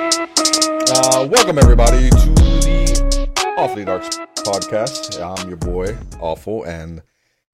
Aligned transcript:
Uh, 0.00 1.26
welcome 1.30 1.58
everybody 1.58 2.08
to 2.10 2.16
the 2.34 3.54
Awfully 3.58 3.84
Darks 3.84 4.08
podcast. 4.36 5.20
I'm 5.20 5.48
your 5.48 5.58
boy 5.58 5.96
Awful, 6.20 6.64
and 6.64 7.02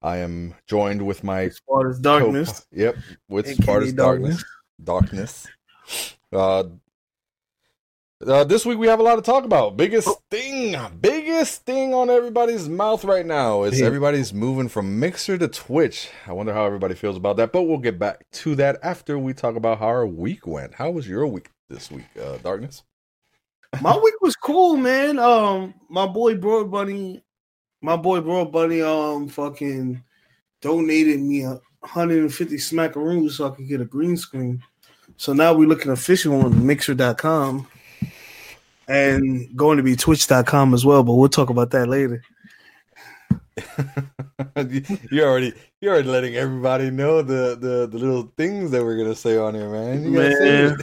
I 0.01 0.17
am 0.17 0.53
joined 0.67 1.05
with 1.05 1.23
my 1.23 1.49
Sparta's 1.49 1.99
darkness. 1.99 2.59
co- 2.61 2.65
yep, 2.71 2.95
with 3.27 3.47
Sparta's 3.47 3.93
darkness. 3.93 4.43
Darkness. 4.83 5.47
Uh, 6.31 6.63
uh, 8.25 8.43
this 8.43 8.65
week 8.65 8.77
we 8.77 8.87
have 8.87 8.99
a 8.99 9.03
lot 9.03 9.15
to 9.15 9.21
talk 9.21 9.43
about. 9.43 9.75
Biggest 9.75 10.07
thing, 10.31 10.75
biggest 11.01 11.65
thing 11.65 11.93
on 11.93 12.09
everybody's 12.09 12.69
mouth 12.69 13.03
right 13.03 13.25
now 13.25 13.63
is 13.63 13.81
everybody's 13.81 14.33
moving 14.33 14.69
from 14.69 14.99
Mixer 14.99 15.37
to 15.37 15.47
Twitch. 15.47 16.09
I 16.25 16.33
wonder 16.33 16.53
how 16.53 16.65
everybody 16.65 16.95
feels 16.95 17.17
about 17.17 17.37
that, 17.37 17.51
but 17.51 17.63
we'll 17.63 17.77
get 17.77 17.99
back 17.99 18.25
to 18.33 18.55
that 18.55 18.79
after 18.83 19.19
we 19.19 19.33
talk 19.33 19.55
about 19.55 19.79
how 19.79 19.87
our 19.87 20.07
week 20.07 20.47
went. 20.47 20.73
How 20.75 20.91
was 20.91 21.07
your 21.07 21.27
week 21.27 21.49
this 21.69 21.91
week, 21.91 22.05
uh, 22.21 22.37
Darkness? 22.37 22.83
My 23.81 23.97
week 23.97 24.15
was 24.21 24.37
cool, 24.37 24.77
man. 24.77 25.19
Um, 25.19 25.73
my 25.89 26.07
boy 26.07 26.37
Broad 26.37 26.71
Bunny, 26.71 27.21
my 27.81 27.97
boy 27.97 28.21
Broad 28.21 28.51
Bunny, 28.51 28.81
um, 28.81 29.27
fucking 29.27 30.01
donated 30.61 31.19
me 31.19 31.43
a 31.43 31.59
150 31.81 32.55
smackaroos 32.55 33.31
so 33.31 33.47
I 33.47 33.55
could 33.55 33.67
get 33.67 33.81
a 33.81 33.85
green 33.85 34.15
screen. 34.15 34.63
So 35.17 35.33
now 35.33 35.53
we're 35.53 35.67
looking 35.67 35.91
official 35.91 36.41
on 36.41 36.65
Mixer.com 36.65 37.67
and 38.87 39.55
going 39.55 39.77
to 39.77 39.83
be 39.83 39.95
Twitch.com 39.95 40.73
as 40.73 40.85
well. 40.85 41.03
But 41.03 41.13
we'll 41.13 41.29
talk 41.29 41.49
about 41.49 41.71
that 41.71 41.87
later. 41.87 42.21
you're 45.11 45.29
already 45.29 45.53
you're 45.79 45.93
already 45.93 46.09
letting 46.09 46.35
everybody 46.35 46.91
know 46.91 47.21
the, 47.21 47.55
the 47.55 47.87
the 47.87 47.97
little 47.97 48.33
things 48.35 48.69
that 48.71 48.83
we're 48.83 48.97
gonna 48.97 49.15
say 49.15 49.37
on 49.37 49.55
here, 49.55 49.69
man. 49.69 50.03
You 50.03 50.13
gotta 50.13 50.35
say 50.35 50.63
Man. 50.67 50.77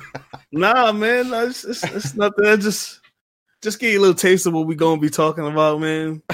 Nah, 0.53 0.93
man, 0.93 1.33
it's, 1.49 1.65
it's, 1.65 1.85
it's 1.85 2.15
nothing. 2.15 2.47
I 2.47 2.57
just 2.57 3.01
just 3.61 3.79
get 3.79 3.93
you 3.93 3.99
a 3.99 4.01
little 4.01 4.15
taste 4.15 4.47
of 4.47 4.55
what 4.55 4.67
we're 4.67 4.77
gonna 4.77 5.01
be 5.01 5.11
talking 5.11 5.47
about, 5.47 5.81
man. 5.81 6.23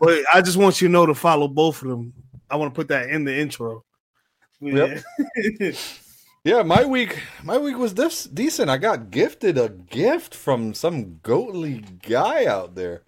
But 0.00 0.22
I 0.32 0.42
just 0.42 0.56
want 0.56 0.80
you 0.80 0.88
to 0.88 0.92
know 0.92 1.06
to 1.06 1.14
follow 1.14 1.48
both 1.48 1.82
of 1.82 1.88
them. 1.88 2.12
I 2.50 2.56
want 2.56 2.72
to 2.72 2.78
put 2.78 2.88
that 2.88 3.10
in 3.10 3.24
the 3.24 3.36
intro. 3.36 3.84
Yep. 4.60 5.02
Yeah, 6.44 6.62
my 6.62 6.84
week 6.84 7.22
my 7.42 7.58
week 7.58 7.76
was 7.76 7.94
this 7.94 8.24
decent. 8.24 8.70
I 8.70 8.78
got 8.78 9.10
gifted 9.10 9.58
a 9.58 9.68
gift 9.68 10.34
from 10.34 10.74
some 10.74 11.18
goatly 11.22 11.84
guy 12.02 12.46
out 12.46 12.74
there. 12.74 13.02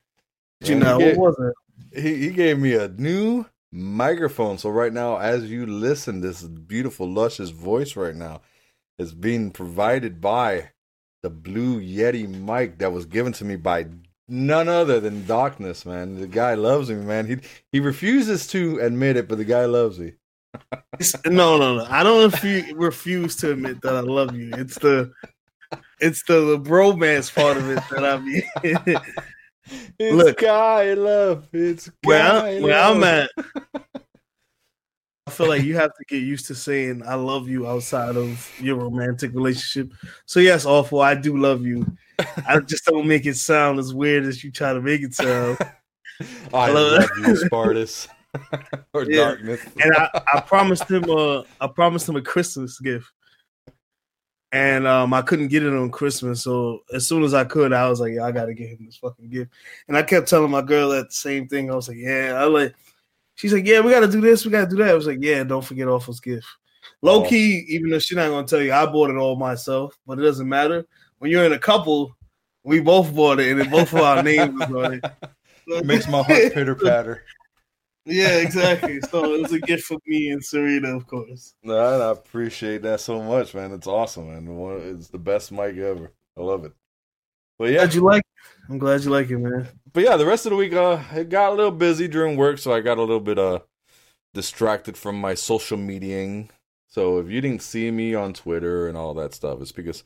you 0.65 0.75
know, 0.75 0.99
he, 0.99 1.05
what 1.05 1.11
gave, 1.11 1.17
was 1.17 1.37
it? 1.39 2.03
he, 2.03 2.17
he 2.17 2.31
gave 2.31 2.59
me 2.59 2.75
a 2.75 2.89
new 2.89 3.47
microphone. 3.73 4.59
So 4.59 4.71
right 4.71 4.93
now, 4.93 5.19
as 5.19 5.51
you 5.51 5.67
listen, 5.67 6.21
this 6.21 6.43
beautiful, 6.43 7.09
luscious 7.09 7.51
voice 7.51 7.97
right 7.97 8.15
now 8.15 8.43
is 8.99 9.15
being 9.15 9.51
provided 9.51 10.21
by 10.21 10.71
the 11.23 11.31
Blue 11.31 11.81
Yeti 11.81 12.29
mic 12.29 12.79
that 12.79 12.93
was 12.93 13.07
given 13.07 13.33
to 13.35 13.45
me 13.45 13.57
by 13.57 13.87
none 14.29 14.69
other 14.69 15.01
than 15.01 15.27
Darkness, 15.27 15.85
man. 15.85 16.21
The 16.21 16.27
guy 16.27 16.55
loves 16.55 16.91
me, 16.91 16.97
man. 16.97 17.27
He 17.27 17.39
he 17.73 17.81
refuses 17.81 18.47
to 18.49 18.79
admit 18.79 19.17
it, 19.17 19.29
but 19.29 19.39
the 19.39 19.45
guy 19.45 19.67
loves 19.67 19.99
me. 19.99 20.13
No, 21.27 21.57
no, 21.59 21.77
no. 21.77 21.87
I 21.89 22.03
don't 22.03 22.31
refu- 22.31 22.73
refuse 22.75 23.37
to 23.37 23.53
admit 23.53 23.81
that 23.83 23.95
I 23.95 24.01
love 24.01 24.37
you. 24.37 24.51
It's 24.55 24.79
the 24.79 25.13
it's 26.01 26.23
the, 26.25 26.41
the 26.41 26.59
bromance 26.59 27.33
part 27.35 27.57
of 27.57 27.71
it 27.71 27.83
that 27.91 28.05
I 28.05 28.19
mean. 28.19 28.97
It's 30.01 30.17
Look. 30.17 30.39
guy 30.39 30.95
love. 30.95 31.49
It's 31.53 31.91
where, 32.03 32.19
guy 32.19 32.57
I, 32.57 32.61
where 32.61 32.73
love. 32.73 32.97
I'm 32.97 33.05
at, 33.05 33.31
I 35.27 35.31
feel 35.31 35.47
like 35.47 35.63
you 35.63 35.77
have 35.77 35.93
to 35.95 36.05
get 36.09 36.23
used 36.23 36.47
to 36.47 36.57
saying 36.57 37.03
"I 37.07 37.15
love 37.15 37.49
you" 37.49 37.69
outside 37.69 38.17
of 38.17 38.51
your 38.61 38.77
romantic 38.77 39.33
relationship. 39.33 39.93
So 40.27 40.41
yes, 40.41 40.67
awful. 40.67 41.01
I 41.01 41.15
do 41.15 41.37
love 41.37 41.65
you. 41.65 41.87
I 42.49 42.59
just 42.61 42.85
don't 42.85 43.07
make 43.07 43.27
it 43.27 43.37
sound 43.37 43.79
as 43.79 43.95
weird 43.95 44.25
as 44.25 44.43
you 44.43 44.51
try 44.51 44.73
to 44.73 44.81
make 44.81 45.03
it 45.03 45.15
sound. 45.15 45.59
I 46.53 46.71
love 46.71 46.99
love 47.01 47.11
you, 47.19 47.37
Spartus. 47.37 48.09
or 48.93 49.05
Yeah. 49.05 49.25
darkness. 49.25 49.61
and 49.83 49.93
I, 49.95 50.09
I 50.35 50.41
promised 50.41 50.91
him 50.91 51.05
a 51.11 51.45
I 51.61 51.67
promised 51.67 52.09
him 52.09 52.17
a 52.17 52.23
Christmas 52.23 52.79
gift. 52.79 53.11
And 54.53 54.85
um, 54.85 55.15
I 55.15 55.23
couldn't 55.23 55.47
get 55.49 55.63
it 55.63 55.73
on 55.73 55.93
Christmas, 55.93 56.43
so 56.43 56.81
as 56.93 57.07
soon 57.07 57.23
as 57.23 57.35
I 57.35 57.45
could, 57.45 57.73
I 57.73 57.89
was 57.89 58.01
like, 58.01 58.15
yeah, 58.15 58.25
"I 58.25 58.33
gotta 58.33 58.53
get 58.53 58.71
him 58.71 58.79
this 58.85 58.97
fucking 58.97 59.31
gift." 59.31 59.53
And 59.87 59.97
I 59.97 60.03
kept 60.03 60.27
telling 60.29 60.51
my 60.51 60.61
girl 60.63 60.89
that 60.89 61.13
same 61.13 61.47
thing. 61.47 61.71
I 61.71 61.77
was 61.77 61.87
like, 61.87 61.99
"Yeah," 61.99 62.35
I 62.37 62.47
like. 62.47 62.75
She's 63.37 63.53
like, 63.53 63.65
"Yeah, 63.65 63.79
we 63.79 63.93
gotta 63.93 64.09
do 64.09 64.21
this, 64.21 64.45
we 64.45 64.51
gotta 64.51 64.69
do 64.69 64.75
that." 64.79 64.89
I 64.89 64.95
was 64.95 65.07
like, 65.07 65.19
"Yeah, 65.21 65.45
don't 65.45 65.65
forget 65.65 65.87
Awful's 65.87 66.19
gift." 66.19 66.49
Low 67.01 67.23
Oh. 67.23 67.29
key, 67.29 67.65
even 67.69 67.91
though 67.91 68.01
she's 68.01 68.17
not 68.17 68.29
gonna 68.29 68.45
tell 68.45 68.61
you, 68.61 68.73
I 68.73 68.87
bought 68.87 69.11
it 69.11 69.17
all 69.17 69.37
myself, 69.37 69.97
but 70.05 70.19
it 70.19 70.23
doesn't 70.23 70.49
matter. 70.49 70.85
When 71.19 71.31
you're 71.31 71.45
in 71.45 71.53
a 71.53 71.59
couple, 71.59 72.17
we 72.65 72.81
both 72.81 73.15
bought 73.15 73.39
it, 73.39 73.57
and 73.57 73.71
both 73.71 73.93
of 73.93 74.01
our 74.01 74.21
names 74.21 74.61
on 74.63 74.95
it. 74.95 75.05
It 75.69 75.85
makes 75.85 76.09
my 76.09 76.23
heart 76.25 76.53
pitter 76.53 76.75
patter. 76.75 77.23
Yeah, 78.11 78.39
exactly. 78.39 79.01
So 79.01 79.35
it 79.35 79.43
was 79.43 79.53
a 79.53 79.61
gift 79.61 79.85
for 79.85 79.97
me 80.07 80.31
and 80.31 80.45
Serena, 80.45 80.97
of 80.97 81.07
course. 81.07 81.55
No, 81.63 81.77
I 81.77 82.11
appreciate 82.11 82.83
that 82.83 83.01
so 83.01 83.23
much, 83.23 83.55
man. 83.55 83.73
It's 83.73 83.87
awesome, 83.87 84.29
man. 84.29 84.97
It's 84.97 85.09
the 85.09 85.19
best 85.19 85.53
mic 85.53 85.77
ever. 85.77 86.11
I 86.37 86.41
love 86.43 86.65
it. 86.65 86.73
But 87.59 87.71
yeah, 87.71 87.79
Glad 87.79 87.95
you 87.95 88.01
like. 88.03 88.23
I'm 88.69 88.79
glad 88.79 89.05
you 89.05 89.11
like 89.11 89.31
it, 89.31 89.39
man. 89.39 89.69
but 89.93 90.03
yeah, 90.03 90.17
the 90.17 90.27
rest 90.27 90.47
of 90.47 90.51
the 90.51 90.57
week, 90.57 90.73
uh, 90.73 91.03
it 91.13 91.29
got 91.29 91.53
a 91.53 91.55
little 91.55 91.71
busy 91.71 92.09
during 92.09 92.37
work, 92.37 92.59
so 92.59 92.73
I 92.73 92.81
got 92.81 92.99
a 92.99 93.03
little 93.03 93.21
bit 93.21 93.39
uh 93.39 93.61
distracted 94.35 94.97
from 94.97 95.21
my 95.21 95.35
social 95.35 95.77
mediaing. 95.79 96.49
So 96.89 97.19
if 97.19 97.29
you 97.29 97.41
didn't 97.41 97.63
see 97.63 97.91
me 97.91 98.15
on 98.15 98.33
Twitter 98.33 98.89
and 98.89 98.97
all 98.97 99.15
that 99.15 99.35
stuff, 99.35 99.61
it's 99.61 99.73
because 99.73 100.03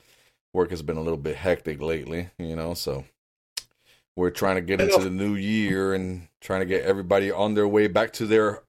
work 0.53 0.71
has 0.71 0.83
been 0.83 0.97
a 0.97 1.03
little 1.03 1.19
bit 1.19 1.37
hectic 1.37 1.81
lately, 1.81 2.31
you 2.39 2.57
know. 2.57 2.75
So 2.75 3.05
we're 4.17 4.31
trying 4.31 4.57
to 4.57 4.61
get 4.61 4.81
into 4.81 4.99
the 4.99 5.11
new 5.11 5.35
year 5.35 5.95
and 5.95 6.29
trying 6.41 6.61
to 6.61 6.67
get 6.67 6.85
everybody 6.85 7.31
on 7.31 7.55
their 7.55 7.69
way 7.69 7.87
back 7.89 8.13
to 8.15 8.27
their 8.27 8.63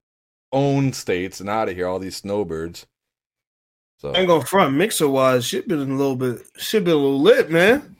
own 0.52 0.94
states 0.94 1.40
and 1.40 1.50
out 1.50 1.70
of 1.70 1.76
here. 1.76 1.88
All 1.88 2.00
these 2.00 2.18
snowbirds. 2.18 2.88
So 3.98 4.12
I 4.12 4.20
ain't 4.20 4.28
gonna 4.28 4.46
front 4.46 4.76
mixer 4.76 5.08
wise. 5.08 5.46
Shit 5.46 5.68
been 5.68 5.80
a 5.80 5.96
little 5.96 6.16
bit. 6.16 6.42
Shit 6.58 6.84
been 6.84 6.94
a 6.94 6.98
little 6.98 7.22
lit, 7.22 7.50
man. 7.50 7.96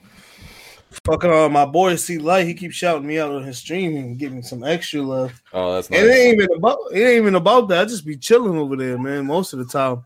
Fucking 1.04 1.30
uh, 1.30 1.48
my 1.48 1.64
boy 1.64 1.96
C 1.96 2.18
Light, 2.18 2.46
he 2.46 2.54
keeps 2.54 2.74
shouting 2.74 3.06
me 3.06 3.18
out 3.18 3.30
on 3.30 3.44
his 3.44 3.58
stream 3.58 3.96
and 3.96 4.18
giving 4.18 4.42
some 4.42 4.64
extra 4.64 5.02
love. 5.02 5.42
oh, 5.52 5.74
that's 5.74 5.90
nice. 5.90 6.00
And 6.00 6.08
it 6.08 6.12
ain't 6.12 6.34
even 6.34 6.56
about 6.56 6.78
it 6.92 6.98
ain't 6.98 7.16
even 7.18 7.34
about 7.34 7.68
that. 7.68 7.82
I 7.82 7.84
just 7.84 8.06
be 8.06 8.16
chilling 8.16 8.56
over 8.56 8.76
there, 8.76 8.98
man, 8.98 9.26
most 9.26 9.52
of 9.52 9.58
the 9.58 9.66
time. 9.66 10.04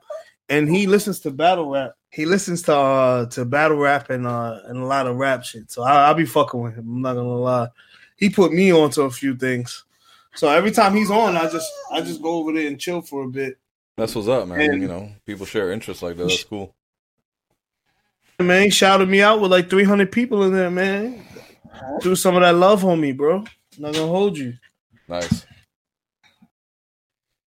And 0.50 0.69
he 0.69 0.87
listens 0.87 1.21
to 1.21 1.31
battle 1.31 1.71
rap. 1.71 1.93
He 2.11 2.27
listens 2.27 2.62
to 2.62 2.75
uh 2.77 3.27
to 3.27 3.44
battle 3.44 3.78
rap 3.78 4.11
and 4.11 4.27
uh 4.27 4.59
and 4.66 4.78
a 4.78 4.84
lot 4.84 5.06
of 5.06 5.16
rap 5.16 5.44
shit. 5.44 5.71
So 5.71 5.83
I, 5.83 6.06
I'll 6.09 6.15
be 6.15 6.27
fucking 6.27 6.61
with 6.61 6.75
him. 6.75 6.87
I'm 6.88 7.03
not 7.03 7.15
gonna 7.15 7.28
lie. 7.28 7.69
He 8.16 8.28
put 8.28 8.53
me 8.53 8.72
onto 8.72 9.03
a 9.03 9.11
few 9.11 9.37
things. 9.37 9.84
So 10.34 10.49
every 10.49 10.72
time 10.72 10.94
he's 10.94 11.11
on, 11.11 11.37
I 11.37 11.49
just 11.49 11.71
I 11.93 12.00
just 12.00 12.21
go 12.21 12.33
over 12.38 12.53
there 12.53 12.66
and 12.66 12.78
chill 12.78 13.00
for 13.00 13.22
a 13.25 13.28
bit. 13.28 13.59
That's 13.97 14.15
what's 14.15 14.28
up, 14.28 14.49
man. 14.49 14.61
And- 14.61 14.83
you 14.83 14.88
know, 14.88 15.11
people 15.25 15.47
share 15.47 15.71
interests 15.72 16.03
like 16.03 16.16
that. 16.16 16.25
That's 16.28 16.44
cool. 16.44 16.75
Man, 18.41 18.62
he 18.65 18.71
shouted 18.71 19.09
me 19.09 19.21
out 19.21 19.41
with 19.41 19.50
like 19.50 19.69
300 19.69 20.11
people 20.11 20.43
in 20.44 20.53
there, 20.55 20.71
man. 20.71 21.22
Do 22.00 22.17
some 22.17 22.37
of 22.37 22.43
that 22.43 22.55
love 22.55 22.84
on 22.84 22.99
me, 23.00 23.12
bro. 23.12 23.44
not 23.78 23.93
gonna 23.94 24.06
hold 24.06 24.38
you. 24.38 24.55
Nice. 25.06 25.44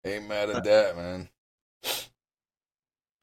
Ain't 0.05 0.29
mad 0.29 0.51
at 0.51 0.63
that, 0.65 0.97
man. 0.97 1.29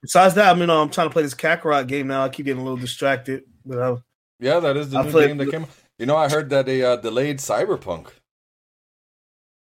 Besides 0.04 0.36
that, 0.36 0.56
I 0.56 0.60
mean, 0.60 0.70
I'm 0.70 0.90
trying 0.90 1.08
to 1.08 1.14
play 1.14 1.24
this 1.24 1.34
Kakarot 1.34 1.88
game 1.88 2.08
now. 2.08 2.24
I 2.26 2.30
keep 2.30 2.46
getting 2.46 2.62
a 2.62 2.64
little 2.64 2.78
distracted, 2.78 3.44
but 3.66 3.80
I, 3.82 3.96
Yeah, 4.40 4.60
that 4.60 4.78
is 4.78 4.92
the 4.92 5.00
I 5.00 5.04
new 5.04 5.12
played- 5.12 5.28
game 5.30 5.38
that 5.38 5.50
came. 5.50 5.66
You 5.98 6.06
know, 6.06 6.16
I 6.18 6.30
heard 6.30 6.50
that 6.52 6.66
they 6.68 6.84
uh, 6.84 6.98
delayed 6.98 7.38
Cyberpunk. 7.40 8.08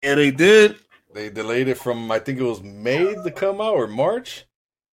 yeah, 0.01 0.15
they 0.15 0.31
did. 0.31 0.77
They 1.13 1.29
delayed 1.29 1.67
it 1.67 1.77
from 1.77 2.11
I 2.11 2.17
think 2.19 2.39
it 2.39 2.43
was 2.43 2.61
May 2.63 3.13
to 3.13 3.31
come 3.31 3.61
out 3.61 3.75
or 3.75 3.87
March, 3.87 4.45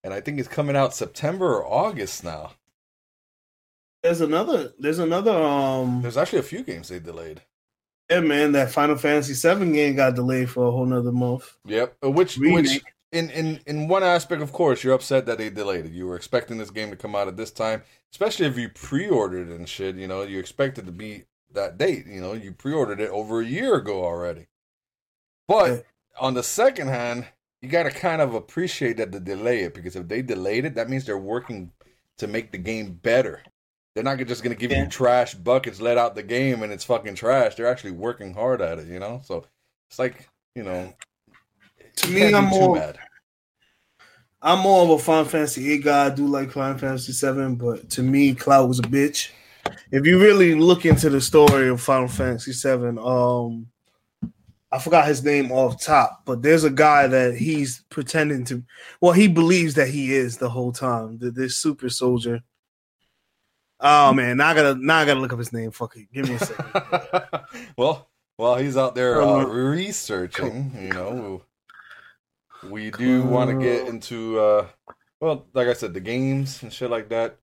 and 0.04 0.12
I 0.12 0.20
think 0.20 0.38
it's 0.38 0.48
coming 0.48 0.76
out 0.76 0.94
September 0.94 1.54
or 1.56 1.64
August 1.66 2.22
now. 2.24 2.52
There's 4.02 4.20
another. 4.20 4.72
There's 4.78 4.98
another. 4.98 5.32
Um, 5.32 6.02
There's 6.02 6.16
actually 6.16 6.40
a 6.40 6.42
few 6.44 6.62
games 6.62 6.88
they 6.88 6.98
delayed. 6.98 7.42
yeah, 8.10 8.20
man, 8.20 8.52
that 8.52 8.70
Final 8.70 8.96
Fantasy 8.96 9.32
VII 9.34 9.72
game 9.72 9.96
got 9.96 10.14
delayed 10.14 10.50
for 10.50 10.66
a 10.66 10.70
whole 10.70 10.84
nother 10.86 11.12
month. 11.12 11.56
Yep. 11.64 11.96
Uh, 12.04 12.10
Which 12.10 12.36
Remake. 12.36 12.64
which 12.64 12.82
in 13.12 13.30
in 13.30 13.60
in 13.66 13.88
one 13.88 14.02
aspect, 14.04 14.42
of 14.42 14.52
course, 14.52 14.84
you're 14.84 14.94
upset 14.94 15.26
that 15.26 15.38
they 15.38 15.50
delayed 15.50 15.86
it. 15.86 15.92
You 15.92 16.06
were 16.06 16.16
expecting 16.16 16.58
this 16.58 16.70
game 16.70 16.90
to 16.90 16.96
come 16.96 17.14
out 17.16 17.28
at 17.28 17.36
this 17.36 17.50
time, 17.50 17.82
especially 18.12 18.46
if 18.46 18.56
you 18.58 18.68
pre-ordered 18.68 19.48
and 19.48 19.68
shit. 19.68 19.96
You 19.96 20.06
know, 20.08 20.22
you 20.22 20.38
expected 20.38 20.86
to 20.86 20.92
be 20.92 21.24
that 21.52 21.76
date. 21.78 22.06
You 22.06 22.20
know, 22.20 22.32
you 22.34 22.52
pre-ordered 22.52 23.00
it 23.00 23.10
over 23.10 23.40
a 23.40 23.44
year 23.46 23.74
ago 23.76 24.04
already. 24.04 24.46
But 25.48 25.84
on 26.20 26.34
the 26.34 26.42
second 26.42 26.88
hand, 26.88 27.26
you 27.60 27.68
got 27.68 27.82
to 27.84 27.90
kind 27.90 28.22
of 28.22 28.34
appreciate 28.34 28.96
that 28.98 29.12
they 29.12 29.18
delay 29.18 29.60
it 29.62 29.74
because 29.74 29.96
if 29.96 30.08
they 30.08 30.22
delayed 30.22 30.64
it, 30.64 30.74
that 30.76 30.88
means 30.88 31.04
they're 31.04 31.18
working 31.18 31.72
to 32.18 32.26
make 32.26 32.52
the 32.52 32.58
game 32.58 32.92
better. 33.02 33.42
they're 33.94 34.04
not 34.04 34.18
just 34.18 34.44
gonna 34.44 34.54
give 34.54 34.70
Yeah. 34.70 34.84
you 34.84 34.88
trash 34.88 35.34
buckets 35.34 35.80
let 35.80 35.98
out 35.98 36.14
the 36.14 36.22
game 36.22 36.62
and 36.62 36.72
it's 36.72 36.84
fucking 36.84 37.16
trash. 37.16 37.56
They're 37.56 37.66
actually 37.66 37.90
working 37.90 38.34
hard 38.34 38.62
at 38.62 38.78
it, 38.78 38.86
you 38.86 39.00
know. 39.00 39.20
So 39.24 39.44
it's 39.88 39.98
like 39.98 40.28
you 40.54 40.62
know, 40.62 40.94
To 42.02 42.10
me, 42.10 42.32
I'm 42.34 42.44
more 42.46 42.74
mad. 42.76 42.98
I'm 44.42 44.60
more 44.60 44.84
of 44.84 44.90
a 44.90 44.98
Final 44.98 45.24
Fantasy 45.26 45.72
8 45.72 45.84
guy. 45.84 46.06
I 46.06 46.10
do 46.10 46.26
like 46.26 46.50
Final 46.52 46.78
Fantasy 46.78 47.12
7, 47.12 47.56
but 47.56 47.90
to 47.90 48.02
me, 48.02 48.34
Cloud 48.34 48.68
was 48.68 48.78
a 48.78 48.82
bitch. 48.82 49.30
If 49.90 50.06
you 50.06 50.18
really 50.18 50.54
look 50.54 50.86
into 50.86 51.10
the 51.10 51.20
story 51.20 51.68
of 51.68 51.80
Final 51.82 52.08
Fantasy 52.08 52.52
7, 52.52 52.98
um, 52.98 53.66
I 54.72 54.78
forgot 54.78 55.06
his 55.08 55.22
name 55.22 55.52
off 55.52 55.82
top, 55.82 56.22
but 56.24 56.40
there's 56.42 56.64
a 56.64 56.70
guy 56.70 57.06
that 57.08 57.34
he's 57.36 57.84
pretending 57.90 58.44
to. 58.46 58.62
Well, 59.00 59.12
he 59.12 59.28
believes 59.28 59.74
that 59.74 59.88
he 59.88 60.14
is 60.14 60.38
the 60.38 60.48
whole 60.48 60.72
time. 60.72 61.18
th- 61.18 61.34
This 61.34 61.56
super 61.56 61.88
soldier. 61.90 62.40
Oh 63.80 64.12
man, 64.12 64.36
now 64.36 64.48
I 64.50 64.54
gotta 64.54 64.74
now 64.74 64.98
I 64.98 65.04
gotta 65.06 65.20
look 65.20 65.32
up 65.32 65.38
his 65.38 65.52
name. 65.54 65.70
Fuck 65.70 65.96
it, 65.96 66.06
give 66.12 66.28
me 66.28 66.34
a 66.34 66.38
second. 66.38 67.42
well, 67.78 68.10
while 68.36 68.56
he's 68.56 68.76
out 68.76 68.94
there 68.94 69.20
uh, 69.22 69.40
Uh, 69.40 69.44
researching, 69.46 70.70
you 70.80 70.90
know, 70.90 71.42
we 72.68 72.90
do 72.90 73.22
want 73.22 73.50
to 73.50 73.56
get 73.56 73.88
into, 73.88 74.38
uh, 74.38 74.66
well, 75.20 75.46
like 75.54 75.68
I 75.68 75.72
said, 75.72 75.94
the 75.94 76.00
games 76.00 76.62
and 76.62 76.72
shit 76.72 76.90
like 76.90 77.08
that. 77.10 77.38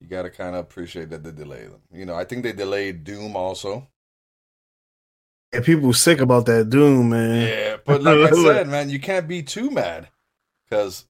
You 0.00 0.08
got 0.08 0.22
to 0.22 0.30
kind 0.30 0.54
of 0.54 0.60
appreciate 0.60 1.10
that 1.10 1.24
they 1.24 1.32
delay 1.32 1.64
them. 1.64 1.80
You 1.92 2.04
know, 2.04 2.14
I 2.14 2.24
think 2.24 2.42
they 2.42 2.52
delayed 2.52 3.04
Doom 3.04 3.34
also. 3.34 3.88
Yeah, 5.52 5.60
people 5.60 5.92
sick 5.92 6.20
about 6.20 6.46
that 6.46 6.68
Doom, 6.68 7.10
man. 7.10 7.48
Yeah, 7.48 7.76
but 7.84 8.02
like 8.02 8.32
I 8.32 8.36
said, 8.44 8.68
man, 8.68 8.90
you 8.90 9.00
can't 9.00 9.26
be 9.26 9.42
too 9.42 9.70
mad 9.70 10.08
because 10.68 11.06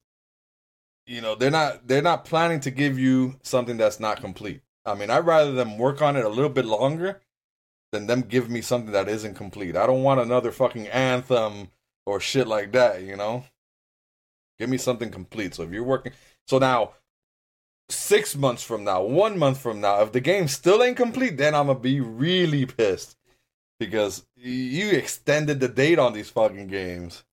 you 1.05 1.21
know 1.21 1.35
they're 1.35 1.51
not 1.51 1.87
they're 1.87 2.01
not 2.01 2.23
planning 2.23 2.59
to 2.61 2.71
give 2.71 2.97
you 2.97 3.35
something 3.41 3.77
that's 3.77 3.99
not 3.99 4.21
complete. 4.21 4.61
I 4.85 4.95
mean, 4.95 5.09
I'd 5.09 5.25
rather 5.25 5.51
them 5.51 5.77
work 5.77 6.01
on 6.01 6.15
it 6.15 6.23
a 6.23 6.29
little 6.29 6.49
bit 6.49 6.65
longer 6.65 7.21
than 7.91 8.07
them 8.07 8.21
give 8.21 8.49
me 8.49 8.61
something 8.61 8.93
that 8.93 9.09
isn't 9.09 9.35
complete. 9.35 9.75
I 9.75 9.87
don't 9.87 10.03
want 10.03 10.21
another 10.21 10.51
fucking 10.51 10.87
anthem 10.87 11.69
or 12.07 12.19
shit 12.19 12.47
like 12.47 12.71
that. 12.71 13.03
You 13.03 13.17
know, 13.17 13.43
give 14.57 14.69
me 14.69 14.77
something 14.77 15.11
complete. 15.11 15.53
So 15.53 15.63
if 15.63 15.71
you're 15.71 15.83
working, 15.83 16.13
so 16.47 16.57
now 16.57 16.93
six 17.89 18.35
months 18.35 18.63
from 18.63 18.83
now, 18.83 19.03
one 19.03 19.37
month 19.37 19.59
from 19.59 19.81
now, 19.81 20.01
if 20.01 20.11
the 20.11 20.21
game 20.21 20.47
still 20.47 20.81
ain't 20.81 20.97
complete, 20.97 21.37
then 21.37 21.53
I'm 21.53 21.67
gonna 21.67 21.79
be 21.79 21.99
really 21.99 22.65
pissed 22.65 23.17
because 23.79 24.25
you 24.35 24.89
extended 24.91 25.59
the 25.59 25.67
date 25.67 25.99
on 25.99 26.13
these 26.13 26.29
fucking 26.29 26.67
games, 26.67 27.23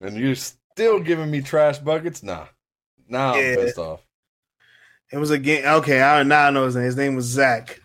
and 0.00 0.16
you're 0.16 0.34
still 0.34 1.00
giving 1.00 1.30
me 1.30 1.40
trash 1.40 1.78
buckets. 1.78 2.22
Nah, 2.22 2.46
now 3.08 3.34
Yeah. 3.34 3.50
I'm 3.50 3.56
pissed 3.56 3.78
off. 3.78 4.04
It 5.10 5.16
was 5.16 5.30
a 5.30 5.38
game. 5.38 5.64
Okay, 5.64 6.02
I 6.02 6.22
now 6.22 6.46
I 6.46 6.50
know 6.50 6.66
his 6.66 6.76
name. 6.76 6.84
His 6.84 6.96
name 6.96 7.16
was 7.16 7.24
Zack. 7.24 7.80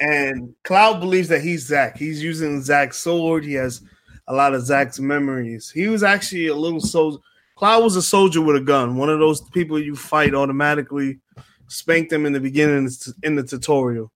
And 0.00 0.54
Cloud 0.64 0.98
believes 0.98 1.28
that 1.28 1.42
he's 1.42 1.66
Zack. 1.66 1.96
He's 1.96 2.22
using 2.22 2.62
Zack's 2.62 2.98
sword. 2.98 3.44
He 3.44 3.52
has 3.54 3.82
a 4.30 4.34
lot 4.34 4.54
of 4.54 4.64
Zack's 4.64 5.00
memories. 5.00 5.70
He 5.70 5.88
was 5.88 6.04
actually 6.04 6.46
a 6.46 6.54
little 6.54 6.80
soldier. 6.80 7.18
Cloud 7.56 7.82
was 7.82 7.96
a 7.96 8.02
soldier 8.02 8.40
with 8.40 8.54
a 8.54 8.60
gun. 8.60 8.96
One 8.96 9.10
of 9.10 9.18
those 9.18 9.40
people 9.50 9.78
you 9.78 9.96
fight 9.96 10.34
automatically. 10.34 11.18
Spanked 11.66 12.10
them 12.10 12.26
in 12.26 12.32
the 12.32 12.40
beginning 12.40 12.88
in 13.22 13.34
the 13.36 13.42
tutorial. 13.42 14.10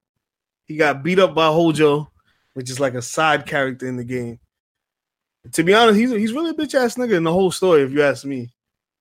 He 0.66 0.76
got 0.76 1.02
beat 1.02 1.18
up 1.18 1.34
by 1.34 1.46
Hojo, 1.46 2.10
which 2.54 2.70
is 2.70 2.80
like 2.80 2.94
a 2.94 3.02
side 3.02 3.46
character 3.46 3.86
in 3.86 3.96
the 3.96 4.04
game. 4.04 4.38
To 5.52 5.62
be 5.62 5.74
honest, 5.74 5.98
he's 5.98 6.10
he's 6.10 6.32
really 6.32 6.50
a 6.50 6.54
bitch 6.54 6.74
ass 6.74 6.94
nigga 6.94 7.16
in 7.16 7.24
the 7.24 7.32
whole 7.32 7.50
story, 7.50 7.82
if 7.82 7.92
you 7.92 8.02
ask 8.02 8.24
me. 8.24 8.50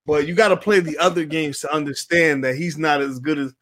But 0.05 0.27
you 0.27 0.35
got 0.35 0.49
to 0.49 0.57
play 0.57 0.81
the 0.81 0.97
other 0.97 1.25
games 1.25 1.59
to 1.61 1.73
understand 1.73 2.43
that 2.43 2.55
he's 2.55 2.77
not 2.77 3.01
as 3.01 3.19
good 3.19 3.37
as 3.37 3.53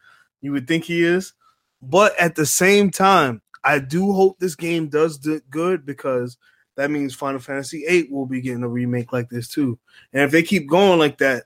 you 0.41 0.51
would 0.53 0.67
think 0.67 0.85
he 0.85 1.03
is. 1.03 1.33
But 1.81 2.17
at 2.19 2.35
the 2.35 2.45
same 2.45 2.91
time, 2.91 3.41
I 3.63 3.79
do 3.79 4.11
hope 4.13 4.39
this 4.39 4.55
game 4.55 4.87
does 4.87 5.17
do 5.17 5.41
good 5.49 5.85
because 5.85 6.37
that 6.77 6.91
means 6.91 7.13
Final 7.13 7.39
Fantasy 7.39 7.85
VIII 7.85 8.07
will 8.11 8.25
be 8.25 8.41
getting 8.41 8.63
a 8.63 8.69
remake 8.69 9.11
like 9.11 9.29
this 9.29 9.47
too. 9.47 9.77
And 10.13 10.23
if 10.23 10.31
they 10.31 10.43
keep 10.43 10.69
going 10.69 10.99
like 10.99 11.17
that, 11.19 11.43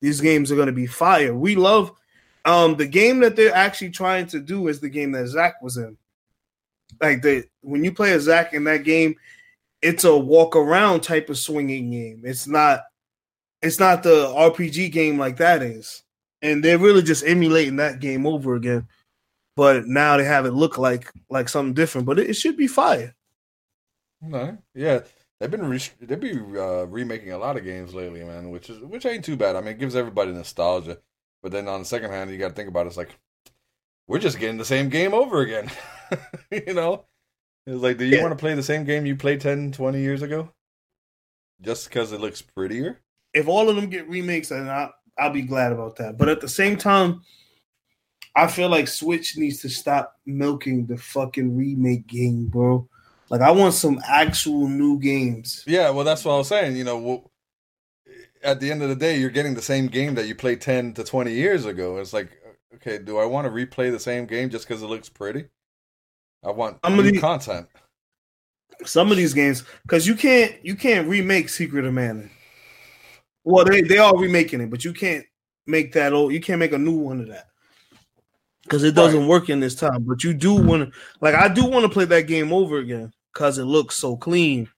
these 0.00 0.20
games 0.20 0.50
are 0.50 0.56
going 0.56 0.66
to 0.66 0.72
be 0.72 0.86
fire. 0.86 1.34
We 1.34 1.56
love 1.56 1.92
um 2.46 2.76
the 2.76 2.86
game 2.86 3.20
that 3.20 3.36
they're 3.36 3.54
actually 3.54 3.90
trying 3.90 4.26
to 4.28 4.40
do 4.40 4.68
is 4.68 4.80
the 4.80 4.88
game 4.88 5.12
that 5.12 5.26
Zack 5.26 5.60
was 5.60 5.76
in. 5.76 5.96
Like 7.00 7.22
the 7.22 7.44
when 7.62 7.84
you 7.84 7.92
play 7.92 8.12
a 8.12 8.20
Zack 8.20 8.54
in 8.54 8.64
that 8.64 8.84
game, 8.84 9.16
it's 9.82 10.04
a 10.04 10.16
walk 10.16 10.56
around 10.56 11.00
type 11.00 11.28
of 11.28 11.38
swinging 11.38 11.90
game. 11.90 12.22
It's 12.24 12.46
not 12.46 12.82
it's 13.62 13.78
not 13.78 14.02
the 14.02 14.26
RPG 14.26 14.92
game 14.92 15.18
like 15.18 15.36
that 15.36 15.62
is. 15.62 16.02
And 16.42 16.64
they're 16.64 16.78
really 16.78 17.02
just 17.02 17.26
emulating 17.26 17.76
that 17.76 18.00
game 18.00 18.26
over 18.26 18.54
again. 18.54 18.88
But 19.56 19.86
now 19.86 20.16
they 20.16 20.24
have 20.24 20.46
it 20.46 20.52
look 20.52 20.78
like 20.78 21.12
like 21.28 21.48
something 21.48 21.74
different. 21.74 22.06
But 22.06 22.18
it, 22.18 22.30
it 22.30 22.34
should 22.34 22.56
be 22.56 22.66
fire. 22.66 23.14
No, 24.22 24.58
yeah, 24.74 25.00
they've 25.38 25.50
been 25.50 25.64
re- 25.68 25.80
they've 26.00 26.20
been 26.20 26.56
uh, 26.56 26.86
remaking 26.86 27.32
a 27.32 27.38
lot 27.38 27.56
of 27.56 27.64
games 27.64 27.94
lately, 27.94 28.22
man. 28.22 28.50
Which 28.50 28.68
is 28.70 28.78
which 28.80 29.06
ain't 29.06 29.24
too 29.24 29.36
bad. 29.36 29.56
I 29.56 29.60
mean, 29.60 29.70
it 29.70 29.78
gives 29.78 29.96
everybody 29.96 30.32
nostalgia. 30.32 30.98
But 31.42 31.52
then 31.52 31.68
on 31.68 31.80
the 31.80 31.86
second 31.86 32.10
hand, 32.10 32.30
you 32.30 32.36
got 32.38 32.48
to 32.48 32.54
think 32.54 32.68
about 32.68 32.84
it, 32.84 32.88
it's 32.88 32.98
like 32.98 33.16
we're 34.06 34.18
just 34.18 34.38
getting 34.38 34.58
the 34.58 34.64
same 34.64 34.88
game 34.90 35.14
over 35.14 35.40
again. 35.40 35.70
you 36.50 36.74
know, 36.74 37.06
it's 37.66 37.82
like, 37.82 37.96
do 37.96 38.04
you 38.04 38.16
Yeah. 38.16 38.22
want 38.22 38.32
to 38.32 38.36
play 38.40 38.54
the 38.54 38.62
same 38.62 38.84
game 38.84 39.06
you 39.06 39.16
played 39.16 39.40
10, 39.40 39.72
20 39.72 40.00
years 40.00 40.20
ago? 40.20 40.50
Just 41.62 41.88
because 41.88 42.12
it 42.12 42.20
looks 42.20 42.42
prettier? 42.42 43.00
If 43.32 43.48
all 43.48 43.70
of 43.70 43.76
them 43.76 43.88
get 43.88 44.08
remakes, 44.08 44.48
then 44.50 44.68
I, 44.68 44.90
I'll 45.16 45.30
be 45.30 45.42
glad 45.42 45.72
about 45.72 45.96
that. 45.96 46.18
But 46.18 46.28
at 46.28 46.40
the 46.42 46.48
same 46.48 46.76
time, 46.76 47.22
I 48.36 48.48
feel 48.48 48.68
like 48.68 48.88
Switch 48.88 49.38
needs 49.38 49.62
to 49.62 49.70
stop 49.70 50.16
milking 50.26 50.84
the 50.86 50.98
fucking 50.98 51.56
remake 51.56 52.06
game, 52.06 52.48
bro. 52.48 52.88
Like 53.30 53.40
I 53.42 53.52
want 53.52 53.74
some 53.74 54.00
actual 54.06 54.66
new 54.68 54.98
games. 54.98 55.62
Yeah, 55.66 55.90
well, 55.90 56.04
that's 56.04 56.24
what 56.24 56.34
I 56.34 56.38
was 56.38 56.48
saying. 56.48 56.76
You 56.76 56.84
know, 56.84 56.98
well, 56.98 57.30
at 58.42 58.58
the 58.58 58.70
end 58.70 58.82
of 58.82 58.88
the 58.88 58.96
day, 58.96 59.18
you're 59.18 59.30
getting 59.30 59.54
the 59.54 59.62
same 59.62 59.86
game 59.86 60.16
that 60.16 60.26
you 60.26 60.34
played 60.34 60.60
10 60.60 60.94
to 60.94 61.04
20 61.04 61.32
years 61.32 61.64
ago. 61.64 61.98
It's 61.98 62.12
like, 62.12 62.30
okay, 62.74 62.98
do 62.98 63.18
I 63.18 63.24
want 63.24 63.46
to 63.46 63.50
replay 63.52 63.92
the 63.92 64.00
same 64.00 64.26
game 64.26 64.50
just 64.50 64.66
because 64.66 64.82
it 64.82 64.86
looks 64.86 65.08
pretty? 65.08 65.44
I 66.42 66.50
want 66.50 66.78
I'm 66.82 66.96
new 66.96 67.04
gonna- 67.04 67.20
content. 67.20 67.68
Some 68.84 69.10
of 69.10 69.18
these 69.18 69.34
games, 69.34 69.62
because 69.82 70.06
you 70.06 70.14
can't 70.14 70.54
you 70.64 70.74
can't 70.74 71.06
remake 71.06 71.50
Secret 71.50 71.84
of 71.84 71.92
Mana. 71.92 72.30
Well, 73.44 73.64
they 73.64 73.82
they 73.82 73.98
are 73.98 74.16
remaking 74.16 74.62
it, 74.62 74.70
but 74.70 74.84
you 74.84 74.94
can't 74.94 75.24
make 75.66 75.92
that 75.92 76.14
old. 76.14 76.32
You 76.32 76.40
can't 76.40 76.58
make 76.58 76.72
a 76.72 76.78
new 76.78 76.96
one 76.96 77.20
of 77.20 77.28
that 77.28 77.48
because 78.62 78.82
it 78.82 78.94
doesn't 78.94 79.26
work 79.26 79.50
in 79.50 79.60
this 79.60 79.74
time. 79.74 80.04
But 80.04 80.24
you 80.24 80.32
do 80.32 80.54
want 80.54 80.90
to, 80.90 80.98
like, 81.20 81.34
I 81.34 81.48
do 81.48 81.66
want 81.66 81.84
to 81.84 81.90
play 81.90 82.06
that 82.06 82.22
game 82.26 82.54
over 82.54 82.78
again 82.78 83.12
because 83.32 83.58
it 83.58 83.64
looks 83.64 83.96
so 83.96 84.16
clean. 84.16 84.68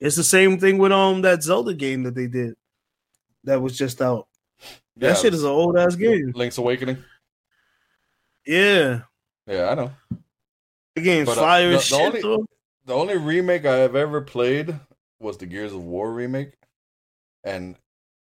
It's 0.00 0.16
the 0.16 0.24
same 0.24 0.58
thing 0.58 0.78
with 0.78 0.92
um 0.92 1.22
that 1.22 1.42
Zelda 1.42 1.74
game 1.74 2.02
that 2.04 2.14
they 2.14 2.26
did 2.26 2.54
that 3.44 3.60
was 3.62 3.76
just 3.78 4.02
out. 4.02 4.26
Yeah, 4.96 5.08
That 5.10 5.18
shit 5.18 5.34
is 5.34 5.42
an 5.44 5.50
old 5.50 5.76
ass 5.78 5.94
game. 5.96 6.32
Link's 6.34 6.58
Awakening. 6.58 7.02
Yeah, 8.46 9.00
Yeah, 9.46 9.70
I 9.70 9.74
know. 9.74 9.92
the 10.94 11.02
game's 11.02 11.26
But, 11.26 11.38
uh, 11.38 11.40
fire 11.40 11.70
the- 11.70 11.76
as 11.76 11.88
the 11.88 11.96
shit. 11.96 12.06
only- 12.06 12.20
though. 12.22 12.46
The 12.84 12.94
only 12.94 13.16
remake 13.18 13.64
I 13.64 13.76
have 13.78 13.96
ever 13.96 14.20
played 14.20 14.78
was 15.18 15.36
the 15.38 15.46
Gears 15.46 15.72
of 15.72 15.82
War 15.82 16.12
remake, 16.12 16.52
and 17.42 17.74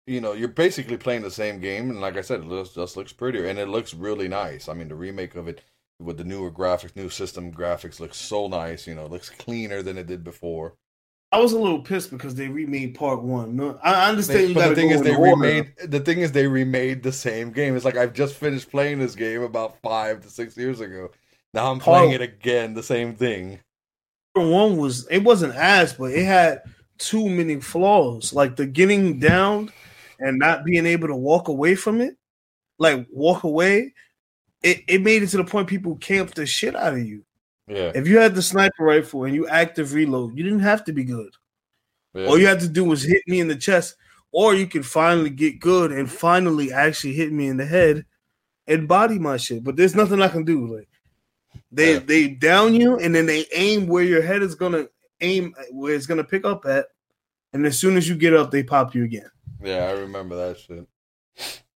you 0.08 0.20
know 0.20 0.34
you're 0.34 0.48
basically 0.48 0.98
playing 0.98 1.22
the 1.22 1.30
same 1.30 1.60
game, 1.60 1.92
and 1.92 2.02
like 2.02 2.18
I 2.18 2.22
said, 2.22 2.40
it 2.40 2.48
looks, 2.48 2.72
just 2.72 2.98
looks 2.98 3.14
prettier, 3.14 3.46
and 3.46 3.60
it 3.60 3.68
looks 3.68 3.94
really 3.94 4.28
nice. 4.28 4.68
I 4.68 4.74
mean, 4.74 4.88
the 4.88 4.96
remake 4.96 5.36
of 5.36 5.48
it 5.48 5.62
with 6.00 6.18
the 6.18 6.24
newer 6.24 6.52
graphics, 6.52 6.96
new 6.96 7.10
system 7.10 7.52
graphics 7.52 8.00
looks 8.00 8.18
so 8.18 8.48
nice. 8.48 8.88
You 8.88 8.96
know, 8.96 9.06
it 9.06 9.12
looks 9.12 9.30
cleaner 9.30 9.82
than 9.82 9.98
it 9.98 10.08
did 10.08 10.24
before. 10.24 10.76
I 11.32 11.40
was 11.40 11.52
a 11.52 11.60
little 11.60 11.82
pissed 11.82 12.10
because 12.12 12.36
they 12.36 12.48
remade 12.48 12.96
part 12.96 13.22
one. 13.22 13.56
No, 13.58 13.78
I 13.84 14.10
understand 14.10 14.40
They- 14.40 14.48
you 14.48 14.54
but 14.54 14.70
the 14.70 14.76
thing 14.76 14.92
is, 14.92 15.02
they 15.02 15.14
order. 15.16 15.32
remade 15.32 15.74
the 15.86 16.00
thing 16.00 16.20
is 16.20 16.32
they 16.32 16.48
remade 16.48 17.04
the 17.04 17.12
same 17.12 17.52
game. 17.52 17.76
It's 17.76 17.84
like 17.84 17.98
I've 17.98 18.14
just 18.14 18.36
finished 18.36 18.72
playing 18.72 19.00
this 19.00 19.16
game 19.16 19.42
about 19.42 19.78
five 19.82 20.22
to 20.22 20.30
six 20.30 20.56
years 20.56 20.80
ago. 20.80 21.12
Now 21.54 21.70
I'm 21.72 21.80
playing 21.80 22.12
Oh. 22.12 22.16
it 22.16 22.22
again, 22.22 22.74
the 22.76 22.84
same 22.84 23.14
thing. 23.16 23.60
Part 24.36 24.48
one 24.48 24.78
was 24.78 25.06
it 25.10 25.24
wasn't 25.24 25.56
ass, 25.56 25.94
but 25.94 26.12
it 26.12 26.24
had 26.24 26.62
too 26.98 27.28
many 27.28 27.60
flaws. 27.60 28.32
Like 28.32 28.56
the 28.56 28.66
getting 28.66 29.20
down 29.20 29.70
and 30.20 30.40
not 30.40 30.64
being 30.64 30.86
able 30.86 31.10
to 31.10 31.16
walk 31.16 31.50
away 31.50 31.76
from 31.76 32.00
it, 32.00 32.16
like 32.80 33.06
walk 33.12 33.44
away. 33.44 33.94
It, 34.68 34.84
it 34.88 35.02
made 35.02 35.24
it 35.24 35.28
to 35.30 35.38
the 35.38 35.44
point 35.44 35.68
people 35.68 35.96
camped 35.98 36.36
the 36.36 36.46
shit 36.46 36.76
out 36.76 36.94
of 36.94 37.00
you. 37.06 37.24
Yeah, 37.68 37.92
If 37.94 38.08
you 38.08 38.18
had 38.18 38.34
the 38.36 38.42
sniper 38.42 38.84
rifle 38.84 39.26
and 39.26 39.36
you 39.36 39.48
active 39.48 39.94
reload, 39.94 40.38
you 40.38 40.44
didn't 40.44 40.60
have 40.62 40.84
to 40.86 40.94
be 40.94 41.04
good. 41.04 41.34
yeah. 42.14 42.26
All 42.28 42.38
you 42.40 42.48
had 42.48 42.62
to 42.62 42.68
do 42.70 42.84
was 42.86 43.04
hit 43.04 43.22
me 43.28 43.40
in 43.42 43.48
the 43.50 43.56
chest, 43.56 43.96
or 44.32 44.56
you 44.56 44.68
could 44.68 44.86
finally 44.86 45.30
get 45.30 45.60
good 45.60 45.92
and 45.92 46.10
finally 46.10 46.72
actually 46.72 47.14
hit 47.14 47.32
me 47.32 47.48
in 47.48 47.58
the 47.58 47.66
head 47.66 48.06
and 48.68 48.88
body 48.88 49.20
my 49.20 49.38
shit. 49.38 49.64
But 49.64 49.76
there's 49.76 49.96
nothing 49.96 50.22
I 50.22 50.28
can 50.30 50.44
do. 50.46 50.66
Like 50.78 50.88
they 51.72 51.94
Yeah. 51.94 52.00
they 52.00 52.28
down 52.30 52.74
you 52.74 52.98
and 53.00 53.14
then 53.14 53.26
they 53.26 53.46
aim 53.54 53.88
where 53.88 54.04
your 54.04 54.22
head 54.22 54.42
is 54.42 54.56
gonna 54.56 54.88
aim 55.22 55.54
where 55.72 55.94
it's 55.94 56.06
gonna 56.08 56.24
pick 56.24 56.46
up 56.46 56.66
at, 56.66 56.88
and 57.54 57.66
as 57.66 57.78
soon 57.78 57.98
as 57.98 58.08
you 58.08 58.16
get 58.16 58.34
up, 58.34 58.50
they 58.52 58.64
pop 58.64 58.96
you 58.96 59.04
again. 59.04 59.30
yeah, 59.64 59.88
I 59.90 59.92
remember 59.92 60.36
that 60.38 60.60
shit. 60.60 60.88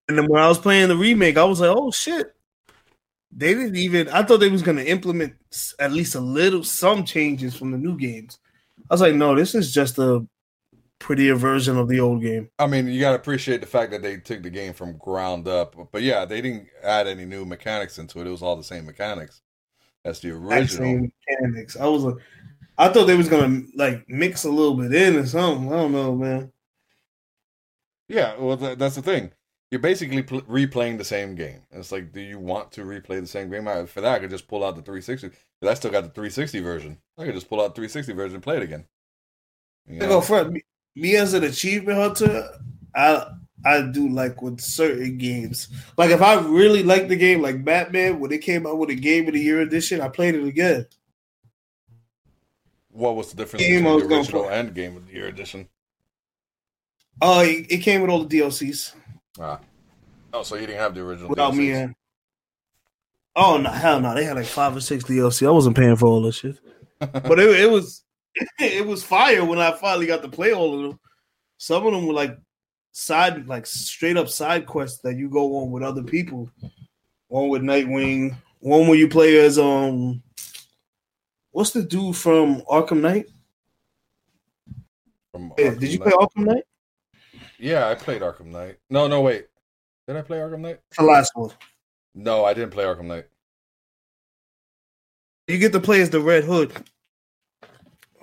And 0.07 0.17
then 0.17 0.27
when 0.27 0.41
I 0.41 0.47
was 0.47 0.59
playing 0.59 0.87
the 0.89 0.95
remake, 0.97 1.37
I 1.37 1.43
was 1.43 1.59
like, 1.61 1.69
oh 1.75 1.91
shit, 1.91 2.33
they 3.31 3.53
didn't 3.53 3.75
even. 3.75 4.09
I 4.09 4.23
thought 4.23 4.39
they 4.39 4.49
was 4.49 4.61
gonna 4.61 4.83
implement 4.83 5.33
at 5.79 5.91
least 5.91 6.15
a 6.15 6.19
little 6.19 6.63
some 6.63 7.05
changes 7.05 7.55
from 7.55 7.71
the 7.71 7.77
new 7.77 7.97
games. 7.97 8.39
I 8.89 8.93
was 8.93 9.01
like, 9.01 9.15
no, 9.15 9.35
this 9.35 9.55
is 9.55 9.73
just 9.73 9.97
a 9.99 10.25
prettier 10.99 11.35
version 11.35 11.77
of 11.77 11.87
the 11.87 11.99
old 11.99 12.21
game. 12.21 12.49
I 12.59 12.67
mean, 12.67 12.87
you 12.87 12.99
got 12.99 13.11
to 13.11 13.15
appreciate 13.15 13.61
the 13.61 13.67
fact 13.67 13.91
that 13.91 14.01
they 14.01 14.17
took 14.17 14.43
the 14.43 14.49
game 14.49 14.73
from 14.73 14.97
ground 14.97 15.47
up. 15.47 15.75
But 15.91 16.03
yeah, 16.03 16.25
they 16.25 16.41
didn't 16.41 16.67
add 16.83 17.07
any 17.07 17.25
new 17.25 17.43
mechanics 17.45 17.97
into 17.97 18.19
it. 18.19 18.27
It 18.27 18.31
was 18.31 18.43
all 18.43 18.55
the 18.55 18.63
same 18.63 18.85
mechanics 18.85 19.41
as 20.05 20.19
the 20.19 20.31
original. 20.31 21.09
Mechanics. 21.29 21.75
I 21.75 21.87
was, 21.87 22.03
like, 22.03 22.15
I 22.77 22.89
thought 22.89 23.05
they 23.05 23.17
was 23.17 23.29
gonna 23.29 23.63
like 23.75 24.07
mix 24.09 24.43
a 24.43 24.49
little 24.49 24.75
bit 24.75 24.93
in 24.93 25.17
or 25.17 25.25
something. 25.25 25.71
I 25.71 25.77
don't 25.77 25.91
know, 25.91 26.15
man. 26.15 26.51
Yeah, 28.07 28.35
well, 28.37 28.57
th- 28.57 28.77
that's 28.77 28.95
the 28.95 29.01
thing. 29.01 29.31
You're 29.71 29.79
basically 29.79 30.21
pl- 30.21 30.41
replaying 30.41 30.97
the 30.97 31.05
same 31.05 31.33
game. 31.33 31.61
it's 31.71 31.93
like, 31.93 32.11
do 32.11 32.19
you 32.19 32.37
want 32.37 32.73
to 32.73 32.81
replay 32.81 33.21
the 33.21 33.27
same 33.27 33.49
game? 33.49 33.69
I, 33.69 33.85
for 33.85 34.01
that, 34.01 34.15
I 34.15 34.19
could 34.19 34.29
just 34.29 34.49
pull 34.49 34.65
out 34.65 34.75
the 34.75 34.81
360. 34.81 35.31
But 35.61 35.69
I 35.69 35.73
still 35.75 35.91
got 35.91 36.03
the 36.03 36.09
360 36.09 36.59
version. 36.59 36.97
I 37.17 37.23
could 37.23 37.35
just 37.35 37.49
pull 37.49 37.61
out 37.61 37.69
the 37.69 37.87
360 37.87 38.13
version 38.13 38.35
and 38.35 38.43
play 38.43 38.57
it 38.57 38.63
again. 38.63 38.85
You 39.87 39.99
know? 39.99 40.07
Go 40.07 40.21
for 40.21 40.45
me, 40.45 40.61
me 40.95 41.15
as 41.15 41.33
an 41.33 41.45
achievement 41.45 41.97
hunter. 41.97 42.49
I 42.93 43.25
I 43.63 43.81
do 43.81 44.09
like 44.09 44.41
with 44.41 44.59
certain 44.59 45.17
games. 45.17 45.69
Like 45.97 46.09
if 46.09 46.21
I 46.21 46.39
really 46.39 46.83
like 46.83 47.07
the 47.07 47.15
game, 47.15 47.41
like 47.41 47.63
Batman, 47.63 48.19
when 48.19 48.31
it 48.31 48.41
came 48.41 48.65
out 48.65 48.77
with 48.77 48.89
a 48.89 48.95
Game 48.95 49.27
of 49.27 49.33
the 49.33 49.39
Year 49.39 49.61
edition, 49.61 50.01
I 50.01 50.09
played 50.09 50.35
it 50.35 50.45
again. 50.45 50.87
What 52.89 53.15
was 53.15 53.29
the 53.29 53.37
difference 53.37 53.65
game 53.65 53.83
between 53.83 54.09
the 54.09 54.15
original 54.15 54.49
and 54.49 54.73
Game 54.73 54.97
of 54.97 55.07
the 55.07 55.13
Year 55.13 55.27
edition? 55.27 55.69
Oh, 57.21 57.39
uh, 57.39 57.43
it, 57.43 57.71
it, 57.71 57.77
came 57.77 58.01
with 58.01 58.09
all 58.09 58.23
the 58.23 58.39
DLCs. 58.39 58.95
Ah. 59.39 59.59
Oh, 60.33 60.43
so 60.43 60.55
you 60.55 60.67
didn't 60.67 60.79
have 60.79 60.95
the 60.95 61.01
original 61.01 61.29
Without 61.29 61.53
DLCs? 61.53 61.57
me 61.57 61.71
in. 61.71 61.95
Oh 63.35 63.57
no, 63.57 63.69
hell 63.69 64.01
no! 64.01 64.13
They 64.13 64.25
had 64.25 64.35
like 64.35 64.45
five 64.45 64.75
or 64.75 64.81
six 64.81 65.05
DLC. 65.05 65.47
I 65.47 65.51
wasn't 65.51 65.77
paying 65.77 65.95
for 65.95 66.07
all 66.07 66.21
this 66.21 66.35
shit, 66.35 66.59
but 66.99 67.39
it, 67.39 67.61
it 67.61 67.69
was 67.69 68.03
it 68.59 68.85
was 68.85 69.03
fire 69.03 69.45
when 69.45 69.59
I 69.59 69.71
finally 69.71 70.07
got 70.07 70.21
to 70.21 70.29
play 70.29 70.53
all 70.53 70.75
of 70.75 70.81
them. 70.83 70.99
Some 71.57 71.85
of 71.85 71.93
them 71.93 72.07
were 72.07 72.13
like 72.13 72.37
side, 72.91 73.47
like 73.47 73.65
straight 73.65 74.17
up 74.17 74.27
side 74.29 74.65
quests 74.65 74.99
that 75.03 75.15
you 75.15 75.29
go 75.29 75.57
on 75.57 75.71
with 75.71 75.83
other 75.83 76.03
people. 76.03 76.49
One 77.27 77.49
with 77.49 77.61
Nightwing. 77.61 78.35
One 78.59 78.87
where 78.87 78.97
you 78.97 79.07
play 79.07 79.37
as 79.39 79.57
um, 79.57 80.21
what's 81.51 81.71
the 81.71 81.83
dude 81.83 82.15
from 82.15 82.61
Arkham 82.61 82.99
Knight? 83.01 83.27
From 85.31 85.51
Arkham 85.51 85.79
did 85.79 85.93
you 85.93 85.99
play 85.99 86.11
Arkham 86.11 86.45
Knight? 86.45 86.63
Yeah, 87.61 87.89
I 87.89 87.95
played 87.95 88.23
Arkham 88.23 88.47
Knight. 88.47 88.77
No, 88.89 89.07
no, 89.07 89.21
wait. 89.21 89.45
Did 90.07 90.17
I 90.17 90.23
play 90.23 90.39
Arkham 90.39 90.61
Knight? 90.61 90.79
The 90.97 91.03
last 91.03 91.31
one. 91.35 91.51
No, 92.15 92.43
I 92.43 92.55
didn't 92.55 92.71
play 92.71 92.85
Arkham 92.85 93.05
Knight. 93.05 93.25
You 95.47 95.59
get 95.59 95.71
to 95.73 95.79
play 95.79 96.01
as 96.01 96.09
the 96.09 96.19
Red 96.19 96.43
Hood. 96.43 96.73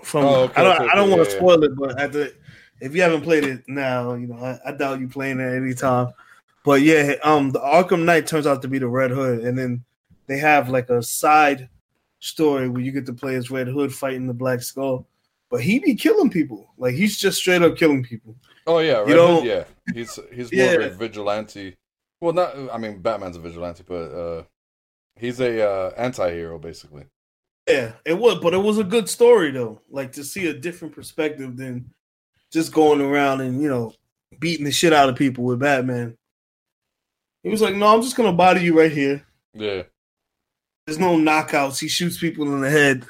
From 0.02 0.24
oh, 0.24 0.34
okay, 0.42 0.60
I 0.60 0.64
don't 0.64 0.74
okay, 0.74 0.88
I 0.90 0.94
don't 0.94 1.10
okay, 1.10 1.16
want 1.16 1.28
to 1.28 1.34
yeah, 1.34 1.40
spoil 1.40 1.60
yeah. 1.60 1.66
it, 1.66 1.76
but 1.76 2.00
at 2.00 2.12
the 2.12 2.34
if 2.80 2.94
you 2.94 3.02
haven't 3.02 3.22
played 3.22 3.44
it 3.44 3.62
now, 3.68 4.14
you 4.14 4.26
know 4.26 4.36
I, 4.36 4.58
I 4.66 4.72
doubt 4.72 5.00
you 5.00 5.08
playing 5.08 5.40
it 5.40 5.54
anytime. 5.54 6.12
But 6.64 6.82
yeah, 6.82 7.14
um, 7.22 7.50
the 7.50 7.60
Arkham 7.60 8.04
Knight 8.04 8.26
turns 8.26 8.46
out 8.46 8.62
to 8.62 8.68
be 8.68 8.78
the 8.78 8.88
Red 8.88 9.10
Hood, 9.10 9.44
and 9.44 9.56
then 9.56 9.84
they 10.26 10.38
have 10.38 10.68
like 10.68 10.90
a 10.90 11.02
side 11.02 11.68
story 12.20 12.68
where 12.68 12.82
you 12.82 12.90
get 12.92 13.06
to 13.06 13.12
play 13.12 13.36
as 13.36 13.50
Red 13.50 13.68
Hood 13.68 13.94
fighting 13.94 14.26
the 14.26 14.34
Black 14.34 14.62
Skull. 14.62 15.06
But 15.50 15.62
he 15.62 15.78
be 15.78 15.94
killing 15.94 16.30
people, 16.30 16.72
like 16.76 16.94
he's 16.94 17.16
just 17.16 17.38
straight 17.38 17.62
up 17.62 17.76
killing 17.76 18.02
people. 18.02 18.36
Oh 18.66 18.80
yeah, 18.80 18.98
Red 18.98 19.08
you 19.08 19.14
know, 19.14 19.42
yeah. 19.42 19.64
He's 19.94 20.18
he's 20.32 20.52
more 20.52 20.64
yeah. 20.64 20.72
of 20.72 20.92
a 20.92 20.96
vigilante. 20.96 21.76
Well, 22.20 22.34
not 22.34 22.54
I 22.72 22.76
mean 22.78 23.00
Batman's 23.00 23.36
a 23.36 23.40
vigilante, 23.40 23.82
but 23.86 23.94
uh 23.94 24.42
he's 25.16 25.40
a 25.40 25.66
uh, 25.66 25.92
anti-hero 25.96 26.58
basically. 26.58 27.04
Yeah, 27.66 27.92
it 28.04 28.14
was, 28.14 28.38
but 28.42 28.54
it 28.54 28.58
was 28.58 28.78
a 28.78 28.84
good 28.84 29.08
story 29.08 29.50
though. 29.50 29.80
Like 29.90 30.12
to 30.12 30.24
see 30.24 30.48
a 30.48 30.54
different 30.54 30.94
perspective 30.94 31.56
than 31.56 31.92
just 32.52 32.72
going 32.72 33.00
around 33.00 33.40
and 33.40 33.60
you 33.60 33.68
know 33.68 33.94
beating 34.38 34.64
the 34.64 34.72
shit 34.72 34.92
out 34.92 35.08
of 35.08 35.16
people 35.16 35.44
with 35.44 35.60
Batman. 35.60 36.16
He 37.42 37.50
was 37.50 37.62
like, 37.62 37.74
"No, 37.74 37.94
I'm 37.94 38.02
just 38.02 38.16
gonna 38.16 38.32
body 38.32 38.62
you 38.62 38.78
right 38.78 38.92
here." 38.92 39.24
Yeah. 39.54 39.82
There's 40.86 40.98
no 40.98 41.16
knockouts. 41.16 41.78
He 41.80 41.88
shoots 41.88 42.18
people 42.18 42.46
in 42.46 42.60
the 42.60 42.70
head. 42.70 43.04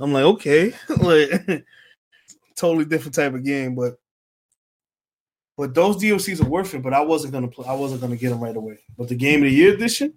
I'm 0.00 0.12
like, 0.12 0.24
okay, 0.24 0.72
like 0.98 1.30
totally 2.56 2.84
different 2.84 3.14
type 3.14 3.34
of 3.34 3.44
game, 3.44 3.74
but 3.74 3.96
but 5.56 5.74
those 5.74 5.96
DLCs 5.96 6.40
are 6.42 6.48
worth 6.48 6.74
it. 6.74 6.82
But 6.82 6.94
I 6.94 7.00
wasn't 7.00 7.32
gonna 7.32 7.48
play. 7.48 7.66
I 7.68 7.74
wasn't 7.74 8.00
gonna 8.00 8.16
get 8.16 8.30
them 8.30 8.42
right 8.42 8.56
away. 8.56 8.78
But 8.96 9.08
the 9.08 9.14
Game 9.14 9.40
of 9.40 9.50
the 9.50 9.54
Year 9.54 9.74
edition, 9.74 10.14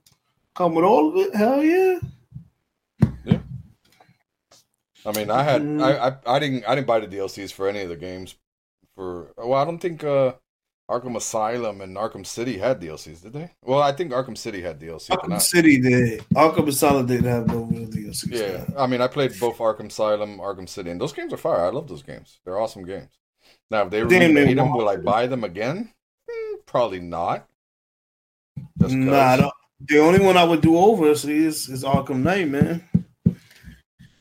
come 0.55 0.73
with 0.73 0.85
all 0.85 1.09
of 1.09 1.17
it. 1.17 1.35
Hell 1.35 1.63
yeah. 1.63 1.99
Yeah. 3.25 3.39
I 5.05 5.11
mean, 5.11 5.29
I 5.29 5.43
had 5.43 5.61
mm. 5.61 5.83
I, 5.83 6.07
I 6.07 6.35
I 6.35 6.39
didn't 6.39 6.63
I 6.65 6.75
didn't 6.75 6.87
buy 6.87 6.99
the 6.99 7.07
DLCs 7.07 7.51
for 7.51 7.67
any 7.67 7.81
of 7.81 7.89
the 7.89 7.97
games. 7.97 8.35
For 8.95 9.33
well, 9.37 9.55
I 9.55 9.65
don't 9.65 9.79
think 9.79 10.03
uh 10.03 10.33
Arkham 10.91 11.15
Asylum 11.15 11.81
and 11.81 11.95
Arkham 11.95 12.25
City 12.25 12.57
had 12.57 12.81
DLCs, 12.81 13.21
did 13.21 13.33
they? 13.33 13.49
Well, 13.63 13.81
I 13.81 13.93
think 13.93 14.11
Arkham 14.11 14.37
City 14.37 14.61
had 14.61 14.79
DLC. 14.79 15.09
Arkham. 15.09 15.41
City 15.41 15.79
did. 15.79 16.19
Arkham 16.35 16.67
Asylum 16.67 17.05
didn't 17.05 17.29
have 17.29 17.47
no 17.47 17.63
real 17.63 17.87
DLCs. 17.87 18.31
Yeah, 18.31 18.65
I 18.77 18.85
mean, 18.85 18.99
I 18.99 19.07
played 19.07 19.39
both 19.39 19.57
Arkham 19.59 19.87
Asylum, 19.87 20.39
Arkham 20.39 20.67
City, 20.67 20.91
and 20.91 20.99
those 20.99 21.13
games 21.13 21.31
are 21.31 21.37
fire. 21.37 21.65
I 21.65 21.69
love 21.69 21.87
those 21.87 22.03
games. 22.03 22.39
They're 22.43 22.59
awesome 22.59 22.85
games. 22.85 23.17
Now, 23.71 23.83
if 23.83 23.91
they 23.91 23.99
Damn 24.01 24.35
remade 24.35 24.57
them, 24.57 24.73
will 24.73 24.89
I 24.89 24.97
buy 24.97 25.25
them 25.27 25.45
again? 25.45 25.89
Mm, 26.29 26.65
probably 26.65 26.99
not. 26.99 27.47
Just 28.79 28.93
nah, 28.93 29.49
the 29.87 29.99
only 29.99 30.19
one 30.19 30.37
I 30.37 30.43
would 30.43 30.61
do 30.61 30.77
over 30.77 31.07
is 31.07 31.23
is 31.25 31.83
Arkham 31.83 32.23
Knight, 32.23 32.49
man. 32.49 32.83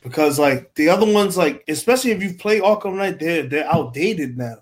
Because 0.01 0.39
like 0.39 0.75
the 0.75 0.89
other 0.89 1.13
ones, 1.13 1.37
like 1.37 1.65
especially 1.69 2.13
if 2.13 2.23
you 2.23 2.35
play 2.35 2.61
Arkham 2.61 2.95
Knight, 2.95 3.19
they're 3.19 3.43
they're 3.43 3.73
outdated 3.73 4.39
now 4.39 4.59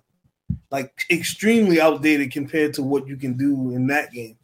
like 0.71 0.93
extremely 1.11 1.81
outdated 1.81 2.33
compared 2.33 2.75
to 2.75 2.83
what 2.83 3.07
you 3.07 3.17
can 3.17 3.37
do 3.37 3.73
in 3.75 3.87
that 3.89 4.12
game. 4.12 4.37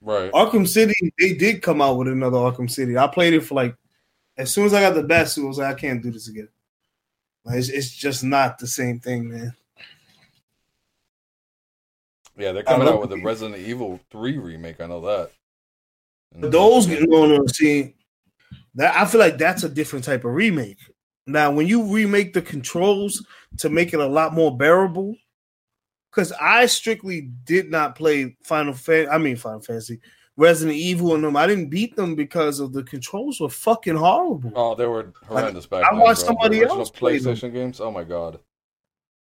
Right. 0.00 0.30
Arkham 0.32 0.66
City, 0.66 1.12
they 1.18 1.34
did 1.34 1.62
come 1.62 1.82
out 1.82 1.98
with 1.98 2.08
another 2.08 2.38
Arkham 2.38 2.70
City. 2.70 2.96
I 2.96 3.06
played 3.06 3.34
it 3.34 3.40
for 3.40 3.54
like 3.54 3.76
as 4.36 4.52
soon 4.52 4.66
as 4.66 4.74
I 4.74 4.80
got 4.80 4.94
the 4.94 5.02
bat 5.02 5.28
suit, 5.28 5.44
I 5.44 5.48
was 5.48 5.58
like, 5.58 5.74
I 5.74 5.78
can't 5.78 6.02
do 6.02 6.10
this 6.10 6.28
again. 6.28 6.48
Like, 7.44 7.56
it's, 7.56 7.68
it's 7.68 7.90
just 7.90 8.22
not 8.22 8.58
the 8.58 8.66
same 8.66 9.00
thing, 9.00 9.30
man. 9.30 9.54
Yeah, 12.36 12.52
they're 12.52 12.62
coming 12.62 12.86
out 12.86 13.00
with 13.00 13.12
a 13.12 13.22
Resident 13.22 13.56
Evil 13.58 13.98
3 14.10 14.36
remake. 14.38 14.80
I 14.80 14.86
know 14.86 15.00
that. 15.00 15.30
And 16.34 16.52
those 16.52 16.86
no 16.86 17.26
no 17.26 17.46
see 17.46 17.94
that 18.74 18.94
I 18.94 19.06
feel 19.06 19.20
like 19.20 19.38
that's 19.38 19.62
a 19.62 19.70
different 19.70 20.04
type 20.04 20.24
of 20.24 20.34
remake. 20.34 20.78
Now, 21.26 21.50
when 21.50 21.66
you 21.66 21.82
remake 21.84 22.34
the 22.34 22.42
controls 22.42 23.24
to 23.58 23.70
make 23.70 23.94
it 23.94 24.00
a 24.00 24.06
lot 24.06 24.34
more 24.34 24.54
bearable, 24.54 25.16
because 26.16 26.32
I 26.40 26.64
strictly 26.64 27.28
did 27.44 27.70
not 27.70 27.94
play 27.94 28.36
Final 28.42 28.72
Fan. 28.72 29.08
I 29.10 29.18
mean 29.18 29.36
Final 29.36 29.60
Fantasy, 29.60 30.00
Resident 30.38 30.76
Evil, 30.76 31.14
and 31.14 31.22
them. 31.22 31.36
I 31.36 31.46
didn't 31.46 31.68
beat 31.68 31.94
them 31.94 32.14
because 32.14 32.58
of 32.58 32.72
the 32.72 32.82
controls 32.84 33.38
were 33.38 33.50
fucking 33.50 33.96
horrible. 33.96 34.50
Oh, 34.56 34.74
they 34.74 34.86
were 34.86 35.12
horrendous 35.26 35.70
like, 35.70 35.82
back 35.82 35.90
then. 35.90 36.00
I 36.00 36.02
watched 36.02 36.20
bro. 36.20 36.28
somebody 36.28 36.62
else 36.62 36.90
play 36.90 37.18
PlayStation 37.18 37.40
them. 37.42 37.52
games. 37.52 37.80
Oh 37.80 37.90
my 37.90 38.02
god. 38.02 38.38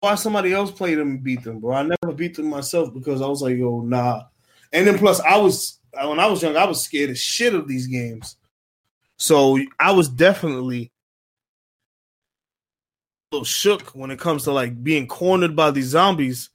Why 0.01 0.17
somebody 0.17 0.53
else 0.53 0.71
play 0.71 0.95
them 0.95 1.11
and 1.11 1.23
beat 1.23 1.45
them, 1.45 1.61
bro? 1.61 1.75
I 1.75 1.83
never 1.83 2.13
beat 2.13 2.35
them 2.35 2.49
myself 2.49 2.93
because 2.93 3.23
I 3.23 3.27
was 3.27 3.43
like, 3.43 3.57
yo, 3.57 3.83
nah. 3.83 4.23
And 4.73 4.87
then 4.87 4.99
plus, 4.99 5.21
I 5.21 5.37
was 5.37 5.79
when 5.93 6.19
I 6.19 6.27
was 6.27 6.43
young, 6.43 6.57
I 6.57 6.65
was 6.65 6.83
scared 6.83 7.11
of 7.11 7.19
shit 7.19 7.55
of 7.55 7.69
these 7.69 7.87
games. 7.87 8.37
So 9.17 9.61
I 9.79 9.93
was 9.93 10.09
definitely 10.09 10.91
a 13.31 13.37
little 13.37 13.45
shook 13.45 13.95
when 13.95 14.11
it 14.11 14.19
comes 14.19 14.45
to 14.45 14.53
like 14.53 14.83
being 14.83 15.07
cornered 15.07 15.55
by 15.55 15.71
these 15.71 15.87
zombies 15.87 16.51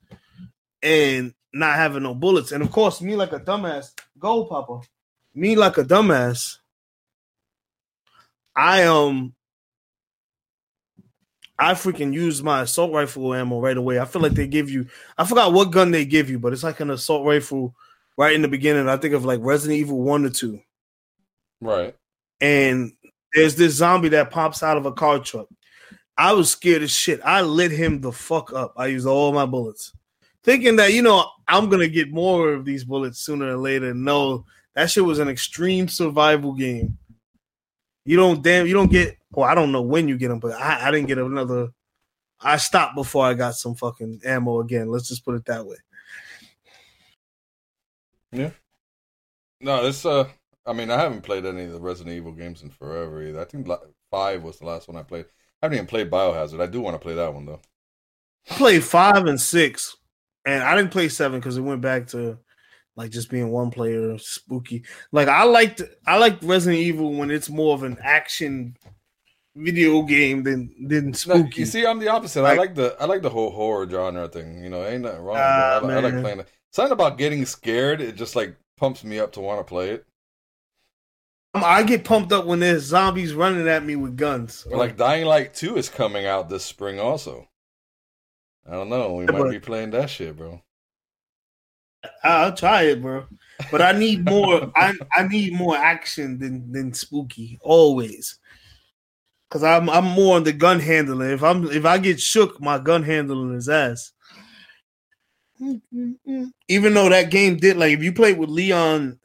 and 0.85 1.33
not 1.51 1.75
having 1.75 2.03
no 2.03 2.13
bullets. 2.13 2.51
And 2.51 2.63
of 2.63 2.71
course, 2.71 3.01
me 3.01 3.15
like 3.15 3.33
a 3.33 3.39
dumbass, 3.39 3.91
go 4.19 4.45
Papa. 4.45 4.81
Me 5.33 5.55
like 5.55 5.77
a 5.77 5.83
dumbass. 5.83 6.59
I 8.55 8.83
um 8.83 9.33
I 11.57 11.73
freaking 11.73 12.13
used 12.13 12.43
my 12.43 12.61
assault 12.61 12.93
rifle 12.93 13.33
ammo 13.33 13.59
right 13.59 13.75
away. 13.75 13.99
I 13.99 14.05
feel 14.05 14.21
like 14.21 14.33
they 14.33 14.47
give 14.47 14.69
you 14.69 14.87
I 15.17 15.25
forgot 15.25 15.51
what 15.51 15.71
gun 15.71 15.91
they 15.91 16.05
give 16.05 16.29
you, 16.29 16.37
but 16.39 16.53
it's 16.53 16.63
like 16.63 16.79
an 16.79 16.91
assault 16.91 17.25
rifle 17.25 17.75
right 18.15 18.35
in 18.35 18.43
the 18.43 18.47
beginning. 18.47 18.87
I 18.87 18.97
think 18.97 19.13
of 19.13 19.25
like 19.25 19.39
Resident 19.41 19.79
Evil 19.79 20.01
1 20.01 20.25
or 20.25 20.29
2. 20.29 20.59
Right. 21.61 21.95
And 22.39 22.93
there's 23.33 23.55
this 23.55 23.73
zombie 23.73 24.09
that 24.09 24.31
pops 24.31 24.61
out 24.61 24.77
of 24.77 24.85
a 24.85 24.91
car 24.91 25.19
truck. 25.19 25.47
I 26.17 26.33
was 26.33 26.49
scared 26.49 26.83
as 26.83 26.91
shit. 26.91 27.19
I 27.25 27.41
lit 27.41 27.71
him 27.71 27.99
the 28.01 28.11
fuck 28.11 28.53
up. 28.53 28.73
I 28.77 28.87
used 28.87 29.07
all 29.07 29.33
my 29.33 29.45
bullets 29.45 29.91
thinking 30.45 30.77
that 30.77 30.93
you 30.93 31.01
know 31.01 31.27
I'm 31.47 31.69
gonna 31.69 31.87
get 31.87 32.11
more 32.11 32.53
of 32.53 32.63
these 32.63 32.85
bullets 32.85 33.19
sooner 33.19 33.49
or 33.53 33.57
later. 33.57 33.93
No, 33.93 34.45
that 34.75 34.89
shit 34.89 35.03
was 35.03 35.19
an 35.19 35.27
extreme 35.27 35.87
survival 35.87 36.53
game. 36.53 36.97
You 38.05 38.15
don't 38.15 38.41
damn 38.41 38.67
you 38.67 38.73
don't 38.73 38.91
get. 38.91 39.17
Well, 39.31 39.49
I 39.49 39.55
don't 39.55 39.71
know 39.71 39.81
when 39.81 40.07
you 40.07 40.17
get 40.17 40.29
them, 40.29 40.39
but 40.39 40.53
I, 40.53 40.87
I 40.87 40.91
didn't 40.91 41.07
get 41.07 41.17
another. 41.17 41.69
I 42.39 42.57
stopped 42.57 42.95
before 42.95 43.25
I 43.25 43.33
got 43.33 43.55
some 43.55 43.75
fucking 43.75 44.21
ammo 44.23 44.61
again. 44.61 44.89
Let's 44.89 45.09
just 45.09 45.25
put 45.25 45.35
it 45.35 45.45
that 45.45 45.65
way. 45.65 45.77
Yeah. 48.31 48.51
No, 49.61 49.83
this 49.83 50.05
uh, 50.05 50.27
I 50.65 50.73
mean, 50.73 50.91
I 50.91 50.99
haven't 50.99 51.21
played 51.21 51.45
any 51.45 51.63
of 51.63 51.71
the 51.71 51.79
Resident 51.79 52.15
Evil 52.15 52.31
games 52.31 52.61
in 52.61 52.69
forever 52.69 53.21
either. 53.23 53.41
I 53.41 53.45
think 53.45 53.67
five 54.11 54.43
was 54.43 54.59
the 54.59 54.65
last 54.65 54.87
one 54.87 54.97
I 54.97 55.03
played. 55.03 55.25
I 55.61 55.65
haven't 55.65 55.77
even 55.77 55.87
played 55.87 56.11
Biohazard. 56.11 56.61
I 56.61 56.67
do 56.67 56.81
want 56.81 56.95
to 56.95 56.99
play 56.99 57.15
that 57.15 57.33
one 57.33 57.45
though. 57.45 57.61
I 58.49 58.55
played 58.55 58.83
five 58.83 59.25
and 59.25 59.39
six, 59.41 59.95
and 60.45 60.63
I 60.63 60.75
didn't 60.75 60.91
play 60.91 61.09
seven 61.09 61.39
because 61.39 61.57
it 61.57 61.61
went 61.61 61.81
back 61.81 62.07
to 62.07 62.37
like 62.95 63.11
just 63.11 63.29
being 63.29 63.51
one 63.51 63.71
player, 63.71 64.17
spooky. 64.17 64.83
Like 65.11 65.27
I 65.27 65.43
liked 65.43 65.81
I 66.07 66.17
liked 66.17 66.43
Resident 66.43 66.81
Evil 66.81 67.13
when 67.13 67.31
it's 67.31 67.49
more 67.49 67.73
of 67.73 67.83
an 67.83 67.97
action 68.01 68.77
video 69.55 70.03
game 70.03 70.43
than 70.43 70.87
than 70.87 71.13
spooky. 71.13 71.39
No, 71.39 71.49
you 71.55 71.65
see, 71.65 71.85
I'm 71.85 71.99
the 71.99 72.09
opposite. 72.09 72.41
Like, 72.41 72.57
I 72.57 72.61
like 72.61 72.75
the 72.75 72.95
I 72.99 73.05
like 73.05 73.21
the 73.21 73.29
whole 73.29 73.51
horror 73.51 73.89
genre 73.89 74.27
thing. 74.27 74.63
You 74.63 74.69
know, 74.69 74.85
ain't 74.85 75.03
nothing 75.03 75.21
wrong. 75.21 75.37
I, 75.37 75.41
ah, 75.41 75.79
I, 75.85 75.99
like 75.99 76.21
playing 76.21 76.39
it. 76.41 76.47
Something 76.71 76.93
about 76.93 77.17
getting 77.17 77.45
scared. 77.45 78.01
It 78.01 78.15
just 78.15 78.35
like 78.35 78.55
pumps 78.77 79.03
me 79.03 79.19
up 79.19 79.31
to 79.33 79.41
want 79.41 79.59
to 79.59 79.63
play 79.63 79.91
it. 79.91 80.05
Um, 81.53 81.63
I 81.65 81.83
get 81.83 82.03
pumped 82.03 82.33
up 82.33 82.45
when 82.45 82.59
there's 82.59 82.83
zombies 82.83 83.33
running 83.33 83.67
at 83.67 83.85
me 83.85 83.95
with 83.95 84.17
guns. 84.17 84.67
Like 84.69 84.97
Dying 84.97 85.25
Light 85.25 85.53
Two 85.53 85.77
is 85.77 85.89
coming 85.89 86.25
out 86.25 86.49
this 86.49 86.65
spring 86.65 86.99
also. 86.99 87.47
I 88.67 88.71
don't 88.71 88.89
know. 88.89 89.13
We 89.13 89.25
might 89.25 89.51
be 89.51 89.59
playing 89.59 89.91
that 89.91 90.09
shit, 90.09 90.35
bro. 90.35 90.61
I'll 92.23 92.53
try 92.53 92.83
it, 92.83 93.01
bro. 93.01 93.25
But 93.71 93.81
I 93.81 93.91
need 93.91 94.25
more. 94.25 94.71
I 94.75 94.93
I 95.15 95.27
need 95.27 95.53
more 95.53 95.77
action 95.77 96.39
than 96.39 96.71
than 96.71 96.93
spooky 96.93 97.59
always. 97.61 98.39
Cause 99.49 99.63
I'm 99.63 99.89
I'm 99.89 100.05
more 100.05 100.35
on 100.35 100.43
the 100.43 100.53
gun 100.53 100.79
handling. 100.79 101.29
If 101.29 101.43
I'm 101.43 101.69
if 101.69 101.85
I 101.85 101.97
get 101.97 102.19
shook, 102.19 102.59
my 102.59 102.79
gun 102.79 103.03
handling 103.03 103.55
is 103.55 103.69
ass. 103.69 104.11
Even 106.67 106.93
though 106.93 107.09
that 107.09 107.29
game 107.29 107.57
did 107.57 107.77
like 107.77 107.93
if 107.93 108.03
you 108.03 108.11
played 108.11 108.37
with 108.37 108.49
Leon, 108.49 109.19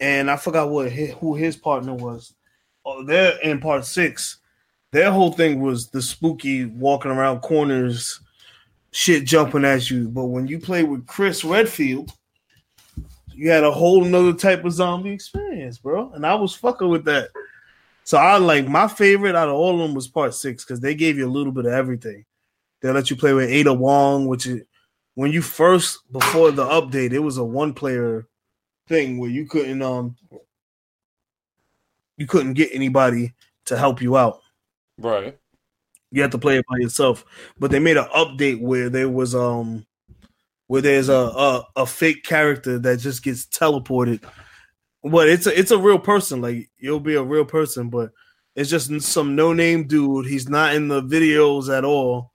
and 0.00 0.30
I 0.30 0.36
forgot 0.36 0.70
what 0.70 0.90
his, 0.90 1.12
who 1.14 1.34
his 1.34 1.56
partner 1.56 1.94
was. 1.94 2.34
Oh, 2.84 3.04
they're 3.04 3.38
in 3.40 3.60
part 3.60 3.84
six. 3.84 4.38
Their 4.92 5.10
whole 5.10 5.32
thing 5.32 5.60
was 5.60 5.90
the 5.90 6.00
spooky 6.00 6.64
walking 6.64 7.10
around 7.10 7.40
corners 7.40 8.20
shit 8.98 9.24
jumping 9.24 9.64
at 9.64 9.88
you. 9.90 10.08
But 10.08 10.24
when 10.24 10.48
you 10.48 10.58
play 10.58 10.82
with 10.82 11.06
Chris 11.06 11.44
Redfield, 11.44 12.10
you 13.32 13.48
had 13.48 13.62
a 13.62 13.70
whole 13.70 14.04
nother 14.04 14.32
type 14.32 14.64
of 14.64 14.72
zombie 14.72 15.12
experience, 15.12 15.78
bro. 15.78 16.10
And 16.14 16.26
I 16.26 16.34
was 16.34 16.52
fucking 16.56 16.88
with 16.88 17.04
that. 17.04 17.28
So 18.02 18.18
I 18.18 18.38
like 18.38 18.66
my 18.66 18.88
favorite 18.88 19.36
out 19.36 19.48
of 19.48 19.54
all 19.54 19.74
of 19.74 19.86
them 19.86 19.94
was 19.94 20.08
part 20.08 20.34
six 20.34 20.64
because 20.64 20.80
they 20.80 20.96
gave 20.96 21.16
you 21.16 21.28
a 21.28 21.30
little 21.30 21.52
bit 21.52 21.66
of 21.66 21.72
everything. 21.72 22.24
They 22.80 22.90
let 22.90 23.08
you 23.08 23.14
play 23.14 23.32
with 23.34 23.48
Ada 23.48 23.72
Wong, 23.72 24.26
which 24.26 24.46
is 24.46 24.62
when 25.14 25.30
you 25.30 25.42
first 25.42 26.00
before 26.10 26.50
the 26.50 26.64
update, 26.64 27.12
it 27.12 27.20
was 27.20 27.38
a 27.38 27.44
one 27.44 27.74
player 27.74 28.26
thing 28.88 29.18
where 29.18 29.30
you 29.30 29.46
couldn't 29.46 29.80
um 29.80 30.16
you 32.16 32.26
couldn't 32.26 32.54
get 32.54 32.70
anybody 32.72 33.32
to 33.66 33.76
help 33.76 34.02
you 34.02 34.16
out. 34.16 34.40
Right. 34.98 35.38
You 36.10 36.22
have 36.22 36.30
to 36.30 36.38
play 36.38 36.58
it 36.58 36.64
by 36.68 36.78
yourself. 36.78 37.24
But 37.58 37.70
they 37.70 37.78
made 37.78 37.96
an 37.96 38.08
update 38.14 38.60
where 38.60 38.88
there 38.88 39.08
was 39.08 39.34
um 39.34 39.86
where 40.66 40.82
there's 40.82 41.08
a, 41.08 41.14
a, 41.14 41.66
a 41.76 41.86
fake 41.86 42.24
character 42.24 42.78
that 42.78 42.98
just 43.00 43.22
gets 43.22 43.46
teleported. 43.46 44.22
But 45.02 45.28
it's 45.28 45.46
a 45.46 45.58
it's 45.58 45.70
a 45.70 45.78
real 45.78 45.98
person. 45.98 46.40
Like 46.40 46.70
you'll 46.78 47.00
be 47.00 47.14
a 47.14 47.22
real 47.22 47.44
person, 47.44 47.88
but 47.88 48.10
it's 48.54 48.70
just 48.70 49.00
some 49.02 49.36
no 49.36 49.52
name 49.52 49.86
dude. 49.86 50.26
He's 50.26 50.48
not 50.48 50.74
in 50.74 50.88
the 50.88 51.02
videos 51.02 51.74
at 51.74 51.84
all. 51.84 52.32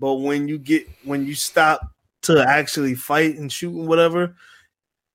But 0.00 0.14
when 0.16 0.48
you 0.48 0.58
get 0.58 0.86
when 1.04 1.26
you 1.26 1.34
stop 1.34 1.80
to 2.22 2.42
actually 2.46 2.94
fight 2.94 3.36
and 3.36 3.50
shoot 3.50 3.74
and 3.74 3.88
whatever, 3.88 4.36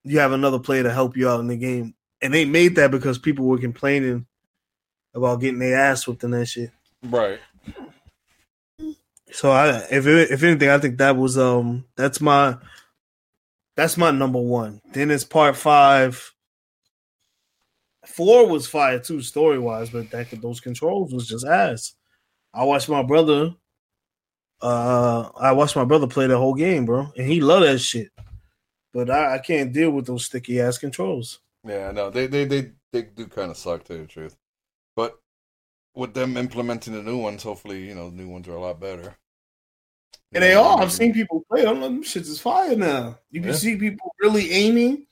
you 0.04 0.20
have 0.20 0.32
another 0.32 0.60
player 0.60 0.84
to 0.84 0.92
help 0.92 1.18
you 1.18 1.30
out 1.30 1.40
in 1.40 1.48
the 1.48 1.58
game. 1.58 1.96
And 2.22 2.34
they 2.34 2.46
made 2.46 2.76
that 2.76 2.92
because 2.92 3.18
people 3.18 3.46
were 3.46 3.58
complaining 3.58 4.26
about 5.14 5.42
getting 5.42 5.60
their 5.60 5.78
ass 5.78 6.06
whipped 6.06 6.24
in 6.24 6.32
that 6.32 6.48
shit. 6.48 6.72
Right. 7.04 7.40
So 9.32 9.52
I, 9.52 9.86
if 9.92 10.08
it, 10.08 10.32
if 10.32 10.44
anything, 10.44 10.70
I 10.70 10.80
think 10.80 10.98
that 10.98 11.16
was 11.16 11.38
um 11.38 11.86
that's 11.96 12.20
my 12.20 12.58
that's 13.76 13.98
my 13.98 14.12
number 14.12 14.40
one. 14.40 14.82
Then 14.92 15.12
it's 15.12 15.24
part 15.24 15.56
five. 15.56 16.34
Four 18.06 18.48
was 18.48 18.68
fire 18.68 19.00
too, 19.00 19.22
story 19.22 19.60
wise, 19.60 19.90
but 19.92 20.10
that 20.12 20.30
those 20.42 20.60
controls 20.60 21.14
was 21.14 21.28
just 21.28 21.46
ass. 21.46 21.94
I 22.54 22.64
watched 22.64 22.90
my 22.90 23.04
brother. 23.04 23.56
Uh, 24.62 25.30
I 25.40 25.54
watched 25.54 25.76
my 25.76 25.86
brother 25.86 26.08
play 26.08 26.28
the 26.28 26.38
whole 26.38 26.56
game, 26.56 26.86
bro, 26.86 27.12
and 27.16 27.28
he 27.28 27.40
loved 27.40 27.66
that 27.66 27.80
shit. 27.80 28.10
But 28.94 29.10
I, 29.10 29.36
I 29.36 29.38
can't 29.38 29.72
deal 29.72 29.92
with 29.92 30.08
those 30.08 30.26
sticky 30.26 30.60
ass 30.60 30.78
controls. 30.78 31.40
Yeah, 31.64 31.92
no, 31.92 32.10
they 32.10 32.28
they 32.28 32.46
they 32.46 32.72
they 32.92 33.04
do 33.04 33.28
kind 33.28 33.52
of 33.52 33.58
suck, 33.58 33.84
to 33.86 33.98
the 33.98 34.06
truth. 34.06 34.36
But 34.96 35.18
with 35.96 36.14
them 36.14 36.38
implementing 36.38 36.94
the 36.94 37.04
new 37.04 37.18
ones, 37.18 37.44
hopefully, 37.44 37.88
you 37.88 37.96
know, 37.96 38.10
the 38.10 38.16
new 38.16 38.30
ones 38.30 38.48
are 38.48 38.54
a 38.54 38.62
lot 38.62 38.80
better. 38.80 39.16
And 40.32 40.44
they 40.44 40.54
are. 40.54 40.80
I've 40.80 40.92
seen 40.92 41.14
people 41.14 41.44
play 41.50 41.64
them. 41.64 41.82
Them 41.82 42.04
shits 42.04 42.30
is 42.30 42.40
fire 42.40 42.76
now. 42.76 43.18
You 43.32 43.42
can 43.42 43.50
yeah. 43.50 43.56
see 43.56 43.76
people 43.78 44.14
really 44.22 44.52
aiming 44.52 45.08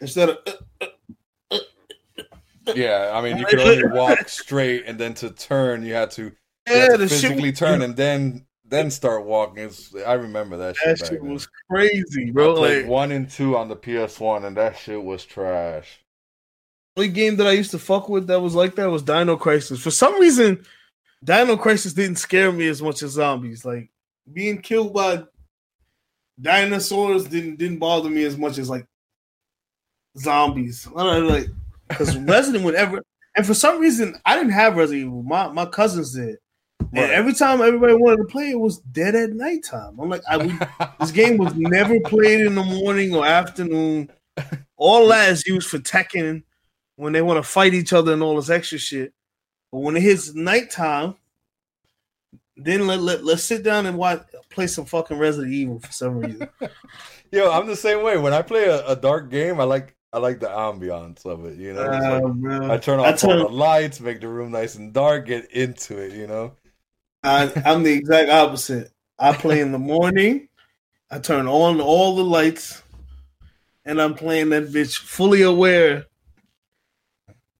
instead 0.00 0.30
of. 0.30 0.38
Uh, 0.80 0.86
uh, 1.50 1.56
uh, 2.18 2.72
yeah, 2.74 3.12
I 3.14 3.22
mean, 3.22 3.38
you 3.38 3.46
can 3.50 3.60
only 3.60 3.86
walk 3.86 4.28
straight, 4.28 4.84
and 4.86 4.98
then 4.98 5.14
to 5.14 5.30
turn, 5.30 5.84
you 5.84 5.94
had 5.94 6.10
to, 6.12 6.32
yeah, 6.68 6.88
to 6.88 7.08
physically 7.08 7.50
shit, 7.50 7.56
turn 7.56 7.82
and 7.82 7.96
then 7.96 8.44
then 8.64 8.90
start 8.90 9.24
walking. 9.24 9.62
It's, 9.62 9.94
I 9.94 10.14
remember 10.14 10.56
that 10.56 10.76
shit. 10.76 10.98
That 10.98 11.06
shit 11.06 11.22
was 11.22 11.48
crazy, 11.70 12.32
bro. 12.32 12.54
like 12.54 12.86
one 12.86 13.12
and 13.12 13.30
two 13.30 13.56
on 13.56 13.68
the 13.68 13.76
PS 13.76 14.18
One, 14.18 14.44
and 14.44 14.56
that 14.56 14.76
shit 14.76 15.02
was 15.02 15.24
trash 15.24 16.01
only 16.96 17.08
game 17.08 17.36
that 17.36 17.46
I 17.46 17.52
used 17.52 17.70
to 17.70 17.78
fuck 17.78 18.08
with 18.08 18.26
that 18.26 18.40
was 18.40 18.54
like 18.54 18.74
that 18.76 18.90
was 18.90 19.02
Dino 19.02 19.36
Crisis. 19.36 19.80
For 19.80 19.90
some 19.90 20.20
reason, 20.20 20.64
Dino 21.24 21.56
Crisis 21.56 21.92
didn't 21.92 22.16
scare 22.16 22.52
me 22.52 22.68
as 22.68 22.82
much 22.82 23.02
as 23.02 23.12
zombies. 23.12 23.64
Like 23.64 23.90
being 24.32 24.60
killed 24.60 24.92
by 24.92 25.24
dinosaurs 26.40 27.24
didn't 27.24 27.56
didn't 27.56 27.78
bother 27.78 28.10
me 28.10 28.24
as 28.24 28.36
much 28.36 28.58
as 28.58 28.68
like 28.68 28.86
zombies. 30.18 30.86
I 30.94 31.02
don't 31.02 31.26
know, 31.26 31.34
like 31.34 31.46
because 31.88 32.16
Resident 32.18 32.64
would 32.64 32.74
ever 32.74 33.02
and 33.36 33.46
for 33.46 33.54
some 33.54 33.80
reason 33.80 34.16
I 34.26 34.36
didn't 34.36 34.52
have 34.52 34.76
Resident 34.76 35.06
Evil. 35.06 35.22
My 35.22 35.48
my 35.48 35.66
cousins 35.66 36.14
did. 36.14 36.36
And 36.94 37.10
every 37.10 37.32
time 37.32 37.62
everybody 37.62 37.94
wanted 37.94 38.18
to 38.18 38.24
play, 38.24 38.50
it 38.50 38.60
was 38.60 38.78
dead 38.78 39.14
at 39.14 39.30
nighttime. 39.30 39.98
I'm 39.98 40.10
like, 40.10 40.20
I 40.28 40.36
we, 40.36 40.52
this 41.00 41.10
game 41.10 41.38
was 41.38 41.54
never 41.54 41.98
played 42.00 42.40
in 42.40 42.54
the 42.54 42.62
morning 42.62 43.14
or 43.14 43.24
afternoon. 43.24 44.10
All 44.76 45.08
that 45.08 45.30
is 45.30 45.46
used 45.46 45.70
for 45.70 45.78
Tekken 45.78 46.42
when 46.96 47.12
they 47.12 47.22
want 47.22 47.38
to 47.38 47.48
fight 47.48 47.74
each 47.74 47.92
other 47.92 48.12
and 48.12 48.22
all 48.22 48.36
this 48.36 48.50
extra 48.50 48.78
shit. 48.78 49.12
But 49.70 49.80
when 49.80 49.96
it 49.96 50.02
hits 50.02 50.34
nighttime, 50.34 51.16
then 52.56 52.86
let, 52.86 53.00
let 53.00 53.24
let's 53.24 53.44
sit 53.44 53.62
down 53.62 53.86
and 53.86 53.96
watch 53.96 54.22
play 54.50 54.66
some 54.66 54.84
fucking 54.84 55.18
Resident 55.18 55.52
Evil 55.52 55.80
for 55.80 55.92
some 55.92 56.18
reason. 56.18 56.48
Yo, 57.32 57.50
I'm 57.50 57.66
the 57.66 57.76
same 57.76 58.02
way. 58.02 58.18
When 58.18 58.34
I 58.34 58.42
play 58.42 58.64
a, 58.64 58.86
a, 58.86 58.96
dark 58.96 59.30
game, 59.30 59.58
I 59.58 59.64
like 59.64 59.96
I 60.12 60.18
like 60.18 60.40
the 60.40 60.48
ambiance 60.48 61.24
of 61.24 61.46
it. 61.46 61.58
You 61.58 61.72
know, 61.72 61.86
like, 61.86 62.62
oh, 62.62 62.70
I 62.70 62.76
turn 62.76 63.00
off 63.00 63.18
turn, 63.18 63.40
all 63.40 63.48
the 63.48 63.54
lights, 63.54 64.00
make 64.00 64.20
the 64.20 64.28
room 64.28 64.52
nice 64.52 64.74
and 64.74 64.92
dark, 64.92 65.26
get 65.26 65.50
into 65.52 65.98
it. 65.98 66.12
You 66.12 66.26
know, 66.26 66.52
I, 67.22 67.50
I'm 67.64 67.82
the 67.82 67.92
exact 67.92 68.30
opposite. 68.30 68.92
I 69.18 69.32
play 69.32 69.60
in 69.60 69.72
the 69.72 69.78
morning. 69.78 70.48
I 71.10 71.18
turn 71.18 71.46
on 71.46 71.80
all 71.80 72.16
the 72.16 72.24
lights, 72.24 72.82
and 73.86 74.00
I'm 74.00 74.14
playing 74.14 74.50
that 74.50 74.64
bitch 74.64 74.98
fully 74.98 75.42
aware 75.42 76.06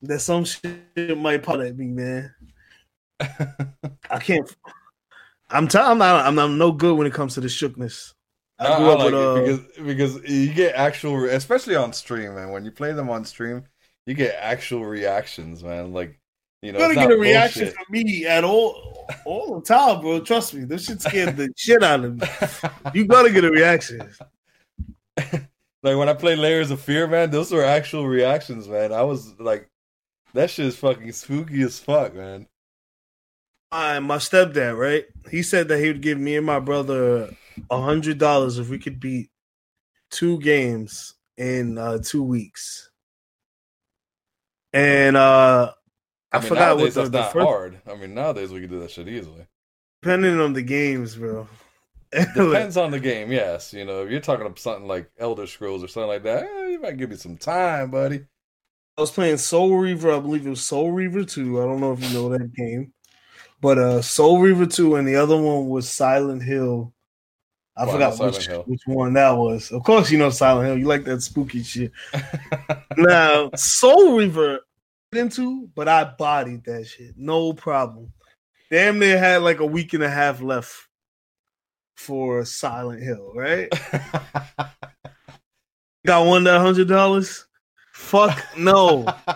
that 0.03 0.21
some 0.21 0.45
shit 0.45 1.17
might 1.17 1.43
pop 1.43 1.61
at 1.61 1.77
me, 1.77 1.87
man. 1.87 2.35
I 4.11 4.19
can't. 4.21 4.55
I'm 5.51 5.69
telling. 5.69 5.93
I'm 5.93 5.99
not. 5.99 6.27
I'm, 6.27 6.39
I'm 6.39 6.59
no 6.59 6.73
good 6.73 6.97
when 6.97 7.07
it 7.07 7.13
comes 7.13 7.35
to 7.35 7.41
the 7.41 7.49
shookness. 7.49 8.15
I 8.59 8.77
grew 8.77 8.87
I, 8.87 8.91
I 8.91 8.93
up 8.93 8.99
like 8.99 9.13
with, 9.13 9.15
uh, 9.15 9.35
because 9.35 9.87
because 9.87 10.31
you 10.31 10.53
get 10.53 10.75
actual, 10.75 11.25
especially 11.27 11.77
on 11.77 11.93
stream, 11.93 12.35
man. 12.35 12.51
When 12.51 12.65
you 12.65 12.71
play 12.71 12.93
them 12.93 13.11
on 13.11 13.25
stream, 13.25 13.65
you 14.07 14.15
get 14.15 14.37
actual 14.39 14.85
reactions, 14.85 15.63
man. 15.63 15.93
Like 15.93 16.19
you 16.63 16.73
know, 16.73 16.79
you 16.79 16.95
gotta 16.95 17.09
get 17.09 17.11
a 17.13 17.21
reaction 17.21 17.65
bullshit. 17.65 17.75
from 17.75 17.87
me 17.91 18.27
at 18.27 18.45
all, 18.45 19.07
all 19.25 19.61
the 19.61 19.67
time, 19.67 20.01
bro. 20.01 20.21
Trust 20.21 20.55
me, 20.55 20.65
this 20.65 20.87
shit 20.87 21.03
scared 21.03 21.37
the 21.37 21.53
shit 21.57 21.83
out 21.83 22.05
of 22.05 22.21
me. 22.21 22.27
You 22.95 23.07
gotta 23.07 23.31
get 23.31 23.45
a 23.45 23.51
reaction. 23.51 24.09
like 25.17 25.97
when 25.97 26.09
I 26.09 26.15
play 26.15 26.37
Layers 26.37 26.71
of 26.71 26.81
Fear, 26.81 27.09
man, 27.09 27.31
those 27.31 27.53
were 27.53 27.65
actual 27.65 28.07
reactions, 28.07 28.69
man. 28.69 28.93
I 28.93 29.03
was 29.03 29.39
like 29.39 29.69
that 30.35 30.51
shit 30.51 30.67
is 30.67 30.77
fucking 30.77 31.13
spooky 31.13 31.63
as 31.63 31.79
fuck, 31.79 32.15
man. 32.15 32.47
My 33.71 34.01
my 34.01 34.17
stepdad, 34.17 34.77
right? 34.77 35.05
He 35.31 35.43
said 35.43 35.69
that 35.69 35.79
he 35.79 35.89
would 35.89 36.03
give 36.03 36.19
me 36.19 36.37
and 36.37 36.47
my 36.47 36.61
brother 36.61 37.35
a 37.71 37.81
hundred 37.81 38.19
dollars 38.19 38.59
if 38.59 38.69
we 38.69 38.79
could 38.79 39.01
beat 39.01 39.31
two 40.11 40.39
games 40.41 41.15
in 41.37 41.79
uh, 41.79 41.99
two 41.99 42.23
weeks. 42.23 42.91
And 44.73 45.17
uh 45.17 45.73
I, 46.33 46.37
I 46.37 46.41
mean, 46.41 46.49
forgot 46.49 46.77
what 46.77 46.95
the, 46.95 47.01
that's 47.01 47.11
the 47.11 47.21
not 47.21 47.33
first... 47.33 47.47
hard. 47.47 47.81
I 47.87 47.95
mean, 47.95 48.15
nowadays 48.15 48.53
we 48.53 48.61
can 48.61 48.71
do 48.71 48.81
that 48.81 48.91
shit 48.91 49.09
easily. 49.09 49.47
Depending 50.03 50.41
on 50.41 50.55
the 50.55 50.63
games, 50.63 51.17
bro. 51.17 51.47
Depends 52.13 52.77
on 52.77 52.91
the 52.91 53.01
game, 53.01 53.33
yes. 53.33 53.73
You 53.73 53.85
know, 53.85 54.03
if 54.03 54.11
you're 54.11 54.21
talking 54.21 54.45
about 54.45 54.59
something 54.59 54.87
like 54.87 55.11
Elder 55.19 55.47
Scrolls 55.47 55.85
or 55.85 55.89
something 55.89 56.09
like 56.09 56.25
that, 56.25 56.45
eh, 56.45 56.69
you 56.69 56.81
might 56.81 56.97
give 56.97 57.11
me 57.11 57.17
some 57.17 57.37
time, 57.37 57.91
buddy. 57.91 58.25
I 58.99 59.01
was 59.01 59.11
playing 59.11 59.39
Soul 59.39 59.77
Reaver. 59.77 60.13
I 60.13 60.21
believe 60.21 60.47
it 60.47 60.51
was 60.51 60.63
Soul 60.63 60.93
Reaver 60.93 61.25
2. 61.25 61.63
I 61.63 61.65
don't 61.65 61.81
know 61.81 61.93
if 61.93 62.03
you 62.03 62.13
know 62.15 62.29
that 62.29 62.53
game. 62.53 62.93
But 63.61 63.79
uh 63.79 64.03
Soul 64.03 64.41
Reaver 64.41 64.67
2 64.67 64.97
and 64.97 65.09
the 65.09 65.17
other 65.17 65.41
one 65.41 65.69
was 65.69 65.89
Silent 65.89 66.43
Hill. 66.43 66.93
I 67.77 67.85
Well, 67.87 67.95
forgot 67.95 68.19
which, 68.35 68.47
Hill. 68.47 68.65
which 68.67 68.83
one 68.85 69.15
that 69.15 69.31
was. 69.31 69.71
Of 69.73 69.83
course, 69.83 70.11
you 70.11 70.19
know 70.19 70.29
Silent 70.31 70.67
Hill. 70.69 70.79
You 70.79 70.87
like 70.87 71.05
that 71.05 71.23
spooky 71.23 71.63
shit. 71.63 71.91
now, 72.99 73.51
Soul 73.55 74.19
Reaver 74.19 74.61
into, 75.13 75.69
but 75.75 75.89
I 75.89 76.05
bodied 76.05 76.65
that 76.65 76.87
shit. 76.87 77.15
No 77.17 77.55
problem. 77.55 78.13
Damn 78.71 78.99
near 78.99 79.19
had 79.19 79.43
like 79.43 79.61
a 79.61 79.67
week 79.67 79.95
and 79.95 80.03
a 80.03 80.11
half 80.11 80.43
left 80.43 80.73
for 81.97 82.45
Silent 82.45 83.03
Hill, 83.03 83.33
right? 83.35 83.73
Got 86.07 86.27
one 86.27 86.45
that 86.45 86.61
hundred 86.61 86.89
dollars? 86.89 87.47
Fuck 88.03 88.45
no. 88.59 89.07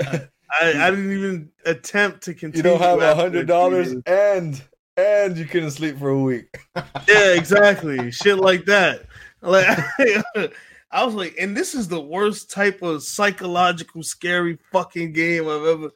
I, 0.00 0.28
I 0.60 0.90
didn't 0.90 1.12
even 1.12 1.50
attempt 1.64 2.22
to 2.24 2.34
continue. 2.34 2.58
you 2.58 2.78
don't 2.78 2.80
have 2.80 3.00
a 3.00 3.16
hundred 3.16 3.48
dollars 3.48 3.96
and 4.06 4.62
and 4.96 5.36
you 5.36 5.44
couldn't 5.44 5.72
sleep 5.72 5.98
for 5.98 6.10
a 6.10 6.20
week. 6.20 6.54
Yeah, 7.08 7.34
exactly. 7.34 8.12
Shit 8.12 8.38
like 8.38 8.64
that. 8.66 9.06
Like 9.40 9.66
I 10.92 11.04
was 11.04 11.14
like, 11.14 11.34
and 11.40 11.56
this 11.56 11.74
is 11.74 11.88
the 11.88 12.00
worst 12.00 12.50
type 12.50 12.80
of 12.82 13.02
psychological 13.02 14.04
scary 14.04 14.58
fucking 14.70 15.12
game 15.12 15.48
I've 15.48 15.64
ever. 15.64 15.90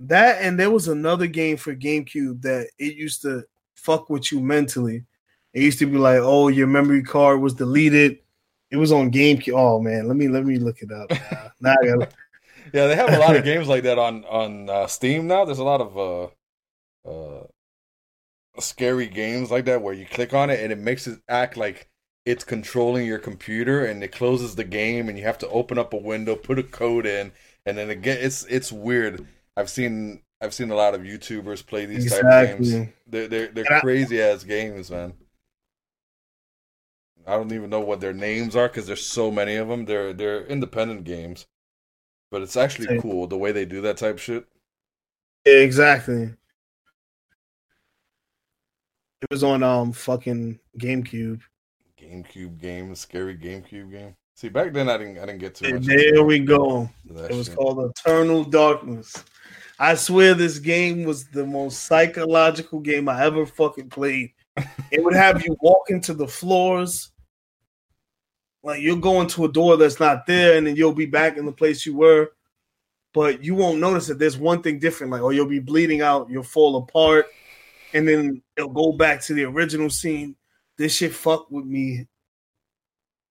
That 0.00 0.42
and 0.42 0.58
there 0.58 0.70
was 0.70 0.88
another 0.88 1.28
game 1.28 1.58
for 1.58 1.76
GameCube 1.76 2.42
that 2.42 2.70
it 2.78 2.96
used 2.96 3.22
to 3.22 3.44
fuck 3.76 4.10
with 4.10 4.32
you 4.32 4.40
mentally. 4.40 5.04
It 5.52 5.62
used 5.62 5.78
to 5.78 5.86
be 5.86 5.98
like, 5.98 6.18
oh, 6.20 6.48
your 6.48 6.66
memory 6.66 7.04
card 7.04 7.40
was 7.40 7.54
deleted. 7.54 8.18
It 8.74 8.78
was 8.78 8.90
on 8.90 9.12
GameCube. 9.12 9.54
Oh 9.56 9.78
man, 9.80 10.08
let 10.08 10.16
me 10.16 10.26
let 10.26 10.44
me 10.44 10.58
look 10.58 10.82
it 10.82 10.90
up. 10.90 11.08
Now, 11.10 11.50
now 11.60 11.76
I 11.80 11.86
gotta, 11.86 12.08
Yeah, 12.72 12.86
they 12.88 12.96
have 12.96 13.12
a 13.12 13.18
lot 13.20 13.36
of 13.36 13.44
games 13.44 13.68
like 13.68 13.84
that 13.84 14.00
on 14.00 14.24
on 14.24 14.68
uh, 14.68 14.88
Steam 14.88 15.28
now. 15.28 15.44
There's 15.44 15.60
a 15.60 15.64
lot 15.64 15.80
of 15.80 15.96
uh, 15.96 17.08
uh, 17.08 17.44
scary 18.58 19.06
games 19.06 19.52
like 19.52 19.66
that 19.66 19.80
where 19.80 19.94
you 19.94 20.06
click 20.06 20.34
on 20.34 20.50
it 20.50 20.58
and 20.60 20.72
it 20.72 20.78
makes 20.78 21.06
it 21.06 21.20
act 21.28 21.56
like 21.56 21.88
it's 22.26 22.42
controlling 22.42 23.06
your 23.06 23.18
computer 23.20 23.84
and 23.84 24.02
it 24.02 24.08
closes 24.10 24.56
the 24.56 24.64
game 24.64 25.08
and 25.08 25.16
you 25.16 25.24
have 25.24 25.38
to 25.38 25.48
open 25.50 25.78
up 25.78 25.92
a 25.92 25.96
window, 25.96 26.34
put 26.34 26.58
a 26.58 26.62
code 26.64 27.06
in, 27.06 27.30
and 27.66 27.78
then 27.78 27.90
again, 27.90 28.18
it's 28.20 28.44
it's 28.46 28.72
weird. 28.72 29.24
I've 29.56 29.70
seen 29.70 30.22
I've 30.40 30.52
seen 30.52 30.72
a 30.72 30.74
lot 30.74 30.94
of 30.94 31.02
YouTubers 31.02 31.64
play 31.64 31.86
these 31.86 32.10
type 32.10 32.24
of 32.24 32.58
games. 32.58 32.72
They're 33.06 33.28
they're, 33.28 33.48
they're 33.48 33.64
And 33.68 33.76
I- 33.76 33.80
crazy 33.80 34.20
ass 34.20 34.42
games, 34.42 34.90
man. 34.90 35.12
I 37.26 37.32
don't 37.32 37.52
even 37.52 37.70
know 37.70 37.80
what 37.80 38.00
their 38.00 38.12
names 38.12 38.54
are 38.54 38.68
because 38.68 38.86
there's 38.86 39.06
so 39.06 39.30
many 39.30 39.56
of 39.56 39.68
them. 39.68 39.84
They're 39.84 40.12
they're 40.12 40.46
independent 40.46 41.04
games, 41.04 41.46
but 42.30 42.42
it's 42.42 42.56
actually 42.56 43.00
cool 43.00 43.26
the 43.26 43.38
way 43.38 43.52
they 43.52 43.64
do 43.64 43.80
that 43.82 43.96
type 43.96 44.18
shit. 44.18 44.46
Yeah, 45.46 45.54
exactly. 45.54 46.34
It 49.22 49.30
was 49.30 49.42
on 49.42 49.62
um 49.62 49.92
fucking 49.92 50.58
GameCube. 50.78 51.40
GameCube 52.00 52.60
game, 52.60 52.94
scary 52.94 53.36
GameCube 53.36 53.90
game. 53.90 54.16
See, 54.36 54.48
back 54.48 54.72
then 54.72 54.88
I 54.88 54.98
didn't 54.98 55.18
I 55.18 55.26
didn't 55.26 55.38
get 55.38 55.54
to. 55.56 55.78
There 55.78 56.24
we 56.24 56.40
go. 56.40 56.90
It 57.08 57.30
was 57.30 57.46
shit. 57.46 57.56
called 57.56 57.90
Eternal 57.90 58.44
Darkness. 58.44 59.24
I 59.78 59.94
swear 59.94 60.34
this 60.34 60.58
game 60.58 61.04
was 61.04 61.24
the 61.26 61.46
most 61.46 61.84
psychological 61.84 62.80
game 62.80 63.08
I 63.08 63.24
ever 63.24 63.46
fucking 63.46 63.88
played. 63.88 64.32
It 64.90 65.02
would 65.02 65.14
have 65.14 65.44
you 65.44 65.56
walk 65.60 65.88
into 65.88 66.14
the 66.14 66.28
floors. 66.28 67.10
Like 68.64 68.80
you'll 68.80 68.96
go 68.96 69.20
into 69.20 69.44
a 69.44 69.52
door 69.52 69.76
that's 69.76 70.00
not 70.00 70.26
there, 70.26 70.56
and 70.56 70.66
then 70.66 70.74
you'll 70.74 70.94
be 70.94 71.06
back 71.06 71.36
in 71.36 71.44
the 71.44 71.52
place 71.52 71.84
you 71.84 71.94
were. 71.94 72.32
But 73.12 73.44
you 73.44 73.54
won't 73.54 73.78
notice 73.78 74.08
that 74.08 74.18
there's 74.18 74.38
one 74.38 74.62
thing 74.62 74.78
different. 74.78 75.12
Like, 75.12 75.22
or 75.22 75.32
you'll 75.32 75.46
be 75.46 75.60
bleeding 75.60 76.00
out, 76.00 76.30
you'll 76.30 76.42
fall 76.42 76.76
apart, 76.76 77.26
and 77.92 78.08
then 78.08 78.42
it'll 78.56 78.70
go 78.70 78.92
back 78.92 79.20
to 79.24 79.34
the 79.34 79.44
original 79.44 79.90
scene. 79.90 80.34
This 80.78 80.96
shit 80.96 81.14
fucked 81.14 81.52
with 81.52 81.66
me 81.66 82.08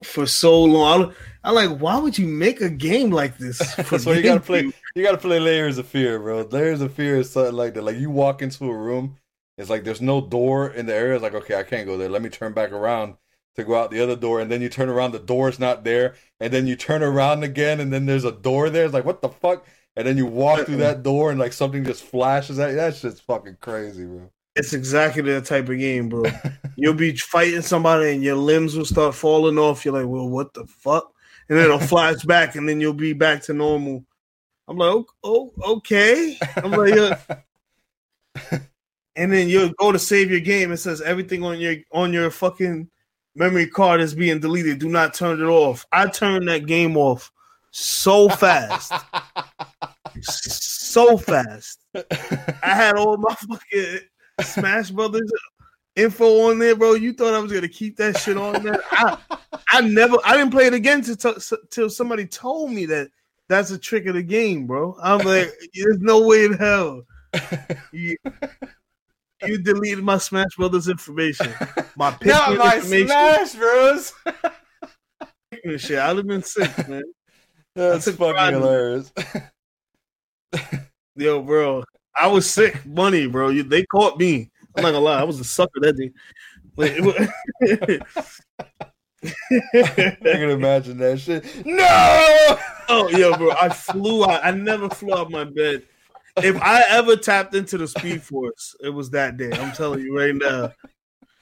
for 0.03 0.27
so 0.27 0.63
long. 0.63 1.05
I'm, 1.05 1.13
I'm 1.43 1.55
like, 1.55 1.79
why 1.79 1.97
would 1.97 2.17
you 2.17 2.27
make 2.27 2.61
a 2.61 2.69
game 2.69 3.09
like 3.09 3.37
this? 3.37 3.59
why 4.05 4.13
you 4.13 4.21
gotta 4.21 4.39
play. 4.39 4.71
You 4.95 5.03
gotta 5.03 5.17
play 5.17 5.39
Layers 5.39 5.79
of 5.79 5.87
Fear, 5.87 6.19
bro. 6.19 6.41
Layers 6.43 6.81
of 6.81 6.93
Fear 6.93 7.17
is 7.17 7.31
something 7.31 7.55
like 7.55 7.73
that. 7.73 7.83
Like 7.83 7.97
you 7.97 8.11
walk 8.11 8.43
into 8.43 8.69
a 8.69 8.77
room, 8.77 9.17
it's 9.57 9.71
like 9.71 9.83
there's 9.83 10.01
no 10.01 10.21
door 10.21 10.69
in 10.69 10.85
the 10.85 10.93
area. 10.93 11.15
It's 11.15 11.23
like 11.23 11.33
okay, 11.33 11.55
I 11.55 11.63
can't 11.63 11.87
go 11.87 11.97
there. 11.97 12.07
Let 12.07 12.21
me 12.21 12.29
turn 12.29 12.53
back 12.53 12.71
around 12.71 13.15
to 13.55 13.63
go 13.63 13.75
out 13.75 13.91
the 13.91 14.01
other 14.01 14.15
door, 14.15 14.39
and 14.39 14.51
then 14.51 14.61
you 14.61 14.69
turn 14.69 14.89
around, 14.89 15.11
the 15.11 15.19
door's 15.19 15.59
not 15.59 15.83
there, 15.83 16.15
and 16.39 16.51
then 16.51 16.67
you 16.67 16.75
turn 16.75 17.03
around 17.03 17.43
again, 17.43 17.79
and 17.79 17.93
then 17.93 18.05
there's 18.05 18.25
a 18.25 18.31
door 18.31 18.69
there. 18.69 18.85
It's 18.85 18.93
like 18.93 19.05
what 19.05 19.21
the 19.21 19.29
fuck? 19.29 19.65
And 19.95 20.07
then 20.07 20.17
you 20.17 20.25
walk 20.25 20.65
through 20.65 20.77
that 20.77 21.03
door, 21.03 21.31
and 21.31 21.39
like 21.39 21.53
something 21.53 21.83
just 21.83 22.03
flashes 22.03 22.59
at 22.59 22.71
you. 22.71 22.75
That 22.77 22.95
shit's 22.95 23.19
fucking 23.19 23.57
crazy, 23.61 24.05
bro. 24.05 24.29
It's 24.55 24.73
exactly 24.73 25.23
that 25.23 25.45
type 25.45 25.69
of 25.69 25.79
game, 25.79 26.09
bro. 26.09 26.23
You'll 26.75 26.93
be 26.93 27.15
fighting 27.15 27.61
somebody 27.61 28.11
and 28.11 28.23
your 28.23 28.35
limbs 28.35 28.75
will 28.75 28.85
start 28.85 29.15
falling 29.15 29.57
off. 29.57 29.83
You're 29.83 29.95
like, 29.95 30.07
well, 30.07 30.29
what 30.29 30.53
the 30.53 30.65
fuck? 30.65 31.11
And 31.49 31.57
then 31.57 31.65
it'll 31.65 31.79
flash 31.79 32.23
back 32.25 32.55
and 32.55 32.69
then 32.69 32.79
you'll 32.79 32.93
be 32.93 33.13
back 33.13 33.41
to 33.43 33.53
normal. 33.53 34.05
I'm 34.67 34.77
like, 34.77 34.89
oh, 34.91 35.07
oh 35.23 35.51
okay. 35.77 36.37
I'm 36.55 36.71
like, 36.71 36.95
yeah. 36.95 37.19
and 39.15 39.31
then 39.31 39.49
you'll 39.49 39.73
go 39.77 39.91
to 39.91 39.99
save 39.99 40.31
your 40.31 40.39
game. 40.39 40.71
It 40.71 40.77
says 40.77 41.01
everything 41.01 41.43
on 41.43 41.59
your 41.59 41.75
on 41.91 42.13
your 42.13 42.29
fucking 42.31 42.89
memory 43.35 43.67
card 43.67 44.01
is 44.01 44.13
being 44.13 44.39
deleted. 44.39 44.79
Do 44.79 44.89
not 44.89 45.13
turn 45.13 45.41
it 45.41 45.45
off. 45.45 45.85
I 45.91 46.07
turned 46.07 46.47
that 46.47 46.65
game 46.65 46.97
off 46.97 47.31
so 47.71 48.29
fast, 48.29 48.93
so 50.21 51.17
fast. 51.17 51.79
I 51.95 52.03
had 52.61 52.95
all 52.95 53.17
my 53.17 53.33
fucking 53.33 53.99
Smash 54.41 54.91
Brothers 54.91 55.31
info 55.95 56.49
on 56.49 56.59
there, 56.59 56.75
bro. 56.75 56.93
You 56.93 57.13
thought 57.13 57.33
I 57.33 57.39
was 57.39 57.51
gonna 57.51 57.67
keep 57.67 57.97
that 57.97 58.17
shit 58.17 58.37
on 58.37 58.63
there? 58.63 58.81
I, 58.91 59.17
I 59.69 59.81
never, 59.81 60.17
I 60.23 60.37
didn't 60.37 60.51
play 60.51 60.67
it 60.67 60.73
again 60.73 61.01
till 61.01 61.35
till 61.69 61.89
somebody 61.89 62.25
told 62.27 62.71
me 62.71 62.85
that 62.87 63.09
that's 63.49 63.71
a 63.71 63.77
trick 63.77 64.05
of 64.05 64.15
the 64.15 64.23
game, 64.23 64.67
bro. 64.67 64.95
I'm 65.01 65.25
like, 65.25 65.51
there's 65.73 65.99
no 65.99 66.25
way 66.27 66.45
in 66.45 66.53
hell 66.53 67.03
you 69.45 69.57
deleted 69.57 70.03
my 70.03 70.17
Smash 70.17 70.55
Brothers 70.57 70.87
information, 70.87 71.53
my 71.95 72.09
Not 72.21 72.21
Pikmin 72.21 72.57
my 72.57 72.75
information, 72.75 73.07
Smash 73.07 73.55
Bros. 73.55 74.13
shit. 75.77 75.99
I'd 75.99 76.17
have 76.17 76.27
been 76.27 76.43
sick, 76.43 76.87
man. 76.87 77.03
That's 77.75 78.05
fucking 78.05 78.33
pride 78.33 78.53
hilarious. 78.53 79.11
Yo, 81.15 81.41
bro, 81.41 81.83
I 82.15 82.27
was 82.27 82.49
sick, 82.49 82.85
money, 82.85 83.27
bro. 83.27 83.49
You, 83.49 83.63
they 83.63 83.85
caught 83.85 84.17
me. 84.19 84.49
I'm 84.75 84.83
not 84.83 84.91
gonna 84.91 85.03
lie, 85.05 85.19
I 85.19 85.23
was 85.23 85.39
a 85.39 85.43
sucker 85.43 85.79
that 85.81 85.97
day. 85.97 86.11
Like, 86.75 86.97
was- 86.99 87.99
I 89.73 90.19
can 90.23 90.49
imagine 90.49 90.97
that 90.97 91.19
shit. 91.19 91.45
No. 91.65 92.57
oh, 92.89 93.09
yo, 93.09 93.35
bro, 93.37 93.51
I 93.51 93.69
flew 93.69 94.25
out. 94.25 94.43
I 94.43 94.51
never 94.51 94.89
flew 94.89 95.13
out 95.13 95.31
my 95.31 95.43
bed. 95.43 95.83
If 96.37 96.59
I 96.61 96.83
ever 96.89 97.15
tapped 97.15 97.53
into 97.53 97.77
the 97.77 97.87
Speed 97.87 98.23
Force, 98.23 98.75
it 98.81 98.89
was 98.89 99.09
that 99.11 99.37
day. 99.37 99.51
I'm 99.51 99.71
telling 99.71 100.01
you 100.01 100.17
right 100.17 100.33
now, 100.33 100.71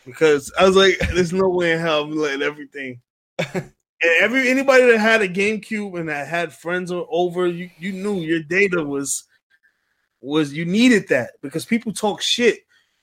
because 0.06 0.52
I 0.60 0.66
was 0.66 0.76
like, 0.76 0.98
"There's 1.14 1.32
no 1.32 1.48
way 1.48 1.74
in 1.74 1.80
hell 1.80 2.04
I'm 2.04 2.16
letting 2.16 2.42
everything." 2.42 3.02
And 4.04 4.12
every 4.20 4.50
anybody 4.50 4.86
that 4.86 4.98
had 4.98 5.22
a 5.22 5.30
GameCube 5.30 6.00
and 6.00 6.10
that 6.10 6.28
had 6.28 6.54
friends 6.54 6.92
over, 6.92 7.46
you 7.46 7.70
you 7.78 7.92
knew 7.92 8.22
your 8.22 8.42
data 8.42 8.84
was 8.84 9.26
was 10.22 10.54
you 10.54 10.66
needed 10.66 11.08
that 11.10 11.34
because 11.42 11.66
people 11.66 11.94
talk 11.94 12.20
shit, 12.20 12.62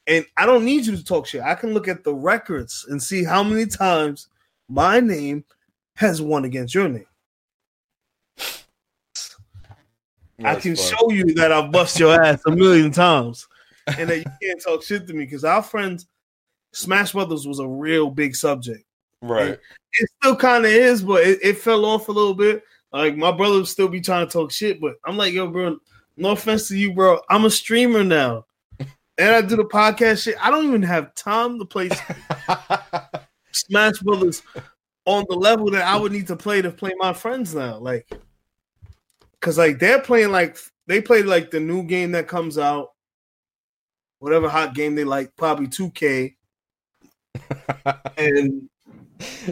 and 0.08 0.26
I 0.36 0.44
don't 0.44 0.64
need 0.64 0.86
you 0.86 0.96
to 0.96 1.04
talk 1.04 1.26
shit. 1.26 1.42
I 1.42 1.54
can 1.54 1.72
look 1.72 1.86
at 1.86 2.02
the 2.02 2.14
records 2.14 2.84
and 2.88 3.00
see 3.00 3.22
how 3.22 3.44
many 3.44 3.66
times 3.66 4.28
my 4.68 4.98
name 4.98 5.44
has 5.94 6.20
won 6.20 6.44
against 6.44 6.74
your 6.74 6.88
name. 6.88 7.06
I 10.44 10.54
can 10.54 10.76
fun. 10.76 10.84
show 10.84 11.10
you 11.10 11.34
that 11.34 11.52
I've 11.52 11.72
bust 11.72 11.98
your 11.98 12.22
ass 12.24 12.40
a 12.46 12.50
million 12.50 12.90
times, 12.90 13.46
and 13.86 14.08
that 14.08 14.18
you 14.18 14.24
can't 14.42 14.62
talk 14.62 14.82
shit 14.82 15.06
to 15.06 15.14
me 15.14 15.24
because 15.24 15.44
our 15.44 15.62
friends, 15.62 16.06
Smash 16.72 17.12
Brothers 17.12 17.46
was 17.46 17.58
a 17.58 17.66
real 17.66 18.10
big 18.10 18.36
subject. 18.36 18.84
Right. 19.20 19.58
It 19.94 20.10
still 20.20 20.36
kind 20.36 20.64
of 20.64 20.70
is, 20.70 21.02
but 21.02 21.24
it, 21.24 21.38
it 21.42 21.58
fell 21.58 21.84
off 21.84 22.08
a 22.08 22.12
little 22.12 22.34
bit. 22.34 22.62
Like 22.92 23.16
my 23.16 23.32
brother 23.32 23.56
would 23.56 23.68
still 23.68 23.88
be 23.88 24.00
trying 24.00 24.26
to 24.26 24.32
talk 24.32 24.50
shit, 24.50 24.80
but 24.80 24.94
I'm 25.04 25.16
like, 25.16 25.34
yo, 25.34 25.48
bro, 25.48 25.78
no 26.16 26.30
offense 26.30 26.68
to 26.68 26.76
you, 26.76 26.94
bro. 26.94 27.20
I'm 27.28 27.44
a 27.44 27.50
streamer 27.50 28.04
now, 28.04 28.46
and 28.78 29.34
I 29.34 29.42
do 29.42 29.56
the 29.56 29.64
podcast 29.64 30.22
shit. 30.22 30.36
I 30.40 30.50
don't 30.50 30.66
even 30.66 30.82
have 30.82 31.14
time 31.14 31.58
to 31.58 31.64
play 31.64 31.90
Smash 33.52 33.98
Brothers 33.98 34.42
on 35.04 35.24
the 35.28 35.36
level 35.36 35.70
that 35.70 35.86
I 35.86 35.96
would 35.96 36.12
need 36.12 36.26
to 36.28 36.36
play 36.36 36.62
to 36.62 36.70
play 36.70 36.92
my 36.98 37.12
friends 37.12 37.54
now. 37.54 37.78
Like, 37.78 38.08
cause 39.40 39.58
like 39.58 39.78
they're 39.78 40.00
playing 40.00 40.30
like 40.30 40.58
they 40.86 41.00
play 41.00 41.22
like 41.22 41.50
the 41.50 41.60
new 41.60 41.82
game 41.82 42.12
that 42.12 42.28
comes 42.28 42.58
out, 42.58 42.88
whatever 44.18 44.48
hot 44.48 44.74
game 44.74 44.94
they 44.94 45.04
like, 45.04 45.34
probably 45.36 45.66
2K, 45.66 46.34
and 48.16 48.68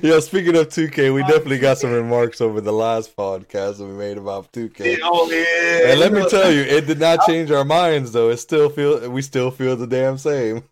Yo, 0.00 0.20
speaking 0.20 0.56
of 0.56 0.68
2K, 0.68 1.12
we 1.12 1.22
uh, 1.22 1.26
definitely 1.26 1.58
got 1.58 1.78
some 1.78 1.90
remarks 1.90 2.40
over 2.40 2.60
the 2.60 2.72
last 2.72 3.16
podcast 3.16 3.78
that 3.78 3.86
we 3.86 3.94
made 3.94 4.16
about 4.16 4.52
2K. 4.52 4.98
Oh 5.02 5.28
yeah. 5.30 5.90
And 5.90 6.00
let 6.00 6.12
me 6.12 6.28
tell 6.28 6.52
you, 6.52 6.60
it 6.60 6.86
did 6.86 7.00
not 7.00 7.20
change 7.26 7.50
our 7.50 7.64
minds 7.64 8.12
though. 8.12 8.30
It 8.30 8.36
still 8.36 8.68
feel 8.70 9.10
we 9.10 9.22
still 9.22 9.50
feel 9.50 9.76
the 9.76 9.86
damn 9.86 10.18
same. 10.18 10.62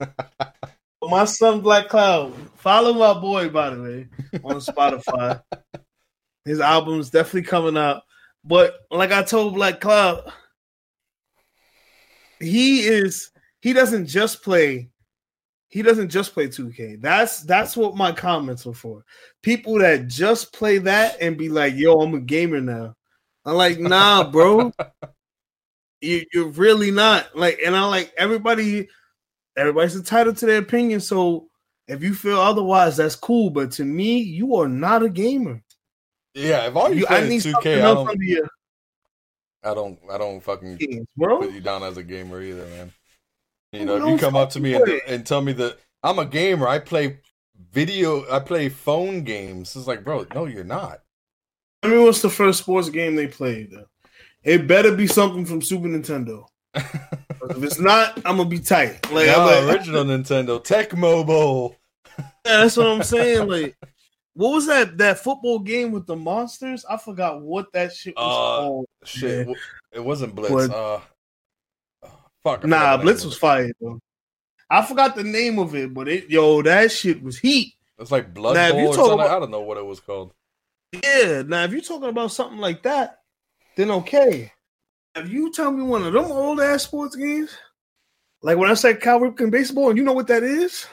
My 1.02 1.24
son 1.24 1.60
Black 1.60 1.88
Cloud. 1.88 2.34
Follow 2.56 2.94
my 2.94 3.12
boy, 3.20 3.50
by 3.50 3.68
the 3.68 3.82
way, 3.82 4.08
on 4.42 4.56
Spotify. 4.56 5.42
His 6.46 6.60
album's 6.60 7.10
definitely 7.10 7.42
coming 7.42 7.76
out. 7.76 8.04
But 8.44 8.74
like 8.90 9.12
I 9.12 9.22
told 9.22 9.54
Black 9.54 9.80
Cloud, 9.80 10.30
he 12.40 12.80
is 12.80 13.30
he 13.60 13.72
doesn't 13.72 14.06
just 14.06 14.42
play 14.42 14.90
he 15.74 15.82
doesn't 15.82 16.10
just 16.10 16.34
play 16.34 16.46
2K. 16.46 17.02
That's 17.02 17.40
that's 17.40 17.76
what 17.76 17.96
my 17.96 18.12
comments 18.12 18.64
were 18.64 18.74
for. 18.74 19.04
People 19.42 19.80
that 19.80 20.06
just 20.06 20.52
play 20.52 20.78
that 20.78 21.16
and 21.20 21.36
be 21.36 21.48
like, 21.48 21.74
"Yo, 21.74 21.94
I'm 22.00 22.14
a 22.14 22.20
gamer 22.20 22.60
now." 22.60 22.94
I'm 23.44 23.56
like, 23.56 23.80
"Nah, 23.80 24.30
bro, 24.30 24.70
you, 26.00 26.24
you're 26.32 26.50
really 26.50 26.92
not." 26.92 27.36
Like, 27.36 27.58
and 27.66 27.74
I 27.74 27.86
like 27.86 28.14
everybody. 28.16 28.88
Everybody's 29.56 29.96
entitled 29.96 30.36
to 30.36 30.46
their 30.46 30.60
opinion. 30.60 31.00
So 31.00 31.48
if 31.88 32.04
you 32.04 32.14
feel 32.14 32.38
otherwise, 32.38 32.96
that's 32.96 33.16
cool. 33.16 33.50
But 33.50 33.72
to 33.72 33.84
me, 33.84 34.18
you 34.18 34.54
are 34.54 34.68
not 34.68 35.02
a 35.02 35.08
gamer. 35.08 35.60
Yeah, 36.34 36.66
if 36.66 36.76
all 36.76 36.92
you, 36.92 37.00
You, 37.00 37.06
I 37.08 37.28
need 37.28 37.36
is 37.36 37.46
2K, 37.46 37.52
something 37.52 37.82
I 37.82 37.94
don't, 37.94 38.22
your 38.22 38.48
I 39.62 39.74
don't, 39.74 39.98
I 40.10 40.18
don't 40.18 40.40
fucking 40.40 40.76
games, 40.76 41.06
put 41.16 41.52
you 41.52 41.60
down 41.60 41.82
as 41.82 41.96
a 41.96 42.02
gamer 42.02 42.42
either, 42.42 42.66
man. 42.66 42.92
You 43.72 43.84
know, 43.84 43.96
if 43.96 44.12
you 44.12 44.18
come 44.18 44.36
up 44.36 44.50
to 44.50 44.60
me 44.60 44.74
and, 44.74 45.00
and 45.08 45.26
tell 45.26 45.40
me 45.40 45.52
that 45.54 45.78
I'm 46.02 46.18
a 46.18 46.26
gamer, 46.26 46.68
I 46.68 46.78
play 46.78 47.18
video, 47.72 48.30
I 48.30 48.40
play 48.40 48.68
phone 48.68 49.22
games. 49.24 49.74
It's 49.74 49.86
like, 49.86 50.04
bro, 50.04 50.26
no, 50.34 50.46
you're 50.46 50.64
not. 50.64 51.00
I 51.82 51.88
mean, 51.88 52.02
what's 52.02 52.22
the 52.22 52.30
first 52.30 52.60
sports 52.60 52.88
game 52.88 53.16
they 53.16 53.26
played? 53.26 53.72
It 54.42 54.66
better 54.66 54.94
be 54.94 55.06
something 55.06 55.44
from 55.44 55.62
Super 55.62 55.88
Nintendo. 55.88 56.46
if 56.74 57.62
it's 57.62 57.78
not, 57.78 58.16
I'm 58.24 58.36
gonna 58.36 58.48
be 58.48 58.60
tight. 58.60 59.10
Like, 59.10 59.28
I'm 59.28 59.38
no, 59.38 59.66
like, 59.66 59.76
original 59.76 60.04
Nintendo, 60.04 60.62
Tecmo 60.64 61.26
Bowl. 61.26 61.76
Yeah, 62.46 62.60
that's 62.60 62.76
what 62.76 62.86
I'm 62.86 63.02
saying. 63.02 63.48
Like, 63.48 63.74
what 64.34 64.50
was 64.52 64.66
that 64.66 64.98
that 64.98 65.18
football 65.20 65.58
game 65.58 65.92
with 65.92 66.06
the 66.06 66.16
monsters? 66.16 66.84
I 66.84 66.96
forgot 66.96 67.40
what 67.40 67.72
that 67.72 67.92
shit 67.92 68.14
was 68.16 68.24
Uh, 68.24 68.60
called. 68.66 68.86
Shit, 69.04 69.48
it 69.92 70.00
wasn't 70.04 70.34
Blitz. 70.34 70.52
But- 70.52 70.70
uh, 70.70 71.00
uh, 72.02 72.08
fuck. 72.42 72.64
I 72.64 72.68
Nah, 72.68 72.96
Blitz 72.98 73.24
was 73.24 73.36
fire 73.36 73.70
though. 73.80 74.00
I 74.70 74.84
forgot 74.84 75.14
the 75.14 75.22
name 75.24 75.58
of 75.58 75.74
it, 75.74 75.92
but 75.94 76.08
it 76.08 76.28
yo, 76.30 76.62
that 76.62 76.90
shit 76.90 77.22
was 77.22 77.38
heat. 77.38 77.74
It's 77.98 78.10
like 78.10 78.34
Blood 78.34 78.54
Now, 78.54 78.72
Bowl 78.72 78.80
you 78.80 78.86
or 78.88 78.94
something. 78.94 79.12
about- 79.14 79.30
I 79.30 79.38
don't 79.38 79.50
know 79.50 79.60
what 79.60 79.78
it 79.78 79.86
was 79.86 80.00
called. 80.00 80.32
Yeah. 80.92 81.42
Now, 81.46 81.64
if 81.64 81.72
you're 81.72 81.80
talking 81.80 82.08
about 82.08 82.32
something 82.32 82.58
like 82.58 82.82
that, 82.82 83.20
then 83.76 83.90
okay. 83.90 84.52
If 85.16 85.28
you 85.28 85.52
tell 85.52 85.70
me 85.70 85.82
one 85.84 86.02
of 86.04 86.12
them 86.12 86.24
old 86.24 86.60
ass 86.60 86.82
sports 86.84 87.14
games, 87.14 87.56
like 88.42 88.58
when 88.58 88.68
I 88.70 88.74
said 88.74 89.00
Cal 89.00 89.20
Ripken 89.20 89.50
baseball, 89.50 89.90
and 89.90 89.96
you 89.98 90.02
know 90.04 90.12
what 90.12 90.26
that 90.26 90.42
is, 90.42 90.86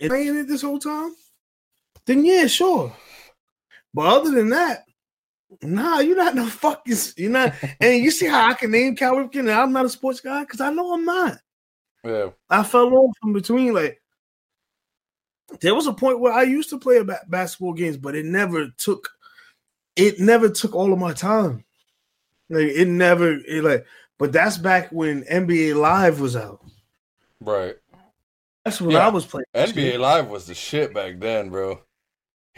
playing 0.00 0.36
it 0.36 0.48
this 0.48 0.60
whole 0.62 0.78
time, 0.78 1.14
then 2.08 2.24
yeah, 2.24 2.46
sure. 2.46 2.92
But 3.94 4.06
other 4.06 4.30
than 4.32 4.48
that, 4.50 4.84
nah, 5.62 6.00
you're 6.00 6.16
not 6.16 6.34
no 6.34 6.46
fucking. 6.46 6.96
You're 7.16 7.30
not. 7.30 7.54
and 7.80 8.02
you 8.02 8.10
see 8.10 8.26
how 8.26 8.48
I 8.50 8.54
can 8.54 8.70
name 8.70 8.96
Cal 8.96 9.14
Ripken, 9.14 9.40
and 9.40 9.50
I'm 9.50 9.72
not 9.72 9.84
a 9.84 9.88
sports 9.88 10.20
guy 10.20 10.40
because 10.40 10.60
I 10.60 10.70
know 10.70 10.94
I'm 10.94 11.04
not. 11.04 11.38
Yeah, 12.04 12.30
I 12.48 12.62
fell 12.62 12.92
off 12.94 13.16
in 13.24 13.32
between. 13.32 13.74
Like 13.74 14.00
there 15.60 15.74
was 15.74 15.86
a 15.86 15.92
point 15.92 16.20
where 16.20 16.32
I 16.32 16.42
used 16.42 16.70
to 16.70 16.78
play 16.78 17.02
ba- 17.02 17.20
basketball 17.28 17.72
games, 17.74 17.96
but 17.96 18.14
it 18.14 18.24
never 18.24 18.68
took. 18.78 19.08
It 19.96 20.20
never 20.20 20.48
took 20.48 20.74
all 20.74 20.92
of 20.92 20.98
my 20.98 21.12
time. 21.12 21.64
Like 22.48 22.68
it 22.68 22.88
never. 22.88 23.32
It 23.46 23.64
like, 23.64 23.84
but 24.18 24.32
that's 24.32 24.56
back 24.58 24.90
when 24.90 25.24
NBA 25.24 25.74
Live 25.76 26.20
was 26.20 26.36
out. 26.36 26.64
right. 27.40 27.76
That's 28.64 28.80
when 28.82 28.90
Yeah. 28.90 29.06
I 29.06 29.08
was 29.08 29.24
playing. 29.24 29.46
NBA 29.54 29.98
Live 29.98 30.28
was 30.28 30.46
the 30.46 30.54
shit 30.54 30.92
back 30.92 31.18
then, 31.18 31.48
bro. 31.48 31.80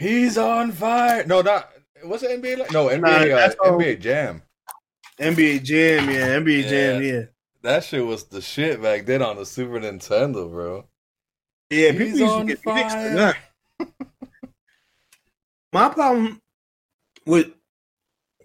He's 0.01 0.35
on 0.37 0.71
fire. 0.71 1.23
No, 1.27 1.41
not 1.41 1.69
was 2.03 2.23
it 2.23 2.41
NBA 2.41 2.57
Live? 2.57 2.71
No, 2.71 2.87
NBA. 2.87 3.01
Nah, 3.29 3.35
uh, 3.37 3.77
NBA 3.77 3.99
Jam. 4.01 4.41
NBA 5.19 5.63
Jam, 5.63 6.09
yeah, 6.09 6.39
NBA 6.39 6.67
Jam, 6.67 7.03
Yeah. 7.03 7.11
yeah, 7.13 7.21
That 7.61 7.83
shit 7.83 8.03
was 8.03 8.23
the 8.23 8.41
shit 8.41 8.81
back 8.81 9.05
then 9.05 9.21
on 9.21 9.35
the 9.35 9.45
Super 9.45 9.79
Nintendo, 9.79 10.49
bro. 10.49 10.85
yeah. 11.69 11.91
He's 11.91 12.13
People 12.13 12.19
used 12.19 12.33
to 12.33 12.39
on 12.39 12.45
get 12.47 12.59
fire. 12.59 13.09
that. 13.11 13.37
My 15.71 15.89
problem 15.89 16.41
with 17.27 17.51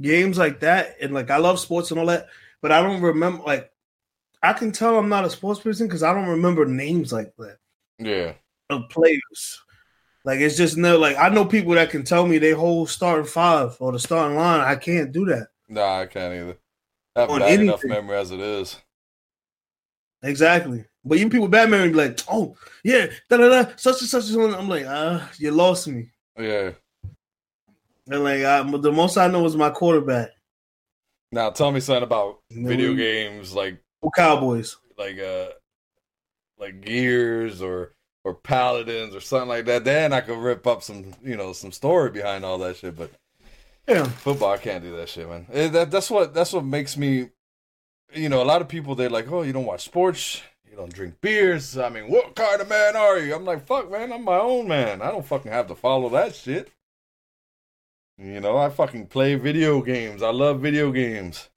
games 0.01 0.37
like 0.37 0.61
that, 0.61 0.97
and 1.01 1.15
like 1.15 1.31
I 1.31 1.39
love 1.39 1.59
sports 1.59 1.91
and 1.91 1.99
all 1.99 2.07
that, 2.07 2.29
but 2.61 2.71
I 2.71 2.83
don't 2.83 3.01
remember. 3.01 3.43
Like 3.45 3.71
I 4.43 4.53
can 4.53 4.71
tell 4.73 4.99
I'm 4.99 5.09
not 5.09 5.25
a 5.25 5.31
sports 5.31 5.61
person 5.61 5.87
because 5.87 6.03
I 6.03 6.13
don't 6.13 6.29
remember 6.29 6.67
names 6.67 7.13
like 7.13 7.33
that 7.39 7.57
Yeah, 7.99 8.35
of 8.69 8.91
players. 8.91 9.63
Like 10.27 10.41
it's 10.41 10.57
just 10.57 10.77
no 10.77 10.99
like 10.99 11.17
I 11.17 11.31
know 11.31 11.47
people 11.47 11.73
that 11.75 11.89
can 11.89 12.03
tell 12.03 12.27
me 12.27 12.37
they 12.37 12.51
whole 12.51 12.87
starting 12.87 13.25
five 13.27 13.77
or 13.81 13.93
the 13.93 13.99
starting 13.99 14.37
line. 14.37 14.61
I 14.61 14.75
can't 14.77 15.11
do 15.13 15.25
that 15.27 15.47
nah, 15.69 16.01
I 16.01 16.07
can't 16.07 16.35
either. 16.35 16.59
I 17.15 17.21
have 17.23 17.31
On 17.31 17.41
bad 17.41 17.61
enough 17.61 17.81
anything. 17.85 17.91
memory 17.91 18.19
as 18.19 18.31
it 18.31 18.41
is. 18.41 18.77
exactly. 20.23 20.85
But 21.05 21.19
even 21.19 21.31
people 21.31 21.45
with 21.45 21.53
bad 21.53 21.71
memory 21.71 21.89
be 21.91 21.95
like, 21.95 22.21
oh 22.31 22.57
yeah, 22.85 23.07
da 23.31 23.37
da 23.37 23.49
da, 23.49 23.71
such 23.77 24.01
and 24.03 24.11
such. 24.11 24.25
and 24.31 24.35
such. 24.35 24.59
I'm 24.61 24.69
like, 24.69 24.85
ah, 24.87 25.31
you 25.39 25.51
lost 25.53 25.89
me. 25.89 26.11
Yeah. 26.39 26.73
And 28.09 28.23
like 28.25 28.43
I, 28.43 28.63
the 28.79 28.93
most 28.93 29.17
I 29.17 29.29
know 29.29 29.45
is 29.47 29.57
my 29.57 29.71
quarterback. 29.71 30.31
Now 31.33 31.51
tell 31.51 31.73
me 31.73 31.81
something 31.81 32.03
about 32.05 32.41
video 32.51 32.95
games 32.95 33.55
like 33.55 33.81
Cowboys. 34.15 34.77
like 34.99 35.19
uh 35.19 35.49
like 36.59 36.81
Gears 36.81 37.63
or 37.63 37.96
or 38.27 38.35
Paladins 38.35 39.15
or 39.15 39.21
something 39.21 39.49
like 39.49 39.67
that. 39.67 39.85
Then 39.85 40.13
I 40.13 40.21
could 40.21 40.37
rip 40.39 40.67
up 40.67 40.83
some 40.83 41.13
you 41.23 41.37
know 41.37 41.53
some 41.53 41.71
story 41.71 42.11
behind 42.11 42.45
all 42.45 42.59
that 42.59 42.77
shit. 42.77 42.97
But 42.97 43.13
Yeah. 43.87 44.03
football, 44.05 44.51
I 44.53 44.59
can't 44.59 44.83
do 44.83 44.97
that 44.97 45.09
shit, 45.09 45.29
man. 45.29 45.47
Eh, 45.53 45.69
That 45.69 45.93
that's 45.93 46.11
what 46.11 46.35
that's 46.35 46.53
what 46.53 46.65
makes 46.65 46.97
me. 46.97 47.31
You 48.13 48.29
know, 48.29 48.43
a 48.43 48.45
lot 48.53 48.63
of 48.63 48.69
people 48.69 48.95
they're 48.97 49.09
like, 49.11 49.31
oh, 49.31 49.43
you 49.43 49.53
don't 49.53 49.65
watch 49.65 49.85
sports, 49.85 50.43
you 50.69 50.77
don't 50.77 50.93
drink 50.93 51.21
beers. 51.21 51.79
I 51.79 51.89
mean, 51.89 52.09
what 52.11 52.35
kind 52.35 52.61
of 52.61 52.69
man 52.69 52.97
are 52.97 53.19
you? 53.19 53.33
I'm 53.35 53.45
like, 53.45 53.65
fuck, 53.65 53.91
man, 53.91 54.13
I'm 54.13 54.25
my 54.25 54.39
own 54.39 54.67
man. 54.67 55.03
I 55.03 55.13
don't 55.13 55.25
fucking 55.27 55.53
have 55.53 55.69
to 55.69 55.77
follow 55.77 56.09
that 56.11 56.35
shit. 56.35 56.73
You 58.19 58.41
know, 58.41 58.57
I 58.57 58.71
fucking 58.71 59.07
play 59.09 59.37
video 59.37 59.83
games. 59.83 60.23
I 60.23 60.31
love 60.31 60.61
video 60.61 60.91
games. 60.91 61.49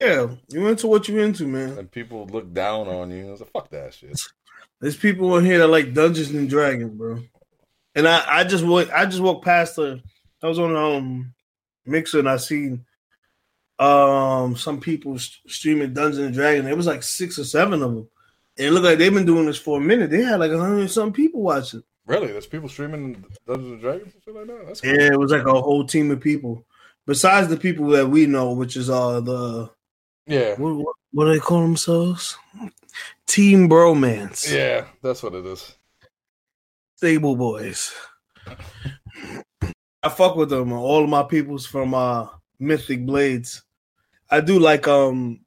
Yeah. 0.00 0.34
You 0.48 0.66
into 0.68 0.86
what 0.88 1.06
you 1.08 1.18
into, 1.18 1.46
man. 1.46 1.78
And 1.78 1.90
people 1.90 2.26
look 2.26 2.52
down 2.52 2.88
on 2.88 3.10
you. 3.10 3.28
I 3.28 3.30
was 3.32 3.40
like, 3.40 3.52
fuck 3.52 3.68
that 3.70 3.94
shit. 3.94 4.18
There's 4.80 4.96
people 4.96 5.36
in 5.38 5.44
here 5.44 5.58
that 5.58 5.68
like 5.68 5.94
Dungeons 5.94 6.30
and 6.30 6.48
Dragons, 6.48 6.92
bro. 6.94 7.20
And 7.94 8.08
I, 8.08 8.40
I 8.40 8.44
just 8.44 8.64
went, 8.64 8.90
I 8.90 9.06
just 9.06 9.20
walked 9.20 9.44
past 9.44 9.76
the. 9.76 10.00
I 10.42 10.48
was 10.48 10.58
on 10.58 10.76
um 10.76 11.32
Mixer 11.86 12.18
and 12.18 12.28
I 12.28 12.36
seen 12.36 12.84
um 13.78 14.56
some 14.56 14.80
people 14.80 15.18
st- 15.18 15.50
streaming 15.50 15.94
Dungeons 15.94 16.18
and 16.24 16.34
Dragons. 16.34 16.68
It 16.68 16.76
was 16.76 16.86
like 16.86 17.02
six 17.02 17.38
or 17.38 17.44
seven 17.44 17.82
of 17.82 17.94
them. 17.94 18.08
And 18.56 18.66
it 18.68 18.70
looked 18.70 18.84
like 18.84 18.98
they've 18.98 19.12
been 19.12 19.26
doing 19.26 19.46
this 19.46 19.58
for 19.58 19.78
a 19.78 19.80
minute. 19.80 20.10
They 20.10 20.22
had 20.22 20.38
like 20.40 20.52
a 20.52 20.58
hundred 20.58 20.90
some 20.90 21.12
people 21.12 21.42
watching. 21.42 21.82
Really? 22.06 22.28
There's 22.28 22.46
people 22.46 22.68
streaming 22.68 23.24
Dungeons 23.46 23.72
and 23.72 23.80
Dragons 23.80 24.12
and 24.14 24.22
shit 24.22 24.34
like 24.34 24.46
that? 24.46 24.66
That's 24.66 24.80
cool. 24.80 24.90
Yeah, 24.94 25.12
it 25.12 25.18
was 25.18 25.32
like 25.32 25.46
a 25.46 25.60
whole 25.60 25.84
team 25.86 26.10
of 26.10 26.20
people. 26.20 26.64
Besides 27.06 27.48
the 27.48 27.56
people 27.56 27.88
that 27.88 28.08
we 28.08 28.26
know, 28.26 28.52
which 28.52 28.76
is 28.76 28.90
uh 28.90 29.20
the 29.20 29.70
Yeah. 30.26 30.54
what, 30.56 30.74
what, 30.76 30.96
what 31.14 31.26
do 31.26 31.32
they 31.32 31.38
call 31.38 31.62
themselves? 31.62 32.36
Team 33.26 33.68
Bromance. 33.68 34.52
Yeah, 34.52 34.86
that's 35.00 35.22
what 35.22 35.34
it 35.34 35.46
is. 35.46 35.74
Stable 36.96 37.36
Boys. 37.36 37.94
I 40.02 40.08
fuck 40.08 40.36
with 40.36 40.50
them. 40.50 40.72
All 40.72 41.04
of 41.04 41.08
my 41.08 41.22
peoples 41.22 41.66
from 41.66 41.94
uh 41.94 42.26
Mythic 42.58 43.06
Blades. 43.06 43.62
I 44.28 44.40
do 44.40 44.58
like 44.58 44.88
um 44.88 45.40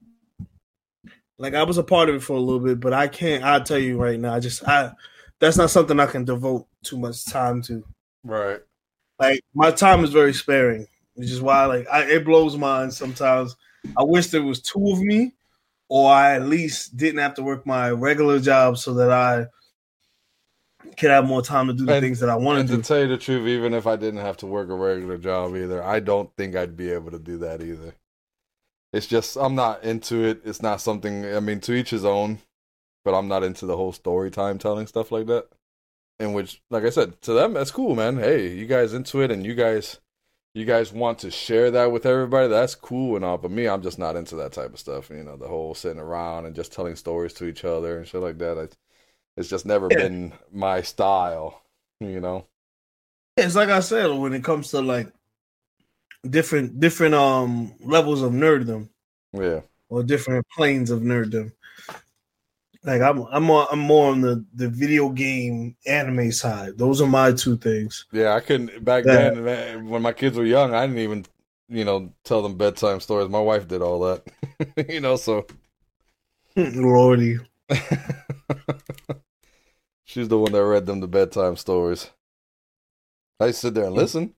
like 1.37 1.53
I 1.53 1.63
was 1.63 1.77
a 1.77 1.83
part 1.83 2.09
of 2.09 2.15
it 2.15 2.23
for 2.23 2.33
a 2.33 2.39
little 2.39 2.61
bit, 2.61 2.79
but 2.79 2.93
I 2.93 3.07
can't 3.07 3.43
I'll 3.43 3.63
tell 3.63 3.77
you 3.77 4.01
right 4.01 4.19
now. 4.19 4.33
I 4.33 4.39
just 4.39 4.67
I 4.67 4.91
that's 5.39 5.57
not 5.57 5.69
something 5.69 5.99
I 5.99 6.05
can 6.05 6.23
devote 6.23 6.65
too 6.83 6.97
much 6.97 7.25
time 7.25 7.61
to. 7.63 7.83
Right. 8.23 8.61
Like 9.19 9.41
my 9.53 9.71
time 9.71 10.03
is 10.05 10.11
very 10.11 10.33
sparing, 10.33 10.87
which 11.15 11.29
is 11.29 11.41
why 11.41 11.65
like 11.65 11.87
I, 11.91 12.03
it 12.03 12.25
blows 12.25 12.55
mine 12.57 12.89
sometimes. 12.89 13.55
I 13.97 14.03
wish 14.03 14.27
there 14.27 14.43
was 14.43 14.61
two 14.61 14.91
of 14.91 14.99
me, 14.99 15.33
or 15.89 16.11
I 16.11 16.35
at 16.35 16.43
least 16.47 16.97
didn't 16.97 17.19
have 17.19 17.35
to 17.35 17.43
work 17.43 17.65
my 17.65 17.89
regular 17.91 18.39
job 18.39 18.77
so 18.77 18.93
that 18.95 19.11
I 19.11 19.47
could 20.97 21.09
have 21.11 21.25
more 21.25 21.41
time 21.41 21.67
to 21.67 21.73
do 21.73 21.85
the 21.85 21.93
And- 21.95 22.03
things 22.03 22.19
that 22.19 22.29
I 22.29 22.35
wanted 22.35 22.61
And 22.61 22.69
to 22.69 22.75
to 22.77 22.81
tell 22.83 22.99
you 22.99 23.07
the 23.07 23.17
truth, 23.17 23.47
even 23.47 23.73
if 23.73 23.85
I 23.87 23.95
didn't 23.95 24.21
have 24.21 24.37
to 24.37 24.47
work 24.47 24.69
a 24.69 24.73
regular 24.75 25.17
job 25.17 25.55
either, 25.55 25.83
I 25.83 25.99
don't 25.99 26.29
think 26.35 26.55
I'd 26.55 26.77
be 26.77 26.91
able 26.91 27.11
to 27.11 27.19
do 27.19 27.37
that 27.39 27.61
either. 27.61 27.93
It's 28.93 29.05
just 29.07 29.35
I'm 29.37 29.55
not 29.55 29.83
into 29.83 30.23
it. 30.23 30.41
It's 30.45 30.61
not 30.61 30.81
something. 30.81 31.25
I 31.25 31.39
mean, 31.39 31.59
to 31.61 31.73
each 31.73 31.89
his 31.89 32.05
own. 32.05 32.39
But 33.05 33.13
I'm 33.17 33.27
not 33.29 33.43
into 33.43 33.65
the 33.65 33.77
whole 33.77 33.93
story 33.93 34.29
time 34.31 34.57
telling 34.57 34.85
stuff 34.87 35.11
like 35.13 35.27
that. 35.27 35.47
in 36.19 36.33
which, 36.33 36.61
like 36.71 36.83
I 36.83 36.89
said, 36.89 37.21
to 37.21 37.31
them 37.31 37.53
that's 37.53 37.69
cool, 37.71 37.95
man. 37.95 38.17
Hey, 38.17 38.47
you 38.49 38.65
guys 38.65 38.93
into 38.93 39.21
it, 39.21 39.29
and 39.31 39.45
you 39.45 39.53
guys, 39.55 39.99
you 40.57 40.65
guys 40.65 40.91
want 40.91 41.19
to 41.19 41.29
share 41.29 41.69
that 41.69 41.91
with 41.91 42.07
everybody. 42.07 42.47
That's 42.47 42.73
cool 42.73 43.15
and 43.15 43.23
all. 43.23 43.37
But 43.37 43.51
me, 43.51 43.67
I'm 43.67 43.83
just 43.83 43.99
not 43.99 44.15
into 44.15 44.35
that 44.37 44.53
type 44.53 44.73
of 44.73 44.79
stuff. 44.79 45.11
You 45.11 45.23
know, 45.23 45.37
the 45.37 45.47
whole 45.47 45.75
sitting 45.75 45.99
around 45.99 46.47
and 46.47 46.55
just 46.55 46.73
telling 46.73 46.95
stories 46.95 47.33
to 47.33 47.45
each 47.45 47.63
other 47.63 47.97
and 47.97 48.07
shit 48.07 48.21
like 48.21 48.39
that. 48.39 48.57
I, 48.57 48.67
it's 49.37 49.49
just 49.49 49.67
never 49.67 49.87
Yeah. 49.91 49.97
been 49.99 50.33
my 50.51 50.81
style. 50.81 51.61
You 51.99 52.19
know. 52.19 52.47
It's 53.37 53.55
like 53.55 53.69
I 53.69 53.81
said 53.81 54.07
when 54.07 54.33
it 54.33 54.43
comes 54.43 54.71
to 54.71 54.81
like 54.81 55.11
different 56.27 56.79
different 56.79 57.13
um 57.13 57.75
levels 57.79 58.23
of 58.23 58.31
nerddom 58.31 58.89
Yeah. 59.33 59.61
or 59.89 60.01
different 60.01 60.43
planes 60.55 60.89
of 60.89 61.01
nerddom. 61.01 61.51
Like 62.87 63.01
I'm 63.01 63.23
I'm 63.31 63.43
more, 63.43 63.67
I'm 63.69 63.79
more 63.79 64.09
on 64.11 64.21
the 64.21 64.45
the 64.55 64.69
video 64.69 65.09
game 65.09 65.75
anime 65.85 66.31
side. 66.31 66.77
Those 66.77 67.01
are 67.01 67.07
my 67.07 67.33
two 67.33 67.57
things. 67.57 68.05
Yeah, 68.13 68.33
I 68.33 68.39
couldn't 68.39 68.85
back 68.85 69.03
Yeah. 69.05 69.31
then 69.31 69.89
when 69.89 70.01
my 70.01 70.13
kids 70.13 70.37
were 70.37 70.45
young. 70.45 70.73
I 70.73 70.87
didn't 70.87 70.99
even, 70.99 71.25
you 71.67 71.83
know, 71.83 72.13
tell 72.23 72.41
them 72.41 72.55
bedtime 72.57 73.01
stories. 73.01 73.27
My 73.29 73.41
wife 73.41 73.67
did 73.67 73.81
all 73.81 73.99
that, 73.99 74.23
you 74.89 75.01
know. 75.01 75.17
So 75.17 75.45
Lordy. 76.55 77.39
she's 80.05 80.29
the 80.29 80.37
one 80.39 80.53
that 80.53 80.63
read 80.63 80.85
them 80.85 81.01
the 81.01 81.09
bedtime 81.09 81.57
stories. 81.57 82.09
I 83.41 83.51
sit 83.51 83.73
there 83.73 83.83
and 83.85 83.95
listen. 83.95 84.33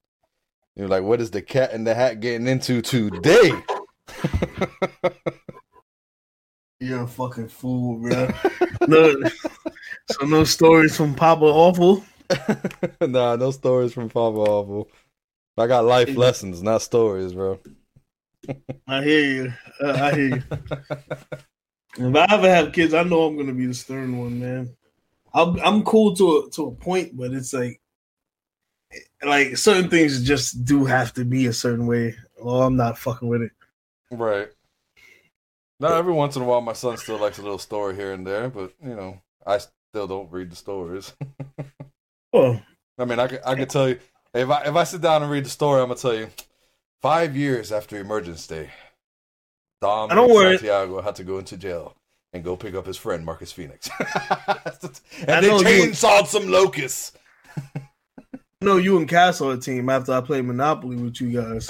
You're 0.76 0.88
like, 0.88 1.04
what 1.04 1.22
is 1.22 1.30
the 1.30 1.44
cat 1.44 1.72
in 1.74 1.84
the 1.84 1.94
hat 1.94 2.20
getting 2.20 2.48
into 2.48 2.82
today? 2.82 3.52
You're 6.80 7.04
a 7.04 7.08
fucking 7.08 7.50
fool, 7.50 7.98
bro. 7.98 8.30
no, 8.88 9.14
so 10.10 10.26
no 10.26 10.44
stories 10.46 10.96
from 10.96 11.14
Papa 11.14 11.46
Awful. 11.46 12.04
nah, 13.02 13.36
no 13.36 13.52
stories 13.52 13.94
from 13.94 14.10
Papa 14.10 14.38
Awful. 14.38 14.90
I 15.58 15.68
got 15.68 15.84
life 15.84 16.16
lessons, 16.16 16.64
not 16.64 16.82
stories, 16.82 17.34
bro. 17.34 17.60
I 18.88 19.04
hear 19.04 19.26
you. 19.26 19.54
Uh, 19.84 19.92
I 19.92 20.12
hear 20.14 20.28
you. 20.36 20.44
If 21.98 22.16
I 22.16 22.28
ever 22.30 22.50
have 22.50 22.72
kids, 22.72 22.94
I 22.94 23.04
know 23.04 23.24
I'm 23.24 23.36
gonna 23.36 23.52
be 23.52 23.66
the 23.66 23.74
stern 23.74 24.18
one, 24.18 24.40
man. 24.40 24.76
I'm 25.34 25.60
I'm 25.60 25.84
cool 25.84 26.16
to 26.16 26.38
a, 26.38 26.50
to 26.52 26.68
a 26.68 26.72
point, 26.72 27.18
but 27.18 27.34
it's 27.34 27.52
like 27.52 27.82
like 29.24 29.58
certain 29.58 29.90
things 29.90 30.24
just 30.24 30.64
do 30.66 30.86
have 30.86 31.14
to 31.16 31.26
be 31.26 31.48
a 31.48 31.54
certain 31.54 31.88
way, 31.88 32.16
or 32.38 32.64
I'm 32.64 32.76
not 32.76 32.98
fucking 32.98 33.28
with 33.28 33.42
it. 33.42 33.52
Right. 34.12 34.50
Now, 35.80 35.94
every 35.94 36.14
once 36.14 36.36
in 36.36 36.42
a 36.42 36.46
while, 36.46 36.62
my 36.62 36.74
son 36.74 36.98
still 36.98 37.18
likes 37.18 37.38
a 37.38 37.42
little 37.42 37.58
story 37.58 37.96
here 37.96 38.12
and 38.12 38.28
there, 38.28 38.50
but 38.50 38.74
you 38.84 38.96
know, 38.96 39.22
I 39.46 39.60
still 39.60 40.08
don't 40.08 40.32
read 40.32 40.52
the 40.52 40.56
stories. 40.56 41.14
well, 42.34 42.62
I 42.98 43.06
mean, 43.06 43.20
I 43.20 43.28
could, 43.28 43.40
I 43.46 43.56
could 43.56 43.70
tell 43.70 43.90
you 43.90 44.00
if 44.34 44.50
I 44.50 44.64
if 44.64 44.76
I 44.76 44.84
sit 44.84 45.02
down 45.02 45.24
and 45.24 45.32
read 45.32 45.46
the 45.46 45.50
story, 45.50 45.82
I'm 45.82 45.88
gonna 45.88 46.00
tell 46.00 46.16
you. 46.16 46.30
Five 47.02 47.38
years 47.38 47.72
after 47.72 47.98
Emergence 47.98 48.46
Day, 48.46 48.70
Dom 49.80 50.10
worry. 50.10 50.58
Santiago 50.58 51.02
had 51.02 51.16
to 51.16 51.24
go 51.24 51.40
into 51.40 51.56
jail 51.56 51.96
and 52.34 52.44
go 52.44 52.58
pick 52.58 52.76
up 52.76 52.86
his 52.86 52.98
friend 52.98 53.26
Marcus 53.26 53.54
Phoenix, 53.54 53.90
and 55.28 55.46
they 55.46 55.50
know 55.50 55.62
you- 55.62 55.94
some 55.94 56.50
locusts. 56.50 57.14
no, 58.62 58.76
you 58.76 58.98
and 58.98 59.08
Castle 59.08 59.52
a 59.52 59.58
team 59.58 59.90
after 59.90 60.12
I 60.12 60.20
played 60.20 60.44
Monopoly 60.44 60.98
with 60.98 61.22
you 61.22 61.32
guys. 61.42 61.68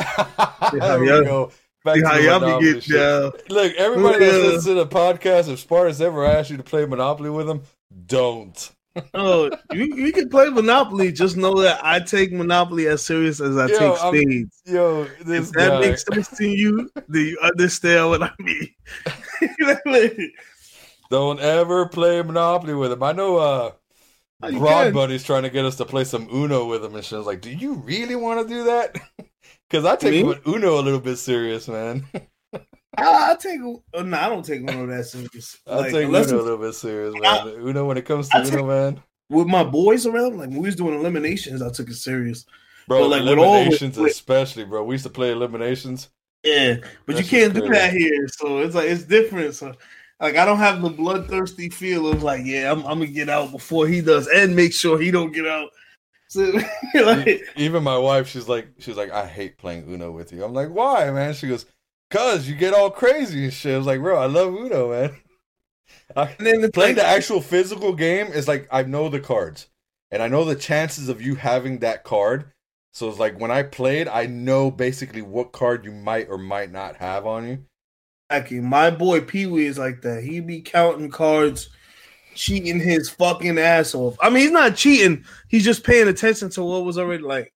there 0.73 0.99
we 0.99 1.05
go. 1.07 1.51
Back 1.93 1.95
See 1.95 2.01
how 2.03 2.15
the 2.17 2.23
y'all 2.23 2.39
Monopoly 2.39 2.73
be 2.73 2.81
shit. 2.81 2.89
getting 2.91 3.01
down. 3.21 3.31
Look, 3.49 3.73
everybody 3.75 4.19
that 4.19 4.25
Yeah. 4.31 4.37
listens 4.43 4.65
to 4.65 4.73
the 4.75 4.87
podcast, 4.87 5.49
if 5.51 5.59
Spartans 5.59 6.01
ever 6.01 6.25
asked 6.25 6.49
you 6.49 6.57
to 6.57 6.63
play 6.63 6.85
Monopoly 6.85 7.29
with 7.29 7.47
them, 7.47 7.61
don't. 8.07 8.71
Oh, 9.13 9.49
you 9.71 9.85
you 9.95 10.11
can 10.11 10.27
play 10.29 10.49
Monopoly. 10.49 11.11
Just 11.11 11.37
know 11.37 11.61
that 11.61 11.79
I 11.85 11.99
take 11.99 12.33
Monopoly 12.33 12.87
as 12.87 13.05
serious 13.05 13.39
as 13.39 13.55
I 13.55 13.67
Yo, 13.67 13.77
take 13.77 14.03
I'm- 14.03 14.49
Yo, 14.65 15.03
this 15.23 15.47
If 15.49 15.53
that 15.53 15.69
guy. 15.69 15.79
makes 15.79 16.03
sense 16.11 16.27
to 16.37 16.45
you, 16.47 16.89
then 17.07 17.25
you 17.27 17.37
understand 17.41 18.09
what 18.09 18.23
I 18.23 18.31
mean. 18.39 18.67
Don't 21.11 21.39
ever 21.39 21.87
play 21.87 22.21
Monopoly 22.21 22.73
with 22.75 22.91
him. 22.91 23.01
I 23.03 23.11
know 23.13 23.37
uh 23.37 23.71
Oh, 24.41 24.47
you 24.47 24.59
Broad 24.59 24.85
can. 24.85 24.93
Buddy's 24.93 25.23
trying 25.25 25.43
to 25.43 25.49
get 25.49 25.65
us 25.65 25.75
to 25.77 25.85
play 25.85 26.05
some 26.05 26.27
Uno 26.33 26.65
with 26.65 26.83
him 26.85 26.95
and 26.95 27.03
shit. 27.03 27.15
I 27.15 27.17
was 27.17 27.27
like, 27.27 27.41
do 27.41 27.51
you 27.51 27.73
really 27.73 28.15
want 28.15 28.41
to 28.41 28.53
do 28.53 28.63
that? 28.65 28.95
Because 29.69 29.85
I 29.85 29.95
take 29.95 30.25
Uno 30.47 30.79
a 30.79 30.81
little 30.81 30.99
bit 30.99 31.17
serious, 31.17 31.67
man. 31.67 32.05
I, 32.97 33.31
I 33.31 33.35
take. 33.39 33.59
Oh, 33.61 34.01
no, 34.01 34.17
I 34.17 34.27
don't 34.29 34.43
take 34.43 34.61
of 34.61 34.87
that 34.87 35.05
serious. 35.05 35.59
I 35.67 35.75
Like, 35.77 35.91
take 35.91 36.07
Uno 36.07 36.19
a 36.19 36.41
little 36.41 36.57
bit 36.57 36.73
serious, 36.73 37.13
I- 37.23 37.45
man. 37.45 37.47
Uno, 37.61 37.85
when 37.85 37.97
it 37.97 38.05
comes 38.05 38.29
to 38.29 38.37
I 38.37 38.41
Uno, 38.41 38.49
take- 38.49 38.65
man. 38.65 39.03
with 39.29 39.47
my 39.47 39.63
boys 39.63 40.05
around, 40.05 40.37
like 40.37 40.49
when 40.49 40.59
we 40.59 40.65
was 40.67 40.75
doing 40.75 40.95
eliminations, 40.99 41.61
I 41.61 41.69
took 41.69 41.89
it 41.89 41.95
serious. 41.95 42.45
Bro, 42.87 43.01
but, 43.01 43.09
like, 43.09 43.23
with 43.23 43.37
all- 43.37 43.55
eliminations 43.57 43.97
with- 43.97 44.11
especially, 44.11 44.65
bro. 44.65 44.83
We 44.83 44.95
used 44.95 45.03
to 45.05 45.11
play 45.11 45.31
eliminations. 45.31 46.09
Yeah, 46.43 46.77
but 47.05 47.15
That 47.17 47.21
you 47.23 47.29
can't 47.29 47.53
do 47.53 47.67
that 47.69 47.91
here. 47.93 48.27
So 48.29 48.59
it's 48.59 48.73
like 48.73 48.89
it's 48.89 49.03
different. 49.03 49.53
So 49.55 49.73
like 50.21 50.37
I 50.37 50.45
don't 50.45 50.57
have 50.57 50.81
the 50.81 50.89
bloodthirsty 50.89 51.69
feel 51.69 52.07
of 52.07 52.23
like, 52.23 52.45
yeah, 52.45 52.71
I'm, 52.71 52.79
I'm 52.85 52.99
gonna 52.99 53.07
get 53.07 53.27
out 53.29 53.51
before 53.51 53.87
he 53.87 53.99
does, 54.01 54.27
and 54.27 54.55
make 54.55 54.73
sure 54.73 54.97
he 54.97 55.11
don't 55.11 55.33
get 55.33 55.45
out. 55.45 55.69
So 56.29 56.59
like, 56.93 57.41
Even 57.55 57.83
my 57.83 57.97
wife, 57.97 58.27
she's 58.27 58.47
like, 58.47 58.67
she's 58.77 58.95
like, 58.97 59.11
I 59.11 59.25
hate 59.27 59.57
playing 59.57 59.85
Uno 59.87 60.11
with 60.11 60.31
you. 60.31 60.43
I'm 60.43 60.53
like, 60.53 60.69
why, 60.69 61.09
man? 61.11 61.33
She 61.33 61.47
goes, 61.47 61.65
cause 62.11 62.47
you 62.47 62.55
get 62.55 62.73
all 62.73 62.91
crazy 62.91 63.45
and 63.45 63.53
shit. 63.53 63.73
I 63.73 63.77
was 63.77 63.87
like, 63.87 63.99
bro, 63.99 64.17
I 64.17 64.27
love 64.27 64.53
Uno, 64.53 64.91
man. 64.91 65.17
I, 66.15 66.35
and 66.37 66.47
then 66.47 66.63
it's 66.63 66.71
playing 66.71 66.95
the 66.95 67.05
actual 67.05 67.41
physical 67.41 67.93
game 67.93 68.27
is 68.27 68.47
like 68.47 68.67
I 68.71 68.83
know 68.83 69.09
the 69.09 69.19
cards, 69.19 69.67
and 70.11 70.21
I 70.21 70.27
know 70.27 70.45
the 70.45 70.55
chances 70.55 71.09
of 71.09 71.21
you 71.21 71.35
having 71.35 71.79
that 71.79 72.03
card. 72.03 72.51
So 72.93 73.09
it's 73.09 73.19
like 73.19 73.39
when 73.39 73.51
I 73.51 73.63
played, 73.63 74.07
I 74.07 74.25
know 74.25 74.71
basically 74.71 75.21
what 75.21 75.51
card 75.51 75.85
you 75.85 75.91
might 75.91 76.27
or 76.29 76.37
might 76.37 76.71
not 76.71 76.97
have 76.97 77.25
on 77.25 77.47
you. 77.47 77.65
Exactly. 78.29 78.59
My 78.59 78.91
boy 78.91 79.21
Pee 79.21 79.45
Wee 79.47 79.65
is 79.65 79.77
like 79.79 80.01
that. 80.01 80.23
He 80.23 80.39
be 80.39 80.61
counting 80.61 81.09
cards, 81.09 81.69
cheating 82.39 82.79
his 82.79 83.09
fucking 83.09 83.57
ass 83.59 83.93
off. 83.93 84.15
I 84.21 84.29
mean, 84.29 84.43
he's 84.43 84.51
not 84.51 84.77
cheating. 84.77 85.25
He's 85.49 85.65
just 85.65 85.83
paying 85.83 86.07
attention 86.07 86.49
to 86.51 86.63
what 86.63 86.85
was 86.85 86.97
already 86.97 87.21
like, 87.23 87.53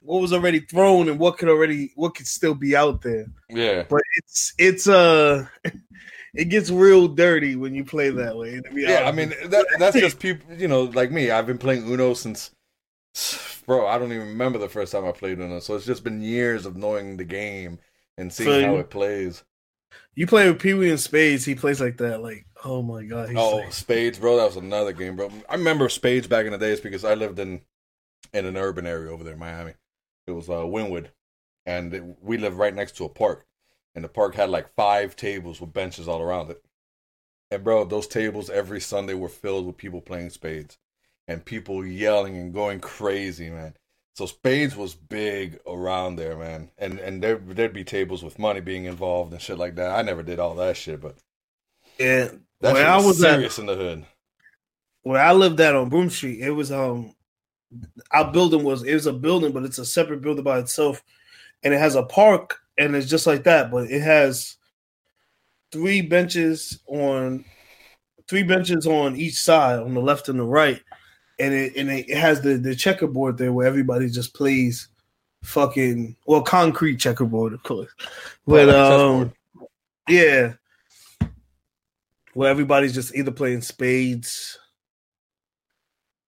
what 0.00 0.20
was 0.20 0.32
already 0.32 0.60
thrown 0.60 1.08
and 1.08 1.18
what 1.18 1.38
could 1.38 1.48
already, 1.48 1.90
what 1.96 2.14
could 2.14 2.28
still 2.28 2.54
be 2.54 2.76
out 2.76 3.02
there. 3.02 3.26
Yeah, 3.50 3.84
But 3.88 4.02
it's 4.18 4.54
it's 4.58 4.86
uh, 4.88 5.46
it 6.34 6.44
gets 6.50 6.70
real 6.70 7.08
dirty 7.08 7.56
when 7.56 7.74
you 7.74 7.84
play 7.84 8.10
that 8.10 8.36
way. 8.36 8.60
yeah. 8.72 9.02
I 9.08 9.12
mean 9.12 9.30
that 9.46 9.66
that's 9.78 9.98
just 10.06 10.20
people, 10.20 10.54
you 10.54 10.68
know, 10.68 10.84
like 10.84 11.10
me. 11.10 11.30
I've 11.32 11.46
been 11.46 11.58
playing 11.58 11.90
Uno 11.90 12.14
since, 12.14 12.50
bro. 13.66 13.86
I 13.88 13.98
don't 13.98 14.12
even 14.12 14.28
remember 14.28 14.58
the 14.60 14.68
first 14.68 14.92
time 14.92 15.04
I 15.04 15.12
played 15.12 15.40
Uno. 15.40 15.58
So 15.58 15.74
it's 15.74 15.84
just 15.86 16.04
been 16.04 16.22
years 16.22 16.64
of 16.64 16.76
knowing 16.76 17.16
the 17.16 17.24
game 17.24 17.80
and 18.16 18.32
seeing 18.32 18.48
So 18.50 18.66
how 18.66 18.76
it 18.76 18.90
plays. 18.90 19.42
you 20.14 20.26
play 20.28 20.48
with 20.48 20.60
Pee 20.60 20.74
Wee 20.74 20.90
and 20.90 21.00
Spades. 21.00 21.44
He 21.44 21.54
plays 21.54 21.80
like 21.80 21.96
that. 21.98 22.22
Like, 22.22 22.46
oh 22.64 22.82
my 22.82 23.04
god. 23.04 23.34
Oh, 23.36 23.56
like, 23.56 23.72
Spades, 23.72 24.18
bro. 24.18 24.36
That 24.36 24.46
was 24.46 24.56
another 24.56 24.92
game, 24.92 25.16
bro. 25.16 25.30
I 25.48 25.54
remember 25.54 25.88
Spades 25.88 26.26
back 26.26 26.46
in 26.46 26.52
the 26.52 26.58
days 26.58 26.80
because 26.80 27.04
I 27.04 27.14
lived 27.14 27.38
in 27.38 27.62
in 28.32 28.46
an 28.46 28.56
urban 28.56 28.86
area 28.86 29.10
over 29.10 29.24
there 29.24 29.34
in 29.34 29.38
Miami. 29.38 29.74
It 30.26 30.32
was 30.32 30.48
uh, 30.48 30.62
Wynwood, 30.62 31.08
and 31.66 31.94
it, 31.94 32.04
we 32.22 32.38
lived 32.38 32.56
right 32.56 32.74
next 32.74 32.96
to 32.96 33.04
a 33.04 33.08
park, 33.08 33.46
and 33.94 34.04
the 34.04 34.08
park 34.08 34.34
had 34.34 34.50
like 34.50 34.74
five 34.74 35.16
tables 35.16 35.60
with 35.60 35.72
benches 35.72 36.08
all 36.08 36.22
around 36.22 36.50
it. 36.50 36.62
And 37.50 37.64
bro, 37.64 37.84
those 37.84 38.06
tables 38.06 38.48
every 38.48 38.80
Sunday 38.80 39.14
were 39.14 39.28
filled 39.28 39.66
with 39.66 39.76
people 39.76 40.00
playing 40.00 40.30
spades, 40.30 40.78
and 41.28 41.44
people 41.44 41.84
yelling 41.84 42.36
and 42.36 42.54
going 42.54 42.80
crazy, 42.80 43.50
man. 43.50 43.74
So 44.14 44.26
spades 44.26 44.76
was 44.76 44.94
big 44.94 45.58
around 45.66 46.16
there, 46.16 46.36
man, 46.36 46.70
and 46.78 46.98
and 46.98 47.22
there 47.22 47.36
there'd 47.36 47.72
be 47.72 47.84
tables 47.84 48.22
with 48.22 48.38
money 48.38 48.60
being 48.60 48.84
involved 48.84 49.32
and 49.32 49.40
shit 49.40 49.58
like 49.58 49.76
that. 49.76 49.98
I 49.98 50.02
never 50.02 50.22
did 50.22 50.38
all 50.38 50.54
that 50.56 50.76
shit, 50.76 51.00
but 51.00 51.16
yeah. 51.98 52.28
That 52.62 52.72
Where 52.74 52.86
I 52.88 52.96
was 52.96 53.06
was 53.06 53.24
at, 53.24 53.34
serious 53.34 53.58
in 53.58 53.66
the 53.66 53.76
hood. 53.76 54.04
where 55.02 55.22
I 55.22 55.32
lived 55.32 55.60
at 55.60 55.74
on 55.74 55.88
Broom 55.88 56.10
Street, 56.10 56.40
it 56.40 56.50
was 56.50 56.72
um 56.72 57.14
our 58.10 58.30
building 58.32 58.64
was 58.64 58.82
it 58.84 58.94
was 58.94 59.06
a 59.06 59.12
building, 59.12 59.52
but 59.52 59.64
it's 59.64 59.78
a 59.78 59.84
separate 59.84 60.22
building 60.22 60.44
by 60.44 60.58
itself, 60.58 61.02
and 61.62 61.74
it 61.74 61.78
has 61.78 61.94
a 61.94 62.02
park, 62.04 62.58
and 62.78 62.94
it's 62.96 63.08
just 63.08 63.26
like 63.26 63.44
that, 63.44 63.70
but 63.70 63.90
it 63.90 64.02
has 64.02 64.56
three 65.70 66.00
benches 66.02 66.80
on 66.86 67.44
three 68.28 68.42
benches 68.42 68.86
on 68.86 69.16
each 69.16 69.34
side, 69.34 69.78
on 69.78 69.94
the 69.94 70.00
left 70.00 70.28
and 70.28 70.38
the 70.38 70.44
right, 70.44 70.80
and 71.38 71.52
it 71.54 71.76
and 71.76 71.90
it 71.90 72.10
has 72.16 72.40
the 72.40 72.56
the 72.56 72.74
checkerboard 72.74 73.38
there 73.38 73.52
where 73.52 73.66
everybody 73.66 74.08
just 74.08 74.34
plays 74.34 74.88
fucking 75.42 76.14
well 76.26 76.42
concrete 76.42 76.98
checkerboard, 76.98 77.52
of 77.52 77.62
course, 77.62 77.90
but 78.46 78.68
um 78.68 79.32
yeah, 80.08 80.52
where 82.34 82.50
everybody's 82.50 82.94
just 82.94 83.14
either 83.14 83.30
playing 83.30 83.60
spades 83.60 84.58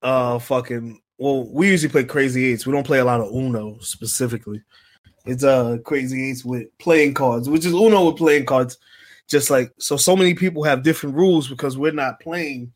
uh 0.03 0.39
fucking 0.39 1.01
well 1.19 1.49
we 1.51 1.71
usually 1.71 1.91
play 1.91 2.05
crazy 2.05 2.47
eights 2.47 2.67
we 2.67 2.73
don't 2.73 2.87
play 2.87 2.99
a 2.99 3.05
lot 3.05 3.21
of 3.21 3.33
uno 3.33 3.79
specifically 3.81 4.63
it's 5.25 5.45
uh 5.45 5.79
crazy 5.85 6.31
eights 6.31 6.45
with 6.45 6.67
playing 6.79 7.15
cards 7.15 7.49
which 7.49 7.65
is 7.65 7.73
uno 7.73 8.07
with 8.07 8.17
playing 8.17 8.45
cards 8.45 8.79
just 9.29 9.51
like 9.51 9.73
so 9.79 9.97
so 9.97 10.17
many 10.17 10.35
people 10.35 10.63
have 10.63 10.83
different 10.83 11.17
rules 11.17 11.49
because 11.49 11.79
we're 11.79 11.93
not 11.93 12.21
playing 12.21 12.73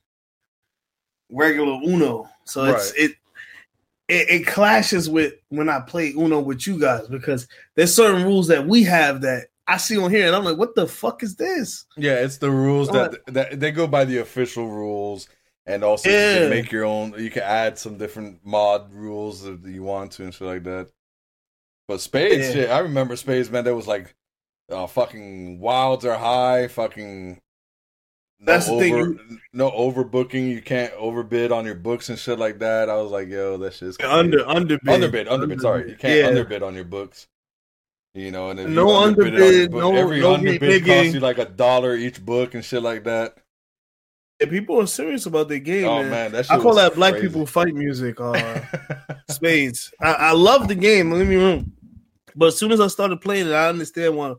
regular 1.31 1.79
Uno. 1.85 2.29
So 2.45 2.65
it's 2.65 2.93
Right. 2.93 3.01
it, 3.01 3.11
it 4.09 4.41
it 4.41 4.47
clashes 4.47 5.09
with 5.09 5.35
when 5.51 5.69
I 5.69 5.81
play 5.81 6.13
Uno 6.13 6.41
with 6.41 6.67
you 6.67 6.79
guys 6.79 7.07
because 7.09 7.47
there's 7.75 7.95
certain 7.95 8.25
rules 8.25 8.49
that 8.49 8.67
we 8.67 8.83
have 8.85 9.21
that 9.23 9.49
I 9.69 9.77
see 9.77 9.99
on 9.99 10.11
here 10.11 10.27
and 10.27 10.35
I'm 10.35 10.45
like, 10.45 10.57
what 10.57 10.75
the 10.75 10.87
fuck 10.89 11.23
is 11.23 11.37
this? 11.37 11.85
Yeah, 11.97 12.15
it's 12.25 12.39
the 12.39 12.51
rules 12.51 12.89
that 12.89 13.15
that 13.27 13.61
they 13.61 13.71
go 13.71 13.87
by 13.87 14.05
the 14.07 14.19
official 14.19 14.69
rules, 14.69 15.29
and 15.67 15.85
also 15.85 16.09
you 16.09 16.17
can 16.17 16.51
make 16.51 16.73
your 16.73 16.85
own. 16.87 17.15
You 17.19 17.31
can 17.31 17.43
add 17.43 17.79
some 17.79 17.99
different 17.99 18.41
mod 18.45 18.93
rules 18.93 19.45
if 19.47 19.67
you 19.67 19.83
want 19.83 20.13
to 20.13 20.25
and 20.25 20.33
shit 20.35 20.47
like 20.49 20.65
that. 20.65 20.89
But 21.87 22.01
spades, 22.01 22.47
Yeah. 22.49 22.53
shit, 22.53 22.71
I 22.71 22.79
remember 22.81 23.15
spades, 23.17 23.51
man. 23.51 23.65
That 23.65 23.75
was 23.75 23.87
like, 23.87 24.15
uh, 24.71 24.87
fucking 24.87 25.61
wilds 25.61 26.05
are 26.05 26.19
high, 26.19 26.69
fucking. 26.69 27.39
No 28.41 28.53
That's 28.53 28.67
the 28.67 28.73
over, 28.75 28.85
thing, 29.15 29.41
No 29.53 29.71
overbooking. 29.73 30.49
You 30.49 30.63
can't 30.63 30.93
overbid 30.95 31.51
on 31.51 31.65
your 31.67 31.75
books 31.75 32.09
and 32.09 32.17
shit 32.19 32.39
like 32.39 32.61
that. 32.61 32.89
I 32.89 32.95
was 33.03 33.11
like, 33.11 33.29
yo, 33.29 33.57
that 33.59 33.75
shit's 33.75 33.97
crazy. 33.97 34.13
Under 34.13 34.47
underbid. 34.49 34.89
underbid, 34.89 35.29
underbid. 35.29 35.61
Sorry, 35.61 35.91
you 35.91 35.97
can't 35.97 36.15
Yeah. 36.21 36.27
underbid 36.29 36.63
on 36.63 36.75
your 36.77 36.85
books. 36.85 37.27
You 38.15 38.31
know, 38.31 38.51
and 38.51 38.61
if 38.61 38.69
No 38.69 38.89
you 38.89 38.97
underbid 38.97 39.35
it 39.35 39.37
on 39.37 39.43
underbid, 39.43 39.71
book, 39.71 39.81
no- 39.81 39.95
every 39.95 40.21
no 40.21 40.35
underbid 40.35 40.87
costs 40.87 41.15
you 41.15 41.21
like 41.21 41.39
a 41.39 41.45
dollar 41.45 41.95
each 41.95 42.25
book 42.25 42.55
and 42.55 42.65
shit 42.65 42.83
like 42.83 43.05
that. 43.05 43.37
Yeah, 44.41 44.49
people 44.49 44.81
are 44.81 44.87
serious 44.87 45.27
about 45.27 45.49
their 45.49 45.59
game, 45.59 45.87
oh 45.87 46.03
man. 46.03 46.11
man, 46.11 46.33
that 46.33 46.47
shit 46.47 46.53
I 46.53 46.57
call 46.57 46.67
was 46.67 46.77
that 46.77 46.95
black 46.95 47.15
crazy. 47.15 47.27
people 47.27 47.45
fight 47.47 47.75
music. 47.75 48.21
Uh, 48.21 48.61
spades. 49.29 49.93
I, 50.01 50.13
I 50.13 50.33
love 50.33 50.69
the 50.69 50.75
game. 50.75 51.11
Don't 51.11 51.29
me 51.29 51.37
wrong, 51.37 51.73
but 52.35 52.47
as 52.47 52.59
soon 52.59 52.73
as 52.73 52.81
I 52.81 52.87
started 52.87 53.21
playing 53.21 53.49
it, 53.49 53.53
I 53.53 53.69
understand 53.69 54.17
why. 54.17 54.35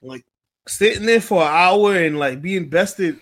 Like 0.00 0.24
sitting 0.66 1.06
there 1.06 1.20
for 1.20 1.42
an 1.42 1.48
hour 1.48 1.96
and 1.96 2.18
like 2.18 2.42
being 2.42 2.68
bested, 2.68 3.18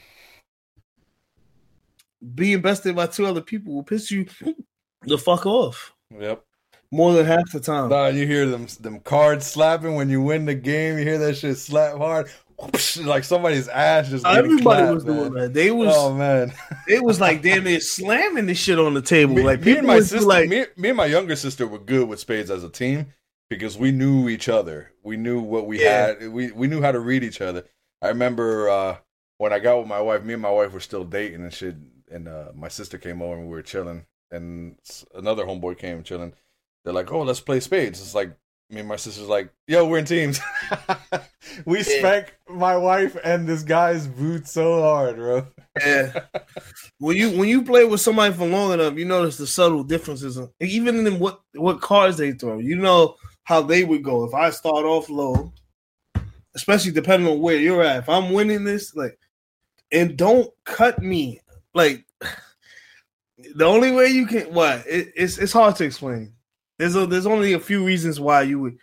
being 2.34 2.60
bested 2.60 2.96
by 2.96 3.06
two 3.06 3.26
other 3.26 3.42
people 3.42 3.74
will 3.74 3.82
piss 3.82 4.10
you 4.10 4.26
the 5.02 5.18
fuck 5.18 5.46
off 5.46 5.92
yep. 6.18 6.44
More 6.90 7.12
than 7.12 7.26
half 7.26 7.50
the 7.52 7.60
time. 7.60 7.88
Nah, 7.90 8.08
you 8.08 8.26
hear 8.26 8.46
them 8.46 8.66
them 8.80 9.00
cards 9.00 9.46
slapping 9.46 9.94
when 9.94 10.08
you 10.08 10.20
win 10.22 10.44
the 10.46 10.54
game. 10.54 10.98
You 10.98 11.04
hear 11.04 11.18
that 11.18 11.36
shit 11.36 11.56
slap 11.58 11.96
hard, 11.96 12.28
Whoosh, 12.58 12.96
like 12.98 13.24
somebody's 13.24 13.68
ass 13.68 14.08
just. 14.08 14.26
Everybody 14.26 14.62
clapped, 14.62 14.94
was 14.94 15.04
man. 15.04 15.16
doing 15.16 15.32
that. 15.34 15.54
They 15.54 15.70
was 15.70 15.94
Oh 15.96 16.14
man, 16.14 16.52
it 16.88 17.02
was 17.02 17.20
like 17.20 17.42
damn 17.42 17.64
near 17.64 17.80
slamming 17.80 18.46
this 18.46 18.58
shit 18.58 18.78
on 18.78 18.94
the 18.94 19.02
table. 19.02 19.34
me, 19.34 19.42
like 19.42 19.60
me 19.62 19.78
and 19.78 19.86
my 19.86 20.00
sister, 20.00 20.20
like 20.26 20.48
me, 20.48 20.66
me 20.76 20.88
and 20.90 20.96
my 20.96 21.06
younger 21.06 21.36
sister 21.36 21.66
were 21.66 21.78
good 21.78 22.08
with 22.08 22.20
spades 22.20 22.50
as 22.50 22.64
a 22.64 22.68
team 22.70 23.06
because 23.48 23.78
we 23.78 23.92
knew 23.92 24.28
each 24.28 24.48
other. 24.48 24.92
We 25.02 25.16
knew 25.16 25.40
what 25.40 25.66
we 25.66 25.80
Yeah. 25.82 26.06
had. 26.18 26.28
We 26.32 26.50
we 26.52 26.66
knew 26.66 26.82
how 26.82 26.92
to 26.92 27.00
read 27.00 27.24
each 27.24 27.40
other. 27.40 27.64
I 28.02 28.08
remember 28.08 28.68
uh, 28.68 28.96
when 29.38 29.52
I 29.52 29.58
got 29.58 29.78
with 29.78 29.86
my 29.88 30.00
wife. 30.00 30.22
Me 30.24 30.32
and 30.34 30.42
my 30.42 30.50
wife 30.50 30.72
were 30.72 30.80
still 30.80 31.04
dating 31.04 31.42
and 31.42 31.52
shit. 31.52 31.76
And 32.10 32.26
uh, 32.26 32.46
my 32.54 32.68
sister 32.68 32.98
came 32.98 33.22
over 33.22 33.34
and 33.36 33.44
we 33.44 33.50
were 33.52 33.62
chilling. 33.62 34.04
And 34.32 34.76
another 35.14 35.44
homeboy 35.44 35.78
came 35.78 36.02
chilling. 36.02 36.32
They're 36.84 36.92
like, 36.94 37.12
"Oh, 37.12 37.22
let's 37.22 37.40
play 37.40 37.60
spades." 37.60 38.00
It's 38.00 38.14
like 38.14 38.36
me 38.70 38.80
and 38.80 38.88
my 38.88 38.96
sister's 38.96 39.28
like, 39.28 39.52
"Yo, 39.66 39.86
we're 39.86 39.98
in 39.98 40.04
teams." 40.04 40.40
we 41.66 41.78
Yeah. 41.78 41.82
spank 41.84 42.36
my 42.48 42.76
wife 42.76 43.16
and 43.24 43.46
this 43.46 43.62
guy's 43.62 44.06
boot 44.06 44.46
so 44.48 44.80
hard, 44.82 45.16
bro. 45.16 45.46
Yeah. 45.78 46.24
when 46.98 47.16
you 47.16 47.30
when 47.38 47.48
you 47.48 47.62
play 47.62 47.84
with 47.84 48.00
somebody 48.00 48.34
for 48.34 48.46
long 48.46 48.72
enough, 48.72 48.94
you 48.96 49.04
notice 49.04 49.36
the 49.36 49.46
subtle 49.46 49.84
differences, 49.84 50.38
even 50.60 51.06
in 51.06 51.18
what 51.18 51.40
what 51.54 51.80
cards 51.80 52.16
they 52.16 52.32
throw. 52.32 52.58
You 52.58 52.76
know 52.76 53.16
how 53.44 53.62
they 53.62 53.84
would 53.84 54.02
go. 54.04 54.24
If 54.24 54.34
I 54.34 54.50
start 54.50 54.84
off 54.84 55.08
low, 55.10 55.52
especially 56.54 56.92
depending 56.92 57.30
on 57.30 57.40
where 57.40 57.56
you're 57.56 57.82
at. 57.82 57.98
If 57.98 58.08
I'm 58.08 58.32
winning 58.32 58.64
this, 58.64 58.94
like, 58.94 59.18
and 59.92 60.16
don't 60.16 60.50
cut 60.64 61.00
me. 61.00 61.40
Like, 61.74 62.04
the 63.54 63.64
only 63.64 63.92
way 63.92 64.06
you 64.08 64.26
can 64.26 64.52
what 64.52 64.86
it, 64.86 65.12
it's 65.16 65.38
it's 65.38 65.52
hard 65.52 65.76
to 65.76 65.84
explain. 65.84 66.32
There's 66.80 66.96
a, 66.96 67.06
there's 67.06 67.26
only 67.26 67.52
a 67.52 67.60
few 67.60 67.84
reasons 67.84 68.18
why 68.18 68.40
you 68.40 68.58
would 68.58 68.78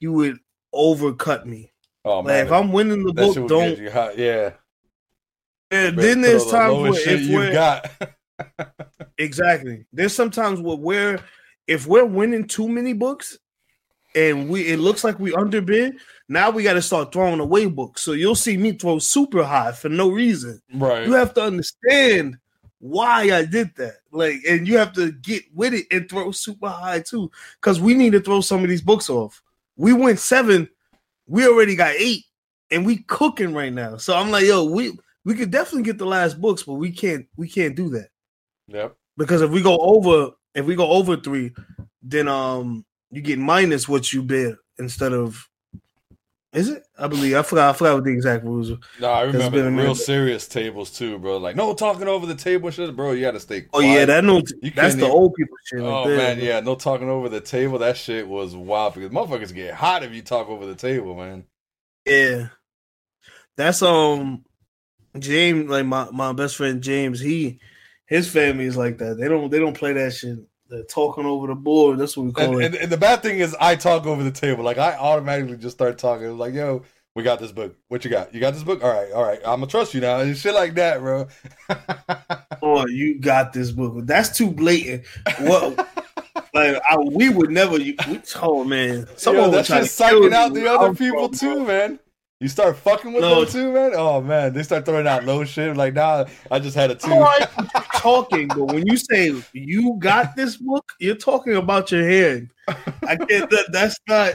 you 0.00 0.10
would 0.14 0.38
overcut 0.74 1.44
me. 1.44 1.70
Oh 2.02 2.20
Like 2.20 2.26
man, 2.26 2.46
if 2.46 2.52
I'm 2.52 2.72
winning 2.72 3.04
the 3.04 3.12
book, 3.12 3.34
don't. 3.46 3.68
get 3.68 3.78
you 3.78 3.90
hot. 3.90 4.16
Yeah. 4.16 4.52
And 5.70 5.94
Better 5.94 6.08
then 6.08 6.20
there's 6.22 6.46
times 6.46 6.78
where 6.78 7.08
if 7.10 7.20
you 7.20 7.36
we're 7.36 7.52
got. 7.52 7.90
Exactly. 9.18 9.84
There's 9.92 10.14
sometimes 10.14 10.62
where 10.62 10.76
we're 10.78 11.20
if 11.66 11.86
we're 11.86 12.06
winning 12.06 12.46
too 12.46 12.68
many 12.70 12.94
books 12.94 13.38
and 14.14 14.48
we 14.48 14.68
it 14.68 14.78
looks 14.78 15.04
like 15.04 15.18
we 15.20 15.34
underbid, 15.34 15.96
now 16.30 16.48
we 16.48 16.62
got 16.62 16.72
to 16.72 16.82
start 16.82 17.12
throwing 17.12 17.38
away 17.38 17.66
books. 17.66 18.00
So 18.00 18.12
you'll 18.12 18.34
see 18.34 18.56
me 18.56 18.72
throw 18.72 18.98
super 18.98 19.44
high 19.44 19.72
for 19.72 19.90
no 19.90 20.10
reason. 20.10 20.58
right. 20.72 21.06
You 21.06 21.12
have 21.12 21.34
to 21.34 21.42
understand 21.42 22.38
why 22.82 23.30
I 23.30 23.44
did 23.44 23.70
that. 23.76 23.98
Like, 24.10 24.40
and 24.48 24.66
you 24.66 24.76
have 24.76 24.92
to 24.94 25.12
get 25.12 25.44
with 25.54 25.72
it 25.72 25.86
and 25.92 26.08
throw 26.08 26.32
super 26.32 26.68
high 26.68 26.98
too. 27.00 27.30
Because 27.60 27.80
we 27.80 27.94
need 27.94 28.10
to 28.12 28.20
throw 28.20 28.40
some 28.40 28.64
of 28.64 28.68
these 28.68 28.82
books 28.82 29.08
off. 29.08 29.40
We 29.76 29.92
went 29.92 30.18
seven, 30.18 30.68
we 31.28 31.46
already 31.46 31.76
got 31.76 31.94
eight, 31.96 32.24
and 32.72 32.84
we 32.84 32.98
cooking 33.04 33.54
right 33.54 33.72
now. 33.72 33.98
So 33.98 34.16
I'm 34.16 34.32
like, 34.32 34.44
yo, 34.44 34.64
we 34.64 34.98
we 35.24 35.36
could 35.36 35.52
definitely 35.52 35.84
get 35.84 35.98
the 35.98 36.06
last 36.06 36.40
books, 36.40 36.64
but 36.64 36.74
we 36.74 36.90
can't 36.90 37.24
we 37.36 37.48
can't 37.48 37.76
do 37.76 37.88
that 37.90 38.08
Yep. 38.66 38.96
because 39.16 39.42
if 39.42 39.50
we 39.50 39.62
go 39.62 39.78
over 39.78 40.32
if 40.56 40.66
we 40.66 40.74
go 40.74 40.90
over 40.90 41.16
three, 41.16 41.52
then 42.02 42.26
um 42.26 42.84
you 43.12 43.20
get 43.22 43.38
minus 43.38 43.88
what 43.88 44.12
you 44.12 44.22
bid 44.22 44.56
instead 44.80 45.12
of 45.12 45.48
is 46.52 46.68
it? 46.68 46.84
I 46.98 47.06
believe 47.08 47.34
I 47.34 47.42
forgot 47.42 47.70
I 47.70 47.78
forgot 47.78 47.94
what 47.94 48.04
the 48.04 48.10
exact 48.10 48.44
rules. 48.44 48.70
No, 49.00 49.08
I 49.10 49.24
It's 49.24 49.32
remember 49.32 49.56
been 49.58 49.66
a 49.66 49.70
the 49.70 49.76
real 49.76 49.82
minute. 49.84 49.94
serious 49.96 50.46
tables 50.46 50.90
too, 50.90 51.18
bro. 51.18 51.38
Like 51.38 51.56
no 51.56 51.72
talking 51.74 52.08
over 52.08 52.26
the 52.26 52.34
table 52.34 52.70
shit, 52.70 52.94
bro. 52.94 53.12
You 53.12 53.22
got 53.22 53.30
to 53.32 53.40
stay. 53.40 53.66
Oh 53.72 53.80
yeah, 53.80 54.04
that 54.04 54.22
no 54.24 54.42
You 54.62 54.70
that's 54.70 54.94
the 54.96 55.02
even- 55.02 55.10
old 55.10 55.34
people 55.34 55.56
shit. 55.64 55.80
Right 55.80 55.86
Oh 55.88 56.08
there. 56.08 56.16
man, 56.18 56.40
yeah, 56.40 56.60
no 56.60 56.74
talking 56.74 57.08
over 57.08 57.28
the 57.28 57.40
table. 57.40 57.78
That 57.78 57.96
shit 57.96 58.28
was 58.28 58.54
wild 58.54 58.94
because 58.94 59.10
motherfuckers 59.10 59.54
get 59.54 59.74
hot 59.74 60.02
if 60.02 60.12
you 60.12 60.22
talk 60.22 60.48
over 60.48 60.66
the 60.66 60.74
table, 60.74 61.14
man. 61.16 61.44
Yeah. 62.04 62.48
That's 63.56 63.82
um 63.82 64.44
James, 65.18 65.68
like 65.68 65.84
my, 65.86 66.08
my 66.10 66.32
best 66.32 66.56
friend 66.56 66.82
James, 66.82 67.20
he 67.20 67.60
his 68.06 68.28
family 68.28 68.64
is 68.66 68.76
like 68.76 68.98
that. 68.98 69.16
They 69.18 69.28
don't 69.28 69.50
they 69.50 69.58
don't 69.58 69.76
play 69.76 69.92
that 69.94 70.12
shit. 70.14 70.38
They're 70.72 70.84
talking 70.84 71.26
over 71.26 71.48
the 71.48 71.54
board. 71.54 71.98
That's 71.98 72.16
what 72.16 72.24
we 72.24 72.32
call 72.32 72.44
And, 72.54 72.62
it. 72.62 72.64
and, 72.64 72.74
and 72.76 72.90
the 72.90 72.96
bad 72.96 73.22
thing 73.22 73.40
is, 73.40 73.54
I 73.60 73.76
talk 73.76 74.06
over 74.06 74.22
the 74.22 74.30
table. 74.30 74.64
Like 74.64 74.78
I 74.78 74.94
automatically 74.94 75.58
just 75.58 75.76
start 75.76 75.98
talking. 75.98 76.38
Like, 76.38 76.54
yo, 76.54 76.82
we 77.14 77.22
got 77.22 77.40
this 77.40 77.52
book. 77.52 77.76
What 77.88 78.06
you 78.06 78.10
got? 78.10 78.32
You 78.32 78.40
got 78.40 78.54
this 78.54 78.62
book? 78.62 78.82
All 78.82 78.90
right, 78.90 79.12
all 79.12 79.22
right. 79.22 79.38
I'm 79.40 79.60
gonna 79.60 79.66
trust 79.66 79.92
you 79.92 80.00
now 80.00 80.20
and 80.20 80.34
shit 80.34 80.54
like 80.54 80.72
that, 80.76 81.00
bro. 81.00 81.28
oh, 82.62 82.86
you 82.88 83.20
got 83.20 83.52
this 83.52 83.70
book. 83.70 84.06
That's 84.06 84.34
too 84.34 84.50
blatant. 84.50 85.04
What 85.40 85.76
like 86.54 86.80
I, 86.88 86.96
we 86.96 87.28
would 87.28 87.50
never 87.50 87.72
we, 87.74 87.98
oh 88.40 88.64
man. 88.64 89.06
Someone 89.16 89.44
Yo, 89.44 89.50
that's 89.50 89.68
just 89.68 90.00
psyching 90.00 90.32
out 90.32 90.54
the 90.54 90.72
other 90.72 90.94
people 90.94 91.28
from, 91.28 91.36
too, 91.36 91.66
man. 91.66 91.98
You 92.42 92.48
start 92.48 92.76
fucking 92.76 93.12
with 93.12 93.22
No. 93.22 93.44
them 93.44 93.52
too, 93.52 93.72
man. 93.72 93.92
Oh 93.94 94.20
man, 94.20 94.52
they 94.52 94.64
start 94.64 94.84
throwing 94.84 95.06
out 95.06 95.24
low 95.24 95.44
shit. 95.44 95.76
Like, 95.76 95.94
nah, 95.94 96.24
I 96.50 96.58
just 96.58 96.74
had 96.74 96.90
a 96.90 96.96
two. 96.96 97.12
All 97.12 97.20
right, 97.20 97.48
talking, 97.94 98.48
but 98.48 98.64
when 98.64 98.84
you 98.84 98.96
say 98.96 99.32
you 99.52 99.94
got 100.00 100.34
this 100.34 100.56
book, 100.56 100.84
you're 100.98 101.14
talking 101.14 101.54
about 101.54 101.92
your 101.92 102.04
hand. 102.04 102.50
I 103.06 103.14
can't. 103.16 103.48
That, 103.50 103.68
that's 103.70 103.96
not. 104.08 104.34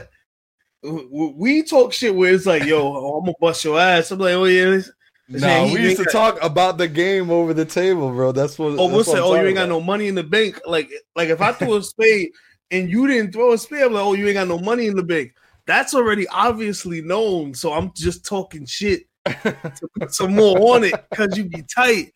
w- 0.82 1.04
w- 1.10 1.34
We 1.36 1.62
talk 1.64 1.92
shit 1.92 2.14
where 2.14 2.32
it's 2.32 2.46
like, 2.46 2.64
"Yo, 2.64 2.94
I'm 2.94 3.24
gonna 3.26 3.34
bust 3.40 3.62
your 3.62 3.78
ass." 3.78 4.10
I'm 4.10 4.18
like, 4.18 4.32
"Oh 4.32 4.44
yeah." 4.44 4.70
this- 4.70 4.90
Nah, 5.30 5.64
we 5.66 5.78
used 5.82 5.96
to 5.96 6.02
ain't 6.04 6.10
talk 6.10 6.42
about 6.42 6.78
the 6.78 6.88
game 6.88 7.30
over 7.30 7.52
the 7.52 7.66
table, 7.66 8.10
bro. 8.10 8.32
That's 8.32 8.58
what. 8.58 8.78
Oh, 8.78 8.86
we'll 8.88 9.04
say, 9.04 9.18
"Oh, 9.18 9.32
you 9.32 9.34
talking 9.34 9.46
ain't 9.48 9.56
got 9.56 9.68
no 9.68 9.82
money 9.82 10.08
in 10.08 10.14
the 10.14 10.24
bank." 10.24 10.58
Like, 10.66 10.88
like 11.14 11.28
if 11.28 11.42
I 11.42 11.52
threw 11.52 11.76
a 11.76 11.82
spade 11.82 12.30
and 12.70 12.88
you 12.88 13.06
didn't 13.06 13.32
throw 13.34 13.52
a 13.52 13.58
spade, 13.58 13.82
I'm 13.82 13.92
like, 13.92 14.02
"Oh, 14.02 14.14
you 14.14 14.26
ain't 14.26 14.34
got 14.36 14.48
no 14.48 14.58
money 14.58 14.86
in 14.86 14.96
the 14.96 15.02
bank." 15.02 15.34
That's 15.68 15.94
already 15.94 16.26
obviously 16.28 17.02
known. 17.02 17.54
So 17.54 17.72
I'm 17.72 17.92
just 17.94 18.24
talking 18.24 18.66
shit 18.66 19.02
to 19.26 19.88
put 20.00 20.12
some 20.14 20.34
more 20.34 20.74
on 20.74 20.82
it 20.82 20.94
because 21.10 21.36
you 21.38 21.44
be 21.44 21.62
tight. 21.72 22.10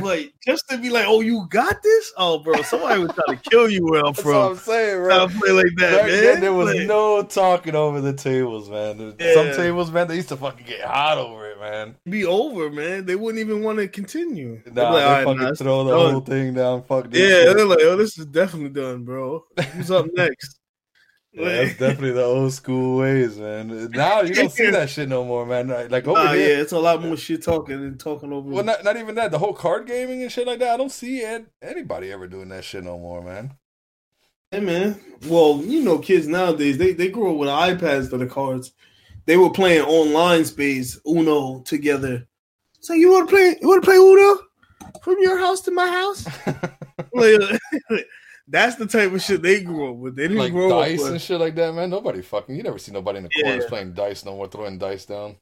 Like 0.00 0.32
just 0.46 0.64
to 0.70 0.78
be 0.78 0.88
like, 0.90 1.04
oh, 1.06 1.20
you 1.20 1.46
got 1.50 1.82
this? 1.82 2.12
Oh, 2.16 2.38
bro, 2.38 2.62
somebody 2.62 2.98
was 3.02 3.12
trying 3.12 3.38
to 3.38 3.50
kill 3.50 3.68
you 3.68 3.84
where 3.84 4.00
I'm 4.00 4.12
That's 4.14 4.24
what 4.24 4.34
I'm 4.52 4.56
saying, 4.56 4.96
bro. 5.02 5.28
Play 5.28 5.50
like 5.52 5.66
that, 5.76 5.92
Back 5.98 6.06
man. 6.06 6.22
then, 6.22 6.40
there 6.40 6.52
was 6.54 6.74
Like, 6.74 6.86
no 6.86 7.22
talking 7.24 7.74
over 7.74 8.00
the 8.00 8.14
tables, 8.14 8.70
man. 8.70 8.98
Some 9.34 9.52
tables, 9.52 9.90
man, 9.90 10.08
they 10.08 10.16
used 10.16 10.28
to 10.30 10.36
fucking 10.38 10.66
get 10.66 10.80
hot 10.82 11.18
over 11.18 11.50
it, 11.50 11.60
man. 11.60 11.94
be 12.08 12.24
over, 12.24 12.70
man. 12.70 13.04
They 13.04 13.16
wouldn't 13.16 13.38
even 13.40 13.62
want 13.62 13.76
to 13.78 13.88
continue. 13.88 14.62
Nah, 14.72 14.90
like, 14.90 14.92
they 14.94 15.04
"All 15.04 15.12
right, 15.12 15.24
fucking 15.24 15.42
nah, 15.42 15.54
throw 15.54 15.84
the 15.84 15.90
done." 15.96 16.10
whole 16.10 16.20
thing 16.20 16.54
down. 16.54 16.82
Fuck 16.84 17.10
this. 17.10 17.20
Yeah, 17.20 17.44
shit. 17.48 17.56
they're 17.56 17.66
like, 17.66 17.78
oh, 17.82 17.96
this 17.96 18.18
is 18.18 18.24
definitely 18.26 18.70
done, 18.70 19.04
bro. 19.04 19.44
Who's 19.72 19.90
up 19.90 20.06
next? 20.14 20.55
That's 21.36 21.76
definitely 21.78 22.12
the 22.12 22.24
old 22.24 22.52
school 22.52 22.98
ways, 22.98 23.38
man. 23.38 23.90
Now 23.90 24.22
you 24.22 24.34
don't 24.34 24.50
see 24.50 24.70
that 24.70 24.88
shit 24.88 25.08
no 25.08 25.24
more, 25.24 25.44
man. 25.44 25.68
Like 25.68 26.06
over 26.08 26.22
Nah, 26.22 26.32
here, 26.32 26.48
yeah, 26.56 26.62
it's 26.62 26.72
a 26.72 26.78
lot 26.78 27.02
more 27.02 27.16
shit 27.16 27.42
talking 27.42 27.74
and 27.74 28.00
talking 28.00 28.32
over. 28.32 28.48
well, 28.50 28.64
not 28.64 28.82
not 28.84 28.96
even 28.96 29.14
that. 29.16 29.30
The 29.30 29.38
whole 29.38 29.52
card 29.52 29.86
gaming 29.86 30.22
and 30.22 30.32
shit 30.32 30.46
like 30.46 30.58
that. 30.60 30.72
I 30.74 30.76
don't 30.76 30.90
see 30.92 31.22
an- 31.24 31.48
anybody 31.60 32.10
ever 32.10 32.26
doing 32.26 32.48
that 32.48 32.64
shit 32.64 32.84
no 32.84 32.98
more, 32.98 33.22
man. 33.22 33.52
Hey 34.50 34.60
man, 34.60 34.98
well, 35.28 35.60
you 35.62 35.82
know, 35.82 35.98
kids 35.98 36.26
nowadays 36.26 36.78
they 36.78 36.92
they 36.92 37.08
grew 37.08 37.32
up 37.32 37.36
with 37.36 37.48
iPads 37.48 38.08
for 38.08 38.16
the 38.16 38.26
cards. 38.26 38.72
They 39.26 39.36
were 39.36 39.50
playing 39.50 39.82
online 39.82 40.44
space 40.44 40.98
Uno 41.06 41.60
together. 41.62 42.26
So 42.80 42.94
you 42.94 43.10
want 43.10 43.28
to 43.28 43.34
play? 43.34 43.56
You 43.60 43.68
want 43.68 43.82
to 43.82 43.86
play 43.86 43.96
Uno? 43.96 44.38
from 45.02 45.16
your 45.20 45.36
house 45.38 45.60
to 45.62 45.70
my 45.72 45.86
house. 45.88 46.26
like, 47.12 47.60
that's 48.48 48.76
the 48.76 48.86
type 48.86 49.12
of 49.12 49.20
shit 49.22 49.42
they 49.42 49.60
grew 49.62 49.90
up 49.90 49.96
with. 49.96 50.16
They 50.16 50.24
didn't 50.24 50.38
like 50.38 50.52
grow 50.52 50.68
dice 50.70 50.98
up 50.98 51.04
with. 51.04 51.12
and 51.12 51.20
shit 51.20 51.40
like 51.40 51.54
that, 51.56 51.74
man. 51.74 51.90
Nobody 51.90 52.22
fucking. 52.22 52.54
You 52.54 52.62
never 52.62 52.78
see 52.78 52.92
nobody 52.92 53.18
in 53.18 53.24
the 53.24 53.30
corners 53.42 53.66
playing 53.66 53.94
dice 53.94 54.24
no 54.24 54.36
more, 54.36 54.46
throwing 54.46 54.78
dice 54.78 55.04
down. 55.06 55.36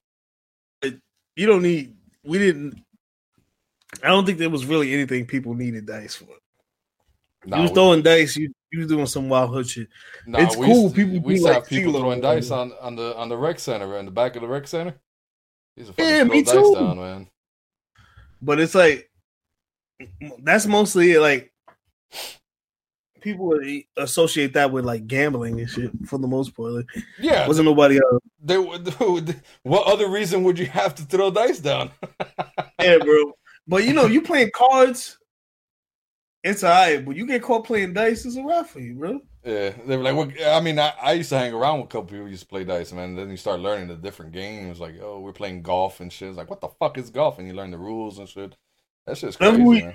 You 0.82 1.46
don't 1.46 1.62
need. 1.62 1.94
We 2.24 2.38
didn't. 2.38 2.82
I 4.02 4.08
don't 4.08 4.24
think 4.26 4.38
there 4.38 4.50
was 4.50 4.66
really 4.66 4.92
anything 4.92 5.26
people 5.26 5.54
needed 5.54 5.86
dice 5.86 6.16
for. 6.16 6.26
Nah, 7.46 7.56
you 7.58 7.62
was 7.62 7.70
we- 7.70 7.74
throwing 7.74 8.02
dice. 8.02 8.36
You 8.36 8.52
you 8.72 8.80
was 8.80 8.88
doing 8.88 9.06
some 9.06 9.28
wild 9.28 9.50
hood 9.50 9.68
shit. 9.68 9.88
nah, 10.26 10.40
it's 10.40 10.56
we 10.56 10.66
cool, 10.66 10.88
to, 10.90 10.94
people 10.96 11.20
we 11.20 11.34
used 11.34 11.44
like 11.44 11.54
have 11.54 11.66
people 11.68 11.92
throwing 11.92 12.20
dice 12.20 12.50
on, 12.50 12.72
on 12.80 12.96
the 12.96 13.14
on 13.16 13.28
the 13.28 13.36
rec 13.36 13.60
center, 13.60 13.98
in 13.98 14.04
the 14.04 14.10
back 14.10 14.34
of 14.34 14.42
the 14.42 14.48
rec 14.48 14.66
center. 14.66 14.96
These 15.76 15.90
are 15.90 15.94
Yeah, 15.98 16.24
fucking 16.24 16.28
me 16.32 16.42
throw 16.42 16.54
dice 16.54 16.68
too. 16.70 16.74
down, 16.74 16.96
man. 16.96 17.28
But 18.42 18.58
it's 18.60 18.74
like 18.74 19.08
that's 20.42 20.66
mostly 20.66 21.12
it, 21.12 21.20
like 21.20 21.52
people 23.24 23.46
would 23.46 23.66
associate 23.96 24.52
that 24.52 24.70
with 24.70 24.84
like 24.84 25.06
gambling 25.08 25.58
and 25.58 25.68
shit 25.68 25.90
for 26.06 26.18
the 26.18 26.28
most 26.28 26.54
part. 26.56 26.72
Like, 26.72 26.86
Yeah, 27.18 27.48
wasn't 27.48 27.66
nobody 27.66 27.96
else. 27.96 28.22
they, 28.40 28.58
would- 28.58 29.42
what 29.64 29.86
other 29.88 30.08
reason 30.08 30.44
would 30.44 30.58
you 30.58 30.66
have 30.66 30.94
to 30.96 31.02
throw 31.02 31.30
dice 31.32 31.58
down? 31.58 31.90
Yeah, 32.80 32.98
bro. 32.98 33.32
But 33.66 33.84
you 33.84 33.94
know, 33.94 34.04
you 34.04 34.20
playing 34.20 34.50
cards, 34.54 35.16
it's 36.42 36.62
alright. 36.62 37.02
But 37.04 37.16
you 37.16 37.26
get 37.26 37.42
caught 37.42 37.64
playing 37.64 37.94
dice, 37.94 38.26
it's 38.26 38.36
a 38.36 38.44
wrap 38.44 38.66
for 38.68 38.80
you, 38.80 38.94
bro. 38.94 39.20
Yeah, 39.42 39.70
they 39.86 39.96
were 39.96 40.02
like, 40.02 40.14
what, 40.16 40.30
I 40.44 40.60
mean, 40.60 40.78
I, 40.78 40.92
I 41.00 41.12
used 41.12 41.30
to 41.30 41.38
hang 41.38 41.54
around 41.54 41.78
with 41.80 41.86
a 41.86 41.88
couple 41.88 42.08
people 42.08 42.24
who 42.24 42.30
used 42.30 42.42
to 42.42 42.48
play 42.48 42.64
dice, 42.64 42.92
man. 42.92 43.14
Then 43.14 43.30
you 43.30 43.36
start 43.38 43.60
learning 43.60 43.88
the 43.88 43.94
different 43.96 44.32
games. 44.32 44.80
Like, 44.80 44.96
oh, 45.02 45.20
we're 45.20 45.32
playing 45.32 45.62
golf 45.62 46.00
and 46.00 46.12
shit. 46.12 46.28
It's 46.28 46.36
like, 46.36 46.50
what 46.50 46.60
the 46.60 46.68
fuck 46.78 46.98
is 46.98 47.08
golf? 47.10 47.38
And 47.38 47.48
you 47.48 47.54
learn 47.54 47.70
the 47.70 47.78
rules 47.78 48.18
and 48.18 48.28
shit. 48.28 48.54
That 49.06 49.16
shit's 49.16 49.36
crazy, 49.36 49.62
we-. 49.62 49.88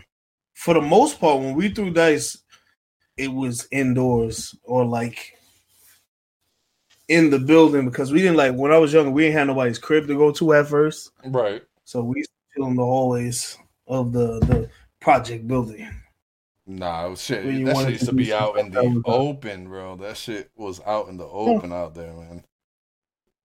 For 0.56 0.74
the 0.74 0.82
most 0.82 1.20
part, 1.20 1.40
when 1.40 1.54
we 1.56 1.70
threw 1.70 1.92
dice, 1.92 2.38
it 3.20 3.34
was 3.34 3.68
indoors 3.72 4.56
or 4.64 4.86
like 4.86 5.38
in 7.10 7.30
the 7.30 7.40
building 7.40 7.90
because 7.90 8.14
we 8.14 8.20
didn't 8.20 8.38
like 8.38 8.56
when 8.56 8.72
I 8.72 8.78
was 8.78 8.94
younger, 8.94 9.12
we 9.12 9.24
didn't 9.24 9.38
have 9.38 9.48
nobody's 9.48 9.78
crib 9.78 10.08
to 10.08 10.16
go 10.16 10.32
to 10.32 10.54
at 10.54 10.68
first. 10.68 11.12
Right. 11.26 11.62
So 11.84 12.02
we 12.02 12.20
used 12.20 12.30
to 12.30 12.60
chill 12.62 12.68
in 12.68 12.76
the 12.78 12.86
hallways 12.86 13.58
of 13.88 14.14
the 14.14 14.40
the 14.40 14.70
project 15.02 15.48
building. 15.48 15.90
Nah, 16.66 17.08
it 17.08 17.10
was 17.10 17.22
shit. 17.22 17.44
That 17.44 17.78
shit 17.78 17.90
used 17.90 18.00
to 18.02 18.06
to 18.06 18.14
be 18.14 18.32
out 18.32 18.58
in 18.58 18.72
the 18.72 18.82
that 18.82 19.04
uh, 19.06 19.12
open, 19.12 19.68
bro. 19.68 19.98
That 19.98 20.16
shit 20.16 20.52
was 20.56 20.80
out 20.86 21.10
in 21.10 21.18
the 21.18 21.26
open 21.26 21.74
out 21.74 21.96
there, 21.96 22.14
man. 22.14 22.44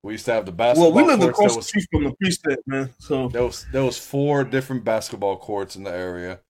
We 0.03 0.13
used 0.13 0.27
to 0.27 0.35
have 0.35 0.45
the 0.45 0.53
basketball 0.53 0.93
Well, 0.93 1.05
we 1.05 1.11
lived 1.11 1.23
across 1.23 1.57
the 1.57 1.63
street 1.63 1.87
from 1.91 2.05
the 2.05 2.15
precinct, 2.21 2.63
man. 2.67 2.91
So 3.01 3.29
there 3.29 3.43
was 3.43 3.67
there 3.73 3.83
was 3.83 3.99
four 3.99 4.45
different 4.45 4.85
basketball 4.85 5.39
courts 5.39 5.75
in 5.75 5.83
the 5.83 5.91
area. 5.91 6.41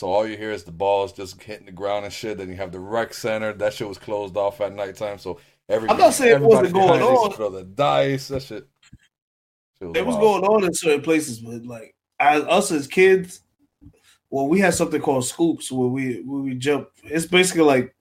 So 0.00 0.10
all 0.10 0.26
you 0.26 0.38
hear 0.38 0.50
is 0.50 0.64
the 0.64 0.72
balls 0.72 1.12
just 1.12 1.42
hitting 1.42 1.66
the 1.66 1.72
ground 1.72 2.06
and 2.06 2.14
shit. 2.14 2.38
Then 2.38 2.48
you 2.48 2.56
have 2.56 2.72
the 2.72 2.80
rec 2.80 3.12
center. 3.12 3.52
That 3.52 3.74
shit 3.74 3.86
was 3.86 3.98
closed 3.98 4.34
off 4.34 4.62
at 4.62 4.72
nighttime. 4.72 5.18
So 5.18 5.38
everybody, 5.68 6.00
I'm 6.00 6.06
not 6.06 6.14
saying 6.14 6.36
it 6.36 6.40
wasn't 6.40 6.72
going 6.72 7.02
on. 7.02 7.32
Throw 7.32 7.50
the 7.50 7.64
dice. 7.64 8.28
That 8.28 8.40
shit. 8.40 8.66
shit 9.78 9.94
it 9.94 10.06
was 10.06 10.16
wild. 10.16 10.40
going 10.40 10.44
on 10.44 10.64
in 10.64 10.72
certain 10.72 11.02
places, 11.02 11.40
but 11.40 11.66
like 11.66 11.94
as 12.18 12.42
us 12.44 12.72
as 12.72 12.86
kids, 12.86 13.42
well, 14.30 14.48
we 14.48 14.58
had 14.58 14.72
something 14.72 15.02
called 15.02 15.26
scoops 15.26 15.70
where 15.70 15.88
we 15.88 16.22
where 16.22 16.40
we 16.40 16.54
jump. 16.54 16.88
It's 17.04 17.26
basically 17.26 17.64
like 17.64 17.94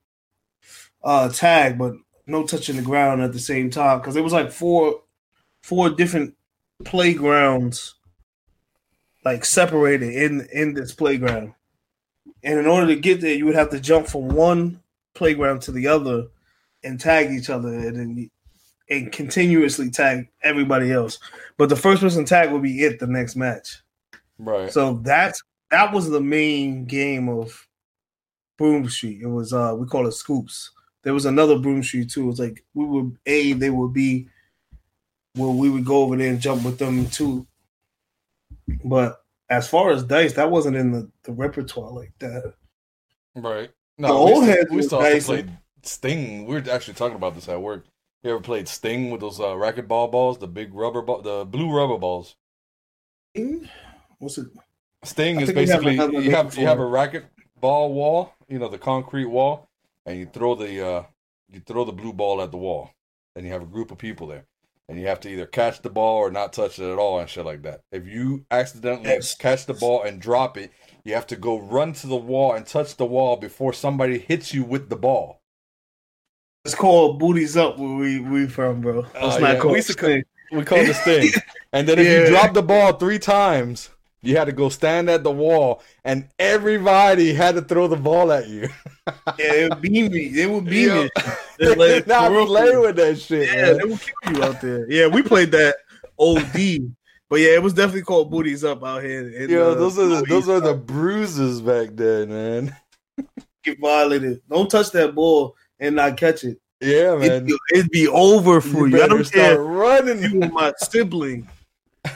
uh 1.03 1.27
tag, 1.27 1.77
but 1.77 1.95
no 2.25 2.45
touching 2.45 2.77
the 2.77 2.81
ground 2.81 3.21
at 3.21 3.33
the 3.33 3.39
same 3.39 3.69
time 3.69 3.99
because 3.99 4.15
it 4.15 4.23
was 4.23 4.31
like 4.31 4.53
four 4.53 5.01
four 5.63 5.89
different 5.89 6.33
playgrounds 6.85 7.95
like 9.25 9.43
separated 9.43 10.13
in 10.13 10.47
in 10.53 10.73
this 10.73 10.95
playground. 10.95 11.55
And 12.43 12.57
in 12.59 12.67
order 12.67 12.87
to 12.87 12.95
get 12.95 13.21
there, 13.21 13.33
you 13.33 13.45
would 13.45 13.55
have 13.55 13.69
to 13.71 13.79
jump 13.79 14.07
from 14.07 14.29
one 14.29 14.81
playground 15.13 15.61
to 15.63 15.71
the 15.71 15.87
other 15.87 16.27
and 16.83 16.99
tag 16.99 17.31
each 17.31 17.49
other 17.49 17.69
and 17.69 17.95
then 17.95 18.31
and 18.89 19.11
continuously 19.11 19.89
tag 19.89 20.27
everybody 20.41 20.91
else. 20.91 21.19
But 21.57 21.69
the 21.69 21.75
first 21.75 22.01
person 22.01 22.25
tag 22.25 22.51
would 22.51 22.63
be 22.63 22.83
it 22.83 22.99
the 22.99 23.07
next 23.07 23.35
match. 23.35 23.81
Right. 24.37 24.71
So 24.71 24.93
that's 25.03 25.41
that 25.69 25.93
was 25.93 26.09
the 26.09 26.21
main 26.21 26.85
game 26.85 27.29
of 27.29 27.67
Broom 28.57 28.89
Street. 28.89 29.21
It 29.21 29.27
was 29.27 29.53
uh 29.53 29.75
we 29.77 29.85
call 29.85 30.07
it 30.07 30.13
scoops. 30.13 30.71
There 31.03 31.13
was 31.13 31.25
another 31.25 31.59
Broom 31.59 31.83
Street 31.83 32.09
too. 32.09 32.23
It 32.23 32.27
was 32.27 32.39
like 32.39 32.63
we 32.73 32.85
would 32.85 33.17
A, 33.25 33.53
they 33.53 33.69
would 33.69 33.93
be 33.93 34.27
where 35.35 35.49
we 35.49 35.69
would 35.69 35.85
go 35.85 36.03
over 36.03 36.15
there 36.15 36.29
and 36.29 36.41
jump 36.41 36.63
with 36.63 36.79
them 36.79 37.07
too. 37.09 37.45
But 38.83 39.21
as 39.49 39.67
far 39.67 39.91
as 39.91 40.03
dice, 40.03 40.33
that 40.33 40.51
wasn't 40.51 40.75
in 40.75 40.91
the, 40.91 41.09
the 41.23 41.31
repertoire 41.31 41.91
like 41.91 42.13
that. 42.19 42.53
Right. 43.35 43.71
The 43.97 44.07
old 44.07 44.43
we 44.43 44.49
heads 44.49 44.69
we 44.69 44.77
used 44.77 44.89
to 44.91 44.97
was 44.97 45.05
also 45.05 45.13
nice 45.13 45.25
play 45.25 45.39
and- 45.41 45.57
Sting. 45.81 46.45
We 46.45 46.55
were 46.55 46.69
actually 46.69 46.93
talking 46.95 47.15
about 47.15 47.35
this 47.35 47.47
at 47.49 47.61
work. 47.61 47.85
You 48.23 48.31
ever 48.31 48.41
played 48.41 48.67
Sting 48.67 49.11
with 49.11 49.21
those 49.21 49.39
uh, 49.39 49.45
racquetball 49.53 50.11
balls, 50.11 50.37
the 50.37 50.47
big 50.47 50.73
rubber 50.73 51.01
ball, 51.01 51.21
the 51.21 51.45
blue 51.45 51.71
rubber 51.71 51.97
balls? 51.97 52.35
Sting? 53.33 53.69
What's 54.17 54.37
it? 54.37 54.47
Sting 55.03 55.39
is 55.39 55.47
think 55.47 55.57
we 55.57 55.67
have 55.67 55.81
basically 55.81 56.25
you 56.25 56.31
have 56.31 56.57
you 56.57 56.67
have 56.67 56.79
a 56.79 56.85
racket 56.85 57.25
ball 57.61 57.93
wall, 57.93 58.33
you 58.49 58.59
know, 58.59 58.67
the 58.67 58.77
concrete 58.77 59.25
wall, 59.27 59.69
and 60.05 60.19
you 60.19 60.25
throw 60.25 60.55
the 60.55 60.85
uh 60.85 61.03
you 61.49 61.61
throw 61.61 61.85
the 61.85 61.93
blue 61.93 62.11
ball 62.11 62.41
at 62.41 62.51
the 62.51 62.57
wall. 62.57 62.91
And 63.35 63.45
you 63.45 63.53
have 63.53 63.61
a 63.61 63.65
group 63.65 63.91
of 63.91 63.97
people 63.97 64.27
there. 64.27 64.45
And 64.89 64.99
you 64.99 65.05
have 65.07 65.19
to 65.21 65.29
either 65.29 65.45
catch 65.45 65.81
the 65.83 65.89
ball 65.91 66.17
or 66.17 66.31
not 66.31 66.51
touch 66.51 66.79
it 66.79 66.91
at 66.91 66.97
all 66.97 67.19
and 67.19 67.29
shit 67.29 67.45
like 67.45 67.61
that. 67.61 67.81
If 67.91 68.07
you 68.07 68.45
accidentally 68.49 69.09
Yes. 69.09 69.35
catch 69.35 69.67
the 69.67 69.75
ball 69.75 70.01
and 70.01 70.19
drop 70.19 70.57
it, 70.57 70.71
you 71.03 71.13
have 71.13 71.27
to 71.27 71.35
go 71.35 71.59
run 71.59 71.93
to 71.93 72.07
the 72.07 72.15
wall 72.15 72.53
and 72.53 72.65
touch 72.65 72.97
the 72.97 73.05
wall 73.05 73.37
before 73.37 73.71
somebody 73.71 74.17
hits 74.17 74.51
you 74.53 74.63
with 74.63 74.89
the 74.89 74.95
ball. 74.95 75.41
It's 76.65 76.73
called 76.75 77.19
booties 77.19 77.55
up 77.55 77.77
where 77.77 77.95
we 77.95 78.19
we 78.19 78.47
from, 78.47 78.81
bro. 78.81 79.01
Uh, 79.01 79.03
That's 79.13 79.37
Oh, 79.37 79.39
not 79.41 79.53
yeah. 79.53 79.59
called 79.59 79.71
We 79.73 79.77
used. 79.77 79.99
We 80.51 80.63
call 80.65 80.83
this 80.83 80.99
thing. 81.01 81.29
And 81.71 81.87
then 81.87 81.99
if 81.99 82.05
Yeah. 82.07 82.21
you 82.21 82.25
drop 82.25 82.55
the 82.55 82.63
ball 82.63 82.93
three 82.93 83.19
times, 83.19 83.91
you 84.21 84.35
had 84.37 84.45
to 84.45 84.51
go 84.51 84.69
stand 84.69 85.09
at 85.09 85.23
the 85.23 85.31
wall, 85.31 85.81
and 86.03 86.27
everybody 86.37 87.33
had 87.33 87.55
to 87.55 87.61
throw 87.61 87.87
the 87.87 87.95
ball 87.97 88.31
at 88.31 88.47
you. 88.47 88.69
Yeah, 89.39 89.53
it 89.53 89.69
would 89.71 89.81
beam 89.81 90.11
me. 90.11 90.25
It 90.39 90.47
would 90.51 90.65
beam 90.65 90.87
Yo, 90.89 91.03
me. 91.03 91.09
they 91.59 91.67
Like, 91.69 91.77
did 91.77 92.07
not 92.07 92.27
for 92.27 92.37
real, 92.37 92.45
play 92.45 92.77
with 92.77 92.95
that 92.97 93.19
shit. 93.19 93.47
Yeah, 93.47 93.61
man. 93.73 93.77
they 93.77 93.83
will 93.85 93.97
kill 93.97 94.35
you 94.37 94.43
out 94.43 94.61
there. 94.61 94.91
Yeah, 94.91 95.07
we 95.07 95.23
played 95.23 95.49
that 95.53 95.77
OD. 96.19 96.93
But 97.27 97.39
yeah, 97.39 97.55
it 97.55 97.63
was 97.63 97.73
definitely 97.73 98.03
called 98.03 98.29
booties 98.29 98.63
up 98.63 98.83
out 98.83 99.01
here. 99.03 99.27
in, 99.29 99.49
Yo, 99.49 99.71
uh, 99.71 99.73
those 99.75 99.97
are 99.97 100.05
the 100.07 100.23
those 100.29 100.47
are 100.47 100.59
the 100.59 100.75
bruises 100.75 101.59
back 101.59 101.89
then, 101.93 102.29
man. 102.29 102.75
get 103.63 103.79
violated. 103.79 104.41
Don't 104.47 104.69
touch 104.69 104.91
that 104.91 105.15
ball 105.15 105.55
and 105.79 105.95
not 105.95 106.15
catch 106.15 106.43
it. 106.43 106.59
Yeah, 106.79 107.15
It'd 107.17 107.19
man. 107.19 107.45
be, 107.45 107.57
it'd 107.73 107.89
be 107.89 108.07
over 108.07 108.61
for 108.61 108.87
You 108.87 108.97
you. 108.97 108.97
I 108.97 108.99
better 109.07 109.15
don't 109.15 109.25
start 109.25 109.43
care. 109.55 109.61
running. 109.63 110.21
You 110.21 110.39
my 110.51 110.71
sibling. 110.77 111.49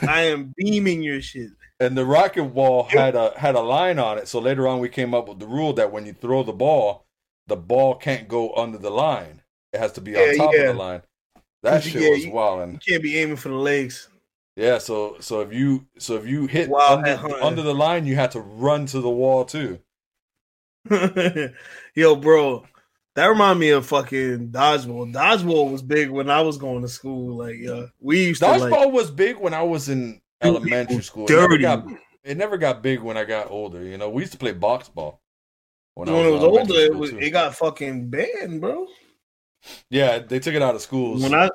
I 0.07 0.21
am 0.25 0.53
beaming 0.57 1.01
your 1.01 1.21
shit. 1.21 1.49
And 1.83 1.97
the 1.97 2.05
rocket 2.05 2.45
wall 2.45 2.83
had 2.83 3.15
a 3.15 3.33
had 3.37 3.55
a 3.55 3.59
line 3.59 3.99
on 3.99 4.17
it. 4.17 4.27
So 4.27 4.39
later 4.39 4.67
on, 4.67 4.79
we 4.79 4.89
came 4.89 5.13
up 5.13 5.27
with 5.27 5.39
the 5.39 5.47
rule 5.47 5.73
that 5.73 5.91
when 5.91 6.05
you 6.05 6.13
throw 6.13 6.43
the 6.43 6.53
ball, 6.53 7.05
the 7.47 7.57
ball 7.57 7.95
can't 7.95 8.27
go 8.27 8.53
under 8.55 8.77
the 8.77 8.89
line. 8.89 9.41
It 9.73 9.79
has 9.79 9.91
to 9.93 10.01
be 10.01 10.15
on 10.15 10.37
top 10.37 10.53
yeah. 10.53 10.61
of 10.61 10.75
the 10.75 10.81
line. 10.81 11.01
That 11.63 11.83
shit 11.83 12.01
yeah, 12.01 12.09
was 12.09 12.27
wild. 12.27 12.71
You 12.73 12.79
can't 12.79 13.03
be 13.03 13.17
aiming 13.17 13.37
for 13.37 13.49
the 13.49 13.55
legs. 13.55 14.09
Yeah, 14.55 14.77
so 14.77 15.17
so 15.19 15.41
if 15.41 15.51
you 15.51 15.85
so 15.97 16.15
if 16.15 16.27
you 16.27 16.45
hit 16.45 16.69
Wild 16.69 17.05
under, 17.05 17.43
under 17.43 17.61
the 17.63 17.73
line, 17.73 18.05
you 18.05 18.15
had 18.15 18.31
to 18.31 18.39
run 18.39 18.85
to 18.87 19.01
the 19.01 19.09
wall 19.09 19.45
too. 19.45 19.79
Yo, 21.95 22.15
bro, 22.15 22.65
that 23.15 23.25
remind 23.25 23.59
me 23.59 23.69
of 23.69 23.87
fucking 23.87 24.49
dodgeball. 24.49 25.11
Dodgeball 25.11 25.71
was 25.71 25.81
big 25.81 26.09
when 26.09 26.29
I 26.29 26.41
was 26.41 26.57
going 26.57 26.83
to 26.83 26.87
school. 26.87 27.37
Like, 27.37 27.65
uh, 27.67 27.87
we 27.99 28.27
used 28.27 28.41
to 28.41 28.47
Dodgeball 28.47 28.71
like 28.71 28.91
was 28.93 29.09
big 29.09 29.37
when 29.37 29.53
I 29.53 29.63
was 29.63 29.89
in 29.89 30.21
elementary 30.43 31.01
school. 31.01 31.25
It 31.25 31.35
never, 31.35 31.57
got, 31.57 31.85
it 32.23 32.37
never 32.37 32.57
got 32.57 32.81
big 32.81 32.99
when 32.99 33.17
I 33.17 33.23
got 33.23 33.49
older. 33.51 33.83
You 33.83 33.97
know, 33.97 34.09
we 34.09 34.21
used 34.21 34.33
to 34.33 34.37
play 34.37 34.51
box 34.53 34.89
ball 34.89 35.21
when, 35.95 36.09
I 36.09 36.13
it 36.13 36.31
was 36.31 36.43
older, 36.43 36.73
it 36.73 36.95
was 36.95 37.11
it 37.11 37.29
got 37.29 37.55
fucking 37.55 38.09
banned, 38.09 38.61
bro. 38.61 38.87
yeah, 39.89 40.19
they 40.19 40.39
took 40.39 40.55
it 40.55 40.61
out 40.61 40.75
of 40.75 40.81
schools. 40.81 41.21
When 41.21 41.35
I 41.35 41.49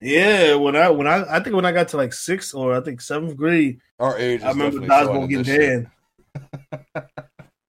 yeah, 0.00 0.54
when 0.56 0.74
I 0.74 0.90
when 0.90 1.06
I 1.06 1.36
I 1.36 1.40
think 1.40 1.54
when 1.54 1.64
I 1.64 1.72
got 1.72 1.88
to 1.88 1.96
like 1.96 2.12
sixth 2.12 2.54
or 2.54 2.76
I 2.76 2.80
think 2.80 3.00
seventh 3.00 3.36
grade, 3.36 3.78
Our 4.00 4.18
age, 4.18 4.42
I 4.42 4.50
remember 4.50 4.80
definitely 4.80 4.88
showing 4.88 5.08
dodgeball 5.08 5.22
in 5.22 5.42
getting 5.42 5.90
banned. 6.54 7.06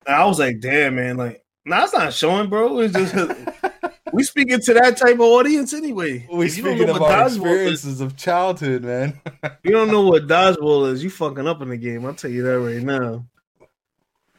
I 0.07 0.25
was 0.25 0.39
like, 0.39 0.59
damn, 0.61 0.95
man, 0.95 1.17
like, 1.17 1.43
nah, 1.65 1.84
it's 1.84 1.93
not 1.93 2.13
showing, 2.13 2.49
bro. 2.49 2.80
It's 2.80 2.93
just 2.93 3.13
we 4.14 4.24
speaking 4.24 4.60
to 4.62 4.74
that 4.76 4.97
type 4.97 5.16
of 5.16 5.22
audience 5.22 5.74
anyway. 5.74 6.28
We 6.32 6.45
If 6.45 6.58
you 6.58 6.64
don't 6.64 6.74
speaking 6.74 6.88
know 6.88 6.95
of 6.95 7.01
what 7.01 7.12
our 7.12 7.26
dodgeball 7.26 7.36
experiences 7.36 8.01
of 8.01 8.16
childhood, 8.18 8.84
man. 8.84 9.20
you 9.64 9.72
don't 9.72 9.89
know 9.89 10.01
what 10.01 10.28
dodgeball 10.28 10.91
is, 10.91 11.03
you 11.03 11.10
fucking 11.10 11.47
up 11.47 11.62
in 11.62 11.70
the 11.70 11.78
game. 11.78 12.05
I'll 12.05 12.14
tell 12.14 12.32
you 12.32 12.43
that 12.43 12.60
right 12.60 12.82
now. 12.82 13.26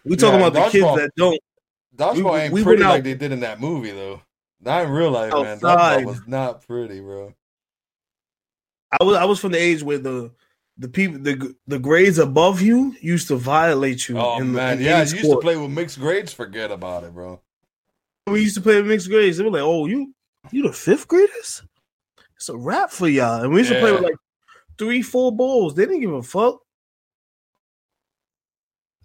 We 0.04 0.16
talking 0.16 0.40
Yeah, 0.40 0.46
about 0.46 0.64
the 0.64 0.70
kids 0.70 0.96
that 0.96 1.10
don't. 1.16 1.38
Dodgeball 1.96 2.32
We- 2.34 2.38
ain't 2.40 2.52
we 2.52 2.62
pretty 2.62 2.82
like 2.84 3.04
they 3.04 3.14
did 3.14 3.32
in 3.32 3.40
that 3.40 3.60
movie, 3.60 3.90
though. 3.90 4.22
Not 4.60 4.86
in 4.86 4.90
real 4.90 5.10
life, 5.10 5.32
man. 5.32 5.46
Outside. 5.62 6.02
Dodgeball 6.02 6.06
was 6.06 6.20
not 6.26 6.66
pretty, 6.66 7.00
bro. 7.00 7.34
I 9.00 9.04
was 9.04 9.16
I 9.16 9.24
was 9.24 9.38
from 9.38 9.52
the 9.52 9.58
age 9.58 9.82
where 9.82 9.98
the 9.98 10.30
the 10.78 10.88
people 10.88 11.18
the 11.18 11.54
the 11.66 11.78
grades 11.78 12.18
above 12.18 12.60
you 12.62 12.94
used 13.00 13.28
to 13.28 13.36
violate 13.36 14.08
you. 14.08 14.16
Oh 14.18 14.38
in, 14.40 14.52
man, 14.52 14.78
in 14.78 14.84
yeah, 14.84 15.02
you 15.04 15.16
used 15.16 15.30
to 15.30 15.38
play 15.38 15.56
with 15.56 15.70
mixed 15.70 15.98
grades. 16.00 16.32
Forget 16.32 16.70
about 16.70 17.04
it, 17.04 17.12
bro. 17.12 17.40
We 18.30 18.42
used 18.42 18.56
to 18.56 18.60
play 18.60 18.80
mixed 18.82 19.08
grades. 19.08 19.38
They 19.38 19.44
were 19.44 19.50
like, 19.50 19.62
"Oh, 19.62 19.86
you 19.86 20.14
you 20.50 20.62
the 20.62 20.72
fifth 20.72 21.08
graders? 21.08 21.62
It's 22.36 22.48
a 22.48 22.56
wrap 22.56 22.90
for 22.90 23.08
y'all." 23.08 23.42
And 23.42 23.52
we 23.52 23.60
used 23.60 23.72
to 23.72 23.80
play 23.80 23.92
with 23.92 24.02
like 24.02 24.16
three, 24.78 25.02
four 25.02 25.32
balls. 25.32 25.74
They 25.74 25.84
didn't 25.84 26.00
give 26.00 26.12
a 26.12 26.22
fuck. 26.22 26.60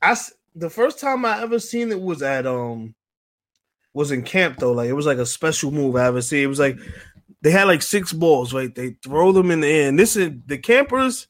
I 0.01 0.15
the 0.55 0.69
first 0.69 0.99
time 0.99 1.25
I 1.25 1.41
ever 1.41 1.59
seen 1.59 1.91
it 1.91 2.01
was 2.01 2.21
at 2.21 2.45
um 2.45 2.93
was 3.93 4.11
in 4.11 4.23
camp 4.23 4.57
though. 4.59 4.71
Like 4.71 4.89
it 4.89 4.93
was 4.93 5.05
like 5.05 5.17
a 5.17 5.25
special 5.25 5.71
move 5.71 5.95
I 5.95 6.05
ever 6.05 6.21
seen. 6.21 6.43
It 6.43 6.47
was 6.47 6.59
like 6.59 6.77
they 7.41 7.51
had 7.51 7.65
like 7.65 7.81
six 7.81 8.13
balls, 8.13 8.53
right? 8.53 8.73
They 8.73 8.97
throw 9.03 9.31
them 9.31 9.51
in 9.51 9.61
the 9.61 9.67
air. 9.67 9.89
And 9.89 9.99
this 9.99 10.15
is 10.15 10.31
the 10.45 10.57
campers, 10.57 11.27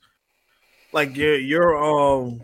like 0.91 1.15
your 1.15 1.37
your 1.37 1.77
um 1.77 2.43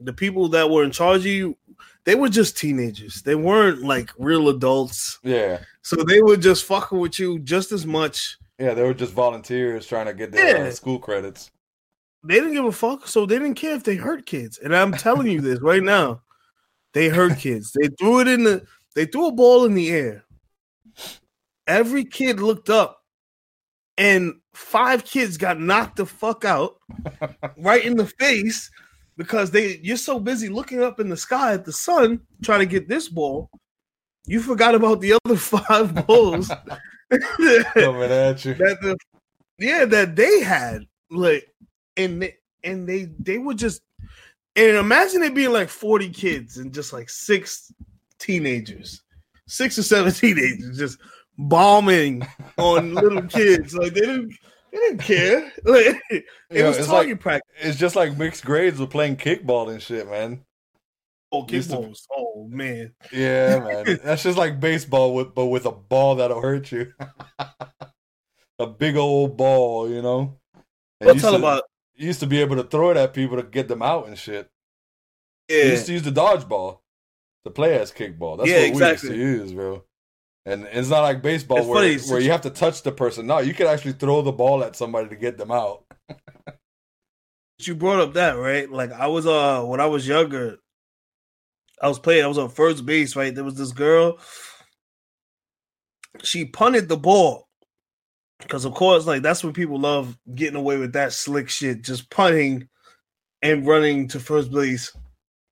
the 0.00 0.12
people 0.12 0.48
that 0.48 0.70
were 0.70 0.84
in 0.84 0.90
charge 0.90 1.20
of 1.20 1.26
you, 1.26 1.56
they 2.04 2.14
were 2.14 2.28
just 2.28 2.56
teenagers. 2.58 3.22
They 3.22 3.34
weren't 3.34 3.82
like 3.82 4.10
real 4.18 4.48
adults. 4.48 5.18
Yeah, 5.22 5.60
So 5.82 5.96
they 5.96 6.20
were 6.22 6.36
just 6.36 6.64
fucking 6.64 6.98
with 6.98 7.18
you 7.18 7.38
just 7.38 7.72
as 7.72 7.86
much. 7.86 8.36
yeah, 8.58 8.74
they 8.74 8.82
were 8.82 8.94
just 8.94 9.12
volunteers 9.12 9.86
trying 9.86 10.06
to 10.06 10.14
get 10.14 10.32
their 10.32 10.66
uh, 10.66 10.70
school 10.70 10.98
credits. 10.98 11.50
They 12.26 12.34
didn't 12.36 12.54
give 12.54 12.64
a 12.64 12.72
fuck, 12.72 13.06
so 13.06 13.26
they 13.26 13.38
didn't 13.38 13.54
care 13.56 13.74
if 13.74 13.84
they 13.84 13.96
hurt 13.96 14.24
kids. 14.26 14.58
And 14.58 14.74
I'm 14.74 14.92
telling 14.92 15.26
you 15.26 15.40
this 15.40 15.60
right 15.60 15.82
now. 15.82 16.22
They 16.94 17.08
hurt 17.08 17.38
kids. 17.38 17.72
They 17.72 17.88
threw 17.98 18.20
it 18.20 18.28
in 18.28 18.44
the 18.44 18.64
they 18.94 19.06
threw 19.06 19.26
a 19.28 19.32
ball 19.32 19.64
in 19.64 19.74
the 19.74 19.90
air. 19.90 20.24
Every 21.66 22.04
kid 22.04 22.40
looked 22.40 22.70
up 22.70 23.00
and 23.96 24.34
five 24.52 25.04
kids 25.04 25.36
got 25.36 25.58
knocked 25.60 25.96
the 25.96 26.06
fuck 26.06 26.44
out 26.44 26.76
right 27.58 27.84
in 27.84 27.96
the 27.96 28.06
face 28.06 28.70
because 29.16 29.50
they 29.50 29.78
you're 29.82 29.96
so 29.96 30.18
busy 30.18 30.48
looking 30.48 30.82
up 30.82 31.00
in 31.00 31.08
the 31.08 31.16
sky 31.16 31.52
at 31.52 31.64
the 31.64 31.72
sun 31.72 32.20
trying 32.42 32.60
to 32.60 32.66
get 32.66 32.88
this 32.88 33.08
ball. 33.08 33.50
You 34.26 34.40
forgot 34.40 34.74
about 34.74 35.00
the 35.00 35.18
other 35.24 35.36
five 35.36 36.06
balls. 36.06 36.48
Coming 37.10 38.10
at 38.10 38.44
you. 38.44 38.54
that 38.54 38.78
the 38.80 38.96
yeah 39.58 39.84
that 39.84 40.16
they 40.16 40.40
had 40.40 40.84
like 41.10 41.46
and 41.96 42.22
they, 42.22 42.34
and 42.64 42.88
they 42.88 43.10
they 43.20 43.38
were 43.38 43.54
just 43.54 43.82
and 44.56 44.76
imagine 44.76 45.22
it 45.22 45.34
being 45.34 45.52
like 45.52 45.68
40 45.68 46.10
kids 46.10 46.56
and 46.58 46.72
just 46.72 46.92
like 46.92 47.08
six 47.10 47.72
teenagers 48.18 49.02
six 49.46 49.78
or 49.78 49.82
seven 49.82 50.12
teenagers 50.12 50.78
just 50.78 50.98
bombing 51.38 52.26
on 52.56 52.94
little 52.94 53.22
kids 53.22 53.74
like 53.74 53.92
they 53.94 54.00
didn't 54.00 54.32
they 54.74 54.80
didn't 54.80 54.98
care 55.00 55.52
like 55.64 56.00
it 56.10 56.24
Yeah, 56.50 56.68
was 56.68 56.86
target 56.86 57.12
like 57.12 57.20
practice 57.20 57.50
it's 57.62 57.78
just 57.78 57.96
like 57.96 58.16
mixed 58.18 58.44
grades 58.44 58.78
with 58.78 58.90
playing 58.90 59.16
kickball 59.16 59.70
and 59.70 59.80
shit, 59.80 60.10
man. 60.10 60.44
oh 61.32 61.46
used 61.48 61.70
to- 61.70 61.76
kickballs 61.76 62.02
oh 62.12 62.46
man 62.50 62.92
Yeah, 63.12 63.58
man. 63.86 64.00
That's 64.04 64.22
just 64.24 64.36
like 64.36 64.60
baseball 64.60 65.14
with 65.14 65.34
but 65.34 65.46
with 65.46 65.64
a 65.66 65.72
ball 65.72 66.16
that'll 66.16 66.40
hurt 66.40 66.70
you. 66.72 66.92
a 68.58 68.66
big 68.66 68.96
old 68.96 69.36
ball, 69.36 69.88
you 69.88 70.02
know. 70.02 70.38
And 71.00 71.10
I'll 71.10 71.14
you 71.16 71.20
tell 71.20 71.32
used 71.32 71.42
to- 71.42 71.48
about 71.48 71.62
you 71.96 72.06
used 72.08 72.20
to 72.20 72.26
be 72.26 72.40
able 72.40 72.56
to 72.56 72.64
throw 72.64 72.90
it 72.90 72.96
at 72.96 73.14
people 73.14 73.36
to 73.36 73.42
get 73.44 73.68
them 73.68 73.82
out 73.82 74.08
and 74.08 74.18
shit. 74.18 74.50
You 75.48 75.56
yeah 75.58 75.64
used 75.72 75.86
to 75.86 75.92
use 75.92 76.02
the 76.02 76.10
dodgeball 76.10 76.78
to 77.44 77.50
play 77.50 77.78
as 77.78 77.92
kickball. 77.92 78.38
That's 78.38 78.48
Yeah, 78.50 78.60
what 78.60 78.68
exactly. 78.70 79.10
we 79.10 79.16
used 79.16 79.38
to 79.38 79.42
use, 79.44 79.52
bro. 79.52 79.84
And 80.46 80.68
it's 80.70 80.90
not 80.90 81.00
like 81.00 81.22
baseball 81.22 81.58
It's 81.58 81.66
where, 81.66 81.98
funny, 81.98 82.10
where 82.10 82.20
you 82.20 82.30
have 82.30 82.42
to 82.42 82.50
touch 82.50 82.82
the 82.82 82.92
person. 82.92 83.26
No, 83.26 83.38
you 83.38 83.54
can 83.54 83.66
actually 83.66 83.92
throw 83.94 84.20
the 84.22 84.32
ball 84.32 84.62
at 84.62 84.76
somebody 84.76 85.08
to 85.08 85.16
get 85.16 85.38
them 85.38 85.50
out. 85.50 85.84
you 87.58 87.74
brought 87.74 88.00
up 88.00 88.12
that 88.14 88.32
right 88.32 88.70
like 88.70 88.92
i 88.92 89.06
was 89.06 89.26
uh 89.26 89.62
when 89.62 89.80
i 89.80 89.86
was 89.86 90.06
younger 90.06 90.56
i 91.80 91.88
was 91.88 91.98
playing 92.00 92.22
i 92.22 92.26
was 92.26 92.36
on 92.36 92.50
first 92.50 92.84
base 92.84 93.16
right 93.16 93.34
there 93.34 93.44
was 93.44 93.54
this 93.54 93.72
girl 93.72 94.18
she 96.22 96.44
punted 96.44 96.88
the 96.88 96.96
ball 96.96 97.48
because 98.40 98.64
of 98.64 98.74
course 98.74 99.06
like 99.06 99.22
that's 99.22 99.42
what 99.42 99.54
people 99.54 99.78
love 99.78 100.18
getting 100.34 100.56
away 100.58 100.76
with 100.76 100.92
that 100.92 101.12
slick 101.12 101.48
shit 101.48 101.80
just 101.82 102.10
punting 102.10 102.68
and 103.40 103.66
running 103.66 104.08
to 104.08 104.20
first 104.20 104.50
base 104.52 104.94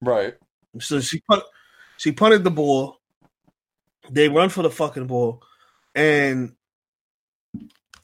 Right. 0.03 0.35
so 0.81 1.01
she 1.01 1.21
punt, 1.31 1.45
she 1.97 2.11
punted 2.13 2.43
the 2.43 2.51
ball. 2.51 2.99
They 4.11 4.29
run 4.29 4.49
for 4.49 4.63
the 4.63 4.71
fucking 4.71 5.07
ball, 5.07 5.43
and 5.95 6.55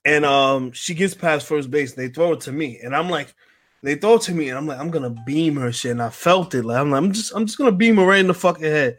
and 0.04 0.24
um 0.24 0.72
she 0.72 0.94
gets 0.94 1.14
past 1.14 1.46
first 1.46 1.70
base. 1.70 1.94
They 1.94 2.08
throw 2.08 2.32
it 2.32 2.40
to 2.42 2.52
me, 2.52 2.78
and 2.82 2.94
I'm 2.94 3.10
like, 3.10 3.34
they 3.82 3.96
throw 3.96 4.14
it 4.14 4.22
to 4.22 4.34
me, 4.34 4.48
and 4.48 4.58
I'm 4.58 4.66
like, 4.66 4.78
I'm 4.78 4.90
gonna 4.90 5.14
beam 5.26 5.56
her 5.56 5.72
shit, 5.72 5.92
and 5.92 6.02
I 6.02 6.10
felt 6.10 6.54
it. 6.54 6.64
Like 6.64 6.78
I'm, 6.78 6.90
like, 6.90 6.98
I'm 6.98 7.12
just 7.12 7.32
I'm 7.34 7.46
just 7.46 7.58
gonna 7.58 7.72
beam 7.72 7.96
her 7.96 8.06
right 8.06 8.20
in 8.20 8.28
the 8.28 8.34
fucking 8.34 8.64
head, 8.64 8.98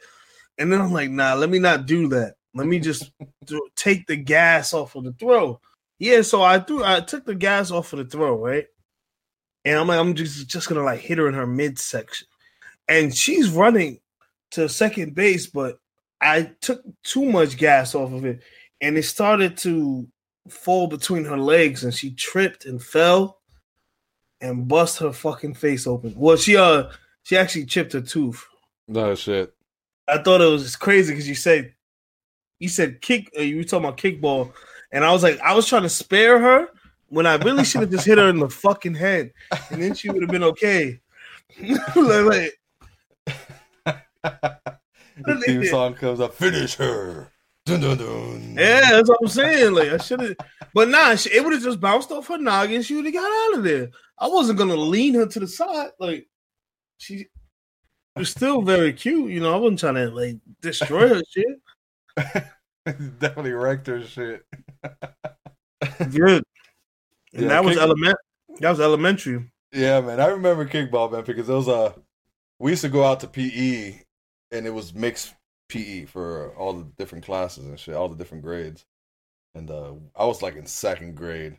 and 0.58 0.72
then 0.72 0.82
I'm 0.82 0.92
like, 0.92 1.10
nah, 1.10 1.36
let 1.36 1.50
me 1.50 1.60
not 1.60 1.86
do 1.86 2.10
that. 2.10 2.36
Let 2.54 2.68
me 2.68 2.80
just 2.80 3.12
do, 3.46 3.62
take 3.76 4.08
the 4.08 4.18
gas 4.18 4.74
off 4.74 4.96
of 4.96 5.06
the 5.06 5.14
throw. 5.14 5.60
Yeah, 6.00 6.22
so 6.22 6.44
I 6.44 6.60
threw 6.60 6.84
I 6.84 7.02
took 7.02 7.26
the 7.26 7.36
gas 7.36 7.72
off 7.72 7.94
of 7.94 8.00
the 8.00 8.06
throw, 8.06 8.38
right? 8.38 8.66
And 9.66 9.78
I'm 9.78 9.88
like, 9.88 10.00
I'm 10.00 10.16
just 10.16 10.48
just 10.48 10.68
gonna 10.70 10.84
like 10.84 11.00
hit 11.00 11.18
her 11.18 11.28
in 11.28 11.34
her 11.34 11.48
midsection 11.48 12.28
and 12.90 13.16
she's 13.16 13.50
running 13.52 14.00
to 14.52 14.68
second 14.68 15.16
base, 15.16 15.48
but 15.48 15.78
I 16.22 16.52
took 16.62 16.82
too 17.04 17.26
much 17.26 17.58
gas 17.58 17.96
off 17.96 18.12
of 18.12 18.26
it, 18.26 18.42
and 18.82 18.98
it 18.98 19.04
started 19.04 19.58
to 19.60 20.08
fall 20.50 20.88
between 20.88 21.26
her 21.26 21.38
legs, 21.38 21.84
and 21.84 21.94
she 21.94 22.12
tripped 22.12 22.66
and 22.66 22.82
fell, 22.82 23.40
and 24.42 24.68
bust 24.68 25.00
her 25.00 25.14
fucking 25.14 25.54
face 25.54 25.88
open. 25.88 26.14
Well, 26.18 26.38
she 26.38 26.58
uh 26.58 26.90
she 27.24 27.38
actually 27.38 27.66
chipped 27.66 27.94
her 27.94 28.02
tooth. 28.02 28.46
No 28.88 29.16
shit. 29.16 29.54
I 30.08 30.18
thought 30.18 30.42
it 30.42 30.50
was 30.50 30.76
crazy 30.76 31.14
because 31.14 31.30
you 31.30 31.36
said 31.36 31.74
you 32.60 32.70
said 32.70 33.02
kick. 33.02 33.32
Uh, 33.38 33.42
you 33.42 33.58
were 33.58 33.64
talking 33.64 33.86
about 33.86 33.98
kickball, 33.98 34.54
and 34.92 35.04
I 35.04 35.12
was 35.12 35.24
like, 35.24 35.40
I 35.42 35.54
was 35.54 35.68
trying 35.68 35.84
to 35.84 35.90
spare 35.90 36.40
her 36.40 36.68
when 37.08 37.26
I 37.26 37.36
really 37.36 37.64
should 37.64 37.82
have 37.82 37.92
just 37.92 38.06
hit 38.06 38.18
her 38.18 38.30
in 38.30 38.40
the 38.40 38.50
fucking 38.50 38.96
head, 38.96 39.32
and 39.72 39.82
then 39.82 39.94
she 39.96 40.10
would 40.10 40.22
have 40.22 40.32
been 40.32 40.44
okay. 40.44 41.00
like, 41.96 42.60
like, 44.24 44.59
the 45.26 45.36
theme 45.46 45.66
song 45.66 45.94
comes 45.94 46.20
up. 46.20 46.34
Finish 46.34 46.76
her. 46.76 47.32
Dun, 47.66 47.82
dun, 47.82 47.98
dun. 47.98 48.56
Yeah, 48.58 48.82
that's 48.92 49.10
what 49.10 49.20
I'm 49.22 49.28
saying. 49.28 49.74
Like 49.74 49.90
I 49.90 49.98
should 49.98 50.22
have, 50.22 50.36
but 50.74 50.90
nah, 50.90 51.12
it 51.12 51.44
would 51.44 51.54
have 51.54 51.62
just 51.62 51.80
bounced 51.80 52.12
off 52.12 52.28
her 52.28 52.38
noggin. 52.38 52.82
She 52.82 52.96
would 52.96 53.06
have 53.06 53.14
got 53.14 53.32
out 53.54 53.58
of 53.60 53.64
there. 53.64 53.90
I 54.18 54.28
wasn't 54.28 54.58
gonna 54.58 54.76
lean 54.76 55.14
her 55.16 55.28
to 55.28 55.40
the 55.40 55.48
side. 55.48 55.92
Like 56.00 56.28
she 56.98 57.28
was 58.16 58.30
still 58.30 58.62
very 58.62 58.92
cute. 58.94 59.30
You 59.32 59.40
know, 59.42 59.54
I 59.54 59.58
wasn't 59.58 59.80
trying 59.80 59.96
to 59.96 60.10
like 60.10 60.38
destroy 60.62 61.10
her 61.10 61.22
shit. 61.30 62.46
Definitely 63.20 63.52
wrecked 63.52 63.88
her 63.88 64.04
shit. 64.04 64.44
Good. 66.12 66.44
And 67.34 67.44
Yeah, 67.44 67.48
that 67.50 67.64
was 67.64 67.76
kick- 67.76 67.84
element. 67.84 68.18
That 68.60 68.70
was 68.72 68.80
elementary. 68.80 69.52
Yeah, 69.72 70.02
man. 70.02 70.20
I 70.20 70.28
remember 70.28 70.66
kickball, 70.66 71.12
man, 71.12 71.24
because 71.24 71.48
it 71.48 71.54
was 71.54 71.70
uh 71.70 71.94
we 72.58 72.72
used 72.72 72.82
to 72.82 72.90
go 72.90 73.04
out 73.04 73.20
to 73.22 73.28
PE 73.28 74.00
and 74.52 74.66
it 74.66 74.72
was 74.72 74.94
mixed 74.94 75.36
PE 75.70 76.06
for 76.06 76.54
all 76.56 76.74
the 76.74 76.86
different 76.98 77.26
classes 77.26 77.66
and 77.66 77.80
shit, 77.80 77.96
all 77.96 78.10
the 78.10 78.16
different 78.16 78.44
grades. 78.44 78.86
And 79.56 79.70
uh 79.70 79.94
I 80.16 80.26
was 80.26 80.42
like 80.42 80.56
in 80.56 80.66
second 80.66 81.16
grade. 81.16 81.58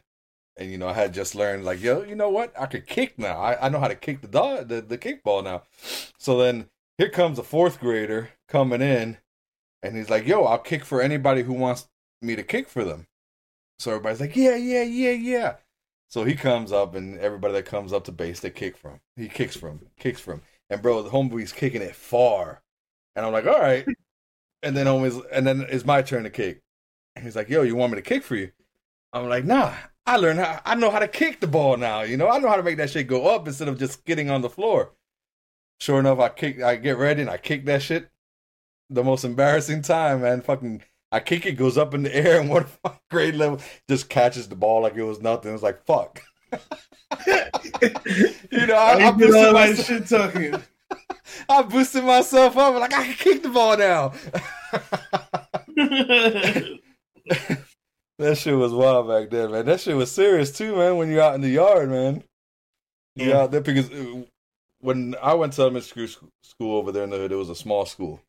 And 0.56 0.70
you 0.70 0.78
know, 0.78 0.88
I 0.88 0.94
had 0.94 1.14
just 1.14 1.34
learned 1.34 1.64
like, 1.64 1.80
yo, 1.80 2.02
you 2.02 2.14
know 2.14 2.28
what? 2.28 2.52
I 2.58 2.66
could 2.66 2.86
kick 2.86 3.18
now. 3.18 3.38
I, 3.38 3.66
I 3.66 3.68
know 3.68 3.80
how 3.80 3.88
to 3.88 3.94
kick 3.94 4.20
the 4.20 4.28
dog 4.28 4.68
the, 4.68 4.80
the 4.80 4.98
kickball 4.98 5.44
now. 5.44 5.62
So 6.18 6.38
then 6.38 6.68
here 6.98 7.08
comes 7.08 7.38
a 7.38 7.42
fourth 7.42 7.80
grader 7.80 8.30
coming 8.48 8.82
in 8.82 9.18
and 9.82 9.96
he's 9.96 10.10
like, 10.10 10.26
yo, 10.26 10.44
I'll 10.44 10.58
kick 10.58 10.84
for 10.84 11.00
anybody 11.00 11.42
who 11.42 11.54
wants 11.54 11.88
me 12.20 12.36
to 12.36 12.42
kick 12.42 12.68
for 12.68 12.84
them. 12.84 13.06
So 13.78 13.92
everybody's 13.92 14.20
like, 14.20 14.36
yeah, 14.36 14.56
yeah, 14.56 14.82
yeah, 14.82 15.12
yeah. 15.12 15.54
So 16.10 16.24
he 16.24 16.34
comes 16.34 16.72
up, 16.72 16.94
and 16.94 17.18
everybody 17.18 17.54
that 17.54 17.66
comes 17.66 17.92
up 17.92 18.04
to 18.04 18.12
base, 18.12 18.40
they 18.40 18.50
kick 18.50 18.76
from. 18.76 19.00
He 19.16 19.28
kicks 19.28 19.56
from, 19.56 19.80
kicks 19.98 20.20
from, 20.20 20.42
and 20.68 20.82
bro, 20.82 21.02
the 21.02 21.10
homeboy's 21.10 21.52
kicking 21.52 21.82
it 21.82 21.94
far, 21.94 22.62
and 23.16 23.24
I'm 23.24 23.32
like, 23.32 23.46
all 23.46 23.60
right. 23.60 23.86
And 24.62 24.76
then 24.76 24.86
homie's, 24.86 25.20
and 25.32 25.46
then 25.46 25.66
it's 25.68 25.84
my 25.84 26.02
turn 26.02 26.24
to 26.24 26.30
kick. 26.30 26.60
And 27.16 27.24
he's 27.24 27.36
like, 27.36 27.48
yo, 27.48 27.62
you 27.62 27.76
want 27.76 27.92
me 27.92 27.96
to 27.96 28.02
kick 28.02 28.22
for 28.22 28.36
you? 28.36 28.50
I'm 29.12 29.28
like, 29.28 29.44
nah. 29.44 29.74
I 30.06 30.16
learned 30.16 30.40
how. 30.40 30.60
I 30.64 30.74
know 30.74 30.90
how 30.90 30.98
to 30.98 31.08
kick 31.08 31.40
the 31.40 31.46
ball 31.46 31.76
now. 31.76 32.02
You 32.02 32.16
know, 32.16 32.28
I 32.28 32.38
know 32.38 32.48
how 32.48 32.56
to 32.56 32.62
make 32.62 32.78
that 32.78 32.90
shit 32.90 33.06
go 33.06 33.28
up 33.28 33.46
instead 33.46 33.68
of 33.68 33.78
just 33.78 34.04
getting 34.04 34.30
on 34.30 34.40
the 34.40 34.50
floor. 34.50 34.92
Sure 35.78 36.00
enough, 36.00 36.18
I 36.18 36.30
kick. 36.30 36.62
I 36.62 36.76
get 36.76 36.98
ready 36.98 37.20
and 37.20 37.30
I 37.30 37.36
kick 37.36 37.64
that 37.66 37.82
shit. 37.82 38.08
The 38.88 39.04
most 39.04 39.24
embarrassing 39.24 39.82
time, 39.82 40.22
man. 40.22 40.40
Fucking 40.40 40.82
I 41.12 41.20
kick 41.20 41.46
it, 41.46 41.52
goes 41.52 41.78
up 41.78 41.94
in 41.94 42.02
the 42.02 42.14
air, 42.14 42.40
and 42.40 42.50
one 42.50 42.66
grade 43.10 43.34
level 43.34 43.60
just 43.88 44.08
catches 44.08 44.48
the 44.48 44.56
ball 44.56 44.82
like 44.82 44.96
it 44.96 45.02
was 45.02 45.20
nothing. 45.20 45.54
It's 45.54 45.62
like 45.62 45.84
fuck. 45.84 46.22
you 46.52 46.58
know, 48.66 48.74
I, 48.74 48.92
I, 48.92 48.94
I 48.94 49.10
did 49.12 49.18
boosted 49.18 49.46
all 49.46 49.54
that 49.54 49.78
shit 49.78 50.08
talking. 50.08 50.62
I 51.48 51.62
boosted 51.62 52.04
myself 52.04 52.56
up 52.56 52.74
like 52.76 52.92
I 52.94 53.04
can 53.04 53.14
kick 53.14 53.42
the 53.42 53.48
ball 53.50 53.76
now. 53.76 54.12
that 58.18 58.36
shit 58.36 58.56
was 58.56 58.72
wild 58.72 59.08
back 59.08 59.30
then, 59.30 59.50
man. 59.50 59.66
That 59.66 59.80
shit 59.80 59.96
was 59.96 60.10
serious 60.12 60.56
too, 60.56 60.76
man. 60.76 60.96
When 60.96 61.10
you're 61.10 61.22
out 61.22 61.34
in 61.34 61.40
the 61.40 61.48
yard, 61.48 61.90
man. 61.90 62.24
you 63.16 63.34
out 63.34 63.50
there 63.50 63.60
because 63.60 63.90
uh, 63.90 64.22
when 64.80 65.14
I 65.22 65.34
went 65.34 65.52
to 65.54 65.62
elementary 65.62 66.08
school, 66.08 66.28
school 66.42 66.76
over 66.78 66.92
there 66.92 67.04
in 67.04 67.10
the 67.10 67.16
hood, 67.18 67.32
it 67.32 67.36
was 67.36 67.50
a 67.50 67.54
small 67.54 67.86
school, 67.86 68.20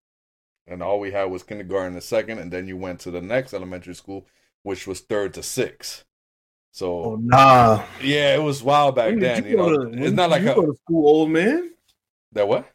and 0.68 0.82
all 0.84 1.00
we 1.00 1.12
had 1.12 1.26
was 1.26 1.44
kindergarten 1.44 1.94
and 1.94 2.04
second, 2.04 2.40
and 2.40 2.52
then 2.52 2.68
you 2.68 2.78
went 2.78 3.00
to 3.02 3.12
the 3.12 3.22
next 3.22 3.54
elementary 3.54 3.96
school, 3.96 4.26
which 4.64 4.88
was 4.88 5.02
third 5.02 5.34
to 5.36 5.44
six. 5.44 6.04
So 6.74 7.04
Oh 7.04 7.16
nah. 7.18 7.84
yeah, 8.02 8.34
it 8.36 8.42
was 8.42 8.64
wild 8.64 8.96
back 8.96 9.10
When 9.12 9.20
then. 9.20 9.44
you 9.44 9.52
You 9.52 9.58
know, 9.58 9.70
to- 9.92 10.04
it's 10.04 10.14
not 10.16 10.30
like 10.30 10.44
you 10.44 10.52
a, 10.52 10.56
go 10.56 10.66
to 10.68 10.76
school, 10.86 11.08
old 11.08 11.30
man. 11.30 11.72
that 12.32 12.48
what. 12.48 12.71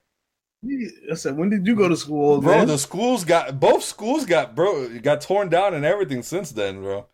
I 1.10 1.14
said, 1.14 1.36
when 1.36 1.50
did 1.50 1.66
you 1.66 1.74
go 1.74 1.88
to 1.88 1.96
school, 1.96 2.40
Bro, 2.40 2.58
man? 2.58 2.66
the 2.68 2.78
schools 2.78 3.24
got 3.24 3.58
both 3.60 3.82
schools 3.82 4.24
got 4.24 4.54
bro 4.54 4.98
got 5.00 5.20
torn 5.20 5.48
down 5.48 5.74
and 5.74 5.84
everything 5.84 6.22
since 6.22 6.50
then, 6.50 6.82
bro. 6.82 7.06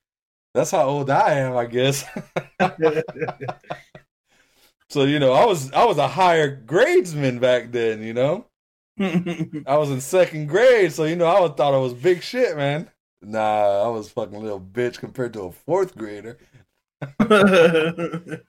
That's 0.54 0.70
how 0.70 0.84
old 0.84 1.08
I 1.10 1.34
am, 1.34 1.56
I 1.56 1.64
guess. 1.64 2.04
so 4.88 5.04
you 5.04 5.18
know, 5.18 5.32
I 5.32 5.46
was 5.46 5.72
I 5.72 5.84
was 5.84 5.98
a 5.98 6.08
higher 6.08 6.54
gradesman 6.54 7.38
back 7.38 7.72
then. 7.72 8.02
You 8.02 8.14
know, 8.14 8.46
I 9.00 9.76
was 9.76 9.90
in 9.90 10.00
second 10.00 10.48
grade, 10.48 10.92
so 10.92 11.04
you 11.04 11.16
know, 11.16 11.26
I 11.26 11.40
was, 11.40 11.52
thought 11.52 11.74
I 11.74 11.78
was 11.78 11.94
big 11.94 12.22
shit, 12.22 12.56
man. 12.56 12.90
Nah, 13.22 13.84
I 13.84 13.88
was 13.88 14.10
fucking 14.10 14.40
little 14.40 14.60
bitch 14.60 14.98
compared 14.98 15.32
to 15.34 15.42
a 15.42 15.52
fourth 15.52 15.96
grader. 15.96 16.38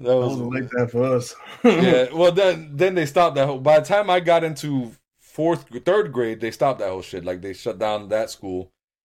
That 0.00 0.16
was 0.16 0.30
wasn't 0.36 0.54
like 0.54 0.70
that 0.70 0.90
for 0.90 1.04
us. 1.04 1.34
yeah. 1.64 2.06
Well, 2.12 2.32
then 2.32 2.70
then 2.74 2.94
they 2.94 3.06
stopped 3.06 3.36
that. 3.36 3.46
Whole, 3.46 3.60
by 3.60 3.80
the 3.80 3.86
time 3.86 4.08
I 4.10 4.20
got 4.20 4.44
into 4.44 4.92
fourth, 5.18 5.66
third 5.84 6.12
grade, 6.12 6.40
they 6.40 6.50
stopped 6.50 6.78
that 6.80 6.88
whole 6.90 7.02
shit. 7.02 7.24
Like 7.24 7.42
they 7.42 7.52
shut 7.52 7.78
down 7.78 8.08
that 8.08 8.30
school. 8.30 8.72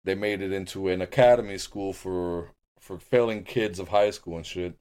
They 0.03 0.15
made 0.15 0.41
it 0.41 0.51
into 0.51 0.88
an 0.89 1.01
academy 1.01 1.57
school 1.59 1.93
for 1.93 2.51
for 2.79 2.97
failing 2.97 3.43
kids 3.43 3.77
of 3.79 3.89
high 3.89 4.09
school 4.09 4.38
and 4.38 4.45
shit. 4.45 4.75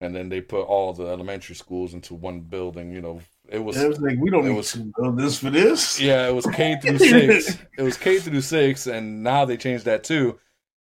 And 0.00 0.14
then 0.14 0.28
they 0.28 0.40
put 0.40 0.62
all 0.62 0.92
the 0.92 1.06
elementary 1.06 1.54
schools 1.54 1.94
into 1.94 2.14
one 2.14 2.40
building. 2.40 2.90
You 2.92 3.00
know, 3.02 3.20
it 3.48 3.58
was 3.62 3.76
I 3.76 3.86
was 3.88 4.00
like, 4.00 4.18
we 4.18 4.30
don't 4.30 4.46
It 4.46 4.50
need 4.50 4.56
was- 4.56 4.78
this 5.16 5.38
for 5.38 5.50
this. 5.50 6.00
yeah, 6.00 6.26
it 6.26 6.34
was 6.34 6.46
K 6.46 6.78
through 6.80 6.98
six. 7.38 7.58
It 7.78 7.82
was 7.82 7.96
K 7.98 8.18
through 8.18 8.40
six, 8.40 8.86
and 8.86 9.22
now 9.22 9.44
they 9.44 9.56
changed 9.58 9.84
that 9.84 10.04
too. 10.04 10.38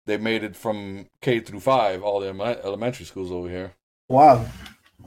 They 0.06 0.16
made 0.16 0.42
it 0.42 0.56
from 0.56 1.06
K 1.20 1.38
through 1.40 1.60
five, 1.60 2.02
all 2.02 2.18
the 2.20 2.28
elementary 2.64 3.06
schools 3.06 3.30
over 3.30 3.48
here. 3.48 3.72
Wow. 4.08 4.46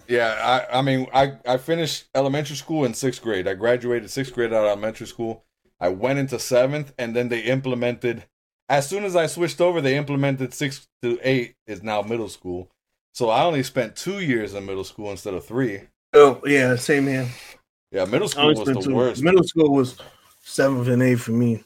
Yeah, 0.07 0.65
I, 0.71 0.79
I 0.79 0.81
mean, 0.81 1.07
I, 1.13 1.33
I 1.45 1.57
finished 1.57 2.05
elementary 2.13 2.55
school 2.55 2.85
in 2.85 2.93
sixth 2.93 3.21
grade. 3.21 3.47
I 3.47 3.53
graduated 3.53 4.09
sixth 4.09 4.33
grade 4.33 4.53
out 4.53 4.63
of 4.63 4.71
elementary 4.71 5.07
school. 5.07 5.43
I 5.79 5.89
went 5.89 6.19
into 6.19 6.37
seventh, 6.37 6.93
and 6.97 7.15
then 7.15 7.29
they 7.29 7.41
implemented. 7.41 8.25
As 8.69 8.87
soon 8.87 9.03
as 9.03 9.15
I 9.15 9.25
switched 9.27 9.59
over, 9.59 9.81
they 9.81 9.97
implemented 9.97 10.53
six 10.53 10.87
to 11.01 11.19
eight 11.23 11.55
is 11.65 11.81
now 11.81 12.01
middle 12.01 12.29
school. 12.29 12.69
So 13.13 13.29
I 13.29 13.43
only 13.43 13.63
spent 13.63 13.95
two 13.95 14.19
years 14.19 14.53
in 14.53 14.65
middle 14.65 14.83
school 14.83 15.11
instead 15.11 15.33
of 15.33 15.45
three. 15.45 15.81
Oh 16.13 16.41
yeah, 16.45 16.75
same 16.75 17.07
here. 17.07 17.27
Yeah, 17.91 18.05
middle 18.05 18.27
school 18.27 18.53
was 18.53 18.65
the 18.65 18.75
two. 18.75 18.93
worst. 18.93 19.23
Middle 19.23 19.43
school 19.43 19.73
was 19.73 19.97
seventh 20.41 20.87
and 20.87 21.01
eighth 21.01 21.21
for 21.21 21.31
me. 21.31 21.63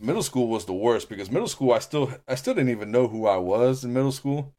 middle 0.00 0.22
school 0.22 0.48
was 0.48 0.64
the 0.66 0.72
worst 0.72 1.08
because 1.08 1.30
middle 1.30 1.48
school 1.48 1.72
I 1.72 1.78
still 1.78 2.12
I 2.28 2.34
still 2.34 2.54
didn't 2.54 2.70
even 2.70 2.90
know 2.90 3.06
who 3.08 3.26
I 3.26 3.36
was 3.36 3.84
in 3.84 3.92
middle 3.92 4.12
school. 4.12 4.54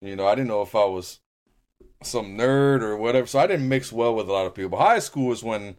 You 0.00 0.16
know, 0.16 0.26
I 0.26 0.34
didn't 0.34 0.48
know 0.48 0.62
if 0.62 0.74
I 0.74 0.84
was 0.84 1.20
some 2.04 2.36
nerd 2.36 2.82
or 2.82 2.96
whatever. 2.96 3.26
So 3.26 3.38
I 3.38 3.46
didn't 3.46 3.68
mix 3.68 3.92
well 3.92 4.14
with 4.14 4.28
a 4.28 4.32
lot 4.32 4.46
of 4.46 4.54
people. 4.54 4.70
But 4.70 4.84
High 4.84 4.98
school 5.00 5.32
is 5.32 5.42
when 5.42 5.76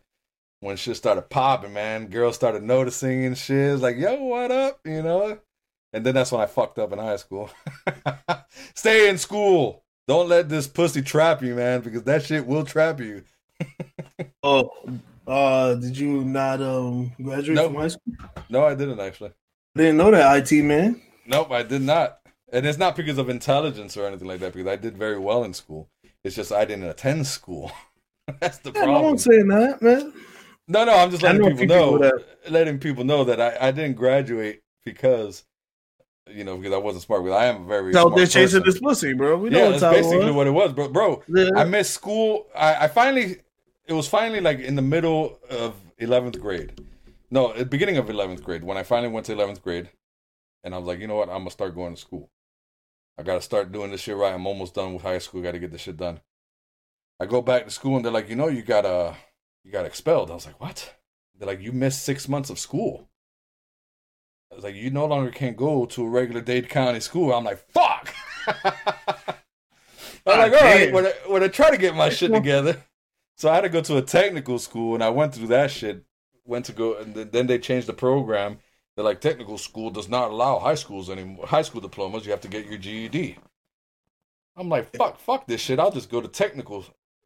when 0.61 0.77
shit 0.77 0.95
started 0.97 1.29
popping, 1.29 1.73
man. 1.73 2.07
Girls 2.07 2.35
started 2.35 2.63
noticing 2.63 3.25
and 3.25 3.37
shit. 3.37 3.73
It's 3.73 3.81
like, 3.81 3.97
yo, 3.97 4.15
what 4.23 4.51
up? 4.51 4.79
You 4.85 5.01
know? 5.03 5.39
And 5.93 6.05
then 6.05 6.13
that's 6.15 6.31
when 6.31 6.41
I 6.41 6.45
fucked 6.45 6.79
up 6.79 6.91
in 6.91 6.99
high 6.99 7.15
school. 7.17 7.49
Stay 8.75 9.09
in 9.09 9.17
school. 9.17 9.83
Don't 10.07 10.27
let 10.27 10.49
this 10.49 10.67
pussy 10.67 11.01
trap 11.01 11.41
you, 11.41 11.55
man, 11.55 11.81
because 11.81 12.03
that 12.03 12.23
shit 12.23 12.45
will 12.45 12.65
trap 12.65 12.99
you. 12.99 13.23
Oh, 14.43 14.69
uh, 15.25 15.73
did 15.73 15.97
you 15.97 16.23
not 16.23 16.61
um 16.61 17.11
graduate 17.19 17.55
No. 17.55 17.65
from 17.65 17.75
high 17.77 17.87
school? 17.87 18.13
No, 18.47 18.63
I 18.63 18.75
didn't 18.75 18.99
actually. 18.99 19.31
I 19.75 19.79
didn't 19.79 19.97
know 19.97 20.11
that 20.11 20.51
IT 20.51 20.61
man. 20.63 21.01
Nope, 21.25 21.49
I 21.51 21.63
did 21.63 21.81
not. 21.81 22.19
And 22.53 22.63
it's 22.65 22.77
not 22.77 22.95
because 22.95 23.17
of 23.17 23.27
intelligence 23.27 23.97
or 23.97 24.05
anything 24.05 24.27
like 24.27 24.39
that, 24.41 24.53
because 24.53 24.67
I 24.67 24.75
did 24.75 24.95
very 24.97 25.17
well 25.17 25.43
in 25.43 25.53
school. 25.55 25.89
It's 26.25 26.35
just 26.35 26.51
I 26.51 26.65
didn't 26.65 26.85
attend 26.85 27.27
school. 27.27 27.71
That's 28.39 28.57
the 28.57 28.71
Yeah, 28.73 28.81
no 28.81 28.87
problem. 28.87 29.05
one's 29.05 29.23
saying 29.23 29.47
that, 29.49 29.79
man. 29.81 30.11
No, 30.67 30.83
no, 30.83 30.95
I'm 30.95 31.11
just 31.11 31.21
letting 31.21 31.39
know 31.39 31.49
people 31.49 31.67
know, 31.67 31.99
people 31.99 32.19
letting 32.49 32.79
people 32.79 33.03
know 33.03 33.23
that 33.25 33.39
I, 33.39 33.67
I 33.67 33.71
didn't 33.71 33.95
graduate 33.95 34.63
because, 34.83 35.45
you 36.27 36.43
know, 36.43 36.57
because 36.57 36.73
I 36.73 36.77
wasn't 36.77 37.03
smart. 37.03 37.23
Because 37.23 37.37
I 37.39 37.45
am 37.45 37.61
a 37.61 37.67
very 37.67 37.93
smart 37.93 38.15
there 38.15 38.25
chasing 38.25 38.61
person. 38.61 38.63
this 38.65 38.79
pussy, 38.79 39.13
bro. 39.13 39.37
We 39.37 39.51
know 39.51 39.59
Yeah, 39.59 39.65
what 39.77 39.79
that's 39.79 39.95
basically 39.95 40.31
what 40.31 40.47
it 40.47 40.51
was, 40.51 40.73
bro. 40.73 40.89
Bro, 40.89 41.21
Yeah. 41.27 41.49
I 41.55 41.63
missed 41.63 41.93
school. 41.93 42.47
I, 42.55 42.85
I 42.85 42.87
finally, 42.87 43.37
it 43.85 43.93
was 43.93 44.07
finally 44.07 44.41
like 44.41 44.59
in 44.59 44.75
the 44.75 44.81
middle 44.81 45.39
of 45.51 45.75
11th 46.01 46.41
grade. 46.41 46.81
No, 47.29 47.53
beginning 47.65 47.97
of 47.97 48.07
11th 48.09 48.41
grade 48.41 48.63
when 48.63 48.77
I 48.77 48.83
finally 48.83 49.13
went 49.13 49.27
to 49.27 49.35
11th 49.35 49.61
grade. 49.61 49.91
And 50.63 50.73
I 50.73 50.79
was 50.79 50.87
like, 50.87 50.99
you 50.99 51.05
know 51.05 51.17
what? 51.17 51.29
I'm 51.29 51.35
going 51.35 51.45
to 51.45 51.51
start 51.51 51.75
going 51.75 51.93
to 51.93 52.01
school. 52.01 52.31
I 53.17 53.23
got 53.23 53.35
to 53.35 53.41
start 53.41 53.71
doing 53.71 53.91
this 53.91 54.01
shit 54.01 54.17
right. 54.17 54.33
I'm 54.33 54.45
almost 54.45 54.73
done 54.75 54.93
with 54.93 55.03
high 55.03 55.19
school. 55.19 55.41
Got 55.41 55.51
to 55.51 55.59
get 55.59 55.71
this 55.71 55.81
shit 55.81 55.97
done. 55.97 56.19
I 57.19 57.25
go 57.25 57.41
back 57.41 57.65
to 57.65 57.71
school 57.71 57.95
and 57.95 58.03
they're 58.03 58.11
like, 58.11 58.29
you 58.29 58.35
know, 58.35 58.49
you 58.49 58.61
got 58.61 58.85
uh, 58.85 59.13
you 59.63 59.71
got 59.71 59.85
expelled. 59.85 60.31
I 60.31 60.33
was 60.33 60.45
like, 60.45 60.59
what? 60.59 60.95
They're 61.37 61.47
like, 61.47 61.61
you 61.61 61.71
missed 61.71 62.03
six 62.03 62.27
months 62.27 62.49
of 62.49 62.59
school. 62.59 63.09
I 64.51 64.55
was 64.55 64.63
like, 64.63 64.75
you 64.75 64.89
no 64.89 65.05
longer 65.05 65.31
can 65.31 65.55
go 65.55 65.85
to 65.85 66.05
a 66.05 66.09
regular 66.09 66.41
Dade 66.41 66.69
County 66.69 66.99
school. 66.99 67.33
I'm 67.33 67.43
like, 67.43 67.59
fuck. 67.71 68.13
I'm 70.27 70.39
like, 70.39 70.53
all 70.53 70.59
right, 70.59 70.93
when 70.93 71.05
I, 71.05 71.13
when 71.27 71.43
I 71.43 71.47
try 71.47 71.71
to 71.71 71.77
get 71.77 71.95
my 71.95 72.09
shit 72.09 72.33
together. 72.33 72.83
So 73.37 73.49
I 73.49 73.55
had 73.55 73.61
to 73.61 73.69
go 73.69 73.81
to 73.81 73.97
a 73.97 74.01
technical 74.01 74.59
school, 74.59 74.95
and 74.95 75.03
I 75.03 75.09
went 75.09 75.35
through 75.35 75.47
that 75.47 75.71
shit. 75.71 76.05
Went 76.45 76.65
to 76.65 76.71
go, 76.71 76.97
and 76.97 77.13
then 77.15 77.47
they 77.47 77.59
changed 77.59 77.87
the 77.87 77.93
program. 77.93 78.59
They're 78.95 79.05
like, 79.05 79.19
technical 79.19 79.57
school 79.57 79.89
does 79.89 80.07
not 80.07 80.31
allow 80.31 80.59
high 80.59 80.75
schools 80.75 81.09
anymore. 81.09 81.45
High 81.47 81.63
school 81.63 81.81
diplomas, 81.81 82.25
you 82.25 82.31
have 82.31 82.41
to 82.41 82.47
get 82.47 82.65
your 82.65 82.77
GED. 82.77 83.37
I'm 84.55 84.69
like, 84.69 84.95
fuck, 84.95 85.19
fuck 85.19 85.47
this 85.47 85.59
shit. 85.59 85.79
I'll 85.79 85.91
just 85.91 86.09
go 86.09 86.21
to 86.21 86.29
technical, 86.29 86.85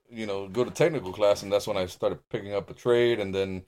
you 0.10 0.26
know, 0.26 0.48
go 0.48 0.64
to 0.64 0.72
technical 0.72 1.14
class, 1.14 1.44
and 1.44 1.52
that's 1.52 1.68
when 1.68 1.78
I 1.78 1.86
started 1.86 2.28
picking 2.30 2.54
up 2.54 2.72
a 2.72 2.74
trade, 2.74 3.20
and 3.20 3.36
then 3.36 3.64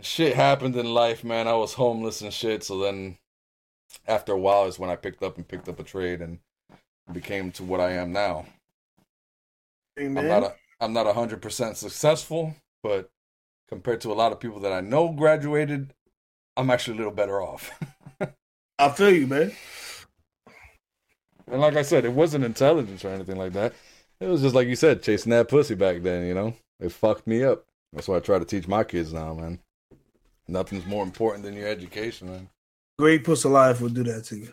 shit 0.00 0.36
happened 0.36 0.76
in 0.76 0.86
life, 0.86 1.24
man. 1.24 1.48
I 1.48 1.54
was 1.54 1.74
homeless 1.74 2.20
and 2.20 2.32
shit. 2.32 2.62
So 2.62 2.78
then, 2.78 3.18
after 4.06 4.32
a 4.32 4.38
while, 4.38 4.66
is 4.66 4.78
when 4.78 4.90
I 4.90 4.96
picked 4.96 5.24
up 5.24 5.36
and 5.36 5.48
picked 5.48 5.68
up 5.68 5.80
a 5.80 5.84
trade 5.84 6.20
and 6.20 6.38
became 7.12 7.50
to 7.52 7.64
what 7.64 7.80
I 7.80 7.92
am 7.92 8.12
now. 8.12 8.46
Hey, 9.96 10.06
I'm 10.06 10.14
not 10.14 10.42
a, 10.44 10.54
I'm 10.80 10.92
not 10.92 11.12
hundred 11.12 11.42
percent 11.42 11.76
successful, 11.76 12.54
but 12.84 13.10
compared 13.68 14.00
to 14.02 14.12
a 14.12 14.14
lot 14.14 14.30
of 14.30 14.38
people 14.38 14.60
that 14.60 14.72
I 14.72 14.80
know 14.80 15.08
graduated, 15.08 15.92
I'm 16.56 16.70
actually 16.70 16.94
a 16.94 16.98
little 16.98 17.12
better 17.12 17.40
off. 17.42 17.70
I 18.78 18.90
feel 18.90 19.10
you, 19.10 19.26
man. 19.26 19.52
and 21.50 21.60
like 21.60 21.76
I 21.76 21.82
said, 21.82 22.04
it 22.04 22.12
wasn't 22.12 22.44
intelligence 22.44 23.04
or 23.04 23.08
anything 23.08 23.36
like 23.36 23.52
that. 23.52 23.74
It 24.20 24.28
was 24.28 24.42
just 24.42 24.54
like 24.54 24.68
you 24.68 24.76
said, 24.76 25.02
chasing 25.02 25.30
that 25.30 25.48
pussy 25.48 25.74
back 25.74 26.02
then. 26.02 26.26
You 26.26 26.34
know, 26.34 26.54
it 26.80 26.92
fucked 26.92 27.26
me 27.26 27.44
up. 27.44 27.64
That's 27.92 28.08
what 28.08 28.16
I 28.16 28.20
try 28.20 28.38
to 28.38 28.44
teach 28.44 28.68
my 28.68 28.84
kids 28.84 29.12
now, 29.12 29.34
man. 29.34 29.58
Nothing's 30.48 30.86
more 30.86 31.02
important 31.02 31.44
than 31.44 31.54
your 31.54 31.68
education, 31.68 32.28
man. 32.28 32.48
Great 32.98 33.24
pussy 33.24 33.48
life 33.48 33.80
will 33.80 33.88
do 33.88 34.04
that 34.04 34.24
to 34.24 34.36
you. 34.36 34.52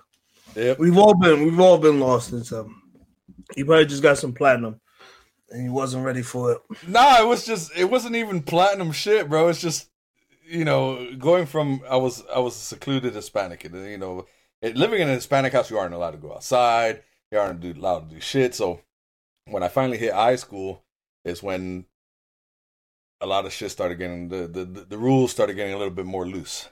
Yep. 0.55 0.79
We've 0.79 0.97
all 0.97 1.13
been 1.13 1.43
we've 1.43 1.59
all 1.59 1.77
been 1.77 1.99
lost 1.99 2.31
in 2.33 2.43
something. 2.43 2.75
You 3.55 3.65
probably 3.65 3.85
just 3.85 4.03
got 4.03 4.17
some 4.17 4.33
platinum 4.33 4.79
and 5.49 5.63
you 5.63 5.71
wasn't 5.71 6.05
ready 6.05 6.21
for 6.21 6.53
it. 6.53 6.61
Nah, 6.87 7.21
it 7.21 7.27
was 7.27 7.45
just 7.45 7.71
it 7.77 7.85
wasn't 7.85 8.15
even 8.15 8.41
platinum 8.41 8.91
shit, 8.91 9.29
bro. 9.29 9.47
It's 9.47 9.61
just 9.61 9.89
you 10.45 10.65
know 10.65 11.15
going 11.15 11.45
from 11.45 11.81
I 11.89 11.97
was 11.97 12.23
I 12.33 12.39
was 12.39 12.55
a 12.55 12.59
secluded 12.59 13.13
Hispanic, 13.13 13.65
and 13.65 13.75
you 13.89 13.97
know 13.97 14.25
it, 14.61 14.75
living 14.77 15.01
in 15.01 15.09
a 15.09 15.13
Hispanic 15.13 15.53
house, 15.53 15.69
you 15.69 15.77
aren't 15.77 15.93
allowed 15.93 16.11
to 16.11 16.17
go 16.17 16.33
outside. 16.33 17.03
You 17.31 17.39
aren't 17.39 17.61
do- 17.61 17.73
allowed 17.73 18.09
to 18.09 18.15
do 18.15 18.21
shit. 18.21 18.55
So 18.55 18.81
when 19.45 19.63
I 19.63 19.67
finally 19.67 19.97
hit 19.97 20.13
high 20.13 20.35
school, 20.35 20.83
is 21.25 21.43
when 21.43 21.85
a 23.21 23.25
lot 23.25 23.45
of 23.45 23.53
shit 23.53 23.71
started 23.71 23.95
getting 23.95 24.29
the 24.29 24.47
the, 24.47 24.65
the, 24.65 24.81
the 24.81 24.97
rules 24.97 25.31
started 25.31 25.55
getting 25.55 25.73
a 25.73 25.77
little 25.77 25.93
bit 25.93 26.05
more 26.05 26.27
loose. 26.27 26.69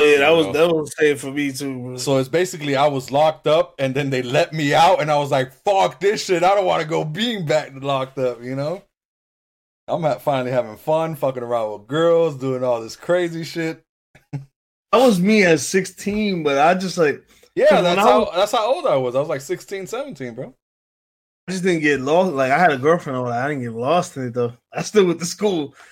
Yeah, 0.00 0.18
that 0.18 0.30
was 0.30 0.46
know? 0.46 0.52
that 0.52 0.74
was 0.74 0.90
the 0.90 1.04
same 1.04 1.16
for 1.16 1.30
me 1.30 1.52
too. 1.52 1.78
Bro. 1.78 1.96
So 1.98 2.18
it's 2.18 2.28
basically 2.28 2.76
I 2.76 2.88
was 2.88 3.10
locked 3.10 3.46
up, 3.46 3.74
and 3.78 3.94
then 3.94 4.10
they 4.10 4.22
let 4.22 4.52
me 4.52 4.74
out, 4.74 5.00
and 5.00 5.10
I 5.10 5.18
was 5.18 5.30
like, 5.30 5.52
"Fuck 5.52 6.00
this 6.00 6.24
shit! 6.24 6.42
I 6.42 6.54
don't 6.54 6.64
want 6.64 6.82
to 6.82 6.88
go 6.88 7.04
being 7.04 7.46
back 7.46 7.72
locked 7.74 8.18
up." 8.18 8.42
You 8.42 8.56
know, 8.56 8.82
I'm 9.88 10.04
at 10.04 10.22
finally 10.22 10.52
having 10.52 10.76
fun, 10.76 11.16
fucking 11.16 11.42
around 11.42 11.72
with 11.72 11.88
girls, 11.88 12.36
doing 12.36 12.62
all 12.64 12.80
this 12.80 12.96
crazy 12.96 13.44
shit. 13.44 13.82
that 14.32 14.40
was 14.92 15.20
me 15.20 15.42
at 15.44 15.60
16, 15.60 16.42
but 16.42 16.58
I 16.58 16.74
just 16.74 16.96
like 16.98 17.22
Yeah, 17.54 17.80
that's 17.80 18.00
how 18.00 18.20
was- 18.20 18.30
that's 18.34 18.52
how 18.52 18.72
old 18.74 18.86
I 18.86 18.96
was. 18.96 19.14
I 19.16 19.20
was 19.20 19.28
like 19.28 19.40
16, 19.40 19.86
17, 19.86 20.34
bro. 20.34 20.54
I 21.48 21.52
just 21.52 21.64
didn't 21.64 21.82
get 21.82 22.00
lost. 22.00 22.32
Like 22.32 22.52
I 22.52 22.58
had 22.58 22.70
a 22.72 22.78
girlfriend, 22.78 23.22
but 23.24 23.32
I 23.32 23.48
didn't 23.48 23.64
get 23.64 23.72
lost 23.72 24.16
in 24.16 24.28
it 24.28 24.34
though. 24.34 24.52
I 24.72 24.82
still 24.82 25.06
went 25.06 25.20
to 25.20 25.26
school. 25.26 25.74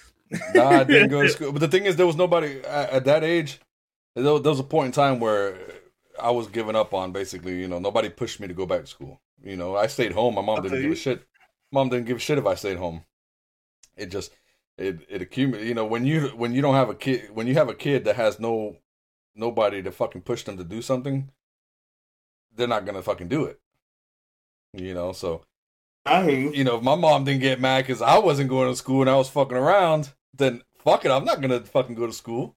Nah, 0.55 0.69
I 0.69 0.85
didn't 0.85 1.09
go 1.11 1.23
to 1.23 1.29
school. 1.37 1.51
But 1.51 1.59
the 1.59 1.67
thing 1.67 1.87
is, 1.87 1.97
there 1.97 2.07
was 2.07 2.15
nobody 2.15 2.61
at, 2.65 2.91
at 2.91 3.05
that 3.07 3.25
age. 3.25 3.59
There, 4.15 4.23
there 4.39 4.51
was 4.53 4.61
a 4.61 4.65
point 4.65 4.87
in 4.87 4.93
time 4.93 5.19
where 5.19 5.57
I 6.23 6.31
was 6.31 6.47
giving 6.47 6.77
up 6.77 6.95
on 6.95 7.11
basically. 7.11 7.59
You 7.61 7.67
know, 7.67 7.81
nobody 7.81 8.11
pushed 8.11 8.39
me 8.39 8.47
to 8.47 8.55
go 8.55 8.65
back 8.65 8.83
to 8.83 8.87
school. 8.87 9.21
You 9.43 9.57
know, 9.57 9.75
I 9.75 9.89
stayed 9.89 10.13
home. 10.13 10.37
My 10.37 10.43
mom 10.43 10.63
didn't 10.63 10.83
give 10.83 10.93
a 10.93 10.95
shit. 10.95 11.27
Mom 11.73 11.89
didn't 11.89 12.07
give 12.07 12.19
a 12.19 12.21
shit 12.21 12.39
if 12.39 12.47
I 12.47 12.55
stayed 12.55 12.77
home. 12.77 13.03
It 13.97 14.07
just 14.07 14.33
it 14.79 15.01
it 15.09 15.23
accumulates. 15.23 15.69
You 15.69 15.75
know, 15.75 15.85
when 15.85 16.05
you 16.05 16.29
when 16.29 16.53
you 16.53 16.63
don't 16.63 16.75
have 16.75 16.89
a 16.89 16.95
kid, 16.95 17.31
when 17.35 17.47
you 17.47 17.55
have 17.55 17.69
a 17.69 17.75
kid 17.75 18.05
that 18.05 18.17
has 18.17 18.41
no 18.41 18.77
nobody 19.35 19.83
to 19.83 19.91
fucking 19.91 20.23
push 20.23 20.43
them 20.45 20.57
to 20.57 20.65
do 20.65 20.83
something, 20.83 21.31
they're 22.55 22.69
not 22.69 22.87
gonna 22.87 23.03
fucking 23.03 23.29
do 23.29 23.45
it. 23.45 23.61
You 24.73 24.95
know, 24.95 25.13
so 25.13 25.43
I 26.07 26.23
hear 26.23 26.39
you. 26.39 26.53
you 26.53 26.65
know, 26.65 26.77
if 26.77 26.83
my 26.83 26.95
mom 26.95 27.25
didn't 27.25 27.41
get 27.41 27.61
mad 27.61 27.83
because 27.83 28.03
I 28.03 28.19
wasn't 28.19 28.51
going 28.51 28.71
to 28.71 28.77
school 28.77 29.03
and 29.03 29.11
I 29.11 29.17
was 29.17 29.29
fucking 29.29 29.57
around, 29.57 30.13
then 30.35 30.63
fuck 30.79 31.05
it, 31.05 31.11
I'm 31.11 31.25
not 31.25 31.41
gonna 31.41 31.61
fucking 31.61 31.95
go 31.95 32.07
to 32.07 32.13
school. 32.13 32.57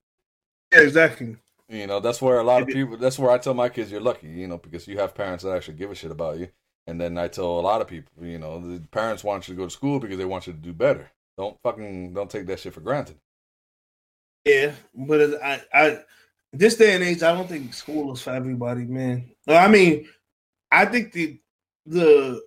Yeah, 0.73 0.81
exactly. 0.81 1.37
You 1.69 1.87
know, 1.87 1.99
that's 1.99 2.21
where 2.21 2.39
a 2.39 2.43
lot 2.43 2.61
of 2.61 2.67
people. 2.67 2.97
That's 2.97 3.17
where 3.17 3.31
I 3.31 3.37
tell 3.37 3.53
my 3.53 3.69
kids, 3.69 3.91
you're 3.91 4.01
lucky. 4.01 4.27
You 4.27 4.47
know, 4.47 4.57
because 4.57 4.87
you 4.87 4.97
have 4.99 5.15
parents 5.15 5.43
that 5.43 5.55
actually 5.55 5.75
give 5.75 5.91
a 5.91 5.95
shit 5.95 6.11
about 6.11 6.37
you. 6.37 6.49
And 6.85 6.99
then 6.99 7.17
I 7.17 7.29
tell 7.29 7.59
a 7.59 7.61
lot 7.61 7.81
of 7.81 7.87
people, 7.87 8.11
you 8.25 8.37
know, 8.37 8.59
the 8.59 8.79
parents 8.87 9.23
want 9.23 9.47
you 9.47 9.55
to 9.55 9.57
go 9.57 9.65
to 9.65 9.71
school 9.71 9.99
because 9.99 10.17
they 10.17 10.25
want 10.25 10.47
you 10.47 10.53
to 10.53 10.59
do 10.59 10.73
better. 10.73 11.11
Don't 11.37 11.57
fucking 11.63 12.13
don't 12.13 12.29
take 12.29 12.45
that 12.47 12.59
shit 12.59 12.73
for 12.73 12.81
granted. 12.81 13.17
Yeah, 14.45 14.73
but 14.93 15.41
I, 15.41 15.61
I, 15.73 15.99
this 16.51 16.75
day 16.75 16.93
and 16.93 17.03
age, 17.03 17.23
I 17.23 17.33
don't 17.33 17.47
think 17.47 17.73
school 17.73 18.11
is 18.13 18.21
for 18.21 18.31
everybody, 18.31 18.83
man. 18.83 19.31
I 19.47 19.67
mean, 19.67 20.07
I 20.71 20.85
think 20.85 21.13
the 21.13 21.39
the 21.85 22.41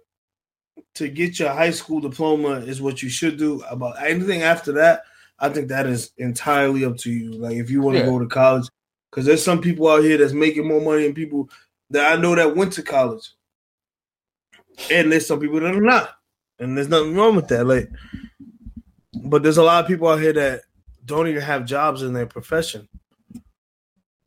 to 0.94 1.08
get 1.08 1.38
your 1.38 1.50
high 1.50 1.70
school 1.70 2.00
diploma 2.00 2.56
is 2.60 2.80
what 2.82 3.02
you 3.02 3.08
should 3.08 3.38
do. 3.38 3.62
About 3.62 4.02
anything 4.02 4.42
after 4.42 4.72
that, 4.72 5.02
I 5.38 5.48
think 5.48 5.68
that 5.68 5.86
is 5.86 6.12
entirely 6.18 6.84
up 6.84 6.96
to 6.98 7.10
you. 7.10 7.32
Like 7.32 7.56
if 7.56 7.70
you 7.70 7.80
want 7.82 7.96
to 7.96 8.00
Yeah. 8.00 8.06
go 8.10 8.18
to 8.18 8.26
college, 8.26 8.68
because 9.10 9.24
there's 9.26 9.42
some 9.44 9.60
people 9.60 9.88
out 9.88 10.02
here 10.04 10.18
that's 10.18 10.32
making 10.32 10.68
more 10.68 10.80
money 10.80 11.04
than 11.04 11.14
people 11.14 11.48
that 11.90 12.12
I 12.12 12.20
know 12.20 12.34
that 12.34 12.56
went 12.56 12.74
to 12.74 12.82
college, 12.82 13.30
and 14.90 15.10
there's 15.10 15.26
some 15.26 15.40
people 15.40 15.60
that 15.60 15.74
are 15.74 15.80
not, 15.80 16.10
and 16.58 16.76
there's 16.76 16.88
nothing 16.88 17.14
wrong 17.16 17.36
with 17.36 17.48
that. 17.48 17.64
Like, 17.66 17.90
but 19.30 19.42
there's 19.42 19.58
a 19.58 19.62
lot 19.62 19.82
of 19.84 19.88
people 19.88 20.08
out 20.08 20.20
here 20.20 20.32
that 20.32 20.62
don't 21.04 21.28
even 21.28 21.42
have 21.42 21.64
jobs 21.64 22.02
in 22.02 22.12
their 22.12 22.26
profession. 22.26 22.88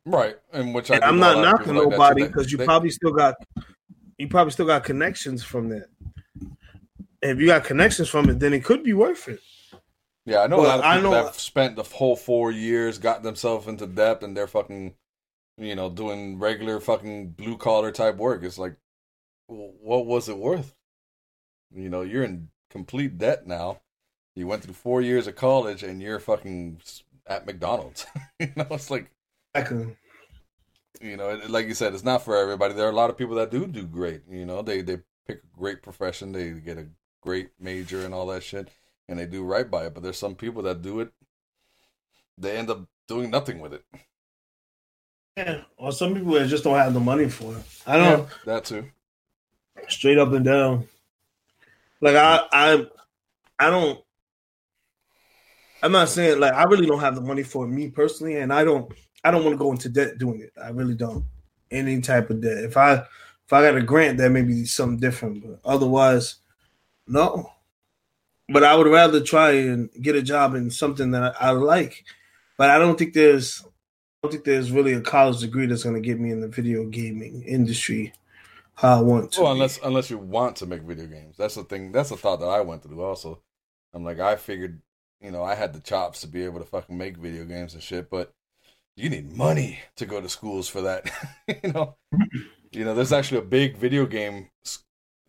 Right. 0.06 0.36
And 0.52 0.74
which 0.74 0.90
I 0.90 0.94
And 0.94 1.02
do 1.02 1.08
I'm 1.08 1.18
not 1.18 1.38
knocking 1.42 1.74
like 1.74 1.88
nobody 1.88 2.26
because 2.26 2.50
you 2.50 2.58
they- 2.58 2.64
probably 2.64 2.90
still 2.90 3.12
got 3.12 3.34
you 4.18 4.28
probably 4.28 4.50
still 4.52 4.66
got 4.66 4.84
connections 4.84 5.42
from 5.42 5.68
that. 5.70 5.88
And 7.22 7.32
if 7.32 7.38
you 7.38 7.46
got 7.46 7.64
connections 7.64 8.08
from 8.08 8.28
it, 8.30 8.38
then 8.38 8.52
it 8.52 8.64
could 8.64 8.82
be 8.82 8.92
worth 8.92 9.28
it. 9.28 9.40
Yeah, 10.26 10.40
I 10.40 10.46
know 10.46 10.60
a 10.60 10.62
lot 10.62 10.78
of 10.80 10.84
I 10.84 11.00
know- 11.00 11.10
that 11.10 11.34
spent 11.34 11.76
the 11.76 11.82
whole 11.82 12.16
four 12.16 12.50
years, 12.50 12.98
got 12.98 13.22
themselves 13.22 13.66
into 13.66 13.86
debt, 13.86 14.22
and 14.22 14.36
they're 14.36 14.46
fucking, 14.46 14.94
you 15.56 15.74
know, 15.74 15.88
doing 15.90 16.38
regular 16.38 16.80
fucking 16.80 17.30
blue 17.30 17.56
collar 17.56 17.90
type 17.92 18.16
work. 18.16 18.42
It's 18.42 18.58
like, 18.58 18.76
what 19.46 20.06
was 20.06 20.28
it 20.28 20.36
worth? 20.38 20.74
You 21.74 21.88
know, 21.88 22.02
you're 22.02 22.24
in 22.24 22.48
complete 22.70 23.16
debt 23.18 23.46
now. 23.46 23.80
You 24.34 24.46
went 24.46 24.62
through 24.62 24.74
four 24.74 25.00
years 25.00 25.26
of 25.26 25.36
college, 25.36 25.82
and 25.82 26.00
you're 26.00 26.20
fucking 26.20 26.80
at 27.26 27.46
McDonald's. 27.46 28.06
you 28.38 28.50
know, 28.56 28.66
it's 28.70 28.90
like, 28.90 29.10
can, 29.54 29.96
you 31.00 31.16
know, 31.16 31.30
it, 31.30 31.50
like 31.50 31.66
you 31.66 31.74
said, 31.74 31.94
it's 31.94 32.04
not 32.04 32.24
for 32.24 32.36
everybody. 32.36 32.74
There 32.74 32.86
are 32.86 32.92
a 32.92 32.96
lot 32.96 33.10
of 33.10 33.18
people 33.18 33.36
that 33.36 33.50
do 33.50 33.66
do 33.66 33.84
great. 33.84 34.22
You 34.30 34.46
know, 34.46 34.62
they 34.62 34.82
they 34.82 34.98
pick 35.26 35.42
a 35.42 35.58
great 35.58 35.82
profession, 35.82 36.32
they 36.32 36.50
get 36.50 36.78
a 36.78 36.86
great 37.20 37.50
major 37.58 38.04
and 38.04 38.14
all 38.14 38.26
that 38.26 38.42
shit, 38.42 38.68
and 39.08 39.18
they 39.18 39.26
do 39.26 39.44
right 39.44 39.70
by 39.70 39.86
it. 39.86 39.94
But 39.94 40.02
there's 40.02 40.18
some 40.18 40.34
people 40.34 40.62
that 40.62 40.82
do 40.82 41.00
it, 41.00 41.12
they 42.38 42.56
end 42.56 42.70
up 42.70 42.86
doing 43.08 43.30
nothing 43.30 43.60
with 43.60 43.74
it. 43.74 43.84
yeah. 45.36 45.62
Or 45.76 45.92
some 45.92 46.14
people 46.14 46.32
that 46.32 46.48
just 46.48 46.64
don't 46.64 46.76
have 46.76 46.94
the 46.94 47.00
money 47.00 47.28
for 47.28 47.56
it. 47.56 47.64
I 47.86 47.96
don't 47.96 48.28
that 48.44 48.64
too. 48.64 48.86
straight 49.88 50.18
up 50.18 50.32
and 50.32 50.44
down. 50.44 50.88
Like 52.00 52.16
I, 52.16 52.46
I, 52.52 52.86
I 53.58 53.70
don't. 53.70 54.00
I'm 55.82 55.92
not 55.92 56.08
saying 56.08 56.40
like 56.40 56.52
I 56.52 56.64
really 56.64 56.86
don't 56.86 57.00
have 57.00 57.14
the 57.14 57.20
money 57.20 57.42
for 57.42 57.66
me 57.66 57.88
personally, 57.88 58.36
and 58.36 58.52
I 58.52 58.64
don't. 58.64 58.92
I 59.22 59.30
don't 59.30 59.44
want 59.44 59.54
to 59.54 59.58
go 59.58 59.70
into 59.70 59.88
debt 59.90 60.18
doing 60.18 60.40
it. 60.40 60.52
I 60.62 60.70
really 60.70 60.94
don't. 60.94 61.24
Any 61.70 62.00
type 62.00 62.30
of 62.30 62.40
debt. 62.40 62.64
If 62.64 62.76
I 62.76 62.94
if 62.94 63.52
I 63.52 63.62
got 63.62 63.76
a 63.76 63.82
grant, 63.82 64.18
that 64.18 64.30
may 64.30 64.42
be 64.42 64.64
something 64.64 64.98
different. 64.98 65.42
But 65.42 65.60
otherwise, 65.64 66.36
no. 67.06 67.52
But 68.48 68.64
I 68.64 68.74
would 68.76 68.86
rather 68.86 69.20
try 69.20 69.50
and 69.52 69.90
get 70.00 70.16
a 70.16 70.22
job 70.22 70.54
in 70.54 70.70
something 70.70 71.10
that 71.12 71.34
I, 71.40 71.48
I 71.48 71.50
like. 71.50 72.04
But 72.56 72.70
I 72.70 72.78
don't 72.78 72.98
think 72.98 73.14
there's. 73.14 73.62
I 73.62 74.26
don't 74.26 74.32
think 74.32 74.44
there's 74.44 74.70
really 74.70 74.92
a 74.92 75.00
college 75.00 75.40
degree 75.40 75.66
that's 75.66 75.82
going 75.82 75.94
to 75.94 76.00
get 76.00 76.20
me 76.20 76.30
in 76.30 76.40
the 76.40 76.48
video 76.48 76.84
gaming 76.84 77.42
industry 77.42 78.12
how 78.74 78.98
I 78.98 79.00
want 79.02 79.32
to. 79.32 79.42
Well, 79.42 79.52
be. 79.52 79.58
unless 79.58 79.78
unless 79.82 80.10
you 80.10 80.18
want 80.18 80.56
to 80.56 80.66
make 80.66 80.82
video 80.82 81.06
games, 81.06 81.36
that's 81.36 81.54
the 81.54 81.64
thing. 81.64 81.92
That's 81.92 82.10
the 82.10 82.16
thought 82.16 82.40
that 82.40 82.46
I 82.46 82.60
went 82.60 82.82
through. 82.82 83.02
Also, 83.02 83.42
I'm 83.92 84.04
like, 84.04 84.20
I 84.20 84.36
figured, 84.36 84.80
you 85.20 85.30
know, 85.30 85.42
I 85.42 85.54
had 85.54 85.72
the 85.72 85.80
chops 85.80 86.20
to 86.22 86.26
be 86.26 86.44
able 86.44 86.60
to 86.60 86.66
fucking 86.66 86.96
make 86.96 87.16
video 87.16 87.44
games 87.44 87.74
and 87.74 87.82
shit, 87.82 88.10
but 88.10 88.32
you 88.96 89.10
need 89.10 89.36
money 89.36 89.80
to 89.96 90.06
go 90.06 90.20
to 90.20 90.28
schools 90.28 90.68
for 90.68 90.80
that. 90.82 91.10
you 91.48 91.72
know, 91.72 91.96
you 92.72 92.84
know, 92.84 92.94
there's 92.94 93.12
actually 93.12 93.38
a 93.38 93.42
big 93.42 93.76
video 93.76 94.06
game 94.06 94.48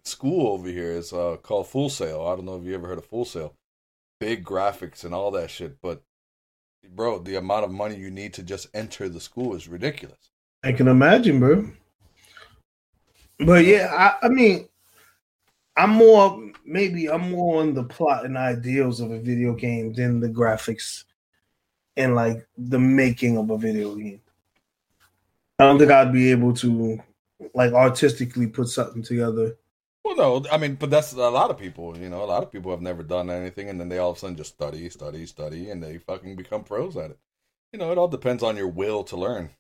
school 0.03 0.53
over 0.53 0.67
here. 0.67 0.93
It's 0.93 1.13
uh, 1.13 1.37
called 1.41 1.67
Full 1.67 1.89
Sail. 1.89 2.25
I 2.25 2.35
don't 2.35 2.45
know 2.45 2.57
if 2.57 2.63
you 2.63 2.73
ever 2.73 2.87
heard 2.87 2.97
of 2.97 3.05
Full 3.05 3.25
Sail. 3.25 3.55
Big 4.19 4.45
graphics 4.45 5.03
and 5.03 5.13
all 5.13 5.31
that 5.31 5.49
shit, 5.49 5.81
but 5.81 6.03
bro, 6.95 7.19
the 7.19 7.35
amount 7.35 7.65
of 7.65 7.71
money 7.71 7.95
you 7.95 8.11
need 8.11 8.33
to 8.35 8.43
just 8.43 8.67
enter 8.73 9.09
the 9.09 9.19
school 9.19 9.55
is 9.55 9.67
ridiculous. 9.67 10.31
I 10.63 10.73
can 10.73 10.87
imagine, 10.87 11.39
bro. 11.39 11.71
But 13.39 13.65
yeah, 13.65 13.91
I, 14.21 14.27
I 14.27 14.29
mean, 14.29 14.67
I'm 15.77 15.91
more 15.91 16.51
maybe 16.65 17.09
I'm 17.09 17.31
more 17.31 17.61
on 17.61 17.73
the 17.73 17.83
plot 17.83 18.25
and 18.25 18.37
ideals 18.37 18.99
of 18.99 19.11
a 19.11 19.19
video 19.19 19.53
game 19.53 19.93
than 19.93 20.19
the 20.19 20.29
graphics 20.29 21.05
and 21.97 22.15
like 22.15 22.47
the 22.57 22.79
making 22.79 23.37
of 23.37 23.49
a 23.49 23.57
video 23.57 23.95
game. 23.95 24.21
I 25.59 25.65
don't 25.65 25.77
think 25.77 25.91
I'd 25.91 26.13
be 26.13 26.31
able 26.31 26.53
to 26.55 26.99
like 27.53 27.73
artistically 27.73 28.47
put 28.47 28.67
something 28.67 29.03
together. 29.03 29.57
Well, 30.03 30.15
no, 30.15 30.45
I 30.51 30.57
mean, 30.57 30.75
but 30.75 30.89
that's 30.89 31.13
a 31.13 31.29
lot 31.29 31.51
of 31.51 31.59
people. 31.59 31.95
You 31.97 32.09
know, 32.09 32.23
a 32.23 32.25
lot 32.25 32.41
of 32.41 32.51
people 32.51 32.71
have 32.71 32.81
never 32.81 33.03
done 33.03 33.29
anything, 33.29 33.69
and 33.69 33.79
then 33.79 33.87
they 33.87 33.99
all 33.99 34.11
of 34.11 34.17
a 34.17 34.19
sudden 34.19 34.35
just 34.35 34.53
study, 34.53 34.89
study, 34.89 35.27
study, 35.27 35.69
and 35.69 35.81
they 35.83 35.99
fucking 35.99 36.35
become 36.35 36.63
pros 36.63 36.97
at 36.97 37.11
it. 37.11 37.19
You 37.71 37.79
know, 37.79 37.91
it 37.91 37.97
all 37.99 38.07
depends 38.07 38.41
on 38.41 38.57
your 38.57 38.67
will 38.67 39.03
to 39.05 39.15
learn. 39.15 39.51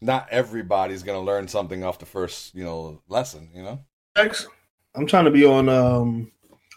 Not 0.00 0.28
everybody's 0.30 1.02
gonna 1.02 1.20
learn 1.20 1.48
something 1.48 1.84
off 1.84 1.98
the 1.98 2.06
first, 2.06 2.54
you 2.54 2.64
know, 2.64 3.02
lesson. 3.08 3.50
You 3.54 3.62
know. 3.62 3.84
Next, 4.16 4.48
I'm 4.96 5.06
trying 5.06 5.26
to 5.26 5.30
be 5.30 5.44
on 5.44 5.68
um 5.68 6.32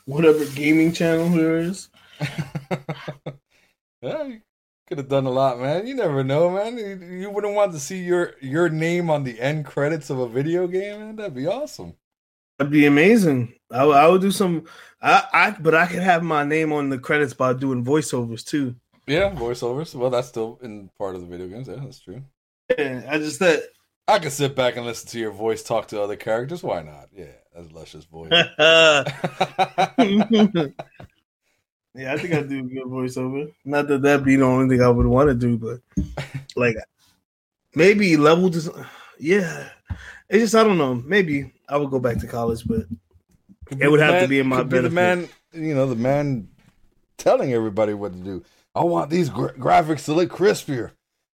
whatever 0.05 0.45
gaming 0.45 0.91
channel 0.93 1.29
there 1.29 1.57
is. 1.57 1.89
yeah, 4.01 4.23
you 4.25 4.41
could 4.87 4.97
have 4.97 5.07
done 5.07 5.25
a 5.25 5.29
lot, 5.31 5.59
man. 5.59 5.87
You 5.87 5.95
never 5.95 6.23
know, 6.23 6.49
man. 6.49 6.77
You, 6.77 6.97
you 7.21 7.29
wouldn't 7.29 7.55
want 7.55 7.73
to 7.73 7.79
see 7.79 7.99
your 8.03 8.33
your 8.41 8.69
name 8.69 9.09
on 9.09 9.23
the 9.23 9.39
end 9.39 9.65
credits 9.65 10.09
of 10.09 10.19
a 10.19 10.27
video 10.27 10.67
game, 10.67 10.99
man. 10.99 11.15
That'd 11.15 11.35
be 11.35 11.47
awesome. 11.47 11.93
That'd 12.57 12.71
be 12.73 12.85
amazing. 12.85 13.53
I, 13.71 13.85
would- 13.85 13.95
I 13.95 14.07
would 14.07 14.21
do 14.21 14.31
some. 14.31 14.65
I, 15.01 15.23
I 15.31 15.51
but 15.51 15.75
I 15.75 15.85
could 15.87 16.03
have 16.03 16.23
my 16.23 16.43
name 16.43 16.73
on 16.73 16.89
the 16.89 16.97
credits 16.99 17.33
by 17.33 17.53
doing 17.53 17.85
voiceovers 17.85 18.43
too. 18.43 18.75
Yeah, 19.07 19.31
voiceovers. 19.33 19.95
Well, 19.95 20.09
that's 20.09 20.27
still 20.27 20.59
in 20.61 20.89
part 20.97 21.15
of 21.15 21.21
the 21.21 21.27
video 21.27 21.47
games. 21.47 21.67
Yeah, 21.67 21.77
that's 21.81 21.99
true. 21.99 22.21
Yeah, 22.77 23.07
I 23.09 23.17
just 23.17 23.39
that. 23.39 23.63
I 24.07 24.17
can 24.19 24.31
sit 24.31 24.55
back 24.55 24.75
and 24.75 24.85
listen 24.87 25.07
to 25.09 25.19
your 25.19 25.31
voice 25.31 25.61
talk 25.63 25.87
to 25.89 26.01
other 26.01 26.15
characters. 26.15 26.63
Why 26.63 26.81
not? 26.81 27.09
Yeah, 27.13 27.25
that's 27.53 27.71
Luscious 27.71 28.05
voice. 28.05 28.29
yeah, 28.61 29.03
I 29.97 30.07
think 32.17 32.33
I 32.33 32.43
do 32.43 32.59
a 32.59 32.63
good 32.63 32.85
voiceover. 32.85 33.51
Not 33.65 33.87
that 33.87 34.01
that 34.03 34.23
be 34.23 34.35
the 34.35 34.43
only 34.43 34.75
thing 34.75 34.83
I 34.83 34.89
would 34.89 35.05
want 35.05 35.29
to 35.29 35.35
do, 35.35 35.57
but 35.57 35.79
like 36.55 36.75
maybe 37.75 38.17
level 38.17 38.49
design. 38.49 38.85
Yeah, 39.19 39.69
it's 40.29 40.43
just 40.43 40.55
I 40.55 40.63
don't 40.63 40.77
know. 40.77 40.95
Maybe 40.95 41.51
I 41.67 41.77
would 41.77 41.89
go 41.89 41.99
back 41.99 42.19
to 42.19 42.27
college, 42.27 42.65
but 42.67 42.85
It 43.71 43.89
would 43.89 43.99
have 43.99 44.21
to 44.21 44.27
be 44.27 44.39
in 44.39 44.47
my 44.47 44.57
could 44.57 44.69
be 44.69 44.79
the 44.79 44.89
man, 44.89 45.27
you 45.53 45.75
know, 45.75 45.87
the 45.87 45.95
man 45.95 46.47
telling 47.17 47.53
everybody 47.53 47.93
what 47.93 48.13
to 48.13 48.19
do. 48.19 48.43
I 48.75 48.83
want 48.83 49.09
these 49.09 49.29
gra- 49.29 49.53
graphics 49.53 50.05
to 50.05 50.13
look 50.13 50.31
crispier. 50.31 50.91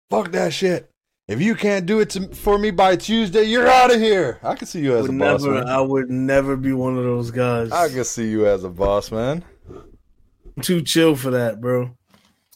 Fuck 0.09 0.31
that 0.31 0.53
shit. 0.53 0.89
If 1.27 1.41
you 1.41 1.55
can't 1.55 1.85
do 1.87 2.01
it 2.01 2.11
to, 2.11 2.27
for 2.35 2.57
me 2.59 2.69
by 2.69 2.95
Tuesday, 2.97 3.43
you're 3.43 3.67
out 3.67 3.91
of 3.93 3.99
here. 3.99 4.39
I 4.43 4.53
can 4.55 4.67
see 4.67 4.81
you 4.81 4.95
as 4.95 5.05
a 5.07 5.11
boss, 5.11 5.41
never. 5.41 5.55
man. 5.55 5.67
I 5.67 5.81
would 5.81 6.09
never 6.09 6.55
be 6.55 6.71
one 6.71 6.97
of 6.97 7.03
those 7.03 7.31
guys. 7.31 7.71
I 7.71 7.89
can 7.89 8.03
see 8.03 8.29
you 8.29 8.45
as 8.45 8.63
a 8.63 8.69
boss, 8.69 9.11
man. 9.11 9.43
I'm 9.67 10.61
too 10.61 10.81
chill 10.83 11.15
for 11.15 11.31
that, 11.31 11.59
bro. 11.59 11.89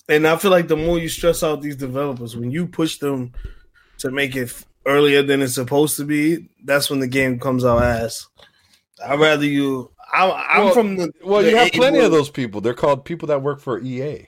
And 0.07 0.27
I 0.27 0.37
feel 0.37 0.51
like 0.51 0.67
the 0.67 0.77
more 0.77 0.99
you 0.99 1.09
stress 1.09 1.41
out 1.41 1.61
these 1.61 1.75
developers, 1.75 2.35
when 2.37 2.51
you 2.51 2.67
push 2.67 2.99
them 2.99 3.31
to 3.99 4.11
make 4.11 4.35
it 4.35 4.53
earlier 4.85 5.23
than 5.23 5.41
it's 5.41 5.55
supposed 5.55 5.97
to 5.97 6.05
be, 6.05 6.49
that's 6.63 6.89
when 6.91 6.99
the 6.99 7.07
game 7.07 7.39
comes 7.39 7.65
out 7.65 7.81
ass. 7.81 8.27
I'd 9.03 9.19
rather 9.19 9.45
you. 9.45 9.91
I, 10.13 10.29
I'm 10.49 10.63
Well- 10.65 10.73
from 10.73 10.95
the. 10.97 11.11
Well, 11.23 11.41
the 11.41 11.49
you 11.51 11.57
have 11.57 11.71
plenty 11.71 11.97
where- 11.97 12.05
of 12.05 12.11
those 12.11 12.29
people. 12.29 12.61
They're 12.61 12.73
called 12.75 13.03
people 13.03 13.27
that 13.29 13.41
work 13.41 13.61
for 13.61 13.79
EA. 13.79 14.27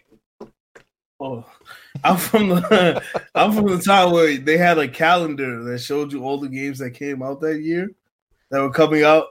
Oh, 1.19 1.45
I'm 2.03 2.17
from 2.17 2.49
the. 2.49 3.03
I'm 3.35 3.51
from 3.53 3.67
the 3.67 3.79
time 3.81 4.11
where 4.11 4.37
they 4.37 4.57
had 4.57 4.77
a 4.77 4.87
calendar 4.87 5.63
that 5.63 5.79
showed 5.79 6.11
you 6.13 6.23
all 6.23 6.39
the 6.39 6.49
games 6.49 6.79
that 6.79 6.91
came 6.91 7.21
out 7.21 7.41
that 7.41 7.61
year 7.61 7.89
that 8.49 8.61
were 8.61 8.71
coming 8.71 9.03
out. 9.03 9.25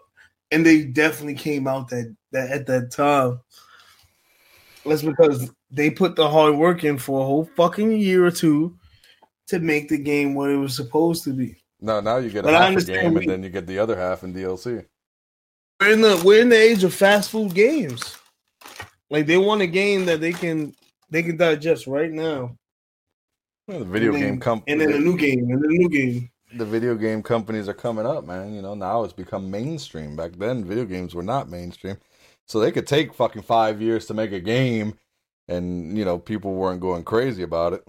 and 0.50 0.64
they 0.66 0.82
definitely 0.84 1.34
came 1.34 1.66
out 1.68 1.88
that, 1.88 2.14
that 2.32 2.50
at 2.50 2.66
that 2.66 2.90
time. 2.90 3.40
That's 4.84 5.02
because 5.02 5.50
they 5.70 5.90
put 5.90 6.16
the 6.16 6.28
hard 6.28 6.56
work 6.56 6.84
in 6.84 6.98
for 6.98 7.20
a 7.20 7.24
whole 7.24 7.44
fucking 7.56 7.92
year 7.92 8.24
or 8.26 8.30
two 8.30 8.76
to 9.48 9.58
make 9.58 9.88
the 9.88 9.98
game 9.98 10.34
what 10.34 10.50
it 10.50 10.56
was 10.56 10.74
supposed 10.74 11.22
to 11.24 11.30
be. 11.32 11.56
No, 11.80 12.00
now 12.00 12.16
you 12.16 12.30
get 12.30 12.40
a 12.44 12.48
But 12.48 12.54
half 12.54 12.68
understand 12.68 13.02
game, 13.02 13.14
we- 13.14 13.20
and 13.20 13.30
then 13.30 13.42
you 13.42 13.50
get 13.50 13.66
the 13.66 13.78
other 13.78 13.96
half 13.96 14.22
in 14.24 14.32
DLC. 14.34 14.84
We're 15.80 15.92
in 15.92 16.00
the 16.02 16.20
we're 16.24 16.42
in 16.42 16.50
the 16.50 16.60
age 16.60 16.84
of 16.84 16.92
fast 16.92 17.30
food 17.30 17.54
games. 17.54 18.16
Like 19.08 19.26
they 19.26 19.38
want 19.38 19.62
a 19.62 19.66
game 19.66 20.04
that 20.06 20.20
they 20.20 20.32
can 20.32 20.74
they 21.10 21.22
can 21.22 21.36
digest 21.36 21.86
right 21.86 22.10
now. 22.10 22.56
Well, 23.68 23.80
the 23.80 23.84
video 23.84 24.12
then- 24.12 24.20
game 24.20 24.40
com- 24.40 24.64
And 24.66 24.80
then 24.80 24.92
a 24.92 24.98
new 24.98 25.16
game, 25.16 25.50
and 25.50 25.62
then 25.62 25.70
a 25.70 25.74
new 25.74 25.88
game. 25.88 26.30
the 26.56 26.64
video 26.64 26.94
game 26.96 27.22
companies 27.22 27.68
are 27.68 27.74
coming 27.74 28.06
up, 28.06 28.24
man. 28.26 28.54
You 28.54 28.62
know, 28.62 28.74
now 28.74 29.04
it's 29.04 29.12
become 29.12 29.50
mainstream. 29.50 30.16
Back 30.16 30.32
then, 30.32 30.64
video 30.64 30.84
games 30.84 31.14
were 31.14 31.22
not 31.22 31.48
mainstream. 31.48 31.96
So 32.48 32.58
they 32.58 32.72
could 32.72 32.86
take 32.86 33.14
fucking 33.14 33.42
five 33.42 33.80
years 33.80 34.06
to 34.06 34.14
make 34.14 34.32
a 34.32 34.40
game 34.40 34.98
and, 35.46 35.96
you 35.96 36.04
know, 36.04 36.18
people 36.18 36.54
weren't 36.54 36.80
going 36.80 37.04
crazy 37.04 37.42
about 37.44 37.72
it. 37.74 37.84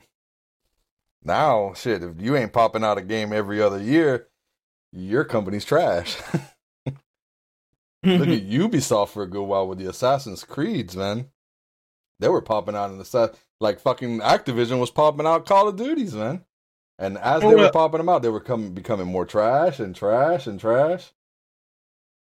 Now, 1.24 1.74
shit, 1.76 2.04
if 2.04 2.20
you 2.20 2.36
ain't 2.36 2.54
popping 2.54 2.84
out 2.84 2.98
a 2.98 3.02
game 3.02 3.34
every 3.34 3.62
other 3.62 3.80
year, 3.82 4.28
your 4.92 5.24
company's 5.24 5.66
trash. 5.66 6.18
Look 6.86 8.28
at 8.28 8.48
Ubisoft 8.50 9.10
for 9.10 9.24
a 9.24 9.28
good 9.30 9.44
while 9.44 9.68
with 9.68 9.78
the 9.80 9.88
Assassin's 9.90 10.44
Creeds, 10.44 10.96
man. 10.98 11.30
They 12.22 12.30
were 12.30 12.42
popping 12.42 12.76
out 12.76 12.92
in 12.92 13.00
the 13.00 13.06
set 13.06 13.36
like 13.60 13.80
fucking 13.80 14.20
Activision 14.20 14.80
was 14.80 14.92
popping 14.92 15.26
out 15.26 15.46
Call 15.46 15.68
of 15.68 15.76
Duties, 15.76 16.14
man. 16.14 16.46
And 16.98 17.18
as 17.18 17.42
they 17.42 17.56
were 17.56 17.72
popping 17.72 17.98
them 17.98 18.10
out, 18.10 18.22
they 18.22 18.30
were 18.30 18.40
coming 18.40 18.74
becoming 18.74 19.08
more 19.08 19.26
trash 19.26 19.80
and 19.80 19.96
trash 19.96 20.46
and 20.46 20.60
trash. 20.60 21.12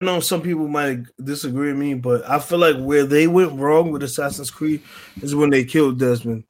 I 0.01 0.07
know 0.07 0.19
some 0.21 0.43
people 0.43 0.67
might 0.67 1.05
disagree 1.23 1.69
with 1.69 1.79
me, 1.79 1.95
but 1.95 2.29
I 2.29 2.41
feel 2.41 2.59
like 2.59 2.77
where 2.77 3.07
they 3.07 3.29
went 3.29 3.53
wrong 3.53 3.93
with 3.93 4.03
Assassin's 4.03 4.51
Creed 4.51 4.83
is 5.23 5.35
when 5.35 5.51
they 5.51 5.65
killed 5.65 6.01
Desmond. 6.01 6.45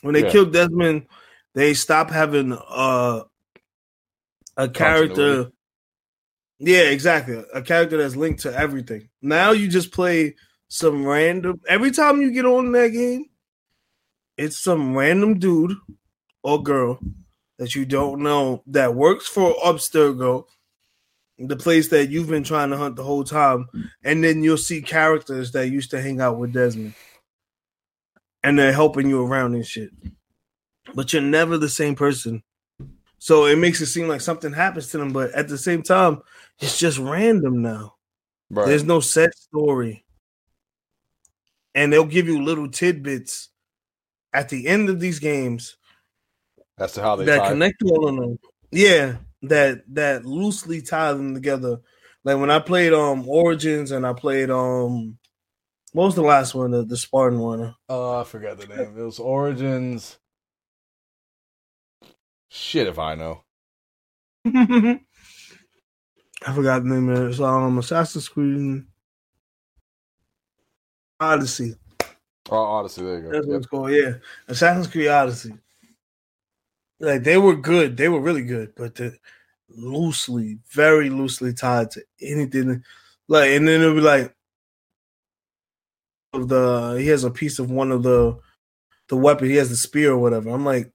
When 0.00 0.14
they 0.14 0.22
Yeah. 0.22 0.30
killed 0.30 0.52
Desmond, 0.54 1.06
they 1.54 1.74
stopped 1.74 2.10
having 2.10 2.52
uh, 2.52 3.24
a 4.56 4.68
character. 4.70 5.50
Yeah, 6.58 6.84
exactly. 6.84 7.44
A 7.52 7.60
character 7.60 7.98
that's 7.98 8.16
linked 8.16 8.42
to 8.42 8.56
everything. 8.58 9.10
Now 9.20 9.50
you 9.50 9.68
just 9.68 9.92
play 9.92 10.36
some 10.72 11.04
random. 11.04 11.60
Every 11.68 11.90
time 11.90 12.22
you 12.22 12.30
get 12.30 12.46
on 12.46 12.72
that 12.72 12.88
game, 12.88 13.26
it's 14.38 14.58
some 14.58 14.96
random 14.96 15.38
dude 15.38 15.76
or 16.42 16.62
girl 16.62 16.98
that 17.58 17.74
you 17.74 17.84
don't 17.84 18.22
know 18.22 18.62
that 18.68 18.94
works 18.94 19.26
for 19.28 19.54
Abstergo, 19.56 20.46
the 21.38 21.56
place 21.56 21.88
that 21.88 22.08
you've 22.08 22.30
been 22.30 22.42
trying 22.42 22.70
to 22.70 22.78
hunt 22.78 22.96
the 22.96 23.04
whole 23.04 23.22
time, 23.22 23.68
and 24.02 24.24
then 24.24 24.42
you'll 24.42 24.56
see 24.56 24.80
characters 24.80 25.52
that 25.52 25.68
used 25.68 25.90
to 25.90 26.00
hang 26.00 26.22
out 26.22 26.38
with 26.38 26.54
Desmond, 26.54 26.94
and 28.42 28.58
they're 28.58 28.72
helping 28.72 29.10
you 29.10 29.22
around 29.22 29.54
and 29.54 29.66
shit. 29.66 29.90
But 30.94 31.12
you're 31.12 31.20
never 31.20 31.58
the 31.58 31.68
same 31.68 31.94
person, 31.94 32.42
so 33.18 33.44
it 33.44 33.56
makes 33.56 33.82
it 33.82 33.86
seem 33.86 34.08
like 34.08 34.22
something 34.22 34.54
happens 34.54 34.88
to 34.92 34.98
them. 34.98 35.12
But 35.12 35.32
at 35.32 35.48
the 35.48 35.58
same 35.58 35.82
time, 35.82 36.22
it's 36.60 36.78
just 36.78 36.96
random 36.96 37.60
now. 37.60 37.96
Right. 38.48 38.66
There's 38.66 38.84
no 38.84 39.00
set 39.00 39.36
story. 39.36 40.06
And 41.74 41.92
they'll 41.92 42.04
give 42.04 42.26
you 42.26 42.42
little 42.42 42.68
tidbits 42.70 43.48
at 44.32 44.48
the 44.48 44.66
end 44.66 44.88
of 44.88 45.00
these 45.00 45.18
games 45.18 45.76
That's 46.76 46.96
how 46.96 47.16
they 47.16 47.26
that 47.26 47.42
tie. 47.42 47.48
connect 47.48 47.82
all 47.84 48.08
of 48.08 48.16
them. 48.16 48.38
Yeah, 48.70 49.16
that 49.42 49.82
that 49.94 50.24
loosely 50.24 50.82
tie 50.82 51.12
them 51.12 51.34
together. 51.34 51.78
Like 52.24 52.38
when 52.38 52.50
I 52.50 52.58
played 52.58 52.92
um 52.92 53.28
Origins 53.28 53.90
and 53.90 54.06
I 54.06 54.12
played 54.12 54.50
um 54.50 55.18
what 55.92 56.06
was 56.06 56.14
the 56.14 56.22
last 56.22 56.54
one? 56.54 56.70
The, 56.70 56.84
the 56.84 56.96
Spartan 56.96 57.38
one. 57.38 57.74
Oh, 57.88 58.20
I 58.20 58.24
forgot 58.24 58.58
the 58.58 58.66
name. 58.66 58.98
It 58.98 59.02
was 59.02 59.18
Origins. 59.18 60.18
Shit, 62.48 62.86
if 62.86 62.98
I 62.98 63.14
know. 63.14 63.44
I 64.44 64.98
forgot 66.54 66.82
the 66.82 66.88
name 66.88 67.08
of 67.10 67.22
it. 67.22 67.30
It's 67.30 67.40
um 67.40 67.78
Assassin's 67.78 68.28
Creed 68.28 68.84
Odyssey. 71.22 71.76
Oh, 72.50 72.56
Odyssey. 72.56 73.02
There 73.02 73.16
you 73.16 73.22
go. 73.22 73.30
That's 73.32 73.46
what 73.46 73.52
Yep. 73.52 73.58
it's 73.58 73.66
called. 73.66 73.90
Yeah, 73.92 74.12
Assassin's 74.48 74.86
Creed 74.88 75.08
Odyssey. 75.08 75.54
Like 77.00 77.22
they 77.24 77.36
were 77.38 77.56
good. 77.56 77.96
They 77.96 78.08
were 78.08 78.20
really 78.20 78.42
good, 78.44 78.74
but 78.76 79.00
loosely, 79.68 80.58
very 80.70 81.10
loosely 81.10 81.52
tied 81.54 81.90
to 81.92 82.02
anything. 82.20 82.84
Like, 83.28 83.50
and 83.50 83.66
then 83.66 83.80
it'll 83.80 83.94
be 83.94 84.00
like 84.00 84.34
of 86.32 86.48
the 86.48 86.96
he 86.98 87.08
has 87.08 87.24
a 87.24 87.30
piece 87.30 87.58
of 87.58 87.70
one 87.70 87.92
of 87.92 88.02
the 88.02 88.38
the 89.08 89.16
weapon. 89.16 89.48
He 89.48 89.56
has 89.56 89.70
the 89.70 89.76
spear 89.76 90.12
or 90.12 90.18
whatever. 90.18 90.50
I'm 90.50 90.64
like, 90.64 90.92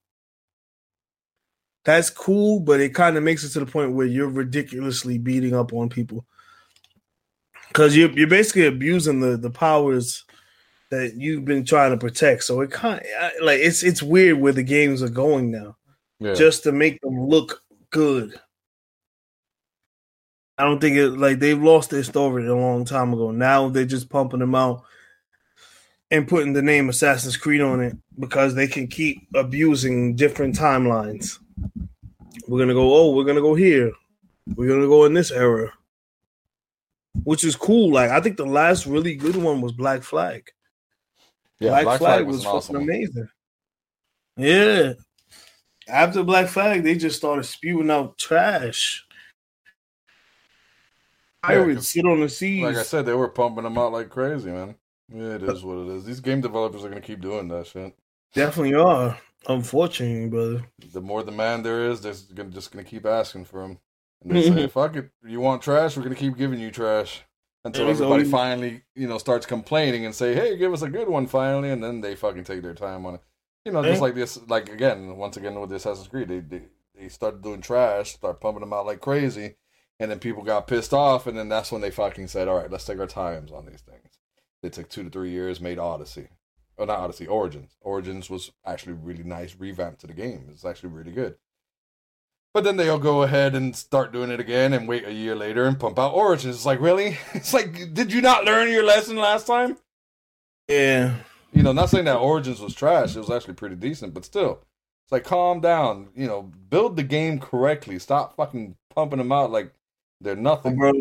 that's 1.85 2.09
cool, 2.09 2.59
but 2.59 2.79
it 2.81 2.93
kind 2.93 3.17
of 3.17 3.23
makes 3.23 3.43
it 3.43 3.49
to 3.49 3.59
the 3.59 3.65
point 3.65 3.93
where 3.93 4.07
you're 4.07 4.29
ridiculously 4.29 5.17
beating 5.17 5.55
up 5.55 5.73
on 5.73 5.89
people 5.89 6.25
because 7.77 7.95
you're 7.95 8.09
you're 8.13 8.27
basically 8.27 8.65
abusing 8.65 9.19
the 9.19 9.37
the 9.37 9.51
powers 9.51 10.25
that 10.89 11.13
you've 11.13 11.45
been 11.45 11.63
trying 11.63 11.91
to 11.91 11.97
protect. 11.97 12.43
So 12.43 12.61
it 12.61 12.71
kind 12.71 12.99
of 12.99 13.31
like 13.43 13.59
it's 13.59 13.83
it's 13.83 14.01
weird 14.01 14.39
where 14.39 14.53
the 14.53 14.63
games 14.63 15.03
are 15.03 15.09
going 15.09 15.51
now, 15.51 15.77
Yeah. 16.19 16.33
just 16.33 16.63
to 16.63 16.71
make 16.71 16.99
them 17.01 17.27
look 17.27 17.61
good. 17.91 18.33
I 20.57 20.63
don't 20.63 20.81
think 20.81 20.97
it 20.97 21.09
like 21.11 21.37
they've 21.37 21.61
lost 21.61 21.91
their 21.91 22.03
story 22.03 22.47
a 22.47 22.55
long 22.55 22.83
time 22.83 23.13
ago. 23.13 23.29
Now 23.29 23.69
they're 23.69 23.85
just 23.85 24.09
pumping 24.09 24.39
them 24.39 24.55
out 24.55 24.81
and 26.09 26.27
putting 26.27 26.53
the 26.53 26.63
name 26.63 26.89
Assassin's 26.89 27.37
Creed 27.37 27.61
on 27.61 27.79
it 27.79 27.95
because 28.17 28.55
they 28.55 28.67
can 28.67 28.87
keep 28.87 29.27
abusing 29.35 30.15
different 30.15 30.55
timelines. 30.57 31.37
We're 32.47 32.57
gonna 32.59 32.73
go, 32.73 32.95
oh, 32.95 33.11
we're 33.13 33.25
gonna 33.25 33.41
go 33.41 33.53
here. 33.53 33.91
We're 34.55 34.67
gonna 34.69 34.87
go 34.87 35.05
in 35.05 35.13
this 35.13 35.29
era. 35.29 35.71
Which 37.23 37.43
is 37.43 37.55
cool. 37.55 37.91
Like 37.91 38.09
I 38.11 38.21
think 38.21 38.37
the 38.37 38.45
last 38.45 38.85
really 38.85 39.15
good 39.15 39.35
one 39.35 39.61
was 39.61 39.71
Black 39.73 40.03
Flag. 40.03 40.43
yeah, 41.59 41.81
Black, 41.83 41.99
Flag, 41.99 42.25
was, 42.27 42.37
an 42.37 42.43
fucking 42.43 42.57
awesome 42.57 42.75
one. 42.75 42.83
amazing. 42.83 43.29
Yeah. 44.37 44.93
After 45.87 46.23
Black 46.23 46.47
Flag, 46.47 46.83
they 46.83 46.95
just 46.95 47.17
started 47.17 47.43
spewing 47.43 47.89
out 47.89 48.17
trash. 48.17 49.05
Yeah, 51.43 51.49
Pirates 51.49 51.75
'cause 51.77 51.87
sit 51.89 52.05
on 52.05 52.19
the 52.19 52.29
seas. 52.29 52.63
Like 52.63 52.75
I 52.75 52.83
said, 52.83 53.05
they 53.05 53.13
were 53.13 53.29
pumping 53.29 53.63
them 53.63 53.77
out 53.77 53.93
like 53.93 54.09
crazy, 54.09 54.49
man. 54.51 54.75
Yeah, 55.09 55.35
it 55.35 55.43
is 55.43 55.63
what 55.63 55.77
it 55.77 55.87
is. 55.95 56.03
These 56.05 56.19
game 56.19 56.41
developers 56.41 56.83
are 56.83 56.89
gonna 56.89 56.99
keep 56.99 57.21
doing 57.21 57.47
that 57.47 57.67
shit. 57.67 57.95
Definitely 58.33 58.75
are. 58.75 59.17
Unfortunately, 59.47 60.27
brother. 60.27 60.65
The 60.91 60.99
more 60.99 61.23
demand 61.23 61.65
there 61.65 61.89
is, 61.89 62.01
they're 62.01 62.11
just 62.49 62.71
gonna 62.71 62.83
keep 62.83 63.05
asking 63.05 63.45
for 63.45 63.61
them. 63.61 63.79
And 64.21 64.31
they 64.35 64.49
say, 64.49 64.67
"Fuck 64.67 64.95
it, 64.95 65.09
you 65.25 65.39
want 65.39 65.61
trash? 65.61 65.95
We're 65.95 66.03
gonna 66.03 66.15
keep 66.15 66.37
giving 66.37 66.59
you 66.59 66.71
trash." 66.71 67.23
Until 67.63 67.89
everybody 67.89 68.23
finally, 68.23 68.83
you 68.95 69.07
know, 69.07 69.17
starts 69.17 69.45
complaining 69.45 70.05
and 70.05 70.15
say, 70.15 70.33
"Hey, 70.33 70.55
give 70.57 70.71
us 70.73 70.81
a 70.81 70.89
good 70.89 71.09
one 71.09 71.27
finally," 71.27 71.69
and 71.69 71.83
then 71.83 72.01
they 72.01 72.15
fucking 72.15 72.45
take 72.45 72.61
their 72.61 72.73
time 72.73 73.05
on 73.05 73.15
it. 73.15 73.21
You 73.65 73.73
know, 73.73 73.83
just 73.83 74.01
like 74.01 74.15
this, 74.15 74.39
like 74.47 74.69
again, 74.69 75.17
once 75.17 75.35
again 75.35 75.59
with 75.59 75.69
the 75.69 75.75
Assassin's 75.75 76.07
Creed, 76.07 76.29
they, 76.29 76.39
they 76.39 76.61
they 76.95 77.09
started 77.09 77.41
doing 77.41 77.61
trash, 77.61 78.13
start 78.13 78.39
pumping 78.39 78.61
them 78.61 78.71
out 78.71 78.85
like 78.85 79.01
crazy, 79.01 79.55
and 79.99 80.09
then 80.09 80.19
people 80.19 80.43
got 80.43 80.67
pissed 80.67 80.93
off, 80.93 81.27
and 81.27 81.37
then 81.37 81.49
that's 81.49 81.71
when 81.71 81.81
they 81.81 81.91
fucking 81.91 82.27
said, 82.27 82.47
"All 82.47 82.57
right, 82.57 82.71
let's 82.71 82.85
take 82.85 82.99
our 82.99 83.07
times 83.07 83.51
on 83.51 83.65
these 83.65 83.81
things." 83.81 84.19
They 84.61 84.69
took 84.69 84.89
two 84.89 85.03
to 85.03 85.09
three 85.09 85.31
years, 85.31 85.59
made 85.59 85.79
Odyssey, 85.79 86.29
or 86.77 86.85
not 86.85 86.99
Odyssey, 86.99 87.27
Origins. 87.27 87.75
Origins 87.81 88.29
was 88.29 88.51
actually 88.65 88.93
really 88.93 89.23
nice 89.23 89.55
revamp 89.59 89.99
to 89.99 90.07
the 90.07 90.13
game. 90.13 90.47
It's 90.51 90.65
actually 90.65 90.89
really 90.89 91.11
good. 91.11 91.35
But 92.57 92.63
then 92.63 92.77
they'll 92.77 92.97
go 92.97 93.21
ahead 93.21 93.53
and 93.53 93.75
start 93.75 94.11
doing 94.11 94.31
it 94.31 94.39
again 94.39 94.73
and 94.73 94.87
wait 94.87 95.05
a 95.05 95.13
year 95.13 95.35
later 95.35 95.65
and 95.65 95.79
pump 95.79 95.99
out 95.99 96.15
Origins. 96.15 96.55
It's 96.55 96.65
like, 96.65 96.81
really? 96.81 97.19
It's 97.35 97.53
like, 97.53 97.93
did 97.93 98.11
you 98.11 98.19
not 98.19 98.45
learn 98.45 98.71
your 98.71 98.83
lesson 98.83 99.15
last 99.15 99.45
time? 99.45 99.77
Yeah. 100.67 101.17
You 101.53 101.61
know, 101.61 101.71
not 101.71 101.91
saying 101.91 102.05
that 102.05 102.15
Origins 102.15 102.59
was 102.59 102.73
trash. 102.73 103.15
It 103.15 103.19
was 103.19 103.29
actually 103.29 103.53
pretty 103.53 103.75
decent, 103.75 104.15
but 104.15 104.25
still. 104.25 104.63
It's 105.03 105.11
like, 105.11 105.23
calm 105.23 105.59
down. 105.59 106.07
You 106.15 106.25
know, 106.25 106.51
build 106.71 106.95
the 106.95 107.03
game 107.03 107.37
correctly. 107.37 107.99
Stop 107.99 108.35
fucking 108.37 108.75
pumping 108.89 109.19
them 109.19 109.31
out 109.31 109.51
like 109.51 109.71
they're 110.19 110.35
nothing. 110.35 110.77
Bro, 110.77 110.93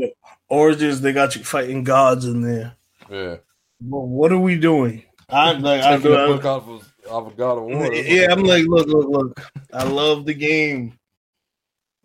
Origins, 0.51 1.01
they 1.01 1.15
got 1.15 1.37
you 1.37 1.43
fighting 1.43 1.85
gods 1.85 2.27
in 2.27 2.43
there. 2.43 2.75
Yeah. 3.11 3.37
Well, 3.81 4.07
what 4.07 4.31
are 4.31 4.39
we 4.39 4.59
doing? 4.59 5.05
I 5.31 5.53
like 5.53 5.81
I, 5.81 5.95
I, 5.95 5.97
book 5.97 6.45
off 6.45 6.69
of, 6.69 6.93
off 7.09 7.27
of 7.29 7.37
God 7.39 7.57
of 7.57 7.65
War. 7.65 7.95
Yeah, 7.95 8.31
I'm 8.31 8.45
like, 8.45 8.67
look, 8.67 8.89
look, 8.89 9.09
look. 9.09 9.41
I 9.73 9.85
love 9.85 10.27
the 10.27 10.35
game. 10.35 10.99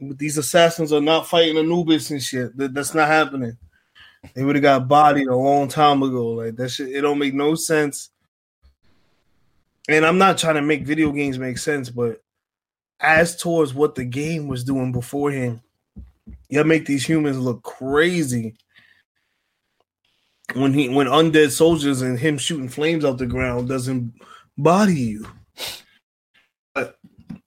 These 0.01 0.39
assassins 0.39 0.91
are 0.91 1.01
not 1.01 1.27
fighting 1.27 1.57
Anubis 1.57 2.09
and 2.09 2.21
shit. 2.21 2.57
That, 2.57 2.73
that's 2.73 2.95
not 2.95 3.07
happening. 3.07 3.57
They 4.33 4.43
would 4.43 4.55
have 4.55 4.63
got 4.63 4.87
bodied 4.87 5.27
a 5.27 5.35
long 5.35 5.67
time 5.67 6.01
ago. 6.03 6.27
Like 6.29 6.55
that 6.55 6.69
shit, 6.69 6.89
it 6.89 7.01
don't 7.01 7.19
make 7.19 7.33
no 7.35 7.55
sense. 7.55 8.09
And 9.87 10.05
I'm 10.05 10.17
not 10.17 10.37
trying 10.37 10.55
to 10.55 10.61
make 10.61 10.85
video 10.85 11.11
games 11.11 11.37
make 11.39 11.57
sense, 11.57 11.89
but 11.89 12.21
as 12.99 13.35
towards 13.35 13.73
what 13.73 13.95
the 13.95 14.05
game 14.05 14.47
was 14.47 14.63
doing 14.63 14.91
beforehand, 14.91 15.61
you 16.49 16.63
make 16.63 16.85
these 16.85 17.07
humans 17.07 17.37
look 17.39 17.63
crazy. 17.63 18.55
when 20.55 20.73
he 20.73 20.89
when 20.89 21.07
undead 21.07 21.51
soldiers 21.51 22.01
and 22.01 22.19
him 22.19 22.37
shooting 22.37 22.69
flames 22.69 23.05
out 23.05 23.17
the 23.17 23.25
ground 23.25 23.67
doesn't 23.69 24.13
body 24.57 24.95
you. 24.95 25.27
But 26.73 26.97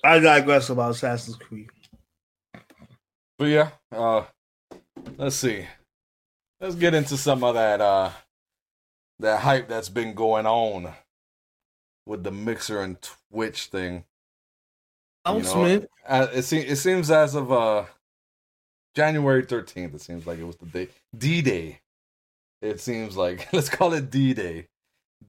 I 0.02 0.18
digress 0.18 0.70
about 0.70 0.92
Assassin's 0.92 1.36
Creed. 1.36 1.70
But 3.38 3.46
yeah, 3.46 3.70
uh 3.92 4.24
let's 5.16 5.36
see. 5.36 5.66
Let's 6.60 6.76
get 6.76 6.94
into 6.94 7.16
some 7.16 7.42
of 7.42 7.54
that 7.54 7.80
uh 7.80 8.10
that 9.18 9.40
hype 9.40 9.68
that's 9.68 9.88
been 9.88 10.14
going 10.14 10.46
on 10.46 10.92
with 12.06 12.22
the 12.22 12.30
mixer 12.30 12.80
and 12.80 12.96
Twitch 13.30 13.66
thing. 13.66 14.04
Announcement. 15.24 15.88
Uh, 16.06 16.26
it 16.32 16.42
seems 16.42 16.64
it 16.70 16.76
seems 16.76 17.10
as 17.10 17.34
of 17.34 17.50
uh 17.50 17.84
January 18.94 19.44
thirteenth. 19.44 19.94
It 19.94 20.00
seems 20.00 20.26
like 20.26 20.38
it 20.38 20.44
was 20.44 20.56
the 20.56 20.66
day 20.66 20.88
D 21.16 21.42
Day. 21.42 21.80
It 22.62 22.80
seems 22.80 23.16
like 23.16 23.48
let's 23.52 23.68
call 23.68 23.92
it 23.94 24.10
D 24.10 24.34
Day. 24.34 24.68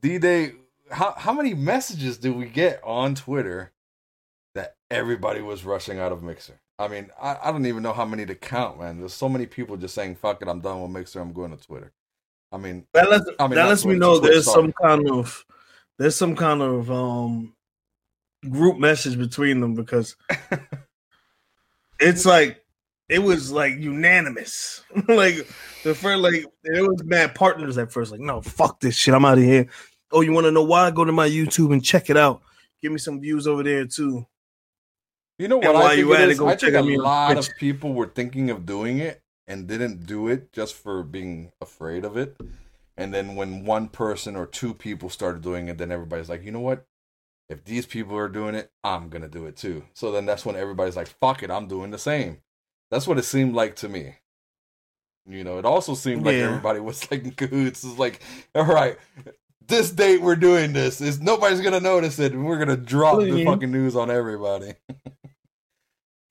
D 0.01 0.17
Day. 0.19 0.53
How 0.91 1.13
how 1.17 1.33
many 1.33 1.53
messages 1.53 2.17
do 2.17 2.33
we 2.33 2.45
get 2.45 2.81
on 2.83 3.15
Twitter 3.15 3.71
that 4.53 4.75
everybody 4.91 5.41
was 5.41 5.63
rushing 5.65 5.97
out 5.99 6.11
of 6.11 6.21
Mixer? 6.21 6.59
I 6.77 6.87
mean, 6.87 7.09
I, 7.21 7.37
I 7.43 7.51
don't 7.51 7.65
even 7.65 7.83
know 7.83 7.93
how 7.93 8.05
many 8.05 8.25
to 8.25 8.35
count, 8.35 8.79
man. 8.79 8.99
There's 8.99 9.13
so 9.13 9.29
many 9.29 9.45
people 9.45 9.77
just 9.77 9.95
saying, 9.95 10.15
"Fuck 10.15 10.41
it, 10.41 10.47
I'm 10.47 10.59
done 10.59 10.81
with 10.81 10.91
Mixer. 10.91 11.21
I'm 11.21 11.33
going 11.33 11.55
to 11.55 11.63
Twitter." 11.63 11.93
I 12.51 12.57
mean, 12.57 12.85
that 12.93 13.09
lets, 13.09 13.25
I 13.39 13.47
mean, 13.47 13.55
that 13.55 13.67
lets 13.67 13.85
me 13.85 13.95
know 13.95 14.19
Twitch, 14.19 14.31
there's 14.31 14.45
sorry. 14.45 14.63
some 14.63 14.73
kind 14.73 15.09
of 15.09 15.45
there's 15.97 16.15
some 16.15 16.35
kind 16.35 16.61
of 16.61 16.91
um 16.91 17.53
group 18.49 18.77
message 18.77 19.17
between 19.17 19.59
them 19.61 19.73
because 19.73 20.15
it's 21.99 22.25
like 22.25 22.63
it 23.09 23.19
was 23.19 23.51
like 23.51 23.75
unanimous. 23.75 24.83
like 25.07 25.35
the 25.83 25.95
first 25.95 26.19
like 26.19 26.45
it 26.63 26.81
was 26.81 27.03
mad 27.03 27.35
partners 27.35 27.77
at 27.77 27.91
first, 27.91 28.11
like, 28.11 28.21
no, 28.21 28.41
fuck 28.41 28.79
this 28.79 28.95
shit. 28.95 29.13
I'm 29.13 29.25
out 29.25 29.37
of 29.37 29.43
here. 29.43 29.67
Oh, 30.11 30.21
you 30.21 30.31
want 30.31 30.45
to 30.45 30.51
know 30.51 30.63
why? 30.63 30.91
Go 30.91 31.05
to 31.05 31.11
my 31.11 31.29
YouTube 31.29 31.73
and 31.73 31.83
check 31.83 32.09
it 32.09 32.17
out. 32.17 32.41
Give 32.81 32.91
me 32.91 32.97
some 32.97 33.19
views 33.19 33.47
over 33.47 33.63
there 33.63 33.85
too. 33.85 34.25
You 35.37 35.47
know 35.49 35.57
what 35.57 35.75
I 35.75 35.95
think 35.95 36.09
it 36.09 36.29
is? 36.29 36.39
I 36.39 36.55
think 36.55 36.75
a 36.75 36.81
lot 37.01 37.37
of 37.37 37.49
people 37.57 37.93
were 37.93 38.07
thinking 38.07 38.49
of 38.49 38.65
doing 38.65 38.99
it 38.99 39.21
and 39.47 39.67
didn't 39.67 40.05
do 40.05 40.27
it 40.27 40.53
just 40.53 40.73
for 40.75 41.03
being 41.03 41.51
afraid 41.61 42.05
of 42.05 42.15
it. 42.17 42.37
And 42.97 43.13
then 43.13 43.35
when 43.35 43.65
one 43.65 43.89
person 43.89 44.35
or 44.37 44.45
two 44.45 44.73
people 44.73 45.09
started 45.09 45.41
doing 45.41 45.67
it, 45.67 45.77
then 45.77 45.91
everybody's 45.91 46.29
like, 46.29 46.43
you 46.43 46.51
know 46.51 46.61
what? 46.61 46.85
If 47.49 47.65
these 47.65 47.85
people 47.85 48.15
are 48.17 48.29
doing 48.29 48.55
it, 48.55 48.71
I'm 48.83 49.09
gonna 49.09 49.27
do 49.27 49.45
it 49.45 49.57
too. 49.57 49.83
So 49.93 50.11
then 50.11 50.25
that's 50.25 50.45
when 50.45 50.55
everybody's 50.55 50.95
like, 50.95 51.07
fuck 51.19 51.43
it, 51.43 51.51
I'm 51.51 51.67
doing 51.67 51.91
the 51.91 51.97
same. 51.99 52.37
That's 52.89 53.05
what 53.05 53.17
it 53.19 53.25
seemed 53.25 53.53
like 53.53 53.75
to 53.77 53.89
me. 53.89 54.15
You 55.27 55.43
know, 55.43 55.59
it 55.59 55.65
also 55.65 55.93
seemed 55.95 56.25
like 56.25 56.35
Yeah. 56.37 56.45
everybody 56.45 56.79
was 56.79 57.09
like 57.11 57.23
in 57.23 57.31
cahoots. 57.31 57.83
It's 57.83 57.99
like, 57.99 58.21
all 58.55 58.63
right, 58.63 58.97
this 59.67 59.91
date 59.91 60.21
we're 60.21 60.35
doing 60.35 60.71
this. 60.73 61.01
Is 61.01 61.19
nobody's 61.19 61.61
gonna 61.61 61.79
notice 61.81 62.17
it, 62.19 62.31
and 62.33 62.45
we're 62.45 62.57
gonna 62.59 62.77
drop 62.77 63.19
the 63.19 63.43
fucking 63.43 63.71
news 63.71 63.95
on 63.95 64.09
everybody. 64.09 64.73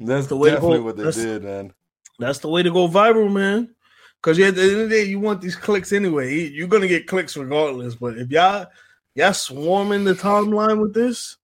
That's 0.06 0.26
the 0.26 0.36
way 0.36 0.50
to 0.50 0.56
definitely 0.56 0.78
go. 0.78 0.84
what 0.84 0.96
they 0.96 1.02
That's- 1.04 1.22
did, 1.24 1.44
man. 1.44 1.72
That's 2.18 2.38
the 2.38 2.48
way 2.48 2.62
to 2.62 2.70
go 2.70 2.86
viral, 2.88 3.32
man. 3.32 3.74
Because 4.22 4.38
at 4.38 4.54
the 4.54 4.62
end 4.62 4.70
of 4.72 4.88
the 4.88 4.96
day, 4.96 5.04
you 5.04 5.18
want 5.20 5.40
these 5.40 5.56
clicks 5.56 5.92
anyway. 5.92 6.32
You- 6.32 6.48
You're 6.48 6.68
gonna 6.68 6.88
get 6.88 7.06
clicks 7.06 7.36
regardless. 7.36 7.94
But 7.94 8.16
if 8.18 8.30
y'all 8.30 8.66
y'all 9.14 9.32
swarming 9.32 10.04
the 10.04 10.14
timeline 10.14 10.80
with 10.80 10.94
this, 10.94 11.36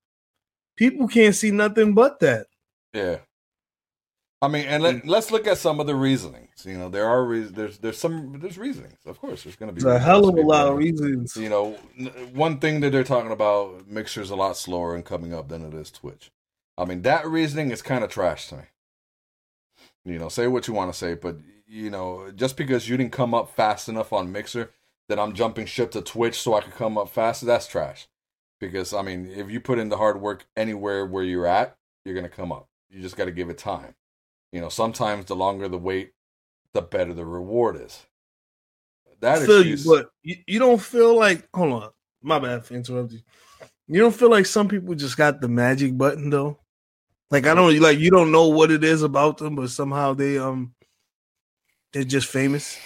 people 0.75 1.07
can't 1.07 1.35
see 1.35 1.51
nothing 1.51 1.93
but 1.93 2.19
that. 2.21 2.47
Yeah. 2.93 3.17
I 4.43 4.47
mean, 4.47 4.65
and 4.65 4.81
let, 4.81 5.05
let's 5.05 5.29
look 5.29 5.45
at 5.45 5.59
some 5.59 5.79
of 5.79 5.85
the 5.85 5.93
reasonings. 5.93 6.65
You 6.65 6.75
know, 6.75 6.89
there 6.89 7.05
are 7.05 7.23
reasons. 7.23 7.55
There's 7.55 7.77
there's 7.77 7.97
some 7.99 8.39
there's 8.39 8.57
reasonings. 8.57 8.97
Of 9.05 9.19
course, 9.19 9.43
there's 9.43 9.55
going 9.55 9.75
to 9.75 9.79
be 9.79 9.87
a 9.87 9.99
hell 9.99 10.27
of 10.27 10.35
a 10.35 10.41
lot 10.41 10.67
of 10.67 10.77
reasons. 10.77 11.37
You 11.37 11.49
know, 11.49 11.73
one 12.33 12.57
thing 12.57 12.79
that 12.79 12.91
they're 12.91 13.03
talking 13.03 13.31
about, 13.31 13.87
Mixer's 13.87 14.31
a 14.31 14.35
lot 14.35 14.57
slower 14.57 14.95
in 14.95 15.03
coming 15.03 15.31
up 15.31 15.49
than 15.49 15.63
it 15.63 15.75
is 15.75 15.91
Twitch. 15.91 16.31
I 16.81 16.85
mean, 16.85 17.03
that 17.03 17.27
reasoning 17.27 17.69
is 17.69 17.83
kind 17.83 18.03
of 18.03 18.09
trash 18.09 18.47
to 18.47 18.57
me. 18.57 18.63
You 20.03 20.17
know, 20.17 20.29
say 20.29 20.47
what 20.47 20.67
you 20.67 20.73
want 20.73 20.91
to 20.91 20.97
say, 20.97 21.13
but 21.13 21.37
you 21.67 21.91
know, 21.91 22.31
just 22.35 22.57
because 22.57 22.89
you 22.89 22.97
didn't 22.97 23.11
come 23.11 23.35
up 23.35 23.53
fast 23.55 23.87
enough 23.87 24.11
on 24.11 24.31
Mixer, 24.31 24.71
that 25.07 25.19
I'm 25.19 25.33
jumping 25.33 25.67
ship 25.67 25.91
to 25.91 26.01
Twitch 26.01 26.39
so 26.39 26.55
I 26.55 26.61
could 26.61 26.73
come 26.73 26.97
up 26.97 27.09
faster. 27.09 27.45
That's 27.45 27.67
trash. 27.67 28.07
Because 28.59 28.93
I 28.93 29.03
mean, 29.03 29.29
if 29.29 29.51
you 29.51 29.59
put 29.59 29.77
in 29.77 29.89
the 29.89 29.97
hard 29.97 30.19
work 30.19 30.47
anywhere 30.57 31.05
where 31.05 31.23
you're 31.23 31.45
at, 31.45 31.77
you're 32.03 32.15
gonna 32.15 32.29
come 32.29 32.51
up. 32.51 32.67
You 32.89 32.99
just 32.99 33.15
got 33.15 33.25
to 33.25 33.31
give 33.31 33.49
it 33.49 33.59
time. 33.59 33.93
You 34.51 34.59
know, 34.59 34.69
sometimes 34.69 35.25
the 35.25 35.35
longer 35.35 35.67
the 35.67 35.77
wait, 35.77 36.13
the 36.73 36.81
better 36.81 37.13
the 37.13 37.25
reward 37.25 37.75
is. 37.75 38.05
That 39.19 39.43
I 39.43 39.45
feel 39.45 39.63
you, 39.63 39.77
but 39.85 40.09
you, 40.23 40.37
you 40.47 40.57
don't 40.57 40.81
feel 40.81 41.15
like 41.15 41.47
hold 41.53 41.83
on. 41.83 41.89
My 42.23 42.39
bad 42.39 42.65
for 42.65 42.73
interrupting. 42.73 43.21
You 43.87 44.01
don't 44.01 44.15
feel 44.15 44.31
like 44.31 44.47
some 44.47 44.67
people 44.67 44.95
just 44.95 45.15
got 45.15 45.41
the 45.41 45.47
magic 45.47 45.95
button 45.95 46.29
though? 46.31 46.57
Like 47.31 47.47
I 47.47 47.55
don't 47.55 47.79
like 47.79 47.97
you 47.97 48.11
don't 48.11 48.31
know 48.31 48.49
what 48.49 48.71
it 48.71 48.83
is 48.83 49.01
about 49.01 49.37
them, 49.37 49.55
but 49.55 49.69
somehow 49.69 50.13
they 50.13 50.37
um 50.37 50.73
they're 51.93 52.03
just 52.03 52.27
famous. 52.27 52.77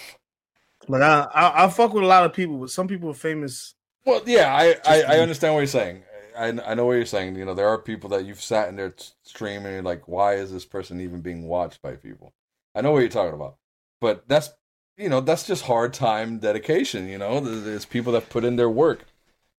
Like 0.88 1.02
I, 1.02 1.26
I 1.34 1.64
I 1.64 1.68
fuck 1.68 1.92
with 1.92 2.04
a 2.04 2.06
lot 2.06 2.24
of 2.24 2.32
people, 2.32 2.58
but 2.58 2.70
some 2.70 2.86
people 2.86 3.10
are 3.10 3.14
famous. 3.14 3.74
Well, 4.04 4.22
yeah, 4.24 4.54
I, 4.54 4.76
I, 4.86 5.02
I 5.02 5.18
understand 5.18 5.54
what 5.54 5.60
you're 5.60 5.66
saying. 5.66 6.04
I, 6.38 6.46
I 6.64 6.74
know 6.74 6.86
what 6.86 6.92
you're 6.92 7.06
saying. 7.06 7.34
You 7.34 7.44
know, 7.44 7.54
there 7.54 7.68
are 7.68 7.78
people 7.78 8.10
that 8.10 8.24
you've 8.24 8.40
sat 8.42 8.68
in 8.68 8.76
their 8.76 8.94
streaming, 9.24 9.66
and 9.66 9.74
you're 9.74 9.82
like, 9.82 10.06
why 10.06 10.34
is 10.34 10.52
this 10.52 10.64
person 10.64 11.00
even 11.00 11.22
being 11.22 11.48
watched 11.48 11.82
by 11.82 11.96
people? 11.96 12.32
I 12.72 12.82
know 12.82 12.92
what 12.92 13.00
you're 13.00 13.08
talking 13.08 13.34
about, 13.34 13.56
but 14.00 14.28
that's 14.28 14.50
you 14.96 15.08
know 15.08 15.20
that's 15.20 15.44
just 15.44 15.64
hard 15.64 15.92
time 15.92 16.38
dedication. 16.38 17.08
You 17.08 17.18
know, 17.18 17.40
there's 17.40 17.84
people 17.84 18.12
that 18.12 18.30
put 18.30 18.44
in 18.44 18.54
their 18.54 18.70
work. 18.70 19.06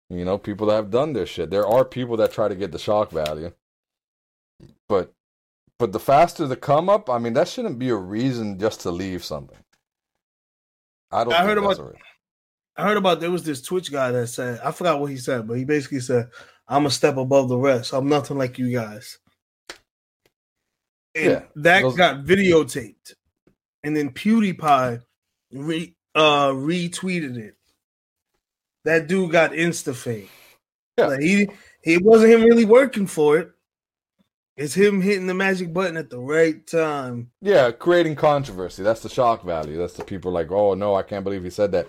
You 0.10 0.24
know, 0.24 0.38
people 0.38 0.68
that 0.68 0.76
have 0.76 0.92
done 0.92 1.12
their 1.12 1.26
shit. 1.26 1.50
There 1.50 1.68
are 1.68 1.84
people 1.84 2.16
that 2.18 2.32
try 2.32 2.48
to 2.48 2.56
get 2.56 2.72
the 2.72 2.80
shock 2.80 3.12
value, 3.12 3.52
but 4.88 5.14
but 5.80 5.92
the 5.92 6.00
faster 6.00 6.48
the 6.48 6.56
come 6.56 6.90
up, 6.90 7.10
I 7.10 7.20
mean, 7.20 7.34
that 7.34 7.48
shouldn't 7.48 7.78
be 7.80 7.90
a 7.90 7.96
reason 7.96 8.58
just 8.60 8.82
to 8.82 8.92
leave 8.92 9.24
something. 9.24 9.58
I 11.12 11.24
don't. 11.24 11.34
I 11.34 11.44
heard 11.44 11.58
about- 11.58 11.96
I 12.80 12.84
heard 12.84 12.98
about 12.98 13.20
there 13.20 13.32
was 13.32 13.44
this 13.44 13.62
Twitch 13.64 13.92
guy 13.92 14.12
that 14.12 14.28
said 14.28 14.60
I 14.64 14.72
forgot 14.72 15.00
what 15.00 15.10
he 15.10 15.18
said, 15.18 15.48
but 15.48 15.58
he 15.58 15.66
basically 15.66 16.00
said, 16.00 16.30
I'm 16.68 16.86
a 16.86 16.92
step 16.92 17.18
above 17.18 17.50
the 17.50 17.58
rest. 17.58 17.92
I'm 17.94 18.08
nothing 18.08 18.38
like 18.38 18.60
you 18.60 18.72
guys. 18.72 19.18
And 21.16 21.26
Yeah, 21.32 21.44
that 21.56 21.82
those- 21.82 21.96
got 21.96 22.24
videotaped. 22.24 23.14
And 23.84 23.96
then 23.96 24.12
PewDiePie 24.12 25.02
re, 25.54 25.96
uh, 26.14 26.50
retweeted 26.50 27.38
it. 27.38 27.56
That 28.86 29.08
dude 29.08 29.32
got 29.32 29.52
insta 29.52 29.96
fame. 29.96 30.30
Yeah. 30.98 31.08
Like 31.08 31.22
he 31.22 31.50
he 31.82 31.98
wasn't 31.98 32.34
him 32.34 32.44
really 32.44 32.66
working 32.66 33.08
for 33.08 33.38
it. 33.40 33.52
It's 34.58 34.74
him 34.74 35.02
hitting 35.02 35.28
the 35.28 35.36
magic 35.36 35.72
button 35.72 35.98
at 35.98 36.10
the 36.10 36.20
right 36.20 36.66
time. 36.66 37.30
Yeah, 37.42 37.70
creating 37.70 38.16
controversy. 38.16 38.82
That's 38.82 39.02
the 39.02 39.10
shock 39.10 39.44
value. 39.44 39.78
That's 39.78 39.94
the 39.94 40.04
people 40.04 40.32
like, 40.32 40.52
oh 40.52 40.74
no, 40.74 40.96
I 40.96 41.04
can't 41.04 41.24
believe 41.24 41.44
he 41.44 41.52
said 41.52 41.72
that. 41.74 41.88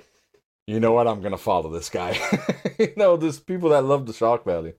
You 0.66 0.78
know 0.78 0.92
what? 0.92 1.08
I'm 1.08 1.22
gonna 1.22 1.38
follow 1.38 1.72
this 1.72 1.88
guy. 1.88 2.20
you 2.78 2.92
know, 2.94 3.16
there's 3.16 3.40
people 3.40 3.70
that 3.70 3.84
love 3.84 4.04
the 4.04 4.12
shock 4.12 4.44
value. 4.44 4.74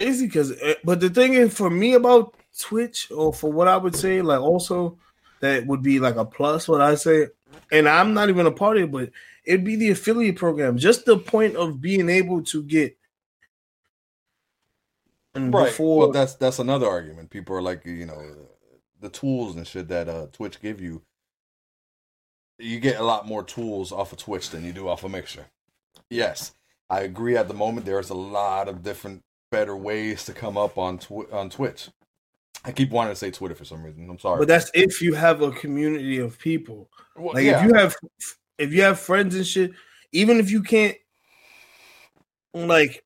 Easy 0.00 0.26
because, 0.26 0.52
eh, 0.62 0.74
but 0.84 1.00
the 1.00 1.10
thing 1.10 1.34
is, 1.34 1.54
for 1.54 1.68
me 1.68 1.92
about 1.92 2.34
Twitch, 2.58 3.10
or 3.10 3.34
for 3.34 3.52
what 3.52 3.68
I 3.68 3.76
would 3.76 3.94
say, 3.94 4.22
like 4.22 4.40
also 4.40 4.96
that 5.40 5.66
would 5.66 5.82
be 5.82 6.00
like 6.00 6.16
a 6.16 6.24
plus. 6.24 6.66
What 6.66 6.80
I 6.80 6.94
say, 6.94 7.26
and 7.70 7.86
I'm 7.86 8.14
not 8.14 8.30
even 8.30 8.46
a 8.46 8.52
part 8.52 8.78
of 8.78 8.84
it, 8.84 8.90
but 8.90 9.10
it'd 9.44 9.64
be 9.64 9.76
the 9.76 9.90
affiliate 9.90 10.36
program. 10.36 10.78
Just 10.78 11.04
the 11.04 11.18
point 11.18 11.56
of 11.56 11.82
being 11.82 12.08
able 12.08 12.42
to 12.44 12.62
get. 12.62 12.96
And 15.34 15.52
Right. 15.52 15.66
before 15.66 15.98
Well, 15.98 16.10
that's 16.12 16.34
that's 16.34 16.58
another 16.58 16.86
argument. 16.88 17.30
People 17.30 17.56
are 17.56 17.62
like, 17.62 17.84
you 17.86 18.06
know, 18.06 18.48
the 19.00 19.08
tools 19.08 19.56
and 19.56 19.66
shit 19.66 19.88
that 19.88 20.08
uh, 20.08 20.26
Twitch 20.32 20.60
give 20.60 20.80
you. 20.80 21.02
You 22.58 22.78
get 22.80 23.00
a 23.00 23.04
lot 23.04 23.26
more 23.26 23.42
tools 23.42 23.90
off 23.92 24.12
of 24.12 24.18
Twitch 24.18 24.50
than 24.50 24.64
you 24.64 24.72
do 24.72 24.88
off 24.88 25.02
of 25.04 25.10
Mixer. 25.10 25.46
Yes, 26.10 26.52
I 26.90 27.00
agree. 27.00 27.36
At 27.36 27.48
the 27.48 27.54
moment, 27.54 27.86
there's 27.86 28.10
a 28.10 28.14
lot 28.14 28.68
of 28.68 28.82
different, 28.82 29.22
better 29.50 29.74
ways 29.76 30.24
to 30.26 30.32
come 30.32 30.56
up 30.56 30.78
on 30.78 30.98
tw- 30.98 31.32
on 31.32 31.50
Twitch. 31.50 31.88
I 32.64 32.70
keep 32.70 32.90
wanting 32.90 33.12
to 33.12 33.16
say 33.16 33.30
Twitter 33.32 33.54
for 33.56 33.64
some 33.64 33.82
reason. 33.82 34.08
I'm 34.08 34.18
sorry. 34.18 34.38
but 34.38 34.46
that's 34.48 34.70
if 34.74 35.00
you 35.02 35.14
have 35.14 35.42
a 35.42 35.50
community 35.50 36.18
of 36.18 36.38
people. 36.38 36.88
Well, 37.16 37.34
Like 37.34 37.44
yeah. 37.44 37.64
if 37.64 37.68
you 37.68 37.74
have, 37.74 37.96
if 38.58 38.72
you 38.72 38.82
have 38.82 39.00
friends 39.00 39.34
and 39.34 39.46
shit, 39.46 39.72
even 40.12 40.38
if 40.38 40.50
you 40.50 40.62
can't, 40.62 40.96
like, 42.54 43.02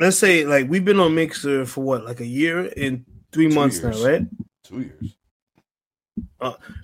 let's 0.00 0.18
say 0.18 0.44
like 0.44 0.68
we've 0.68 0.84
been 0.84 1.00
on 1.00 1.14
Mixer 1.14 1.66
for 1.66 1.82
what, 1.82 2.04
like 2.04 2.20
a 2.20 2.26
year 2.26 2.70
and 2.76 3.04
three 3.32 3.48
Two 3.48 3.54
months 3.54 3.80
years. 3.80 4.02
now, 4.02 4.08
right? 4.08 4.26
two 4.64 4.80
years. 4.80 5.16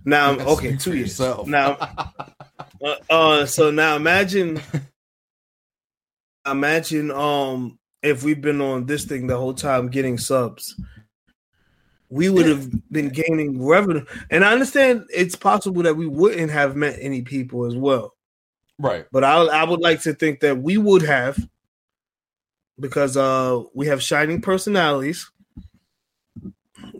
Now, 0.04 0.34
Speak 0.34 0.46
okay, 0.48 0.76
two 0.76 0.94
years. 0.94 1.18
yourself. 1.18 1.46
Now, 1.46 1.76
uh, 2.84 2.96
uh, 3.10 3.46
so 3.46 3.70
now 3.70 3.96
imagine, 3.96 4.60
imagine, 6.46 7.10
um, 7.10 7.78
if 8.02 8.24
we've 8.24 8.40
been 8.40 8.60
on 8.60 8.86
this 8.86 9.04
thing 9.04 9.26
the 9.26 9.36
whole 9.36 9.54
time 9.54 9.88
getting 9.88 10.18
subs, 10.18 10.78
we 12.08 12.28
would 12.28 12.46
have 12.46 12.68
been 12.90 13.08
gaining 13.08 13.64
revenue. 13.64 14.04
And 14.30 14.44
I 14.44 14.52
understand 14.52 15.04
it's 15.08 15.36
possible 15.36 15.82
that 15.84 15.96
we 15.96 16.06
wouldn't 16.06 16.50
have 16.50 16.76
met 16.76 16.98
any 17.00 17.22
people 17.22 17.64
as 17.64 17.76
well. 17.76 18.14
Right. 18.78 19.06
But 19.12 19.22
I 19.24 19.36
I 19.36 19.64
would 19.64 19.80
like 19.80 20.02
to 20.02 20.12
think 20.14 20.40
that 20.40 20.58
we 20.58 20.76
would 20.78 21.02
have 21.02 21.38
because 22.82 23.16
uh 23.16 23.62
we 23.72 23.86
have 23.86 24.02
shining 24.02 24.42
personalities 24.42 25.30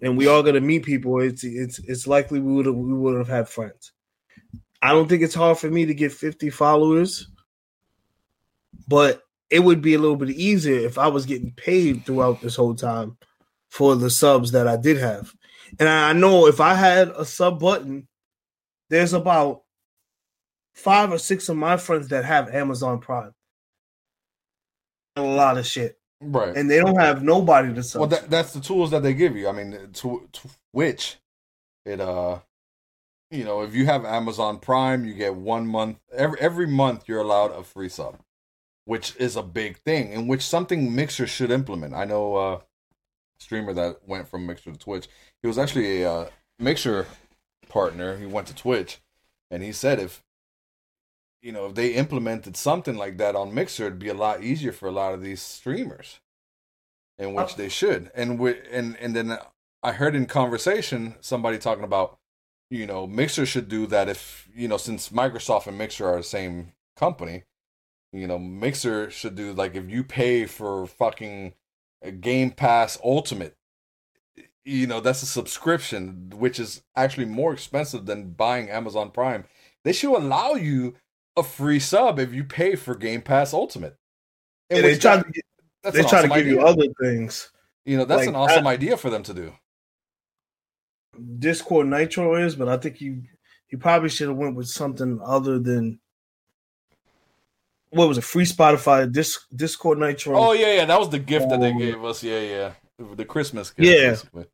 and 0.01 0.17
we 0.17 0.29
all 0.29 0.43
gonna 0.43 0.61
meet 0.61 0.85
people. 0.85 1.21
It's 1.21 1.45
it's 1.45 1.79
it's 1.81 2.07
likely 2.07 2.41
we 2.41 2.55
would 2.55 2.67
we 2.67 2.95
would 2.95 3.19
have 3.19 3.29
had 3.29 3.49
friends. 3.49 3.93
I 4.81 4.93
don't 4.93 5.09
think 5.09 5.23
it's 5.23 5.35
hard 5.35 5.59
for 5.59 5.71
me 5.71 5.85
to 5.87 5.95
get 5.95 6.13
50 6.13 6.51
followers, 6.51 7.29
but 8.89 9.23
it 9.51 9.61
would 9.61 9.83
be 9.83 9.95
a 9.95 9.99
little 9.99 10.17
bit 10.17 10.31
easier 10.31 10.79
if 10.81 10.99
I 10.99 11.09
was 11.09 11.27
getting 11.27 11.53
paid 11.53 12.07
throughout 12.07 12.41
this 12.41 12.57
whole 12.57 12.75
time 12.75 13.17
for 13.69 13.95
the 13.97 14.11
subs 14.11 14.53
that 14.53 14.67
I 14.67 14.77
did 14.77 14.99
have. 14.99 15.33
And 15.79 15.89
I 15.89 16.13
know 16.13 16.47
if 16.47 16.61
I 16.61 16.75
had 16.75 17.09
a 17.11 17.25
sub 17.25 17.61
button, 17.61 18.09
there's 18.89 19.13
about 19.13 19.63
five 20.75 21.13
or 21.13 21.19
six 21.19 21.49
of 21.49 21.57
my 21.57 21.77
friends 21.77 22.09
that 22.09 22.25
have 22.25 22.55
Amazon 22.55 22.99
Prime. 22.99 23.35
A 25.17 25.23
lot 25.23 25.59
of 25.59 25.67
shit. 25.67 25.99
Right. 26.21 26.57
And 26.57 26.71
they 26.71 26.79
don't 26.79 26.99
have 26.99 27.23
nobody 27.23 27.75
to 27.75 27.83
sell. 27.83 28.03
Well, 28.03 28.11
that, 28.11 28.31
that's 28.31 28.53
the 28.53 28.61
tools 28.61 28.91
that 28.93 29.03
they 29.03 29.13
give 29.13 29.37
you. 29.37 29.49
I 29.49 29.53
mean, 29.53 29.73
to, 29.73 30.29
to 30.33 30.49
which 30.71 31.17
it 31.85 32.01
uh, 32.01 32.39
you 33.33 33.45
know, 33.45 33.63
if 33.63 33.75
you 33.75 33.87
have 33.87 34.05
Amazon 34.05 34.59
Prime, 34.59 35.05
you 35.05 35.15
get 35.15 35.35
one 35.35 35.67
month 35.67 35.99
every 36.13 36.39
every 36.39 36.67
month 36.67 37.05
you're 37.09 37.21
allowed 37.21 37.51
a 37.53 37.65
free 37.65 37.89
sub, 37.89 38.21
which 38.85 39.17
is 39.17 39.37
a 39.37 39.43
big 39.43 39.79
thing, 39.79 40.13
and 40.13 40.29
which 40.29 40.43
something 40.43 40.95
Mixer 40.95 41.27
should 41.27 41.51
implement. 41.51 41.95
I 41.95 42.05
know 42.05 42.37
uh, 42.37 42.61
streamer 43.39 43.73
that 43.73 44.07
went 44.07 44.29
from 44.29 44.47
Mixer 44.47 44.73
to 44.73 44.79
Twitch. 44.79 45.09
He 45.41 45.49
was 45.49 45.59
actually 45.59 46.03
a 46.03 46.13
uh, 46.13 46.29
Mixer 46.59 47.07
partner. 47.69 48.19
He 48.19 48.27
went 48.27 48.47
to 48.49 48.55
Twitch, 48.55 49.01
and 49.51 49.63
he 49.63 49.73
said 49.73 49.99
if 49.99 50.23
you 51.43 51.52
know 51.52 51.66
if 51.66 51.74
they 51.74 51.89
implemented 51.89 52.56
something 52.56 52.97
like 52.97 53.19
that 53.19 53.36
on 53.36 53.55
Mixer, 53.55 53.86
it'd 53.86 53.98
be 53.98 54.09
a 54.09 54.14
lot 54.14 54.43
easier 54.43 54.73
for 54.73 54.89
a 54.89 54.93
lot 54.93 55.12
of 55.12 55.23
these 55.23 55.43
streamers, 55.43 56.20
in 57.19 57.27
oh. 57.27 57.43
which 57.43 57.56
they 57.56 57.69
should. 57.69 58.10
And 58.14 58.39
we 58.39 58.56
and 58.70 58.97
and 58.98 59.14
then 59.14 59.32
uh, 59.32 59.44
I 59.82 59.93
heard 59.93 60.14
in 60.14 60.27
conversation 60.27 61.16
somebody 61.20 61.59
talking 61.59 61.85
about 61.85 62.19
you 62.70 62.86
know 62.86 63.06
Mixer 63.06 63.44
should 63.44 63.69
do 63.69 63.86
that 63.89 64.09
if 64.09 64.48
you 64.55 64.69
know 64.69 64.77
since 64.77 65.10
Microsoft 65.10 65.66
and 65.66 65.77
Mixer 65.77 66.06
are 66.06 66.19
the 66.19 66.23
same 66.23 66.73
company. 66.97 67.44
You 68.12 68.27
know, 68.27 68.39
Mixer 68.39 69.10
should 69.10 69.35
do 69.35 69.52
like 69.52 69.74
if 69.74 69.89
you 69.90 70.05
pay 70.05 70.47
for 70.47 70.86
fucking 70.86 71.55
uh, 72.05 72.10
Game 72.10 72.51
Pass 72.51 72.98
Ultimate, 73.02 73.56
you 74.64 74.86
know, 74.86 75.01
that's 75.01 75.23
a 75.23 75.27
subscription, 75.27 76.31
which 76.35 76.60
is 76.60 76.82
actually 76.94 77.24
more 77.24 77.52
expensive 77.52 78.06
than 78.06 78.31
buying 78.31 78.69
Amazon 78.69 79.10
Prime. 79.10 79.44
They 79.85 79.93
should 79.93 80.14
allow 80.14 80.52
you 80.52 80.94
a 81.37 81.43
free 81.43 81.81
sub 81.81 82.19
if 82.19 82.33
you 82.33 82.45
pay 82.45 82.77
for 82.77 82.95
Game 82.95 83.23
Pass 83.23 83.53
Ultimate. 83.53 83.97
And 84.71 84.85
they 84.85 84.97
try 84.97 85.23
to, 85.23 85.31
get, 85.31 85.45
they 85.83 86.03
try 86.03 86.21
awesome 86.21 86.23
to 86.23 86.29
give 86.29 86.47
idea. 86.47 86.53
you 86.53 86.61
other 86.61 86.87
things. 87.01 87.51
You 87.85 87.97
know, 87.97 88.05
that's 88.05 88.21
like, 88.21 88.29
an 88.29 88.37
awesome 88.37 88.67
I, 88.67 88.73
idea 88.73 88.97
for 88.97 89.11
them 89.11 89.23
to 89.25 89.35
do. 89.35 89.53
Discord 91.39 91.89
Nitro 91.89 92.37
is, 92.37 92.57
but 92.57 92.69
I 92.69 92.77
think 92.79 93.01
you 93.01 93.23
you 93.69 93.79
probably 93.79 94.09
should 94.09 94.29
have 94.29 94.37
went 94.37 94.57
with 94.57 94.69
something 94.69 95.21
other 95.25 95.59
than 95.59 95.99
what 97.91 98.09
was 98.09 98.19
it? 98.19 98.25
Free 98.25 98.45
Spotify, 98.45 99.11
Disc, 99.11 99.43
Discord 99.55 99.99
Nitro. 99.99 100.37
Oh 100.39 100.53
yeah, 100.53 100.75
yeah, 100.75 100.85
that 100.87 100.99
was 100.99 101.11
the 101.11 101.19
gift 101.19 101.45
um, 101.45 101.51
that 101.51 101.61
they 101.61 101.73
um, 101.73 101.79
gave 101.79 102.03
us. 102.05 102.23
Yeah, 102.23 102.41
yeah, 102.41 102.73
the 103.15 103.25
Christmas 103.25 103.71
gift. 103.71 103.89
Yeah. 103.89 104.11
Basically. 104.11 104.47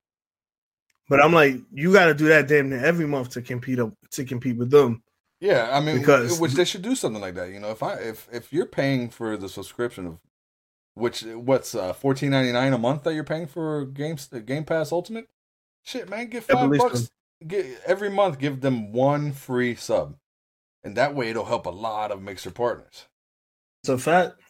But 1.09 1.25
I'm 1.25 1.33
like, 1.33 1.57
you 1.73 1.93
got 1.93 2.07
to 2.07 2.15
do 2.15 2.27
that 2.29 2.49
damn 2.49 2.69
near 2.69 2.85
every 2.85 3.07
month 3.07 3.31
to 3.31 3.43
compete 3.43 3.79
up 3.79 3.93
to 4.13 4.25
compete 4.25 4.57
with 4.57 4.71
them. 4.71 5.03
Yeah, 5.41 5.71
I 5.73 5.81
mean, 5.81 5.99
because 5.99 6.41
which 6.41 6.55
they 6.55 6.65
should 6.65 6.83
do 6.83 6.97
something 6.97 7.23
like 7.23 7.37
that. 7.37 7.51
You 7.51 7.61
know, 7.61 7.71
if 7.71 7.83
I 7.83 7.95
if 7.95 8.29
if 8.33 8.53
you're 8.53 8.67
paying 8.67 9.09
for 9.09 9.37
the 9.37 9.49
subscription 9.49 10.07
of 10.07 10.19
which 10.95 11.23
what's 11.23 11.77
uh 11.77 11.93
fourteen 11.93 12.31
ninety 12.31 12.51
nine 12.51 12.73
a 12.73 12.79
month 12.79 13.05
that 13.05 13.15
you're 13.15 13.23
paying 13.23 13.47
for 13.47 13.85
Games 13.85 14.27
Game 14.27 14.65
Pass 14.65 14.91
Ultimate, 14.91 15.29
shit, 15.85 16.09
man, 16.09 16.27
give 16.27 16.45
five 16.45 16.77
bucks 16.77 17.09
get, 17.47 17.67
every 17.87 18.11
month. 18.11 18.41
Give 18.41 18.61
them 18.61 18.93
one 18.93 19.31
free 19.31 19.77
sub, 19.77 20.17
and 20.83 20.97
that 20.97 21.15
way 21.15 21.31
it'll 21.31 21.45
help 21.45 21.67
a 21.67 21.71
lot 21.71 22.11
of 22.11 22.21
mixer 22.21 22.51
partners. 22.51 23.07
It's 23.85 23.91
a 23.91 23.99
fact. 23.99 24.41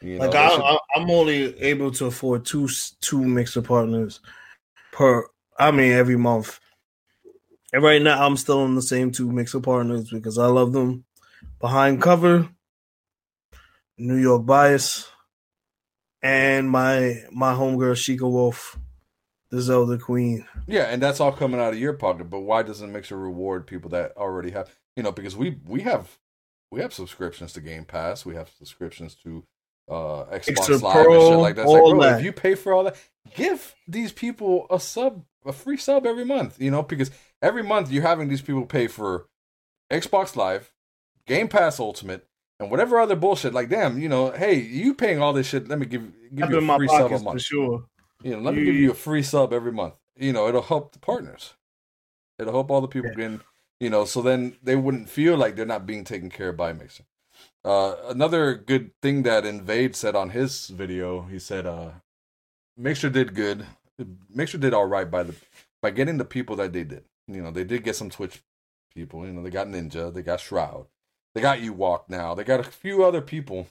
You 0.00 0.18
know, 0.18 0.26
like 0.26 0.34
I, 0.34 0.48
should... 0.48 0.60
I, 0.60 0.78
I'm 0.96 1.08
only 1.08 1.56
able 1.60 1.92
to 1.92 2.06
afford 2.06 2.44
two 2.44 2.68
two 3.00 3.22
mixer 3.24 3.62
partners 3.62 4.18
per. 4.90 5.24
I 5.56 5.70
mean, 5.70 5.92
every 5.92 6.16
month. 6.16 6.58
And 7.72 7.82
right 7.82 8.02
now, 8.02 8.24
I'm 8.24 8.36
still 8.36 8.60
on 8.60 8.74
the 8.74 8.82
same 8.82 9.12
two 9.12 9.30
mixer 9.30 9.60
partners 9.60 10.10
because 10.10 10.38
I 10.38 10.46
love 10.46 10.72
them. 10.72 11.04
Behind 11.58 12.02
cover, 12.02 12.48
New 13.96 14.16
York 14.16 14.44
bias, 14.44 15.08
and 16.22 16.68
my 16.68 17.22
my 17.32 17.54
homegirl 17.54 17.94
Sheikah 17.94 18.30
Wolf, 18.30 18.78
the 19.50 19.60
Zelda 19.60 19.98
Queen. 19.98 20.46
Yeah, 20.66 20.84
and 20.84 21.02
that's 21.02 21.20
all 21.20 21.32
coming 21.32 21.60
out 21.60 21.72
of 21.72 21.78
your 21.78 21.94
pocket. 21.94 22.30
But 22.30 22.40
why 22.40 22.62
doesn't 22.62 22.92
Mixer 22.92 23.16
reward 23.16 23.66
people 23.66 23.90
that 23.90 24.16
already 24.16 24.50
have? 24.50 24.70
You 24.96 25.02
know, 25.02 25.12
because 25.12 25.36
we 25.36 25.58
we 25.64 25.80
have 25.80 26.18
we 26.70 26.80
have 26.80 26.92
subscriptions 26.92 27.52
to 27.52 27.60
Game 27.60 27.84
Pass, 27.84 28.24
we 28.24 28.34
have 28.34 28.50
subscriptions 28.58 29.14
to 29.22 29.44
uh 29.88 30.24
Xbox 30.24 30.48
Extra 30.48 30.76
Live 30.76 30.92
Pro, 31.04 31.14
and 31.14 31.22
shit 31.22 31.38
like 31.38 31.56
that. 31.56 31.62
It's 31.62 31.70
like, 31.70 31.82
bro, 31.82 32.00
that. 32.00 32.18
if 32.18 32.24
you 32.24 32.32
pay 32.32 32.54
for 32.54 32.72
all 32.72 32.84
that, 32.84 32.96
give 33.34 33.74
these 33.86 34.12
people 34.12 34.66
a 34.70 34.80
sub, 34.80 35.24
a 35.44 35.52
free 35.52 35.76
sub 35.76 36.06
every 36.06 36.24
month. 36.24 36.60
You 36.60 36.70
know, 36.70 36.82
because 36.82 37.10
every 37.40 37.62
month 37.62 37.90
you're 37.90 38.02
having 38.02 38.28
these 38.28 38.42
people 38.42 38.66
pay 38.66 38.86
for 38.86 39.26
Xbox 39.90 40.36
Live, 40.36 40.72
Game 41.26 41.48
Pass 41.48 41.78
Ultimate, 41.78 42.26
and 42.58 42.70
whatever 42.70 43.00
other 43.00 43.16
bullshit. 43.16 43.54
Like, 43.54 43.68
damn, 43.68 43.98
you 43.98 44.08
know, 44.08 44.30
hey, 44.30 44.58
you 44.58 44.94
paying 44.94 45.20
all 45.20 45.32
this 45.32 45.48
shit? 45.48 45.68
Let 45.68 45.78
me 45.78 45.86
give 45.86 46.02
give 46.34 46.50
you 46.50 46.58
a 46.58 46.76
free 46.76 46.88
sub 46.88 47.12
a 47.12 47.18
month. 47.18 47.36
For 47.36 47.38
sure. 47.38 47.84
You 48.22 48.32
know, 48.32 48.40
let 48.40 48.54
me 48.54 48.64
give 48.64 48.76
you 48.76 48.92
a 48.92 48.94
free 48.94 49.22
sub 49.22 49.52
every 49.52 49.72
month. 49.72 49.94
You 50.16 50.32
know, 50.32 50.46
it'll 50.48 50.62
help 50.62 50.92
the 50.92 50.98
partners. 50.98 51.54
It'll 52.38 52.52
help 52.52 52.70
all 52.70 52.80
the 52.80 52.88
people 52.88 53.10
yeah. 53.10 53.16
getting, 53.16 53.40
you 53.80 53.90
know, 53.90 54.04
so 54.04 54.22
then 54.22 54.56
they 54.62 54.76
wouldn't 54.76 55.08
feel 55.08 55.36
like 55.36 55.56
they're 55.56 55.66
not 55.66 55.86
being 55.86 56.04
taken 56.04 56.30
care 56.30 56.50
of 56.50 56.56
by 56.56 56.72
Mixer. 56.72 57.04
Uh, 57.64 57.94
another 58.08 58.54
good 58.54 58.90
thing 59.00 59.22
that 59.22 59.44
Invade 59.44 59.96
said 59.96 60.14
on 60.14 60.30
his 60.30 60.68
video, 60.68 61.22
he 61.22 61.38
said, 61.38 61.66
uh, 61.66 61.90
Mixer 62.76 63.10
did 63.10 63.34
good. 63.34 63.66
Mixer 64.30 64.58
did 64.58 64.74
all 64.74 64.86
right 64.86 65.10
by 65.10 65.22
the 65.24 65.34
by 65.80 65.90
getting 65.90 66.18
the 66.18 66.24
people 66.24 66.56
that 66.56 66.72
they 66.72 66.84
did. 66.84 67.04
You 67.26 67.42
know, 67.42 67.50
they 67.50 67.64
did 67.64 67.84
get 67.84 67.96
some 67.96 68.10
Twitch 68.10 68.42
people. 68.94 69.26
You 69.26 69.32
know, 69.32 69.42
they 69.42 69.50
got 69.50 69.68
Ninja, 69.68 70.12
they 70.12 70.22
got 70.22 70.40
Shroud, 70.40 70.86
they 71.34 71.40
got 71.40 71.58
Ewok 71.58 72.08
now, 72.08 72.34
they 72.34 72.44
got 72.44 72.60
a 72.60 72.64
few 72.64 73.04
other 73.04 73.20
people. 73.20 73.66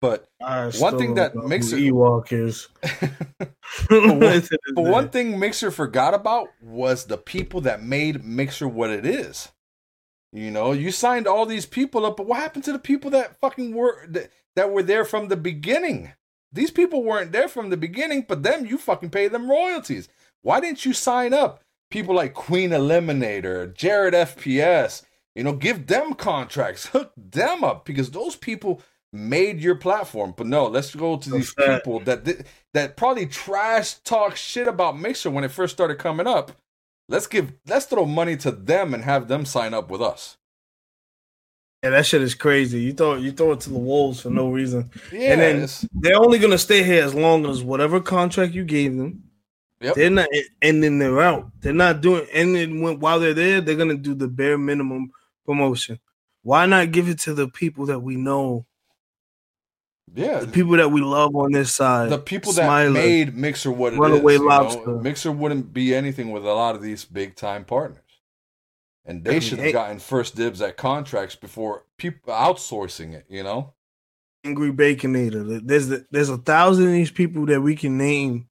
But 0.00 0.28
one 0.38 0.98
thing 0.98 1.14
that 1.14 1.34
Mixer 1.34 1.76
Ewok 1.76 2.32
is, 2.32 2.68
but, 3.88 4.18
one, 4.18 4.42
but 4.74 4.82
one 4.82 5.08
thing 5.08 5.38
Mixer 5.38 5.70
forgot 5.70 6.12
about 6.12 6.48
was 6.62 7.06
the 7.06 7.16
people 7.16 7.62
that 7.62 7.82
made 7.82 8.22
Mixer 8.22 8.68
what 8.68 8.90
it 8.90 9.06
is. 9.06 9.48
You 10.34 10.50
know, 10.50 10.72
you 10.72 10.90
signed 10.90 11.26
all 11.26 11.46
these 11.46 11.64
people 11.64 12.04
up, 12.04 12.16
but 12.16 12.26
what 12.26 12.40
happened 12.40 12.64
to 12.64 12.72
the 12.72 12.78
people 12.78 13.12
that 13.12 13.40
fucking 13.40 13.72
were 13.72 14.04
that, 14.08 14.30
that 14.56 14.72
were 14.72 14.82
there 14.82 15.04
from 15.04 15.28
the 15.28 15.36
beginning? 15.36 16.12
These 16.54 16.70
people 16.70 17.02
weren't 17.02 17.32
there 17.32 17.48
from 17.48 17.68
the 17.68 17.76
beginning, 17.76 18.24
but 18.28 18.44
them 18.44 18.64
you 18.64 18.78
fucking 18.78 19.10
pay 19.10 19.26
them 19.26 19.50
royalties. 19.50 20.08
Why 20.42 20.60
didn't 20.60 20.84
you 20.84 20.92
sign 20.92 21.34
up 21.34 21.60
people 21.90 22.14
like 22.14 22.32
Queen 22.32 22.70
Eliminator, 22.70 23.74
Jared 23.74 24.14
FPS? 24.14 25.02
You 25.34 25.42
know, 25.42 25.52
give 25.52 25.88
them 25.88 26.14
contracts, 26.14 26.86
hook 26.92 27.12
them 27.16 27.64
up 27.64 27.84
because 27.84 28.10
those 28.10 28.36
people 28.36 28.80
made 29.12 29.60
your 29.60 29.74
platform. 29.74 30.32
But 30.36 30.46
no, 30.46 30.66
let's 30.66 30.94
go 30.94 31.16
to 31.16 31.30
these 31.30 31.52
people 31.54 31.98
that 32.00 32.46
that 32.72 32.96
probably 32.96 33.26
trash 33.26 33.94
talk 34.04 34.36
shit 34.36 34.68
about 34.68 34.98
Mixer 34.98 35.30
when 35.30 35.44
it 35.44 35.50
first 35.50 35.74
started 35.74 35.98
coming 35.98 36.28
up. 36.28 36.52
Let's 37.08 37.26
give 37.26 37.52
let's 37.66 37.86
throw 37.86 38.06
money 38.06 38.36
to 38.38 38.52
them 38.52 38.94
and 38.94 39.02
have 39.02 39.26
them 39.26 39.44
sign 39.44 39.74
up 39.74 39.90
with 39.90 40.00
us. 40.00 40.36
Yeah, 41.84 41.90
that 41.90 42.06
shit 42.06 42.22
is 42.22 42.34
crazy. 42.34 42.80
You 42.80 42.94
throw 42.94 43.16
you 43.16 43.30
throw 43.30 43.52
it 43.52 43.60
to 43.60 43.68
the 43.68 43.78
wolves 43.78 44.22
for 44.22 44.30
no 44.30 44.48
reason. 44.48 44.90
Yeah, 45.12 45.32
and 45.32 45.40
then 45.40 45.68
they're 45.92 46.18
only 46.18 46.38
gonna 46.38 46.56
stay 46.56 46.82
here 46.82 47.04
as 47.04 47.14
long 47.14 47.44
as 47.44 47.62
whatever 47.62 48.00
contract 48.00 48.54
you 48.54 48.64
gave 48.64 48.96
them. 48.96 49.24
Yep. 49.82 49.94
They're 49.94 50.08
not, 50.08 50.28
and 50.62 50.82
then 50.82 50.98
they're 50.98 51.20
out. 51.20 51.50
They're 51.60 51.74
not 51.74 52.00
doing, 52.00 52.26
and 52.32 52.56
then 52.56 52.80
when, 52.80 53.00
while 53.00 53.20
they're 53.20 53.34
there, 53.34 53.60
they're 53.60 53.76
gonna 53.76 53.98
do 53.98 54.14
the 54.14 54.28
bare 54.28 54.56
minimum 54.56 55.10
promotion. 55.44 56.00
Why 56.42 56.64
not 56.64 56.90
give 56.90 57.10
it 57.10 57.18
to 57.20 57.34
the 57.34 57.48
people 57.48 57.84
that 57.86 58.00
we 58.00 58.16
know 58.16 58.64
yeah, 60.14 60.40
the 60.40 60.46
people 60.46 60.78
that 60.78 60.90
we 60.90 61.02
love 61.02 61.36
on 61.36 61.52
this 61.52 61.74
side, 61.74 62.08
the 62.08 62.18
people 62.18 62.52
that 62.52 62.92
made 62.92 63.36
Mixer 63.36 63.70
what 63.70 63.92
it 63.92 63.98
Runaway 63.98 64.36
is, 64.36 64.40
Lobster. 64.40 64.86
Know? 64.86 65.00
Mixer 65.00 65.32
wouldn't 65.32 65.74
be 65.74 65.94
anything 65.94 66.30
with 66.30 66.46
a 66.46 66.54
lot 66.54 66.74
of 66.76 66.80
these 66.80 67.04
big 67.04 67.36
time 67.36 67.66
partners, 67.66 68.03
and 69.04 69.24
they 69.24 69.40
should 69.40 69.58
have 69.58 69.72
gotten 69.72 69.98
first 69.98 70.36
dibs 70.36 70.62
at 70.62 70.76
contracts 70.76 71.36
before 71.36 71.84
people 71.98 72.32
outsourcing 72.32 73.12
it. 73.12 73.26
You 73.28 73.42
know, 73.42 73.74
Angry 74.44 74.72
Baconator. 74.72 75.60
There's 75.64 75.88
there's 76.10 76.28
a 76.28 76.38
thousand 76.38 76.86
of 76.86 76.92
these 76.92 77.10
people 77.10 77.46
that 77.46 77.60
we 77.60 77.76
can 77.76 77.98
name 77.98 78.48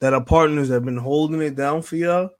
that 0.00 0.14
are 0.14 0.24
partners 0.24 0.68
that 0.68 0.74
have 0.74 0.84
been 0.84 0.96
holding 0.96 1.40
it 1.40 1.54
down 1.54 1.82
for 1.82 1.96
y'all. 1.96 2.30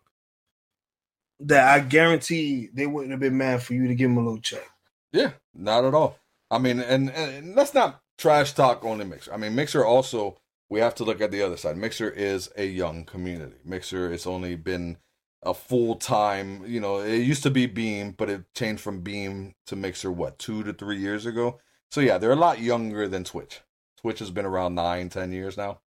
That 1.40 1.68
I 1.68 1.80
guarantee 1.80 2.68
they 2.72 2.86
wouldn't 2.86 3.10
have 3.10 3.20
been 3.20 3.36
mad 3.36 3.62
for 3.62 3.74
you 3.74 3.88
to 3.88 3.94
give 3.94 4.10
them 4.10 4.18
a 4.18 4.22
little 4.22 4.40
check. 4.40 4.68
Yeah, 5.12 5.32
Not 5.54 5.84
at 5.84 5.94
all. 5.94 6.18
I 6.50 6.58
mean, 6.58 6.80
and, 6.80 7.10
and 7.10 7.54
let's 7.54 7.74
not 7.74 8.00
trash 8.18 8.52
talk 8.52 8.84
only 8.84 9.04
Mixer. 9.04 9.32
I 9.32 9.36
mean, 9.36 9.54
Mixer 9.54 9.84
also 9.84 10.38
we 10.68 10.80
have 10.80 10.94
to 10.96 11.04
look 11.04 11.20
at 11.20 11.30
the 11.30 11.42
other 11.42 11.56
side. 11.56 11.76
Mixer 11.76 12.10
is 12.10 12.50
a 12.56 12.66
young 12.66 13.04
community. 13.04 13.56
Mixer 13.64 14.12
it's 14.12 14.26
only 14.26 14.56
been 14.56 14.96
a 15.42 15.54
full 15.54 15.96
time. 15.96 16.64
You 16.66 16.80
know, 16.80 16.98
it 16.98 17.18
used 17.18 17.42
to 17.44 17.50
be 17.50 17.66
Beam, 17.66 18.14
but 18.16 18.30
it 18.30 18.44
changed 18.54 18.82
from 18.82 19.00
Beam 19.00 19.54
to 19.66 19.76
Mixer 19.76 20.10
what 20.10 20.38
two 20.38 20.62
to 20.64 20.72
three 20.72 20.98
years 20.98 21.26
ago. 21.26 21.60
So 21.90 22.00
yeah, 22.00 22.18
they're 22.18 22.32
a 22.32 22.36
lot 22.36 22.60
younger 22.60 23.08
than 23.08 23.24
Twitch. 23.24 23.60
Twitch 24.00 24.18
has 24.18 24.30
been 24.30 24.46
around 24.46 24.74
nine, 24.74 25.08
ten 25.08 25.32
years 25.32 25.56
now, 25.56 25.80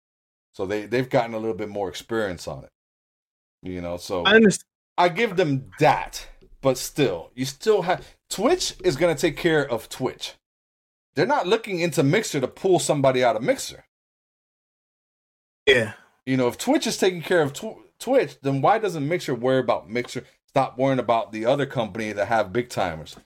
so 0.52 0.66
they 0.66 0.86
they've 0.86 1.08
gotten 1.08 1.34
a 1.34 1.38
little 1.38 1.56
bit 1.56 1.68
more 1.68 1.88
experience 1.88 2.46
on 2.46 2.64
it. 2.64 2.70
You 3.62 3.80
know, 3.80 3.96
so 3.96 4.24
I. 4.26 4.40
I 4.98 5.08
give 5.08 5.36
them 5.36 5.70
that, 5.78 6.28
but 6.60 6.76
still, 6.76 7.30
you 7.34 7.44
still 7.44 7.82
have 7.82 8.16
Twitch 8.28 8.74
is 8.84 8.96
going 8.96 9.14
to 9.14 9.20
take 9.20 9.36
care 9.36 9.68
of 9.68 9.88
Twitch. 9.88 10.34
They're 11.14 11.26
not 11.26 11.46
looking 11.46 11.80
into 11.80 12.02
Mixer 12.02 12.40
to 12.40 12.48
pull 12.48 12.78
somebody 12.78 13.24
out 13.24 13.36
of 13.36 13.42
Mixer. 13.42 13.84
Yeah. 15.66 15.94
You 16.26 16.36
know, 16.36 16.48
if 16.48 16.58
Twitch 16.58 16.86
is 16.86 16.96
taking 16.96 17.22
care 17.22 17.42
of 17.42 17.52
tw- 17.52 17.91
Twitch, 18.02 18.40
then 18.42 18.60
why 18.60 18.78
doesn't 18.78 19.08
Mixer 19.08 19.34
worry 19.34 19.60
about 19.60 19.88
Mixer? 19.88 20.24
Stop 20.48 20.76
worrying 20.76 20.98
about 20.98 21.32
the 21.32 21.46
other 21.46 21.64
company 21.64 22.12
that 22.12 22.28
have 22.28 22.52
big 22.52 22.68
timers. 22.68 23.16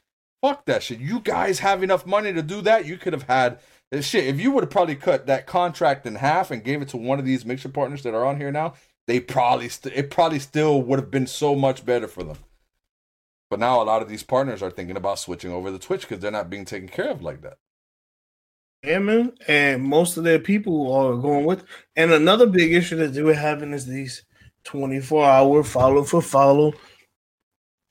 Fuck 0.43 0.66
that 0.66 0.82
shit. 0.82 1.01
You 1.01 1.20
guys 1.20 1.59
have 1.59 1.82
enough 1.82 2.07
money 2.07 2.32
to 2.32 2.43
do 2.43 2.61
that. 2.62 2.86
You 2.86 2.97
could 2.97 3.12
have 3.12 3.24
had 3.24 3.59
uh, 3.93 4.01
shit. 4.01 4.27
If 4.27 4.40
you 4.40 4.53
would 4.53 4.62
have 4.62 4.70
probably 4.70 4.94
cut 4.94 5.27
that 5.27 5.47
contract 5.47 6.07
in 6.07 6.16
half 6.16 6.51
and 6.51 6.62
gave 6.62 6.82
it 6.82 6.89
to 6.90 6.97
one 6.97 7.19
of 7.19 7.24
these 7.24 7.44
Mixer 7.44 7.69
partners 7.69 8.03
that 8.05 8.15
are 8.15 8.24
on 8.24 8.39
here 8.39 8.53
now, 8.53 8.74
they 9.07 9.19
probably 9.19 9.69
st- 9.69 9.94
it 9.97 10.11
probably 10.11 10.39
still 10.39 10.82
would 10.82 11.01
have 11.01 11.11
been 11.11 11.27
so 11.27 11.55
much 11.55 11.85
better 11.85 12.07
for 12.07 12.23
them. 12.23 12.39
But 13.51 13.61
now 13.61 13.81
a 13.81 13.85
lot 13.85 14.03
of 14.03 14.09
these 14.09 14.23
partners 14.23 14.62
are 14.62 14.70
thinking 14.70 14.97
about 14.97 15.19
switching 15.19 15.53
over 15.53 15.70
to 15.70 15.78
Twitch 15.78 16.03
because 16.03 16.20
they're 16.20 16.31
not 16.31 16.51
being 16.51 16.65
taken 16.65 16.89
care 16.89 17.11
of 17.11 17.23
like 17.23 17.43
that. 17.43 17.59
Yeah, 18.85 18.98
man. 18.98 19.32
And 19.48 19.82
most 19.82 20.16
of 20.16 20.24
their 20.24 20.39
people 20.39 20.93
are 20.93 21.16
going 21.16 21.44
with. 21.44 21.65
And 21.97 22.12
another 22.12 22.47
big 22.47 22.73
issue 22.73 22.97
that 22.97 23.15
they 23.15 23.23
were 23.23 23.35
having 23.35 23.73
is 23.73 23.86
these 23.86 24.24
24 24.66 25.24
hour 25.24 25.62
follow 25.64 26.02
for 26.02 26.20
follow 26.20 26.74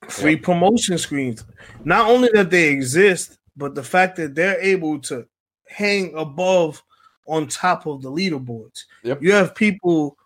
free 0.10 0.34
Yep. 0.34 0.43
promotion 0.43 0.97
screens. 0.97 1.43
Not 1.84 2.10
only 2.10 2.30
that 2.34 2.52
they 2.52 2.69
exist, 2.69 3.39
but 3.56 3.73
the 3.73 3.84
fact 3.84 4.18
that 4.18 4.35
they're 4.35 4.60
able 4.60 4.99
to 4.99 5.26
hang 5.68 6.14
above 6.15 6.84
on 7.27 7.47
top 7.47 7.88
of 7.88 8.02
the 8.02 8.11
leaderboards. 8.11 8.84
Yep. 9.03 9.22
You 9.23 9.31
have 9.31 9.56
people 9.56 10.18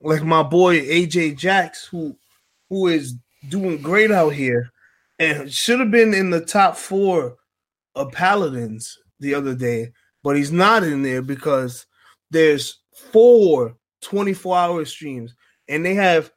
like 0.00 0.22
my 0.22 0.42
boy 0.42 0.80
AJ 0.80 1.36
Jax 1.36 1.84
who 1.84 2.16
who 2.70 2.86
is 2.86 3.16
doing 3.48 3.82
great 3.82 4.10
out 4.10 4.30
here 4.30 4.70
and 5.18 5.52
should 5.52 5.80
have 5.80 5.90
been 5.90 6.14
in 6.14 6.30
the 6.30 6.44
top 6.44 6.76
four 6.76 7.36
of 7.96 8.12
paladins 8.12 8.96
the 9.18 9.34
other 9.34 9.54
day, 9.54 9.90
but 10.22 10.36
he's 10.36 10.52
not 10.52 10.84
in 10.84 11.02
there 11.02 11.20
because 11.20 11.84
there's 12.30 12.78
four 12.94 13.76
24 14.02 14.56
hour 14.56 14.84
streams 14.84 15.34
and 15.70 15.84
they 15.84 15.94
have 15.94 16.30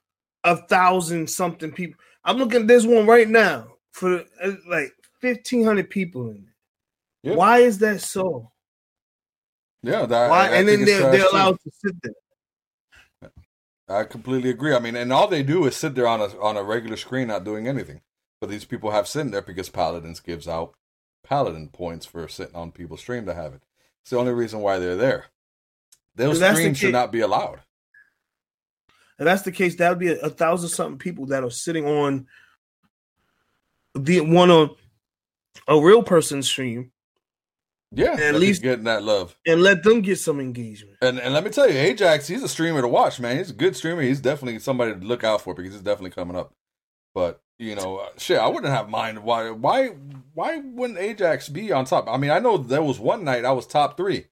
a 0.43 0.55
thousand 0.55 1.29
something 1.29 1.71
people. 1.71 1.99
I'm 2.23 2.37
looking 2.37 2.61
at 2.61 2.67
this 2.67 2.85
one 2.85 3.05
right 3.05 3.27
now 3.27 3.67
for 3.91 4.23
uh, 4.41 4.51
like 4.69 4.93
1500 5.21 5.89
people 5.89 6.29
in 6.29 6.37
it. 6.37 7.29
Yep. 7.29 7.37
Why 7.37 7.59
is 7.59 7.79
that 7.79 8.01
so? 8.01 8.51
Yeah, 9.81 10.05
that, 10.05 10.29
Why? 10.29 10.49
I 10.49 10.55
and 10.55 10.67
then 10.67 10.85
they're, 10.85 11.11
they're 11.11 11.29
allowed 11.29 11.59
to 11.61 11.71
sit 11.71 11.95
there. 12.01 13.31
I 13.89 14.05
completely 14.05 14.49
agree. 14.49 14.73
I 14.73 14.79
mean, 14.79 14.95
and 14.95 15.11
all 15.11 15.27
they 15.27 15.43
do 15.43 15.65
is 15.65 15.75
sit 15.75 15.95
there 15.95 16.07
on 16.07 16.21
a 16.21 16.39
on 16.39 16.55
a 16.55 16.63
regular 16.63 16.95
screen, 16.95 17.27
not 17.27 17.43
doing 17.43 17.67
anything. 17.67 18.01
But 18.39 18.49
these 18.49 18.65
people 18.65 18.91
have 18.91 19.07
sitting 19.07 19.31
there 19.31 19.41
because 19.41 19.69
Paladins 19.69 20.21
gives 20.21 20.47
out 20.47 20.73
Paladin 21.23 21.69
points 21.69 22.05
for 22.05 22.27
sitting 22.27 22.55
on 22.55 22.71
people's 22.71 23.01
stream 23.01 23.25
to 23.25 23.33
have 23.33 23.53
it. 23.53 23.63
It's 24.01 24.11
the 24.11 24.17
only 24.17 24.33
reason 24.33 24.59
why 24.59 24.79
they're 24.79 24.95
there. 24.95 25.27
Those 26.15 26.39
that's 26.39 26.53
the 26.53 26.61
streams 26.61 26.77
should 26.77 26.93
not 26.93 27.11
be 27.11 27.21
allowed. 27.21 27.59
If 29.23 29.25
that's 29.25 29.41
the 29.43 29.51
case, 29.51 29.75
that 29.77 29.89
would 29.89 29.99
be 29.99 30.09
a, 30.09 30.19
a 30.19 30.29
thousand 30.29 30.69
something 30.69 30.97
people 30.97 31.25
that 31.27 31.43
are 31.43 31.49
sitting 31.49 31.85
on 31.85 32.27
the 33.95 34.21
one 34.21 34.49
on 34.51 34.75
a 35.67 35.79
real 35.79 36.03
person's 36.03 36.47
stream 36.47 36.91
Yeah, 37.91 38.13
At 38.13 38.35
least- 38.35 38.61
getting 38.63 38.85
that 38.85 39.03
love. 39.03 39.37
and 39.45 39.61
let 39.61 39.83
them 39.83 40.01
get 40.01 40.17
some 40.19 40.39
engagement. 40.39 40.97
And 41.01 41.19
and 41.19 41.33
let 41.33 41.43
me 41.43 41.49
tell 41.51 41.69
you, 41.69 41.77
Ajax, 41.77 42.27
he's 42.27 42.43
a 42.43 42.49
streamer 42.49 42.81
to 42.81 42.87
watch, 42.87 43.19
man. 43.19 43.37
He's 43.37 43.51
a 43.51 43.53
good 43.53 43.75
streamer. 43.75 44.01
He's 44.01 44.19
definitely 44.19 44.59
somebody 44.59 44.93
to 44.93 44.99
look 44.99 45.23
out 45.23 45.41
for 45.41 45.53
because 45.53 45.73
he's 45.73 45.81
definitely 45.81 46.09
coming 46.11 46.35
up. 46.35 46.53
But 47.13 47.41
you 47.59 47.75
know, 47.75 47.97
uh, 47.97 48.09
shit, 48.17 48.39
I 48.39 48.47
wouldn't 48.47 48.73
have 48.73 48.89
mind 48.89 49.19
why 49.23 49.51
why 49.51 49.89
why 50.33 50.57
wouldn't 50.59 50.97
Ajax 50.99 51.49
be 51.49 51.71
on 51.71 51.85
top? 51.85 52.07
I 52.09 52.17
mean, 52.17 52.31
I 52.31 52.39
know 52.39 52.57
there 52.57 52.81
was 52.83 52.99
one 52.99 53.23
night 53.23 53.45
I 53.45 53.51
was 53.51 53.67
top 53.67 53.95
three. 53.95 54.25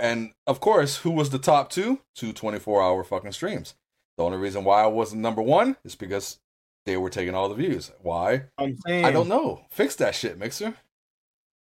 And 0.00 0.32
of 0.46 0.60
course, 0.60 0.96
who 0.96 1.10
was 1.10 1.30
the 1.30 1.38
top 1.38 1.70
two? 1.70 2.00
Two 2.14 2.32
24 2.32 2.82
hour 2.82 3.04
fucking 3.04 3.32
streams. 3.32 3.74
The 4.16 4.24
only 4.24 4.38
reason 4.38 4.64
why 4.64 4.82
I 4.82 4.86
wasn't 4.86 5.20
number 5.20 5.42
one 5.42 5.76
is 5.84 5.94
because 5.94 6.38
they 6.86 6.96
were 6.96 7.10
taking 7.10 7.34
all 7.34 7.48
the 7.48 7.54
views. 7.54 7.92
Why? 8.02 8.44
I'm 8.58 8.76
saying 8.86 9.04
I 9.04 9.12
don't 9.12 9.28
know. 9.28 9.66
Fix 9.70 9.96
that 9.96 10.14
shit, 10.14 10.38
Mixer. 10.38 10.74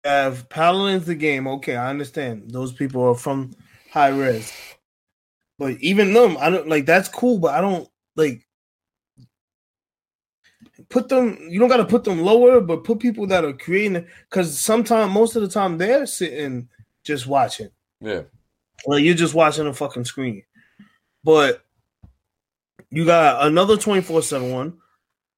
have 0.03 0.49
Paladins 0.49 1.05
the 1.05 1.15
game. 1.15 1.45
Okay, 1.45 1.75
I 1.75 1.89
understand. 1.89 2.51
Those 2.51 2.71
people 2.71 3.03
are 3.03 3.15
from 3.15 3.53
Hi-Rez. 3.91 4.51
But 5.59 5.77
even 5.81 6.13
them, 6.13 6.37
I 6.39 6.49
don't 6.49 6.69
like 6.69 6.85
that's 6.85 7.09
cool, 7.09 7.37
but 7.37 7.53
I 7.53 7.61
don't 7.61 7.87
like 8.15 8.47
put 10.89 11.09
them 11.09 11.37
you 11.49 11.59
don't 11.59 11.69
gotta 11.69 11.85
put 11.85 12.03
them 12.03 12.21
lower, 12.21 12.61
but 12.61 12.83
put 12.83 12.99
people 12.99 13.27
that 13.27 13.45
are 13.45 13.53
creating 13.53 14.07
because 14.29 14.57
sometimes 14.57 15.13
most 15.13 15.35
of 15.35 15.41
the 15.41 15.49
time 15.49 15.77
they're 15.77 16.05
sitting 16.05 16.69
just 17.03 17.27
watching. 17.27 17.69
Yeah. 18.01 18.21
Like 18.87 19.03
you're 19.03 19.13
just 19.15 19.33
watching 19.33 19.67
a 19.67 19.73
fucking 19.73 20.05
screen. 20.05 20.43
But 21.23 21.63
you 22.89 23.05
got 23.05 23.45
another 23.45 23.77
24-7 23.77 24.51
one. 24.51 24.77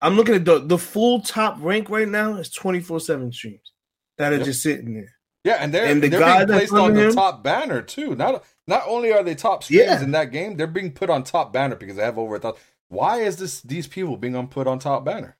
I'm 0.01 0.15
looking 0.15 0.35
at 0.35 0.45
the 0.45 0.59
the 0.59 0.77
full 0.77 1.21
top 1.21 1.57
rank 1.59 1.89
right 1.89 2.07
now 2.07 2.35
is 2.35 2.49
24-7 2.49 3.33
streams 3.33 3.71
that 4.17 4.33
are 4.33 4.37
Yep. 4.37 4.45
just 4.45 4.61
sitting 4.63 4.93
there. 4.93 5.13
Yeah, 5.43 5.57
and 5.59 5.73
they're 5.73 5.85
And 5.85 6.01
the 6.01 6.07
they're 6.09 6.19
guy 6.19 6.45
being 6.45 6.57
placed 6.59 6.73
on 6.73 6.93
the 6.93 7.07
him- 7.07 7.13
top 7.13 7.43
banner 7.43 7.81
too. 7.81 8.15
Not 8.15 8.43
not 8.67 8.83
only 8.87 9.11
are 9.11 9.23
they 9.23 9.35
top 9.35 9.63
streams 9.63 9.83
Yeah. 9.83 10.01
in 10.03 10.11
that 10.11 10.31
game, 10.31 10.55
they're 10.55 10.67
being 10.67 10.91
put 10.91 11.09
on 11.09 11.23
top 11.23 11.51
banner 11.51 11.75
because 11.75 11.97
they 11.97 12.03
have 12.03 12.17
over 12.17 12.35
a 12.35 12.39
thousand. 12.39 12.61
Why 12.87 13.19
is 13.21 13.37
this 13.37 13.61
these 13.61 13.87
people 13.87 14.15
being 14.17 14.35
on 14.35 14.47
put 14.47 14.67
on 14.67 14.79
top 14.79 15.03
banner? 15.05 15.35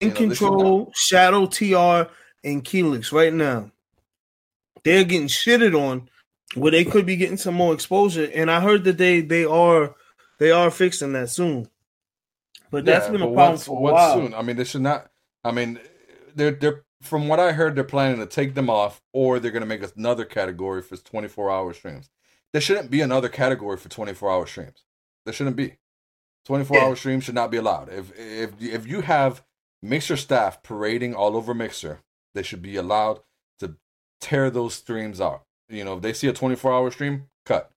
In 0.00 0.08
You 0.08 0.14
know, 0.14 0.18
control, 0.20 0.92
Shadow 0.94 1.46
TR, 1.46 2.10
and 2.44 2.62
Keelix 2.64 3.10
right 3.12 3.32
now. 3.32 3.70
They're 4.84 5.04
getting 5.04 5.28
shitted 5.28 5.74
on 5.74 6.08
where 6.54 6.70
they 6.70 6.84
could 6.84 7.06
be 7.06 7.16
getting 7.16 7.36
some 7.36 7.54
more 7.54 7.74
exposure. 7.74 8.30
And 8.34 8.50
I 8.50 8.60
heard 8.60 8.84
that 8.84 8.98
they 8.98 9.20
they 9.20 9.44
are 9.44 9.94
they 10.38 10.50
are 10.50 10.70
fixing 10.70 11.12
that 11.14 11.30
soon. 11.30 11.68
But 12.70 12.84
that's 12.84 13.06
Yeah, 13.06 13.12
been 13.12 13.22
a 13.22 13.26
problem 13.32 13.58
for 13.58 13.78
a 13.78 13.80
while. 13.92 14.14
soon? 14.14 14.34
I 14.34 14.42
mean, 14.42 14.56
they 14.56 14.64
should 14.64 14.82
not. 14.82 15.10
I 15.44 15.52
mean, 15.52 15.80
they're 16.34 16.50
they're 16.52 16.84
from 17.02 17.28
what 17.28 17.40
I 17.40 17.52
heard, 17.52 17.76
they're 17.76 17.84
planning 17.84 18.18
to 18.18 18.26
take 18.26 18.54
them 18.54 18.68
off, 18.68 19.00
or 19.12 19.38
they're 19.38 19.52
going 19.52 19.62
to 19.62 19.66
make 19.66 19.82
another 19.96 20.24
category 20.24 20.82
for 20.82 20.96
twenty 20.96 21.28
four 21.28 21.50
hour 21.50 21.72
streams. 21.72 22.10
There 22.52 22.60
shouldn't 22.62 22.90
be 22.90 23.00
another 23.00 23.28
category 23.28 23.76
for 23.76 23.88
twenty 23.88 24.14
four 24.14 24.30
hour 24.30 24.46
streams. 24.46 24.84
There 25.24 25.32
shouldn't 25.34 25.56
be. 25.56 25.76
Twenty 26.44 26.64
four 26.64 26.80
hour 26.82 26.96
streams 26.96 27.24
should 27.24 27.34
not 27.34 27.50
be 27.50 27.56
allowed. 27.58 27.90
If 27.92 28.12
if 28.18 28.60
if 28.62 28.86
you 28.86 29.02
have 29.02 29.44
Mixer 29.82 30.16
staff 30.16 30.62
parading 30.62 31.14
all 31.14 31.36
over 31.36 31.54
Mixer, 31.54 32.00
they 32.34 32.42
should 32.42 32.62
be 32.62 32.76
allowed 32.76 33.20
to 33.60 33.76
tear 34.20 34.50
those 34.50 34.74
streams 34.74 35.20
out. 35.20 35.44
You 35.68 35.84
know, 35.84 35.96
if 35.96 36.02
they 36.02 36.12
see 36.12 36.28
a 36.28 36.32
twenty 36.32 36.56
four 36.56 36.72
hour 36.72 36.90
stream, 36.90 37.26
cut. 37.44 37.70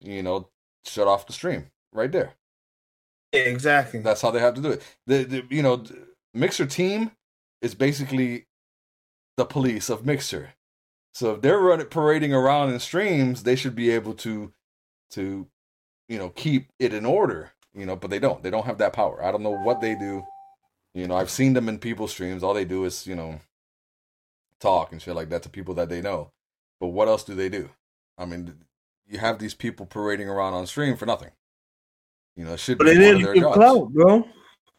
You 0.00 0.22
know, 0.22 0.48
shut 0.84 1.08
off 1.08 1.26
the 1.26 1.32
stream 1.32 1.66
right 1.92 2.10
there. 2.10 2.34
Exactly. 3.32 4.00
That's 4.00 4.22
how 4.22 4.30
they 4.30 4.40
have 4.40 4.54
to 4.54 4.60
do 4.60 4.70
it. 4.70 4.82
The, 5.06 5.24
the 5.24 5.44
you 5.50 5.62
know 5.62 5.84
Mixer 6.34 6.66
team 6.66 7.12
is 7.62 7.74
basically 7.74 8.46
the 9.36 9.44
police 9.44 9.90
of 9.90 10.06
Mixer. 10.06 10.54
So 11.14 11.32
if 11.32 11.42
they're 11.42 11.58
running 11.58 11.86
parading 11.86 12.34
around 12.34 12.72
in 12.72 12.80
streams, 12.80 13.42
they 13.42 13.56
should 13.56 13.74
be 13.74 13.90
able 13.90 14.14
to 14.14 14.52
to 15.10 15.46
you 16.08 16.18
know 16.18 16.30
keep 16.30 16.68
it 16.78 16.94
in 16.94 17.04
order. 17.04 17.52
You 17.74 17.84
know, 17.84 17.96
but 17.96 18.10
they 18.10 18.18
don't. 18.18 18.42
They 18.42 18.50
don't 18.50 18.66
have 18.66 18.78
that 18.78 18.94
power. 18.94 19.22
I 19.22 19.30
don't 19.30 19.42
know 19.42 19.50
what 19.50 19.80
they 19.80 19.94
do. 19.94 20.22
You 20.94 21.06
know, 21.06 21.16
I've 21.16 21.30
seen 21.30 21.52
them 21.52 21.68
in 21.68 21.78
people's 21.78 22.12
streams. 22.12 22.42
All 22.42 22.54
they 22.54 22.64
do 22.64 22.84
is 22.84 23.06
you 23.06 23.14
know 23.14 23.40
talk 24.60 24.92
and 24.92 25.02
shit 25.02 25.14
like 25.14 25.28
that 25.30 25.42
to 25.42 25.50
people 25.50 25.74
that 25.74 25.88
they 25.90 26.00
know. 26.00 26.32
But 26.80 26.88
what 26.88 27.08
else 27.08 27.24
do 27.24 27.34
they 27.34 27.48
do? 27.48 27.70
I 28.18 28.26
mean, 28.26 28.54
you 29.06 29.18
have 29.18 29.38
these 29.38 29.54
people 29.54 29.86
parading 29.86 30.28
around 30.28 30.54
on 30.54 30.66
stream 30.66 30.96
for 30.96 31.06
nothing. 31.06 31.30
You 32.36 32.44
know, 32.44 32.56
should 32.56 32.78
But 32.78 32.86
be 32.86 32.94
they're 32.94 33.14
there 33.14 33.18
to 33.18 33.26
give 33.26 33.44
jobs. 33.44 33.54
clout, 33.54 33.92
bro. 33.92 34.28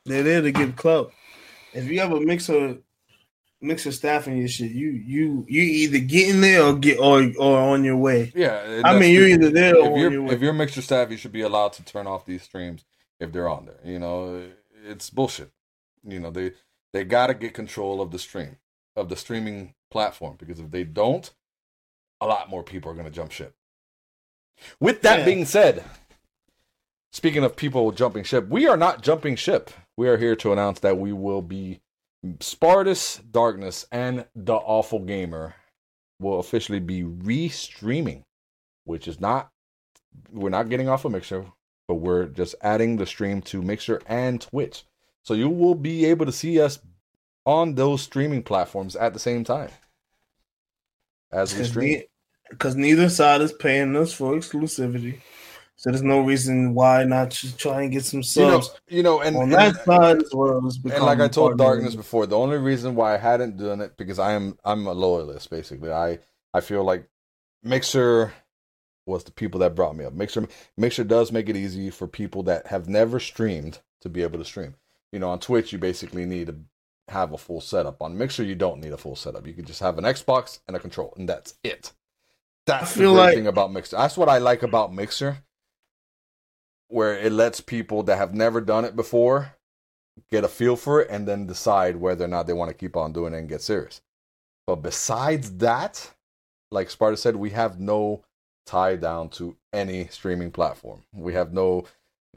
They're 0.05 0.23
there 0.23 0.41
to 0.41 0.51
give 0.51 0.75
clout. 0.75 1.11
If 1.73 1.85
you 1.85 1.99
have 2.01 2.11
a 2.13 2.21
mixer 2.21 2.77
mixer 3.61 3.91
staff 3.91 4.27
in 4.27 4.37
your 4.37 4.47
shit, 4.47 4.71
you 4.71 4.89
you 4.89 5.45
you 5.49 5.61
either 5.63 5.99
get 5.99 6.29
in 6.29 6.41
there 6.41 6.63
or 6.63 6.75
get 6.77 6.99
or 6.99 7.31
or 7.39 7.59
on 7.59 7.83
your 7.83 7.97
way. 7.97 8.35
Yeah, 8.35 8.81
I 8.83 8.97
mean, 8.99 9.13
you're 9.13 9.27
either 9.27 9.49
there 9.49 9.75
or 9.75 9.87
if 9.87 9.93
on 9.93 9.99
you're 9.99 10.11
your 10.11 10.23
way. 10.23 10.35
if 10.35 10.41
you're 10.41 10.51
a 10.51 10.55
Mixer 10.55 10.81
staff, 10.81 11.11
you 11.11 11.17
should 11.17 11.31
be 11.31 11.41
allowed 11.41 11.73
to 11.73 11.83
turn 11.83 12.07
off 12.07 12.25
these 12.25 12.43
streams 12.43 12.85
if 13.19 13.31
they're 13.31 13.49
on 13.49 13.65
there. 13.65 13.79
You 13.83 13.99
know, 13.99 14.43
it's 14.85 15.09
bullshit. 15.09 15.51
You 16.03 16.19
know, 16.19 16.31
they 16.31 16.53
they 16.93 17.03
got 17.03 17.27
to 17.27 17.33
get 17.33 17.53
control 17.53 18.01
of 18.01 18.11
the 18.11 18.19
stream. 18.19 18.57
of 18.95 19.09
the 19.09 19.15
streaming 19.15 19.73
platform 19.91 20.35
because 20.37 20.59
if 20.59 20.71
they 20.71 20.83
don't, 20.83 21.31
a 22.21 22.25
lot 22.27 22.49
more 22.49 22.63
people 22.63 22.91
are 22.91 22.95
going 22.95 23.05
to 23.05 23.11
jump 23.11 23.31
ship. 23.31 23.55
With 24.79 25.01
that 25.03 25.19
Yeah. 25.19 25.25
being 25.25 25.45
said, 25.45 25.83
speaking 27.11 27.43
of 27.43 27.55
people 27.55 27.91
jumping 27.91 28.23
ship, 28.23 28.47
we 28.47 28.67
are 28.67 28.77
not 28.77 29.01
jumping 29.03 29.35
ship. 29.35 29.69
We 29.95 30.07
are 30.07 30.17
here 30.17 30.35
to 30.37 30.51
announce 30.51 30.79
that 30.79 30.97
we 30.97 31.13
will 31.13 31.41
be 31.41 31.81
Spartus 32.39 33.17
Darkness 33.31 33.85
and 33.91 34.25
The 34.35 34.55
Awful 34.55 34.99
Gamer 34.99 35.55
will 36.19 36.39
officially 36.39 36.79
be 36.79 37.03
re-streaming, 37.03 38.25
which 38.85 39.07
is 39.07 39.19
not 39.19 39.51
we're 40.31 40.49
not 40.49 40.69
getting 40.69 40.89
off 40.89 41.05
of 41.05 41.11
Mixer, 41.11 41.45
but 41.87 41.95
we're 41.95 42.25
just 42.25 42.55
adding 42.61 42.97
the 42.97 43.05
stream 43.05 43.39
to 43.43 43.61
Mixer 43.61 44.01
and 44.07 44.41
Twitch. 44.41 44.83
So 45.23 45.35
you 45.35 45.47
will 45.47 45.75
be 45.75 46.05
able 46.05 46.25
to 46.25 46.31
see 46.31 46.59
us 46.59 46.79
on 47.45 47.75
those 47.75 48.01
streaming 48.01 48.41
platforms 48.41 48.95
at 48.95 49.13
the 49.13 49.19
same 49.19 49.43
time 49.43 49.69
as 51.31 51.57
we 51.57 51.63
stream. 51.65 52.01
Because 52.49 52.75
neither 52.75 53.09
side 53.09 53.41
is 53.41 53.51
paying 53.51 53.95
us 53.95 54.13
for 54.13 54.33
exclusivity. 54.35 55.19
So 55.75 55.91
there's 55.91 56.01
no 56.01 56.21
reason 56.21 56.73
why 56.73 57.03
not 57.03 57.31
to 57.31 57.55
try 57.55 57.83
and 57.83 57.91
get 57.91 58.03
some 58.03 58.21
You 58.23 58.41
know, 58.49 58.61
subs 58.61 58.79
you 58.87 59.03
know, 59.03 59.21
and, 59.21 59.35
on 59.35 59.43
and- 59.43 59.51
that 59.51 59.85
side 59.85 60.23
as 60.23 60.33
well 60.33 60.57
and 60.57 61.03
like 61.03 61.19
I 61.19 61.27
told 61.27 61.57
Darkness 61.57 61.93
before, 61.93 62.25
the 62.25 62.37
only 62.37 62.57
reason 62.57 62.95
why 62.95 63.13
I 63.13 63.17
hadn't 63.17 63.57
done 63.57 63.81
it 63.81 63.95
because 63.95 64.17
I 64.17 64.31
am 64.33 64.57
I'm 64.65 64.87
a 64.87 64.93
loyalist 64.93 65.49
basically. 65.51 65.91
I 65.91 66.17
I 66.53 66.61
feel 66.61 66.83
like 66.83 67.07
Mixer 67.63 68.33
was 69.05 69.23
the 69.23 69.31
people 69.31 69.59
that 69.59 69.75
brought 69.75 69.95
me 69.95 70.05
up. 70.05 70.13
Mixer 70.13 70.47
Mixer 70.77 71.03
does 71.03 71.31
make 71.31 71.47
it 71.49 71.55
easy 71.55 71.89
for 71.91 72.07
people 72.07 72.43
that 72.43 72.67
have 72.67 72.87
never 72.89 73.19
streamed 73.19 73.79
to 74.01 74.09
be 74.09 74.23
able 74.23 74.39
to 74.39 74.45
stream. 74.45 74.75
You 75.11 75.19
know, 75.19 75.29
on 75.29 75.39
Twitch 75.39 75.71
you 75.71 75.77
basically 75.77 76.25
need 76.25 76.47
to 76.47 76.55
have 77.09 77.31
a 77.33 77.37
full 77.37 77.61
setup. 77.61 78.01
On 78.01 78.17
Mixer 78.17 78.43
you 78.43 78.55
don't 78.55 78.81
need 78.81 78.93
a 78.93 78.97
full 78.97 79.15
setup. 79.15 79.47
You 79.47 79.53
can 79.53 79.65
just 79.65 79.79
have 79.79 79.97
an 79.97 80.03
Xbox 80.03 80.59
and 80.67 80.75
a 80.75 80.79
control 80.79 81.13
and 81.17 81.27
that's 81.27 81.55
it. 81.63 81.93
That's 82.65 82.93
the 82.93 83.01
great 83.01 83.09
like- 83.09 83.35
thing 83.35 83.47
about 83.47 83.71
Mixer. 83.71 83.95
That's 83.97 84.17
what 84.17 84.29
I 84.29 84.37
like 84.39 84.63
about 84.63 84.93
Mixer 84.93 85.43
where 86.89 87.17
it 87.17 87.31
lets 87.31 87.59
people 87.61 88.03
that 88.03 88.17
have 88.17 88.33
never 88.33 88.61
done 88.61 88.85
it 88.85 88.95
before 88.95 89.53
get 90.31 90.43
a 90.43 90.47
feel 90.47 90.75
for 90.75 91.01
it 91.01 91.09
and 91.09 91.27
then 91.27 91.45
decide 91.45 91.95
whether 91.95 92.25
or 92.25 92.29
not 92.29 92.47
they 92.47 92.53
want 92.53 92.69
to 92.69 92.77
keep 92.77 92.95
on 92.95 93.13
doing 93.13 93.33
it 93.33 93.37
and 93.37 93.49
get 93.49 93.61
serious. 93.61 94.01
But 94.65 94.77
besides 94.77 95.57
that, 95.57 96.13
like 96.71 96.89
Sparta 96.89 97.17
said, 97.17 97.35
we 97.35 97.51
have 97.51 97.79
no 97.79 98.23
tie 98.65 98.95
down 98.95 99.29
to 99.29 99.55
any 99.71 100.07
streaming 100.07 100.51
platform. 100.51 101.03
We 101.13 101.33
have 101.33 101.53
no, 101.53 101.85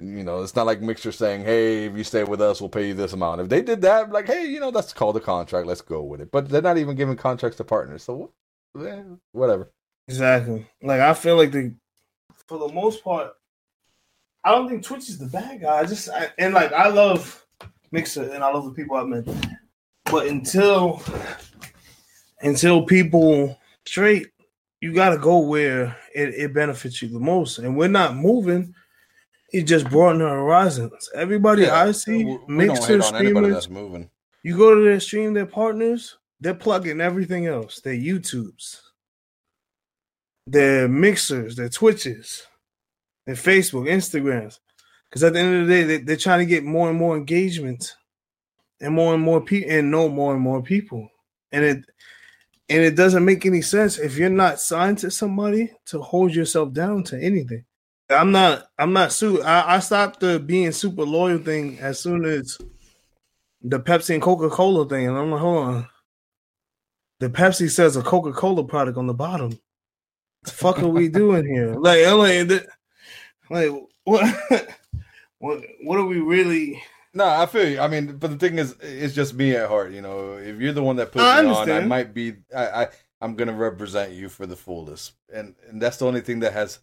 you 0.02 0.24
know, 0.24 0.42
it's 0.42 0.56
not 0.56 0.66
like 0.66 0.80
Mixer 0.80 1.12
saying, 1.12 1.44
hey, 1.44 1.86
if 1.86 1.96
you 1.96 2.04
stay 2.04 2.24
with 2.24 2.40
us, 2.40 2.60
we'll 2.60 2.68
pay 2.70 2.88
you 2.88 2.94
this 2.94 3.12
amount. 3.12 3.40
If 3.40 3.48
they 3.48 3.62
did 3.62 3.82
that, 3.82 4.10
like, 4.10 4.26
hey, 4.26 4.46
you 4.46 4.60
know, 4.60 4.70
that's 4.70 4.92
called 4.92 5.16
a 5.16 5.20
contract. 5.20 5.66
Let's 5.66 5.80
go 5.80 6.02
with 6.02 6.20
it. 6.20 6.30
But 6.30 6.48
they're 6.48 6.62
not 6.62 6.78
even 6.78 6.96
giving 6.96 7.16
contracts 7.16 7.56
to 7.58 7.64
partners. 7.64 8.02
So, 8.02 8.32
eh, 8.78 9.02
whatever. 9.32 9.70
Exactly. 10.08 10.66
Like 10.82 11.00
I 11.00 11.14
feel 11.14 11.36
like 11.36 11.52
the 11.52 11.72
for 12.48 12.58
the 12.58 12.72
most 12.74 13.04
part, 13.04 13.30
I 14.42 14.50
don't 14.50 14.68
think 14.68 14.82
Twitch 14.82 15.08
is 15.08 15.18
the 15.18 15.26
bad 15.26 15.60
guy. 15.60 15.78
I 15.78 15.84
just 15.84 16.08
I, 16.08 16.28
and 16.36 16.52
like 16.52 16.72
I 16.72 16.88
love 16.88 17.46
Mixer 17.92 18.32
and 18.32 18.42
I 18.42 18.52
love 18.52 18.64
the 18.64 18.72
people 18.72 18.96
I 18.96 19.04
met, 19.04 19.24
but 20.06 20.26
until 20.26 21.00
until 22.40 22.84
people 22.86 23.56
straight, 23.86 24.28
you 24.80 24.92
got 24.92 25.10
to 25.10 25.18
go 25.18 25.38
where 25.38 25.96
it, 26.14 26.30
it 26.30 26.54
benefits 26.54 27.00
you 27.02 27.08
the 27.08 27.20
most. 27.20 27.58
And 27.58 27.76
we're 27.76 27.88
not 27.88 28.16
moving. 28.16 28.74
It 29.52 29.62
just 29.62 29.88
broaden 29.90 30.22
our 30.22 30.36
horizons. 30.36 31.10
Everybody 31.14 31.66
I 31.66 31.92
see, 31.92 32.24
we, 32.24 32.24
we 32.24 32.36
don't 32.36 32.56
Mixer 32.56 32.96
hate 32.98 33.04
streamers, 33.04 33.68
moving. 33.68 34.10
you 34.42 34.56
go 34.56 34.74
to 34.74 34.82
their 34.82 35.00
stream, 35.00 35.34
their 35.34 35.46
partners, 35.46 36.16
they're 36.40 36.54
plugging 36.54 37.00
everything 37.00 37.46
else. 37.46 37.80
Their 37.80 37.94
YouTubes, 37.94 38.80
their 40.46 40.88
mixers, 40.88 41.56
their 41.56 41.68
Twitches, 41.68 42.46
their 43.26 43.34
Facebook, 43.34 43.88
Instagrams. 43.88 44.58
Because 45.08 45.24
at 45.24 45.32
the 45.32 45.40
end 45.40 45.62
of 45.62 45.66
the 45.66 45.74
day, 45.74 45.82
they, 45.82 45.96
they're 45.98 46.16
trying 46.16 46.38
to 46.38 46.46
get 46.46 46.62
more 46.64 46.88
and 46.88 46.98
more 46.98 47.16
engagement 47.16 47.96
and 48.80 48.94
more 48.94 49.14
and 49.14 49.22
more 49.22 49.40
people 49.40 49.70
and 49.70 49.90
know 49.90 50.08
more 50.08 50.32
and 50.32 50.42
more 50.42 50.62
people. 50.62 51.08
And 51.52 51.64
it 51.64 51.84
and 52.68 52.84
it 52.84 52.94
doesn't 52.94 53.24
make 53.24 53.44
any 53.44 53.62
sense 53.62 53.98
if 53.98 54.16
you're 54.16 54.30
not 54.30 54.60
signed 54.60 54.98
to 54.98 55.10
somebody 55.10 55.72
to 55.86 56.00
hold 56.00 56.32
yourself 56.32 56.72
down 56.72 57.02
to 57.04 57.20
anything. 57.20 57.64
I'm 58.10 58.32
not 58.32 58.66
I'm 58.78 58.92
not 58.92 59.12
su 59.12 59.42
I, 59.42 59.76
I 59.76 59.78
stopped 59.80 60.20
the 60.20 60.38
being 60.38 60.72
super 60.72 61.04
loyal 61.04 61.38
thing 61.38 61.78
as 61.78 62.00
soon 62.00 62.24
as 62.24 62.58
the 63.62 63.80
Pepsi 63.80 64.14
and 64.14 64.22
Coca 64.22 64.48
Cola 64.48 64.88
thing, 64.88 65.06
and 65.06 65.16
I'm 65.16 65.30
like, 65.30 65.40
hold 65.40 65.64
on. 65.64 65.88
The 67.18 67.28
Pepsi 67.28 67.70
says 67.70 67.96
a 67.96 68.02
Coca 68.02 68.32
Cola 68.32 68.64
product 68.64 68.96
on 68.96 69.06
the 69.06 69.14
bottom. 69.14 69.58
The 70.44 70.50
fuck 70.50 70.78
are 70.78 70.88
we 70.88 71.08
doing 71.10 71.46
here? 71.46 71.74
Like, 71.74 72.04
I'm 72.06 72.18
like, 72.18 72.66
like 73.50 73.70
what? 74.04 74.34
what? 75.38 75.62
What 75.82 75.98
are 75.98 76.06
we 76.06 76.20
really? 76.20 76.82
No, 77.12 77.26
I 77.26 77.46
feel 77.46 77.68
you. 77.68 77.80
I 77.80 77.88
mean, 77.88 78.16
but 78.16 78.30
the 78.30 78.38
thing 78.38 78.58
is, 78.58 78.74
it's 78.80 79.14
just 79.14 79.34
me 79.34 79.54
at 79.56 79.68
heart. 79.68 79.92
You 79.92 80.00
know, 80.00 80.34
if 80.34 80.58
you're 80.60 80.72
the 80.72 80.82
one 80.82 80.96
that 80.96 81.12
put 81.12 81.22
I 81.22 81.42
me 81.42 81.48
on, 81.48 81.70
I 81.70 81.80
might 81.80 82.14
be. 82.14 82.36
I, 82.56 82.66
I 82.66 82.88
I'm 83.20 83.34
gonna 83.34 83.52
represent 83.52 84.12
you 84.12 84.28
for 84.28 84.46
the 84.46 84.56
fullest, 84.56 85.12
and 85.32 85.54
and 85.68 85.82
that's 85.82 85.98
the 85.98 86.06
only 86.06 86.22
thing 86.22 86.40
that 86.40 86.54
has 86.54 86.78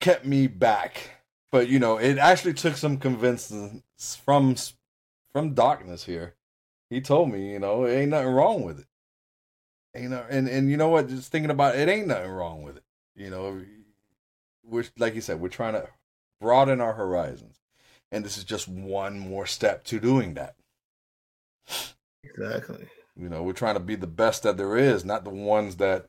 kept 0.00 0.24
me 0.24 0.46
back. 0.46 1.10
But 1.50 1.68
you 1.68 1.78
know, 1.78 1.98
it 1.98 2.18
actually 2.18 2.54
took 2.54 2.76
some 2.76 2.98
convincing 2.98 3.82
from 4.24 4.56
from 5.32 5.54
darkness 5.54 6.04
here. 6.04 6.34
He 6.90 7.00
told 7.00 7.30
me, 7.30 7.52
you 7.52 7.58
know, 7.58 7.84
it 7.84 7.94
ain't 7.94 8.10
nothing 8.10 8.28
wrong 8.32 8.62
with 8.62 8.80
it. 8.80 8.86
You 10.00 10.08
know, 10.08 10.24
and 10.28 10.48
and 10.48 10.70
you 10.70 10.76
know 10.76 10.88
what? 10.88 11.08
Just 11.08 11.32
thinking 11.32 11.50
about 11.50 11.74
it, 11.76 11.88
it 11.88 11.90
ain't 11.90 12.08
nothing 12.08 12.30
wrong 12.30 12.62
with 12.62 12.76
it. 12.76 12.84
You 13.16 13.30
know, 13.30 13.62
we're 14.64 14.84
like 14.98 15.14
you 15.14 15.20
said, 15.20 15.40
we're 15.40 15.48
trying 15.48 15.74
to 15.74 15.88
broaden 16.40 16.80
our 16.80 16.92
horizons 16.92 17.60
and 18.10 18.24
this 18.24 18.38
is 18.38 18.44
just 18.44 18.68
one 18.68 19.18
more 19.18 19.46
step 19.46 19.84
to 19.84 20.00
doing 20.00 20.34
that. 20.34 20.54
Exactly. 22.24 22.86
You 23.16 23.28
know, 23.28 23.42
we're 23.42 23.52
trying 23.52 23.74
to 23.74 23.80
be 23.80 23.96
the 23.96 24.06
best 24.06 24.42
that 24.42 24.56
there 24.56 24.76
is, 24.76 25.04
not 25.04 25.24
the 25.24 25.30
ones 25.30 25.76
that, 25.76 26.08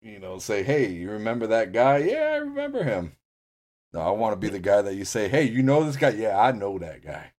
you 0.00 0.18
know, 0.18 0.38
say, 0.38 0.62
"Hey, 0.62 0.92
you 0.92 1.10
remember 1.10 1.46
that 1.46 1.72
guy? 1.72 1.98
Yeah, 1.98 2.32
I 2.34 2.36
remember 2.36 2.84
him." 2.84 3.16
No, 3.94 4.00
I 4.00 4.10
want 4.10 4.32
to 4.32 4.36
be 4.36 4.48
the 4.48 4.58
guy 4.58 4.82
that 4.82 4.96
you 4.96 5.04
say, 5.04 5.28
"Hey, 5.28 5.44
you 5.44 5.62
know 5.62 5.84
this 5.84 5.96
guy? 5.96 6.08
Yeah, 6.08 6.36
I 6.36 6.50
know 6.50 6.78
that 6.80 7.04
guy." 7.04 7.30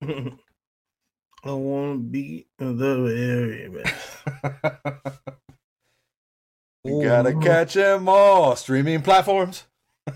I 1.44 1.52
want 1.52 1.98
to 1.98 1.98
be 1.98 2.46
the 2.58 2.64
area, 2.74 3.70
man. 3.70 3.84
you 6.84 7.02
gotta 7.04 7.34
catch 7.34 7.74
them 7.74 8.08
all. 8.08 8.56
Streaming 8.56 9.02
platforms. 9.02 9.64
In 10.06 10.14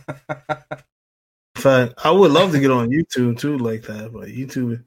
fact, 1.57 1.95
I 2.03 2.11
would 2.11 2.31
love 2.31 2.53
to 2.53 2.59
get 2.59 2.71
on 2.71 2.89
YouTube 2.89 3.39
too, 3.39 3.59
like 3.59 3.83
that. 3.83 4.15
But 4.15 4.29
YouTube 4.29 4.83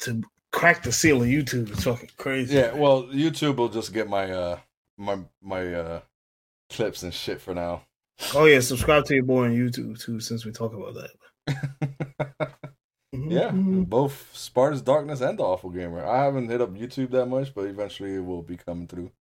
to 0.00 0.22
crack 0.52 0.82
the 0.82 0.90
seal 0.90 1.20
of 1.20 1.28
YouTube 1.28 1.70
is 1.70 1.84
fucking 1.84 2.12
crazy. 2.16 2.56
yeah, 2.56 2.72
well, 2.72 3.02
YouTube 3.04 3.56
will 3.56 3.68
just 3.68 3.92
get 3.92 4.08
my 4.08 4.30
uh 4.30 4.58
my 4.96 5.18
my 5.42 5.74
uh 5.74 6.00
clips 6.70 7.02
and 7.02 7.12
shit 7.12 7.42
for 7.42 7.54
now. 7.54 7.82
Oh 8.34 8.44
yeah, 8.46 8.60
subscribe 8.60 9.04
to 9.06 9.14
your 9.14 9.24
boy 9.24 9.44
on 9.44 9.52
YouTube 9.56 10.00
too. 10.00 10.20
Since 10.20 10.44
we 10.44 10.52
talk 10.52 10.72
about 10.74 10.94
that. 10.94 11.10
Yeah, 13.12 13.50
Mhm. 13.52 13.88
both 13.88 14.30
Sparta's 14.34 14.82
Darkness 14.82 15.20
and 15.20 15.38
the 15.38 15.44
Awful 15.44 15.70
Gamer. 15.70 16.04
I 16.04 16.24
haven't 16.24 16.48
hit 16.48 16.60
up 16.60 16.70
YouTube 16.74 17.10
that 17.12 17.26
much, 17.26 17.54
but 17.54 17.66
eventually 17.66 18.14
it 18.16 18.24
will 18.24 18.42
be 18.42 18.56
coming 18.56 18.88
through. 18.88 19.12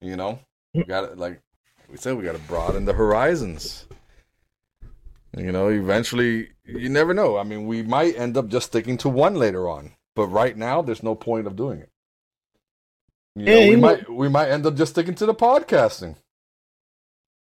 You 0.00 0.16
know, 0.16 0.40
we 0.74 0.82
got 0.82 1.04
it. 1.04 1.16
Like 1.16 1.40
we 1.88 1.98
said, 1.98 2.16
we 2.16 2.24
got 2.24 2.32
to 2.32 2.40
broaden 2.42 2.84
the 2.84 2.92
horizons. 2.94 3.86
You 5.36 5.52
know, 5.52 5.68
eventually, 5.68 6.48
you 6.64 6.88
never 6.88 7.14
know. 7.14 7.36
I 7.38 7.44
mean, 7.44 7.66
we 7.66 7.82
might 7.82 8.16
end 8.18 8.36
up 8.36 8.48
just 8.48 8.66
sticking 8.66 8.96
to 8.98 9.08
one 9.08 9.36
later 9.36 9.68
on, 9.68 9.92
but 10.16 10.26
right 10.26 10.56
now, 10.56 10.82
there's 10.82 11.02
no 11.04 11.14
point 11.14 11.46
of 11.46 11.54
doing 11.54 11.80
it. 11.80 11.90
You 13.36 13.44
know, 13.44 13.60
Yeah, 13.60 13.68
we 13.70 13.76
might 13.76 14.10
we 14.10 14.28
might 14.28 14.48
end 14.48 14.66
up 14.66 14.74
just 14.74 14.92
sticking 14.92 15.14
to 15.16 15.26
the 15.26 15.34
podcasting. 15.34 16.16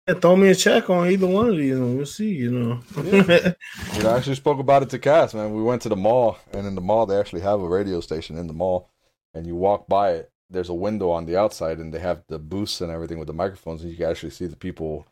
Yeah, 0.07 0.13
throw 0.15 0.35
me 0.35 0.49
a 0.49 0.55
check 0.55 0.89
on 0.89 1.09
either 1.09 1.25
one 1.25 1.49
of 1.49 1.57
these, 1.57 1.75
and 1.75 1.97
we'll 1.97 2.05
see. 2.05 2.29
You 2.29 2.51
know. 2.51 2.79
You 2.95 4.03
know, 4.03 4.11
I 4.11 4.17
actually 4.17 4.35
spoke 4.35 4.59
about 4.59 4.83
it 4.83 4.89
to 4.91 4.99
Cass, 4.99 5.33
man. 5.33 5.53
We 5.53 5.63
went 5.63 5.81
to 5.83 5.89
the 5.89 5.95
mall, 5.95 6.37
and 6.53 6.67
in 6.67 6.75
the 6.75 6.81
mall, 6.81 7.05
they 7.05 7.19
actually 7.19 7.41
have 7.41 7.59
a 7.61 7.67
radio 7.67 8.01
station 8.01 8.37
in 8.37 8.47
the 8.47 8.53
mall. 8.53 8.89
And 9.33 9.45
you 9.47 9.55
walk 9.55 9.87
by 9.87 10.11
it, 10.11 10.31
there's 10.49 10.69
a 10.69 10.73
window 10.73 11.09
on 11.09 11.25
the 11.25 11.37
outside, 11.37 11.79
and 11.79 11.93
they 11.93 11.99
have 11.99 12.23
the 12.27 12.39
booths 12.39 12.81
and 12.81 12.91
everything 12.91 13.17
with 13.19 13.27
the 13.27 13.33
microphones, 13.33 13.81
and 13.81 13.91
you 13.91 13.97
can 13.97 14.09
actually 14.09 14.29
see 14.29 14.45
the 14.45 14.55
people 14.55 15.07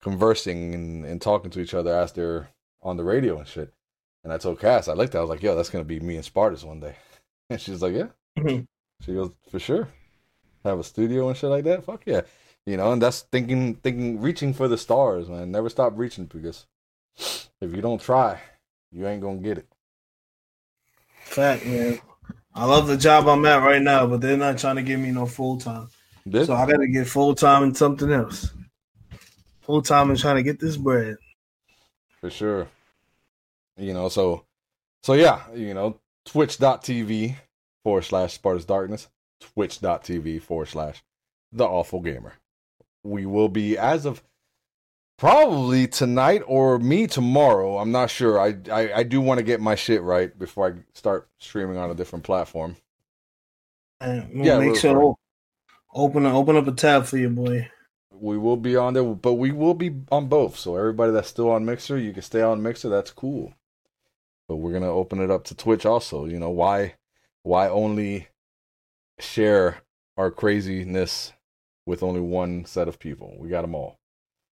conversing 0.00 0.74
and, 0.74 1.04
and 1.04 1.20
talking 1.20 1.50
to 1.50 1.60
each 1.60 1.74
other 1.74 1.94
as 1.94 2.12
they're 2.12 2.48
on 2.82 2.96
the 2.96 3.04
radio 3.04 3.38
and 3.38 3.48
shit. 3.48 3.72
And 4.22 4.32
I 4.32 4.38
told 4.38 4.60
Cass, 4.60 4.88
I 4.88 4.94
looked 4.94 5.14
at, 5.14 5.18
it, 5.18 5.18
I 5.18 5.22
was 5.22 5.30
like, 5.30 5.42
"Yo, 5.42 5.54
that's 5.56 5.70
gonna 5.70 5.84
be 5.84 6.00
me 6.00 6.16
and 6.16 6.24
Spartus 6.24 6.64
one 6.64 6.80
day." 6.80 6.94
And 7.50 7.60
she's 7.60 7.82
like, 7.82 7.94
"Yeah." 7.94 8.08
Mhm. 8.38 8.66
She 9.04 9.12
goes, 9.14 9.30
"For 9.50 9.58
sure." 9.58 9.88
Have 10.64 10.78
a 10.80 10.84
studio 10.84 11.28
and 11.28 11.36
shit 11.36 11.50
like 11.50 11.64
that. 11.64 11.84
Fuck 11.84 12.02
yeah, 12.06 12.22
you 12.66 12.76
know. 12.76 12.92
And 12.92 13.00
that's 13.00 13.22
thinking, 13.22 13.76
thinking, 13.76 14.20
reaching 14.20 14.52
for 14.52 14.68
the 14.68 14.76
stars, 14.76 15.28
man. 15.28 15.50
Never 15.50 15.68
stop 15.68 15.92
reaching 15.96 16.26
because 16.26 16.66
if 17.60 17.74
you 17.74 17.80
don't 17.80 18.00
try, 18.00 18.40
you 18.92 19.06
ain't 19.06 19.22
gonna 19.22 19.38
get 19.38 19.58
it. 19.58 19.68
Fact, 21.24 21.64
man. 21.64 22.00
I 22.54 22.64
love 22.64 22.86
the 22.86 22.96
job 22.96 23.28
I'm 23.28 23.44
at 23.44 23.62
right 23.62 23.82
now, 23.82 24.06
but 24.06 24.22
they're 24.22 24.36
not 24.36 24.56
trying 24.56 24.76
to 24.76 24.82
give 24.82 24.98
me 24.98 25.10
no 25.10 25.26
full 25.26 25.58
time. 25.58 25.88
So 26.32 26.54
I 26.54 26.66
got 26.66 26.78
to 26.78 26.88
get 26.88 27.06
full 27.06 27.34
time 27.34 27.62
in 27.62 27.74
something 27.74 28.10
else. 28.10 28.50
Full 29.60 29.82
time 29.82 30.10
and 30.10 30.18
trying 30.18 30.36
to 30.36 30.42
get 30.42 30.58
this 30.58 30.76
bread. 30.76 31.18
For 32.20 32.30
sure. 32.30 32.68
You 33.76 33.92
know, 33.92 34.08
so 34.08 34.44
so 35.02 35.12
yeah, 35.12 35.42
you 35.54 35.74
know, 35.74 36.00
twitch.tv 36.24 37.36
forward 37.84 38.02
slash 38.02 38.34
Sparta's 38.34 38.64
Darkness, 38.64 39.08
twitch.tv 39.40 40.42
forward 40.42 40.68
slash 40.68 41.02
the 41.52 41.64
awful 41.64 42.00
gamer. 42.00 42.32
We 43.06 43.26
will 43.26 43.48
be 43.48 43.78
as 43.78 44.06
of 44.06 44.22
probably 45.18 45.86
tonight 45.86 46.42
or 46.46 46.78
me 46.78 47.06
tomorrow. 47.06 47.78
I'm 47.78 47.92
not 47.92 48.10
sure. 48.10 48.38
I 48.40 48.56
I, 48.70 48.92
I 48.96 49.02
do 49.02 49.20
want 49.20 49.38
to 49.38 49.44
get 49.44 49.60
my 49.60 49.74
shit 49.74 50.02
right 50.02 50.36
before 50.38 50.68
I 50.68 50.72
start 50.92 51.28
streaming 51.38 51.76
on 51.76 51.90
a 51.90 51.94
different 51.94 52.24
platform. 52.24 52.76
Yeah, 54.00 54.58
make 54.58 54.76
sure 54.76 55.16
open 55.94 56.26
open 56.26 56.56
up 56.56 56.66
a 56.66 56.72
tab 56.72 57.06
for 57.06 57.16
you, 57.16 57.30
boy. 57.30 57.70
We 58.10 58.38
will 58.38 58.56
be 58.56 58.76
on 58.76 58.94
there, 58.94 59.04
but 59.04 59.34
we 59.34 59.52
will 59.52 59.74
be 59.74 59.94
on 60.10 60.28
both. 60.28 60.56
So 60.56 60.76
everybody 60.76 61.12
that's 61.12 61.28
still 61.28 61.50
on 61.50 61.64
Mixer, 61.64 61.98
you 61.98 62.12
can 62.12 62.22
stay 62.22 62.40
on 62.42 62.62
Mixer. 62.62 62.88
That's 62.88 63.10
cool. 63.10 63.54
But 64.48 64.56
we're 64.56 64.72
gonna 64.72 64.92
open 64.92 65.20
it 65.20 65.30
up 65.30 65.44
to 65.44 65.54
Twitch 65.54 65.84
also. 65.84 66.26
You 66.26 66.38
know 66.38 66.50
why? 66.50 66.94
Why 67.42 67.68
only 67.68 68.28
share 69.18 69.78
our 70.16 70.30
craziness 70.30 71.32
with 71.86 72.02
only 72.02 72.20
one 72.20 72.64
set 72.64 72.88
of 72.88 72.98
people? 72.98 73.34
We 73.38 73.48
got 73.48 73.62
them 73.62 73.74
all. 73.74 73.98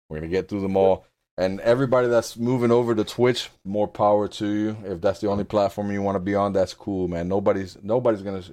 We're 0.09 0.17
gonna 0.17 0.27
get 0.27 0.49
through 0.49 0.61
them 0.61 0.77
all. 0.77 1.05
And 1.37 1.59
everybody 1.61 2.07
that's 2.07 2.37
moving 2.37 2.71
over 2.71 2.93
to 2.93 3.03
Twitch, 3.03 3.49
more 3.63 3.87
power 3.87 4.27
to 4.27 4.47
you. 4.47 4.77
If 4.85 5.01
that's 5.01 5.21
the 5.21 5.29
only 5.29 5.45
platform 5.45 5.91
you 5.91 6.01
want 6.01 6.17
to 6.17 6.19
be 6.19 6.35
on, 6.35 6.53
that's 6.53 6.73
cool, 6.73 7.07
man. 7.07 7.27
Nobody's 7.27 7.77
nobody's 7.81 8.21
gonna 8.21 8.43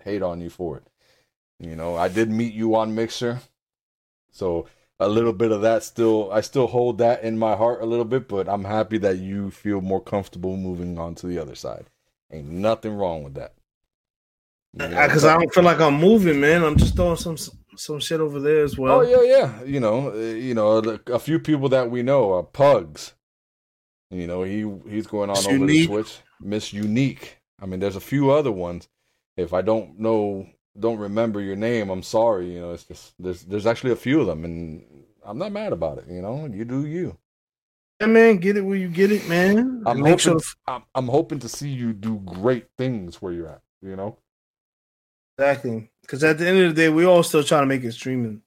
hate 0.00 0.22
on 0.22 0.40
you 0.40 0.48
for 0.48 0.76
it. 0.78 0.84
You 1.58 1.74
know, 1.74 1.96
I 1.96 2.08
did 2.08 2.30
meet 2.30 2.54
you 2.54 2.76
on 2.76 2.94
Mixer, 2.94 3.40
so 4.30 4.66
a 5.00 5.08
little 5.08 5.32
bit 5.32 5.52
of 5.52 5.62
that 5.62 5.82
still 5.82 6.30
I 6.32 6.40
still 6.40 6.68
hold 6.68 6.98
that 6.98 7.22
in 7.22 7.38
my 7.38 7.56
heart 7.56 7.82
a 7.82 7.86
little 7.86 8.04
bit, 8.04 8.28
but 8.28 8.48
I'm 8.48 8.64
happy 8.64 8.98
that 8.98 9.18
you 9.18 9.50
feel 9.50 9.80
more 9.80 10.00
comfortable 10.00 10.56
moving 10.56 10.98
on 10.98 11.16
to 11.16 11.26
the 11.26 11.38
other 11.38 11.56
side. 11.56 11.86
Ain't 12.32 12.48
nothing 12.48 12.94
wrong 12.94 13.24
with 13.24 13.34
that. 13.34 13.54
Because 14.76 15.22
you 15.22 15.28
know, 15.28 15.34
I 15.34 15.38
don't 15.38 15.54
feel 15.54 15.64
like 15.64 15.80
I'm 15.80 15.94
moving, 15.94 16.40
man. 16.40 16.62
I'm 16.62 16.76
just 16.76 16.94
throwing 16.94 17.16
some 17.16 17.36
some 17.78 18.00
shit 18.00 18.20
over 18.20 18.40
there 18.40 18.64
as 18.64 18.76
well. 18.76 19.00
Oh 19.00 19.02
yeah, 19.02 19.22
yeah. 19.22 19.62
You 19.64 19.80
know, 19.80 20.10
uh, 20.12 20.16
you 20.16 20.54
know, 20.54 20.98
a 21.06 21.18
few 21.18 21.38
people 21.38 21.68
that 21.70 21.90
we 21.90 22.02
know 22.02 22.34
are 22.34 22.42
Pugs. 22.42 23.14
You 24.10 24.26
know, 24.26 24.42
he 24.42 24.66
he's 24.88 25.06
going 25.06 25.30
on 25.30 25.36
Miss 25.36 25.46
over 25.46 25.56
Unique. 25.56 25.82
to 25.82 25.88
Twitch. 25.88 26.18
Miss 26.40 26.72
Unique. 26.72 27.38
I 27.60 27.66
mean, 27.66 27.80
there's 27.80 27.96
a 27.96 28.00
few 28.00 28.30
other 28.30 28.52
ones. 28.52 28.88
If 29.36 29.52
I 29.52 29.62
don't 29.62 29.98
know 29.98 30.48
don't 30.78 30.98
remember 30.98 31.40
your 31.40 31.56
name, 31.56 31.90
I'm 31.90 32.02
sorry. 32.02 32.52
You 32.52 32.60
know, 32.60 32.72
it's 32.72 32.84
just 32.84 33.14
there's 33.18 33.42
there's 33.42 33.66
actually 33.66 33.92
a 33.92 33.96
few 33.96 34.20
of 34.20 34.26
them, 34.26 34.44
and 34.44 34.84
I'm 35.24 35.38
not 35.38 35.52
mad 35.52 35.72
about 35.72 35.98
it. 35.98 36.06
You 36.08 36.22
know, 36.22 36.46
you 36.46 36.64
do 36.64 36.86
you. 36.86 37.18
Yeah, 38.00 38.06
man, 38.06 38.36
get 38.36 38.56
it 38.56 38.60
where 38.60 38.76
you 38.76 38.88
get 38.88 39.10
it, 39.10 39.28
man. 39.28 39.82
I'm 39.86 39.98
hoping. 39.98 40.18
Sure... 40.18 40.40
I'm, 40.66 40.84
I'm 40.94 41.08
hoping 41.08 41.40
to 41.40 41.48
see 41.48 41.68
you 41.68 41.92
do 41.92 42.18
great 42.24 42.66
things 42.76 43.20
where 43.20 43.32
you're 43.32 43.48
at. 43.48 43.62
You 43.82 43.96
know. 43.96 44.18
Exactly, 45.38 45.88
because 46.02 46.24
at 46.24 46.38
the 46.38 46.48
end 46.48 46.58
of 46.58 46.74
the 46.74 46.82
day, 46.82 46.88
we 46.88 47.04
all 47.04 47.22
still 47.22 47.44
trying 47.44 47.62
to 47.62 47.66
make 47.66 47.84
it 47.84 47.92
streaming. 47.92 48.42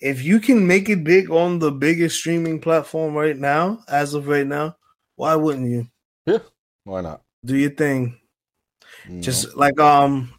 If 0.00 0.24
you 0.24 0.40
can 0.40 0.66
make 0.66 0.88
it 0.88 1.04
big 1.04 1.30
on 1.30 1.60
the 1.60 1.70
biggest 1.70 2.16
streaming 2.16 2.60
platform 2.60 3.14
right 3.14 3.38
now, 3.38 3.84
as 3.86 4.14
of 4.14 4.26
right 4.26 4.46
now, 4.46 4.76
why 5.14 5.36
wouldn't 5.36 5.70
you? 5.70 5.86
Yeah, 6.26 6.40
why 6.82 7.02
not? 7.02 7.22
Do 7.44 7.56
your 7.56 7.70
thing. 7.70 8.18
Just 9.20 9.56
like 9.56 9.78
um 9.80 10.32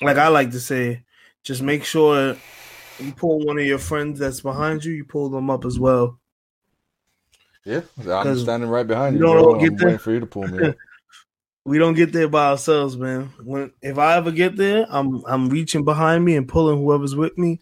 like 0.00 0.16
I 0.16 0.28
like 0.28 0.50
to 0.52 0.60
say, 0.60 1.04
just 1.42 1.62
make 1.62 1.84
sure 1.84 2.36
you 2.98 3.12
pull 3.12 3.44
one 3.44 3.58
of 3.58 3.64
your 3.64 3.78
friends 3.78 4.18
that's 4.18 4.40
behind 4.40 4.84
you, 4.84 4.92
you 4.92 5.04
pull 5.04 5.28
them 5.30 5.50
up 5.50 5.64
as 5.64 5.78
well. 5.78 6.18
Yeah, 7.64 7.82
I'm 8.06 8.38
standing 8.38 8.70
right 8.70 8.86
behind 8.86 9.16
you. 9.18 9.26
You 9.26 9.34
don't 9.34 9.58
get 9.58 9.70
I'm 9.72 9.76
there. 9.76 9.86
waiting 9.86 9.98
for 9.98 10.12
you 10.12 10.20
to 10.20 10.26
pull 10.26 10.48
me. 10.48 10.72
we 11.64 11.78
don't 11.78 11.94
get 11.94 12.12
there 12.12 12.28
by 12.28 12.48
ourselves, 12.48 12.96
man. 12.96 13.32
When 13.42 13.72
if 13.82 13.98
I 13.98 14.16
ever 14.16 14.30
get 14.30 14.56
there, 14.56 14.86
I'm 14.88 15.22
I'm 15.26 15.48
reaching 15.48 15.84
behind 15.84 16.24
me 16.24 16.36
and 16.36 16.48
pulling 16.48 16.78
whoever's 16.78 17.14
with 17.14 17.36
me 17.36 17.60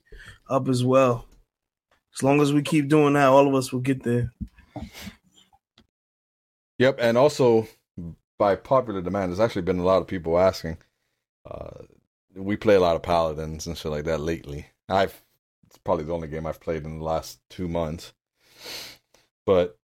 up 0.49 0.69
as 0.69 0.85
well. 0.85 1.27
As 2.15 2.23
long 2.23 2.41
as 2.41 2.53
we 2.53 2.63
keep 2.63 2.89
doing 2.89 3.15
that, 3.15 3.29
all 3.29 3.47
of 3.47 3.55
us 3.55 3.73
will 3.73 3.81
get 3.81 4.03
there. 4.03 4.33
Yep, 6.79 6.99
and 7.01 7.19
also 7.19 7.67
by 8.39 8.55
popular 8.55 9.03
demand, 9.03 9.31
there's 9.31 9.41
actually 9.41 9.63
been 9.63 9.79
a 9.79 9.85
lot 9.85 10.01
of 10.01 10.07
people 10.07 10.39
asking. 10.39 10.79
Uh, 11.49 11.83
we 12.35 12.57
play 12.57 12.75
a 12.75 12.81
lot 12.81 12.97
of 12.97 13.03
paladins 13.03 13.67
and 13.67 13.77
shit 13.77 13.91
like 13.91 14.05
that 14.05 14.21
lately. 14.21 14.67
I've 14.89 15.23
it's 15.67 15.79
probably 15.79 16.05
the 16.05 16.15
only 16.15 16.29
game 16.29 16.47
I've 16.47 16.61
played 16.61 16.85
in 16.85 16.99
the 16.99 17.05
last 17.05 17.41
two 17.51 17.69
months. 17.69 18.15
But 19.45 19.78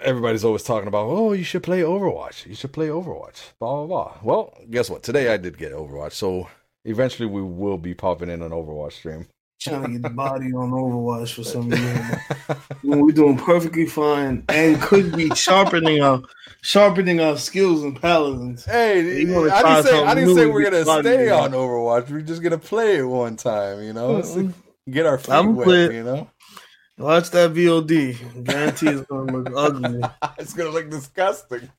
everybody's 0.00 0.44
always 0.44 0.62
talking 0.62 0.88
about, 0.88 1.06
oh, 1.06 1.32
you 1.32 1.44
should 1.44 1.62
play 1.62 1.80
Overwatch. 1.80 2.46
You 2.46 2.54
should 2.54 2.72
play 2.72 2.88
Overwatch. 2.88 3.52
Blah 3.58 3.84
blah 3.84 3.86
blah. 3.86 4.18
Well, 4.22 4.58
guess 4.70 4.90
what? 4.90 5.02
Today 5.02 5.32
I 5.32 5.36
did 5.36 5.58
get 5.58 5.72
Overwatch, 5.72 6.12
so 6.12 6.48
eventually 6.84 7.28
we 7.28 7.42
will 7.42 7.78
be 7.78 7.94
popping 7.94 8.30
in 8.30 8.42
an 8.42 8.52
Overwatch 8.52 8.92
stream 8.92 9.26
trying 9.60 9.82
to 9.82 9.88
get 9.90 10.02
the 10.02 10.10
body 10.10 10.52
on 10.52 10.70
Overwatch 10.70 11.34
for 11.34 11.44
some 11.44 11.68
reason. 11.70 12.20
when 12.82 13.00
we're 13.04 13.12
doing 13.12 13.36
perfectly 13.36 13.86
fine 13.86 14.44
and 14.48 14.80
could 14.80 15.16
be 15.16 15.30
sharpening 15.34 16.00
our 16.00 16.22
sharpening 16.62 17.20
our 17.20 17.36
skills 17.36 17.82
and 17.82 18.00
paladins. 18.00 18.64
Hey, 18.64 19.00
I 19.00 19.02
didn't 19.02 19.84
say 19.84 20.02
I 20.02 20.14
didn't 20.14 20.34
say 20.34 20.46
we're 20.46 20.70
gonna 20.70 20.84
stay 20.84 21.30
on 21.30 21.52
Overwatch. 21.52 22.10
We're 22.10 22.20
just 22.20 22.42
gonna 22.42 22.58
play 22.58 22.98
it 22.98 23.04
one 23.04 23.36
time, 23.36 23.82
you 23.82 23.92
know. 23.92 24.20
Mm-hmm. 24.20 24.50
Get 24.90 25.06
our 25.06 25.18
feet 25.18 25.32
I'm 25.32 25.54
wet, 25.54 25.64
play, 25.66 25.96
you 25.96 26.04
know. 26.04 26.30
Watch 26.98 27.30
that 27.30 27.52
VOD. 27.52 28.44
Guarantee 28.44 28.88
it's 28.88 29.06
gonna 29.06 29.32
look 29.32 29.52
ugly. 29.54 30.02
it's 30.38 30.52
gonna 30.52 30.70
look 30.70 30.90
disgusting. 30.90 31.70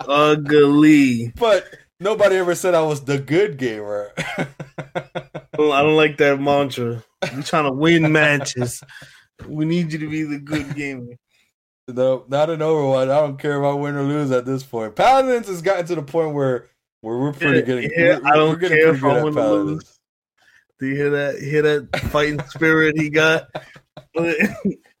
ugly. 0.00 1.32
But 1.36 1.64
nobody 2.00 2.36
ever 2.36 2.56
said 2.56 2.74
I 2.74 2.82
was 2.82 3.04
the 3.04 3.18
good 3.18 3.56
gamer. 3.56 4.12
I 4.16 4.48
don't 5.56 5.96
like 5.96 6.18
that 6.18 6.40
mantra. 6.40 7.04
We're 7.22 7.42
trying 7.42 7.64
to 7.64 7.72
win 7.72 8.10
matches. 8.10 8.82
We 9.46 9.64
need 9.64 9.92
you 9.92 10.00
to 10.00 10.10
be 10.10 10.24
the 10.24 10.38
good 10.38 10.74
gamer. 10.74 11.14
No, 11.86 12.24
not 12.28 12.50
an 12.50 12.60
Overwatch. 12.60 13.10
I 13.10 13.20
don't 13.20 13.38
care 13.38 13.58
if 13.60 13.64
I 13.64 13.74
win 13.74 13.94
or 13.94 14.02
lose 14.02 14.32
at 14.32 14.44
this 14.44 14.64
point. 14.64 14.96
Paladins 14.96 15.46
has 15.46 15.62
gotten 15.62 15.86
to 15.86 15.94
the 15.94 16.02
point 16.02 16.34
where 16.34 16.66
where 17.00 17.18
we're 17.18 17.32
pretty 17.32 17.62
good. 17.62 17.92
Yeah, 17.94 18.18
I 18.24 18.34
don't 18.34 18.58
care 18.58 18.94
if 18.94 19.04
I 19.04 19.22
win 19.22 19.38
or 19.38 19.48
lose. 19.50 20.00
Do 20.80 20.86
you 20.86 20.96
hear 20.96 21.10
that? 21.10 21.40
You 21.40 21.50
hear 21.50 21.62
that 21.62 22.00
fighting 22.10 22.40
spirit 22.48 22.98
he 22.98 23.10
got? 23.10 23.48
I 24.16 24.54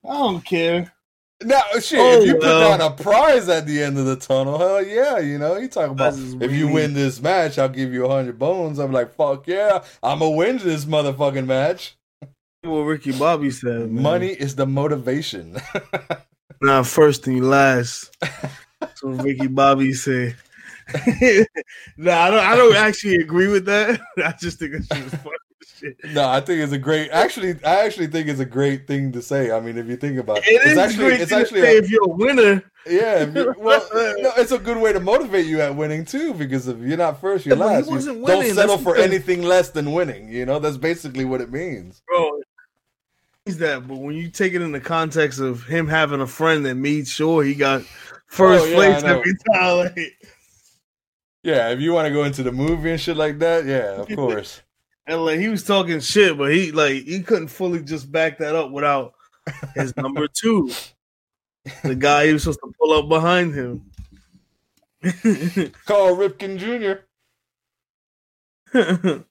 don't 0.04 0.44
care. 0.44 0.92
Now, 1.42 1.62
shit, 1.80 1.98
oh, 1.98 2.20
if 2.20 2.26
you 2.26 2.34
put 2.34 2.42
down 2.42 2.80
a 2.80 2.90
prize 2.90 3.48
at 3.48 3.66
the 3.66 3.82
end 3.82 3.98
of 3.98 4.06
the 4.06 4.16
tunnel, 4.16 4.58
hell 4.58 4.82
yeah, 4.82 5.18
you 5.18 5.36
know, 5.38 5.56
you 5.56 5.68
talk 5.68 5.90
about 5.90 6.14
if 6.16 6.52
you 6.52 6.68
win 6.68 6.94
this 6.94 7.20
match, 7.20 7.58
I'll 7.58 7.68
give 7.68 7.92
you 7.92 8.06
a 8.06 8.08
hundred 8.08 8.38
bones. 8.38 8.78
I'm 8.78 8.92
like, 8.92 9.14
fuck 9.14 9.46
yeah, 9.46 9.84
I'm 10.02 10.20
gonna 10.20 10.30
win 10.30 10.58
this 10.58 10.84
motherfucking 10.84 11.46
match. 11.46 11.96
What 12.62 12.82
Ricky 12.82 13.12
Bobby 13.12 13.50
said, 13.50 13.90
man. 13.90 14.02
money 14.02 14.28
is 14.28 14.56
the 14.56 14.66
motivation. 14.66 15.60
Not 16.62 16.86
first 16.86 17.26
and 17.26 17.48
last. 17.48 18.16
What 19.00 19.24
Ricky 19.24 19.46
Bobby 19.46 19.94
said. 19.94 20.36
no, 21.96 22.12
I 22.12 22.30
don't. 22.30 22.40
I 22.40 22.54
don't 22.54 22.76
actually 22.76 23.16
agree 23.16 23.48
with 23.48 23.64
that. 23.64 23.98
I 24.18 24.32
just 24.32 24.58
think 24.58 24.74
it's 24.74 24.88
just 24.88 25.16
funny 25.16 25.36
shit. 25.84 26.12
No, 26.12 26.28
I 26.28 26.40
think 26.40 26.60
it's 26.60 26.72
a 26.72 26.78
great. 26.78 27.10
Actually, 27.10 27.56
I 27.64 27.84
actually 27.84 28.06
think 28.08 28.28
it's 28.28 28.40
a 28.40 28.46
great 28.46 28.86
thing 28.86 29.12
to 29.12 29.22
say. 29.22 29.50
I 29.50 29.60
mean, 29.60 29.76
if 29.78 29.86
you 29.86 29.96
think 29.96 30.18
about 30.18 30.38
it, 30.38 30.44
it 30.46 30.62
it's 30.64 30.78
actually 30.78 31.14
it's 31.14 31.32
actually 31.32 31.60
a, 31.60 31.78
if 31.78 31.90
you're 31.90 32.04
a 32.04 32.08
winner. 32.08 32.62
Yeah, 32.86 33.24
well, 33.56 33.88
no, 34.20 34.32
it's 34.36 34.52
a 34.52 34.58
good 34.58 34.76
way 34.76 34.92
to 34.92 35.00
motivate 35.00 35.46
you 35.46 35.60
at 35.60 35.74
winning 35.74 36.04
too. 36.04 36.34
Because 36.34 36.68
if 36.68 36.78
you're 36.80 36.96
not 36.96 37.20
first, 37.20 37.46
you're 37.46 37.56
last. 37.56 37.88
You 37.88 37.94
winning, 37.94 38.22
don't 38.24 38.54
settle 38.54 38.78
for 38.78 38.96
anything 38.96 39.42
less 39.42 39.70
than 39.70 39.92
winning. 39.92 40.28
You 40.28 40.46
know, 40.46 40.58
that's 40.58 40.76
basically 40.76 41.24
what 41.24 41.40
it 41.40 41.50
means, 41.50 42.02
bro. 42.06 42.40
Is 43.46 43.58
that? 43.58 43.86
But 43.86 43.98
when 43.98 44.16
you 44.16 44.30
take 44.30 44.54
it 44.54 44.62
in 44.62 44.72
the 44.72 44.80
context 44.80 45.40
of 45.40 45.64
him 45.64 45.88
having 45.88 46.20
a 46.20 46.26
friend 46.26 46.64
that 46.66 46.76
made 46.76 47.06
sure 47.06 47.42
he 47.42 47.54
got 47.54 47.82
oh, 47.82 47.86
first 48.26 48.64
oh, 48.64 48.68
yeah, 48.68 48.74
place 48.74 49.04
every 49.04 49.34
time. 49.52 49.76
Like, 49.76 50.28
yeah, 51.42 51.68
if 51.68 51.80
you 51.80 51.92
want 51.92 52.08
to 52.08 52.12
go 52.12 52.24
into 52.24 52.42
the 52.42 52.52
movie 52.52 52.90
and 52.90 53.00
shit 53.00 53.18
like 53.18 53.38
that, 53.40 53.66
yeah, 53.66 54.00
of 54.00 54.08
course 54.16 54.62
and 55.06 55.24
like 55.24 55.38
he 55.38 55.48
was 55.48 55.64
talking 55.64 56.00
shit, 56.00 56.36
but 56.38 56.52
he 56.52 56.72
like 56.72 57.04
he 57.04 57.22
couldn't 57.22 57.48
fully 57.48 57.82
just 57.82 58.10
back 58.10 58.38
that 58.38 58.54
up 58.54 58.70
without 58.70 59.14
his 59.74 59.96
number 59.98 60.26
two, 60.28 60.70
the 61.82 61.94
guy 61.94 62.26
he 62.26 62.32
was 62.32 62.44
supposed 62.44 62.60
to 62.60 62.72
pull 62.80 62.92
up 62.92 63.08
behind 63.08 63.54
him. 63.54 63.90
Carl 65.84 66.16
Ripken 66.16 66.58
Jr. 66.58 67.04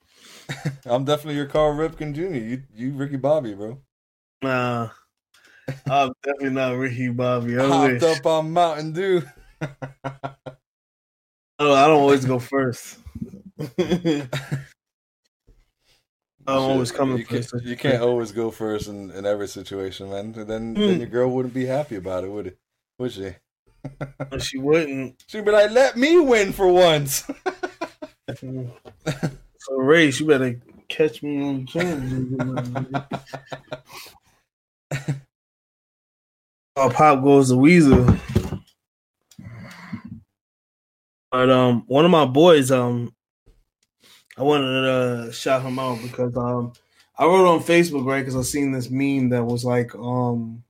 I'm 0.86 1.06
definitely 1.06 1.36
your 1.36 1.48
Carl 1.48 1.74
Ripken 1.74 2.14
Jr. 2.14 2.36
You 2.36 2.64
you 2.76 2.92
Ricky 2.94 3.18
Bobby, 3.18 3.56
bro. 3.56 3.80
Nah, 4.44 4.90
I'm 5.88 6.14
definitely 6.24 6.52
not 6.52 6.78
Ricky 6.78 7.10
Bobby. 7.10 7.58
I 7.58 7.68
Hopped 7.68 7.94
wish. 7.94 8.04
up 8.04 8.26
on 8.26 8.52
Mountain 8.52 8.94
Dew. 8.94 9.24
oh, 9.62 9.68
I 11.74 11.88
don't 11.88 12.02
always 12.02 12.26
go 12.26 12.38
first. 12.38 13.00
I'm 16.48 16.58
always 16.60 16.92
coming 16.92 17.18
you 17.20 17.26
can't, 17.26 17.52
you 17.64 17.76
can't 17.78 18.02
always 18.02 18.32
go 18.32 18.52
first 18.52 18.88
in, 18.88 19.12
in 19.12 19.26
every 19.26 19.48
situation, 19.48 20.10
man. 20.10 20.32
Then 20.34 20.48
then 20.48 20.76
Mm. 20.76 20.98
your 20.98 21.08
girl 21.08 21.30
wouldn't 21.30 21.54
be 21.54 21.66
happy 21.66 21.96
about 21.96 22.24
it, 22.24 22.32
would 22.32 22.48
it? 22.48 22.58
Would 23.00 23.12
she? 23.14 23.36
She 24.40 24.58
wouldn't. 24.58 25.24
She'd 25.28 25.46
be 25.46 25.52
like, 25.52 25.72
"Let 25.72 25.98
me 25.98 26.20
win 26.20 26.54
for 26.54 26.68
once." 26.68 27.30
So 29.66 29.76
Ray, 29.76 30.10
you 30.10 30.26
better 30.26 30.60
catch 30.90 31.24
me 31.24 31.42
on 31.42 31.66
camera. 31.66 33.08
oh, 36.76 36.90
pop 36.90 37.24
goes 37.24 37.48
the 37.48 37.58
Weasel. 37.58 38.06
But 41.32 41.50
um, 41.50 41.84
one 41.88 42.04
of 42.04 42.12
my 42.12 42.26
boys, 42.26 42.72
um, 42.72 43.16
I 44.38 44.44
wanted 44.44 44.82
to 44.82 44.92
uh, 44.92 45.32
shout 45.32 45.62
him 45.62 45.78
out 45.80 46.02
because 46.02 46.36
um, 46.36 46.74
I 47.18 47.26
wrote 47.26 47.48
on 47.48 47.62
Facebook 47.62 48.06
right 48.06 48.22
because 48.22 48.36
I 48.36 48.42
seen 48.42 48.72
this 48.72 48.90
meme 48.90 49.30
that 49.30 49.44
was 49.44 49.64
like 49.64 49.94
um, 49.96 50.64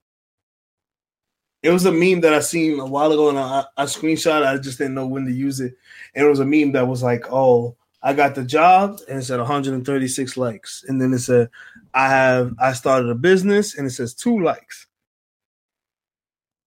it 1.61 1.69
was 1.69 1.85
a 1.85 1.91
meme 1.91 2.21
that 2.21 2.33
I 2.33 2.39
seen 2.41 2.79
a 2.79 2.85
while 2.85 3.11
ago 3.11 3.29
and 3.29 3.39
I, 3.39 3.63
I 3.77 3.85
screenshot. 3.85 4.45
I 4.45 4.57
just 4.57 4.77
didn't 4.77 4.95
know 4.95 5.07
when 5.07 5.25
to 5.25 5.31
use 5.31 5.61
it, 5.61 5.75
and 6.13 6.25
it 6.25 6.29
was 6.29 6.39
a 6.39 6.45
meme 6.45 6.73
that 6.73 6.87
was 6.87 7.03
like, 7.03 7.31
oh. 7.31 7.75
I 8.05 8.11
got 8.11 8.35
the 8.35 8.43
job 8.43 8.99
and 9.07 9.19
it 9.19 9.23
said 9.23 9.39
136 9.39 10.35
likes. 10.35 10.83
And 10.89 11.01
then 11.01 11.13
it 11.13 11.19
said, 11.19 11.49
I 11.93 12.09
have 12.09 12.53
I 12.59 12.73
started 12.73 13.09
a 13.09 13.15
business 13.15 13.77
and 13.77 13.87
it 13.87 13.91
says 13.91 14.13
two 14.13 14.43
likes. 14.43 14.87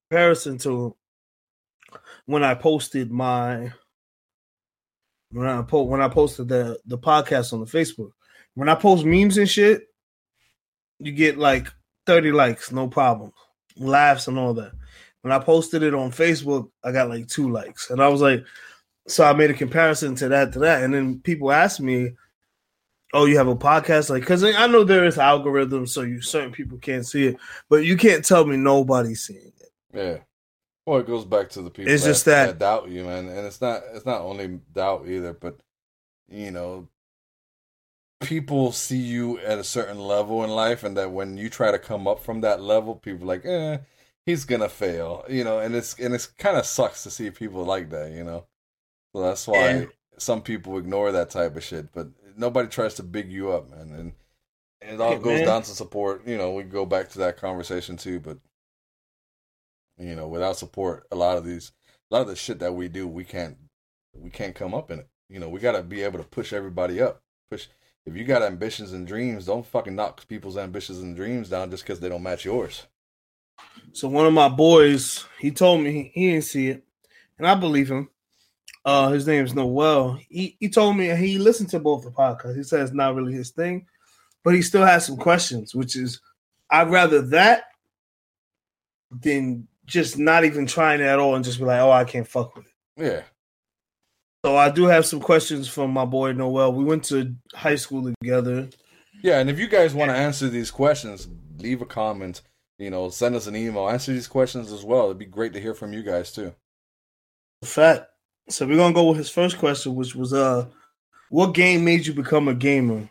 Comparison 0.09 0.57
to 0.61 0.97
when 2.25 2.43
I 2.43 2.55
posted 2.55 3.11
my 3.11 3.73
when 5.31 5.47
I 5.47 5.63
po- 5.63 5.83
when 5.85 6.01
I 6.01 6.09
posted 6.09 6.49
the 6.49 6.79
the 6.87 6.99
podcast 6.99 7.53
on 7.53 7.61
the 7.61 7.67
Facebook. 7.67 8.11
When 8.55 8.69
I 8.69 8.75
post 8.75 9.05
memes 9.05 9.37
and 9.37 9.49
shit, 9.49 9.83
you 10.99 11.13
get 11.13 11.37
like 11.37 11.69
30 12.07 12.33
likes, 12.33 12.73
no 12.73 12.89
problem. 12.89 13.33
Laughs 13.77 14.29
and 14.29 14.39
all 14.39 14.55
that. 14.55 14.73
When 15.21 15.33
I 15.33 15.39
posted 15.39 15.83
it 15.83 15.95
on 15.95 16.11
Facebook, 16.11 16.71
I 16.83 16.93
got 16.93 17.11
like 17.11 17.27
two 17.29 17.51
likes. 17.51 17.91
And 17.91 18.01
I 18.01 18.09
was 18.09 18.23
like, 18.23 18.45
so 19.07 19.25
I 19.25 19.33
made 19.35 19.51
a 19.51 19.55
comparison 19.55 20.15
to 20.17 20.29
that 20.29 20.53
to 20.55 20.61
that, 20.61 20.83
and 20.83 20.95
then 20.95 21.21
people 21.21 21.53
ask 21.53 21.81
me, 21.81 22.13
"Oh, 23.13 23.27
you 23.27 23.37
have 23.37 23.49
a 23.49 23.57
podcast?" 23.57 24.11
Like, 24.11 24.23
because 24.23 24.43
I 24.43 24.67
know 24.67 24.85
there 24.85 25.05
is 25.05 25.17
algorithms, 25.17 25.91
so 25.91 26.03
you 26.03 26.21
certain 26.21 26.53
people 26.53 26.79
can't 26.79 27.07
see 27.07 27.29
it, 27.29 27.37
but 27.69 27.85
you 27.85 27.97
can't 27.97 28.25
tell 28.25 28.45
me 28.45 28.57
nobody's 28.57 29.23
seeing 29.23 29.53
it. 29.61 29.73
yeah. 29.95 30.19
Well, 30.87 30.99
it 31.01 31.07
goes 31.07 31.25
back 31.25 31.51
to 31.51 31.63
the 31.63 31.71
people. 31.71 31.93
It's 31.93 32.05
just 32.05 32.25
that- 32.27 32.59
doubt 32.59 32.89
you, 32.89 33.05
man, 33.05 33.29
and 33.29 33.47
it's 33.47 33.61
not 33.61 33.83
it's 33.93 34.07
not 34.07 34.21
only 34.21 34.61
doubt 34.73 35.09
either, 35.09 35.33
but 35.33 35.59
you 36.29 36.51
know, 36.53 36.89
people 38.21 38.73
see 38.73 38.97
you 38.99 39.39
at 39.41 39.59
a 39.59 39.65
certain 39.65 39.99
level 39.99 40.43
in 40.45 40.51
life, 40.51 40.85
and 40.85 40.97
that 40.97 41.11
when 41.11 41.37
you 41.37 41.49
try 41.51 41.71
to 41.71 41.79
come 41.79 42.07
up 42.07 42.21
from 42.21 42.41
that 42.43 42.61
level, 42.61 42.95
people 42.95 43.25
are 43.25 43.35
like, 43.37 43.45
eh, 43.45 43.79
he's 44.25 44.45
gonna 44.45 44.69
fail, 44.69 45.25
you 45.29 45.43
know, 45.45 45.59
and 45.59 45.75
it's 45.75 45.99
and 45.99 46.15
it's 46.15 46.27
kind 46.27 46.57
of 46.57 46.65
sucks 46.67 47.03
to 47.03 47.11
see 47.11 47.31
people 47.31 47.65
like 47.65 47.91
that, 47.91 48.13
you 48.13 48.23
know. 48.25 48.47
So 49.15 49.23
that's 49.23 49.47
why 49.49 49.71
Yeah. 49.71 49.85
some 50.19 50.41
people 50.43 50.79
ignore 50.79 51.11
that 51.13 51.31
type 51.31 51.57
of 51.57 51.65
shit, 51.65 51.93
but 51.93 52.09
nobody 52.37 52.69
tries 52.69 52.95
to 52.95 53.03
big 53.03 53.31
you 53.33 53.51
up, 53.53 53.69
man, 53.71 53.91
and. 53.93 54.13
and 54.83 54.95
It 54.95 55.01
all 55.01 55.19
goes 55.19 55.39
man. 55.39 55.47
down 55.47 55.63
to 55.63 55.71
support. 55.71 56.27
You 56.29 56.37
know, 56.37 56.53
we 56.53 56.63
go 56.63 56.87
back 56.87 57.09
to 57.11 57.19
that 57.21 57.39
conversation 57.39 57.97
too, 57.97 58.21
but 58.21 58.39
you 59.99 60.15
know, 60.15 60.29
without 60.29 60.57
support, 60.57 61.07
a 61.11 61.17
lot 61.17 61.37
of 61.37 61.45
these, 61.45 61.73
a 62.11 62.15
lot 62.15 62.23
of 62.23 62.29
the 62.29 62.37
shit 62.37 62.59
that 62.61 62.75
we 62.75 62.89
do, 62.89 63.09
we 63.09 63.25
can't, 63.25 63.57
we 64.15 64.31
can't 64.31 64.55
come 64.55 64.75
up 64.75 64.91
in 64.91 65.01
it. 65.01 65.09
You 65.29 65.41
know, 65.41 65.49
we 65.49 65.61
got 65.61 65.73
to 65.73 65.83
be 65.83 66.03
able 66.03 66.19
to 66.19 66.25
push 66.25 66.53
everybody 66.53 67.01
up. 67.01 67.23
Push. 67.51 67.67
If 68.05 68.17
you 68.17 68.25
got 68.25 68.43
ambitions 68.43 68.93
and 68.93 69.07
dreams, 69.07 69.47
don't 69.47 69.67
fucking 69.67 69.97
knock 69.97 70.27
people's 70.29 70.57
ambitions 70.57 71.01
and 71.01 71.17
dreams 71.17 71.49
down 71.49 71.71
just 71.71 71.83
because 71.83 71.99
they 71.99 72.09
don't 72.09 72.23
match 72.23 72.45
yours. 72.45 72.87
So 73.93 74.09
one 74.09 74.27
of 74.27 74.33
my 74.33 74.49
boys, 74.49 75.25
he 75.41 75.51
told 75.51 75.81
me 75.81 76.13
he, 76.15 76.31
didn't 76.31 76.45
see 76.45 76.69
it, 76.69 76.85
and 77.39 77.47
I 77.47 77.55
believe 77.55 77.91
him. 77.91 78.09
Uh, 78.85 79.11
his 79.11 79.27
name's 79.27 79.53
Noel. 79.53 80.19
He 80.29 80.57
he 80.61 80.69
told 80.69 80.97
me 80.97 81.15
he 81.17 81.39
listened 81.39 81.71
to 81.71 81.81
both 81.81 82.05
the 82.05 82.11
podcasts. 82.11 82.57
He 82.57 82.63
said 82.63 82.83
it's 82.83 82.93
not 82.93 83.17
really 83.17 83.33
his 83.33 83.51
thing, 83.51 83.87
but 84.45 84.55
he 84.55 84.63
still 84.63 84.85
has 84.85 85.05
some 85.05 85.17
questions, 85.17 85.75
which 85.75 85.97
is 85.97 86.21
I'd 86.71 86.91
rather 86.91 87.23
that 87.23 87.65
than 89.11 89.67
just 89.87 90.19
not 90.19 90.45
even 90.45 90.67
trying 90.67 91.01
it 91.01 91.05
at 91.05 91.19
all 91.19 91.35
and 91.37 91.45
just 91.45 91.59
be 91.59 91.65
like, 91.65 91.81
oh, 91.81 91.91
I 91.93 92.05
can't 92.05 92.27
fuck 92.29 92.57
with 92.57 92.67
it. 92.67 92.73
Yeah, 92.99 93.23
So 94.45 94.57
I 94.57 94.71
do 94.71 94.85
have 94.85 95.07
some 95.07 95.21
questions 95.21 95.69
from 95.69 95.91
my 95.93 96.05
boy 96.05 96.33
Noel. 96.33 96.73
We 96.73 96.85
went 96.85 97.05
to 97.05 97.35
high 97.55 97.77
school 97.77 98.13
together. 98.23 98.69
yeah. 99.23 99.39
And 99.39 99.49
if 99.51 99.59
you 99.59 99.69
guys 99.69 99.95
want 99.95 100.11
to 100.11 100.17
answer 100.17 100.49
these 100.49 100.71
questions, 100.71 101.29
leave 101.59 101.83
a 101.83 101.87
comment. 101.87 102.43
You 102.79 102.91
know, 102.91 103.09
send 103.09 103.35
us 103.37 103.47
an 103.47 103.57
email. 103.57 103.89
Answer 103.89 104.13
these 104.13 104.29
questions 104.29 104.71
as 104.73 104.85
well. 104.85 105.07
It'd 105.07 105.19
be 105.19 105.25
great 105.25 105.53
to 105.55 105.61
hear 105.61 105.73
from 105.75 105.93
you 105.93 106.03
guys 106.03 106.33
too. 106.33 106.53
Fat. 107.65 108.11
So 108.49 108.67
we're 108.67 108.77
gonna 108.77 108.95
go 108.95 109.09
with 109.09 109.19
his 109.19 109.31
first 109.31 109.59
question, 109.59 109.95
which 109.95 110.15
was 110.15 110.33
uh 110.33 110.67
what 111.31 111.55
game 111.55 111.85
made 111.85 112.07
you 112.07 112.13
become 112.15 112.49
a 112.49 112.55
gamer? 112.55 113.09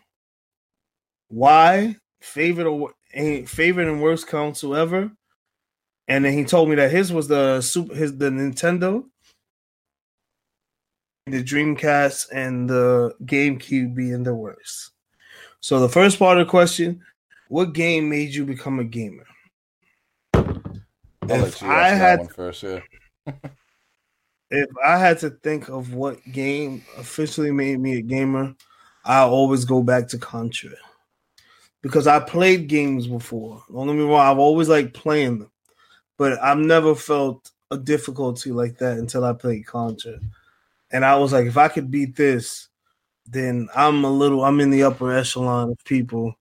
Why? 1.28 1.96
Favorite 2.20 2.66
or 2.66 2.92
any 3.12 3.44
favorite 3.46 3.88
and 3.88 4.00
worst 4.02 4.26
console 4.28 4.74
ever? 4.74 5.10
And 6.08 6.24
then 6.24 6.32
he 6.32 6.44
told 6.44 6.68
me 6.68 6.76
that 6.76 6.90
his 6.90 7.12
was 7.12 7.28
the 7.28 7.60
super 7.60 7.94
his 7.94 8.16
the 8.16 8.30
Nintendo, 8.30 9.04
the 11.26 11.42
Dreamcast, 11.42 12.30
and 12.32 12.70
the 12.70 13.14
GameCube 13.24 13.94
being 13.94 14.22
the 14.22 14.34
worst. 14.34 14.92
So 15.60 15.80
the 15.80 15.88
first 15.88 16.18
part 16.18 16.38
of 16.38 16.46
the 16.46 16.50
question, 16.50 17.02
what 17.48 17.72
game 17.72 18.08
made 18.08 18.34
you 18.34 18.44
become 18.44 18.78
a 18.78 18.84
gamer? 18.84 19.26
I'll 20.34 21.44
If 21.46 21.62
I 21.62 21.88
had 21.88 22.30
first. 22.30 22.62
Yeah. 22.62 22.80
if 24.50 24.68
I 24.84 24.96
had 24.98 25.18
to 25.20 25.30
think 25.30 25.68
of 25.68 25.92
what 25.92 26.18
game 26.30 26.84
officially 26.96 27.50
made 27.50 27.80
me 27.80 27.98
a 27.98 28.02
gamer, 28.02 28.54
I 29.04 29.20
always 29.20 29.64
go 29.64 29.82
back 29.82 30.08
to 30.08 30.18
Contra. 30.18 30.70
Because 31.82 32.06
I 32.06 32.20
played 32.20 32.68
games 32.68 33.06
before. 33.06 33.62
Don't 33.72 33.86
get 33.86 33.94
me 33.94 34.02
wrong, 34.02 34.20
I've 34.20 34.38
always 34.38 34.68
liked 34.68 34.94
playing 34.94 35.40
them. 35.40 35.50
But 36.18 36.42
I've 36.42 36.58
never 36.58 36.94
felt 36.94 37.50
a 37.70 37.76
difficulty 37.76 38.52
like 38.52 38.78
that 38.78 38.98
until 38.98 39.24
I 39.24 39.32
played 39.32 39.66
Contra. 39.66 40.18
And 40.90 41.04
I 41.04 41.16
was 41.16 41.32
like, 41.32 41.46
if 41.46 41.56
I 41.56 41.68
could 41.68 41.90
beat 41.90 42.16
this, 42.16 42.68
then 43.26 43.68
I'm 43.74 44.04
a 44.04 44.10
little 44.10 44.44
I'm 44.44 44.60
in 44.60 44.70
the 44.70 44.84
upper 44.84 45.12
echelon 45.12 45.70
of 45.70 45.84
people 45.84 46.34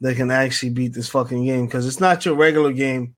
that 0.00 0.16
can 0.16 0.30
actually 0.30 0.70
beat 0.70 0.92
this 0.92 1.08
fucking 1.08 1.44
game. 1.44 1.66
Because 1.66 1.86
it's 1.86 2.00
not 2.00 2.24
your 2.24 2.36
regular 2.36 2.72
game 2.72 3.16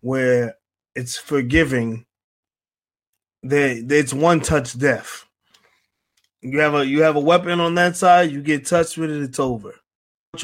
where 0.00 0.56
it's 0.94 1.16
forgiving 1.16 2.06
they 3.42 3.74
it's 3.88 4.12
one 4.12 4.40
touch 4.40 4.78
death. 4.78 5.24
You 6.42 6.60
have 6.60 6.74
a 6.74 6.86
you 6.86 7.02
have 7.02 7.16
a 7.16 7.20
weapon 7.20 7.60
on 7.60 7.74
that 7.76 7.96
side, 7.96 8.30
you 8.30 8.42
get 8.42 8.66
touched 8.66 8.98
with 8.98 9.10
it, 9.10 9.22
it's 9.22 9.40
over. 9.40 9.74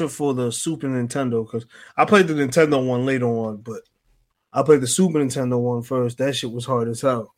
For 0.09 0.33
the 0.33 0.51
Super 0.51 0.87
Nintendo, 0.87 1.45
because 1.45 1.67
I 1.95 2.05
played 2.05 2.25
the 2.27 2.33
Nintendo 2.33 2.83
one 2.83 3.05
later 3.05 3.27
on, 3.27 3.57
but 3.57 3.81
I 4.53 4.61
played 4.63 4.81
the 4.81 4.87
Super 4.87 5.19
Nintendo 5.19 5.59
one 5.59 5.81
first. 5.81 6.17
That 6.19 6.35
shit 6.35 6.51
was 6.51 6.65
hard 6.65 6.87
as 6.87 7.01
hell. 7.01 7.33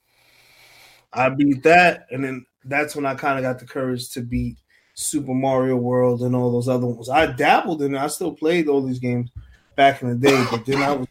I 1.14 1.30
beat 1.30 1.64
that, 1.64 2.08
and 2.12 2.24
then 2.24 2.46
that's 2.66 2.96
when 2.96 3.06
I 3.06 3.16
kind 3.16 3.38
of 3.40 3.44
got 3.44 3.60
the 3.60 3.66
courage 3.66 4.10
to 4.12 4.22
beat 4.22 4.58
Super 4.96 5.34
Mario 5.34 5.78
World 5.78 6.22
and 6.22 6.36
all 6.36 6.52
those 6.52 6.68
other 6.68 6.88
ones. 6.88 7.10
I 7.10 7.28
dabbled 7.28 7.82
in 7.82 7.96
it. 7.96 8.00
I 8.00 8.08
still 8.08 8.34
played 8.34 8.68
all 8.68 8.82
these 8.82 9.00
games 9.00 9.30
back 9.76 10.02
in 10.02 10.10
the 10.10 10.16
day, 10.16 10.46
but 10.52 10.66
then 10.66 10.82
I 10.82 10.92
was 10.94 11.08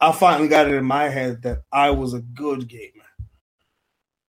I 0.00 0.12
finally 0.12 0.48
got 0.48 0.68
it 0.68 0.74
in 0.74 0.84
my 0.84 1.08
head 1.08 1.42
that 1.42 1.62
I 1.72 1.90
was 1.90 2.14
a 2.14 2.20
good 2.20 2.68
gamer 2.68 2.92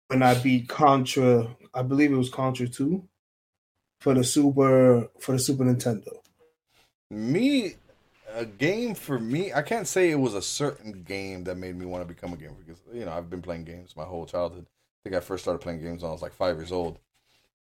when 0.07 0.23
I 0.23 0.35
beat 0.35 0.69
Contra. 0.69 1.55
I 1.73 1.81
believe 1.81 2.11
it 2.11 2.17
was 2.17 2.29
Contra 2.29 2.67
Two 2.67 3.07
for 3.99 4.13
the 4.13 4.23
Super 4.23 5.09
for 5.19 5.33
the 5.33 5.39
Super 5.39 5.65
Nintendo. 5.65 6.07
Me, 7.09 7.75
a 8.33 8.45
game 8.45 8.95
for 8.95 9.19
me, 9.19 9.53
I 9.53 9.61
can't 9.61 9.87
say 9.87 10.11
it 10.11 10.19
was 10.19 10.33
a 10.33 10.41
certain 10.41 11.03
game 11.03 11.43
that 11.45 11.57
made 11.57 11.75
me 11.75 11.85
want 11.85 12.07
to 12.07 12.13
become 12.13 12.33
a 12.33 12.37
gamer 12.37 12.55
because 12.65 12.81
you 12.93 13.05
know 13.05 13.11
I've 13.11 13.29
been 13.29 13.41
playing 13.41 13.63
games 13.63 13.95
my 13.95 14.03
whole 14.03 14.25
childhood. 14.25 14.65
I 14.65 14.99
think 15.03 15.15
I 15.15 15.19
first 15.19 15.43
started 15.43 15.59
playing 15.59 15.81
games 15.81 16.01
when 16.01 16.09
I 16.09 16.13
was 16.13 16.21
like 16.21 16.33
five 16.33 16.57
years 16.57 16.71
old. 16.71 16.99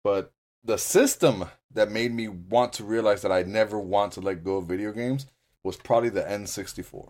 But 0.03 0.31
the 0.63 0.77
system 0.77 1.45
that 1.73 1.91
made 1.91 2.13
me 2.13 2.27
want 2.27 2.73
to 2.73 2.83
realize 2.83 3.21
that 3.21 3.31
I 3.31 3.43
never 3.43 3.79
want 3.79 4.13
to 4.13 4.21
let 4.21 4.43
go 4.43 4.57
of 4.57 4.67
video 4.67 4.91
games 4.91 5.27
was 5.63 5.75
probably 5.75 6.09
the 6.09 6.23
N64. 6.23 7.09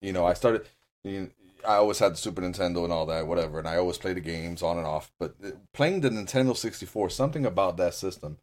You 0.00 0.12
know, 0.12 0.26
I 0.26 0.34
started. 0.34 0.66
You 1.04 1.20
know, 1.20 1.28
I 1.66 1.76
always 1.76 1.98
had 1.98 2.12
the 2.12 2.16
Super 2.16 2.42
Nintendo 2.42 2.84
and 2.84 2.92
all 2.92 3.06
that, 3.06 3.26
whatever, 3.26 3.58
and 3.58 3.66
I 3.66 3.76
always 3.76 3.98
played 3.98 4.16
the 4.16 4.20
games 4.20 4.62
on 4.62 4.78
and 4.78 4.86
off. 4.86 5.10
But 5.18 5.34
uh, 5.44 5.50
playing 5.72 6.00
the 6.00 6.10
Nintendo 6.10 6.56
64, 6.56 7.10
something 7.10 7.44
about 7.44 7.76
that 7.78 7.94
system, 7.94 8.38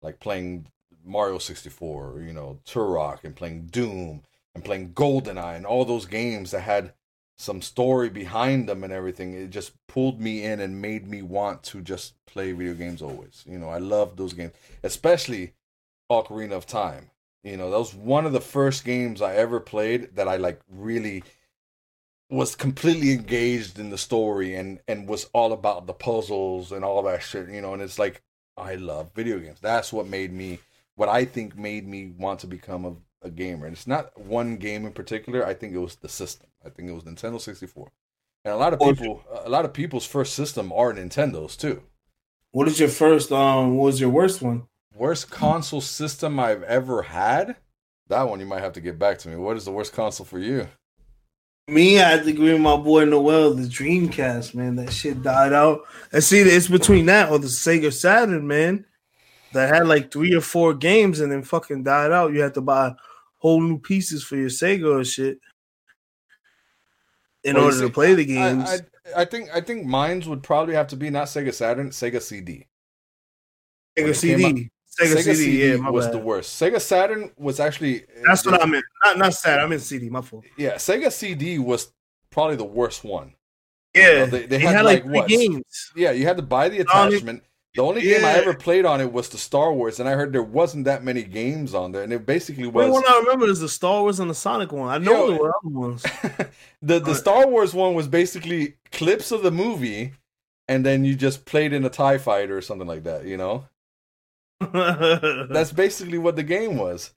like 0.00 0.20
playing 0.20 0.68
Mario 1.08 1.38
64, 1.38 2.22
you 2.26 2.32
know, 2.32 2.58
Turok, 2.66 3.24
and 3.24 3.34
playing 3.34 3.66
Doom, 3.66 4.22
and 4.54 4.64
playing 4.64 4.92
GoldenEye, 4.92 5.56
and 5.56 5.66
all 5.66 5.84
those 5.84 6.06
games 6.06 6.50
that 6.50 6.60
had 6.60 6.92
some 7.38 7.62
story 7.62 8.08
behind 8.08 8.68
them 8.68 8.82
and 8.82 8.92
everything, 8.92 9.32
it 9.32 9.50
just 9.50 9.72
pulled 9.86 10.20
me 10.20 10.44
in 10.44 10.60
and 10.60 10.82
made 10.82 11.06
me 11.06 11.22
want 11.22 11.62
to 11.62 11.80
just 11.80 12.14
play 12.26 12.52
video 12.52 12.74
games 12.74 13.00
always. 13.00 13.44
You 13.48 13.58
know, 13.58 13.68
I 13.68 13.78
love 13.78 14.16
those 14.16 14.32
games, 14.32 14.52
especially 14.82 15.54
Ocarina 16.10 16.52
of 16.52 16.66
Time. 16.66 17.10
You 17.44 17.56
know, 17.56 17.70
that 17.70 17.78
was 17.78 17.94
one 17.94 18.26
of 18.26 18.32
the 18.32 18.40
first 18.40 18.84
games 18.84 19.22
I 19.22 19.36
ever 19.36 19.60
played 19.60 20.16
that 20.16 20.26
I 20.26 20.36
like 20.36 20.60
really 20.68 21.22
was 22.28 22.56
completely 22.56 23.12
engaged 23.12 23.78
in 23.78 23.90
the 23.90 23.96
story 23.96 24.54
and 24.54 24.80
and 24.86 25.08
was 25.08 25.30
all 25.32 25.52
about 25.52 25.86
the 25.86 25.94
puzzles 25.94 26.72
and 26.72 26.84
all 26.84 27.02
that 27.04 27.22
shit, 27.22 27.48
you 27.48 27.60
know, 27.60 27.72
and 27.72 27.82
it's 27.82 27.98
like 27.98 28.22
I 28.56 28.74
love 28.74 29.12
video 29.14 29.38
games. 29.38 29.60
That's 29.60 29.92
what 29.92 30.08
made 30.08 30.32
me 30.32 30.58
what 30.98 31.08
I 31.08 31.24
think 31.24 31.56
made 31.56 31.86
me 31.86 32.12
want 32.18 32.40
to 32.40 32.48
become 32.48 32.84
a, 32.84 32.96
a 33.22 33.30
gamer. 33.30 33.66
And 33.66 33.76
it's 33.76 33.86
not 33.86 34.20
one 34.20 34.56
game 34.56 34.84
in 34.84 34.92
particular. 34.92 35.46
I 35.46 35.54
think 35.54 35.72
it 35.72 35.78
was 35.78 35.94
the 35.94 36.08
system. 36.08 36.48
I 36.66 36.70
think 36.70 36.88
it 36.88 36.92
was 36.92 37.04
Nintendo 37.04 37.40
64. 37.40 37.88
And 38.44 38.52
a 38.52 38.56
lot 38.56 38.72
of 38.72 38.80
people 38.80 39.22
a 39.44 39.48
lot 39.48 39.64
of 39.64 39.72
people's 39.72 40.06
first 40.06 40.34
system 40.34 40.72
are 40.72 40.92
Nintendos 40.92 41.56
too. 41.56 41.82
What 42.50 42.66
is 42.66 42.80
your 42.80 42.88
first 42.88 43.30
um 43.30 43.76
what 43.76 43.84
was 43.84 44.00
your 44.00 44.10
worst 44.10 44.42
one? 44.42 44.66
Worst 44.92 45.30
console 45.30 45.80
system 45.80 46.40
I've 46.40 46.64
ever 46.64 47.02
had? 47.02 47.56
That 48.08 48.28
one 48.28 48.40
you 48.40 48.46
might 48.46 48.62
have 48.62 48.72
to 48.72 48.80
get 48.80 48.98
back 48.98 49.18
to 49.18 49.28
me. 49.28 49.36
What 49.36 49.56
is 49.56 49.66
the 49.66 49.70
worst 49.70 49.92
console 49.92 50.26
for 50.26 50.40
you? 50.40 50.66
Me, 51.68 52.00
I 52.00 52.08
had 52.08 52.24
to 52.24 52.30
agree 52.30 52.54
with 52.54 52.62
my 52.62 52.76
boy 52.76 53.04
Noel, 53.04 53.54
the 53.54 53.68
Dreamcast, 53.68 54.54
man. 54.54 54.76
That 54.76 54.92
shit 54.92 55.22
died 55.22 55.52
out. 55.52 55.82
And 56.10 56.24
see, 56.24 56.40
it's 56.40 56.66
between 56.66 57.06
that 57.06 57.30
or 57.30 57.38
the 57.38 57.46
Sega 57.46 57.92
Saturn, 57.92 58.48
man. 58.48 58.86
That 59.52 59.74
had 59.74 59.86
like 59.88 60.12
three 60.12 60.34
or 60.34 60.40
four 60.40 60.74
games 60.74 61.20
and 61.20 61.32
then 61.32 61.42
fucking 61.42 61.82
died 61.84 62.12
out. 62.12 62.32
You 62.32 62.40
had 62.42 62.54
to 62.54 62.60
buy 62.60 62.94
whole 63.38 63.60
new 63.60 63.78
pieces 63.78 64.22
for 64.22 64.36
your 64.36 64.50
Sega 64.50 65.00
or 65.00 65.04
shit 65.04 65.38
in 67.44 67.54
Well, 67.54 67.64
order 67.66 67.76
see, 67.76 67.82
to 67.86 67.90
play 67.90 68.14
the 68.14 68.24
games. 68.26 68.68
I, 68.68 68.74
I, 68.74 69.22
I 69.22 69.24
think 69.24 69.48
I 69.54 69.60
think 69.60 69.86
mines 69.86 70.28
would 70.28 70.42
probably 70.42 70.74
have 70.74 70.88
to 70.88 70.96
be 70.96 71.08
not 71.10 71.28
Sega 71.28 71.54
Saturn, 71.54 71.90
Sega 71.90 72.20
CD. 72.20 72.66
Sega 73.96 74.08
it 74.08 74.20
came 74.20 74.44
out- 74.44 74.48
CD. 74.56 74.70
Sega, 75.00 75.22
CD, 75.22 75.68
yeah, 75.76 75.90
was 75.90 76.06
bad. 76.06 76.14
the 76.14 76.18
worst. 76.18 76.60
Sega 76.60 76.80
Saturn 76.80 77.30
was 77.36 77.60
actually 77.60 78.00
eh, 78.02 78.22
That's 78.26 78.44
what 78.44 78.60
I 78.60 78.66
meant. 78.66 78.84
Not 79.04 79.16
not 79.18 79.32
sad. 79.34 79.60
I 79.60 79.66
meant 79.66 79.80
CD. 79.80 80.10
My 80.10 80.22
fault. 80.22 80.44
Yeah, 80.56 80.74
Sega 80.74 81.12
CD 81.12 81.60
was 81.60 81.92
probably 82.30 82.56
the 82.56 82.64
worst 82.64 83.04
one. 83.04 83.34
Yeah, 83.94 84.24
they- 84.26 84.46
they 84.46 84.56
it 84.56 84.62
had, 84.62 84.74
had, 84.76 84.84
like, 84.84 85.04
like, 85.04 85.14
what? 85.14 85.28
games. 85.28 85.92
Yeah, 85.94 86.10
you 86.10 86.24
had 86.26 86.36
to 86.36 86.42
buy 86.42 86.68
the 86.68 86.80
attachment. 86.80 87.44
The 87.74 87.82
only 87.82 88.00
game 88.00 88.24
I 88.24 88.32
ever 88.32 88.54
played 88.54 88.84
on 88.86 89.00
it 89.00 89.12
was 89.12 89.28
the 89.28 89.38
Star 89.38 89.72
Wars, 89.72 90.00
and 90.00 90.08
I 90.08 90.12
heard 90.12 90.32
there 90.32 90.42
wasn't 90.42 90.86
that 90.86 91.04
many 91.04 91.22
games 91.22 91.74
on 91.74 91.92
there, 91.92 92.02
and 92.02 92.12
it 92.12 92.24
basically 92.26 92.66
was. 92.66 92.86
The 92.86 92.92
was 92.92 93.02
one 93.02 93.12
I 93.12 93.18
remember 93.18 93.46
is 93.46 93.60
the 93.60 93.68
Star 93.68 94.00
Wars 94.00 94.18
and 94.20 94.30
the 94.30 94.34
Sonic 94.34 94.72
one. 94.72 94.88
I 94.88 94.98
know 94.98 95.26
Yo, 95.26 95.30
there 95.30 95.38
were 95.38 95.54
other 95.62 95.78
ones. 95.78 96.02
the 96.82 96.98
the 96.98 97.14
Star 97.14 97.46
Wars 97.46 97.74
one 97.74 97.94
was 97.94 98.08
basically 98.08 98.76
clips 98.90 99.30
of 99.30 99.42
the 99.42 99.50
movie, 99.50 100.14
and 100.66 100.84
then 100.84 101.04
you 101.04 101.14
just 101.14 101.44
played 101.44 101.72
in 101.72 101.84
a 101.84 101.90
Tie 101.90 102.18
Fighter 102.18 102.56
or 102.56 102.62
something 102.62 102.88
like 102.88 103.04
that. 103.04 103.26
You 103.26 103.36
know, 103.36 103.66
that's 104.60 105.72
basically 105.84 106.18
what 106.18 106.36
the 106.36 106.42
game 106.42 106.78
was. 106.78 107.12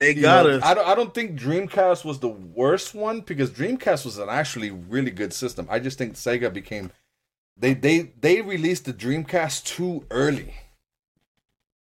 they 0.00 0.14
You 0.14 0.22
got 0.22 0.46
know, 0.46 0.52
us. 0.52 0.62
I 0.62 0.74
don't. 0.74 0.88
I 0.88 0.94
don't 0.94 1.12
think 1.12 1.38
Dreamcast 1.38 2.04
was 2.04 2.20
the 2.20 2.28
worst 2.28 2.94
one 2.94 3.20
because 3.20 3.50
Dreamcast 3.50 4.04
was 4.04 4.18
an 4.18 4.28
actually 4.28 4.70
really 4.70 5.10
good 5.10 5.32
system. 5.32 5.66
I 5.68 5.80
just 5.80 5.98
think 5.98 6.14
Sega 6.14 6.52
became 6.52 6.92
they 7.56 7.74
they 7.74 8.12
they 8.20 8.40
released 8.40 8.84
the 8.84 8.92
Dreamcast 8.92 9.64
too 9.64 10.06
early. 10.10 10.54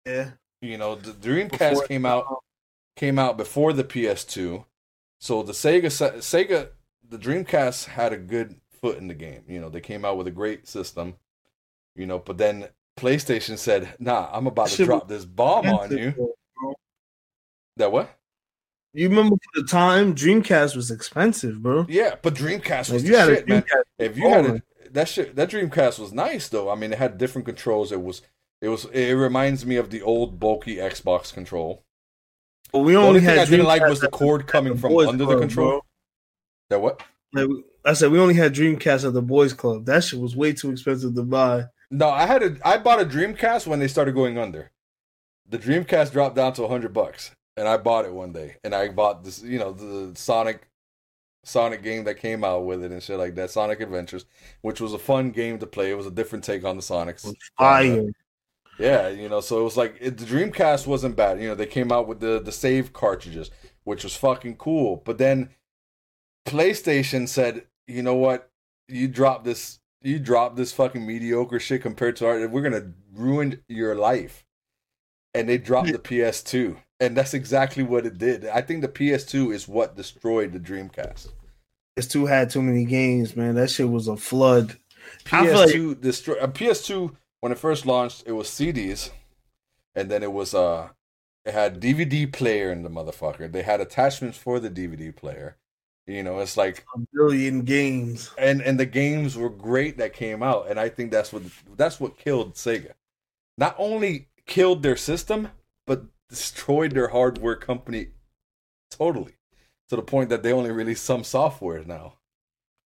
yeah. 0.05 0.31
You 0.63 0.79
know, 0.79 0.95
the 0.95 1.13
Dreamcast 1.13 1.71
Before- 1.71 1.87
came 1.87 2.07
out 2.07 2.27
um, 2.31 2.37
came 2.97 3.19
out 3.19 3.37
before 3.37 3.73
the 3.73 3.85
PS2, 3.85 4.65
so 5.21 5.43
the 5.43 5.53
Sega 5.53 5.87
Sega 5.87 6.69
the 7.09 7.19
Dreamcast 7.19 7.87
had 7.87 8.13
a 8.13 8.17
good 8.17 8.57
foot 8.81 8.99
in 8.99 9.07
the 9.07 9.15
game. 9.15 9.43
You 9.47 9.61
know, 9.61 9.69
they 9.69 9.81
came 9.81 10.05
out 10.05 10.17
with 10.17 10.27
a 10.27 10.33
great 10.33 10.67
system. 10.67 11.15
You 11.95 12.07
know, 12.07 12.19
but 12.19 12.39
then 12.39 12.69
PlayStation 12.99 13.59
said, 13.59 13.95
"Nah, 13.99 14.29
I'm 14.33 14.47
about 14.47 14.69
to 14.69 14.85
drop 14.85 15.09
this 15.09 15.25
bomb 15.25 15.67
on 15.67 15.97
you." 15.97 16.35
That 17.77 17.93
what? 17.93 18.19
You 18.95 19.11
remember 19.11 19.37
for 19.37 19.61
the 19.61 19.67
time, 19.69 20.15
Dreamcast 20.15 20.75
was 20.75 20.91
expensive, 20.91 21.63
bro. 21.63 21.85
Yeah, 21.89 22.15
but 22.23 22.35
Dreamcast 22.35 22.91
was 22.91 23.03
the 23.03 23.11
you 23.11 23.17
had 23.17 23.29
shit, 23.29 23.45
a 23.45 23.49
man. 23.49 23.65
If 23.99 24.17
you 24.17 24.29
had 24.31 24.47
a, 24.47 24.63
that 24.97 25.09
shit, 25.09 25.37
that 25.37 25.51
Dreamcast 25.51 25.99
was 25.99 26.13
nice 26.13 26.49
though. 26.49 26.71
I 26.71 26.75
mean, 26.75 26.93
it 26.93 26.99
had 26.99 27.19
different 27.19 27.45
controls. 27.45 27.93
It 27.93 28.03
was, 28.03 28.23
it 28.61 28.69
was, 28.69 28.87
it 28.87 29.13
reminds 29.13 29.67
me 29.67 29.77
of 29.77 29.91
the 29.91 30.01
old 30.03 30.41
bulky 30.41 30.77
Xbox 30.77 31.33
control. 31.33 31.85
but 32.73 32.81
we 32.81 32.97
only 32.97 33.09
only 33.09 33.21
thing 33.21 33.29
had 33.29 33.39
I 33.39 33.45
didn't 33.45 33.67
like 33.67 33.83
was 33.83 34.01
the 34.01 34.09
cord 34.09 34.47
coming 34.47 34.77
from 34.79 34.97
under 34.97 35.27
the 35.27 35.39
control. 35.39 35.69
bro. 35.69 35.81
That 36.71 36.81
what? 36.81 37.03
Like 37.35 37.49
I 37.85 37.93
said, 37.93 38.11
we 38.11 38.19
only 38.19 38.35
had 38.35 38.55
Dreamcast 38.55 39.07
at 39.07 39.13
the 39.13 39.23
boys' 39.23 39.53
club. 39.53 39.85
That 39.85 40.03
shit 40.03 40.19
was 40.19 40.35
way 40.35 40.53
too 40.53 40.71
expensive 40.71 41.15
to 41.15 41.23
buy. 41.23 41.67
No, 41.91 42.09
I 42.09 42.27
had 42.27 42.43
a, 42.43 42.57
I 42.65 42.79
bought 42.79 43.01
a 43.01 43.05
Dreamcast 43.05 43.67
when 43.67 43.79
they 43.79 43.89
started 43.89 44.15
going 44.15 44.39
under. 44.39 44.73
The 45.49 45.59
Dreamcast 45.59 46.13
dropped 46.13 46.37
down 46.37 46.55
to 46.55 46.67
hundred 46.67 46.93
bucks, 46.93 47.33
and 47.57 47.69
I 47.69 47.77
bought 47.77 48.07
it 48.07 48.13
one 48.13 48.33
day. 48.33 48.57
And 48.65 48.75
I 48.75 48.89
bought 48.89 49.23
this, 49.23 49.43
you 49.43 49.59
know, 49.59 49.73
the 49.73 50.17
Sonic, 50.19 50.69
Sonic 51.47 51.81
game 51.81 52.03
that 52.05 52.17
came 52.17 52.43
out 52.43 52.65
with 52.65 52.83
it 52.83 52.91
and 52.91 53.01
shit 53.01 53.19
like 53.19 53.37
that, 53.37 53.53
Sonic 53.53 53.81
Adventures, 53.81 54.25
which 54.63 54.81
was 54.81 54.93
a 54.93 54.99
fun 54.99 55.31
game 55.31 55.61
to 55.61 55.67
play. 55.67 55.93
It 55.93 55.97
was 55.97 56.07
a 56.07 56.11
different 56.11 56.43
take 56.43 56.65
on 56.65 56.77
the 56.77 56.83
Sonics. 56.83 57.33
Fire. 57.57 58.07
Yeah, 58.81 59.09
you 59.09 59.29
know, 59.29 59.41
so 59.41 59.61
it 59.61 59.63
was 59.63 59.77
like 59.77 59.97
it, 60.01 60.19
the 60.19 60.25
Dreamcast 60.25 60.89
wasn't 60.89 61.15
bad. 61.15 61.41
You 61.41 61.49
know, 61.49 61.55
they 61.55 61.67
came 61.67 61.93
out 61.93 62.09
with 62.09 62.19
the 62.19 62.41
the 62.41 62.51
save 62.51 62.93
cartridges, 62.93 63.53
which 63.85 64.03
was 64.03 64.17
fucking 64.17 64.57
cool. 64.57 65.03
But 65.05 65.19
then 65.19 65.51
PlayStation 66.47 67.29
said, 67.29 67.67
"You 67.87 68.03
know 68.03 68.17
what? 68.17 68.51
You 68.89 69.07
drop 69.07 69.45
this, 69.45 69.79
you 70.03 70.19
drop 70.19 70.57
this 70.57 70.73
fucking 70.73 71.07
mediocre 71.07 71.61
shit 71.61 71.81
compared 71.81 72.17
to 72.17 72.27
our. 72.27 72.49
We're 72.49 72.63
gonna 72.63 72.93
ruin 73.13 73.63
your 73.69 73.95
life." 73.95 74.45
And 75.33 75.49
they 75.49 75.59
dropped 75.59 75.93
the 75.93 75.99
PS2, 75.99 76.77
and 77.01 77.17
that's 77.17 77.35
exactly 77.35 77.83
what 77.83 78.07
it 78.07 78.19
did. 78.19 78.47
I 78.47 78.61
think 78.63 78.83
the 78.83 78.89
PS2 78.89 79.53
is 79.55 79.69
what 79.69 79.97
destroyed 79.97 80.53
the 80.53 80.59
Dreamcast. 80.61 81.29
It's 81.97 82.07
too 82.07 82.27
had 82.27 82.51
too 82.51 82.63
many 82.63 82.85
games, 82.85 83.37
man. 83.37 83.55
That 83.55 83.71
shit 83.71 83.89
was 83.89 84.09
a 84.09 84.17
flood. 84.17 84.77
I 85.33 85.47
feel 85.47 85.55
like- 85.55 85.71
PS2 85.71 86.01
destroy 86.01 86.35
uh, 86.41 86.47
PS2 86.49 87.15
when 87.41 87.53
it 87.53 87.59
first 87.59 87.87
launched. 87.87 88.25
It 88.27 88.33
was 88.33 88.49
CDs, 88.49 89.11
and 89.95 90.11
then 90.11 90.23
it 90.23 90.33
was 90.33 90.55
uh, 90.55 90.89
it 91.45 91.53
had 91.55 91.81
DVD 91.81 92.31
player 92.31 92.71
in 92.73 92.83
the 92.83 92.91
motherfucker. 92.91 93.51
They 93.51 93.63
had 93.63 93.81
attachments 93.81 94.37
for 94.37 94.59
the 94.61 94.71
DVD 94.71 95.15
player. 95.15 95.57
You 96.07 96.23
know, 96.23 96.39
it's 96.39 96.57
like 96.57 96.85
A 96.95 97.01
billion 97.13 97.63
games. 97.63 98.31
and 98.39 98.61
and 98.63 98.79
the 98.79 98.87
games 98.87 99.37
were 99.37 99.51
great 99.51 99.99
that 99.99 100.13
came 100.13 100.43
out, 100.43 100.69
and 100.71 100.79
I 100.79 100.89
think 100.89 101.11
that's 101.11 101.33
what 101.33 101.43
that's 101.77 101.99
what 101.99 102.19
killed 102.19 102.55
Sega. 102.55 102.93
Not 103.59 103.75
only 103.79 104.29
killed 104.47 104.83
their 104.83 104.97
system, 104.97 105.49
but 105.87 106.05
destroyed 106.29 106.93
their 106.93 107.09
hardware 107.09 107.57
company 107.57 108.09
totally 108.91 109.35
to 109.89 109.97
the 109.97 110.03
point 110.03 110.31
that 110.31 110.43
they 110.43 110.53
only 110.53 110.71
release 110.71 111.01
some 111.01 111.25
software 111.25 111.85
now. 111.85 112.15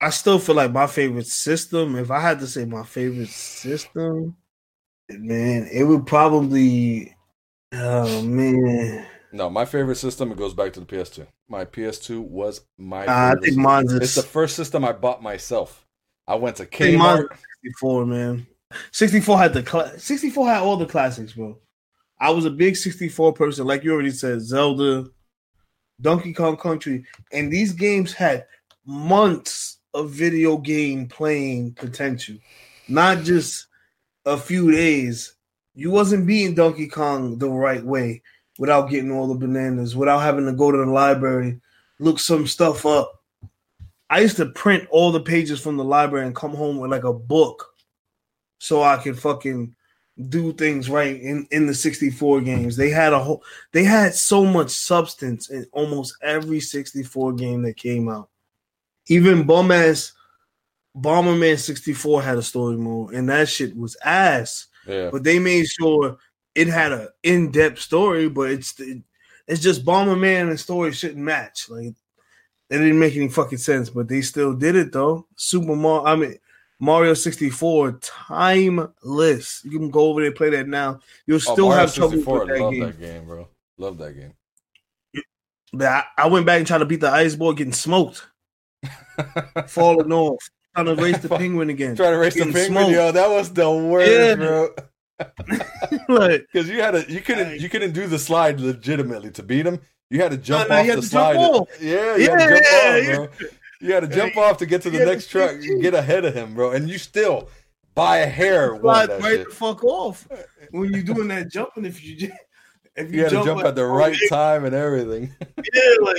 I 0.00 0.10
still 0.10 0.38
feel 0.38 0.54
like 0.54 0.72
my 0.72 0.86
favorite 0.86 1.26
system, 1.26 1.96
if 1.96 2.10
I 2.10 2.20
had 2.20 2.38
to 2.40 2.46
say 2.46 2.64
my 2.64 2.82
favorite 2.82 3.28
system, 3.28 4.36
man, 5.08 5.68
it 5.72 5.84
would 5.84 6.06
probably 6.06 7.14
oh 7.72 8.22
man. 8.22 9.06
No, 9.32 9.50
my 9.50 9.64
favorite 9.64 9.96
system 9.96 10.32
it 10.32 10.38
goes 10.38 10.54
back 10.54 10.72
to 10.74 10.80
the 10.80 10.86
PS2. 10.86 11.26
My 11.48 11.64
PS2 11.64 12.20
was 12.20 12.62
my. 12.78 13.06
Uh, 13.06 13.12
I 13.12 13.30
think 13.34 13.44
system. 13.46 13.62
mine's 13.62 13.92
It's 13.92 14.14
the 14.14 14.22
first 14.22 14.56
system 14.56 14.84
I 14.84 14.92
bought 14.92 15.22
myself. 15.22 15.86
I 16.26 16.34
went 16.34 16.56
to 16.56 16.64
I 16.64 16.66
think 16.66 16.98
mine's 16.98 17.20
Kmart. 17.20 17.38
64, 17.64 18.06
man. 18.06 18.46
64 18.90 19.38
had 19.38 19.52
the 19.54 19.62
cla 19.62 19.98
64 19.98 20.48
had 20.48 20.60
all 20.60 20.76
the 20.76 20.86
classics, 20.86 21.32
bro. 21.32 21.58
I 22.18 22.30
was 22.30 22.44
a 22.44 22.50
big 22.50 22.76
64 22.76 23.34
person, 23.34 23.66
like 23.66 23.84
you 23.84 23.92
already 23.92 24.10
said, 24.10 24.40
Zelda, 24.40 25.06
Donkey 26.00 26.32
Kong 26.32 26.56
Country, 26.56 27.04
and 27.32 27.52
these 27.52 27.72
games 27.72 28.12
had 28.12 28.46
months 28.86 29.78
of 29.94 30.10
video 30.10 30.56
game 30.58 31.08
playing 31.08 31.74
potential, 31.74 32.36
not 32.88 33.22
just 33.22 33.66
a 34.24 34.36
few 34.36 34.70
days. 34.70 35.34
You 35.74 35.90
wasn't 35.90 36.26
beating 36.26 36.54
Donkey 36.54 36.88
Kong 36.88 37.38
the 37.38 37.50
right 37.50 37.84
way 37.84 38.22
without 38.58 38.90
getting 38.90 39.12
all 39.12 39.28
the 39.28 39.34
bananas, 39.34 39.94
without 39.94 40.20
having 40.20 40.46
to 40.46 40.52
go 40.52 40.70
to 40.70 40.78
the 40.78 40.86
library, 40.86 41.60
look 41.98 42.18
some 42.18 42.46
stuff 42.46 42.86
up. 42.86 43.22
I 44.08 44.20
used 44.20 44.36
to 44.36 44.46
print 44.46 44.88
all 44.90 45.12
the 45.12 45.20
pages 45.20 45.60
from 45.60 45.76
the 45.76 45.84
library 45.84 46.26
and 46.26 46.34
come 46.34 46.54
home 46.54 46.78
with 46.78 46.90
like 46.90 47.04
a 47.04 47.12
book 47.12 47.74
so 48.58 48.82
I 48.82 48.96
could 48.96 49.18
fucking 49.18 49.74
do 50.28 50.52
things 50.52 50.88
right 50.88 51.20
in, 51.20 51.46
in 51.50 51.66
the 51.66 51.74
64 51.74 52.40
games. 52.40 52.76
They 52.76 52.88
had 52.90 53.12
a 53.12 53.18
whole 53.18 53.42
they 53.72 53.84
had 53.84 54.14
so 54.14 54.44
much 54.44 54.70
substance 54.70 55.50
in 55.50 55.66
almost 55.72 56.16
every 56.22 56.60
64 56.60 57.34
game 57.34 57.62
that 57.62 57.76
came 57.76 58.08
out. 58.08 58.30
Even 59.08 59.46
bum 59.46 59.70
ass 59.70 60.12
Bomberman 60.96 61.58
64 61.58 62.22
had 62.22 62.38
a 62.38 62.42
story 62.42 62.76
mode, 62.76 63.12
and 63.12 63.28
that 63.28 63.48
shit 63.48 63.76
was 63.76 63.96
ass. 64.04 64.66
Yeah, 64.86 65.10
But 65.10 65.24
they 65.24 65.38
made 65.38 65.66
sure 65.66 66.16
it 66.54 66.68
had 66.68 66.92
a 66.92 67.10
in-depth 67.22 67.80
story, 67.80 68.28
but 68.28 68.50
it's 68.50 68.80
it's 69.46 69.60
just 69.60 69.84
Bomberman 69.84 70.48
and 70.48 70.58
story 70.58 70.92
shouldn't 70.92 71.18
match. 71.18 71.68
Like 71.68 71.88
it 72.70 72.78
didn't 72.78 72.98
make 72.98 73.16
any 73.16 73.28
fucking 73.28 73.58
sense, 73.58 73.90
but 73.90 74.08
they 74.08 74.22
still 74.22 74.54
did 74.54 74.74
it 74.74 74.92
though. 74.92 75.26
Super 75.36 75.76
Mario, 75.76 76.06
I 76.06 76.16
mean 76.16 76.38
Mario 76.78 77.14
64, 77.14 77.98
timeless. 78.02 79.62
You 79.64 79.78
can 79.78 79.90
go 79.90 80.00
over 80.08 80.20
there 80.20 80.28
and 80.28 80.36
play 80.36 80.50
that 80.50 80.68
now. 80.68 81.00
You'll 81.26 81.36
Oh, 81.36 81.38
still 81.54 81.68
Mario 81.68 81.80
have 81.86 81.94
trouble 81.94 82.10
64, 82.12 82.38
with 82.40 82.48
that 82.48 82.60
love 82.60 82.72
game. 82.72 82.80
that 82.82 83.00
game, 83.00 83.24
bro. 83.26 83.48
Love 83.78 83.98
that 83.98 84.12
game. 84.12 84.32
But 85.72 85.86
I, 85.88 86.04
I 86.18 86.26
went 86.28 86.46
back 86.46 86.58
and 86.58 86.66
tried 86.66 86.78
to 86.78 86.84
beat 86.86 87.00
the 87.00 87.10
ice 87.10 87.34
boy, 87.34 87.52
getting 87.52 87.72
smoked, 87.72 88.26
falling 89.66 90.12
off, 90.12 90.48
trying 90.74 90.86
to 90.86 90.94
race 90.94 91.18
the 91.18 91.28
penguin 91.36 91.70
again. 91.70 91.96
Trying 91.96 92.12
to 92.12 92.18
race 92.18 92.34
the 92.34 92.44
penguin, 92.44 92.66
smoked. 92.66 92.92
yo, 92.92 93.12
that 93.12 93.28
was 93.30 93.52
the 93.52 93.70
worst, 93.70 94.10
Yeah. 94.10 94.34
bro. 94.36 94.68
like, 96.08 96.46
Because 96.52 96.68
you 96.68 96.80
had 96.82 96.92
to, 96.92 97.10
you 97.12 97.20
couldn't, 97.20 97.58
you 97.60 97.68
couldn't 97.68 97.92
do 97.92 98.06
the 98.06 98.18
slide 98.18 98.60
legitimately 98.60 99.30
to 99.32 99.42
beat 99.42 99.66
him. 99.66 99.80
You 100.10 100.20
had 100.20 100.30
to 100.30 100.36
jump 100.36 100.68
no, 100.70 100.76
off 100.76 100.86
the 100.86 100.92
jump 100.92 101.04
slide. 101.04 101.36
off. 101.36 101.68
Yeah, 101.80 102.16
you 102.16 102.30
had 102.30 102.38
to 102.38 102.48
jump 102.48 102.64
Yeah, 102.70 103.18
off, 103.24 103.38
bro. 103.40 103.48
You 103.80 103.92
had 103.92 104.00
to 104.00 104.08
jump 104.08 104.36
off 104.36 104.58
to 104.58 104.66
get 104.66 104.82
to 104.82 104.90
the 104.90 105.04
next 105.04 105.28
truck, 105.28 105.52
and 105.52 105.82
get 105.82 105.94
ahead 106.02 106.24
of 106.24 106.34
him, 106.34 106.54
bro. 106.54 106.70
And 106.70 106.88
you 106.88 106.98
still, 106.98 107.48
by 107.94 108.18
a 108.18 108.26
hair, 108.26 108.78
slide 108.80 109.08
right 109.10 109.22
shit. 109.22 109.48
the 109.48 109.54
fuck 109.54 109.84
off 109.84 110.26
when 110.70 110.92
you're 110.92 111.02
doing 111.02 111.28
that 111.28 111.48
jumping. 111.50 111.84
If 111.84 112.02
you 112.04 112.16
ju- 112.16 112.32
if 112.96 113.12
You 113.12 113.22
had 113.22 113.30
to 113.30 113.44
jump 113.44 113.58
like- 113.58 113.66
at 113.66 113.74
the 113.74 113.82
oh, 113.82 113.94
right 113.94 114.16
time 114.30 114.64
and 114.64 114.74
everything. 114.74 115.34
yeah, 115.74 115.82
like 116.00 116.16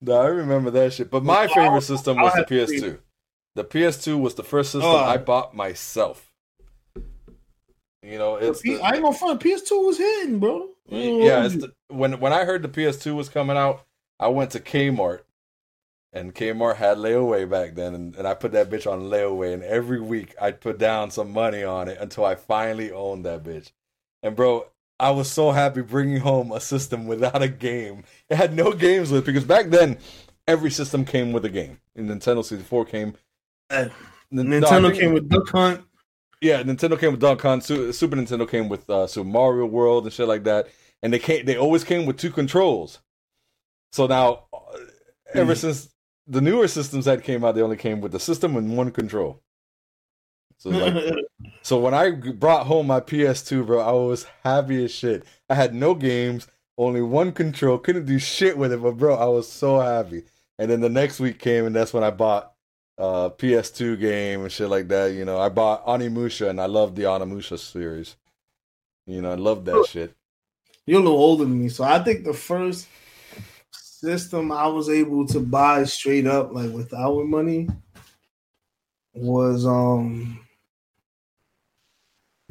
No, 0.00 0.14
I 0.20 0.26
remember 0.26 0.70
that 0.70 0.92
shit. 0.94 1.10
But 1.10 1.24
my 1.24 1.46
favorite 1.48 1.82
system 1.82 2.16
was 2.16 2.32
the 2.34 2.44
PS2. 2.44 2.98
The 3.54 3.64
PS2 3.64 4.18
was 4.18 4.34
the 4.34 4.42
first 4.42 4.72
system 4.72 4.90
Oh. 4.90 4.96
I 4.96 5.18
bought 5.18 5.54
myself. 5.54 6.32
You 8.02 8.18
know, 8.18 8.36
it's 8.36 8.62
P- 8.62 8.76
the, 8.76 8.82
I 8.82 8.94
ain't 8.94 9.02
gonna 9.02 9.16
front. 9.16 9.40
PS2 9.40 9.86
was 9.86 9.98
hitting, 9.98 10.38
bro. 10.40 10.68
yeah. 10.88 11.44
It's 11.44 11.54
the, 11.56 11.72
when 11.88 12.18
when 12.18 12.32
I 12.32 12.44
heard 12.44 12.62
the 12.62 12.68
PS2 12.68 13.14
was 13.14 13.28
coming 13.28 13.56
out, 13.56 13.84
I 14.18 14.28
went 14.28 14.50
to 14.52 14.60
Kmart, 14.60 15.20
and 16.12 16.34
Kmart 16.34 16.76
had 16.76 16.98
layaway 16.98 17.48
back 17.48 17.74
then, 17.74 17.94
and, 17.94 18.14
and 18.16 18.26
I 18.28 18.34
put 18.34 18.52
that 18.52 18.68
bitch 18.70 18.90
on 18.90 19.02
layaway, 19.10 19.54
and 19.54 19.62
every 19.62 20.00
week 20.00 20.34
I'd 20.40 20.60
put 20.60 20.78
down 20.78 21.10
some 21.10 21.32
money 21.32 21.62
on 21.62 21.88
it 21.88 21.98
until 22.00 22.24
I 22.24 22.34
finally 22.34 22.92
owned 22.92 23.24
that 23.24 23.42
bitch. 23.42 23.72
And 24.22 24.36
bro, 24.36 24.66
I 25.00 25.10
was 25.10 25.30
so 25.30 25.50
happy 25.52 25.80
bringing 25.82 26.20
home 26.20 26.52
a 26.52 26.60
system 26.60 27.06
without 27.06 27.42
a 27.42 27.48
game. 27.48 28.04
It 28.28 28.36
had 28.36 28.54
no 28.54 28.72
games 28.72 29.10
with 29.10 29.24
because 29.26 29.44
back 29.44 29.66
then 29.70 29.98
every 30.46 30.70
system 30.70 31.04
came 31.04 31.32
with 31.32 31.44
a 31.44 31.48
game. 31.48 31.78
And 31.96 32.08
Nintendo 32.08 32.44
64 32.44 32.84
came. 32.84 33.14
Uh, 33.70 33.88
no, 34.30 34.42
Nintendo 34.42 34.88
think- 34.90 35.00
came 35.00 35.12
with 35.12 35.28
Duck 35.28 35.48
Hunt. 35.48 35.82
yeah, 36.40 36.62
Nintendo 36.62 36.98
came 36.98 37.18
with 37.18 37.38
Kong. 37.40 37.60
Su- 37.60 37.92
Super 37.92 38.16
Nintendo 38.16 38.48
came 38.48 38.68
with 38.68 38.88
uh, 38.88 39.06
Super 39.06 39.28
Mario 39.28 39.66
World 39.66 40.04
and 40.04 40.12
shit 40.12 40.28
like 40.28 40.44
that. 40.44 40.68
And 41.02 41.12
they 41.12 41.18
came. 41.18 41.46
They 41.46 41.56
always 41.56 41.82
came 41.84 42.06
with 42.06 42.16
two 42.18 42.30
controls. 42.30 43.00
So 43.92 44.06
now, 44.06 44.44
uh, 44.52 44.58
ever 45.34 45.54
Mhm. 45.54 45.56
since 45.56 45.91
the 46.26 46.40
newer 46.40 46.68
systems 46.68 47.04
that 47.06 47.24
came 47.24 47.44
out, 47.44 47.54
they 47.54 47.62
only 47.62 47.76
came 47.76 48.00
with 48.00 48.12
the 48.12 48.20
system 48.20 48.56
and 48.56 48.76
one 48.76 48.90
control. 48.90 49.42
So 50.58 50.70
like, 50.70 51.14
so 51.62 51.78
when 51.78 51.94
I 51.94 52.10
brought 52.10 52.66
home 52.66 52.86
my 52.86 53.00
PS2, 53.00 53.66
bro, 53.66 53.80
I 53.80 53.92
was 53.92 54.26
happy 54.44 54.84
as 54.84 54.92
shit. 54.92 55.24
I 55.50 55.54
had 55.54 55.74
no 55.74 55.94
games, 55.94 56.46
only 56.78 57.02
one 57.02 57.32
control, 57.32 57.78
couldn't 57.78 58.06
do 58.06 58.18
shit 58.18 58.56
with 58.56 58.72
it, 58.72 58.82
but 58.82 58.96
bro, 58.96 59.16
I 59.16 59.26
was 59.26 59.50
so 59.50 59.80
happy. 59.80 60.24
And 60.58 60.70
then 60.70 60.80
the 60.80 60.88
next 60.88 61.18
week 61.18 61.38
came, 61.38 61.66
and 61.66 61.74
that's 61.74 61.92
when 61.92 62.04
I 62.04 62.10
bought 62.10 62.52
uh 62.98 63.30
PS2 63.30 63.98
game 63.98 64.42
and 64.42 64.52
shit 64.52 64.68
like 64.68 64.86
that. 64.88 65.12
You 65.12 65.24
know, 65.24 65.40
I 65.40 65.48
bought 65.48 65.84
Onimusha, 65.86 66.48
and 66.48 66.60
I 66.60 66.66
loved 66.66 66.94
the 66.94 67.04
Onimusha 67.04 67.58
series. 67.58 68.16
You 69.06 69.22
know, 69.22 69.32
I 69.32 69.34
loved 69.34 69.64
that 69.66 69.86
shit. 69.88 70.14
You're 70.86 71.00
a 71.00 71.02
little 71.02 71.18
older 71.18 71.44
than 71.44 71.60
me, 71.60 71.68
so 71.68 71.84
I 71.84 71.98
think 71.98 72.24
the 72.24 72.34
first 72.34 72.86
system 74.06 74.50
I 74.50 74.66
was 74.66 74.88
able 74.90 75.26
to 75.28 75.38
buy 75.38 75.84
straight 75.84 76.26
up, 76.26 76.52
like 76.52 76.70
without 76.72 77.22
money, 77.24 77.68
was 79.14 79.64
um 79.64 80.40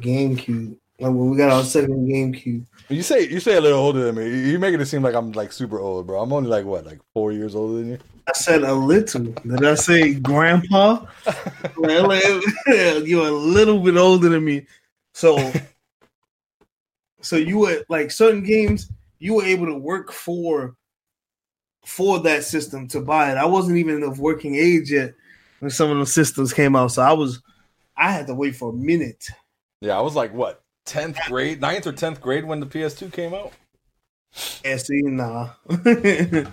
GameCube. 0.02 0.76
Like 0.98 1.12
when 1.12 1.30
we 1.30 1.36
got 1.36 1.50
our 1.50 1.64
second 1.64 2.08
GameCube. 2.08 2.64
You 2.88 3.02
say 3.02 3.28
you 3.28 3.38
say 3.40 3.56
a 3.56 3.60
little 3.60 3.78
older 3.80 4.04
than 4.04 4.14
me. 4.14 4.24
You- 4.28 4.50
You're 4.52 4.60
making 4.60 4.80
it 4.80 4.86
seem 4.86 5.02
like 5.02 5.14
I'm 5.14 5.32
like 5.32 5.52
super 5.52 5.78
old, 5.78 6.06
bro. 6.06 6.22
I'm 6.22 6.32
only 6.32 6.48
like 6.48 6.64
what, 6.64 6.86
like 6.86 7.00
four 7.12 7.32
years 7.32 7.54
older 7.54 7.78
than 7.78 7.90
you. 7.90 7.98
I 8.28 8.32
said 8.34 8.62
a 8.62 8.72
little. 8.72 9.24
Did 9.24 9.64
I 9.64 9.74
say 9.74 10.14
grandpa? 10.14 11.04
You're 11.82 13.26
a 13.26 13.30
little 13.30 13.80
bit 13.80 13.96
older 13.96 14.28
than 14.28 14.44
me. 14.44 14.66
So 15.12 15.52
so 17.20 17.36
you 17.36 17.58
were 17.58 17.84
like 17.88 18.10
certain 18.10 18.42
games 18.42 18.90
you 19.18 19.34
were 19.34 19.44
able 19.44 19.66
to 19.66 19.76
work 19.76 20.12
for 20.12 20.74
for 21.84 22.20
that 22.20 22.44
system 22.44 22.88
to 22.88 23.00
buy 23.00 23.32
it. 23.32 23.36
I 23.36 23.44
wasn't 23.44 23.78
even 23.78 24.02
of 24.02 24.18
working 24.20 24.54
age 24.56 24.90
yet 24.92 25.14
when 25.60 25.70
some 25.70 25.90
of 25.90 25.96
those 25.96 26.12
systems 26.12 26.52
came 26.52 26.76
out. 26.76 26.88
So 26.88 27.02
I 27.02 27.12
was 27.12 27.42
I 27.96 28.12
had 28.12 28.26
to 28.28 28.34
wait 28.34 28.56
for 28.56 28.70
a 28.70 28.74
minute. 28.74 29.28
Yeah, 29.80 29.98
I 29.98 30.00
was 30.00 30.14
like 30.14 30.32
what, 30.32 30.62
tenth 30.84 31.18
grade, 31.26 31.60
9th 31.60 31.86
or 31.86 31.92
tenth 31.92 32.20
grade 32.20 32.44
when 32.44 32.60
the 32.60 32.66
PS2 32.66 33.12
came 33.12 33.34
out. 33.34 33.52
And 34.64 34.80
see, 34.80 35.02
nah. 35.02 35.50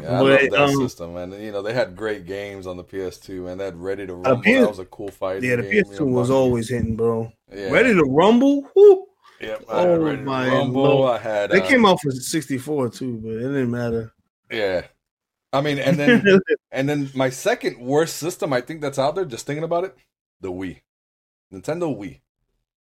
Yeah, 0.00 0.18
I 0.18 0.20
love 0.20 0.40
that 0.40 0.54
um, 0.54 0.76
system, 0.76 1.16
and 1.16 1.32
you 1.42 1.50
know 1.50 1.60
they 1.62 1.72
had 1.72 1.96
great 1.96 2.24
games 2.26 2.66
on 2.68 2.76
the 2.76 2.84
PS2, 2.84 3.50
and 3.50 3.60
that 3.60 3.74
Ready 3.74 4.06
to 4.06 4.12
Uh, 4.12 4.16
Rumble 4.18 4.42
PS 4.42 4.60
that 4.60 4.68
was 4.68 4.78
a 4.78 4.84
cool 4.84 5.10
fight. 5.10 5.42
yeah, 5.42 5.56
the 5.56 5.62
game, 5.62 5.84
PS2 5.84 6.00
you 6.00 6.06
know, 6.06 6.12
was 6.12 6.30
always 6.30 6.68
hitting, 6.70 6.94
bro. 6.96 7.32
yeah. 7.52 7.70
Ready 7.70 7.92
to 7.94 8.04
rumble? 8.04 8.70
Woo! 8.76 9.06
Yep, 9.40 9.58
had 9.68 9.86
Oh, 9.88 10.16
my 10.18 10.48
Rumble. 10.48 10.82
Lord. 10.82 11.20
I 11.20 11.22
had. 11.22 11.50
They 11.50 11.60
uh, 11.60 11.66
came 11.66 11.84
out 11.84 12.00
for 12.00 12.10
64 12.10 12.90
too, 12.90 13.18
but 13.22 13.32
it 13.32 13.40
didn't 13.40 13.70
matter. 13.70 14.12
Yeah, 14.50 14.86
I 15.52 15.60
mean, 15.60 15.78
and 15.78 15.96
then 15.98 16.40
and 16.72 16.88
then 16.88 17.10
my 17.14 17.30
second 17.30 17.78
worst 17.78 18.16
system, 18.16 18.52
I 18.52 18.60
think 18.60 18.80
that's 18.80 18.98
out 18.98 19.14
there. 19.14 19.24
Just 19.24 19.46
thinking 19.46 19.64
about 19.64 19.84
it, 19.84 19.94
the 20.40 20.50
Wii, 20.50 20.80
Nintendo 21.52 21.94
Wii. 21.96 22.20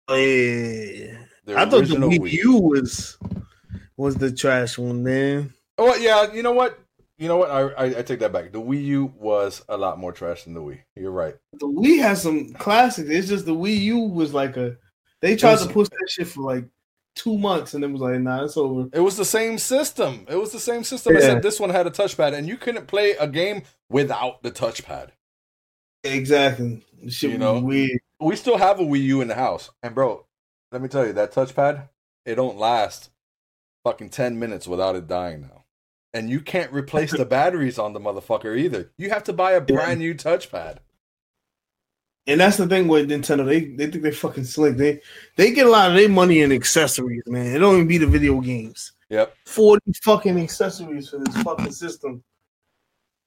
Oh, 0.09 0.17
yeah. 0.17 1.19
The 1.45 1.57
I 1.57 1.65
thought 1.65 1.71
the 1.71 1.77
original 1.79 2.11
Wii 2.11 2.33
U 2.45 2.57
was 2.59 3.19
was 3.97 4.17
the 4.17 4.33
trash 4.33 4.77
one, 4.79 5.03
man. 5.03 5.53
Oh 5.79 5.95
yeah, 5.97 6.33
you 6.33 6.43
know 6.43 6.53
what? 6.53 6.79
You 7.19 7.29
know 7.29 7.37
what? 7.37 7.51
I, 7.51 7.61
I 7.61 7.85
I 7.99 8.03
take 8.03 8.21
that 8.21 8.33
back. 8.33 8.51
The 8.53 8.61
Wii 8.61 8.83
U 8.87 9.13
was 9.19 9.63
a 9.69 9.77
lot 9.77 9.99
more 9.99 10.13
trash 10.13 10.45
than 10.45 10.55
the 10.55 10.61
Wii. 10.63 10.81
You're 10.97 11.11
right. 11.13 11.37
The 11.53 11.67
Wii 11.67 12.01
has 12.03 12.23
some 12.23 12.53
classics. 12.55 13.09
It's 13.11 13.29
just 13.29 13.47
the 13.47 13.55
Wii 13.55 13.79
U 13.83 13.99
was 14.01 14.33
like 14.35 14.57
a. 14.57 14.77
They 15.23 15.37
tried 15.37 15.53
was- 15.53 15.67
to 15.67 15.73
push 15.73 15.89
that 15.89 16.09
shit 16.09 16.29
for 16.29 16.43
like 16.43 16.65
two 17.17 17.37
months, 17.39 17.75
and 17.75 17.83
it 17.85 17.91
was 17.91 18.01
like, 18.01 18.21
nah, 18.21 18.45
it's 18.45 18.57
over. 18.57 18.89
It 18.93 19.01
was 19.01 19.17
the 19.17 19.25
same 19.25 19.59
system. 19.59 20.27
It 20.29 20.37
was 20.37 20.53
the 20.53 20.61
same 20.61 20.85
system. 20.85 21.13
Yeah. 21.15 21.19
Except 21.19 21.43
this 21.43 21.61
one 21.61 21.71
had 21.71 21.87
a 21.87 21.91
touchpad, 21.91 22.35
and 22.35 22.47
you 22.49 22.57
couldn't 22.57 22.87
play 22.87 23.13
a 23.13 23.27
game 23.27 23.63
without 23.91 24.43
the 24.43 24.51
touchpad. 24.51 25.11
Exactly. 26.05 26.83
You 27.03 27.31
was 27.31 27.39
know? 27.39 27.59
weird. 27.61 28.01
We 28.21 28.37
still 28.37 28.59
have 28.59 28.81
a 28.81 28.83
Wii 28.85 29.03
U 29.05 29.21
in 29.21 29.29
the 29.29 29.35
house, 29.35 29.71
and 29.83 29.95
bro, 29.95 30.27
let 30.73 30.83
me 30.83 30.89
tell 30.89 31.07
you, 31.07 31.13
that 31.15 31.33
touchpad, 31.33 31.89
it 32.27 32.35
don't 32.37 32.59
last 32.59 33.11
fucking 33.85 34.11
ten 34.11 34.39
minutes 34.39 34.67
without 34.69 34.97
it 34.97 35.07
dying 35.07 35.43
now. 35.43 35.65
And 36.13 36.29
you 36.29 36.41
can't 36.41 36.73
replace 36.73 37.13
the 37.13 37.25
batteries 37.27 37.79
on 37.79 37.93
the 37.93 38.01
motherfucker 38.01 38.57
either. 38.59 38.91
You 38.99 39.11
have 39.11 39.25
to 39.25 39.33
buy 39.33 39.53
a 39.53 39.61
brand 39.61 40.01
new 40.01 40.15
touchpad. 40.15 40.79
And 42.31 42.41
that's 42.41 42.57
the 42.59 42.67
thing 42.69 42.87
with 42.87 43.11
Nintendo. 43.11 43.45
They 43.45 43.61
they 43.65 43.91
think 43.91 44.05
they're 44.05 44.13
fucking 44.13 44.45
slick. 44.45 44.77
They 44.77 45.01
they 45.35 45.51
get 45.51 45.67
a 45.67 45.71
lot 45.71 45.91
of 45.91 45.97
their 45.97 46.09
money 46.09 46.43
in 46.43 46.53
accessories, 46.53 47.25
man. 47.27 47.57
It 47.57 47.59
don't 47.59 47.75
even 47.75 47.89
be 47.89 47.99
the 47.99 48.07
video 48.07 48.41
games. 48.41 48.93
Yep. 49.09 49.37
Forty 49.47 49.93
fucking 50.03 50.41
accessories 50.41 51.09
for 51.09 51.19
this 51.19 51.37
fucking 51.43 51.73
system. 51.73 52.23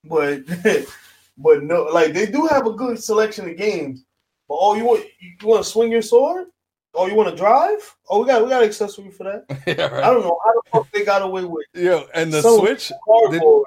But 0.06 0.44
but 1.38 1.64
no, 1.64 1.84
like 1.84 2.14
they 2.14 2.28
do 2.28 2.48
have 2.48 2.66
a 2.66 2.72
good 2.72 3.04
selection 3.04 3.50
of 3.50 3.58
games. 3.58 4.06
But 4.48 4.58
oh, 4.62 4.76
you 4.76 4.86
want 4.86 5.04
you 5.20 5.48
want 5.48 5.66
to 5.66 5.70
swing 5.70 5.92
your 5.92 6.02
sword? 6.02 6.48
Oh, 6.94 7.08
you 7.08 7.16
want 7.16 7.30
to 7.30 7.36
drive? 7.36 7.80
Oh, 8.08 8.22
we 8.22 8.28
got 8.28 8.42
we 8.42 8.50
got 8.50 8.64
accessory 8.64 9.12
for 9.12 9.26
that. 9.26 9.64
yeah, 9.68 9.88
I 10.02 10.14
don't 10.14 10.22
know 10.22 10.40
how 10.46 10.54
the 10.54 10.62
fuck 10.72 10.92
they 10.94 11.04
got 11.04 11.24
away 11.24 11.44
with 11.44 11.66
Yeah, 11.74 12.04
and 12.14 12.32
the 12.32 12.42
So- 12.42 12.60
Switch, 12.60 12.90
cardboard. 13.06 13.66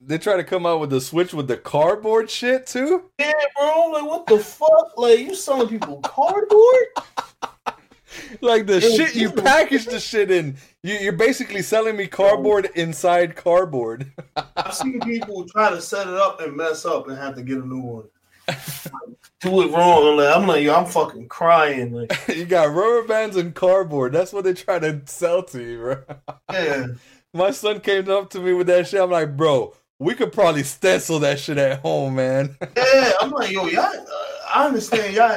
They 0.00 0.18
try 0.18 0.36
to 0.36 0.44
come 0.44 0.66
out 0.66 0.80
with 0.80 0.90
the 0.90 1.00
Switch 1.00 1.32
with 1.32 1.48
the 1.48 1.56
cardboard 1.56 2.30
shit 2.30 2.66
too. 2.66 3.10
Yeah, 3.18 3.32
bro. 3.56 3.90
Like 3.92 4.04
what 4.04 4.26
the 4.26 4.38
fuck? 4.38 4.96
Like 4.96 5.20
you 5.20 5.34
selling 5.34 5.68
people 5.68 6.00
cardboard? 6.00 6.86
Like 8.40 8.66
the 8.66 8.78
It 8.78 8.96
shit 8.96 9.14
you 9.14 9.30
package 9.30 9.84
the 9.84 10.00
shit 10.00 10.30
in. 10.30 10.56
You, 10.82 10.94
you're 10.94 11.12
basically 11.12 11.62
selling 11.62 11.96
me 11.96 12.06
cardboard 12.06 12.70
inside 12.74 13.36
cardboard. 13.36 14.10
I've 14.56 14.74
seen 14.74 15.00
people 15.00 15.44
try 15.48 15.70
to 15.70 15.80
set 15.80 16.06
it 16.06 16.14
up 16.14 16.40
and 16.40 16.56
mess 16.56 16.86
up 16.86 17.08
and 17.08 17.18
have 17.18 17.34
to 17.34 17.42
get 17.42 17.58
a 17.58 17.66
new 17.66 17.80
one. 17.80 18.04
Do 19.40 19.62
it 19.62 19.72
wrong. 19.72 20.08
I'm 20.08 20.16
like, 20.16 20.36
I'm 20.36 20.46
like, 20.46 20.62
yo, 20.62 20.74
I'm 20.76 20.86
fucking 20.86 21.28
crying. 21.28 21.92
Like, 21.92 22.28
you 22.34 22.46
got 22.46 22.74
rubber 22.74 23.06
bands 23.06 23.36
and 23.36 23.54
cardboard. 23.54 24.12
That's 24.12 24.32
what 24.32 24.44
they 24.44 24.54
try 24.54 24.78
to 24.78 25.02
sell 25.06 25.42
to 25.44 25.62
you, 25.62 25.78
bro. 25.78 26.36
yeah, 26.52 26.86
My 27.34 27.50
son 27.50 27.80
came 27.80 28.08
up 28.08 28.30
to 28.30 28.40
me 28.40 28.52
with 28.54 28.68
that 28.68 28.86
shit. 28.86 29.00
I'm 29.00 29.10
like, 29.10 29.36
bro, 29.36 29.74
we 29.98 30.14
could 30.14 30.32
probably 30.32 30.62
stencil 30.62 31.18
that 31.20 31.38
shit 31.38 31.58
at 31.58 31.80
home, 31.80 32.16
man. 32.16 32.56
yeah. 32.76 33.12
I'm 33.20 33.30
like, 33.30 33.50
yo, 33.50 33.66
y'all. 33.66 33.84
Uh, 33.84 34.04
I 34.54 34.66
understand 34.66 35.14
y'all. 35.14 35.36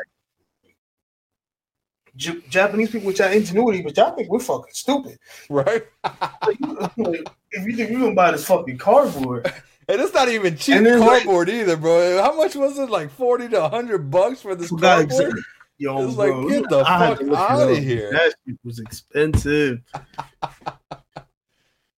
J- 2.15 2.41
Japanese 2.49 2.91
people 2.91 3.07
with 3.07 3.19
y'all 3.19 3.31
ingenuity, 3.31 3.81
but 3.81 3.95
y'all 3.95 4.13
think 4.15 4.29
we're 4.29 4.39
fucking 4.39 4.73
stupid. 4.73 5.17
Right? 5.49 5.83
Like, 6.03 6.57
if 7.51 7.65
you 7.65 7.75
think 7.75 7.91
we're 7.91 7.99
gonna 7.99 8.13
buy 8.15 8.31
this 8.31 8.45
fucking 8.45 8.77
cardboard, 8.77 9.45
and 9.87 10.01
it's 10.01 10.13
not 10.13 10.27
even 10.29 10.57
cheap 10.57 10.83
then, 10.83 10.99
like- 10.99 11.23
cardboard 11.23 11.49
either, 11.49 11.77
bro. 11.77 12.21
How 12.21 12.35
much 12.35 12.55
was 12.55 12.77
it? 12.77 12.89
Like 12.89 13.09
forty 13.11 13.47
to 13.49 13.69
hundred 13.69 14.11
bucks 14.11 14.41
for 14.41 14.55
this 14.55 14.69
cardboard? 14.69 15.03
exactly. 15.05 15.41
Yo, 15.77 16.05
It's 16.05 16.17
like, 16.17 16.31
bro, 16.31 16.49
get 16.49 16.69
the 16.69 16.83
fuck 16.83 17.19
to 17.19 17.23
look 17.25 17.33
it 17.33 17.39
outta 17.39 17.71
up. 17.71 17.77
here. 17.77 18.11
That 18.11 18.33
shit 18.45 18.57
was 18.65 18.79
expensive. 18.79 19.79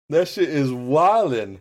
That 0.10 0.27
shit 0.27 0.49
is 0.49 0.72
wildin'. 0.72 1.60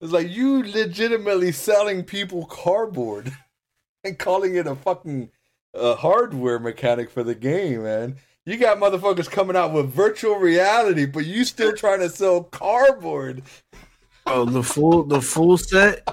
It's 0.00 0.12
like 0.12 0.30
you 0.30 0.62
legitimately 0.62 1.52
selling 1.52 2.04
people 2.04 2.46
cardboard 2.46 3.32
and 4.04 4.18
calling 4.18 4.54
it 4.54 4.66
a 4.66 4.76
fucking 4.76 5.30
uh, 5.74 5.96
hardware 5.96 6.58
mechanic 6.58 7.10
for 7.10 7.22
the 7.22 7.34
game, 7.34 7.82
man. 7.82 8.16
You 8.46 8.56
got 8.56 8.78
motherfuckers 8.78 9.30
coming 9.30 9.56
out 9.56 9.72
with 9.72 9.92
virtual 9.92 10.36
reality, 10.36 11.04
but 11.04 11.26
you 11.26 11.44
still 11.44 11.72
trying 11.76 12.00
to 12.00 12.08
sell 12.08 12.44
cardboard. 12.44 13.42
Oh, 14.26 14.44
the 14.44 14.62
full 14.62 15.04
the 15.04 15.20
full 15.20 15.58
set 15.58 16.06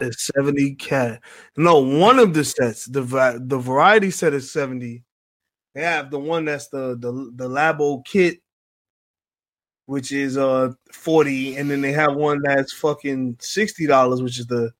is 0.00 0.28
seventy 0.34 0.74
cat. 0.74 1.20
No, 1.56 1.78
one 1.78 2.18
of 2.18 2.34
the 2.34 2.44
sets, 2.44 2.86
the 2.86 3.02
the 3.40 3.58
variety 3.58 4.10
set 4.10 4.34
is 4.34 4.52
seventy. 4.52 5.04
They 5.74 5.82
have 5.82 6.10
the 6.10 6.18
one 6.18 6.44
that's 6.44 6.68
the 6.68 6.96
the 6.98 7.32
the 7.34 7.48
Labo 7.48 8.04
kit, 8.04 8.40
which 9.90 10.12
is 10.12 10.36
uh 10.38 10.70
forty, 10.92 11.56
and 11.56 11.68
then 11.68 11.80
they 11.80 11.90
have 11.90 12.14
one 12.14 12.40
that's 12.42 12.72
fucking 12.72 13.36
sixty 13.40 13.88
dollars, 13.88 14.22
which 14.22 14.38
is 14.38 14.46
the 14.46 14.70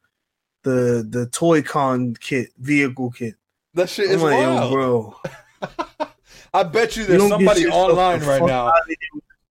the 0.62 1.04
the 1.10 1.26
Toy 1.32 1.62
Con 1.62 2.14
kit 2.20 2.50
vehicle 2.58 3.10
kit. 3.10 3.34
That 3.74 3.88
shit 3.88 4.08
I'm 4.08 4.14
is 4.16 4.22
like, 4.22 4.36
wild. 4.38 4.72
bro. 4.72 5.16
I 6.54 6.62
bet 6.62 6.96
you 6.96 7.02
you 7.02 7.08
there's 7.08 7.20
don't 7.22 7.30
somebody 7.30 7.66
online 7.66 8.20
the 8.20 8.26
right 8.26 8.42
now 8.44 8.72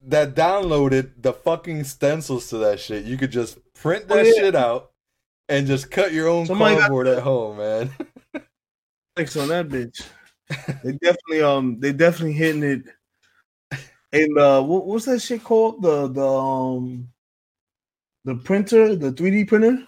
that 0.07 0.34
downloaded 0.34 1.11
the 1.22 1.34
fucking 1.34 1.84
stencils 1.84 2.48
to 2.52 2.57
that 2.60 2.80
shit. 2.80 3.03
You 3.03 3.18
could 3.18 3.31
just 3.31 3.57
print 3.73 4.06
Oh, 4.10 4.15
that 4.15 4.26
yeah. 4.27 4.31
shit 4.38 4.56
out 4.56 4.91
and 5.49 5.68
just 5.68 5.91
cut 5.91 6.14
your 6.14 6.30
own 6.30 6.45
Somebody 6.45 6.76
got 6.76 6.80
cardboard 6.84 7.07
at 7.07 7.22
home, 7.22 7.57
man. 7.57 7.91
Thanks 9.18 9.36
on 9.36 9.49
that 9.49 9.68
bitch. 9.68 10.02
they 10.84 10.94
definitely 10.94 11.41
um 11.41 11.80
they 11.81 11.91
definitely 11.91 12.34
hitting 12.34 12.64
it. 12.64 12.84
And 14.11 14.38
uh 14.38 14.64
what, 14.64 14.86
what's 14.86 15.06
that 15.06 15.22
shit 15.22 15.44
called? 15.44 15.81
The 15.81 16.07
the 16.07 16.27
um 16.27 17.10
the 18.26 18.36
printer, 18.36 18.95
the 18.95 19.11
3D 19.11 19.48
printer? 19.48 19.84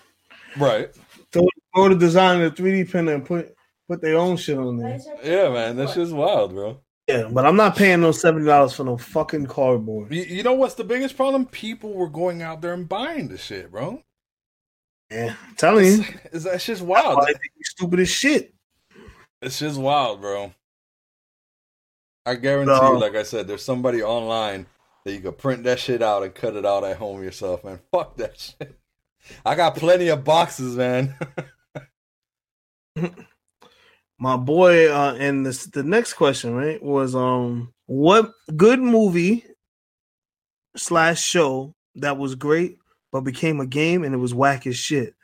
right. 0.57 0.89
So 1.34 1.48
go 1.76 1.88
to 1.88 1.95
design 1.95 2.41
the 2.41 2.52
3D 2.52 2.89
printer 2.89 3.14
and 3.14 3.26
put 3.26 3.56
put 3.88 4.02
their 4.02 4.18
own 4.18 4.38
shit 4.38 4.57
on 4.57 4.77
there. 4.77 4.99
Yeah, 5.23 5.49
man. 5.49 5.76
That 5.76 5.89
shit's 5.89 6.11
wild, 6.11 6.53
bro. 6.53 6.80
Yeah, 7.07 7.30
but 7.30 7.45
I'm 7.45 7.57
not 7.57 7.76
paying 7.76 8.02
no 8.02 8.11
seventy 8.11 8.45
dollars 8.45 8.73
for 8.73 8.84
no 8.84 8.95
fucking 8.95 9.48
cardboard. 9.48 10.14
You, 10.14 10.23
you 10.23 10.43
know 10.43 10.53
what's 10.53 10.76
the 10.76 10.84
biggest 10.84 11.18
problem? 11.18 11.45
People 11.45 11.93
were 11.93 12.10
going 12.10 12.41
out 12.41 12.61
there 12.61 12.73
and 12.73 12.88
buying 12.88 13.27
the 13.27 13.38
shit, 13.38 13.72
bro. 13.72 14.02
Yeah, 15.11 15.35
I'm 15.48 15.56
telling 15.56 15.85
you. 15.85 16.06
Is 16.31 16.43
that 16.43 16.61
shit's 16.61 16.80
That's 16.80 16.81
wild? 16.81 17.22
they 17.23 17.34
think 17.34 17.52
you 17.57 17.64
stupid 17.64 17.99
as 17.99 18.10
shit. 18.10 18.53
It's 19.41 19.60
just 19.60 19.77
wild, 19.77 20.22
bro. 20.22 20.53
I 22.26 22.35
guarantee 22.35 22.73
you, 22.73 22.99
like 22.99 23.15
I 23.15 23.23
said, 23.23 23.48
there's 23.48 23.64
somebody 23.64 24.03
online 24.03 24.68
that 25.06 25.14
you 25.14 25.19
could 25.19 25.38
print 25.38 25.64
that 25.64 25.80
shit 25.80 26.02
out 26.02 26.23
and 26.23 26.34
cut 26.34 26.56
it 26.56 26.65
out 26.65 26.84
at 26.84 26.98
home 26.98 27.23
yourself, 27.23 27.64
man. 27.64 27.80
Fuck 27.91 28.18
that 28.18 28.39
shit. 28.39 28.77
I 29.45 29.56
got 29.56 29.76
plenty 29.76 30.07
of 30.10 30.23
boxes, 30.23 30.76
man. 30.76 31.15
My 34.19 34.38
boy, 34.38 34.93
uh, 34.93 35.15
and 35.18 35.45
this 35.45 35.65
the 35.65 35.84
next 35.84 36.14
question, 36.14 36.53
right, 36.53 36.81
was 36.81 37.15
um 37.15 37.73
what 37.88 38.31
good 38.56 38.80
movie 38.80 39.45
slash 40.76 41.22
show 41.22 41.73
that 41.95 42.18
was 42.18 42.35
great 42.35 42.77
but 43.11 43.22
became 43.22 43.60
a 43.60 43.65
game 43.65 44.03
and 44.03 44.14
it 44.15 44.19
was 44.19 44.34
whack 44.34 44.65
as 44.65 44.77
shit. 44.77 45.15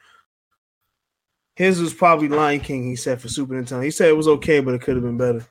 His 1.55 1.81
was 1.81 1.93
probably 1.93 2.27
Lion 2.27 2.59
King. 2.59 2.83
He 2.83 2.95
said 2.95 3.19
for 3.19 3.29
Super 3.29 3.53
Nintendo. 3.55 3.83
He 3.83 3.91
said 3.91 4.09
it 4.09 4.17
was 4.17 4.27
okay, 4.27 4.59
but 4.59 4.75
it 4.75 4.81
could 4.81 4.95
have 4.95 5.03
been 5.03 5.17
better, 5.17 5.45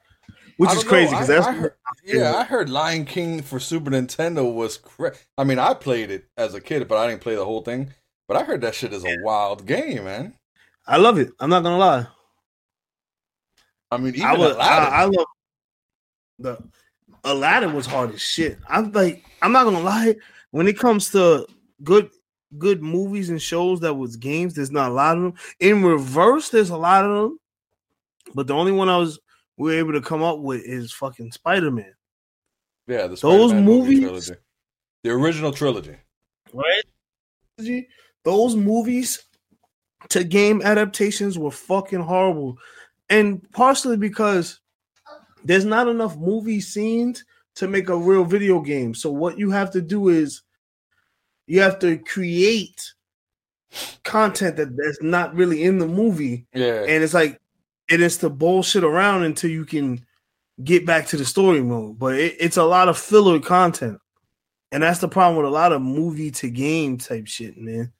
which 0.56 0.72
is 0.72 0.84
crazy 0.84 1.10
because 1.10 1.28
that's 1.28 1.46
I 1.46 1.52
heard, 1.52 1.74
yeah, 2.04 2.36
I 2.36 2.44
heard 2.44 2.68
Lion 2.70 3.04
King 3.04 3.42
for 3.42 3.60
Super 3.60 3.90
Nintendo 3.90 4.52
was 4.52 4.78
cra- 4.78 5.14
I 5.36 5.44
mean, 5.44 5.58
I 5.58 5.74
played 5.74 6.10
it 6.10 6.26
as 6.36 6.54
a 6.54 6.60
kid, 6.60 6.86
but 6.88 6.98
I 6.98 7.08
didn't 7.08 7.20
play 7.22 7.34
the 7.34 7.44
whole 7.44 7.62
thing. 7.62 7.92
But 8.28 8.36
I 8.36 8.42
heard 8.42 8.62
that 8.62 8.74
shit 8.74 8.92
is 8.92 9.04
a 9.04 9.18
wild 9.22 9.66
game, 9.66 10.04
man. 10.04 10.34
I 10.86 10.96
love 10.96 11.18
it. 11.18 11.30
I'm 11.38 11.50
not 11.50 11.62
gonna 11.62 11.78
lie. 11.78 12.06
I 13.90 13.98
mean, 13.98 14.14
even 14.14 14.26
I 14.26 14.36
was 14.36 14.56
I, 14.56 14.76
Aladdin. 14.78 14.94
I 14.94 15.04
love 15.04 15.26
the 16.38 16.58
Aladdin 17.24 17.74
was 17.74 17.86
hard 17.86 18.14
as 18.14 18.22
shit. 18.22 18.58
I'm 18.68 18.92
like 18.92 19.24
I'm 19.42 19.52
not 19.52 19.64
gonna 19.64 19.80
lie. 19.80 20.16
When 20.50 20.68
it 20.68 20.78
comes 20.78 21.10
to 21.10 21.46
good 21.82 22.10
good 22.58 22.82
movies 22.82 23.30
and 23.30 23.40
shows 23.40 23.80
that 23.80 23.94
was 23.94 24.16
games, 24.16 24.54
there's 24.54 24.70
not 24.70 24.90
a 24.90 24.94
lot 24.94 25.16
of 25.16 25.22
them. 25.22 25.34
In 25.60 25.82
reverse, 25.82 26.48
there's 26.48 26.70
a 26.70 26.76
lot 26.76 27.04
of 27.04 27.10
them. 27.10 27.38
But 28.34 28.46
the 28.46 28.54
only 28.54 28.72
one 28.72 28.88
I 28.88 28.96
was 28.96 29.20
we 29.56 29.70
were 29.72 29.78
able 29.78 29.92
to 29.92 30.00
come 30.00 30.22
up 30.22 30.38
with 30.38 30.62
is 30.64 30.92
fucking 30.92 31.32
Spider 31.32 31.70
Man. 31.70 31.94
yeah, 32.86 33.02
the 33.02 33.08
those 33.08 33.18
Spider-Man 33.20 33.64
movie 33.64 34.00
movies- 34.00 34.26
trilogy. 34.26 34.34
the 35.02 35.10
original 35.10 35.52
trilogy. 35.52 35.96
Right? 36.52 36.82
Those 38.24 38.56
movies 38.56 39.22
to 40.10 40.24
game 40.24 40.60
adaptations 40.62 41.38
were 41.38 41.50
fucking 41.50 42.00
horrible. 42.00 42.58
And 43.08 43.48
partially 43.52 43.96
because 43.96 44.60
there's 45.44 45.64
not 45.64 45.88
enough 45.88 46.16
movie 46.16 46.60
scenes 46.60 47.24
to 47.54 47.66
make 47.68 47.88
a 47.88 47.96
real 47.96 48.24
video 48.24 48.60
game. 48.60 48.94
So 48.94 49.10
what 49.10 49.38
you 49.38 49.50
have 49.50 49.70
to 49.72 49.80
do 49.80 50.08
is 50.08 50.42
you 51.46 51.60
have 51.62 51.78
to 51.78 51.98
create 51.98 52.92
content 54.04 54.56
that 54.56 54.76
that's 54.76 55.02
not 55.02 55.34
really 55.34 55.62
in 55.62 55.78
the 55.78 55.86
movie. 55.86 56.46
Yeah, 56.52 56.82
And 56.86 57.02
it's 57.02 57.14
like 57.14 57.40
it 57.88 58.00
is 58.00 58.18
to 58.18 58.30
bullshit 58.30 58.84
around 58.84 59.22
until 59.24 59.50
you 59.50 59.64
can 59.64 60.04
get 60.62 60.86
back 60.86 61.06
to 61.08 61.16
the 61.16 61.24
story 61.24 61.62
mode. 61.62 61.98
But 61.98 62.14
it, 62.14 62.36
it's 62.40 62.56
a 62.56 62.64
lot 62.64 62.88
of 62.88 62.98
filler 62.98 63.40
content. 63.40 63.98
And 64.72 64.82
that's 64.82 64.98
the 64.98 65.08
problem 65.08 65.36
with 65.36 65.46
a 65.46 65.54
lot 65.54 65.72
of 65.72 65.80
movie 65.80 66.30
to 66.32 66.50
game 66.50 66.98
type 66.98 67.26
shit, 67.26 67.56
man. 67.56 67.92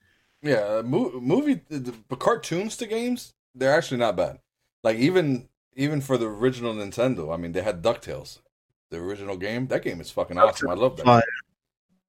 yeah. 0.43 0.57
Uh, 0.57 0.83
mo- 0.85 1.21
movie, 1.21 1.61
the, 1.69 1.95
the 2.09 2.17
cartoons 2.17 2.77
to 2.79 2.87
games, 2.87 3.35
they're 3.55 3.77
actually 3.77 3.99
not 3.99 4.17
bad. 4.17 4.41
Like 4.83 4.99
even 4.99 5.49
even 5.75 6.01
for 6.01 6.17
the 6.19 6.27
original 6.27 6.75
Nintendo, 6.75 7.33
I 7.33 7.37
mean, 7.37 7.53
they 7.53 7.63
had 7.63 7.83
Ducktales, 7.83 8.39
the 8.91 8.99
original 8.99 9.37
game. 9.37 9.67
That 9.69 9.85
game 9.85 10.01
is 10.01 10.11
fucking 10.11 10.39
awesome. 10.39 10.71
I 10.71 10.75
love 10.75 10.97
that. 10.97 11.25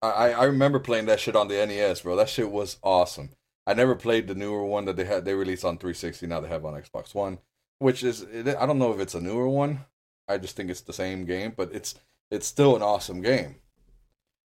I 0.01 0.33
I 0.33 0.43
remember 0.45 0.79
playing 0.79 1.05
that 1.07 1.19
shit 1.19 1.35
on 1.35 1.47
the 1.47 1.65
NES, 1.65 2.01
bro. 2.01 2.15
That 2.15 2.29
shit 2.29 2.49
was 2.51 2.77
awesome. 2.83 3.29
I 3.65 3.73
never 3.73 3.95
played 3.95 4.27
the 4.27 4.35
newer 4.35 4.63
one 4.63 4.85
that 4.85 4.95
they 4.95 5.05
had. 5.05 5.25
They 5.25 5.33
released 5.33 5.65
on 5.65 5.77
360. 5.77 6.27
Now 6.27 6.39
they 6.39 6.47
have 6.47 6.65
on 6.65 6.81
Xbox 6.81 7.13
One, 7.13 7.39
which 7.79 8.03
is 8.03 8.25
I 8.25 8.65
don't 8.65 8.79
know 8.79 8.93
if 8.93 8.99
it's 8.99 9.15
a 9.15 9.21
newer 9.21 9.47
one. 9.47 9.85
I 10.27 10.37
just 10.37 10.55
think 10.55 10.69
it's 10.69 10.81
the 10.81 10.93
same 10.93 11.25
game, 11.25 11.53
but 11.55 11.73
it's 11.73 11.95
it's 12.31 12.47
still 12.47 12.75
an 12.75 12.81
awesome 12.81 13.21
game. 13.21 13.55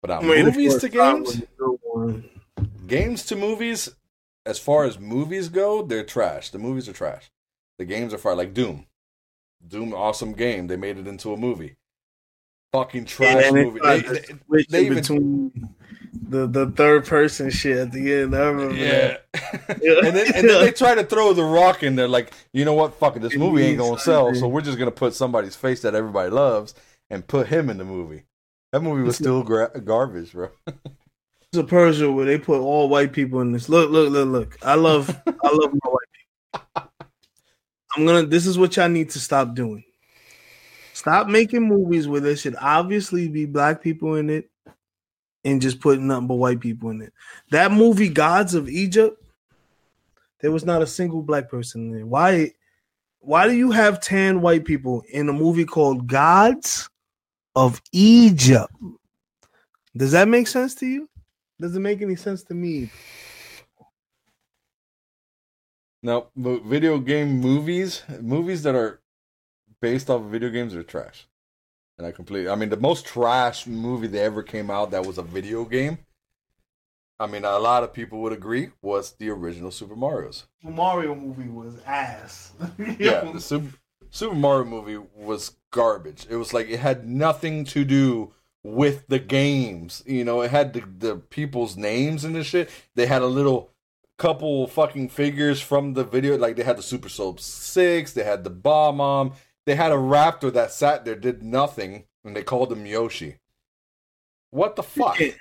But 0.03 0.11
now 0.11 0.19
I 0.19 0.23
mean, 0.23 0.45
the 0.45 0.51
movies 0.51 0.79
to 0.79 0.89
games, 0.89 1.27
was 1.29 1.37
a 1.39 1.47
good 1.59 1.79
one. 1.83 2.31
games 2.87 3.25
to 3.27 3.37
movies. 3.37 3.89
As 4.45 4.59
far 4.59 4.85
as 4.85 4.99
movies 4.99 5.49
go, 5.49 5.83
they're 5.83 6.03
trash. 6.05 6.51
The 6.51 6.59
movies 6.59 6.89
are 6.89 6.93
trash. 6.93 7.31
The 7.79 7.85
games 7.85 8.13
are 8.13 8.19
fire. 8.19 8.35
Like 8.35 8.53
Doom, 8.55 8.87
Doom, 9.67 9.95
awesome 9.95 10.33
game. 10.33 10.67
They 10.67 10.77
made 10.77 10.99
it 10.99 11.07
into 11.07 11.33
a 11.33 11.37
movie. 11.37 11.77
Fucking 12.73 13.05
trash 13.05 13.53
movie. 13.53 13.79
They- 13.83 14.01
they- 14.01 14.65
they 14.69 14.81
even- 14.87 14.95
between 14.99 15.75
the 16.13 16.47
the 16.47 16.71
third 16.71 17.07
person 17.07 17.51
shit 17.51 17.77
at 17.79 17.93
the 17.93 18.13
end. 18.13 18.35
I 18.37 18.41
remember 18.49 18.75
Yeah. 18.75 19.17
that. 19.33 19.83
and 19.83 20.15
then 20.17 20.35
and 20.35 20.49
then 20.49 20.65
they 20.65 20.71
try 20.77 20.95
to 20.95 21.05
throw 21.05 21.33
the 21.33 21.43
rock 21.45 21.83
in 21.83 21.97
there, 21.97 22.09
like, 22.09 22.33
you 22.53 22.65
know 22.65 22.75
what, 22.75 22.95
fuck 22.99 23.17
it, 23.17 23.23
this 23.23 23.33
It 23.35 23.39
movie 23.39 23.63
ain't 23.63 23.79
gonna 23.79 23.99
sell, 23.99 24.35
so 24.35 24.47
we're 24.49 24.61
just 24.61 24.79
gonna 24.79 24.91
put 24.91 25.15
somebody's 25.15 25.57
face 25.57 25.81
that 25.83 25.95
everybody 25.95 26.31
loves 26.31 26.75
and 27.11 27.27
put 27.27 27.47
him 27.49 27.71
in 27.71 27.79
the 27.79 27.85
movie. 27.85 28.25
That 28.73 28.83
movie 28.83 29.03
was 29.03 29.17
still 29.17 29.43
gra- 29.43 29.81
garbage, 29.81 30.33
bro. 30.33 30.49
It's 30.67 31.59
a 31.59 31.65
Persia 31.65 32.11
where 32.11 32.25
they 32.25 32.39
put 32.39 32.61
all 32.61 32.89
white 32.89 33.13
people 33.13 33.41
in 33.43 33.53
this. 33.53 33.69
Look, 33.69 33.91
look, 33.91 34.11
look, 34.11 34.29
look. 34.29 34.59
I 34.63 34.75
love, 34.75 35.11
I 35.27 35.49
love 35.53 35.71
my 35.73 35.91
white 35.91 36.09
people. 36.15 36.91
I'm 37.95 38.07
gonna. 38.07 38.23
This 38.27 38.47
is 38.47 38.59
what 38.59 38.75
y'all 38.77 38.89
need 38.89 39.11
to 39.11 39.19
stop 39.21 39.55
doing. 39.55 39.85
Stop 40.95 41.27
making 41.27 41.63
movies 41.69 42.09
where 42.09 42.21
there 42.23 42.37
should 42.37 42.57
obviously 42.59 43.29
be 43.29 43.45
black 43.45 43.83
people 43.83 44.15
in 44.15 44.31
it, 44.31 44.51
and 45.45 45.61
just 45.61 45.81
putting 45.81 46.07
nothing 46.07 46.27
but 46.27 46.35
white 46.35 46.61
people 46.61 46.91
in 46.91 47.03
it. 47.03 47.13
That 47.51 47.73
movie, 47.73 48.09
Gods 48.09 48.55
of 48.55 48.69
Egypt, 48.69 49.23
there 50.41 50.53
was 50.53 50.65
not 50.65 50.83
a 50.83 50.87
single 50.87 51.23
black 51.23 51.49
person 51.49 51.83
in 51.83 51.93
there. 51.93 52.07
Why? 52.07 52.53
Why 53.21 53.47
do 53.47 53.55
you 53.55 53.71
have 53.71 54.01
tan 54.01 54.41
white 54.41 54.65
people 54.65 55.05
in 55.09 55.29
a 55.29 55.33
movie 55.33 55.65
called 55.65 56.09
Gods 56.09 56.89
of 57.55 57.81
Egypt? 57.93 58.73
Does 59.97 60.13
that 60.13 60.27
make 60.27 60.49
sense 60.49 60.75
to 60.77 60.87
you? 60.87 61.09
Doesn't 61.61 61.83
make 61.83 62.03
any 62.03 62.17
sense 62.17 62.43
to 62.45 62.55
me. 62.55 62.91
Now, 66.03 66.27
video 66.35 66.99
game 66.99 67.41
movies, 67.41 68.03
movies 68.21 68.65
that 68.65 68.75
are 68.75 69.01
based 69.81 70.11
off 70.11 70.23
of 70.23 70.31
video 70.31 70.51
games 70.51 70.75
are 70.75 70.83
trash. 70.83 71.29
And 72.03 72.09
I 72.09 72.11
completely. 72.11 72.51
I 72.51 72.57
mean, 72.57 72.69
the 72.69 72.77
most 72.77 73.07
trash 73.07 73.65
movie 73.65 74.09
that 74.09 74.21
ever 74.21 74.43
came 74.43 74.73
out 74.73 74.91
that 74.91 75.07
was 75.07 75.19
a 75.19 75.23
video 75.23 75.65
game. 75.65 75.99
I 77.21 77.29
mean, 77.29 77.45
a 77.45 77.61
lot 77.61 77.85
of 77.85 77.93
people 77.93 78.21
would 78.23 78.33
agree 78.33 78.71
was 78.83 79.13
the 79.13 79.31
original 79.31 79.71
Super 79.71 79.95
Mario's. 79.95 80.47
Mario 80.65 81.15
movie 81.15 81.49
was 81.49 81.77
ass. 81.87 82.55
Yeah, 82.99 83.31
the 83.33 83.41
Super 83.41 83.79
Super 84.11 84.35
Mario 84.35 84.65
movie 84.65 84.97
was 85.15 85.55
garbage. 85.71 86.27
It 86.29 86.35
was 86.35 86.53
like 86.53 86.69
it 86.69 86.81
had 86.81 87.09
nothing 87.09 87.65
to 87.67 87.85
do 87.85 88.35
with 88.65 89.07
the 89.07 89.21
games. 89.21 90.03
You 90.05 90.25
know, 90.25 90.41
it 90.41 90.51
had 90.51 90.73
the, 90.73 90.83
the 90.99 91.17
people's 91.19 91.77
names 91.77 92.25
and 92.25 92.35
the 92.35 92.43
shit. 92.43 92.69
They 92.97 93.07
had 93.07 93.23
a 93.23 93.27
little 93.27 93.71
couple 94.19 94.67
fucking 94.67 95.11
figures 95.11 95.61
from 95.61 95.95
the 95.95 96.03
video. 96.03 96.37
Like 96.37 96.57
they 96.57 96.65
had 96.65 96.79
the 96.79 96.83
Super 96.83 97.09
Soap 97.09 97.39
Six. 97.39 98.13
They 98.13 98.25
had 98.25 98.43
the 98.43 98.51
Bob-omb. 98.51 99.35
They 99.67 99.75
had 99.77 99.93
a 99.93 99.97
raptor 99.97 100.53
that 100.53 100.73
sat 100.73 101.05
there 101.05 101.15
did 101.15 101.43
nothing, 101.43 102.05
and 102.25 102.35
they 102.35 102.43
called 102.43 102.73
him 102.73 102.85
Yoshi. 102.87 103.37
What 104.51 104.77
the 104.77 104.83
fuck? 104.83 105.19
You 105.19 105.27
can't, 105.31 105.39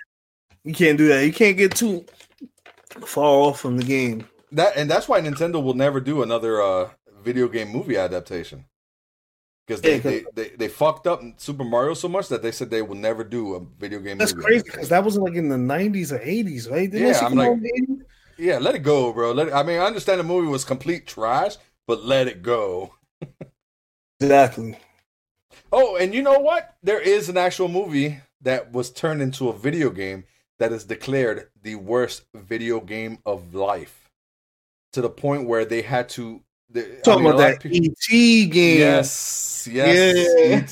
you 0.63 0.73
can't 0.73 0.97
do 0.97 1.07
that. 1.09 1.25
You 1.25 1.33
can't 1.33 1.57
get 1.57 1.75
too 1.75 2.05
far 3.05 3.25
off 3.25 3.59
from 3.59 3.77
the 3.77 3.83
game. 3.83 4.27
That 4.51 4.75
and 4.77 4.89
that's 4.89 5.07
why 5.07 5.21
Nintendo 5.21 5.61
will 5.63 5.73
never 5.73 5.99
do 5.99 6.21
another 6.23 6.61
uh, 6.61 6.89
video 7.23 7.47
game 7.47 7.69
movie 7.69 7.97
adaptation. 7.97 8.65
Because 9.67 9.81
they, 9.81 9.95
Yeah, 9.95 10.01
they, 10.01 10.25
they, 10.33 10.49
they 10.55 10.67
fucked 10.67 11.07
up 11.07 11.21
Super 11.37 11.63
Mario 11.63 11.93
so 11.93 12.07
much 12.09 12.27
that 12.29 12.41
they 12.41 12.51
said 12.51 12.69
they 12.69 12.81
will 12.81 12.95
never 12.95 13.23
do 13.23 13.55
a 13.55 13.59
video 13.79 13.99
game 13.99 14.17
That's 14.17 14.33
movie. 14.33 14.45
crazy 14.45 14.63
because 14.65 14.89
that 14.89 15.03
was 15.03 15.17
like 15.17 15.35
in 15.35 15.49
the 15.49 15.57
nineties 15.57 16.11
or 16.11 16.19
eighties, 16.21 16.67
right? 16.67 16.89
Didn't 16.91 17.07
Yeah, 17.07 17.25
I'm 17.25 17.33
like- 17.35 17.47
out 17.47 17.53
in 17.53 17.63
the 17.63 17.85
80s? 17.87 18.01
Yeah, 18.37 18.57
let 18.57 18.73
it 18.75 18.79
go, 18.79 19.13
bro. 19.13 19.31
Let 19.33 19.49
it, 19.49 19.53
I 19.53 19.61
mean, 19.63 19.79
I 19.79 19.85
understand 19.85 20.19
the 20.19 20.23
movie 20.23 20.47
was 20.47 20.65
complete 20.65 21.05
trash, 21.05 21.57
but 21.87 22.03
let 22.03 22.27
it 22.27 22.41
go. 22.41 22.95
exactly. 24.21 24.77
Oh, 25.71 25.95
and 25.97 26.13
you 26.13 26.21
know 26.21 26.39
what? 26.39 26.75
There 26.83 26.99
is 27.01 27.29
an 27.29 27.37
actual 27.37 27.67
movie 27.67 28.19
that 28.41 28.71
was 28.71 28.89
turned 28.91 29.21
into 29.21 29.49
a 29.49 29.53
video 29.57 29.89
game 29.89 30.23
that 30.59 30.71
is 30.71 30.83
declared 30.85 31.49
the 31.63 31.75
worst 31.75 32.23
video 32.35 32.79
game 32.79 33.19
of 33.25 33.53
life, 33.55 34.09
to 34.93 35.01
the 35.01 35.09
point 35.09 35.47
where 35.47 35.65
they 35.65 35.81
had 35.81 36.09
to. 36.09 36.41
The, 36.69 36.99
I 36.99 37.01
Talking 37.01 37.23
mean, 37.23 37.33
about 37.33 37.37
that 37.39 37.59
people- 37.61 37.93
ET 38.09 38.45
game. 38.49 38.79
Yes, 38.79 39.67
yes, 39.69 40.15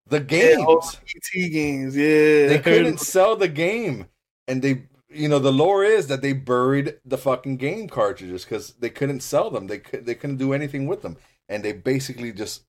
the 0.07 0.19
Yeah, 0.19 0.23
games. 0.25 0.63
all 0.67 0.85
ET 1.07 1.49
games. 1.49 1.97
Yeah, 1.97 2.49
they 2.49 2.61
couldn't 2.63 3.01
sell 3.01 3.37
the 3.37 3.49
game, 3.49 4.07
and 4.49 4.61
they, 4.61 4.83
you 5.11 5.29
know, 5.29 5.39
the 5.39 5.53
lore 5.53 5.85
is 5.85 6.07
that 6.07 6.23
they 6.23 6.33
buried 6.33 6.95
the 7.05 7.19
fucking 7.19 7.57
game 7.57 7.89
cartridges 7.89 8.45
because 8.45 8.73
they 8.75 8.91
couldn't 8.91 9.21
sell 9.21 9.51
them. 9.51 9.67
They 9.67 9.79
could, 9.79 10.07
they 10.07 10.15
couldn't 10.15 10.37
do 10.39 10.53
anything 10.53 10.87
with 10.87 11.03
them, 11.03 11.17
and 11.49 11.65
they 11.65 11.73
basically 11.73 12.33
just, 12.33 12.63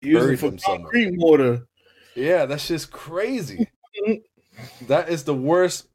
use 0.00 0.18
buried 0.20 0.38
them 0.38 0.58
somewhere. 0.58 0.92
water. 1.16 1.66
yeah, 2.14 2.46
that's 2.46 2.66
just 2.68 2.90
crazy. 2.90 3.66
Mm-hmm. 4.08 4.86
that 4.86 5.08
is 5.08 5.24
the 5.24 5.34
worst 5.34 5.88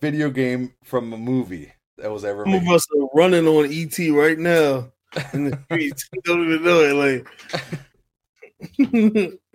video 0.00 0.30
game 0.30 0.74
from 0.84 1.12
a 1.12 1.16
movie 1.18 1.72
that 1.98 2.10
was 2.10 2.24
ever 2.24 2.44
Some 2.44 2.54
of 2.54 2.62
made. 2.64 2.74
us 2.74 2.86
are 2.94 3.08
running 3.14 3.46
on 3.46 3.66
ET 3.72 3.98
right 4.12 4.38
now 4.38 4.92
in 5.32 5.44
the 5.50 5.58
streets. 5.64 6.08
Don't 6.24 6.44
even 6.44 6.62
know 6.62 6.80
it. 6.80 7.26
Like, 8.78 9.38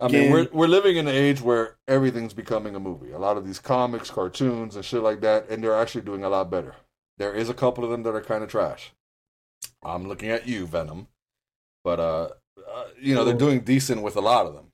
I 0.00 0.08
mean, 0.08 0.32
we're 0.32 0.48
we're 0.52 0.66
living 0.66 0.96
in 0.96 1.06
an 1.06 1.14
age 1.14 1.42
where 1.42 1.76
everything's 1.86 2.32
becoming 2.32 2.74
a 2.74 2.80
movie. 2.80 3.12
A 3.12 3.18
lot 3.18 3.36
of 3.36 3.46
these 3.46 3.58
comics, 3.58 4.10
cartoons, 4.10 4.74
and 4.74 4.84
shit 4.84 5.02
like 5.02 5.20
that, 5.20 5.48
and 5.50 5.62
they're 5.62 5.76
actually 5.76 6.02
doing 6.02 6.24
a 6.24 6.28
lot 6.28 6.50
better. 6.50 6.74
There 7.18 7.34
is 7.34 7.50
a 7.50 7.54
couple 7.54 7.84
of 7.84 7.90
them 7.90 8.02
that 8.04 8.14
are 8.14 8.22
kind 8.22 8.42
of 8.42 8.50
trash. 8.50 8.92
I'm 9.84 10.08
looking 10.08 10.30
at 10.30 10.48
you, 10.48 10.66
Venom, 10.66 11.08
but 11.84 12.00
uh, 12.00 12.28
uh 12.58 12.84
you 12.98 13.14
know 13.14 13.24
they're 13.24 13.34
doing 13.34 13.60
decent 13.60 14.02
with 14.02 14.16
a 14.16 14.20
lot 14.20 14.46
of 14.46 14.54
them. 14.54 14.72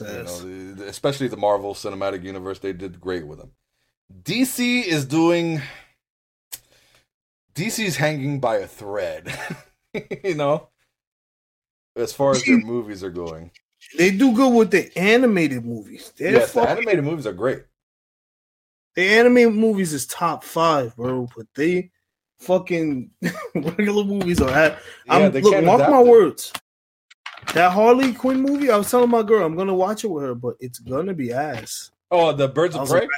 You 0.00 0.74
know, 0.76 0.84
especially 0.84 1.28
the 1.28 1.36
Marvel 1.36 1.74
Cinematic 1.74 2.22
Universe, 2.22 2.60
they 2.60 2.72
did 2.72 3.00
great 3.00 3.26
with 3.26 3.38
them. 3.38 3.52
DC 4.22 4.84
is 4.84 5.04
doing. 5.04 5.62
DC's 7.54 7.96
hanging 7.96 8.38
by 8.38 8.56
a 8.56 8.68
thread, 8.68 9.36
you 10.24 10.36
know, 10.36 10.68
as 11.96 12.12
far 12.12 12.32
as 12.32 12.44
their 12.44 12.58
movies 12.64 13.02
are 13.02 13.10
going. 13.10 13.50
They 13.96 14.10
do 14.10 14.32
good 14.34 14.52
with 14.54 14.70
the 14.70 14.96
animated 14.98 15.64
movies. 15.64 16.12
They're 16.16 16.32
yes, 16.32 16.52
the 16.52 16.60
fucking, 16.60 16.76
animated 16.78 17.04
movies 17.04 17.26
are 17.26 17.32
great. 17.32 17.64
the 18.94 19.02
animated 19.08 19.54
movies 19.54 19.92
is 19.92 20.06
top 20.06 20.44
five, 20.44 20.94
bro. 20.96 21.28
But 21.36 21.46
they 21.54 21.90
fucking 22.40 23.10
regular 23.54 24.04
movies 24.04 24.40
are 24.40 24.50
at. 24.50 24.78
I'm, 25.08 25.32
they 25.32 25.40
look, 25.40 25.64
mark 25.64 25.88
my 25.90 26.00
it. 26.00 26.06
words. 26.06 26.52
That 27.54 27.72
Harley 27.72 28.12
Quinn 28.12 28.42
movie, 28.42 28.70
I 28.70 28.76
was 28.76 28.90
telling 28.90 29.08
my 29.10 29.22
girl 29.22 29.44
I'm 29.46 29.56
gonna 29.56 29.74
watch 29.74 30.04
it 30.04 30.08
with 30.08 30.24
her, 30.24 30.34
but 30.34 30.56
it's 30.60 30.78
gonna 30.80 31.14
be 31.14 31.32
ass. 31.32 31.90
Oh, 32.10 32.32
the 32.32 32.48
Birds 32.48 32.74
of 32.76 32.88
Prey. 32.88 33.00
like, 33.00 33.08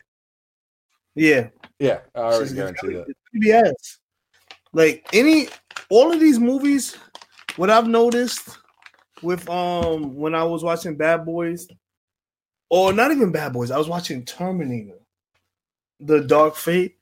Yeah, 1.15 1.49
Yeah, 1.79 2.01
I 2.15 2.19
already 2.21 2.45
She's 2.47 2.53
guarantee 2.55 2.87
gonna- 2.89 2.99
that. 2.99 3.09
it's 3.09 3.21
gonna 3.33 3.41
be 3.41 3.53
ass. 3.53 3.99
Like 4.73 5.07
any, 5.13 5.49
all 5.91 6.13
of 6.13 6.21
these 6.21 6.39
movies, 6.39 6.97
what 7.57 7.71
I've 7.71 7.89
noticed 7.89 8.59
with 9.23 9.49
um 9.49 10.17
when 10.17 10.35
I 10.35 10.45
was 10.45 10.63
watching 10.63 10.97
Bad 10.97 11.25
Boys, 11.25 11.69
or 12.69 12.93
not 12.93 13.13
even 13.13 13.33
Bad 13.33 13.53
Boys, 13.53 13.71
I 13.71 13.79
was 13.79 13.89
watching 13.89 14.25
Terminator, 14.25 14.99
The 16.01 16.21
Dark 16.21 16.57
Fate. 16.57 16.97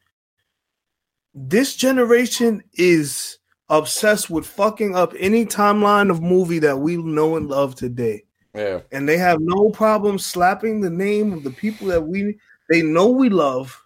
This 1.34 1.76
generation 1.76 2.62
is 2.74 3.38
obsessed 3.68 4.30
with 4.30 4.46
fucking 4.46 4.96
up 4.96 5.12
any 5.18 5.44
timeline 5.44 6.10
of 6.10 6.22
movie 6.22 6.58
that 6.60 6.78
we 6.78 6.96
know 6.96 7.36
and 7.36 7.48
love 7.48 7.74
today. 7.74 8.24
Yeah, 8.54 8.80
and 8.92 9.08
they 9.08 9.18
have 9.18 9.40
no 9.40 9.70
problem 9.70 10.18
slapping 10.18 10.80
the 10.80 10.90
name 10.90 11.32
of 11.32 11.44
the 11.44 11.50
people 11.50 11.86
that 11.88 12.02
we 12.02 12.38
they 12.70 12.82
know 12.82 13.08
we 13.08 13.28
love 13.28 13.84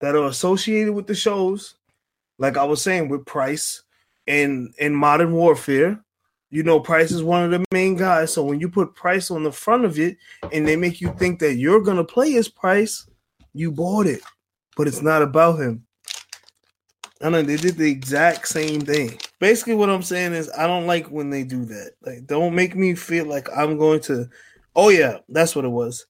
that 0.00 0.14
are 0.14 0.26
associated 0.26 0.92
with 0.92 1.06
the 1.06 1.14
shows. 1.14 1.74
Like 2.40 2.56
i 2.56 2.62
was 2.62 2.80
saying 2.80 3.08
with 3.08 3.26
price 3.26 3.82
and 4.28 4.72
in 4.78 4.94
modern 4.94 5.32
warfare 5.32 6.00
you 6.50 6.62
know 6.62 6.80
price 6.80 7.10
is 7.10 7.22
one 7.22 7.44
of 7.44 7.50
the 7.50 7.64
main 7.72 7.94
guys 7.94 8.32
so 8.32 8.42
when 8.42 8.60
you 8.60 8.68
put 8.68 8.94
price 8.94 9.30
on 9.30 9.42
the 9.42 9.52
front 9.52 9.84
of 9.84 9.98
it 9.98 10.16
and 10.52 10.66
they 10.66 10.76
make 10.76 11.00
you 11.00 11.12
think 11.18 11.38
that 11.38 11.54
you're 11.54 11.82
gonna 11.82 12.04
play 12.04 12.36
as 12.36 12.48
price 12.48 13.06
you 13.54 13.70
bought 13.70 14.06
it 14.06 14.22
but 14.76 14.86
it's 14.86 15.02
not 15.02 15.22
about 15.22 15.58
him 15.58 15.84
I 17.20 17.30
know 17.30 17.42
they 17.42 17.56
did 17.56 17.76
the 17.76 17.90
exact 17.90 18.46
same 18.46 18.80
thing. 18.80 19.18
Basically, 19.40 19.74
what 19.74 19.90
I'm 19.90 20.02
saying 20.02 20.34
is, 20.34 20.48
I 20.56 20.68
don't 20.68 20.86
like 20.86 21.08
when 21.08 21.30
they 21.30 21.42
do 21.42 21.64
that. 21.64 21.92
Like, 22.02 22.26
don't 22.26 22.54
make 22.54 22.76
me 22.76 22.94
feel 22.94 23.26
like 23.26 23.48
I'm 23.56 23.76
going 23.76 24.00
to. 24.02 24.28
Oh 24.76 24.90
yeah, 24.90 25.18
that's 25.28 25.56
what 25.56 25.64
it 25.64 25.70
was. 25.70 26.06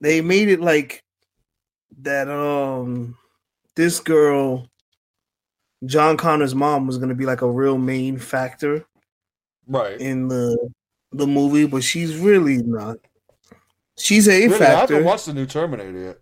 They 0.00 0.20
made 0.20 0.48
it 0.48 0.60
like 0.60 1.04
that. 2.02 2.28
Um, 2.28 3.16
this 3.76 4.00
girl, 4.00 4.68
John 5.84 6.16
Connor's 6.16 6.56
mom, 6.56 6.88
was 6.88 6.98
going 6.98 7.10
to 7.10 7.14
be 7.14 7.26
like 7.26 7.42
a 7.42 7.50
real 7.50 7.78
main 7.78 8.18
factor 8.18 8.84
right. 9.66 10.00
in 10.00 10.28
the 10.28 10.56
the 11.12 11.26
movie, 11.26 11.66
but 11.66 11.82
she's 11.84 12.16
really 12.16 12.58
not. 12.58 12.96
She's 13.98 14.28
a 14.28 14.46
Really, 14.48 14.64
I 14.66 14.80
haven't 14.80 15.04
watched 15.04 15.26
the 15.26 15.32
new 15.34 15.46
Terminator 15.46 15.98
yet, 15.98 16.18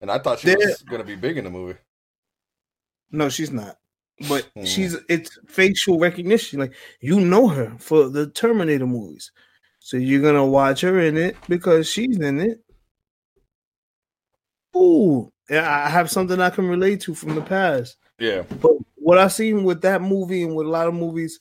and 0.00 0.10
I 0.10 0.18
thought 0.18 0.40
she 0.40 0.48
There- 0.48 0.58
was 0.58 0.82
going 0.82 1.00
to 1.00 1.06
be 1.06 1.16
big 1.16 1.38
in 1.38 1.44
the 1.44 1.50
movie. 1.50 1.78
No, 3.10 3.28
she's 3.28 3.50
not. 3.50 3.76
But 4.28 4.46
Hmm. 4.54 4.64
she's 4.64 4.96
it's 5.08 5.38
facial 5.48 5.98
recognition. 5.98 6.60
Like 6.60 6.74
you 7.00 7.20
know 7.20 7.48
her 7.48 7.74
for 7.78 8.08
the 8.10 8.28
Terminator 8.30 8.86
movies. 8.86 9.32
So 9.78 9.96
you're 9.96 10.20
gonna 10.20 10.44
watch 10.46 10.82
her 10.82 11.00
in 11.00 11.16
it 11.16 11.36
because 11.48 11.88
she's 11.90 12.18
in 12.18 12.38
it. 12.38 12.62
Ooh, 14.76 15.32
yeah, 15.48 15.84
I 15.86 15.88
have 15.88 16.10
something 16.10 16.40
I 16.40 16.50
can 16.50 16.68
relate 16.68 17.00
to 17.02 17.14
from 17.14 17.34
the 17.34 17.40
past. 17.42 17.96
Yeah, 18.18 18.42
But 18.60 18.72
what 18.96 19.18
I've 19.18 19.32
seen 19.32 19.64
with 19.64 19.80
that 19.82 20.02
movie 20.02 20.42
and 20.42 20.54
with 20.54 20.66
a 20.66 20.70
lot 20.70 20.86
of 20.86 20.94
movies, 20.94 21.40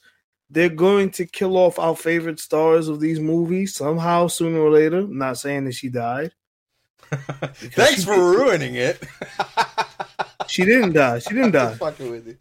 they're 0.50 0.70
going 0.70 1.12
to 1.12 1.26
kill 1.26 1.58
off 1.58 1.80
our 1.80 1.96
favorite 1.96 2.40
stars 2.40 2.88
of 2.88 3.00
these 3.00 3.20
movies 3.20 3.76
somehow, 3.76 4.28
sooner 4.28 4.60
or 4.60 4.72
later. 4.72 5.00
I'm 5.00 5.18
not 5.18 5.38
saying 5.38 5.66
that 5.66 5.74
she 5.74 5.90
died. 5.90 6.32
thanks 7.12 8.02
she 8.02 8.06
for 8.06 8.16
ruining 8.16 8.76
it. 8.76 9.04
She 10.50 10.66
didn't 10.66 10.94
die. 10.94 11.20
She 11.20 11.34
didn't 11.34 11.52
die. 11.54 11.76
Fucking 11.76 12.10
with 12.10 12.28
you. 12.28 12.38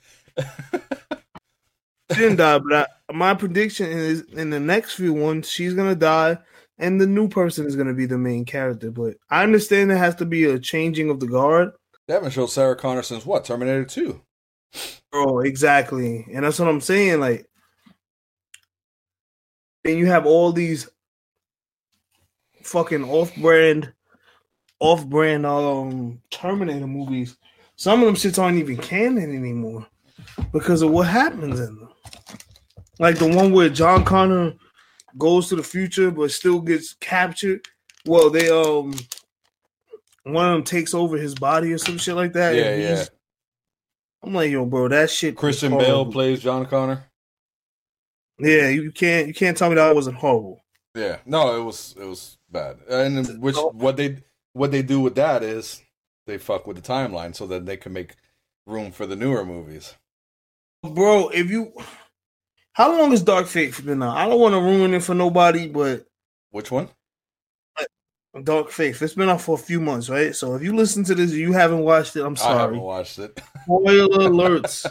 She 2.11 2.21
didn't 2.21 2.37
die, 2.37 2.59
but 2.59 2.73
I, 3.09 3.13
my 3.13 3.35
prediction 3.35 3.87
is 3.87 4.23
in 4.33 4.51
the 4.51 4.61
next 4.61 4.95
few 4.95 5.13
ones, 5.13 5.49
she's 5.49 5.75
gonna 5.75 5.95
die, 5.95 6.39
and 6.79 6.99
the 6.99 7.07
new 7.07 7.29
person 7.29 7.67
is 7.67 7.77
gonna 7.77 7.93
be 7.93 8.07
the 8.07 8.17
main 8.17 8.47
character. 8.47 8.91
But 8.91 9.17
I 9.29 9.43
understand 9.43 9.91
there 9.91 9.99
has 9.99 10.15
to 10.17 10.25
be 10.25 10.45
a 10.45 10.59
changing 10.59 11.11
of 11.11 11.21
the 11.21 11.27
guard. 11.27 11.73
They 12.07 12.15
haven't 12.15 12.31
showed 12.31 12.47
Sarah 12.47 12.77
Connor 12.77 13.03
since 13.03 13.27
what 13.27 13.45
Terminator 13.45 13.85
Two. 13.85 14.23
Oh, 15.13 15.41
exactly, 15.41 16.27
and 16.33 16.47
that's 16.47 16.59
what 16.59 16.69
I'm 16.69 16.81
saying. 16.81 17.21
Like, 17.21 17.47
and 19.89 19.99
you 19.99 20.07
have 20.07 20.27
all 20.27 20.53
these 20.53 20.89
fucking 22.63 23.05
off-brand, 23.05 23.93
off-brand 24.81 25.47
um 25.47 26.21
Terminator 26.31 26.87
movies. 26.87 27.37
Some 27.77 28.01
of 28.01 28.07
them 28.07 28.15
shits 28.17 28.39
aren't 28.41 28.59
even 28.59 28.77
canon 28.77 29.35
anymore. 29.35 29.87
because 30.53 30.83
of 30.83 30.91
what 30.91 31.07
happens 31.07 31.61
in 31.61 31.77
them. 31.77 31.89
Like 32.99 33.19
the 33.19 33.29
one 33.29 33.53
where 33.53 33.69
John 33.69 34.05
Connor 34.05 34.55
goes 35.17 35.49
to 35.49 35.57
the 35.57 35.63
future 35.63 36.11
but 36.11 36.31
still 36.31 36.61
gets 36.61 36.95
captured. 36.95 37.67
Well, 38.05 38.31
they 38.31 38.51
um 38.51 38.95
one 40.25 40.47
of 40.47 40.53
them 40.53 40.65
takes 40.65 40.95
over 40.95 41.17
his 41.17 41.35
body 41.35 41.73
or 41.73 41.79
some 41.79 41.99
shit 41.99 42.15
like 42.15 42.33
that. 42.35 42.55
Yeah, 42.55 42.75
yeah. 42.77 43.05
I'm 44.23 44.35
like, 44.35 44.51
yo, 44.51 44.67
bro, 44.67 44.89
that 44.89 45.11
shit. 45.11 45.37
Christian 45.37 45.77
Bale 45.79 46.05
plays 46.05 46.41
John 46.41 46.67
Connor. 46.67 47.05
Yeah, 48.39 48.69
you 48.69 48.93
can't 48.93 49.29
you 49.29 49.35
can't 49.35 49.57
tell 49.57 49.69
me 49.69 49.75
that 49.75 49.95
wasn't 49.95 50.17
horrible. 50.17 50.65
Yeah, 50.95 51.19
no, 51.27 51.61
it 51.61 51.65
was 51.65 51.95
it 51.99 52.05
was 52.05 52.39
bad. 52.51 52.79
And 52.89 53.41
which 53.43 53.57
what 53.57 53.97
they 53.97 54.19
what 54.53 54.71
they 54.71 54.83
do 54.83 55.01
with 55.01 55.15
that 55.17 55.43
is 55.43 55.83
they 56.27 56.39
fuck 56.39 56.67
with 56.67 56.77
the 56.77 56.83
timeline 56.83 57.35
so 57.35 57.47
that 57.47 57.67
they 57.67 57.77
can 57.77 57.93
make 57.93 58.15
room 58.67 58.93
for 58.93 59.07
the 59.07 59.17
newer 59.17 59.45
movies. 59.45 59.95
Bro, 60.83 61.31
if 61.31 61.51
you 61.51 61.73
how 62.73 62.97
long 62.97 63.11
has 63.11 63.23
Dark 63.23 63.47
Fate 63.47 63.85
been 63.85 64.03
out? 64.03 64.17
I 64.17 64.29
don't 64.29 64.41
want 64.41 64.55
to 64.55 64.61
ruin 64.61 64.95
it 64.95 65.03
for 65.03 65.15
nobody, 65.15 65.67
but 65.67 66.07
Which 66.51 66.71
one? 66.71 66.89
Dark 68.45 68.71
Fate. 68.71 69.01
It's 69.03 69.15
been 69.15 69.29
out 69.29 69.41
for 69.41 69.57
a 69.57 69.61
few 69.61 69.81
months, 69.81 70.09
right? 70.09 70.35
So 70.35 70.55
if 70.55 70.63
you 70.63 70.75
listen 70.75 71.03
to 71.05 71.15
this 71.15 71.33
and 71.33 71.41
you 71.41 71.53
haven't 71.53 71.81
watched 71.81 72.15
it, 72.15 72.25
I'm 72.25 72.37
sorry. 72.37 72.57
I 72.57 72.61
haven't 72.61 72.81
watched 72.81 73.19
it. 73.19 73.41
Spoiler 73.65 74.29
alerts. 74.29 74.87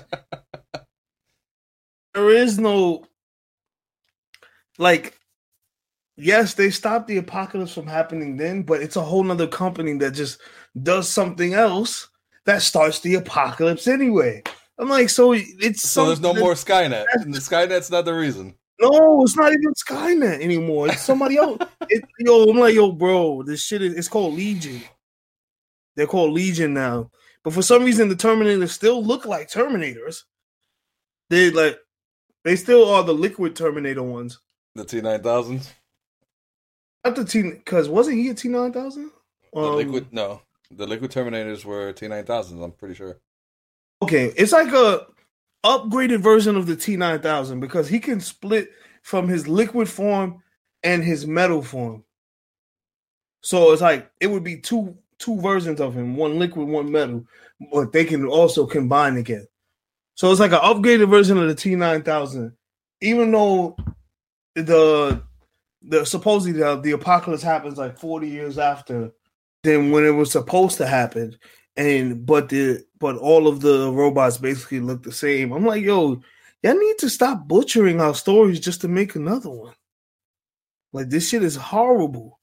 there 2.14 2.30
is 2.30 2.60
no 2.60 3.06
like 4.78 5.18
yes, 6.18 6.56
they 6.56 6.70
stopped 6.70 7.08
the 7.08 7.18
apocalypse 7.18 7.74
from 7.74 7.88
happening 7.88 8.38
then, 8.38 8.64
but 8.64 8.82
it's 8.82 8.96
a 8.96 9.02
whole 9.02 9.24
nother 9.24 9.48
company 9.48 9.94
that 9.98 10.12
just 10.12 10.42
does 10.82 11.10
something 11.10 11.54
else 11.54 12.10
that 12.46 12.62
starts 12.62 13.00
the 13.02 13.16
apocalypse 13.16 13.88
anyway. 13.88 14.42
I'm 14.80 14.90
like, 14.90 15.10
so 15.10 15.34
it's 15.34 15.90
so 15.90 16.08
there's 16.08 16.20
no 16.20 16.34
more 16.34 16.54
Skynet. 16.54 17.06
The 17.26 17.40
Skynet's 17.40 17.90
not 17.90 18.06
the 18.06 18.14
reason. 18.14 18.56
No, 18.80 19.24
it's 19.24 19.36
not 19.36 19.52
even 19.52 19.74
Skynet 19.74 20.40
anymore. 20.42 20.88
It's 20.90 21.02
somebody 21.02 21.38
else. 21.38 21.60
It, 21.90 22.04
yo, 22.20 22.44
I'm 22.44 22.58
like, 22.58 22.76
yo, 22.76 22.92
bro, 22.92 23.44
this 23.44 23.64
shit 23.64 23.82
is 23.82 23.94
it's 23.94 24.10
called 24.10 24.34
Legion. 24.34 24.82
They're 25.96 26.06
called 26.06 26.34
Legion 26.34 26.74
now. 26.74 27.12
But 27.46 27.54
for 27.54 27.62
some 27.62 27.86
reason, 27.86 28.10
the 28.10 28.16
Terminators 28.16 28.72
still 28.72 29.02
look 29.02 29.26
like 29.26 29.50
Terminators. 29.50 30.24
They 31.30 31.50
like 31.50 31.80
they 32.44 32.58
still 32.58 32.90
are 32.90 33.04
the 33.04 33.14
liquid 33.14 33.56
Terminator 33.56 34.04
ones. 34.04 34.42
The 34.78 34.86
T 34.86 35.02
nine 35.02 35.24
thousands. 35.24 35.74
Not 37.04 37.16
the 37.16 37.26
T 37.26 37.42
because 37.42 37.90
wasn't 37.90 38.18
he 38.18 38.30
a 38.30 38.36
T 38.36 38.48
nine 38.48 38.72
thousand? 38.72 39.12
The 39.52 39.60
Um, 39.60 39.76
liquid 39.76 40.08
no. 40.12 40.42
The 40.70 40.86
liquid 40.86 41.10
Terminators 41.10 41.66
were 41.66 41.92
T 41.94 42.08
nine 42.08 42.26
thousands, 42.26 42.62
I'm 42.62 42.72
pretty 42.72 42.94
sure. 42.94 43.18
Okay, 44.04 44.32
it's 44.38 44.52
like 44.52 44.72
a 44.74 45.08
upgraded 45.66 46.20
version 46.20 46.56
of 46.56 46.68
the 46.68 46.76
T9000 46.76 47.60
because 47.60 47.88
he 47.88 48.00
can 48.00 48.22
split 48.22 48.70
from 49.02 49.28
his 49.28 49.48
liquid 49.48 49.90
form 49.90 50.44
and 50.84 51.04
his 51.04 51.26
metal 51.26 51.64
form. 51.64 52.04
So 53.42 53.72
it's 53.72 53.82
like 53.82 54.12
it 54.22 54.28
would 54.28 54.44
be 54.44 54.58
two 54.58 54.96
two 55.18 55.42
versions 55.42 55.82
of 55.82 55.96
him, 55.96 56.16
one 56.16 56.38
liquid, 56.38 56.68
one 56.68 56.92
metal, 56.92 57.26
but 57.74 57.92
they 57.92 58.06
can 58.06 58.28
also 58.28 58.68
combine 58.68 59.18
again. 59.18 59.48
So 60.14 60.30
it's 60.30 60.40
like 60.40 60.52
an 60.52 60.60
upgraded 60.60 61.10
version 61.10 61.40
of 61.40 61.48
the 61.48 61.56
T9000. 61.56 62.54
Even 63.02 63.32
though 63.32 63.76
the 64.66 65.24
the 65.84 66.06
supposedly 66.06 66.60
the, 66.60 66.76
the 66.82 66.92
apocalypse 66.92 67.44
happens 67.44 67.78
like 67.78 68.00
40 68.00 68.28
years 68.28 68.58
after 68.58 69.12
than 69.64 69.92
when 69.92 70.06
it 70.06 70.12
was 70.12 70.32
supposed 70.32 70.78
to 70.78 70.88
happen 70.88 71.38
and 71.78 72.26
but 72.26 72.50
the 72.50 72.84
but 73.00 73.16
all 73.18 73.48
of 73.48 73.62
the 73.62 73.92
robots 73.92 74.38
basically 74.38 74.80
look 74.80 75.04
the 75.04 75.12
same. 75.12 75.54
I'm 75.54 75.66
like, 75.66 75.84
yo, 75.84 76.20
y'all 76.64 76.74
need 76.74 76.98
to 77.00 77.10
stop 77.10 77.48
butchering 77.48 78.02
our 78.02 78.16
stories 78.16 78.60
just 78.60 78.82
to 78.82 78.88
make 78.88 79.16
another 79.16 79.52
one. 79.52 79.76
Like 80.92 81.10
this 81.10 81.30
shit 81.30 81.44
is 81.44 81.56
horrible. 81.56 82.37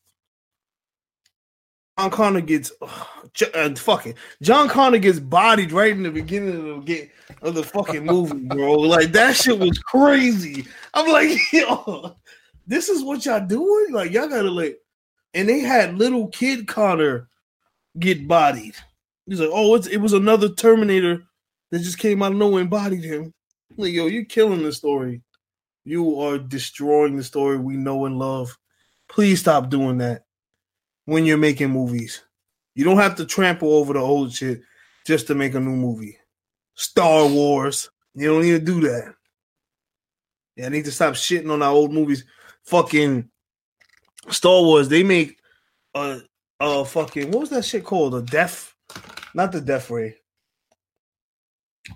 John 1.99 2.11
Connor 2.11 2.41
gets 2.41 2.73
uh, 2.83 3.75
fucking 3.77 4.15
John 4.43 4.69
Connor 4.69 4.99
gets 4.99 5.21
bodied 5.21 5.71
right 5.71 5.93
in 5.93 6.03
the 6.03 6.11
beginning 6.11 6.71
of 6.71 6.87
the 6.87 7.11
of 7.43 7.55
the 7.55 7.63
fucking 7.63 8.05
movie, 8.05 8.39
bro. 8.49 8.75
Like 8.75 9.13
that 9.13 9.37
shit 9.37 9.59
was 9.59 9.79
crazy. 9.79 10.67
I'm 10.93 11.11
like, 11.11 11.39
yo, 11.53 12.17
this 12.67 12.89
is 12.89 13.03
what 13.03 13.25
y'all 13.25 13.47
doing? 13.47 13.93
Like 13.93 14.11
y'all 14.11 14.29
gotta 14.29 14.51
like, 14.51 14.79
and 15.35 15.49
they 15.49 15.61
had 15.61 15.97
little 15.97 16.29
kid 16.29 16.67
Connor 16.67 17.29
get 17.99 18.27
bodied. 18.27 18.75
He's 19.27 19.41
like, 19.41 19.51
oh, 19.53 19.77
it 19.77 20.01
was 20.01 20.13
another 20.13 20.49
Terminator 20.49 21.25
that 21.71 21.79
just 21.79 21.99
came 21.99 22.23
out 22.23 22.33
of 22.33 22.39
nowhere 22.39 22.61
and 22.61 22.71
bodied 22.71 23.05
him. 23.05 23.33
Like, 23.77 23.93
yo, 23.93 24.07
you're 24.07 24.25
killing 24.25 24.63
the 24.63 24.73
story. 24.73 25.23
You 25.85 26.21
are 26.21 26.39
destroying 26.39 27.17
the 27.17 27.25
story 27.25 27.57
we 27.57 27.77
know 27.77 28.05
and 28.05 28.19
love. 28.19 28.57
Please 29.09 29.41
stop 29.41 29.71
doing 29.71 29.99
that 29.99 30.24
when 31.07 31.25
you're 31.25 31.37
making 31.37 31.71
movies. 31.71 32.23
You 32.75 32.85
don't 32.85 32.99
have 32.99 33.17
to 33.17 33.27
trample 33.27 33.75
over 33.75 33.93
the 33.93 34.01
old 34.01 34.33
shit 34.33 34.63
just 35.07 35.27
to 35.29 35.35
make 35.35 35.55
a 35.55 35.61
new 35.61 35.77
movie. 35.77 36.19
Star 36.75 37.27
Wars, 37.27 37.91
you 38.15 38.29
don't 38.29 38.43
need 38.43 38.53
to 38.53 38.59
do 38.59 38.81
that. 38.83 39.15
Yeah, 40.57 40.67
I 40.67 40.69
need 40.71 40.85
to 40.87 40.93
stop 40.93 41.15
shitting 41.15 41.51
on 41.51 41.63
our 41.63 41.73
old 41.73 41.93
movies. 41.93 42.25
Fucking 42.65 43.29
Star 44.31 44.63
Wars, 44.63 44.89
they 44.89 45.03
make 45.03 45.39
a 45.95 46.21
uh 46.61 46.85
fucking 46.85 47.31
what 47.31 47.41
was 47.41 47.51
that 47.51 47.65
shit 47.65 47.85
called? 47.85 48.15
A 48.15 48.23
death 48.23 48.75
not 49.35 49.53
the 49.53 49.61
death 49.61 49.91
ray. 49.91 50.17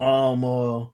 Um 0.01 0.45
uh 0.45 0.87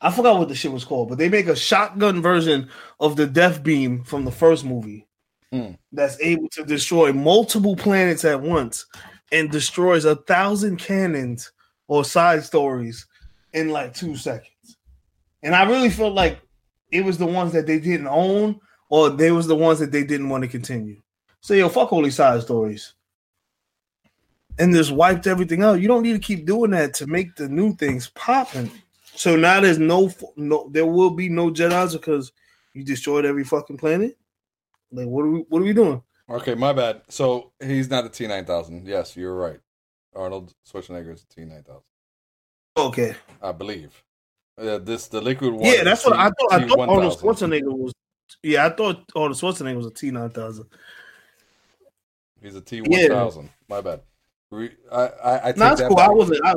I 0.00 0.10
forgot 0.10 0.38
what 0.38 0.48
the 0.48 0.54
shit 0.54 0.72
was 0.72 0.84
called, 0.84 1.08
but 1.08 1.18
they 1.18 1.28
make 1.28 1.46
a 1.46 1.54
shotgun 1.54 2.20
version 2.20 2.68
of 2.98 3.14
the 3.14 3.26
death 3.26 3.62
beam 3.62 4.02
from 4.02 4.24
the 4.24 4.32
first 4.32 4.64
movie 4.64 5.06
Hmm. 5.52 5.72
that's 5.92 6.18
able 6.20 6.48
to 6.48 6.64
destroy 6.64 7.12
multiple 7.12 7.76
planets 7.76 8.24
at 8.24 8.40
once 8.40 8.86
and 9.32 9.50
destroys 9.50 10.06
a 10.06 10.16
thousand 10.16 10.78
canons 10.78 11.52
or 11.88 12.06
side 12.06 12.42
stories 12.42 13.06
in 13.52 13.68
like 13.68 13.92
two 13.92 14.16
seconds. 14.16 14.78
And 15.42 15.54
I 15.54 15.64
really 15.64 15.90
felt 15.90 16.14
like 16.14 16.40
it 16.90 17.04
was 17.04 17.18
the 17.18 17.26
ones 17.26 17.52
that 17.52 17.66
they 17.66 17.78
didn't 17.78 18.06
own 18.06 18.60
or 18.88 19.10
they 19.10 19.30
was 19.30 19.46
the 19.46 19.54
ones 19.54 19.78
that 19.80 19.92
they 19.92 20.04
didn't 20.04 20.30
want 20.30 20.42
to 20.42 20.48
continue. 20.48 21.02
So 21.42 21.52
yo, 21.52 21.68
fuck 21.68 21.92
all 21.92 22.02
these 22.02 22.16
side 22.16 22.40
stories. 22.40 22.94
And 24.58 24.72
just 24.72 24.92
wiped 24.92 25.26
everything 25.26 25.62
out. 25.62 25.80
You 25.80 25.88
don't 25.88 26.02
need 26.02 26.14
to 26.14 26.18
keep 26.18 26.46
doing 26.46 26.70
that 26.70 26.94
to 26.94 27.06
make 27.06 27.36
the 27.36 27.48
new 27.48 27.74
things 27.74 28.10
popping. 28.14 28.70
So 29.02 29.36
now 29.36 29.60
there's 29.60 29.78
no 29.78 30.10
no 30.36 30.70
there 30.70 30.86
will 30.86 31.10
be 31.10 31.28
no 31.28 31.50
Jedi's 31.50 31.92
because 31.92 32.32
you 32.72 32.84
destroyed 32.84 33.26
every 33.26 33.44
fucking 33.44 33.76
planet. 33.76 34.16
Like 34.92 35.06
what 35.06 35.24
are 35.24 35.30
we 35.30 35.38
what 35.48 35.62
are 35.62 35.64
we 35.64 35.72
doing? 35.72 36.02
Okay, 36.28 36.54
my 36.54 36.72
bad. 36.72 37.02
So 37.08 37.52
he's 37.62 37.90
not 37.90 38.04
a 38.04 38.08
T 38.08 38.26
nine 38.26 38.44
thousand. 38.44 38.86
Yes, 38.86 39.16
you're 39.16 39.34
right. 39.34 39.58
Arnold 40.14 40.52
Schwarzenegger 40.68 41.12
is 41.14 41.24
a 41.24 41.34
T 41.34 41.44
nine 41.44 41.62
thousand, 41.62 41.82
Okay. 42.76 43.14
I 43.42 43.52
believe. 43.52 44.04
Uh, 44.58 44.78
this 44.78 45.08
the 45.08 45.20
liquid 45.20 45.52
one. 45.54 45.64
Yeah, 45.64 45.82
that's 45.84 46.04
what 46.04 46.12
T- 46.12 46.18
I 46.18 46.24
thought. 46.24 46.52
I 46.52 46.68
thought 46.68 46.88
Arnold 46.88 47.18
T1000. 47.18 47.22
Schwarzenegger 47.22 47.76
was. 47.76 47.92
Yeah, 48.42 48.66
I 48.66 48.70
thought 48.70 49.04
Arnold 49.16 49.38
Schwarzenegger 49.38 49.76
was 49.76 49.86
a 49.86 49.90
T 49.90 50.10
nine 50.10 50.30
thousand. 50.30 50.66
He's 52.40 52.54
a 52.54 52.60
T 52.60 52.82
one 52.82 53.08
thousand. 53.08 53.50
My 53.68 53.80
bad. 53.80 54.02
Re- 54.50 54.76
I 54.90 55.00
I, 55.00 55.38
I 55.38 55.52
take 55.52 55.56
that's 55.56 55.80
that 55.80 55.88
cool. 55.88 55.96
back. 55.96 56.10
I 56.10 56.12
wasn't. 56.12 56.40
I, 56.44 56.54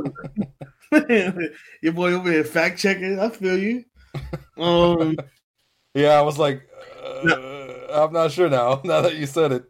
your 1.82 1.94
boy 1.94 2.14
over 2.14 2.32
here 2.32 2.44
fact 2.44 2.80
checking. 2.80 3.20
I 3.20 3.30
feel 3.30 3.58
you. 3.58 3.86
Um, 4.58 5.18
Yeah, 5.94 6.12
I 6.12 6.22
was 6.22 6.38
like, 6.40 6.70
uh, 7.04 7.55
I'm 7.96 8.14
not 8.14 8.32
sure 8.32 8.50
now. 8.50 8.82
Now 8.84 9.02
that 9.02 9.16
you 9.16 9.26
said 9.26 9.52
it, 9.52 9.64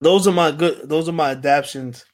those 0.00 0.26
are 0.28 0.32
my 0.32 0.50
good. 0.52 0.88
Those 0.88 1.08
are 1.08 1.12
my 1.12 1.30
adaptions. 1.30 2.04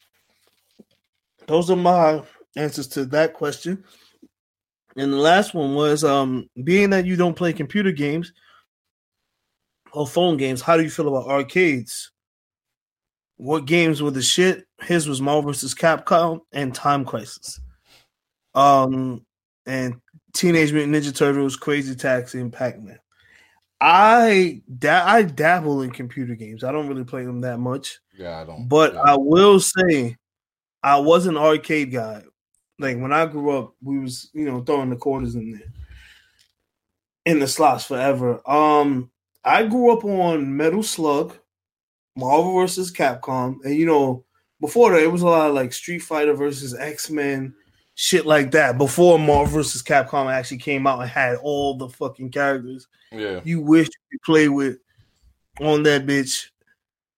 Those 1.47 1.71
are 1.71 1.77
my 1.77 2.23
answers 2.57 2.89
to 2.89 3.05
that 3.07 3.35
question. 3.35 3.85
And 4.97 5.13
the 5.13 5.19
last 5.19 5.55
one 5.55 5.75
was 5.75 6.05
um 6.05 6.49
being 6.63 6.91
that 6.91 7.05
you 7.05 7.17
don't 7.17 7.37
play 7.37 7.53
computer 7.53 7.93
games 7.93 8.33
or 9.93 10.07
phone 10.07 10.37
games, 10.37 10.61
how 10.61 10.77
do 10.77 10.83
you 10.83 10.91
feel 10.91 11.09
about 11.09 11.29
arcades? 11.29 12.11
What 13.37 13.67
games 13.67 14.03
were 14.03 14.11
the 14.11 14.23
shit? 14.23 14.65
His 14.81 15.09
was 15.09 15.21
Marvel 15.21 15.53
vs. 15.53 15.75
Capcom 15.75 16.41
and 16.53 16.75
Time 16.75 17.05
Crisis. 17.05 17.61
Um 18.55 19.27
and 19.67 20.01
Teenage 20.33 20.73
Mutant 20.73 20.95
Ninja 20.95 21.17
Turtles, 21.17 21.57
Crazy 21.57 21.95
Taxi, 21.95 22.41
and 22.41 22.53
Pac-Man. 22.53 22.99
I 23.87 24.63
da- 24.79 25.05
I 25.05 25.23
dabble 25.23 25.83
in 25.83 25.91
computer 25.91 26.35
games. 26.35 26.65
I 26.65 26.73
don't 26.73 26.89
really 26.89 27.05
play 27.05 27.27
them 27.27 27.43
that 27.43 27.59
much. 27.59 28.01
yeah, 28.19 28.41
I 28.41 28.45
don't. 28.45 28.67
But 28.67 28.95
yeah. 28.95 29.01
I 29.01 29.17
will 29.19 29.61
say, 29.61 30.17
I 30.83 30.97
was 30.99 31.27
an 31.27 31.37
arcade 31.37 31.93
guy. 31.93 32.23
Like 32.79 32.99
when 32.99 33.13
I 33.13 33.27
grew 33.27 33.51
up, 33.51 33.75
we 33.83 33.99
was 33.99 34.31
you 34.33 34.47
know 34.47 34.63
throwing 34.63 34.89
the 34.89 34.97
quarters 34.97 35.35
in 35.35 35.53
there, 35.53 35.73
in 37.27 37.41
the 37.41 37.47
slots 37.47 37.85
forever. 37.85 38.41
Um, 38.51 39.11
I 39.45 39.67
grew 39.67 39.93
up 39.93 40.03
on 40.03 40.57
Metal 40.57 40.83
Slug, 40.83 41.37
Marvel 42.17 42.55
versus 42.55 42.91
Capcom, 42.91 43.59
and 43.65 43.75
you 43.75 43.85
know 43.85 44.25
before 44.63 44.93
that 44.93 45.03
it 45.03 45.13
was 45.13 45.21
a 45.21 45.27
lot 45.27 45.51
of 45.51 45.55
like 45.55 45.75
Street 45.75 46.01
Fighter 46.01 46.33
versus 46.33 46.75
X 46.75 47.11
Men, 47.11 47.55
shit 47.95 48.27
like 48.27 48.51
that 48.53 48.77
before 48.79 49.19
Marvel 49.19 49.47
vs. 49.63 49.83
Capcom 49.83 50.33
actually 50.33 50.59
came 50.59 50.87
out 50.87 51.01
and 51.01 51.09
had 51.09 51.37
all 51.37 51.77
the 51.77 51.89
fucking 51.89 52.31
characters 52.31 52.89
Yeah. 53.13 53.41
you 53.45 53.61
wish 53.61 53.87
you 53.87 54.19
could 54.19 54.23
play 54.23 54.49
with 54.49 54.79
on 55.61 55.83
that 55.85 56.07
bitch. 56.07 56.49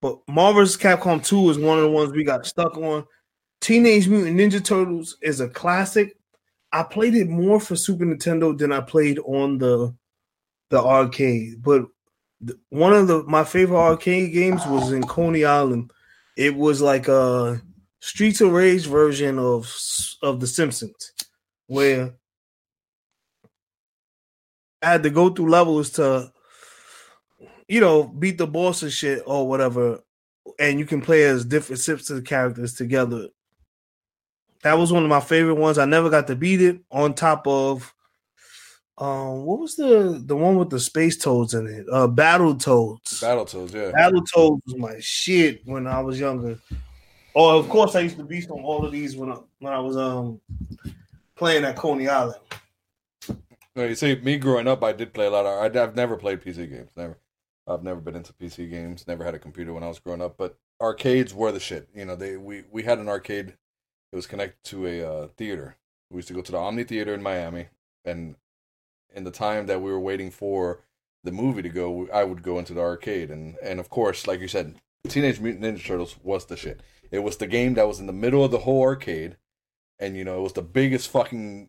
But 0.02 0.18
Marvel 0.28 0.62
vs. 0.62 0.76
Capcom 0.76 1.24
2 1.24 1.50
is 1.50 1.58
one 1.58 1.78
of 1.78 1.84
the 1.84 1.90
ones 1.90 2.12
we 2.12 2.24
got 2.24 2.44
stuck 2.46 2.76
on. 2.76 3.04
Teenage 3.60 4.06
Mutant 4.06 4.38
Ninja 4.38 4.62
Turtles 4.62 5.16
is 5.22 5.40
a 5.40 5.48
classic. 5.48 6.16
I 6.72 6.82
played 6.82 7.14
it 7.14 7.28
more 7.28 7.58
for 7.58 7.74
Super 7.74 8.04
Nintendo 8.04 8.56
than 8.56 8.70
I 8.72 8.80
played 8.80 9.18
on 9.20 9.58
the 9.58 9.94
the 10.68 10.82
arcade. 10.82 11.62
But 11.62 11.86
one 12.68 12.92
of 12.92 13.06
the 13.08 13.22
my 13.22 13.44
favorite 13.44 13.78
arcade 13.78 14.34
games 14.34 14.60
was 14.66 14.92
in 14.92 15.02
Coney 15.06 15.46
Island. 15.46 15.90
It 16.36 16.54
was 16.54 16.82
like 16.82 17.08
a 17.08 17.62
Streets 18.06 18.40
of 18.40 18.52
Rage 18.52 18.86
version 18.86 19.36
of 19.36 19.68
of 20.22 20.38
The 20.38 20.46
Simpsons, 20.46 21.10
where 21.66 22.14
I 24.80 24.92
had 24.92 25.02
to 25.02 25.10
go 25.10 25.28
through 25.28 25.50
levels 25.50 25.90
to, 25.90 26.32
you 27.66 27.80
know, 27.80 28.04
beat 28.04 28.38
the 28.38 28.46
boss 28.46 28.84
and 28.84 28.92
shit 28.92 29.24
or 29.26 29.48
whatever, 29.48 29.98
and 30.60 30.78
you 30.78 30.86
can 30.86 31.00
play 31.00 31.24
as 31.24 31.44
different 31.44 31.80
Simpsons 31.80 32.22
characters 32.22 32.74
together. 32.74 33.26
That 34.62 34.78
was 34.78 34.92
one 34.92 35.02
of 35.02 35.08
my 35.08 35.20
favorite 35.20 35.56
ones. 35.56 35.76
I 35.76 35.84
never 35.84 36.08
got 36.08 36.28
to 36.28 36.36
beat 36.36 36.62
it. 36.62 36.78
On 36.92 37.12
top 37.12 37.44
of, 37.48 37.92
um, 38.98 39.44
what 39.44 39.58
was 39.58 39.74
the 39.74 40.22
the 40.24 40.36
one 40.36 40.54
with 40.54 40.70
the 40.70 40.78
space 40.78 41.16
toads 41.16 41.54
in 41.54 41.66
it? 41.66 41.86
Uh, 41.90 42.06
Battle 42.06 42.54
Toads. 42.54 43.20
Battletoads, 43.20 43.74
yeah. 43.74 43.90
Battletoads 43.90 44.60
was 44.64 44.76
my 44.76 44.94
shit 45.00 45.62
when 45.64 45.88
I 45.88 46.00
was 46.00 46.20
younger. 46.20 46.60
Oh, 47.38 47.58
of 47.58 47.68
course, 47.68 47.94
I 47.94 48.00
used 48.00 48.16
to 48.16 48.24
beast 48.24 48.50
on 48.50 48.62
all 48.62 48.86
of 48.86 48.90
these 48.90 49.14
when 49.14 49.30
I 49.30 49.36
when 49.58 49.74
I 49.74 49.78
was 49.78 49.94
um 49.98 50.40
playing 51.36 51.64
at 51.64 51.76
Coney 51.76 52.08
Island. 52.08 52.40
No, 53.76 53.84
you 53.84 53.94
see, 53.94 54.14
me 54.16 54.38
growing 54.38 54.66
up, 54.66 54.82
I 54.82 54.92
did 54.92 55.12
play 55.12 55.26
a 55.26 55.30
lot 55.30 55.44
of. 55.44 55.76
I've 55.76 55.94
never 55.94 56.16
played 56.16 56.40
PC 56.40 56.70
games. 56.70 56.90
Never. 56.96 57.18
I've 57.66 57.82
never 57.82 58.00
been 58.00 58.16
into 58.16 58.32
PC 58.32 58.70
games. 58.70 59.06
Never 59.06 59.22
had 59.22 59.34
a 59.34 59.38
computer 59.38 59.74
when 59.74 59.82
I 59.82 59.88
was 59.88 59.98
growing 59.98 60.22
up. 60.22 60.38
But 60.38 60.56
arcades 60.80 61.34
were 61.34 61.52
the 61.52 61.60
shit. 61.60 61.90
You 61.94 62.06
know, 62.06 62.16
they 62.16 62.38
we 62.38 62.64
we 62.70 62.84
had 62.84 62.98
an 62.98 63.08
arcade. 63.08 63.48
It 64.12 64.16
was 64.16 64.26
connected 64.26 64.64
to 64.70 64.86
a 64.86 65.02
uh, 65.04 65.28
theater. 65.36 65.76
We 66.10 66.16
used 66.16 66.28
to 66.28 66.34
go 66.34 66.40
to 66.40 66.52
the 66.52 66.58
Omni 66.58 66.84
Theater 66.84 67.12
in 67.12 67.22
Miami, 67.22 67.66
and 68.02 68.36
in 69.14 69.24
the 69.24 69.30
time 69.30 69.66
that 69.66 69.82
we 69.82 69.90
were 69.90 70.00
waiting 70.00 70.30
for 70.30 70.80
the 71.22 71.32
movie 71.32 71.62
to 71.62 71.68
go, 71.68 72.08
I 72.14 72.24
would 72.24 72.42
go 72.42 72.58
into 72.58 72.72
the 72.72 72.80
arcade, 72.80 73.30
and 73.30 73.56
and 73.62 73.78
of 73.78 73.90
course, 73.90 74.26
like 74.26 74.40
you 74.40 74.48
said, 74.48 74.76
Teenage 75.06 75.38
Mutant 75.38 75.64
Ninja 75.64 75.84
Turtles 75.84 76.16
was 76.22 76.46
the 76.46 76.56
shit. 76.56 76.80
It 77.10 77.20
was 77.20 77.36
the 77.36 77.46
game 77.46 77.74
that 77.74 77.88
was 77.88 78.00
in 78.00 78.06
the 78.06 78.12
middle 78.12 78.44
of 78.44 78.50
the 78.50 78.58
whole 78.60 78.82
arcade, 78.82 79.36
and 79.98 80.16
you 80.16 80.24
know 80.24 80.38
it 80.38 80.42
was 80.42 80.52
the 80.54 80.62
biggest 80.62 81.08
fucking 81.08 81.68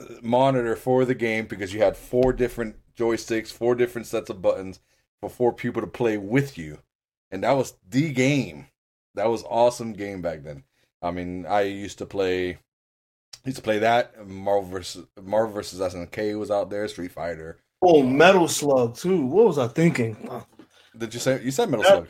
uh, 0.00 0.04
monitor 0.22 0.76
for 0.76 1.04
the 1.04 1.14
game 1.14 1.46
because 1.46 1.72
you 1.74 1.80
had 1.80 1.96
four 1.96 2.32
different 2.32 2.76
joysticks, 2.96 3.52
four 3.52 3.74
different 3.74 4.06
sets 4.06 4.30
of 4.30 4.42
buttons 4.42 4.80
for 5.20 5.28
four 5.28 5.52
people 5.52 5.80
to 5.82 5.88
play 5.88 6.16
with 6.16 6.56
you, 6.58 6.78
and 7.30 7.42
that 7.44 7.52
was 7.52 7.74
the 7.88 8.12
game. 8.12 8.66
That 9.14 9.28
was 9.28 9.42
awesome 9.48 9.92
game 9.92 10.22
back 10.22 10.42
then. 10.44 10.64
I 11.02 11.10
mean, 11.10 11.46
I 11.46 11.62
used 11.62 11.98
to 11.98 12.06
play, 12.06 12.58
used 13.44 13.56
to 13.56 13.62
play 13.62 13.78
that 13.80 14.26
Marvel 14.26 14.68
versus 14.70 15.06
Marvel 15.20 15.54
versus 15.54 15.80
SNK 15.80 16.38
was 16.38 16.50
out 16.50 16.70
there, 16.70 16.86
Street 16.88 17.12
Fighter. 17.12 17.58
Oh, 17.82 18.02
uh, 18.02 18.04
Metal 18.06 18.46
Slug 18.46 18.94
too. 18.96 19.24
What 19.26 19.46
was 19.46 19.58
I 19.58 19.66
thinking? 19.68 20.16
Did 20.96 21.14
you 21.14 21.20
say 21.20 21.42
you 21.42 21.50
said 21.50 21.70
Metal 21.70 21.84
Yeah. 21.84 21.92
Slug? 21.92 22.08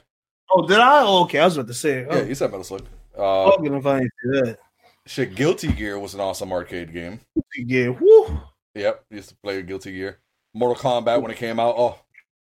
Oh, 0.52 0.66
did 0.66 0.78
I? 0.78 1.02
Oh, 1.05 1.22
okay, 1.24 1.39
I 1.39 1.44
was 1.44 1.56
about 1.56 1.68
to 1.68 1.74
say. 1.74 2.06
Oh, 2.09 2.16
Yeah, 2.16 2.24
you 2.24 2.35
said 2.35 2.51
Metal 2.51 2.64
Slug. 2.64 2.85
Uh, 3.16 3.51
fucking 3.51 3.74
if 3.74 3.86
I 3.86 3.98
didn't 4.01 4.10
say 4.24 4.40
that. 4.51 4.59
shit, 5.06 5.35
Guilty 5.35 5.72
Gear 5.72 5.98
was 5.98 6.14
an 6.14 6.20
awesome 6.20 6.52
arcade 6.52 6.93
game. 6.93 7.20
Yeah, 7.56 7.89
woo. 7.90 8.40
Yep, 8.74 9.05
used 9.10 9.28
to 9.31 9.36
play 9.43 9.62
Guilty 9.62 9.93
Gear. 9.93 10.18
Mortal 10.55 10.77
Kombat 11.02 11.20
when 11.22 11.31
it 11.31 11.36
came 11.36 11.60
out, 11.60 11.74
oh, 11.77 11.98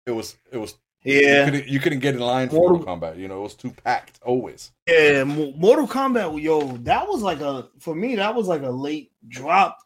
it 0.06 0.10
was 0.10 0.36
it 0.52 0.58
was 0.58 0.74
you 1.02 1.20
Yeah, 1.20 1.44
couldn't, 1.46 1.68
you 1.68 1.80
couldn't 1.80 1.98
get 2.00 2.14
in 2.14 2.20
line 2.20 2.48
for 2.48 2.56
Mortal- 2.56 2.78
Mortal 2.78 2.96
Kombat. 2.96 3.18
You 3.18 3.28
know, 3.28 3.40
it 3.40 3.42
was 3.44 3.54
too 3.54 3.70
packed 3.84 4.18
always. 4.22 4.72
yeah. 4.86 5.24
Mortal 5.24 5.86
Kombat, 5.86 6.40
yo, 6.42 6.76
that 6.78 7.06
was 7.08 7.22
like 7.22 7.40
a 7.40 7.68
for 7.78 7.94
me. 7.94 8.16
That 8.16 8.34
was 8.34 8.46
like 8.48 8.62
a 8.62 8.70
late 8.70 9.12
drop 9.28 9.78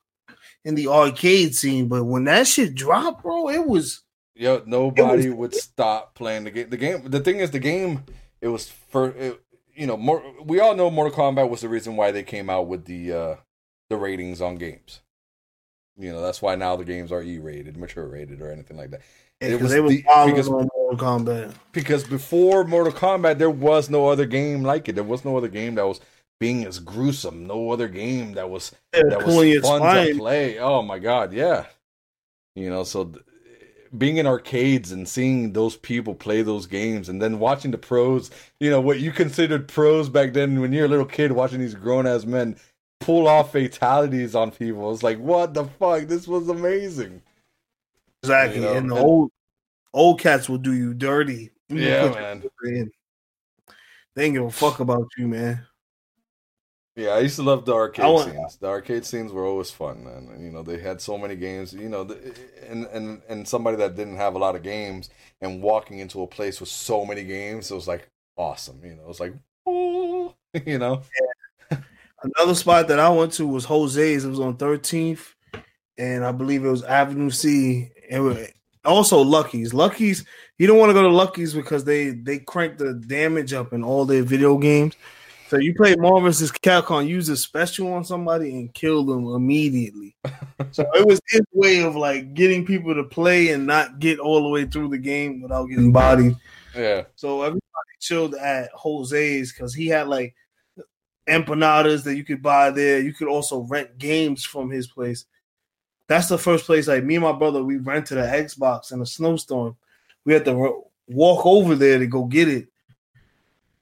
in 0.65 0.75
the 0.75 0.89
arcade 0.89 1.55
scene. 1.55 1.87
But 1.89 2.05
when 2.05 2.25
that 2.25 2.47
shit 2.47 2.75
dropped, 2.75 3.23
bro, 3.23 3.49
it 3.51 3.65
was 3.67 4.03
Yo, 4.39 4.63
nobody 4.67 5.29
would 5.31 5.53
stop 5.55 6.15
playing 6.15 6.45
the 6.45 6.51
game. 6.53 6.71
The 6.71 6.77
game. 6.77 7.03
The 7.11 7.21
thing 7.21 7.41
is, 7.41 7.51
the 7.51 7.59
game. 7.59 8.05
It 8.41 8.49
was 8.49 8.69
for 8.69 9.09
it, 9.11 9.41
you 9.75 9.87
know 9.87 9.97
more. 9.97 10.23
We 10.45 10.61
all 10.61 10.77
know 10.77 10.91
Mortal 10.91 11.17
Kombat 11.19 11.51
was 11.51 11.61
the 11.61 11.69
reason 11.69 11.97
why 11.97 12.13
they 12.13 12.23
came 12.23 12.49
out 12.49 12.69
with 12.69 12.85
the 12.85 13.13
uh 13.13 13.37
the 13.91 13.97
ratings 13.97 14.41
on 14.41 14.55
games. 14.57 15.01
You 15.97 16.13
know, 16.13 16.21
that's 16.23 16.41
why 16.41 16.55
now 16.55 16.77
the 16.77 16.85
games 16.85 17.11
are 17.11 17.21
E-rated, 17.23 17.77
mature 17.77 18.07
rated, 18.07 18.41
or 18.41 18.53
anything 18.53 18.77
like 18.77 18.93
that. 18.93 19.01
It 19.41 19.61
was 19.61 19.73
they 19.73 19.81
was 19.81 19.91
the- 19.93 20.03
because- 20.27 20.49
on 20.49 20.69
Mortal 20.77 20.97
Kombat. 20.97 21.55
because 21.73 22.05
before 22.05 22.63
Mortal 22.63 22.93
Kombat, 22.93 23.39
there 23.39 23.51
was 23.51 23.91
no 23.91 24.07
other 24.09 24.25
game 24.27 24.63
like 24.63 24.89
it. 24.89 24.95
There 24.95 25.03
was 25.03 25.25
no 25.25 25.37
other 25.37 25.49
game 25.49 25.75
that 25.75 25.87
was 25.89 26.01
being 26.39 26.65
as 26.65 26.79
gruesome. 26.79 27.49
No 27.49 27.73
other 27.73 27.89
game 27.89 28.35
that 28.35 28.49
was 28.49 28.73
Yeah, 28.95 29.03
that 29.09 29.27
was 29.27 29.35
fun 29.63 29.81
to 30.07 30.15
play. 30.17 30.59
Oh 30.61 30.83
my 30.83 31.01
god, 31.01 31.33
yeah. 31.33 31.67
You 32.55 32.71
know, 32.71 32.85
so 32.85 33.05
th- 33.07 33.25
being 33.97 34.17
in 34.19 34.27
arcades 34.27 34.93
and 34.93 35.09
seeing 35.09 35.53
those 35.53 35.77
people 35.77 36.15
play 36.15 36.43
those 36.43 36.67
games, 36.67 37.09
and 37.09 37.21
then 37.23 37.39
watching 37.39 37.71
the 37.71 37.79
pros. 37.79 38.31
You 38.61 38.71
know 38.71 38.81
what 38.81 39.01
you 39.01 39.13
considered 39.13 39.69
pros 39.69 40.09
back 40.09 40.33
then 40.33 40.61
when 40.61 40.73
you're 40.73 40.87
a 40.87 40.89
little 40.89 41.07
kid 41.07 41.33
watching 41.33 41.61
these 41.61 41.75
grown 41.75 42.07
ass 42.07 42.25
men 42.25 42.57
pull 43.01 43.29
off 43.29 43.53
fatalities 43.53 44.35
on 44.35 44.51
people. 44.51 44.93
It's 44.93 45.03
like 45.03 45.19
what 45.19 45.55
the 45.55 45.65
fuck? 45.65 46.03
This 46.09 46.27
was 46.29 46.49
amazing. 46.49 47.23
Exactly, 48.23 48.57
You 48.61 48.67
know, 48.67 48.75
and 48.75 48.91
the 48.91 48.97
and- 48.97 49.05
old 49.05 49.31
old 49.95 50.21
cats 50.21 50.49
will 50.49 50.59
do 50.59 50.73
you 50.75 50.93
dirty. 50.95 51.51
You 51.69 51.79
Yeah, 51.81 52.41
man. 52.63 52.91
They 54.15 54.25
ain't 54.25 54.35
give 54.35 54.45
a 54.45 54.51
fuck 54.51 54.81
about 54.81 55.07
you, 55.17 55.29
man. 55.29 55.65
Yeah, 56.99 57.11
I 57.11 57.21
used 57.21 57.37
to 57.37 57.43
love 57.45 57.65
the 57.65 57.75
arcade 57.75 58.05
want- 58.05 58.33
scenes. 58.33 58.57
The 58.57 58.67
arcade 58.67 59.05
scenes 59.07 59.31
were 59.31 59.45
always 59.47 59.71
fun, 59.71 60.03
man. 60.05 60.29
And, 60.35 60.45
You 60.45 60.51
know, 60.51 60.65
they 60.65 60.79
had 60.79 61.01
so 61.01 61.17
many 61.17 61.37
games. 61.37 61.73
You 61.73 61.89
know, 61.89 62.03
the, 62.03 62.35
and 62.69 62.87
and 62.87 63.23
and 63.29 63.47
somebody 63.47 63.77
that 63.77 63.95
didn't 63.95 64.17
have 64.17 64.35
a 64.35 64.39
lot 64.39 64.57
of 64.57 64.65
games 64.65 65.09
and 65.41 65.63
walking 65.63 66.01
into 66.01 66.23
a 66.23 66.27
place 66.27 66.59
with 66.59 66.69
so 66.69 67.05
many 67.07 67.23
games, 67.23 67.71
it 67.71 67.75
was 67.75 67.87
like 67.87 68.09
awesome. 68.37 68.81
You 68.85 68.97
know, 68.97 69.03
it 69.03 69.09
was 69.09 69.21
like, 69.21 69.35
oh, 69.67 70.35
you 70.67 70.79
know, 70.79 71.03
Another 72.21 72.57
spot 72.57 72.89
that 72.89 72.99
I 72.99 73.09
went 73.11 73.33
to 73.35 73.47
was 73.47 73.65
Jose's. 73.65 74.25
It 74.25 74.29
was 74.29 74.41
on 74.41 74.57
13th, 74.57 75.35
and 75.99 76.25
I 76.25 76.33
believe 76.33 76.65
it 76.65 76.69
was 76.71 76.83
Avenue 76.83 77.31
C. 77.31 77.91
And 78.11 78.49
also 78.85 79.21
Lucky's. 79.21 79.73
Lucky's. 79.73 80.25
You 80.59 80.67
don't 80.67 80.79
want 80.79 80.91
to 80.91 80.95
go 80.95 81.03
to 81.03 81.15
Lucky's 81.15 81.55
because 81.55 81.85
they 81.85 82.11
they 82.11 82.41
crank 82.41 82.77
the 82.79 82.95
damage 82.95 83.53
up 83.53 83.73
in 83.73 83.85
all 83.85 84.05
their 84.05 84.25
video 84.25 84.59
games. 84.59 84.95
So 85.49 85.57
you 85.57 85.75
play 85.75 85.97
Marvel 85.97 86.21
vs. 86.21 86.53
Capcom, 86.53 87.09
use 87.09 87.31
a 87.31 87.37
special 87.37 87.91
on 87.95 88.05
somebody 88.05 88.51
and 88.51 88.73
kill 88.75 89.03
them 89.03 89.27
immediately. 89.35 90.15
so 90.73 90.87
it 90.95 91.07
was 91.07 91.21
his 91.29 91.41
way 91.55 91.83
of 91.83 91.97
like 91.97 92.35
getting 92.35 92.67
people 92.67 92.95
to 92.95 93.05
play 93.05 93.49
and 93.51 93.67
not 93.67 93.99
get 93.99 94.19
all 94.19 94.43
the 94.43 94.49
way 94.51 94.67
through 94.67 94.89
the 94.89 94.99
game 94.99 95.41
without 95.41 95.65
getting 95.67 95.91
bodied. 95.91 96.37
yeah, 96.77 97.05
So 97.17 97.41
everybody 97.41 97.63
chilled 97.99 98.35
at 98.35 98.71
Jose's 98.75 99.53
because 99.53 99.75
he 99.75 99.87
had 99.87 100.09
like 100.09 100.35
empanadas 101.27 102.05
that 102.05 102.17
you 102.17 102.25
could 102.25 102.43
buy 102.43 102.71
there. 102.71 103.01
You 103.01 103.15
could 103.15 103.29
also 103.29 103.61
rent 103.61 103.97
games 103.97 104.45
from 104.45 104.71
his 104.71 104.87
place. 104.87 105.25
That's 106.09 106.29
the 106.29 106.39
first 106.39 106.67
place. 106.67 106.89
Like 106.89 107.05
me 107.05 107.17
and 107.17 107.25
my 107.25 107.33
brother, 107.33 107.63
we 107.63 107.77
rented 107.77 108.19
an 108.19 108.27
Xbox 108.27 108.93
in 108.93 109.01
a 109.01 109.07
snowstorm. 109.07 109.77
We 110.25 110.35
had 110.35 110.45
to 110.45 110.83
walk 111.07 111.47
over 111.47 111.75
there 111.75 111.99
to 111.99 112.07
go 112.07 112.25
get 112.25 112.49
it, 112.49 112.69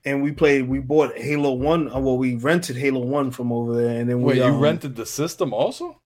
and 0.07 0.23
we 0.23 0.33
played. 0.33 0.67
We 0.69 0.79
bought 0.79 1.17
Halo 1.19 1.53
One. 1.53 1.93
uh, 1.95 1.99
Well, 2.01 2.17
we 2.17 2.37
rented 2.37 2.77
Halo 2.77 3.01
One 3.05 3.31
from 3.31 3.53
over 3.53 3.75
there, 3.75 4.01
and 4.01 4.09
then 4.09 4.19
we 4.23 4.29
wait, 4.29 4.37
you 4.39 4.45
um, 4.45 4.61
rented 4.61 4.97
the 4.97 5.05
system 5.05 5.53
also? 5.53 6.01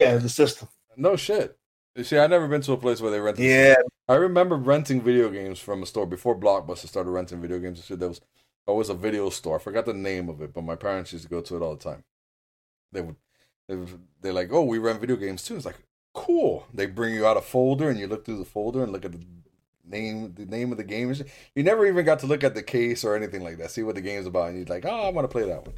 yeah 0.00 0.16
the 0.16 0.28
system. 0.28 0.68
No 0.96 1.14
shit. 1.16 1.56
You 1.94 2.04
see, 2.04 2.18
I've 2.18 2.28
never 2.30 2.48
been 2.48 2.60
to 2.62 2.72
a 2.72 2.76
place 2.76 3.00
where 3.00 3.10
they 3.10 3.20
rented. 3.20 3.42
the 3.42 3.48
Yeah, 3.48 3.74
I 4.08 4.14
remember 4.16 4.56
renting 4.56 5.00
video 5.00 5.30
games 5.30 5.58
from 5.58 5.82
a 5.82 5.86
store 5.86 6.06
before 6.06 6.38
Blockbuster 6.38 6.88
started 6.88 7.10
renting 7.10 7.40
video 7.40 7.58
games. 7.58 7.78
and 7.78 7.84
shit. 7.86 7.98
There 8.00 8.08
was 8.08 8.20
always 8.66 8.88
a 8.90 8.94
video 8.94 9.30
store. 9.30 9.56
I 9.56 9.62
forgot 9.62 9.86
the 9.86 9.94
name 9.94 10.28
of 10.28 10.42
it, 10.42 10.52
but 10.52 10.64
my 10.64 10.74
parents 10.76 11.12
used 11.12 11.24
to 11.24 11.30
go 11.30 11.40
to 11.40 11.56
it 11.56 11.62
all 11.62 11.76
the 11.76 11.82
time. 11.82 12.04
They 12.92 13.00
would, 13.00 13.16
they 13.68 13.76
would, 13.76 13.88
they're 14.20 14.32
like, 14.34 14.52
"Oh, 14.52 14.64
we 14.64 14.78
rent 14.78 15.00
video 15.00 15.16
games 15.16 15.42
too." 15.42 15.56
It's 15.56 15.64
like, 15.66 15.78
cool. 16.14 16.66
They 16.74 16.86
bring 16.86 17.14
you 17.14 17.26
out 17.26 17.36
a 17.38 17.40
folder, 17.42 17.88
and 17.90 17.98
you 17.98 18.06
look 18.06 18.24
through 18.24 18.38
the 18.38 18.44
folder 18.44 18.82
and 18.82 18.92
look 18.92 19.04
at 19.04 19.12
the 19.12 19.20
name, 19.86 20.32
the 20.34 20.46
name 20.46 20.72
of 20.72 20.78
the 20.78 20.84
game. 20.84 21.14
You 21.54 21.62
never 21.62 21.86
even 21.86 22.04
got 22.04 22.18
to 22.20 22.26
look 22.26 22.44
at 22.44 22.54
the 22.54 22.62
case 22.62 23.04
or 23.04 23.14
anything 23.16 23.42
like 23.42 23.58
that. 23.58 23.70
See 23.70 23.82
what 23.82 23.94
the 23.94 24.00
game's 24.00 24.26
about, 24.26 24.48
and 24.50 24.58
you're 24.58 24.66
like, 24.66 24.84
"Oh, 24.84 25.06
I 25.06 25.10
want 25.10 25.24
to 25.24 25.32
play 25.32 25.44
that 25.46 25.64
one." 25.66 25.74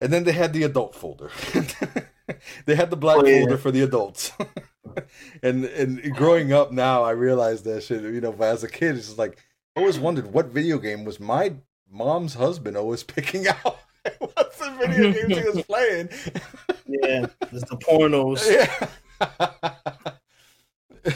And 0.00 0.12
then 0.12 0.24
they 0.24 0.32
had 0.32 0.52
the 0.52 0.62
adult 0.62 0.94
folder. 0.94 1.30
they 2.66 2.76
had 2.76 2.90
the 2.90 2.96
black 2.96 3.16
Oh, 3.18 3.26
yeah. 3.26 3.40
folder 3.40 3.58
for 3.58 3.70
the 3.72 3.82
adults. 3.82 4.32
and 5.42 5.64
and 5.64 6.14
growing 6.14 6.52
up 6.52 6.70
now, 6.72 7.02
I 7.02 7.10
realized 7.10 7.64
that 7.64 7.82
shit. 7.82 8.02
You 8.02 8.20
know, 8.20 8.32
but 8.32 8.48
as 8.48 8.62
a 8.62 8.68
kid, 8.68 8.96
it's 8.96 9.06
just 9.06 9.18
like 9.18 9.38
I 9.76 9.80
always 9.80 9.98
wondered 9.98 10.32
what 10.32 10.46
video 10.46 10.78
game 10.78 11.04
was 11.04 11.18
my 11.18 11.54
mom's 11.90 12.34
husband 12.34 12.76
always 12.76 13.02
picking 13.16 13.48
out. 13.48 13.78
what 14.18 14.34
That's 14.36 14.58
the 14.58 14.70
video 14.78 15.12
games 15.12 15.36
he 15.38 15.50
was 15.50 15.64
playing. 15.64 16.08
Yeah, 16.86 17.26
it's 17.52 17.68
the 17.68 17.76
pornos. 17.76 18.48
Yeah. 18.50 18.88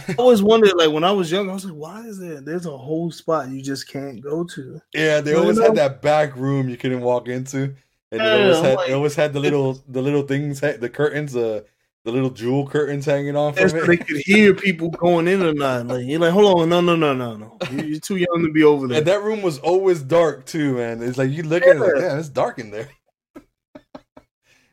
I 0.09 0.15
always 0.19 0.43
wondered, 0.43 0.73
like 0.77 0.91
when 0.91 1.05
I 1.05 1.13
was 1.13 1.31
young, 1.31 1.49
I 1.51 1.55
was 1.55 1.65
like, 1.65 1.75
why 1.75 2.01
is 2.03 2.19
there? 2.19 2.41
There's 2.41 2.67
a 2.67 2.77
whole 2.77 3.11
spot 3.11 3.49
you 3.49 3.63
just 3.63 3.89
can't 3.89 4.21
go 4.21 4.45
to. 4.45 4.81
Yeah, 4.95 5.21
they 5.21 5.33
You 5.33 5.39
always 5.39 5.59
know? 5.59 5.65
had 5.65 5.77
that 5.77 6.03
back 6.03 6.37
room 6.37 6.69
you 6.69 6.77
couldn't 6.77 7.01
walk 7.01 7.29
into, 7.29 7.75
and 8.11 8.21
Yeah, 8.21 8.37
they 8.37 8.43
always 8.43 8.59
had 8.61 8.77
like- 8.77 8.87
they 8.89 8.93
always 8.95 9.15
had 9.15 9.33
the 9.33 9.41
little 9.41 9.83
the 9.89 10.03
little 10.03 10.23
things, 10.23 10.61
the 10.61 10.91
curtains, 10.93 11.35
uh, 11.37 11.63
the 12.05 12.11
little 12.11 12.31
jewel 12.31 12.67
curtains 12.67 13.05
hanging 13.07 13.35
from 13.35 13.55
so 13.69 13.87
they 13.87 13.97
could 13.97 14.17
hear 14.25 14.53
people 14.55 14.91
going 14.91 15.29
in 15.29 15.41
or 15.41 15.53
not. 15.55 15.87
Like 15.87 16.05
you're 16.05 16.19
like, 16.19 16.33
hold 16.33 16.61
on, 16.63 16.69
no, 16.69 16.81
no, 16.81 16.97
no, 16.97 17.15
no, 17.15 17.37
no. 17.37 17.59
You- 17.71 17.85
You're 17.85 18.01
too 18.01 18.17
young 18.17 18.43
to 18.45 18.51
be 18.53 18.65
over 18.65 18.89
there. 18.89 18.99
And 18.99 19.07
that 19.07 19.23
room 19.23 19.41
was 19.41 19.59
always 19.61 20.03
dark 20.03 20.45
too, 20.45 20.75
man. 20.75 21.01
It's 21.03 21.17
like 21.17 21.31
you 21.31 21.45
look 21.45 21.63
at 21.63 21.77
it, 21.77 21.81
like, 21.81 21.93
Yeah. 21.97 22.19
it's 22.19 22.29
dark 22.29 22.59
in 22.59 22.71
there. 22.73 22.89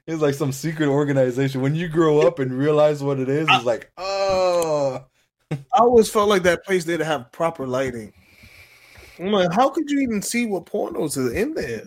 It's 0.10 0.22
like 0.22 0.34
some 0.34 0.52
secret 0.52 0.88
organization. 0.88 1.62
When 1.62 1.76
you 1.76 1.88
grow 1.88 2.22
up 2.22 2.40
and 2.40 2.52
realize 2.52 3.04
what 3.04 3.20
it 3.20 3.30
is, 3.30 3.48
it's 3.50 3.66
like, 3.66 3.92
oh, 3.98 5.06
I 5.52 5.58
always 5.74 6.10
felt 6.10 6.30
like 6.30 6.44
that 6.44 6.66
place 6.66 6.86
didn't 6.86 7.06
have 7.06 7.32
proper 7.32 7.68
lighting. 7.68 8.14
I'm 9.20 9.32
like, 9.32 9.52
how 9.52 9.70
could 9.70 9.90
you 9.90 10.00
even 10.00 10.22
see 10.22 10.46
what 10.46 10.66
pornos 10.66 11.18
are 11.18 11.34
in 11.34 11.54
there? 11.54 11.84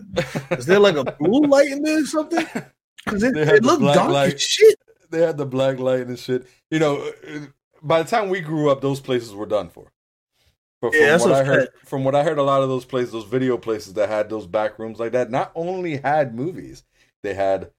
Is 0.57 0.65
there 0.65 0.79
like 0.79 0.95
a 0.95 1.03
blue 1.19 1.47
light 1.47 1.71
in 1.71 1.81
there 1.81 2.01
or 2.01 2.05
something? 2.05 2.45
Because 3.03 3.23
it, 3.23 3.35
it 3.35 3.63
looked 3.63 3.83
dark 3.83 4.11
light. 4.11 4.35
as 4.35 4.41
shit. 4.41 4.79
they 5.09 5.21
had 5.21 5.37
the 5.37 5.45
black 5.45 5.79
light 5.79 6.07
and 6.07 6.17
shit. 6.17 6.45
You 6.69 6.79
know, 6.79 7.11
uh, 7.27 7.39
by 7.81 8.03
the 8.03 8.09
time 8.09 8.29
we 8.29 8.39
grew 8.39 8.69
up, 8.69 8.81
those 8.81 8.99
places 8.99 9.33
were 9.33 9.45
done 9.45 9.69
for. 9.69 9.91
But 10.79 10.93
from 10.93 11.01
Yeah, 11.01 11.09
that's 11.11 11.23
what 11.23 11.33
I 11.33 11.43
heard, 11.43 11.69
from 11.85 12.03
what 12.03 12.15
I 12.15 12.23
heard, 12.23 12.37
a 12.37 12.43
lot 12.43 12.61
of 12.61 12.69
those 12.69 12.85
places, 12.85 13.11
those 13.11 13.25
video 13.25 13.57
places 13.57 13.93
that 13.95 14.09
had 14.09 14.29
those 14.29 14.47
back 14.47 14.79
rooms 14.79 14.99
like 14.99 15.11
that, 15.13 15.31
not 15.31 15.51
only 15.55 15.97
had 15.97 16.35
movies, 16.35 16.83
they 17.23 17.33
had 17.33 17.71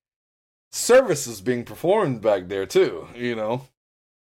services 0.75 1.41
being 1.41 1.65
performed 1.65 2.21
back 2.21 2.49
there 2.49 2.67
too. 2.67 3.07
You 3.15 3.37
know, 3.37 3.69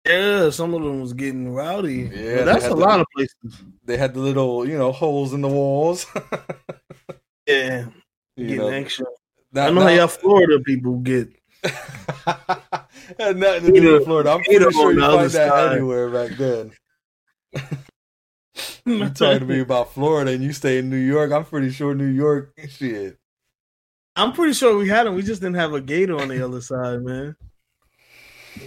Yeah, 0.05 0.49
some 0.51 0.73
of 0.73 0.83
them 0.83 1.01
was 1.01 1.13
getting 1.13 1.51
rowdy. 1.53 2.09
Yeah, 2.13 2.43
that's 2.43 2.65
a 2.65 2.69
the- 2.69 2.75
lot 2.75 2.99
of 2.99 3.07
places. 3.15 3.35
they 3.83 3.97
had 3.97 4.13
the 4.13 4.19
little, 4.19 4.67
you 4.67 4.77
know, 4.77 4.91
holes 4.91 5.33
in 5.33 5.41
the 5.41 5.47
walls. 5.49 6.05
Yeah, 7.49 7.85
you 8.35 8.47
getting 8.47 8.57
know, 8.61 8.67
extra. 8.67 9.05
Now- 9.53 9.67
I 9.67 9.69
know 9.69 9.75
now- 9.75 9.87
how 9.87 9.93
y'all 9.93 10.07
Florida 10.07 10.59
people 10.59 10.97
get. 10.97 11.29
nothing 13.17 13.73
to 13.73 13.79
do 13.81 13.93
with 13.93 14.03
Florida. 14.03 14.31
I'm 14.31 14.43
pretty 14.43 14.69
sure 14.71 14.91
you 14.93 14.99
find 14.99 15.29
that 15.29 15.49
side. 15.49 15.71
anywhere 15.77 16.09
back 16.09 16.37
then. 16.37 16.71
You 18.85 19.09
talking 19.09 19.39
to 19.39 19.45
me 19.45 19.59
about 19.59 19.93
Florida 19.93 20.31
and 20.31 20.43
you 20.43 20.51
stay 20.51 20.79
in 20.79 20.89
New 20.89 20.95
York? 20.97 21.31
I'm 21.31 21.45
pretty 21.45 21.69
sure 21.71 21.93
New 21.93 22.05
York 22.07 22.53
shit. 22.69 23.17
I'm 24.17 24.33
pretty 24.33 24.53
sure 24.53 24.75
we 24.75 24.89
had 24.89 25.05
them. 25.05 25.15
We 25.15 25.21
just 25.21 25.41
didn't 25.41 25.57
have 25.57 25.73
a 25.73 25.81
gator 25.81 26.17
on 26.17 26.27
the 26.27 26.43
other 26.43 26.59
side, 26.59 27.03
man. 27.03 27.35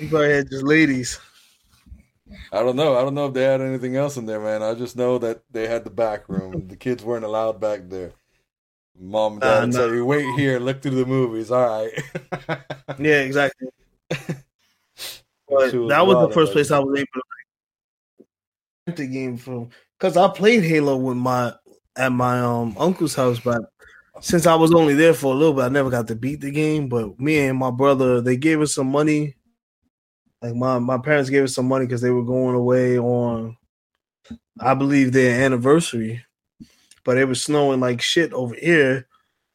We 0.01 0.09
probably 0.09 0.31
had 0.31 0.48
just 0.48 0.62
ladies. 0.62 1.18
I 2.52 2.60
don't 2.60 2.77
know. 2.77 2.97
I 2.97 3.02
don't 3.02 3.14
know 3.14 3.27
if 3.27 3.35
they 3.35 3.43
had 3.43 3.60
anything 3.60 3.97
else 3.97 4.16
in 4.16 4.27
there, 4.27 4.40
man. 4.40 4.62
I 4.62 4.74
just 4.74 4.97
know 4.97 5.18
that 5.18 5.43
they 5.51 5.66
had 5.66 5.82
the 5.82 5.90
back 5.90 6.28
room. 6.28 6.68
the 6.68 6.77
kids 6.77 7.02
weren't 7.02 7.24
allowed 7.24 7.60
back 7.60 7.89
there. 7.89 8.12
Mom 8.97 9.35
and 9.35 9.40
dad 9.40 9.62
Uh, 9.62 9.66
no. 9.66 9.93
"You 9.93 10.05
wait 10.05 10.27
here, 10.36 10.60
look 10.60 10.82
through 10.82 10.97
the 10.97 11.06
movies." 11.06 11.51
All 11.51 11.66
right. 11.66 11.93
Yeah, 12.98 13.20
exactly. 13.22 13.68
But 14.09 15.72
that 15.72 16.06
was 16.06 16.28
the 16.28 16.31
first 16.32 16.52
place. 16.52 16.70
I 16.70 16.78
was 16.78 16.98
able 16.98 17.06
to 17.14 17.22
like, 18.18 18.28
rent 18.86 18.97
the 18.98 19.06
game 19.06 19.36
from 19.36 19.70
because 19.98 20.16
I 20.16 20.28
played 20.28 20.62
Halo 20.62 20.97
with 20.97 21.16
my 21.16 21.55
at 21.97 22.12
my 22.12 22.40
um 22.40 22.77
uncle's 22.78 23.14
house, 23.14 23.40
but 23.40 23.62
since 24.21 24.47
I 24.47 24.55
was 24.55 24.73
only 24.73 24.95
there 24.95 25.15
for 25.15 25.33
a 25.33 25.37
little 25.37 25.55
bit, 25.55 25.63
I 25.65 25.69
never 25.69 25.91
got 25.91 26.07
to 26.09 26.15
beat 26.15 26.41
the 26.41 26.51
game. 26.51 26.89
But 26.89 27.19
me 27.19 27.39
and 27.39 27.59
my 27.59 27.71
brother, 27.71 28.21
they 28.21 28.37
gave 28.37 28.61
us 28.61 28.75
some 28.75 28.91
money. 28.91 29.35
Like 30.43 30.55
my 30.55 30.79
my 30.79 30.99
parents 30.99 31.31
gave 31.31 31.45
us 31.45 31.55
some 31.55 31.69
money 31.69 31.87
because 31.87 32.01
they 32.01 32.11
were 32.11 32.25
going 32.25 32.55
away 32.55 32.99
on, 32.99 33.57
I 34.59 34.75
believe 34.75 35.13
their 35.13 35.43
anniversary, 35.45 36.25
but 37.05 37.19
it 37.19 37.27
was 37.27 37.43
snowing 37.43 37.81
like 37.81 38.01
shit 38.01 38.33
over 38.33 38.55
here. 38.55 39.07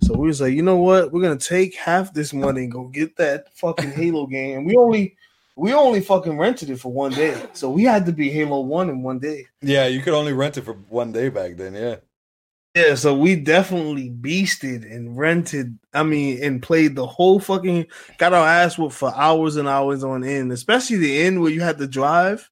So 0.02 0.14
we 0.16 0.28
was 0.28 0.42
like, 0.42 0.54
you 0.54 0.62
know 0.62 0.78
what? 0.78 1.12
We're 1.12 1.24
gonna 1.24 1.38
take 1.38 1.76
half 1.76 2.14
this 2.14 2.34
money 2.34 2.64
and 2.64 2.72
go 2.72 2.88
get 2.88 3.16
that 3.18 3.52
fucking 3.58 3.92
Halo 3.94 4.28
game. 4.28 4.60
And 4.60 4.68
we 4.68 4.76
only 4.78 5.16
we 5.56 5.74
only 5.74 6.02
fucking 6.02 6.38
rented 6.38 6.70
it 6.70 6.80
for 6.80 6.92
one 6.92 7.14
day. 7.14 7.42
So 7.54 7.70
we 7.72 7.84
had 7.84 8.06
to 8.06 8.12
be 8.12 8.30
Halo 8.30 8.60
One 8.60 8.90
in 8.90 9.02
one 9.02 9.20
day. 9.20 9.48
yeah, 9.62 9.88
you 9.88 10.02
could 10.02 10.14
only 10.14 10.34
rent 10.34 10.58
it 10.58 10.66
for 10.66 10.74
one 10.74 11.12
day 11.12 11.30
back 11.30 11.56
then. 11.56 11.74
Yeah. 11.74 11.96
Yeah, 12.76 12.96
so 12.96 13.16
we 13.18 13.38
definitely 13.38 14.10
beasted 14.10 14.84
and 14.94 15.18
rented. 15.18 15.80
I 15.94 16.04
mean, 16.04 16.44
and 16.44 16.62
played 16.62 16.96
the 16.96 17.08
whole 17.08 17.40
fucking 17.40 17.86
got 18.18 18.34
our 18.34 18.46
ass 18.46 18.78
whooped 18.78 18.96
for 18.96 19.16
hours 19.16 19.56
and 19.56 19.66
hours 19.68 20.04
on 20.04 20.26
end, 20.26 20.52
especially 20.52 20.98
the 20.98 21.22
end 21.22 21.42
where 21.42 21.52
you 21.52 21.62
had 21.62 21.78
to 21.78 21.88
drive. 21.88 22.50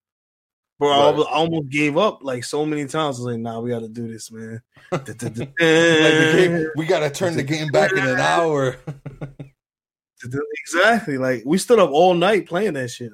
Bro, 0.80 0.92
I 0.92 0.96
almost- 0.96 1.28
I 1.28 1.32
almost 1.34 1.70
gave 1.70 1.98
up 1.98 2.24
like 2.24 2.46
so 2.46 2.66
many 2.66 2.84
times. 2.84 2.96
I 2.96 3.24
was 3.24 3.34
like, 3.34 3.40
nah, 3.40 3.60
we 3.60 3.70
gotta 3.72 3.90
do 3.90 4.08
this, 4.08 4.32
man. 4.32 4.62
Like 4.92 5.06
the 5.06 6.34
game, 6.38 6.68
we 6.78 6.86
gotta 6.86 7.10
turn 7.10 7.36
the 7.36 7.44
game 7.44 7.68
back 7.68 7.92
in 7.92 8.00
an 8.00 8.20
hour. 8.20 8.78
exactly. 10.64 11.18
Like 11.18 11.44
we 11.46 11.58
stood 11.58 11.80
up 11.80 11.90
all 11.92 12.14
night 12.14 12.48
playing 12.48 12.74
that 12.74 12.90
shit. 12.90 13.12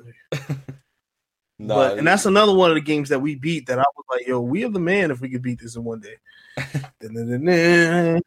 Nah, 1.58 1.76
but 1.76 1.98
and 1.98 2.08
that's 2.08 2.26
another 2.26 2.54
one 2.54 2.70
of 2.70 2.76
the 2.76 2.82
games 2.82 3.10
that 3.10 3.20
we 3.22 3.34
beat 3.36 3.66
that 3.68 3.80
I 3.80 3.84
was 3.98 4.06
like, 4.12 4.28
yo, 4.28 4.40
we 4.42 4.64
are 4.64 4.70
the 4.70 4.80
man 4.80 5.10
if 5.12 5.20
we 5.22 5.30
could 5.30 5.42
beat 5.42 5.60
this 5.60 5.76
in 5.76 5.84
one 5.84 6.00
day. 6.00 6.16
Dun-dun-dun-dun. 7.00 8.22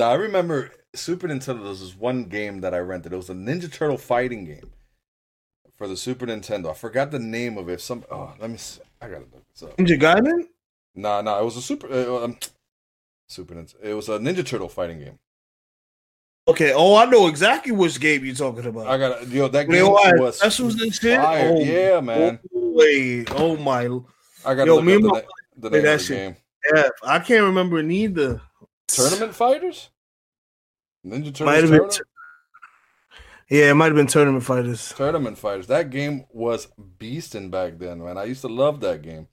I 0.00 0.14
remember 0.14 0.70
Super 0.94 1.28
Nintendo. 1.28 1.60
There 1.60 1.68
was 1.68 1.96
one 1.96 2.24
game 2.24 2.60
that 2.60 2.74
I 2.74 2.78
rented. 2.78 3.12
It 3.12 3.16
was 3.16 3.30
a 3.30 3.34
Ninja 3.34 3.70
Turtle 3.70 3.98
fighting 3.98 4.44
game 4.44 4.70
for 5.76 5.88
the 5.88 5.96
Super 5.96 6.26
Nintendo. 6.26 6.70
I 6.70 6.74
forgot 6.74 7.10
the 7.10 7.18
name 7.18 7.58
of 7.58 7.68
it. 7.68 7.80
Some 7.80 8.04
oh, 8.10 8.34
let 8.40 8.50
me. 8.50 8.56
See. 8.56 8.80
I 9.00 9.08
gotta 9.08 9.20
look 9.32 9.48
this 9.52 9.62
up. 9.62 9.76
Ninja 9.76 9.98
Gaiden? 9.98 10.46
Nah, 10.94 11.22
nah, 11.22 11.40
it 11.40 11.44
was 11.44 11.56
a 11.56 11.62
Super. 11.62 11.90
Uh, 11.90 12.24
um, 12.24 12.36
Super 13.28 13.54
Nintendo. 13.54 13.82
It 13.82 13.94
was 13.94 14.08
a 14.08 14.18
Ninja 14.18 14.44
Turtle 14.44 14.68
fighting 14.68 14.98
game. 14.98 15.18
Okay, 16.48 16.72
oh, 16.74 16.96
I 16.96 17.04
know 17.04 17.28
exactly 17.28 17.70
which 17.70 18.00
game 18.00 18.24
you're 18.24 18.34
talking 18.34 18.66
about. 18.66 18.88
I 18.88 18.98
got 18.98 19.28
yo 19.28 19.46
that 19.48 19.68
game 19.68 19.94
had 19.96 20.18
was 20.18 20.38
specials 20.38 20.80
and 20.80 20.92
shit? 20.92 21.18
Oh, 21.20 21.60
yeah, 21.60 22.00
man. 22.00 22.40
Oh, 22.54 22.72
wait, 22.72 23.30
oh 23.36 23.56
my, 23.56 23.84
I 24.44 24.54
got 24.54 24.64
to 24.64 24.66
Yo, 24.66 24.76
look 24.76 24.94
and 24.94 25.04
the, 25.04 25.08
my 25.08 25.20
na- 25.20 25.26
the 25.56 25.70
name 25.70 25.82
that 25.82 26.00
of 26.00 26.08
the 26.08 26.14
game. 26.14 26.36
Yeah, 26.74 26.88
I 27.02 27.18
can't 27.18 27.44
remember 27.44 27.82
neither. 27.82 28.40
Tournament 28.88 29.34
Fighters. 29.34 29.90
Ninja 31.06 31.26
Turtles 31.26 31.40
Might 31.40 31.62
have 31.62 31.70
been 31.70 31.78
Tournament? 31.78 32.00
Yeah, 33.48 33.70
it 33.70 33.74
might 33.74 33.86
have 33.86 33.96
been 33.96 34.06
Tournament 34.06 34.44
Fighters. 34.44 34.92
Tournament 34.96 35.38
Fighters. 35.38 35.66
That 35.66 35.90
game 35.90 36.24
was 36.30 36.68
beasting 36.98 37.50
back 37.50 37.78
then, 37.78 38.02
man. 38.02 38.16
I 38.16 38.24
used 38.24 38.42
to 38.42 38.48
love 38.48 38.80
that 38.80 39.02
game. 39.02 39.26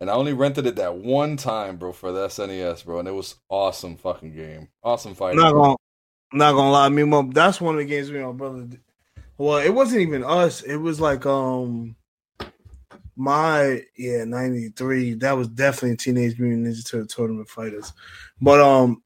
And 0.00 0.10
I 0.10 0.14
only 0.14 0.32
rented 0.32 0.66
it 0.66 0.76
that 0.76 0.96
one 0.96 1.36
time, 1.36 1.76
bro, 1.76 1.92
for 1.92 2.12
the 2.12 2.26
SNES, 2.28 2.84
bro. 2.84 2.98
And 2.98 3.08
it 3.08 3.12
was 3.12 3.36
awesome 3.48 3.96
fucking 3.96 4.34
game. 4.34 4.68
Awesome 4.82 5.14
fighting. 5.14 5.40
not 5.40 5.52
gonna, 5.52 5.76
not 6.32 6.52
gonna 6.52 6.70
lie, 6.70 6.88
me 6.88 7.04
my 7.04 7.28
that's 7.32 7.60
one 7.60 7.74
of 7.74 7.78
the 7.78 7.84
games 7.84 8.10
me 8.10 8.18
and 8.18 8.26
my 8.26 8.32
brother. 8.32 8.62
Did. 8.62 8.80
Well, 9.36 9.58
it 9.58 9.74
wasn't 9.74 10.02
even 10.02 10.24
us. 10.24 10.62
It 10.62 10.76
was 10.76 11.00
like 11.00 11.26
um, 11.26 11.96
my 13.16 13.82
yeah 13.96 14.24
ninety 14.24 14.68
three. 14.70 15.14
That 15.14 15.32
was 15.36 15.48
definitely 15.48 15.96
Teenage 15.96 16.38
Mutant 16.38 16.66
Ninja 16.66 16.88
Turtle 16.88 17.06
Tournament 17.06 17.48
Fighters. 17.48 17.92
But 18.40 18.60
um, 18.60 19.02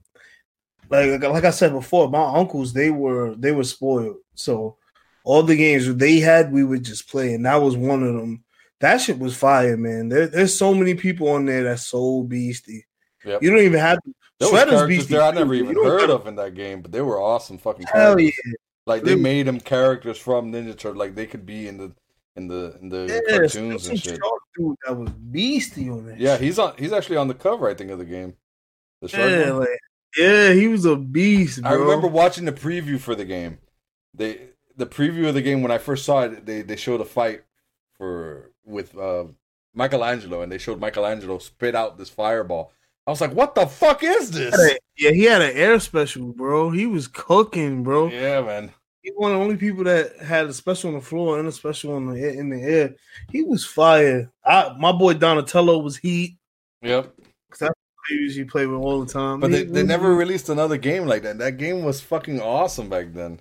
like 0.90 1.22
like 1.22 1.44
I 1.44 1.50
said 1.50 1.72
before, 1.72 2.08
my 2.08 2.24
uncles 2.34 2.72
they 2.72 2.90
were 2.90 3.34
they 3.36 3.52
were 3.52 3.64
spoiled. 3.64 4.16
So 4.34 4.76
all 5.24 5.42
the 5.42 5.56
games 5.56 5.94
they 5.96 6.20
had, 6.20 6.52
we 6.52 6.64
would 6.64 6.84
just 6.84 7.08
play, 7.10 7.34
and 7.34 7.44
that 7.46 7.56
was 7.56 7.76
one 7.76 8.02
of 8.02 8.14
them. 8.14 8.44
That 8.80 8.98
shit 9.00 9.18
was 9.18 9.36
fire, 9.36 9.76
man. 9.76 10.08
There, 10.08 10.28
there's 10.28 10.56
so 10.56 10.72
many 10.72 10.94
people 10.94 11.28
on 11.30 11.44
there 11.46 11.64
that's 11.64 11.86
so 11.86 12.22
beastie. 12.22 12.86
Yep. 13.24 13.42
You 13.42 13.50
don't 13.50 13.58
even 13.60 13.80
have 13.80 13.98
to. 14.04 14.14
There 14.38 14.48
Shredder's 14.48 14.86
beastie 14.86 15.14
there 15.14 15.22
I 15.22 15.32
never 15.32 15.52
even 15.52 15.74
heard 15.74 16.10
of 16.10 16.28
in 16.28 16.36
that 16.36 16.54
game, 16.54 16.80
but 16.80 16.92
they 16.92 17.02
were 17.02 17.20
awesome 17.20 17.58
fucking 17.58 17.86
Hell 17.92 18.14
characters. 18.14 18.40
yeah. 18.46 18.52
Like 18.86 19.02
they 19.02 19.16
They- 19.16 19.20
made 19.20 19.46
them 19.46 19.58
characters 19.60 20.16
from 20.16 20.52
Ninja 20.52 20.78
Turtle, 20.78 20.94
like 20.98 21.16
they 21.16 21.26
could 21.26 21.44
be 21.44 21.66
in 21.66 21.76
the 21.76 21.92
in 22.38 22.48
the 22.48 22.78
in 22.80 22.88
the 22.88 23.22
Yeah, 23.28 23.38
cartoons 23.38 23.88
and 23.88 24.00
shit. 24.00 24.18
shark 24.18 24.42
dude 24.56 24.76
that 24.86 24.96
was 24.96 25.10
beastie 25.10 25.90
on 25.90 26.06
that. 26.06 26.18
Yeah, 26.18 26.34
shit. 26.34 26.44
he's 26.44 26.58
on. 26.58 26.74
He's 26.78 26.92
actually 26.92 27.16
on 27.16 27.28
the 27.28 27.34
cover, 27.34 27.68
I 27.68 27.74
think, 27.74 27.90
of 27.90 27.98
the 27.98 28.04
game. 28.04 28.34
The 29.02 29.08
shark 29.08 29.30
yeah, 29.30 29.52
like, 29.52 29.68
yeah, 30.16 30.52
he 30.52 30.68
was 30.68 30.84
a 30.84 30.96
beast, 30.96 31.62
bro. 31.62 31.70
I 31.70 31.74
remember 31.74 32.08
watching 32.08 32.44
the 32.44 32.52
preview 32.52 32.98
for 32.98 33.14
the 33.14 33.24
game. 33.24 33.58
They 34.14 34.48
the 34.76 34.86
preview 34.86 35.28
of 35.28 35.34
the 35.34 35.42
game 35.42 35.62
when 35.62 35.70
I 35.70 35.78
first 35.78 36.04
saw 36.04 36.22
it, 36.22 36.46
they 36.46 36.62
they 36.62 36.76
showed 36.76 37.00
a 37.00 37.04
fight 37.04 37.42
for 37.96 38.52
with 38.64 38.96
uh, 38.96 39.24
Michelangelo, 39.74 40.42
and 40.42 40.50
they 40.50 40.58
showed 40.58 40.80
Michelangelo 40.80 41.38
spit 41.38 41.74
out 41.74 41.98
this 41.98 42.08
fireball. 42.08 42.72
I 43.06 43.10
was 43.10 43.20
like, 43.20 43.32
"What 43.32 43.54
the 43.54 43.66
fuck 43.66 44.02
is 44.02 44.30
this?" 44.30 44.78
Yeah, 44.96 45.10
he 45.10 45.24
had 45.24 45.42
an 45.42 45.56
air 45.56 45.78
special, 45.80 46.32
bro. 46.32 46.70
He 46.70 46.86
was 46.86 47.08
cooking, 47.08 47.82
bro. 47.82 48.08
Yeah, 48.08 48.42
man. 48.42 48.72
He 49.02 49.10
one 49.16 49.32
of 49.32 49.38
the 49.38 49.42
only 49.44 49.56
people 49.56 49.84
that 49.84 50.16
had 50.18 50.46
a 50.46 50.52
special 50.52 50.88
on 50.88 50.94
the 50.94 51.00
floor 51.00 51.38
and 51.38 51.48
a 51.48 51.52
special 51.52 51.94
on 51.94 52.06
the 52.06 52.14
in 52.38 52.48
the 52.50 52.60
air. 52.60 52.94
He 53.30 53.42
was 53.42 53.64
fire. 53.64 54.30
I, 54.44 54.74
my 54.78 54.92
boy 54.92 55.14
Donatello 55.14 55.78
was 55.78 55.96
heat. 55.96 56.36
Yep. 56.82 57.12
they 57.60 57.68
usually 58.10 58.44
play 58.44 58.66
with 58.66 58.80
all 58.80 59.04
the 59.04 59.12
time. 59.12 59.40
But 59.40 59.50
they, 59.52 59.58
He- 59.64 59.64
they 59.70 59.82
never 59.82 60.14
released 60.14 60.48
another 60.48 60.76
game 60.76 61.06
like 61.06 61.22
that. 61.22 61.38
That 61.38 61.58
game 61.58 61.84
was 61.84 62.00
fucking 62.00 62.40
awesome 62.40 62.88
back 62.88 63.12
then. 63.12 63.40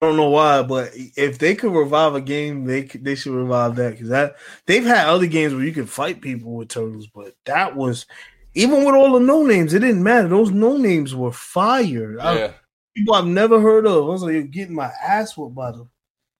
I 0.00 0.06
don't 0.06 0.16
know 0.16 0.30
why, 0.30 0.62
but 0.62 0.92
if 0.94 1.38
they 1.40 1.56
could 1.56 1.72
revive 1.72 2.14
a 2.14 2.20
game, 2.20 2.64
they 2.66 2.84
could, 2.84 3.04
they 3.04 3.16
should 3.16 3.32
revive 3.32 3.74
that 3.76 3.90
because 3.94 4.10
that 4.10 4.36
they've 4.66 4.84
had 4.84 5.08
other 5.08 5.26
games 5.26 5.52
where 5.54 5.64
you 5.64 5.72
can 5.72 5.86
fight 5.86 6.20
people 6.20 6.52
with 6.54 6.68
turtles, 6.68 7.08
but 7.08 7.34
that 7.46 7.74
was 7.74 8.06
even 8.54 8.84
with 8.84 8.94
all 8.94 9.12
the 9.14 9.18
no 9.20 9.44
names, 9.44 9.74
it 9.74 9.80
didn't 9.80 10.02
matter. 10.04 10.28
Those 10.28 10.52
no 10.52 10.76
names 10.76 11.16
were 11.16 11.32
fire. 11.32 12.16
I- 12.20 12.38
Yeah. 12.38 12.52
People 12.98 13.14
I've 13.14 13.26
never 13.26 13.60
heard 13.60 13.86
of. 13.86 14.04
I 14.04 14.08
was 14.08 14.22
like, 14.22 14.32
you're 14.34 14.42
getting 14.42 14.74
my 14.74 14.90
ass 15.02 15.36
whooped 15.36 15.54
by 15.54 15.70
them. 15.72 15.90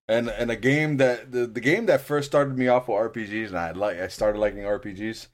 And 0.09 0.29
and 0.31 0.51
a 0.51 0.57
game 0.57 0.97
that 0.99 1.31
the, 1.33 1.47
the 1.47 1.61
game 1.61 1.87
that 1.87 2.01
first 2.01 2.29
started 2.29 2.57
me 2.59 2.69
off 2.69 2.89
with 2.89 2.97
RPGs 2.97 3.49
and 3.49 3.59
I 3.59 3.73
like 3.73 3.99
I 4.01 4.09
started 4.09 4.39
liking 4.39 4.61
RPGs 4.63 5.27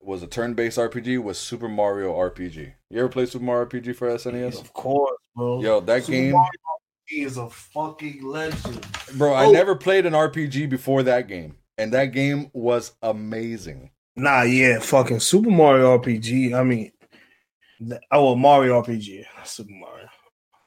was 0.00 0.22
a 0.22 0.26
turn-based 0.26 0.78
RPG 0.78 1.22
was 1.22 1.38
Super 1.38 1.68
Mario 1.68 2.14
RPG. 2.14 2.72
You 2.90 2.98
ever 3.00 3.08
play 3.08 3.26
Super 3.26 3.44
Mario 3.44 3.66
RPG 3.66 3.94
for 3.96 4.08
SNES? 4.08 4.60
Of 4.60 4.72
course, 4.72 5.18
bro. 5.34 5.60
Yo, 5.60 5.80
that 5.80 6.04
Super 6.04 6.12
game, 6.12 6.32
Mario 6.32 6.50
RPG 7.10 7.26
is 7.26 7.36
a 7.36 7.50
fucking 7.50 8.22
legend. 8.24 8.86
bro. 9.18 9.34
I 9.34 9.46
Oh. 9.46 9.50
never 9.52 9.74
played 9.74 10.06
an 10.06 10.12
RPG 10.14 10.70
before 10.70 11.02
that 11.02 11.28
game, 11.28 11.56
and 11.76 11.92
that 11.92 12.06
game 12.06 12.50
was 12.54 12.92
amazing. 13.02 13.90
Nah, 14.16 14.42
yeah, 14.42 14.78
fucking 14.78 15.20
Super 15.20 15.50
Mario 15.50 15.98
RPG. 15.98 16.54
I 16.54 16.62
mean, 16.62 16.92
oh, 18.12 18.34
Mario 18.34 18.80
RPG, 18.80 19.24
Super 19.44 19.72
Mario. 19.72 20.08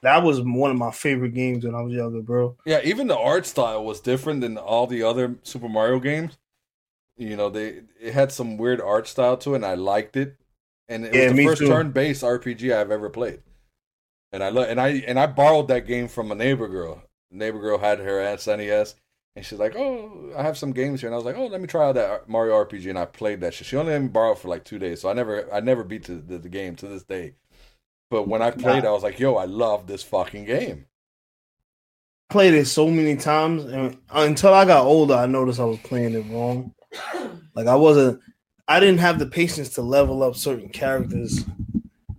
That 0.02 0.22
was 0.22 0.40
one 0.42 0.70
of 0.70 0.76
my 0.76 0.90
favorite 0.90 1.34
games 1.34 1.64
when 1.64 1.74
I 1.74 1.82
was 1.82 1.92
younger, 1.94 2.22
bro. 2.22 2.56
Yeah, 2.64 2.80
even 2.84 3.06
the 3.06 3.18
art 3.18 3.46
style 3.46 3.84
was 3.84 4.00
different 4.00 4.40
than 4.42 4.58
all 4.58 4.86
the 4.86 5.02
other 5.02 5.36
Super 5.42 5.68
Mario 5.68 5.98
games. 5.98 6.36
You 7.16 7.36
know, 7.36 7.50
they 7.50 7.82
it 8.00 8.14
had 8.14 8.32
some 8.32 8.58
weird 8.58 8.80
art 8.80 9.08
style 9.08 9.36
to 9.38 9.54
it, 9.54 9.58
and 9.58 9.66
I 9.66 9.74
liked 9.74 10.16
it. 10.16 10.36
And 10.88 11.06
it 11.06 11.14
Yeah, 11.14 11.28
was 11.28 11.30
the 11.30 11.36
first 11.36 11.66
too. 11.66 11.66
turn-based 11.66 12.24
RPG 12.24 12.72
I've 12.74 12.90
ever 12.92 13.10
played. 13.10 13.42
And 14.32 14.44
I 14.44 14.50
lo- 14.50 14.64
and 14.64 14.80
I 14.80 14.88
and 15.08 15.18
I 15.20 15.26
borrowed 15.26 15.68
that 15.68 15.86
game 15.86 16.08
from 16.08 16.32
a 16.32 16.36
neighbor 16.36 16.68
girl. 16.68 17.02
Neighbor 17.30 17.60
girl 17.60 17.78
had 17.78 18.00
her 18.00 18.20
SNES, 18.20 18.96
and 19.36 19.46
she's 19.46 19.58
like, 19.60 19.76
"Oh, 19.76 20.32
I 20.36 20.42
have 20.42 20.58
some 20.58 20.72
games 20.72 21.00
here." 21.02 21.08
And 21.08 21.14
I 21.14 21.18
was 21.18 21.26
like, 21.26 21.36
"Oh, 21.36 21.46
let 21.46 21.60
me 21.62 21.68
try 21.68 21.88
out 21.88 21.96
that 21.96 22.28
Mario 22.28 22.54
RPG." 22.54 22.90
And 22.90 22.98
I 22.98 23.06
played 23.06 23.40
that 23.42 23.54
shit. 23.54 23.66
She 23.68 23.76
only 23.76 23.92
let 23.92 24.02
me 24.02 24.08
borrow 24.08 24.32
it 24.32 24.38
for 24.38 24.48
like 24.48 24.64
two 24.64 24.78
days, 24.80 25.02
so 25.02 25.10
I 25.10 25.14
never 25.14 25.52
I 25.54 25.60
never 25.60 25.84
beat 25.84 26.04
the, 26.06 26.14
the, 26.16 26.38
the 26.38 26.48
game 26.50 26.76
to 26.76 26.88
this 26.88 27.04
day. 27.04 27.34
But 28.10 28.26
when 28.26 28.42
I 28.42 28.50
played, 28.50 28.84
I 28.84 28.90
was 28.90 29.04
like, 29.04 29.20
"Yo, 29.20 29.36
I 29.36 29.44
love 29.44 29.86
this 29.86 30.02
fucking 30.02 30.44
game." 30.44 30.86
Played 32.28 32.54
it 32.54 32.66
so 32.66 32.88
many 32.88 33.16
times, 33.16 33.64
and 33.64 33.96
until 34.10 34.52
I 34.52 34.64
got 34.64 34.84
older, 34.84 35.14
I 35.14 35.26
noticed 35.26 35.60
I 35.60 35.64
was 35.64 35.78
playing 35.78 36.14
it 36.14 36.32
wrong. 36.32 36.74
Like 37.52 37.66
I 37.66 37.74
wasn't, 37.74 38.20
I 38.68 38.78
didn't 38.78 39.00
have 39.00 39.18
the 39.18 39.26
patience 39.26 39.70
to 39.70 39.82
level 39.82 40.22
up 40.22 40.36
certain 40.36 40.68
characters. 40.68 41.44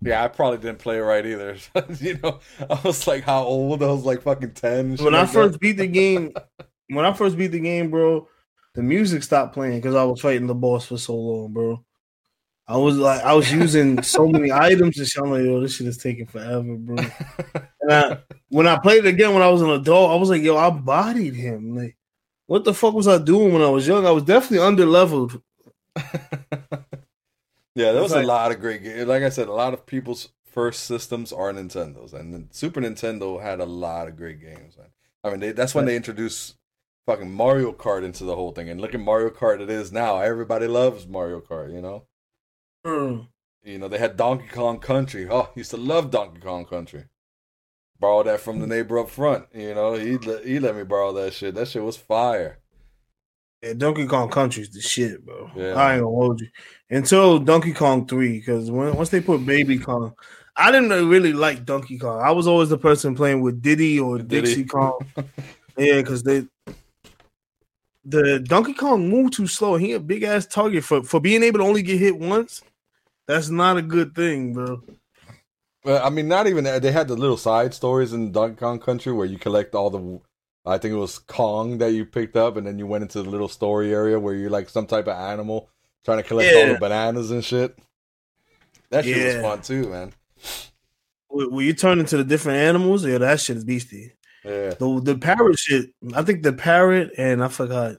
Yeah, 0.01 0.23
I 0.23 0.27
probably 0.27 0.57
didn't 0.57 0.79
play 0.79 0.97
it 0.97 1.01
right 1.01 1.25
either. 1.25 1.55
you 1.99 2.19
know, 2.21 2.41
I 2.69 2.79
was 2.83 3.07
like, 3.07 3.23
how 3.23 3.43
old? 3.43 3.81
I 3.81 3.87
was 3.87 4.03
like 4.03 4.23
fucking 4.23 4.53
ten. 4.55 4.97
When 4.97 5.15
I 5.15 5.21
like 5.21 5.29
first 5.29 5.53
that. 5.53 5.61
beat 5.61 5.77
the 5.77 5.87
game, 5.87 6.33
when 6.89 7.05
I 7.05 7.13
first 7.13 7.37
beat 7.37 7.47
the 7.47 7.61
game, 7.61 7.89
bro, 7.89 8.27
the 8.73 8.83
music 8.83 9.23
stopped 9.23 9.53
playing 9.53 9.77
because 9.77 9.95
I 9.95 10.03
was 10.03 10.19
fighting 10.19 10.47
the 10.47 10.53
boss 10.53 10.87
for 10.87 10.97
so 10.97 11.15
long, 11.15 11.53
bro. 11.53 11.85
I 12.71 12.77
was 12.77 12.95
like, 12.97 13.21
I 13.21 13.33
was 13.33 13.51
using 13.51 14.01
so 14.01 14.27
many 14.27 14.49
items 14.53 14.97
and 14.97 15.05
shit. 15.05 15.21
I'm 15.21 15.29
like, 15.29 15.43
yo, 15.43 15.59
this 15.59 15.75
shit 15.75 15.87
is 15.87 15.97
taking 15.97 16.25
forever, 16.25 16.75
bro. 16.75 16.95
And 17.81 17.91
I, 17.91 18.17
when 18.49 18.67
I 18.67 18.77
played 18.77 19.05
it 19.05 19.09
again 19.09 19.33
when 19.33 19.41
I 19.41 19.49
was 19.49 19.63
an 19.63 19.71
adult, 19.71 20.11
I 20.11 20.15
was 20.15 20.29
like, 20.29 20.43
yo, 20.43 20.55
I 20.55 20.69
bodied 20.69 21.33
him. 21.33 21.75
Like, 21.75 21.97
what 22.45 22.63
the 22.63 22.75
fuck 22.75 22.93
was 22.93 23.07
I 23.07 23.17
doing 23.17 23.51
when 23.51 23.63
I 23.63 23.69
was 23.69 23.87
young? 23.87 24.05
I 24.05 24.11
was 24.11 24.23
definitely 24.23 24.59
under 24.59 24.85
leveled. 24.85 25.41
yeah, 27.75 27.91
there 27.91 28.03
was 28.03 28.11
It's 28.11 28.23
a 28.23 28.27
lot 28.27 28.51
of 28.51 28.61
great 28.61 28.83
games. 28.83 29.07
Like 29.07 29.23
I 29.23 29.29
said, 29.29 29.47
a 29.47 29.53
lot 29.53 29.73
of 29.73 29.87
people's 29.87 30.29
first 30.45 30.83
systems 30.83 31.33
are 31.33 31.51
Nintendos, 31.51 32.13
and 32.13 32.47
Super 32.51 32.81
Nintendo 32.81 33.41
had 33.41 33.59
a 33.59 33.65
lot 33.65 34.07
of 34.07 34.15
great 34.15 34.39
games. 34.39 34.77
Man. 34.77 34.87
I 35.23 35.31
mean, 35.31 35.39
they, 35.39 35.51
that's 35.51 35.73
when 35.73 35.85
they 35.85 35.95
introduced 35.95 36.55
fucking 37.07 37.33
Mario 37.33 37.73
Kart 37.73 38.03
into 38.03 38.23
the 38.23 38.35
whole 38.35 38.51
thing. 38.51 38.69
And 38.69 38.79
look 38.79 38.93
at 38.93 39.01
Mario 39.01 39.31
Kart 39.31 39.59
it 39.59 39.71
is 39.71 39.91
now. 39.91 40.19
Everybody 40.19 40.67
loves 40.67 41.07
Mario 41.07 41.41
Kart. 41.41 41.73
You 41.73 41.81
know, 41.81 42.05
Mm. 42.85 43.27
you 43.63 43.77
know 43.77 43.87
they 43.87 43.99
had 43.99 44.17
Donkey 44.17 44.47
Kong 44.47 44.79
Country. 44.79 45.27
Oh, 45.29 45.49
used 45.55 45.71
to 45.71 45.77
love 45.77 46.09
Donkey 46.09 46.39
Kong 46.39 46.65
Country. 46.65 47.05
Borrowed 47.99 48.25
that 48.25 48.39
from 48.39 48.59
the 48.59 48.65
neighbor 48.65 48.97
up 48.97 49.09
front. 49.09 49.45
You 49.53 49.75
know, 49.75 49.93
he 49.93 50.17
let, 50.17 50.43
he 50.43 50.59
let 50.59 50.75
me 50.75 50.83
borrow 50.83 51.13
that 51.13 51.33
shit. 51.33 51.53
That 51.53 51.67
shit 51.67 51.83
was 51.83 51.97
fire. 51.97 52.57
Yeah, 53.61 53.73
Donkey 53.73 54.07
Kong 54.07 54.29
Country's 54.29 54.71
the 54.71 54.81
shit, 54.81 55.23
bro. 55.23 55.51
Yeah. 55.55 55.73
I 55.73 55.93
ain't 55.93 56.01
gonna 56.01 56.15
hold 56.15 56.41
you 56.41 56.47
until 56.89 57.37
Donkey 57.37 57.73
Kong 57.73 58.07
Three, 58.07 58.39
because 58.39 58.71
once 58.71 59.09
they 59.09 59.21
put 59.21 59.45
Baby 59.45 59.77
Kong, 59.77 60.15
I 60.55 60.71
didn't 60.71 60.89
really 61.09 61.33
like 61.33 61.65
Donkey 61.65 61.99
Kong. 61.99 62.19
I 62.21 62.31
was 62.31 62.47
always 62.47 62.69
the 62.69 62.77
person 62.79 63.13
playing 63.13 63.41
with 63.41 63.61
Diddy 63.61 63.99
or 63.99 64.17
Diddy. 64.17 64.47
Dixie 64.47 64.65
Kong. 64.65 64.99
yeah, 65.77 65.97
because 65.97 66.23
they 66.23 66.47
the 68.03 68.39
Donkey 68.39 68.73
Kong 68.73 69.07
moved 69.09 69.33
too 69.33 69.47
slow. 69.47 69.75
He 69.75 69.93
a 69.93 69.99
big 69.99 70.23
ass 70.23 70.45
target 70.45 70.83
for 70.83 71.03
for 71.03 71.19
being 71.19 71.43
able 71.43 71.59
to 71.59 71.65
only 71.65 71.83
get 71.83 71.99
hit 71.99 72.17
once. 72.17 72.63
That's 73.27 73.49
not 73.49 73.77
a 73.77 73.81
good 73.81 74.13
thing, 74.15 74.53
bro. 74.53 74.81
Well, 75.83 76.05
I 76.05 76.09
mean, 76.09 76.27
not 76.27 76.47
even 76.47 76.63
that. 76.65 76.81
They 76.81 76.91
had 76.91 77.07
the 77.07 77.15
little 77.15 77.37
side 77.37 77.73
stories 77.73 78.13
in 78.13 78.31
Donkey 78.31 78.57
Kong 78.57 78.79
Country 78.79 79.11
where 79.13 79.25
you 79.25 79.37
collect 79.39 79.73
all 79.75 79.89
the. 79.89 80.19
I 80.63 80.77
think 80.77 80.93
it 80.93 80.97
was 80.97 81.17
Kong 81.17 81.79
that 81.79 81.93
you 81.93 82.05
picked 82.05 82.35
up, 82.35 82.55
and 82.55 82.67
then 82.67 82.77
you 82.77 82.85
went 82.85 83.01
into 83.01 83.23
the 83.23 83.29
little 83.29 83.47
story 83.47 83.91
area 83.93 84.19
where 84.19 84.35
you're 84.35 84.49
like 84.51 84.69
some 84.69 84.85
type 84.85 85.07
of 85.07 85.17
animal 85.17 85.69
trying 86.05 86.17
to 86.19 86.23
collect 86.23 86.55
all 86.55 86.73
the 86.73 86.79
bananas 86.79 87.31
and 87.31 87.43
shit. 87.43 87.77
That 88.91 89.05
shit 89.05 89.15
was 89.25 89.35
Yeah. 89.35 89.41
fun 89.41 89.61
too, 89.61 89.89
man. 89.89 90.13
When 91.29 91.65
you 91.65 91.73
turn 91.73 91.99
into 91.99 92.17
the 92.17 92.23
different 92.23 92.59
animals, 92.59 93.05
yeah, 93.05 93.17
that 93.19 93.39
shit 93.39 93.57
is 93.57 93.63
beastie. 93.63 94.13
Yeah, 94.43 94.71
The 94.71 95.01
the 95.03 95.17
parrot 95.17 95.57
shit. 95.57 95.91
I 96.13 96.23
think 96.23 96.43
the 96.43 96.53
parrot 96.53 97.11
and 97.17 97.43
I 97.43 97.47
forgot. 97.47 97.95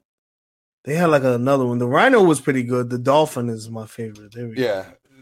They 0.84 0.94
had 0.96 1.06
like 1.06 1.22
another 1.24 1.64
one. 1.64 1.78
The 1.78 1.86
rhino 1.86 2.22
was 2.22 2.40
pretty 2.40 2.62
good. 2.64 2.90
The 2.90 2.98
dolphin 2.98 3.48
is 3.48 3.70
my 3.70 3.86
favorite. 3.86 4.34
There 4.34 4.48
we 4.48 4.54
go. 4.56 4.62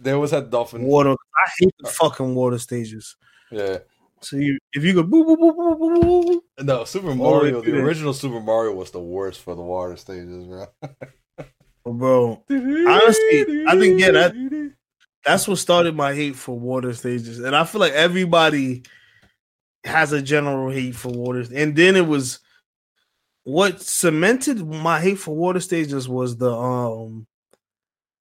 They 0.01 0.13
always 0.13 0.31
had 0.31 0.51
dolphin. 0.51 0.83
Water. 0.83 1.11
I 1.13 1.51
hate 1.59 1.75
the 1.79 1.89
fucking 1.89 2.35
water 2.35 2.59
stages. 2.59 3.17
Yeah, 3.53 3.79
So 4.21 4.37
you, 4.37 4.59
if 4.73 4.83
you 4.85 4.95
go 4.95 5.03
boo 5.03 5.25
boo 5.25 5.37
boo 5.37 5.53
boo 5.53 5.77
boo 5.77 6.01
boo, 6.01 6.23
boo, 6.23 6.43
no, 6.65 6.85
Super 6.85 7.15
Mario. 7.15 7.61
The 7.63 7.79
original 7.83 8.13
Super 8.15 8.41
Mario 8.41 8.75
was 8.75 8.91
the 8.93 9.01
worst 9.01 9.41
for 9.41 9.55
the 9.55 9.63
water 9.63 9.97
stages, 9.97 10.45
bro. 10.47 10.67
oh, 11.85 11.93
bro, 11.93 12.45
Honestly, 12.49 13.65
I 13.67 13.79
think, 13.79 14.01
yeah, 14.01 14.11
that- 14.13 14.73
that's 15.25 15.47
what 15.47 15.59
started 15.59 15.95
my 15.95 16.15
hate 16.15 16.35
for 16.37 16.59
water 16.59 16.95
stages, 16.95 17.41
and 17.41 17.55
I 17.55 17.65
feel 17.65 17.81
like 17.81 17.93
everybody 17.93 18.85
has 19.85 20.13
a 20.13 20.23
general 20.23 20.71
hate 20.71 20.95
for 20.95 21.11
water. 21.11 21.45
And 21.55 21.77
then 21.77 21.95
it 21.97 22.07
was 22.07 22.39
what 23.45 23.83
cemented 23.83 24.65
my 24.67 25.01
hate 25.01 25.19
for 25.19 25.35
water 25.35 25.61
stages 25.61 26.09
was 26.09 26.37
the 26.39 26.51
um 26.55 27.27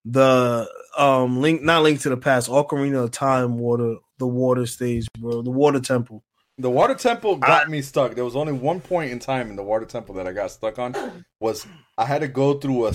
the 0.05 0.67
um 0.97 1.41
link 1.41 1.61
not 1.61 1.83
link 1.83 2.01
to 2.01 2.09
the 2.09 2.17
past 2.17 2.49
Ocarina 2.49 3.03
of 3.03 3.11
Time 3.11 3.57
water 3.57 3.95
the 4.17 4.27
water 4.27 4.65
stage, 4.65 5.07
bro, 5.17 5.41
the 5.41 5.49
water 5.49 5.79
temple. 5.79 6.23
The 6.57 6.69
water 6.69 6.93
temple 6.93 7.37
got 7.37 7.69
me 7.69 7.81
stuck. 7.81 8.15
There 8.15 8.25
was 8.25 8.35
only 8.35 8.51
one 8.51 8.81
point 8.81 9.11
in 9.11 9.19
time 9.19 9.49
in 9.49 9.55
the 9.55 9.63
water 9.63 9.85
temple 9.85 10.15
that 10.15 10.27
I 10.27 10.33
got 10.33 10.51
stuck 10.51 10.77
on. 10.77 10.93
Was 11.39 11.65
I 11.97 12.03
had 12.03 12.19
to 12.19 12.27
go 12.27 12.55
through 12.55 12.87
a 12.87 12.93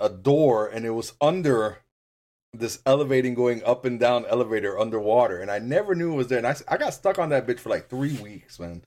a 0.00 0.10
door 0.10 0.68
and 0.68 0.84
it 0.84 0.90
was 0.90 1.14
under 1.20 1.78
this 2.52 2.80
elevating 2.84 3.34
going 3.34 3.62
up 3.64 3.84
and 3.84 3.98
down 3.98 4.26
elevator 4.26 4.78
underwater, 4.78 5.40
and 5.40 5.50
I 5.50 5.58
never 5.58 5.94
knew 5.94 6.12
it 6.12 6.16
was 6.16 6.28
there. 6.28 6.38
And 6.38 6.46
i, 6.46 6.54
I 6.68 6.76
got 6.76 6.94
stuck 6.94 7.18
on 7.18 7.30
that 7.30 7.46
bitch 7.46 7.60
for 7.60 7.70
like 7.70 7.88
three 7.88 8.16
weeks, 8.18 8.58
man. 8.58 8.82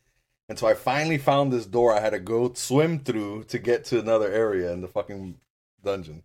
And 0.47 0.57
so 0.57 0.67
I 0.67 0.73
finally 0.73 1.17
found 1.17 1.53
this 1.53 1.65
door 1.65 1.93
I 1.93 1.99
had 1.99 2.11
to 2.11 2.19
go 2.19 2.51
swim 2.53 2.99
through 2.99 3.45
to 3.45 3.59
get 3.59 3.85
to 3.85 3.99
another 3.99 4.31
area 4.31 4.71
in 4.73 4.81
the 4.81 4.87
fucking 4.87 5.39
dungeon. 5.83 6.23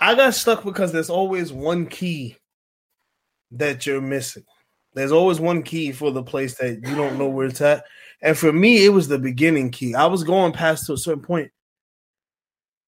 I 0.00 0.14
got 0.14 0.34
stuck 0.34 0.64
because 0.64 0.92
there's 0.92 1.10
always 1.10 1.52
one 1.52 1.86
key 1.86 2.36
that 3.52 3.86
you're 3.86 4.00
missing. 4.00 4.44
There's 4.94 5.12
always 5.12 5.38
one 5.38 5.62
key 5.62 5.92
for 5.92 6.10
the 6.10 6.22
place 6.22 6.56
that 6.58 6.80
you 6.86 6.94
don't 6.94 7.18
know 7.18 7.28
where 7.28 7.46
it's 7.46 7.60
at. 7.60 7.84
And 8.22 8.36
for 8.36 8.52
me, 8.52 8.84
it 8.84 8.88
was 8.90 9.08
the 9.08 9.18
beginning 9.18 9.70
key. 9.70 9.94
I 9.94 10.06
was 10.06 10.24
going 10.24 10.52
past 10.52 10.86
to 10.86 10.94
a 10.94 10.98
certain 10.98 11.22
point 11.22 11.50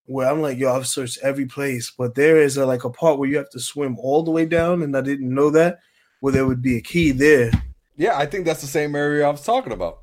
where 0.07 0.29
I'm 0.29 0.43
like, 0.43 0.59
yo, 0.59 0.75
I've 0.75 0.87
searched 0.87 1.19
every 1.23 1.47
place, 1.47 1.93
but 1.97 2.15
there 2.15 2.39
is 2.39 2.57
a, 2.57 2.67
like 2.67 2.85
a 2.85 2.91
part 2.91 3.19
where 3.19 3.29
you 3.29 3.37
have 3.37 3.51
to 3.51 3.61
swim 3.61 3.99
all 3.99 4.23
the 4.23 4.31
way 4.31 4.47
down, 4.47 4.83
and 4.83 4.97
I 4.97 5.01
didn't 5.01 5.33
know 5.33 5.51
that, 5.51 5.79
where 6.21 6.33
there 6.33 6.47
would 6.47 6.61
be 6.61 6.77
a 6.77 6.81
key 6.81 7.13
there. 7.13 7.51
Yeah, 7.97 8.19
I 8.19 8.27
think 8.27 8.45
that's 8.45 8.63
the 8.63 8.67
same 8.67 8.97
area 8.97 9.27
I 9.27 9.31
was 9.31 9.45
talking 9.45 9.73
about. 9.73 10.01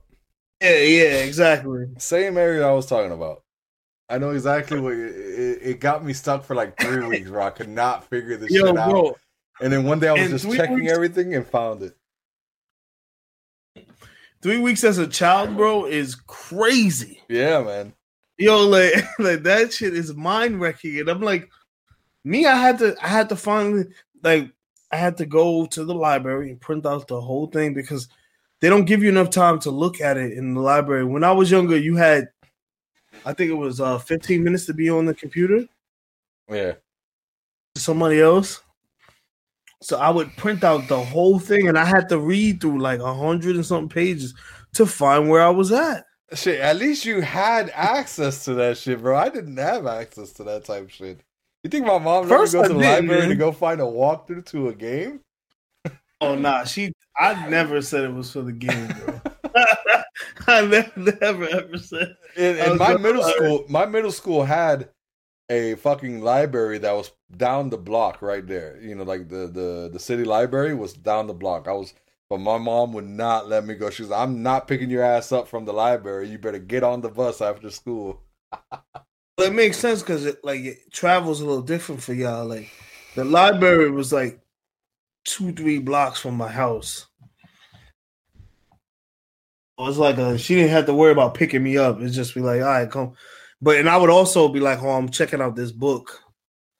Yeah, 0.61 0.79
yeah, 0.79 1.23
exactly. 1.23 1.85
Same 1.97 2.37
area 2.37 2.65
I 2.67 2.71
was 2.71 2.85
talking 2.85 3.11
about. 3.11 3.43
I 4.09 4.17
know 4.17 4.31
exactly 4.31 4.79
what 4.79 4.93
it, 4.93 5.59
it, 5.61 5.79
got 5.79 6.03
me 6.03 6.13
stuck 6.13 6.43
for 6.43 6.55
like 6.55 6.75
three 6.79 7.05
weeks, 7.05 7.29
where 7.29 7.41
I 7.41 7.51
could 7.51 7.69
not 7.69 8.09
figure 8.09 8.37
this 8.37 8.49
Yo, 8.49 8.65
shit 8.65 8.77
out. 8.77 8.89
bro, 8.89 9.15
And 9.61 9.71
then 9.71 9.83
one 9.83 9.99
day 9.99 10.07
I 10.07 10.13
was 10.13 10.21
And 10.23 10.31
just 10.31 10.51
checking 10.51 10.75
weeks- 10.79 10.91
everything 10.91 11.35
and 11.35 11.45
found 11.45 11.83
it. 11.83 11.95
three 14.41 14.57
weeks 14.59 14.83
as 14.83 14.97
a 14.97 15.07
child, 15.07 15.55
bro, 15.55 15.85
is 15.85 16.15
crazy. 16.15 17.21
Yeah, 17.29 17.61
man. 17.61 17.93
yo 18.37 18.65
like 18.67 18.93
like 19.19 19.43
that 19.43 19.71
shit 19.73 19.93
is 19.93 20.13
mind 20.15 20.61
wrecking 20.61 20.97
and 20.99 21.09
i'm 21.09 21.19
like 21.21 21.49
me 22.23 22.45
i 22.45 22.55
had 22.55 22.77
to 22.79 22.95
i 23.03 23.07
had 23.09 23.27
to 23.27 23.35
finally 23.35 23.83
like 24.23 24.49
I 24.91 24.95
had 24.97 25.17
to 25.17 25.25
go 25.27 25.67
to 25.67 25.85
the 25.85 25.93
library 25.93 26.49
and 26.49 26.59
print 26.59 26.83
out 26.85 27.07
the 27.07 27.21
whole 27.21 27.45
thing 27.45 27.75
because 27.75 28.07
they 28.59 28.69
don't 28.69 28.85
give 28.85 29.03
you 29.03 29.09
enough 29.09 29.29
time 29.29 29.59
to 29.59 29.69
look 29.69 30.01
at 30.01 30.17
it 30.17 30.31
in 30.33 30.55
the 30.55 30.61
library. 30.61 31.05
When 31.05 31.23
I 31.23 31.31
was 31.31 31.51
younger, 31.51 31.77
you 31.77 31.95
had, 31.95 32.29
I 33.25 33.33
think 33.33 33.51
it 33.51 33.55
was 33.55 33.79
uh, 33.81 33.97
15 33.99 34.43
minutes 34.43 34.65
to 34.67 34.73
be 34.73 34.89
on 34.89 35.05
the 35.05 35.13
computer. 35.13 35.65
Yeah. 36.49 36.73
Somebody 37.75 38.19
else. 38.19 38.61
So 39.81 39.97
I 39.97 40.09
would 40.09 40.35
print 40.35 40.63
out 40.63 40.87
the 40.87 40.99
whole 40.99 41.39
thing, 41.39 41.67
and 41.69 41.77
I 41.77 41.85
had 41.85 42.09
to 42.09 42.19
read 42.19 42.59
through 42.59 42.79
like 42.81 42.99
a 42.99 43.13
hundred 43.13 43.55
and 43.55 43.65
something 43.65 43.87
pages 43.89 44.33
to 44.73 44.85
find 44.85 45.29
where 45.29 45.41
I 45.41 45.49
was 45.49 45.71
at. 45.71 46.05
Shit, 46.33 46.59
at 46.59 46.75
least 46.75 47.05
you 47.05 47.21
had 47.21 47.71
access 47.73 48.43
to 48.45 48.53
that 48.55 48.77
shit, 48.77 49.01
bro. 49.01 49.17
I 49.17 49.29
didn't 49.29 49.57
have 49.57 49.87
access 49.87 50.31
to 50.33 50.43
that 50.43 50.65
type 50.65 50.83
of 50.83 50.91
shit. 50.91 51.21
You 51.63 51.69
think 51.69 51.85
my 51.85 51.97
mom 51.97 52.27
let 52.27 52.37
First 52.39 52.53
me 52.53 52.59
go 52.59 52.63
I 52.63 52.67
to 52.67 52.73
the 52.73 52.79
did, 52.79 52.85
library 52.87 53.19
man. 53.21 53.29
to 53.29 53.35
go 53.35 53.51
find 53.51 53.79
a 53.81 53.85
walkthrough 53.85 54.45
to 54.47 54.67
a 54.69 54.73
game? 54.75 55.21
Oh 56.21 56.35
nah, 56.35 56.65
she. 56.65 56.91
I 57.17 57.47
never 57.49 57.81
said 57.81 58.03
it 58.03 58.13
was 58.13 58.31
for 58.31 58.41
the 58.41 58.51
game, 58.51 58.87
bro. 58.87 59.08
I 60.47 60.65
never, 60.65 60.91
never 61.21 61.47
ever 61.47 61.77
said. 61.77 62.15
In, 62.35 62.57
in 62.57 62.77
my 62.77 62.97
middle 62.97 63.23
to- 63.23 63.29
school, 63.29 63.65
my 63.69 63.85
middle 63.85 64.11
school 64.11 64.43
had 64.43 64.89
a 65.49 65.75
fucking 65.75 66.21
library 66.21 66.77
that 66.79 66.93
was 66.93 67.11
down 67.35 67.69
the 67.69 67.77
block 67.77 68.21
right 68.21 68.45
there. 68.45 68.79
You 68.81 68.95
know, 68.95 69.03
like 69.03 69.29
the 69.29 69.47
the 69.47 69.89
the 69.91 69.99
city 69.99 70.23
library 70.23 70.73
was 70.73 70.93
down 70.93 71.27
the 71.27 71.33
block. 71.33 71.67
I 71.67 71.73
was, 71.73 71.93
but 72.29 72.39
my 72.39 72.57
mom 72.57 72.93
would 72.93 73.07
not 73.07 73.47
let 73.47 73.65
me 73.65 73.75
go. 73.75 73.89
She 73.89 74.03
was, 74.03 74.11
"I'm 74.11 74.43
not 74.43 74.67
picking 74.67 74.89
your 74.89 75.03
ass 75.03 75.31
up 75.31 75.47
from 75.47 75.65
the 75.65 75.73
library. 75.73 76.29
You 76.29 76.37
better 76.37 76.59
get 76.59 76.83
on 76.83 77.01
the 77.01 77.09
bus 77.09 77.41
after 77.41 77.69
school." 77.69 78.21
It 79.39 79.53
makes 79.53 79.77
sense 79.77 80.01
because 80.01 80.25
it 80.25 80.43
like 80.43 80.59
it 80.61 80.91
travels 80.91 81.39
a 81.39 81.45
little 81.45 81.61
different 81.61 82.03
for 82.03 82.13
y'all. 82.13 82.45
Like 82.45 82.69
the 83.15 83.23
library 83.23 83.89
was 83.89 84.11
like 84.11 84.41
two, 85.23 85.53
three 85.53 85.79
blocks 85.79 86.19
from 86.19 86.35
my 86.35 86.49
house. 86.49 87.07
It 89.79 89.83
was 89.83 89.97
like 89.97 90.17
a 90.17 90.37
she 90.37 90.55
didn't 90.55 90.71
have 90.71 90.87
to 90.87 90.93
worry 90.93 91.13
about 91.13 91.35
picking 91.35 91.63
me 91.63 91.77
up. 91.77 92.01
It's 92.01 92.13
just 92.13 92.35
be 92.35 92.41
like, 92.41 92.61
all 92.61 92.67
right, 92.67 92.91
come. 92.91 93.13
But 93.61 93.77
and 93.77 93.89
I 93.89 93.95
would 93.95 94.09
also 94.09 94.49
be 94.49 94.59
like, 94.59 94.83
oh, 94.83 94.89
I'm 94.89 95.07
checking 95.07 95.41
out 95.41 95.55
this 95.55 95.71
book. 95.71 96.21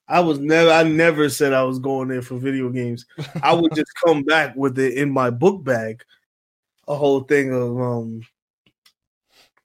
I 0.09 0.19
was 0.19 0.39
never 0.39 0.69
I 0.69 0.83
never 0.83 1.29
said 1.29 1.53
I 1.53 1.63
was 1.63 1.79
going 1.79 2.09
there 2.09 2.21
for 2.21 2.37
video 2.37 2.69
games. 2.69 3.05
I 3.41 3.53
would 3.53 3.73
just 3.73 3.91
come 4.05 4.23
back 4.23 4.53
with 4.57 4.77
it 4.79 4.95
in 4.95 5.11
my 5.11 5.29
book 5.29 5.63
bag. 5.63 6.03
A 6.89 6.95
whole 6.95 7.21
thing 7.21 7.53
of 7.53 7.79
um 7.79 8.21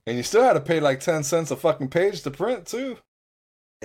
And 0.07 0.17
you 0.17 0.23
still 0.23 0.45
had 0.45 0.53
to 0.53 0.61
pay 0.61 0.79
like 0.79 1.01
ten 1.01 1.25
cents 1.25 1.51
a 1.51 1.57
fucking 1.57 1.89
page 1.89 2.23
to 2.23 2.31
print 2.31 2.67
too. 2.67 2.99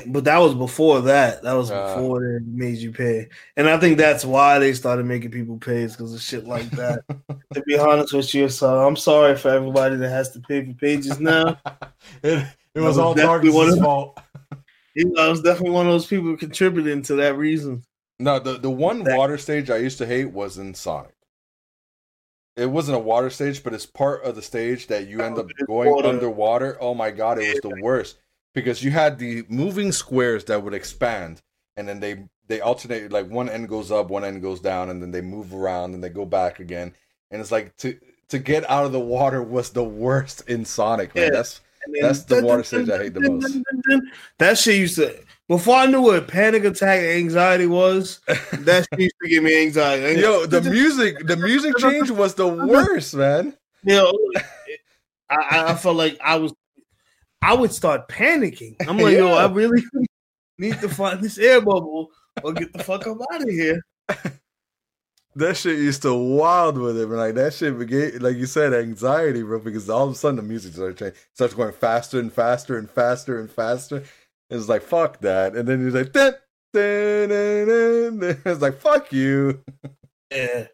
But 0.08 0.24
that 0.26 0.38
was 0.40 0.54
before 0.56 1.02
that. 1.02 1.44
That 1.44 1.54
was 1.54 1.72
Uh. 1.72 1.96
before 1.96 2.22
they 2.22 2.46
made 2.46 2.78
you 2.78 2.92
pay. 2.92 3.30
And 3.58 3.70
I 3.70 3.78
think 3.78 3.98
that's 3.98 4.24
why 4.26 4.60
they 4.60 4.74
started 4.74 5.06
making 5.06 5.32
people 5.32 5.58
pay 5.58 5.84
is 5.84 5.94
because 5.94 6.14
of 6.14 6.22
shit 6.22 6.46
like 6.46 6.70
that. 6.72 7.04
to 7.54 7.62
be 7.64 7.78
honest 7.78 8.14
with 8.14 8.34
you, 8.34 8.50
so 8.50 8.86
I'm 8.86 8.96
sorry 8.96 9.36
for 9.36 9.50
everybody 9.50 9.96
that 9.98 10.10
has 10.10 10.32
to 10.32 10.40
pay 10.40 10.66
for 10.66 10.74
pages 10.74 11.20
now. 11.20 11.58
it, 12.24 12.46
it 12.76 12.80
was 12.82 12.98
was 12.98 12.98
all 12.98 13.16
one 13.16 13.80
fault. 13.82 14.20
You 14.96 15.06
know, 15.12 15.22
I 15.24 15.30
was 15.30 15.42
definitely 15.42 15.72
one 15.72 15.86
of 15.88 15.94
those 15.94 16.08
people 16.08 16.36
contributing 16.36 17.02
to 17.04 17.16
that 17.16 17.38
reason. 17.38 17.84
No, 18.20 18.40
the 18.40 18.58
the 18.58 18.70
one 18.70 19.04
That- 19.04 19.18
water 19.18 19.38
stage 19.38 19.70
I 19.70 19.78
used 19.78 19.98
to 20.00 20.06
hate 20.06 20.32
was 20.32 20.58
in 20.58 20.74
Sonic. 20.74 21.14
It 22.58 22.66
wasn't 22.70 22.98
a 22.98 23.00
water 23.00 23.30
stage, 23.30 23.64
but 23.64 23.74
it's 23.74 23.86
part 23.86 24.24
of 24.24 24.36
the 24.36 24.42
stage 24.42 24.88
that 24.88 25.08
you 25.08 25.22
end 25.22 25.38
up 25.38 25.48
going 25.66 25.90
water. 25.90 26.10
underwater. 26.10 26.78
Oh 26.82 26.94
my 26.94 27.10
god, 27.12 27.40
it 27.40 27.62
was 27.64 27.72
the 27.74 27.82
worst 27.82 28.18
because 28.54 28.84
you 28.84 28.92
had 28.92 29.18
the 29.20 29.44
moving 29.50 29.92
squares 29.92 30.46
that 30.46 30.64
would 30.64 30.74
expand, 30.74 31.42
and 31.78 31.88
then 31.88 32.00
they 32.00 32.24
they 32.48 32.62
alternate. 32.62 33.12
Like 33.12 33.30
one 33.30 33.50
end 33.50 33.70
goes 33.70 33.92
up, 33.92 34.10
one 34.10 34.24
end 34.26 34.42
goes 34.42 34.60
down, 34.60 34.90
and 34.90 35.02
then 35.02 35.12
they 35.12 35.22
move 35.22 35.54
around 35.54 35.94
and 35.94 36.04
they 36.04 36.10
go 36.10 36.26
back 36.26 36.60
again. 36.60 36.94
And 37.32 37.42
it's 37.42 37.52
like 37.52 37.76
to 37.78 37.98
to 38.30 38.40
get 38.40 38.70
out 38.70 38.86
of 38.86 38.92
the 38.92 39.00
water 39.00 39.42
was 39.44 39.70
the 39.72 39.84
worst 39.84 40.48
in 40.50 40.66
Sonic. 40.66 41.14
Man. 41.16 41.26
Yeah. 41.26 41.30
That's 41.32 41.62
then- 41.94 42.02
That's 42.02 42.24
the 42.24 42.44
water 42.44 42.64
stage 42.64 42.90
I 42.90 42.98
hate 42.98 43.14
the 43.14 43.22
most. 43.22 43.58
That 44.38 44.58
shit 44.58 44.76
used 44.76 44.96
to 44.98 45.16
before 45.48 45.76
I 45.78 45.86
knew 45.88 46.02
what 46.02 46.28
panic 46.28 46.64
attack 46.66 47.00
anxiety 47.02 47.66
was, 47.66 48.20
that 48.28 48.86
shit 48.92 49.00
used 49.00 49.16
to 49.24 49.30
give 49.30 49.44
me 49.44 49.64
anxiety. 49.64 50.20
yo 50.22 50.46
the 50.46 50.62
music. 50.70 51.26
The 51.26 51.38
music 51.38 51.78
change 51.78 52.12
was 52.12 52.36
the 52.36 52.48
worst, 52.68 53.16
man. 53.16 53.56
you 53.84 53.94
know, 53.96 54.14
I- 55.30 55.66
I 55.72 55.76
felt 55.76 55.96
like 55.96 56.18
I 56.24 56.36
was, 56.36 56.54
I 57.42 57.54
would 57.54 57.72
start 57.72 58.10
panicking. 58.10 58.76
I'm 58.88 58.98
like, 58.98 59.16
yo, 59.16 59.34
I 59.34 59.52
really 59.52 59.84
need 60.58 60.80
to 60.82 60.90
find 60.90 61.22
this 61.22 61.38
air 61.38 61.62
bubble 61.62 62.12
or 62.44 62.54
get 62.54 62.74
the 62.74 62.84
fuck 62.84 63.08
up 63.08 63.18
out 63.34 63.42
of 63.42 63.50
here. 63.50 63.82
That 65.36 65.56
shit 65.56 65.78
used 65.78 66.02
to 66.02 66.14
wild 66.14 66.78
with 66.78 67.00
it, 67.00 67.08
man. 67.08 67.18
Like 67.18 67.36
that 67.36 67.54
shit 67.54 67.78
began, 67.78 68.18
like 68.20 68.36
you 68.36 68.48
said, 68.48 68.74
anxiety, 68.74 69.44
bro. 69.44 69.60
Because 69.60 69.90
all 69.90 70.08
of 70.08 70.12
a 70.12 70.16
sudden 70.16 70.38
the 70.38 70.42
music 70.42 70.74
starts 70.74 71.00
changing, 71.00 71.18
starts 71.34 71.54
going 71.54 71.72
faster 71.72 72.20
and 72.20 72.34
faster 72.34 72.78
and 72.78 72.90
faster 72.90 73.40
and 73.40 73.50
faster. 73.50 74.04
It's 74.50 74.68
like 74.68 74.82
fuck 74.82 75.20
that, 75.20 75.56
and 75.56 75.68
then 75.68 75.86
he's 75.86 75.94
like, 75.94 76.12
dun, 76.12 76.34
dun, 76.74 77.30
dun, 77.30 77.68
dun, 77.68 78.20
dun. 78.20 78.42
it's 78.46 78.62
like 78.62 78.80
fuck 78.80 79.14
you. 79.14 79.64
Yeah. 80.32 80.68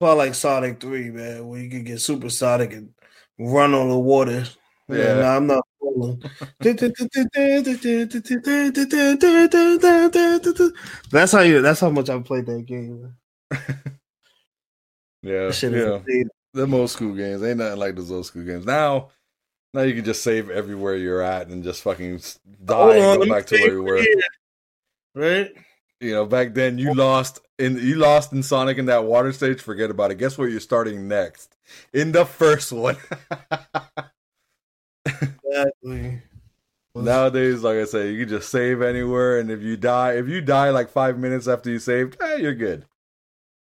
Well, 0.00 0.16
like 0.16 0.34
Sonic 0.34 0.78
Three, 0.80 1.10
man, 1.10 1.48
where 1.48 1.60
you 1.60 1.68
can 1.68 1.84
get 1.84 2.00
supersonic 2.00 2.72
and 2.72 2.92
run 3.40 3.74
on 3.74 3.88
the 3.88 3.98
water. 3.98 4.44
Yeah, 4.88 4.96
Yeah. 4.96 5.14
nah, 5.14 5.36
I'm 5.36 5.46
not 5.46 5.66
falling. 5.80 6.22
that's 11.10 11.32
how 11.32 11.40
you. 11.40 11.62
That's 11.62 11.80
how 11.80 11.90
much 11.90 12.10
I 12.10 12.18
played 12.20 12.46
that 12.46 12.66
game. 12.66 13.14
Yeah, 15.22 15.46
That 15.46 15.54
shit 15.54 15.74
is 15.74 16.28
them 16.52 16.74
old 16.74 16.90
school 16.90 17.14
games 17.14 17.42
ain't 17.42 17.58
nothing 17.58 17.78
like 17.78 17.94
those 17.94 18.10
old 18.10 18.26
school 18.26 18.42
games. 18.42 18.66
Now, 18.66 19.10
now 19.72 19.82
you 19.82 19.94
can 19.94 20.04
just 20.04 20.22
save 20.22 20.50
everywhere 20.50 20.96
you're 20.96 21.22
at 21.22 21.48
and 21.48 21.62
just 21.62 21.82
fucking 21.82 22.20
die 22.64 22.74
on, 22.74 23.20
and 23.20 23.22
go 23.22 23.34
back 23.34 23.46
to 23.46 23.56
where 23.56 23.72
you 23.72 23.82
were. 23.82 24.04
Right? 25.14 25.52
You 26.00 26.14
know, 26.14 26.26
back 26.26 26.54
then 26.54 26.78
you 26.78 26.94
lost 26.94 27.40
in 27.58 27.76
you 27.76 27.96
lost 27.96 28.32
in 28.32 28.42
Sonic 28.42 28.78
in 28.78 28.86
that 28.86 29.04
water 29.04 29.32
stage. 29.32 29.60
Forget 29.60 29.90
about 29.90 30.10
it. 30.10 30.16
Guess 30.16 30.38
where 30.38 30.48
you're 30.48 30.60
starting 30.60 31.08
next? 31.08 31.56
In 31.92 32.12
the 32.12 32.24
first 32.24 32.72
one. 32.72 32.96
Exactly. 35.44 36.22
Nowadays, 36.94 37.62
like 37.62 37.78
I 37.78 37.84
say, 37.84 38.10
you 38.12 38.20
can 38.20 38.28
just 38.28 38.50
save 38.50 38.82
anywhere, 38.82 39.38
and 39.38 39.50
if 39.50 39.62
you 39.62 39.76
die, 39.76 40.14
if 40.14 40.28
you 40.28 40.40
die 40.40 40.70
like 40.70 40.90
five 40.90 41.18
minutes 41.18 41.46
after 41.48 41.70
you 41.70 41.78
saved, 41.78 42.20
eh, 42.20 42.36
you're 42.36 42.54
good. 42.54 42.84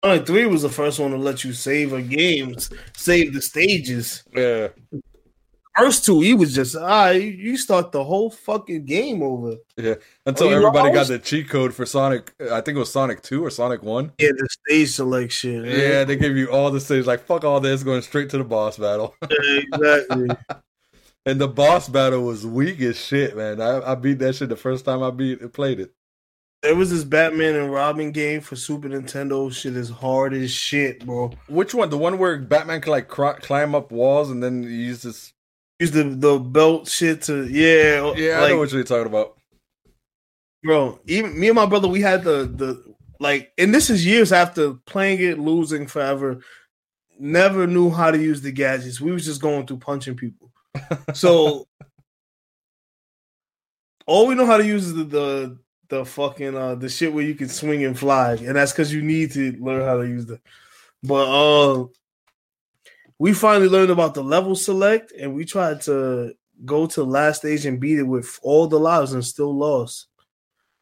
Sonic 0.04 0.26
Three 0.26 0.46
was 0.46 0.62
the 0.62 0.68
first 0.68 0.98
one 0.98 1.10
to 1.10 1.16
let 1.18 1.44
you 1.44 1.52
save 1.52 1.92
a 1.92 2.02
game, 2.02 2.56
save 2.96 3.34
the 3.34 3.42
stages. 3.42 4.22
Yeah, 4.34 4.68
First 5.78 6.04
two, 6.04 6.20
he 6.20 6.34
was 6.34 6.54
just 6.54 6.76
ah, 6.76 7.10
you- 7.10 7.20
you 7.30 7.56
start 7.56 7.92
the 7.92 8.02
whole 8.04 8.30
fucking 8.30 8.84
game 8.84 9.22
over. 9.22 9.56
Yeah, 9.76 9.94
until 10.26 10.48
Oh, 10.48 10.50
everybody 10.50 10.90
got 10.92 11.06
the 11.06 11.18
cheat 11.18 11.48
code 11.48 11.72
for 11.74 11.86
Sonic. 11.86 12.32
I 12.40 12.60
think 12.60 12.76
it 12.76 12.80
was 12.80 12.90
Sonic 12.92 13.22
Two 13.22 13.44
or 13.44 13.50
Sonic 13.50 13.82
One. 13.82 14.12
Yeah, 14.18 14.30
the 14.36 14.48
stage 14.50 14.90
selection. 14.90 15.64
Yeah, 15.64 16.04
they 16.04 16.16
give 16.16 16.36
you 16.36 16.48
all 16.50 16.70
the 16.70 16.80
stages. 16.80 17.06
Like 17.06 17.24
fuck 17.26 17.44
all 17.44 17.60
this, 17.60 17.82
going 17.82 18.02
straight 18.02 18.28
to 18.30 18.38
the 18.38 18.44
boss 18.44 18.76
battle. 18.78 19.14
exactly. 19.30 20.28
and 21.26 21.40
the 21.40 21.48
boss 21.48 21.88
battle 21.88 22.22
was 22.24 22.46
weak 22.46 22.80
as 22.80 22.98
shit, 22.98 23.36
man. 23.36 23.60
I, 23.60 23.92
I 23.92 23.94
beat 23.94 24.18
that 24.20 24.34
shit 24.34 24.48
the 24.48 24.56
first 24.56 24.84
time 24.84 25.02
I 25.02 25.10
beat 25.10 25.52
played 25.52 25.80
it. 25.80 25.92
There 26.62 26.74
was 26.74 26.90
this 26.90 27.04
Batman 27.04 27.54
and 27.54 27.70
Robin 27.72 28.10
game 28.10 28.40
for 28.40 28.56
Super 28.56 28.88
Nintendo. 28.88 29.52
Shit 29.52 29.76
is 29.76 29.90
hard 29.90 30.34
as 30.34 30.50
shit, 30.50 31.06
bro. 31.06 31.30
Which 31.48 31.72
one? 31.72 31.88
The 31.88 31.96
one 31.98 32.18
where 32.18 32.36
Batman 32.36 32.80
can 32.80 32.90
like 32.90 33.06
cr- 33.06 33.38
climb 33.40 33.76
up 33.76 33.92
walls 33.92 34.28
and 34.28 34.42
then 34.42 34.64
use 34.64 35.02
this? 35.02 35.32
Use 35.80 35.90
the 35.92 36.04
the 36.04 36.38
belt 36.38 36.88
shit 36.88 37.22
to 37.22 37.46
yeah 37.46 38.12
Yeah, 38.16 38.40
I 38.42 38.48
know 38.50 38.58
what 38.58 38.72
you're 38.72 38.82
talking 38.84 39.06
about. 39.06 39.36
bro. 40.62 40.98
Even 41.06 41.38
me 41.38 41.48
and 41.48 41.56
my 41.56 41.66
brother, 41.66 41.88
we 41.88 42.00
had 42.00 42.24
the 42.24 42.44
the 42.44 42.94
like, 43.20 43.52
and 43.58 43.74
this 43.74 43.90
is 43.90 44.06
years 44.06 44.32
after 44.32 44.74
playing 44.74 45.20
it, 45.20 45.38
losing 45.38 45.86
forever. 45.86 46.40
Never 47.18 47.66
knew 47.66 47.90
how 47.90 48.10
to 48.10 48.18
use 48.18 48.42
the 48.42 48.52
gadgets. 48.52 49.00
We 49.00 49.10
was 49.12 49.24
just 49.24 49.40
going 49.40 49.66
through 49.66 49.78
punching 49.78 50.16
people. 50.16 50.50
So 51.14 51.66
all 54.06 54.26
we 54.26 54.34
know 54.34 54.46
how 54.46 54.56
to 54.56 54.66
use 54.66 54.86
is 54.86 54.94
the 54.94 55.04
the, 55.04 55.58
the 55.88 56.04
fucking 56.04 56.56
uh 56.56 56.74
the 56.76 56.88
shit 56.88 57.12
where 57.12 57.24
you 57.24 57.34
can 57.34 57.48
swing 57.48 57.84
and 57.84 57.98
fly, 57.98 58.32
and 58.34 58.56
that's 58.56 58.72
because 58.72 58.92
you 58.92 59.02
need 59.02 59.32
to 59.32 59.52
learn 59.60 59.84
how 59.84 59.96
to 59.98 60.08
use 60.08 60.26
the. 60.26 60.40
But 61.02 61.28
uh, 61.28 61.86
we 63.18 63.32
finally 63.32 63.68
learned 63.68 63.90
about 63.90 64.14
the 64.14 64.22
level 64.22 64.54
select, 64.54 65.12
and 65.12 65.34
we 65.34 65.44
tried 65.44 65.80
to 65.82 66.34
go 66.64 66.86
to 66.86 67.00
the 67.00 67.06
last 67.06 67.38
stage 67.38 67.66
and 67.66 67.80
beat 67.80 67.98
it 67.98 68.04
with 68.04 68.38
all 68.42 68.66
the 68.66 68.78
lives, 68.78 69.12
and 69.12 69.24
still 69.24 69.56
lost. 69.56 70.06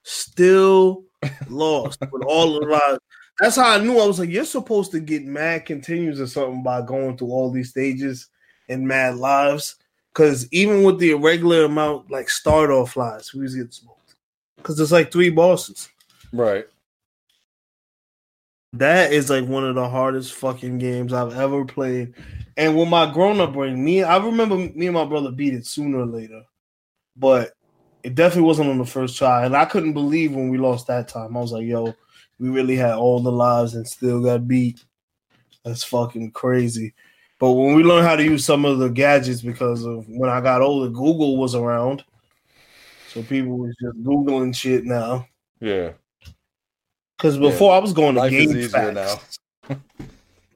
Still 0.03 1.05
lost 1.49 2.01
with 2.13 2.23
all 2.25 2.61
the 2.61 2.67
lives. 2.67 3.01
That's 3.41 3.57
how 3.57 3.73
I 3.73 3.79
knew. 3.79 3.99
I 3.99 4.07
was 4.07 4.19
like, 4.19 4.31
you're 4.31 4.45
supposed 4.45 4.93
to 4.93 5.01
get 5.01 5.25
mad 5.25 5.67
continues 5.67 6.21
or 6.21 6.27
something 6.27 6.63
by 6.63 6.81
going 6.83 7.19
through 7.19 7.29
all 7.29 7.51
these 7.51 7.71
stages 7.71 8.29
and 8.69 8.87
mad 8.87 9.17
lives. 9.17 9.77
Because 10.13 10.49
even 10.51 10.83
with 10.83 10.99
the 10.99 11.11
irregular 11.11 11.65
amount, 11.65 12.11
like 12.11 12.31
start 12.31 12.71
off 12.71 12.97
lives, 12.97 13.35
we 13.35 13.43
was 13.43 13.55
getting 13.55 13.71
smoked. 13.71 14.15
Because 14.57 14.79
there's 14.79 14.93
like 14.93 15.13
three 15.13 15.29
bosses. 15.29 15.91
Right. 16.33 16.67
That 18.73 19.13
is 19.13 19.31
like 19.31 19.47
one 19.47 19.65
of 19.65 19.75
the 19.75 19.89
hardest 19.89 20.35
fucking 20.35 20.79
games 20.79 21.13
I've 21.13 21.35
ever 21.35 21.65
played. 21.65 22.15
And 22.57 22.77
with 22.77 22.89
my 22.89 23.11
grown 23.13 23.41
up 23.41 23.53
brain, 23.53 23.83
me 23.83 24.03
I 24.03 24.17
remember 24.19 24.57
me 24.57 24.87
and 24.87 24.95
my 24.95 25.05
brother 25.05 25.31
beat 25.31 25.55
it 25.55 25.67
sooner 25.67 26.01
or 26.01 26.07
later. 26.07 26.43
But 27.17 27.53
it 28.03 28.15
definitely 28.15 28.47
wasn't 28.47 28.71
on 28.71 28.79
the 28.79 28.85
first 28.85 29.17
try. 29.17 29.45
And 29.45 29.57
I 29.57 29.65
couldn't 29.65 29.95
believe 29.95 30.35
when 30.35 30.49
we 30.49 30.59
lost 30.59 30.87
that 30.87 31.09
time. 31.09 31.37
I 31.37 31.41
was 31.41 31.53
like, 31.53 31.67
yo, 31.67 31.95
we 32.39 32.51
really 32.51 32.77
had 32.77 32.95
all 32.95 33.21
the 33.21 33.33
lives 33.33 33.75
and 33.75 33.87
still 33.87 34.23
got 34.23 34.47
beat. 34.47 34.85
That's 35.65 35.83
fucking 35.83 36.33
crazy. 36.33 36.95
But 37.39 37.53
when 37.53 37.75
we 37.75 37.83
learned 37.83 38.07
how 38.07 38.17
to 38.17 38.23
use 38.23 38.45
some 38.45 38.65
of 38.65 38.79
the 38.79 38.89
gadgets, 38.89 39.43
because 39.43 39.85
of 39.85 40.09
when 40.09 40.31
I 40.31 40.41
got 40.41 40.63
older, 40.63 40.89
Google 40.89 41.37
was 41.37 41.55
around. 41.55 42.05
So 43.09 43.23
people 43.23 43.59
was 43.59 43.75
just 43.81 44.03
Googling 44.03 44.55
shit 44.55 44.85
now. 44.85 45.27
Yeah. 45.61 45.93
Because 47.17 47.39
before 47.39 47.71
yeah. 47.73 47.77
I 47.77 47.81
was 47.81 47.93
going 47.93 48.15
to 48.15 48.21
Life 48.21 48.73
now. 48.95 49.21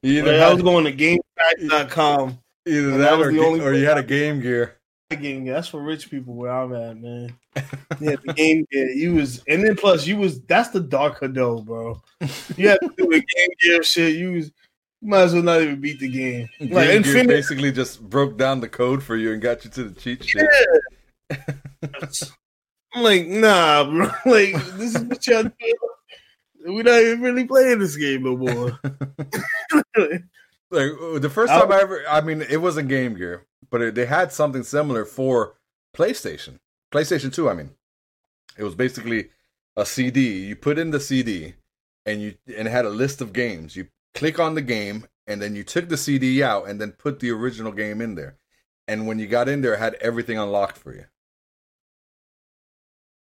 either 0.02 0.42
I 0.42 0.52
was 0.52 0.62
going 0.62 0.84
to 0.84 0.92
GameFAQs.com. 0.92 2.38
Either 2.66 2.98
that 2.98 3.14
or, 3.14 3.28
or 3.28 3.74
you 3.74 3.86
had 3.86 3.98
a 3.98 4.02
Game 4.02 4.40
Gear. 4.40 4.76
Game 5.10 5.44
Gear. 5.44 5.54
That's 5.54 5.68
for 5.68 5.80
rich 5.80 6.10
people 6.10 6.34
where 6.34 6.52
I'm 6.52 6.74
at, 6.74 7.00
man. 7.00 7.34
yeah, 8.00 8.16
the 8.24 8.34
Game 8.36 8.66
Gear. 8.70 8.90
You 8.90 9.14
was, 9.14 9.42
and 9.48 9.64
then 9.64 9.76
plus 9.76 10.06
you 10.06 10.18
was. 10.18 10.40
That's 10.42 10.68
the 10.68 10.80
dark 10.80 11.20
Hado, 11.20 11.64
bro. 11.64 12.00
You 12.56 12.68
had 12.68 12.78
to 12.80 12.92
do 12.96 13.06
a 13.06 13.18
Game 13.18 13.48
Gear 13.62 13.82
shit. 13.82 14.16
You 14.16 14.32
was. 14.32 14.52
You 15.02 15.08
might 15.08 15.22
as 15.22 15.32
well 15.32 15.42
not 15.42 15.62
even 15.62 15.80
beat 15.80 15.98
the 15.98 16.08
game. 16.08 16.46
game 16.58 16.70
like 16.70 17.26
basically 17.26 17.72
just 17.72 18.02
broke 18.02 18.36
down 18.36 18.60
the 18.60 18.68
code 18.68 19.02
for 19.02 19.16
you 19.16 19.32
and 19.32 19.40
got 19.40 19.64
you 19.64 19.70
to 19.70 19.84
the 19.84 19.98
cheat 19.98 20.22
sheet. 20.22 20.44
Yeah. 21.30 21.36
I'm 22.94 23.02
like, 23.02 23.26
nah, 23.26 23.84
bro. 23.84 24.10
Like, 24.26 24.52
this 24.76 24.94
is 24.94 25.02
what 25.02 25.26
y'all 25.26 25.44
do. 25.44 25.74
We're 26.64 26.82
not 26.82 27.00
even 27.00 27.20
really 27.22 27.44
playing 27.44 27.78
this 27.78 27.96
game 27.96 28.22
no 28.22 28.36
more. 28.36 28.78
like 30.70 30.90
uh, 31.02 31.18
the 31.18 31.30
first 31.32 31.52
time 31.52 31.72
I, 31.72 31.76
I 31.76 31.80
ever, 31.80 32.04
I 32.08 32.20
mean, 32.20 32.42
it 32.42 32.58
wasn't 32.58 32.88
Game 32.88 33.14
Gear, 33.14 33.46
but 33.70 33.80
it, 33.82 33.94
they 33.94 34.06
had 34.06 34.32
something 34.32 34.62
similar 34.62 35.04
for 35.04 35.54
PlayStation, 35.96 36.58
PlayStation 36.92 37.32
Two. 37.32 37.48
I 37.48 37.54
mean, 37.54 37.70
it 38.56 38.64
was 38.64 38.74
basically 38.74 39.30
a 39.76 39.86
CD. 39.86 40.46
You 40.46 40.56
put 40.56 40.78
in 40.78 40.90
the 40.90 41.00
CD, 41.00 41.54
and 42.06 42.20
you 42.20 42.34
and 42.56 42.68
it 42.68 42.70
had 42.70 42.84
a 42.84 42.90
list 42.90 43.20
of 43.20 43.32
games. 43.32 43.76
You 43.76 43.88
click 44.14 44.38
on 44.38 44.54
the 44.54 44.62
game, 44.62 45.06
and 45.26 45.40
then 45.40 45.54
you 45.54 45.64
took 45.64 45.88
the 45.88 45.96
CD 45.96 46.42
out, 46.42 46.68
and 46.68 46.80
then 46.80 46.92
put 46.92 47.20
the 47.20 47.30
original 47.30 47.72
game 47.72 48.00
in 48.00 48.14
there. 48.14 48.36
And 48.86 49.06
when 49.06 49.18
you 49.18 49.26
got 49.26 49.48
in 49.48 49.62
there, 49.62 49.74
it 49.74 49.80
had 49.80 49.94
everything 49.94 50.38
unlocked 50.38 50.76
for 50.76 50.94
you. 50.94 51.04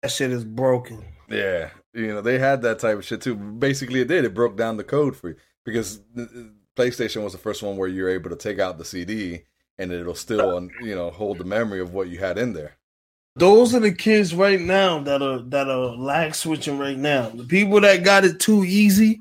That 0.03 0.11
shit 0.11 0.33
is 0.33 0.45
broken. 0.45 1.05
Yeah, 1.29 1.71
you 1.95 2.09
know 2.09 2.21
they 2.21 2.39
had 2.39 2.63
that 2.63 2.79
type 2.79 2.99
of 2.99 3.05
shit 3.05 3.21
too. 3.21 3.35
Basically, 3.35 4.01
it 4.01 4.09
did. 4.09 4.25
It 4.25 4.35
broke 4.35 4.57
down 4.57 4.77
the 4.77 4.85
code 4.85 5.17
for 5.17 5.31
you 5.31 5.37
because 5.65 6.01
PlayStation 6.77 7.23
was 7.23 7.33
the 7.33 7.39
first 7.39 7.63
one 7.63 7.77
where 7.77 7.89
you're 7.89 8.09
able 8.09 8.31
to 8.31 8.37
take 8.37 8.59
out 8.59 8.79
the 8.79 8.85
CD 8.85 9.43
and 9.79 9.93
it'll 9.93 10.15
still 10.15 10.69
you 10.81 10.95
know 10.95 11.11
hold 11.11 11.39
the 11.39 11.45
memory 11.45 11.81
of 11.81 11.93
what 11.93 12.09
you 12.09 12.19
had 12.19 12.39
in 12.39 12.53
there. 12.53 12.77
Those 13.37 13.75
are 13.75 13.81
the 13.81 13.93
kids 13.93 14.35
right 14.35 14.61
now 14.61 15.01
that 15.01 15.23
are 15.23 15.41
that 15.49 15.69
are 15.69 15.97
lag 15.97 16.35
switching 16.35 16.79
right 16.79 16.99
now. 16.99 17.31
The 17.31 17.45
people 17.45 17.81
that 17.81 18.05
got 18.05 18.25
it 18.25 18.41
too 18.41 18.65
easy, 18.65 19.21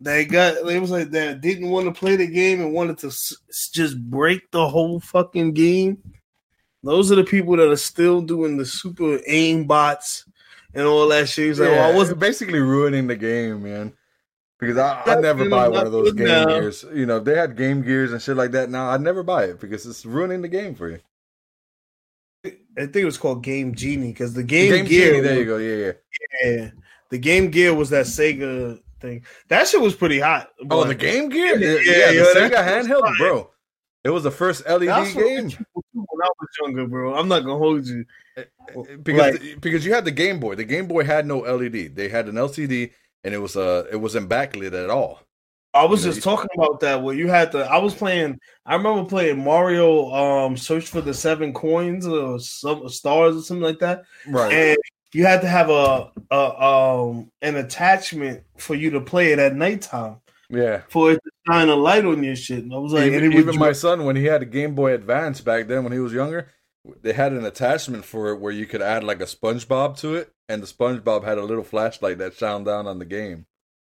they 0.00 0.24
got 0.24 0.56
it 0.56 0.80
was 0.80 0.90
like 0.90 1.10
that 1.10 1.40
didn't 1.40 1.70
want 1.70 1.86
to 1.86 1.98
play 1.98 2.16
the 2.16 2.26
game 2.28 2.60
and 2.60 2.72
wanted 2.72 2.98
to 2.98 3.08
s- 3.08 3.34
just 3.72 4.00
break 4.08 4.50
the 4.50 4.68
whole 4.68 5.00
fucking 5.00 5.52
game. 5.52 5.98
Those 6.84 7.10
are 7.10 7.16
the 7.16 7.24
people 7.24 7.56
that 7.56 7.70
are 7.70 7.76
still 7.76 8.20
doing 8.20 8.56
the 8.56 8.66
super 8.66 9.18
aim 9.26 9.64
bots 9.64 10.26
and 10.74 10.86
all 10.86 11.08
that 11.08 11.28
shit. 11.28 11.46
He's 11.46 11.60
like, 11.60 11.70
yeah, 11.70 11.76
well, 11.76 11.92
I 11.92 11.94
wasn't 11.94 12.18
basically 12.18 12.60
ruining 12.60 13.06
the 13.06 13.16
game, 13.16 13.62
man. 13.62 13.92
Because 14.58 14.78
I, 14.78 15.02
I 15.06 15.20
never 15.20 15.48
buy 15.48 15.68
one 15.68 15.84
of 15.86 15.92
those 15.92 16.12
Game 16.12 16.26
now. 16.26 16.46
Gears. 16.46 16.84
You 16.94 17.06
know, 17.06 17.18
if 17.18 17.24
they 17.24 17.34
had 17.34 17.56
Game 17.56 17.82
Gears 17.82 18.12
and 18.12 18.22
shit 18.22 18.36
like 18.36 18.52
that. 18.52 18.70
Now 18.70 18.90
I'd 18.90 19.00
never 19.00 19.22
buy 19.22 19.44
it 19.44 19.60
because 19.60 19.84
it's 19.84 20.06
ruining 20.06 20.42
the 20.42 20.48
game 20.48 20.74
for 20.74 20.88
you. 20.90 21.00
I 22.46 22.50
think 22.86 22.96
it 22.96 23.04
was 23.04 23.18
called 23.18 23.42
Game 23.42 23.74
Genie 23.74 24.12
because 24.12 24.34
the 24.34 24.42
Game, 24.42 24.72
game 24.72 24.84
Gear. 24.86 25.10
Genie, 25.10 25.20
there 25.20 25.38
you 25.38 25.44
go. 25.44 25.56
Yeah, 25.56 25.76
yeah. 25.76 25.92
Yeah. 26.44 26.70
The 27.10 27.18
Game 27.18 27.50
Gear 27.50 27.74
was 27.74 27.90
that 27.90 28.06
Sega 28.06 28.80
thing. 29.00 29.24
That 29.48 29.68
shit 29.68 29.80
was 29.80 29.94
pretty 29.94 30.20
hot. 30.20 30.50
Oh, 30.70 30.84
the 30.84 30.94
Game 30.94 31.28
Gear? 31.28 31.58
Yeah, 31.58 31.78
yeah, 31.80 32.10
yeah 32.10 32.22
the 32.22 32.40
Sega 32.40 32.66
handheld, 32.66 33.16
bro. 33.18 33.50
It 34.04 34.10
was 34.10 34.22
the 34.22 34.30
first 34.30 34.66
LED 34.68 35.14
game. 35.14 35.50
When 35.92 36.20
I 36.22 36.28
was 36.38 36.48
younger, 36.60 36.86
bro, 36.86 37.14
I'm 37.14 37.28
not 37.28 37.40
gonna 37.40 37.58
hold 37.58 37.86
you 37.86 38.04
eh, 38.36 38.44
eh, 38.68 38.96
because 39.02 39.40
like, 39.40 39.60
because 39.60 39.86
you 39.86 39.94
had 39.94 40.04
the 40.04 40.10
Game 40.10 40.38
Boy. 40.38 40.54
The 40.54 40.64
Game 40.64 40.86
Boy 40.86 41.04
had 41.04 41.26
no 41.26 41.38
LED. 41.38 41.96
They 41.96 42.08
had 42.08 42.28
an 42.28 42.34
LCD, 42.34 42.92
and 43.24 43.32
it 43.32 43.38
was 43.38 43.56
uh 43.56 43.86
it 43.90 43.96
wasn't 43.96 44.28
backlit 44.28 44.72
at 44.72 44.90
all. 44.90 45.20
I 45.72 45.84
was 45.86 46.04
you 46.04 46.12
just 46.12 46.24
know, 46.24 46.36
talking 46.36 46.50
about 46.54 46.80
that 46.80 47.02
where 47.02 47.14
you 47.14 47.28
had 47.28 47.50
to. 47.52 47.64
I 47.64 47.78
was 47.78 47.94
playing. 47.94 48.38
I 48.66 48.76
remember 48.76 49.08
playing 49.08 49.42
Mario. 49.42 50.12
Um, 50.12 50.56
Search 50.56 50.86
for 50.86 51.00
the 51.00 51.14
Seven 51.14 51.54
Coins 51.54 52.06
or 52.06 52.38
some 52.38 52.88
stars 52.90 53.36
or 53.36 53.42
something 53.42 53.64
like 53.64 53.78
that. 53.80 54.04
Right. 54.28 54.52
And 54.52 54.78
you 55.14 55.24
had 55.24 55.40
to 55.40 55.48
have 55.48 55.70
a, 55.70 56.10
a 56.30 56.62
um 56.62 57.30
an 57.40 57.56
attachment 57.56 58.42
for 58.58 58.74
you 58.74 58.90
to 58.90 59.00
play 59.00 59.32
it 59.32 59.38
at 59.38 59.56
nighttime. 59.56 60.16
Yeah. 60.50 60.82
For 60.88 61.12
it 61.12 61.20
to 61.22 61.30
shine 61.46 61.68
a 61.68 61.74
light 61.76 62.04
on 62.04 62.22
your 62.22 62.36
shit. 62.36 62.64
And 62.64 62.74
I 62.74 62.78
was 62.78 62.92
like, 62.92 63.12
even, 63.12 63.32
even 63.32 63.58
my 63.58 63.72
son, 63.72 64.04
when 64.04 64.16
he 64.16 64.24
had 64.24 64.42
a 64.42 64.46
Game 64.46 64.74
Boy 64.74 64.92
Advance 64.92 65.40
back 65.40 65.68
then, 65.68 65.84
when 65.84 65.92
he 65.92 65.98
was 65.98 66.12
younger, 66.12 66.48
they 67.02 67.12
had 67.12 67.32
an 67.32 67.44
attachment 67.44 68.04
for 68.04 68.30
it 68.30 68.40
where 68.40 68.52
you 68.52 68.66
could 68.66 68.82
add 68.82 69.04
like 69.04 69.20
a 69.20 69.24
SpongeBob 69.24 69.98
to 69.98 70.14
it, 70.14 70.32
and 70.48 70.62
the 70.62 70.66
SpongeBob 70.66 71.24
had 71.24 71.38
a 71.38 71.44
little 71.44 71.64
flashlight 71.64 72.18
that 72.18 72.34
shone 72.34 72.64
down 72.64 72.86
on 72.86 72.98
the 72.98 73.04
game. 73.04 73.46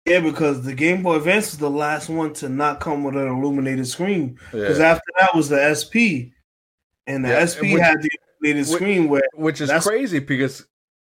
Yeah, 0.06 0.20
because 0.20 0.64
the 0.64 0.74
Game 0.74 1.02
Boy 1.02 1.16
Advance 1.16 1.52
was 1.52 1.58
the 1.58 1.70
last 1.70 2.10
one 2.10 2.34
to 2.34 2.48
not 2.50 2.80
come 2.80 3.04
with 3.04 3.16
an 3.16 3.26
illuminated 3.26 3.88
screen. 3.88 4.38
Because 4.52 4.78
yeah. 4.78 4.90
after 4.90 5.10
that 5.18 5.34
was 5.34 5.48
the 5.48 5.74
SP, 5.74 6.36
and 7.06 7.24
the 7.24 7.30
yeah, 7.30 7.46
SP 7.48 7.72
which, 7.72 7.80
had 7.80 8.02
the 8.02 8.10
illuminated 8.42 8.70
which, 8.70 8.76
screen, 8.76 9.08
where 9.08 9.22
which 9.34 9.60
is 9.62 9.70
crazy 9.82 10.18
because 10.18 10.66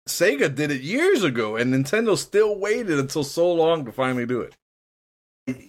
Sega 0.08 0.54
did 0.54 0.70
it 0.70 0.82
years 0.82 1.24
ago, 1.24 1.56
and 1.56 1.74
Nintendo 1.74 2.16
still 2.16 2.56
waited 2.56 3.00
until 3.00 3.24
so 3.24 3.52
long 3.52 3.84
to 3.84 3.90
finally 3.90 4.24
do 4.24 4.40
it 4.40 4.54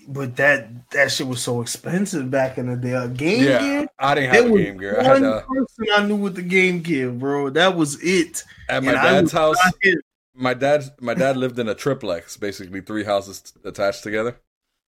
but 0.08 0.36
that 0.38 0.90
that 0.92 1.12
shit 1.12 1.28
was 1.28 1.42
so 1.42 1.62
expensive 1.62 2.32
back 2.32 2.58
in 2.58 2.68
the 2.68 2.76
day. 2.76 2.94
A 2.94 3.08
Game 3.08 3.44
yeah, 3.44 3.60
Gear, 3.60 3.88
I 4.00 4.16
didn't 4.16 4.34
have 4.34 4.46
a 4.46 4.58
Game 4.58 4.78
Gear. 4.78 5.00
I 5.00 5.04
had 5.04 5.24
a, 5.24 5.42
person 5.42 5.86
I 5.94 6.06
knew 6.06 6.16
with 6.16 6.36
the 6.36 6.42
Game 6.42 6.82
Gear, 6.82 7.12
bro. 7.12 7.50
That 7.52 7.76
was 7.76 8.02
it. 8.02 8.44
At 8.70 8.84
my 8.84 8.94
and 8.94 9.02
dad's 9.02 9.32
house, 9.32 9.58
my 10.34 10.56
dad 10.56 10.86
my 11.00 11.14
dad 11.14 11.38
lived 11.38 11.60
in 11.60 11.70
a 11.70 11.76
triplex, 11.76 12.38
basically 12.38 12.82
three 12.82 13.04
houses 13.04 13.54
attached 13.64 14.04
together. 14.04 14.40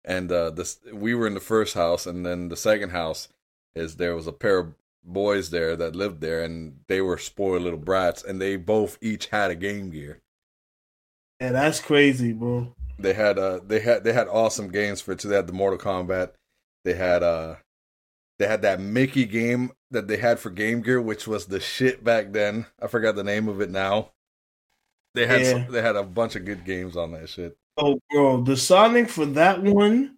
And 0.05 0.31
uh, 0.31 0.51
this 0.51 0.79
we 0.93 1.13
were 1.13 1.27
in 1.27 1.33
the 1.33 1.41
first 1.41 1.73
house, 1.73 2.05
and 2.05 2.25
then 2.25 2.47
the 2.47 2.57
second 2.57 2.91
house 2.91 3.27
is 3.75 3.97
there 3.97 4.15
was 4.15 4.27
a 4.27 4.31
pair 4.31 4.59
of 4.59 4.73
boys 5.03 5.49
there 5.49 5.75
that 5.75 5.95
lived 5.95 6.21
there, 6.21 6.41
and 6.41 6.79
they 6.87 7.01
were 7.01 7.17
spoiled 7.17 7.63
little 7.63 7.79
brats, 7.79 8.23
and 8.23 8.39
they 8.39 8.55
both 8.55 8.97
each 9.01 9.27
had 9.27 9.51
a 9.51 9.55
Game 9.55 9.89
Gear. 9.89 10.21
Yeah, 11.41 11.51
that's 11.51 11.81
crazy, 11.81 12.31
bro. 12.31 12.73
They 12.99 13.13
had 13.13 13.39
uh 13.39 13.61
they 13.65 13.79
had 13.79 14.03
they 14.03 14.13
had 14.13 14.27
awesome 14.27 14.69
games 14.69 15.01
for 15.01 15.13
it 15.13 15.19
too. 15.19 15.29
They 15.29 15.35
had 15.35 15.47
the 15.47 15.53
Mortal 15.53 15.79
Kombat. 15.79 16.31
They 16.83 16.93
had 16.93 17.23
uh 17.23 17.55
they 18.37 18.47
had 18.47 18.61
that 18.61 18.79
Mickey 18.79 19.25
game 19.25 19.71
that 19.91 20.07
they 20.07 20.17
had 20.17 20.39
for 20.39 20.49
Game 20.49 20.81
Gear, 20.81 21.01
which 21.01 21.27
was 21.27 21.45
the 21.45 21.59
shit 21.59 22.03
back 22.03 22.31
then. 22.31 22.65
I 22.81 22.87
forgot 22.87 23.15
the 23.15 23.23
name 23.23 23.47
of 23.47 23.61
it 23.61 23.69
now. 23.69 24.11
They 25.15 25.25
had 25.25 25.41
yeah. 25.41 25.51
some, 25.51 25.71
they 25.71 25.81
had 25.81 25.95
a 25.95 26.03
bunch 26.03 26.35
of 26.35 26.45
good 26.45 26.65
games 26.65 26.95
on 26.95 27.11
that 27.13 27.29
shit. 27.29 27.57
Oh, 27.77 27.99
bro, 28.11 28.41
the 28.41 28.55
Sonic 28.55 29.09
for 29.09 29.25
that 29.25 29.61
one, 29.63 30.17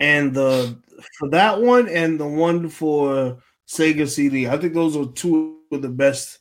and 0.00 0.34
the 0.34 0.78
for 1.18 1.28
that 1.30 1.60
one, 1.60 1.88
and 1.88 2.18
the 2.18 2.26
one 2.26 2.68
for 2.68 3.38
Sega 3.68 4.08
CD. 4.08 4.48
I 4.48 4.56
think 4.56 4.74
those 4.74 4.96
are 4.96 5.06
two 5.06 5.58
of 5.70 5.82
the 5.82 5.88
best 5.88 6.40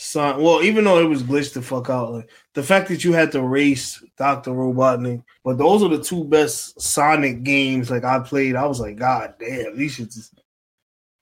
Son, 0.00 0.40
well, 0.40 0.62
even 0.62 0.84
though 0.84 1.00
it 1.00 1.08
was 1.08 1.24
glitched 1.24 1.54
the 1.54 1.62
fuck 1.62 1.90
out, 1.90 2.12
like 2.12 2.30
the 2.58 2.64
fact 2.64 2.88
that 2.88 3.04
you 3.04 3.12
had 3.12 3.30
to 3.30 3.40
race 3.40 4.02
Doctor 4.16 4.50
Robotnik, 4.50 5.22
but 5.44 5.58
those 5.58 5.80
are 5.80 5.88
the 5.88 6.02
two 6.02 6.24
best 6.24 6.80
Sonic 6.80 7.44
games 7.44 7.88
like 7.88 8.02
I 8.02 8.18
played. 8.18 8.56
I 8.56 8.66
was 8.66 8.80
like, 8.80 8.96
God 8.96 9.34
damn, 9.38 9.78
these 9.78 9.96
shits. 9.96 10.18
Is... 10.18 10.32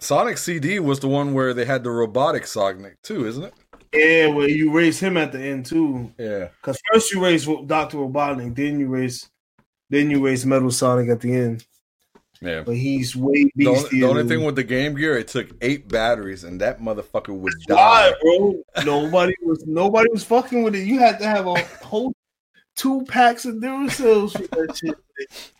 Sonic 0.00 0.38
CD 0.38 0.78
was 0.78 0.98
the 0.98 1.08
one 1.08 1.34
where 1.34 1.52
they 1.52 1.66
had 1.66 1.84
the 1.84 1.90
robotic 1.90 2.46
Sonic 2.46 3.02
too, 3.02 3.26
isn't 3.26 3.44
it? 3.44 3.52
Yeah, 3.92 4.28
where 4.28 4.48
you 4.48 4.72
race 4.72 4.98
him 4.98 5.18
at 5.18 5.30
the 5.30 5.38
end 5.38 5.66
too. 5.66 6.10
Yeah, 6.16 6.48
because 6.58 6.80
first 6.90 7.12
you 7.12 7.22
race 7.22 7.44
Doctor 7.66 7.98
Robotnik, 7.98 8.56
then 8.56 8.80
you 8.80 8.88
race, 8.88 9.28
then 9.90 10.10
you 10.10 10.24
race 10.24 10.46
Metal 10.46 10.70
Sonic 10.70 11.10
at 11.10 11.20
the 11.20 11.34
end. 11.34 11.66
Yeah, 12.46 12.62
but 12.62 12.76
he's 12.76 13.16
way 13.16 13.50
the 13.56 13.66
only, 13.66 13.88
the 13.90 14.04
only 14.04 14.24
thing 14.24 14.44
with 14.44 14.56
the 14.56 14.64
Game 14.64 14.94
Gear, 14.94 15.18
it 15.18 15.28
took 15.28 15.48
eight 15.60 15.88
batteries, 15.88 16.44
and 16.44 16.60
that 16.60 16.80
motherfucker 16.80 17.36
would 17.36 17.52
die, 17.66 18.12
bro. 18.22 18.62
Nobody 18.84 19.34
was 19.42 19.64
nobody 19.66 20.08
was 20.10 20.24
fucking 20.24 20.62
with 20.62 20.74
it. 20.74 20.86
You 20.86 20.98
had 20.98 21.18
to 21.18 21.26
have 21.26 21.46
a 21.46 21.58
whole 21.84 22.12
two 22.76 23.04
packs 23.06 23.44
of 23.44 23.56
Duracells 23.56 24.32
for 24.32 24.66
that 24.66 24.76
shit. 24.76 24.94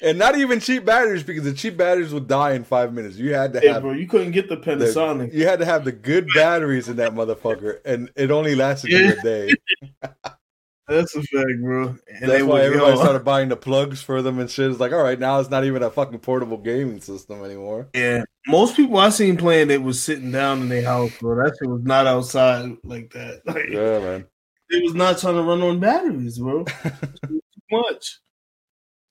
And 0.03 0.19
not 0.19 0.37
even 0.37 0.61
cheap 0.61 0.85
batteries 0.85 1.23
because 1.23 1.45
the 1.45 1.55
cheap 1.55 1.79
batteries 1.79 2.13
would 2.13 2.29
die 2.29 2.53
in 2.53 2.63
five 2.63 2.93
minutes. 2.93 3.17
You 3.17 3.33
had 3.33 3.55
to 3.55 3.61
yeah, 3.63 3.73
have, 3.73 3.83
bro. 3.83 3.93
You 3.93 4.07
couldn't 4.07 4.33
get 4.33 4.51
the 4.51 4.59
Panasonic. 4.59 5.31
The, 5.31 5.39
you 5.39 5.47
had 5.47 5.61
to 5.61 5.65
have 5.65 5.87
the 5.87 5.93
good 5.93 6.29
batteries 6.35 6.91
in 6.91 6.97
that 6.97 7.15
motherfucker, 7.15 7.79
and 7.83 8.11
it 8.17 8.31
only 8.31 8.55
lasted 8.55 8.91
yeah. 8.91 9.13
a 9.13 9.23
day. 9.23 9.55
That's 10.89 11.17
a 11.17 11.23
fact, 11.23 11.61
bro. 11.61 11.97
And 12.07 12.31
That's 12.31 12.45
why 12.45 12.63
everybody 12.63 12.93
yo, 12.93 13.01
started 13.01 13.25
buying 13.25 13.49
the 13.49 13.57
plugs 13.57 14.03
for 14.03 14.23
them 14.23 14.39
and 14.39 14.49
shit. 14.49 14.71
It's 14.71 14.79
like, 14.79 14.93
all 14.93 15.03
right, 15.03 15.19
now 15.19 15.41
it's 15.41 15.51
not 15.51 15.65
even 15.65 15.83
a 15.83 15.91
fucking 15.91 16.21
portable 16.21 16.59
gaming 16.59 17.01
system 17.01 17.45
anymore. 17.45 17.89
Yeah, 17.93 18.23
most 18.47 18.77
people 18.77 18.99
I 18.99 19.09
seen 19.09 19.37
playing 19.37 19.71
it 19.71 19.83
was 19.83 20.01
sitting 20.01 20.31
down 20.31 20.61
in 20.61 20.69
their 20.69 20.85
house, 20.85 21.11
bro. 21.19 21.37
That 21.37 21.57
shit 21.59 21.69
was 21.69 21.83
not 21.83 22.07
outside 22.07 22.77
like 22.85 23.13
that. 23.13 23.43
Like, 23.47 23.69
yeah, 23.71 23.99
man. 23.99 24.27
It 24.69 24.85
was 24.85 24.95
not 24.95 25.19
trying 25.19 25.35
to 25.35 25.43
run 25.43 25.63
on 25.63 25.81
batteries, 25.81 26.39
bro. 26.39 26.65
too 27.25 27.41
much. 27.71 28.21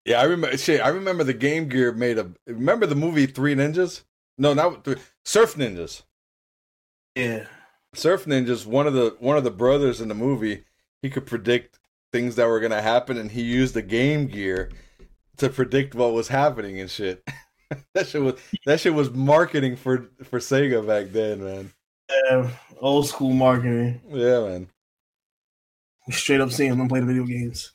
Yeah, 0.05 0.21
I 0.21 0.25
remember. 0.25 0.57
Shit, 0.57 0.81
I 0.81 0.89
remember 0.89 1.23
the 1.23 1.33
Game 1.33 1.67
Gear 1.67 1.91
made 1.91 2.19
a. 2.19 2.31
Remember 2.47 2.85
the 2.85 2.95
movie 2.95 3.25
Three 3.25 3.55
Ninjas? 3.55 4.03
No, 4.37 4.53
not 4.53 4.83
three, 4.83 4.97
Surf 5.23 5.55
Ninjas. 5.55 6.03
Yeah, 7.15 7.47
Surf 7.93 8.25
Ninjas. 8.25 8.65
One 8.65 8.87
of 8.87 8.93
the 8.93 9.15
one 9.19 9.37
of 9.37 9.43
the 9.43 9.51
brothers 9.51 10.01
in 10.01 10.07
the 10.07 10.15
movie, 10.15 10.63
he 11.05 11.11
could 11.11 11.27
predict 11.27 11.77
things 12.11 12.35
that 12.35 12.47
were 12.47 12.59
gonna 12.59 12.81
happen, 12.81 13.17
and 13.17 13.29
he 13.29 13.43
used 13.43 13.75
the 13.75 13.81
Game 13.83 14.25
Gear 14.25 14.71
to 15.37 15.49
predict 15.49 15.93
what 15.93 16.13
was 16.13 16.27
happening 16.27 16.79
and 16.79 16.89
shit. 16.89 17.23
that 17.93 18.07
shit 18.07 18.23
was 18.23 18.39
that 18.65 18.79
shit 18.79 18.95
was 18.95 19.11
marketing 19.11 19.75
for 19.75 20.09
for 20.23 20.39
Sega 20.39 20.85
back 20.85 21.11
then, 21.11 21.43
man. 21.43 21.71
Yeah, 22.09 22.49
old 22.79 23.07
school 23.07 23.33
marketing. 23.33 24.01
Yeah, 24.09 24.39
man. 24.41 24.67
Straight 26.09 26.41
up 26.41 26.51
seeing 26.51 26.75
them 26.75 26.87
play 26.87 27.01
the 27.01 27.05
video 27.05 27.23
games. 27.23 27.73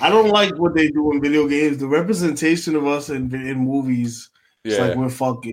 I 0.00 0.08
don't 0.08 0.28
like 0.28 0.56
what 0.56 0.76
they 0.76 0.88
do 0.88 1.10
in 1.10 1.20
video 1.20 1.48
games. 1.48 1.78
The 1.78 1.88
representation 1.88 2.76
of 2.76 2.86
us 2.86 3.10
in, 3.10 3.34
in 3.34 3.58
movies, 3.58 4.30
yeah. 4.62 4.72
it's 4.72 4.80
like 4.80 4.96
we're 4.96 5.08
fucking 5.08 5.52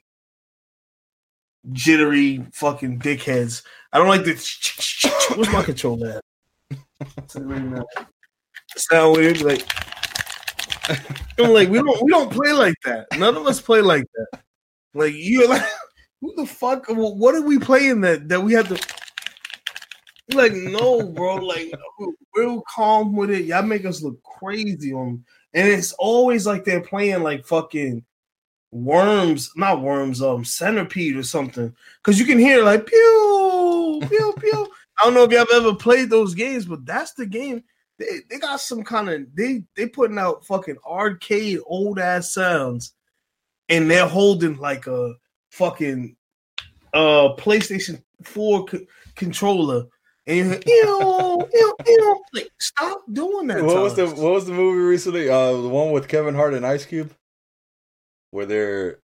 jittery 1.71 2.45
fucking 2.53 2.99
dickheads. 2.99 3.63
I 3.91 3.97
don't 3.97 4.09
like 4.09 4.25
the. 4.25 4.33
What's 5.35 5.51
my 5.51 5.63
controller 5.63 6.17
at? 6.17 6.23
Sound 8.75 9.17
weird, 9.17 9.41
like. 9.41 9.67
I'm 11.39 11.51
like 11.51 11.69
we 11.69 11.77
don't 11.77 12.03
we 12.03 12.11
don't 12.11 12.31
play 12.31 12.51
like 12.51 12.75
that. 12.85 13.07
None 13.17 13.35
of 13.37 13.47
us 13.47 13.61
play 13.61 13.81
like 13.81 14.03
that. 14.15 14.41
Like 14.93 15.13
you're 15.15 15.47
like, 15.47 15.63
who 16.21 16.33
the 16.35 16.45
fuck? 16.45 16.85
What 16.89 17.35
are 17.35 17.41
we 17.41 17.57
playing 17.57 18.01
that 18.01 18.29
that 18.29 18.41
we 18.41 18.53
have 18.53 18.67
to? 18.69 18.79
like, 20.33 20.53
no, 20.53 21.03
bro. 21.03 21.35
Like, 21.35 21.73
real 22.35 22.63
calm 22.73 23.15
with 23.15 23.29
it. 23.29 23.45
Y'all 23.45 23.63
make 23.63 23.85
us 23.85 24.01
look 24.01 24.21
crazy 24.23 24.93
on, 24.93 25.23
and 25.53 25.67
it's 25.67 25.93
always 25.93 26.45
like 26.45 26.63
they're 26.63 26.81
playing 26.81 27.23
like 27.23 27.45
fucking 27.45 28.03
worms, 28.71 29.51
not 29.55 29.81
worms, 29.81 30.21
um, 30.21 30.43
centipede 30.43 31.15
or 31.15 31.23
something. 31.23 31.73
Because 31.97 32.19
you 32.19 32.25
can 32.25 32.39
hear 32.39 32.63
like 32.63 32.85
pew, 32.85 34.01
pew, 34.07 34.33
pew. 34.39 34.67
I 34.99 35.05
don't 35.05 35.13
know 35.13 35.23
if 35.23 35.31
y'all 35.31 35.45
ever 35.53 35.75
played 35.75 36.09
those 36.09 36.33
games, 36.33 36.65
but 36.65 36.85
that's 36.85 37.13
the 37.13 37.25
game. 37.25 37.63
They 37.99 38.21
they 38.29 38.39
got 38.39 38.61
some 38.61 38.83
kind 38.83 39.09
of 39.09 39.35
they 39.35 39.63
they 39.75 39.87
putting 39.87 40.17
out 40.17 40.45
fucking 40.45 40.77
arcade 40.85 41.59
old 41.65 41.99
ass 41.99 42.33
sounds, 42.33 42.93
and 43.69 43.89
they're 43.89 44.07
holding 44.07 44.57
like 44.57 44.87
a 44.87 45.13
fucking 45.51 46.15
uh 46.93 47.35
PlayStation 47.37 48.03
Four 48.23 48.65
c- 48.69 48.87
controller 49.15 49.87
and 50.25 50.37
you're 50.37 50.47
like, 50.47 50.67
ew, 50.67 51.49
ew, 51.53 51.75
ew. 51.85 52.23
Like, 52.33 52.49
stop 52.59 53.01
doing 53.11 53.47
that. 53.47 53.63
What 53.63 53.81
was 53.81 53.95
the 53.95 54.07
What 54.07 54.33
was 54.33 54.45
the 54.45 54.53
movie 54.53 54.79
recently? 54.79 55.29
Uh, 55.29 55.51
the 55.51 55.67
one 55.67 55.91
with 55.91 56.07
Kevin 56.07 56.35
Hart 56.35 56.53
and 56.53 56.65
Ice 56.65 56.85
Cube, 56.85 57.13
where 58.31 58.45
they're 58.45 58.99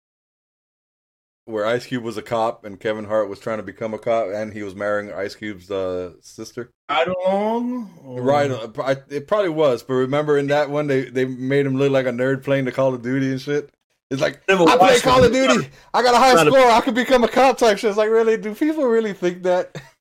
where 1.48 1.64
Ice 1.64 1.86
Cube 1.86 2.04
was 2.04 2.18
a 2.18 2.22
cop 2.22 2.64
and 2.64 2.78
Kevin 2.78 3.06
Hart 3.06 3.28
was 3.28 3.40
trying 3.40 3.56
to 3.56 3.62
become 3.62 3.94
a 3.94 3.98
cop, 3.98 4.28
and 4.28 4.52
he 4.52 4.62
was 4.62 4.74
marrying 4.74 5.12
Ice 5.12 5.34
Cube's 5.34 5.70
uh, 5.70 6.12
sister. 6.20 6.70
I 6.88 7.06
don't. 7.06 7.88
Right, 8.02 8.50
uh, 8.50 8.94
it 9.08 9.26
probably 9.26 9.48
was. 9.48 9.82
But 9.82 9.94
remember, 9.94 10.38
in 10.38 10.48
that 10.48 10.68
one, 10.70 10.86
they 10.86 11.04
they 11.04 11.24
made 11.24 11.64
him 11.64 11.76
look 11.76 11.90
like 11.90 12.06
a 12.06 12.10
nerd 12.10 12.44
playing 12.44 12.66
the 12.66 12.72
Call 12.72 12.94
of 12.94 13.02
Duty 13.02 13.30
and 13.30 13.40
shit. 13.40 13.70
It's 14.10 14.20
like 14.20 14.42
I 14.48 14.76
play 14.76 15.00
Call 15.00 15.24
of 15.24 15.32
Duty. 15.32 15.68
I 15.94 16.02
got 16.02 16.14
a 16.14 16.18
high 16.18 16.44
score. 16.44 16.58
A... 16.58 16.74
I 16.74 16.80
could 16.82 16.94
become 16.94 17.24
a 17.24 17.28
cop 17.28 17.58
type 17.58 17.78
shit. 17.78 17.90
It's 17.90 17.98
like 17.98 18.10
really, 18.10 18.36
do 18.36 18.54
people 18.54 18.84
really 18.84 19.12
think 19.12 19.42
that? 19.44 19.74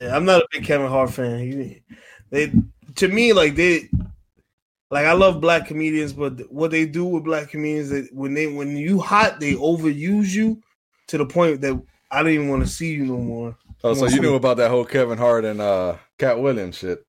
Yeah, 0.00 0.14
I'm 0.14 0.24
not 0.24 0.40
a 0.40 0.46
big 0.52 0.64
Kevin 0.64 0.86
Hart 0.86 1.12
fan. 1.12 1.40
He, 1.40 1.82
they 2.30 2.52
to 2.94 3.08
me 3.08 3.32
like 3.32 3.56
they 3.56 3.88
like 4.88 5.04
I 5.04 5.14
love 5.14 5.40
black 5.40 5.66
comedians, 5.66 6.12
but 6.12 6.50
what 6.50 6.70
they 6.70 6.86
do 6.86 7.04
with 7.04 7.24
black 7.24 7.50
comedians 7.50 7.90
that 7.90 8.08
when 8.12 8.32
they 8.32 8.46
when 8.46 8.76
you 8.76 9.00
hot, 9.00 9.40
they 9.40 9.54
overuse 9.54 10.28
you 10.28 10.62
to 11.10 11.18
the 11.18 11.26
point 11.26 11.60
that 11.60 11.80
I 12.10 12.22
didn't 12.22 12.34
even 12.34 12.48
want 12.48 12.62
to 12.62 12.68
see 12.68 12.92
you 12.92 13.04
no 13.04 13.18
more. 13.18 13.56
Oh, 13.82 13.94
so 13.94 14.06
you 14.06 14.20
knew 14.20 14.34
about 14.34 14.56
that 14.58 14.70
whole 14.70 14.84
Kevin 14.84 15.18
Hart 15.18 15.44
and 15.44 15.60
uh 15.60 15.96
Katt 16.18 16.40
Williams 16.40 16.78
shit. 16.78 17.04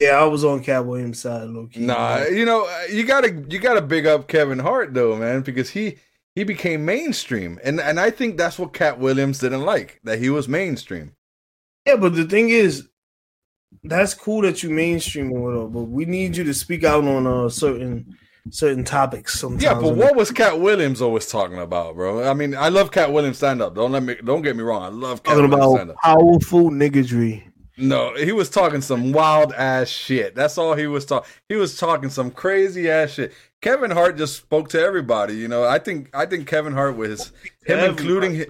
Yeah, 0.00 0.20
I 0.20 0.24
was 0.24 0.44
on 0.44 0.62
Katt 0.62 0.84
Williams' 0.84 1.20
side, 1.20 1.48
low 1.48 1.66
key. 1.66 1.80
Nah, 1.80 2.24
you 2.24 2.44
know, 2.44 2.68
you 2.90 3.04
gotta 3.04 3.44
you 3.48 3.58
gotta 3.58 3.80
big 3.80 4.06
up 4.06 4.28
Kevin 4.28 4.58
Hart 4.58 4.92
though, 4.92 5.16
man, 5.16 5.40
because 5.40 5.70
he 5.70 5.96
he 6.34 6.44
became 6.44 6.84
mainstream, 6.84 7.58
and 7.64 7.80
and 7.80 7.98
I 7.98 8.10
think 8.10 8.36
that's 8.36 8.58
what 8.58 8.74
Katt 8.74 8.98
Williams 8.98 9.38
didn't 9.38 9.62
like 9.62 10.00
that 10.04 10.18
he 10.18 10.28
was 10.28 10.48
mainstream. 10.48 11.14
Yeah, 11.86 11.96
but 11.96 12.14
the 12.14 12.24
thing 12.24 12.50
is, 12.50 12.88
that's 13.82 14.12
cool 14.12 14.42
that 14.42 14.62
you 14.62 14.68
mainstream 14.68 15.32
or 15.32 15.40
whatever, 15.40 15.68
but 15.68 15.84
we 15.84 16.04
need 16.04 16.36
you 16.36 16.44
to 16.44 16.52
speak 16.52 16.84
out 16.84 17.04
on 17.04 17.26
a 17.26 17.48
certain 17.48 18.18
certain 18.50 18.84
topics 18.84 19.38
sometimes. 19.38 19.62
Yeah, 19.62 19.74
but 19.74 19.94
what 19.96 20.16
was 20.16 20.30
Katt 20.30 20.60
Williams 20.60 21.00
always 21.02 21.26
talking 21.26 21.58
about, 21.58 21.94
bro? 21.94 22.28
I 22.28 22.34
mean, 22.34 22.54
I 22.54 22.68
love 22.68 22.90
Katt 22.90 23.12
Williams 23.12 23.38
stand 23.38 23.62
up. 23.62 23.74
Don't 23.74 23.92
let 23.92 24.02
me 24.02 24.16
don't 24.24 24.42
get 24.42 24.56
me 24.56 24.62
wrong. 24.62 24.82
I 24.82 24.88
love 24.88 25.22
Katt 25.22 25.36
talking 25.36 25.50
Williams 25.50 25.74
stand 25.74 25.90
up. 25.90 25.96
Powerful 25.96 26.70
niggadry. 26.70 27.44
No, 27.78 28.14
he 28.14 28.32
was 28.32 28.48
talking 28.48 28.80
some 28.80 29.12
wild 29.12 29.52
ass 29.52 29.88
shit. 29.88 30.34
That's 30.34 30.56
all 30.56 30.74
he 30.74 30.86
was 30.86 31.04
talking. 31.04 31.30
He 31.48 31.56
was 31.56 31.76
talking 31.76 32.08
some 32.08 32.30
crazy 32.30 32.90
ass 32.90 33.10
shit. 33.10 33.34
Kevin 33.60 33.90
Hart 33.90 34.16
just 34.16 34.36
spoke 34.36 34.70
to 34.70 34.80
everybody. 34.80 35.34
You 35.34 35.48
know, 35.48 35.64
I 35.64 35.78
think 35.78 36.08
I 36.14 36.24
think 36.26 36.46
Kevin 36.46 36.72
Hart 36.72 36.96
was 36.96 37.32
him, 37.66 37.78
including 37.78 38.46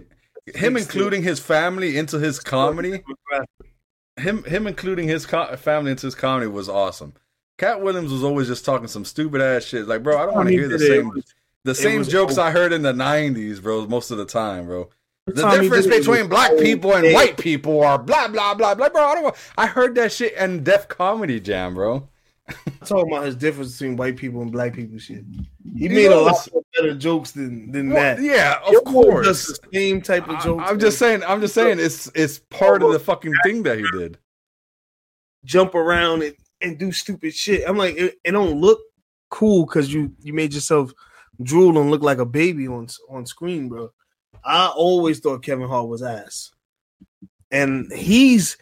him 0.55 0.77
including 0.77 1.23
his 1.23 1.41
family 1.41 1.97
into 1.97 2.19
his 2.19 2.39
comedy. 2.39 3.03
Him 4.17 4.45
him 4.45 4.67
including 4.67 5.09
his 5.09 5.27
co- 5.27 5.57
family 5.57 5.91
into 5.91 6.07
his 6.07 6.15
comedy 6.15 6.47
was 6.47 6.69
awesome. 6.69 7.15
Katt 7.59 7.81
Williams 7.81 8.13
was 8.13 8.23
always 8.23 8.49
just 8.49 8.65
talking 8.65 8.87
some 8.87 9.05
stupid 9.05 9.41
ass 9.41 9.65
shit. 9.65 9.89
Like, 9.89 10.03
bro, 10.03 10.19
I 10.19 10.27
don't 10.27 10.35
want 10.35 10.49
to 10.49 10.55
hear 10.55 10.69
the 10.69 10.79
same 10.79 11.11
the 11.65 11.75
same 11.75 12.05
jokes 12.05 12.39
I 12.39 12.51
heard 12.51 12.73
in 12.73 12.83
the 12.83 12.93
'90s, 12.93 13.63
bro. 13.63 13.87
Most 13.87 14.11
of 14.11 14.19
the 14.19 14.27
time, 14.27 14.67
bro. 14.67 14.91
The 15.27 15.51
difference 15.61 15.87
between 15.87 16.29
black 16.29 16.57
people 16.59 16.95
and 16.95 17.13
white 17.13 17.37
people 17.37 17.83
are 17.83 17.99
blah 17.99 18.29
blah 18.29 18.55
blah 18.55 18.75
blah, 18.75 18.89
bro. 18.89 19.03
I 19.03 19.15
don't. 19.15 19.25
Want, 19.25 19.37
I 19.59 19.67
heard 19.67 19.95
that 19.97 20.13
shit 20.13 20.35
in 20.35 20.63
Def 20.63 20.87
Comedy 20.87 21.41
Jam, 21.41 21.75
bro. 21.75 22.09
I'm 22.49 22.73
talking 22.85 23.13
about 23.13 23.25
his 23.25 23.35
difference 23.35 23.73
between 23.73 23.97
white 23.97 24.17
people 24.17 24.41
and 24.43 24.53
black 24.53 24.75
people 24.75 24.99
shit. 24.99 25.25
He 25.77 25.89
made 25.89 26.13
a 26.13 26.21
lot 26.21 26.49
better 26.77 26.95
jokes 26.95 27.33
than 27.33 27.73
than 27.73 27.91
well, 27.91 28.17
that. 28.17 28.23
Yeah, 28.23 28.61
of 28.65 28.85
course. 28.85 29.27
Just 29.27 29.63
the 29.63 29.69
same 29.73 30.01
type 30.01 30.29
of 30.29 30.41
jokes. 30.45 30.63
I, 30.65 30.71
am 30.71 30.79
just 30.79 30.99
saying. 30.99 31.25
I'm 31.25 31.41
just 31.41 31.55
saying. 31.55 31.81
It's 31.81 32.09
it's 32.15 32.39
part 32.39 32.83
of 32.83 32.93
the 32.93 33.01
fucking 33.01 33.35
thing 33.43 33.65
that 33.65 33.79
he 33.79 33.87
did. 33.99 34.19
Jump 35.45 35.75
around 35.75 36.23
and, 36.23 36.37
and 36.61 36.79
do 36.79 36.93
stupid 36.93 37.35
shit. 37.35 37.65
I'm 37.67 37.77
like, 37.77 37.97
it, 37.97 38.15
it 38.25 38.33
don't 38.33 38.61
look 38.61 38.81
cool 39.31 39.67
because 39.67 39.93
you 39.93 40.13
you 40.21 40.33
made 40.33 40.55
yourself 40.55 40.93
drool 41.43 41.79
and 41.79 41.91
look 41.91 42.03
like 42.03 42.19
a 42.19 42.27
baby 42.27 42.69
on 42.69 42.89
on 43.09 43.27
screen, 43.27 43.69
bro. 43.69 43.91
I 44.45 44.69
always 44.69 45.21
thought 45.21 45.43
Kevin 45.43 45.69
Hart 45.69 45.89
was 45.89 46.03
ass, 46.03 46.53
and 47.51 47.93
he's 47.93 48.57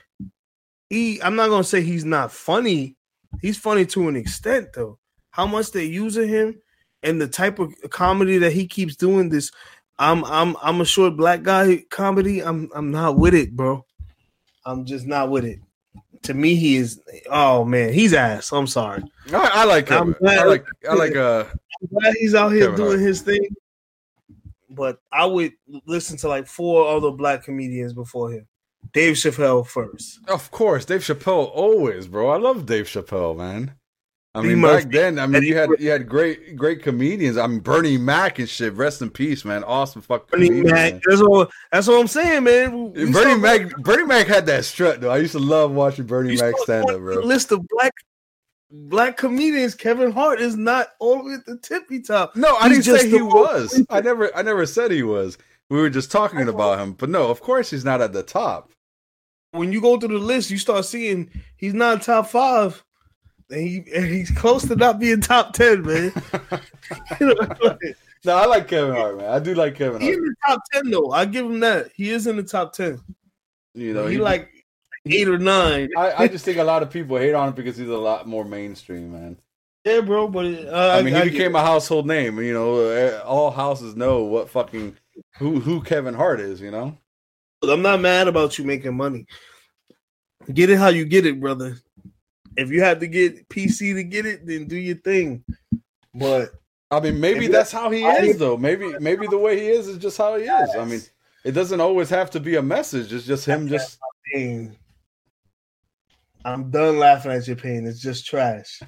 he. 0.90 1.20
I'm 1.22 1.36
not 1.36 1.48
gonna 1.48 1.64
say 1.64 1.82
he's 1.82 2.04
not 2.04 2.32
funny 2.32 2.96
He's 3.40 3.58
funny 3.58 3.86
to 3.86 4.08
an 4.08 4.16
extent 4.16 4.68
though. 4.74 4.98
How 5.30 5.46
much 5.46 5.72
they 5.72 5.84
using 5.84 6.28
him 6.28 6.60
and 7.02 7.20
the 7.20 7.28
type 7.28 7.58
of 7.58 7.74
comedy 7.90 8.38
that 8.38 8.52
he 8.52 8.66
keeps 8.66 8.96
doing 8.96 9.28
this 9.28 9.50
I'm 9.98 10.24
I'm 10.24 10.56
I'm 10.60 10.80
a 10.80 10.84
short 10.84 11.16
black 11.16 11.42
guy 11.42 11.84
comedy. 11.88 12.40
I'm 12.40 12.68
I'm 12.74 12.90
not 12.90 13.16
with 13.16 13.34
it, 13.34 13.54
bro. 13.54 13.84
I'm 14.66 14.84
just 14.84 15.06
not 15.06 15.30
with 15.30 15.44
it. 15.44 15.60
To 16.24 16.34
me, 16.34 16.54
he 16.54 16.76
is. 16.76 17.00
Oh 17.30 17.64
man, 17.64 17.92
he's 17.92 18.14
ass. 18.14 18.52
I'm 18.52 18.66
sorry. 18.66 19.02
I, 19.32 19.50
I 19.52 19.64
like 19.64 19.88
him. 19.88 20.14
I 20.26 20.44
like. 20.44 20.66
I 20.88 20.94
like. 20.94 21.14
Uh, 21.14 21.44
I'm 21.44 21.88
glad 21.98 22.14
he's 22.18 22.34
out 22.34 22.50
here 22.50 22.70
Kevin 22.70 22.76
doing 22.76 22.98
Hart. 22.98 23.00
his 23.00 23.20
thing. 23.22 23.48
But 24.70 24.98
I 25.12 25.26
would 25.26 25.52
listen 25.86 26.16
to 26.18 26.28
like 26.28 26.46
four 26.46 26.88
other 26.88 27.10
black 27.10 27.44
comedians 27.44 27.92
before 27.92 28.32
him. 28.32 28.46
Dave 28.92 29.16
Chappelle 29.16 29.66
first. 29.66 30.20
Of 30.28 30.50
course, 30.50 30.84
Dave 30.84 31.00
Chappelle 31.02 31.50
always, 31.52 32.06
bro. 32.06 32.30
I 32.30 32.38
love 32.38 32.66
Dave 32.66 32.86
Chappelle, 32.86 33.36
man. 33.36 33.74
I 34.36 34.42
mean, 34.42 34.60
back 34.60 34.90
then, 34.90 35.20
I 35.20 35.26
mean, 35.28 35.44
you 35.44 35.56
had 35.56 35.70
you 35.78 35.90
had 35.90 36.08
great 36.08 36.56
great 36.56 36.82
comedians. 36.82 37.36
I 37.36 37.46
mean, 37.46 37.60
Bernie 37.60 37.96
Mac 37.98 38.40
and 38.40 38.48
shit. 38.48 38.72
Rest 38.72 39.00
in 39.00 39.10
peace, 39.10 39.44
man. 39.44 39.62
Awesome 39.62 40.02
fucking 40.02 40.26
Bernie 40.30 40.62
Mac. 40.62 41.00
That's 41.06 41.20
all. 41.20 41.46
That's 41.70 41.86
what 41.86 42.00
I'm 42.00 42.08
saying, 42.08 42.42
man. 42.42 42.92
We 42.92 43.12
Bernie 43.12 43.40
Mac. 43.40 43.70
Bernie 43.76 44.04
Mac 44.04 44.26
had 44.26 44.46
that 44.46 44.64
strut 44.64 45.00
though. 45.00 45.10
I 45.10 45.18
used 45.18 45.32
to 45.32 45.38
love 45.38 45.70
watching 45.70 46.06
Bernie 46.06 46.36
Mac 46.36 46.54
stand 46.58 46.90
up, 46.90 46.98
bro. 46.98 47.20
List 47.20 47.52
of 47.52 47.60
black 47.68 47.92
black 48.70 49.16
comedians. 49.16 49.76
Kevin 49.76 50.10
Hart 50.10 50.40
is 50.40 50.56
not 50.56 50.88
all 50.98 51.32
at 51.32 51.46
the 51.46 51.56
tippy 51.58 52.00
top. 52.00 52.34
No, 52.34 52.56
I 52.56 52.68
He's 52.70 52.86
didn't 52.86 53.00
say 53.02 53.08
he 53.10 53.22
was. 53.22 53.80
I 53.88 54.00
never. 54.00 54.36
I 54.36 54.42
never 54.42 54.66
said 54.66 54.90
he 54.90 55.04
was. 55.04 55.38
We 55.70 55.80
were 55.80 55.90
just 55.90 56.10
talking 56.10 56.48
about 56.48 56.80
him, 56.80 56.94
but 56.94 57.08
no, 57.08 57.30
of 57.30 57.40
course 57.40 57.70
he's 57.70 57.84
not 57.84 58.00
at 58.00 58.12
the 58.12 58.24
top. 58.24 58.70
when 59.52 59.72
you 59.72 59.80
go 59.80 59.96
through 59.98 60.18
the 60.18 60.24
list, 60.24 60.50
you 60.50 60.58
start 60.58 60.84
seeing 60.84 61.30
he's 61.56 61.72
not 61.74 62.02
top 62.02 62.26
five. 62.26 62.84
And, 63.50 63.60
he, 63.60 63.84
and 63.94 64.06
he's 64.06 64.30
close 64.30 64.66
to 64.68 64.76
not 64.76 64.98
being 64.98 65.20
top 65.20 65.52
ten, 65.52 65.82
man. 65.82 66.12
no, 67.20 68.36
I 68.36 68.46
like 68.46 68.68
Kevin 68.68 68.94
Hart, 68.94 69.18
man. 69.18 69.30
I 69.30 69.38
do 69.38 69.54
like 69.54 69.74
Kevin 69.74 70.00
Hart. 70.00 70.02
He's 70.02 70.16
in 70.16 70.24
the 70.24 70.34
top 70.46 70.60
ten 70.72 70.90
though. 70.90 71.10
I 71.10 71.24
give 71.26 71.46
him 71.46 71.60
that. 71.60 71.90
He 71.94 72.10
is 72.10 72.26
in 72.26 72.36
the 72.36 72.42
top 72.42 72.72
ten. 72.72 73.00
You 73.74 73.92
know, 73.92 74.06
he, 74.06 74.14
he 74.14 74.20
like 74.20 74.48
eight 75.06 75.28
or 75.28 75.38
nine. 75.38 75.90
I, 75.96 76.24
I, 76.24 76.28
just 76.28 76.44
think 76.44 76.58
a 76.58 76.64
lot 76.64 76.82
of 76.82 76.90
people 76.90 77.18
hate 77.18 77.34
on 77.34 77.48
him 77.48 77.54
because 77.54 77.76
he's 77.76 77.88
a 77.88 77.96
lot 77.96 78.26
more 78.26 78.44
mainstream, 78.44 79.12
man. 79.12 79.36
Yeah, 79.84 80.00
bro, 80.00 80.28
but 80.28 80.46
uh, 80.46 80.96
I 80.98 81.02
mean, 81.02 81.14
he 81.14 81.20
I, 81.20 81.24
became 81.24 81.54
a 81.54 81.60
household 81.60 82.06
name. 82.06 82.38
You 82.40 82.54
know, 82.54 82.80
eh, 82.88 83.18
all 83.18 83.50
houses 83.50 83.94
know 83.94 84.24
what 84.24 84.48
fucking 84.48 84.96
who 85.36 85.60
who 85.60 85.82
Kevin 85.82 86.14
Hart 86.14 86.40
is. 86.40 86.60
You 86.60 86.70
know, 86.70 86.96
I'm 87.62 87.82
not 87.82 88.00
mad 88.00 88.26
about 88.26 88.58
you 88.58 88.64
making 88.64 88.96
money. 88.96 89.26
Get 90.52 90.70
it 90.70 90.78
how 90.78 90.88
you 90.88 91.04
get 91.04 91.26
it, 91.26 91.38
brother. 91.38 91.76
If 92.56 92.70
you 92.70 92.82
have 92.82 93.00
to 93.00 93.06
get 93.06 93.48
PC 93.48 93.94
to 93.94 94.04
get 94.04 94.26
it, 94.26 94.46
then 94.46 94.66
do 94.66 94.76
your 94.76 94.96
thing. 94.96 95.44
But 96.14 96.50
I 96.90 97.00
mean, 97.00 97.18
maybe 97.20 97.48
that's 97.48 97.72
how 97.72 97.90
he 97.90 98.04
is, 98.04 98.38
though. 98.38 98.56
Maybe 98.56 98.98
maybe 99.00 99.26
the 99.26 99.38
way 99.38 99.58
he 99.58 99.68
is 99.68 99.88
is 99.88 99.98
just 99.98 100.16
how 100.16 100.36
he 100.36 100.44
is. 100.44 100.70
I 100.76 100.84
mean, 100.84 101.00
it 101.44 101.52
doesn't 101.52 101.80
always 101.80 102.08
have 102.10 102.30
to 102.30 102.40
be 102.40 102.56
a 102.56 102.62
message. 102.62 103.12
It's 103.12 103.26
just 103.26 103.46
him. 103.46 103.68
Just 103.68 103.98
I'm 106.44 106.70
done 106.70 106.98
laughing 106.98 107.32
at 107.32 107.46
your 107.46 107.56
pain. 107.56 107.86
It's 107.86 108.00
just 108.00 108.26
trash. 108.26 108.80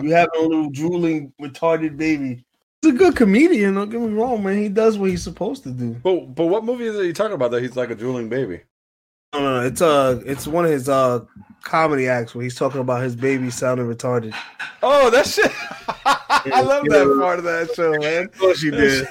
You 0.00 0.12
have 0.12 0.28
a 0.36 0.42
little 0.42 0.70
drooling 0.70 1.32
retarded 1.40 1.96
baby. 1.96 2.44
He's 2.82 2.92
a 2.92 2.96
good 2.96 3.16
comedian. 3.16 3.74
Don't 3.74 3.90
get 3.90 4.00
me 4.00 4.08
wrong, 4.08 4.44
man. 4.44 4.58
He 4.58 4.68
does 4.68 4.98
what 4.98 5.10
he's 5.10 5.22
supposed 5.22 5.62
to 5.64 5.70
do. 5.70 5.94
But 6.02 6.34
but 6.34 6.46
what 6.46 6.64
movie 6.64 6.86
is 6.86 6.96
it 6.96 7.06
you 7.06 7.12
talking 7.12 7.34
about 7.34 7.50
that 7.52 7.62
he's 7.62 7.76
like 7.76 7.90
a 7.90 7.94
drooling 7.94 8.28
baby? 8.28 8.62
No, 9.32 9.40
no, 9.40 9.60
no. 9.60 9.66
It's 9.66 9.82
uh, 9.82 10.20
it's 10.24 10.46
one 10.46 10.64
of 10.64 10.70
his 10.70 10.88
uh 10.88 11.24
comedy 11.62 12.08
acts 12.08 12.34
where 12.34 12.42
he's 12.42 12.54
talking 12.54 12.80
about 12.80 13.02
his 13.02 13.14
baby 13.14 13.50
sounding 13.50 13.86
retarded. 13.86 14.34
Oh, 14.82 15.10
that 15.10 15.26
shit! 15.26 15.52
I 16.06 16.62
love 16.62 16.84
that 16.84 17.18
part 17.20 17.38
of 17.38 17.44
that 17.44 17.74
show, 17.74 17.92
man. 17.98 18.24
Of 18.24 18.38
course 18.38 18.62
you 18.62 18.70
did. 18.70 19.06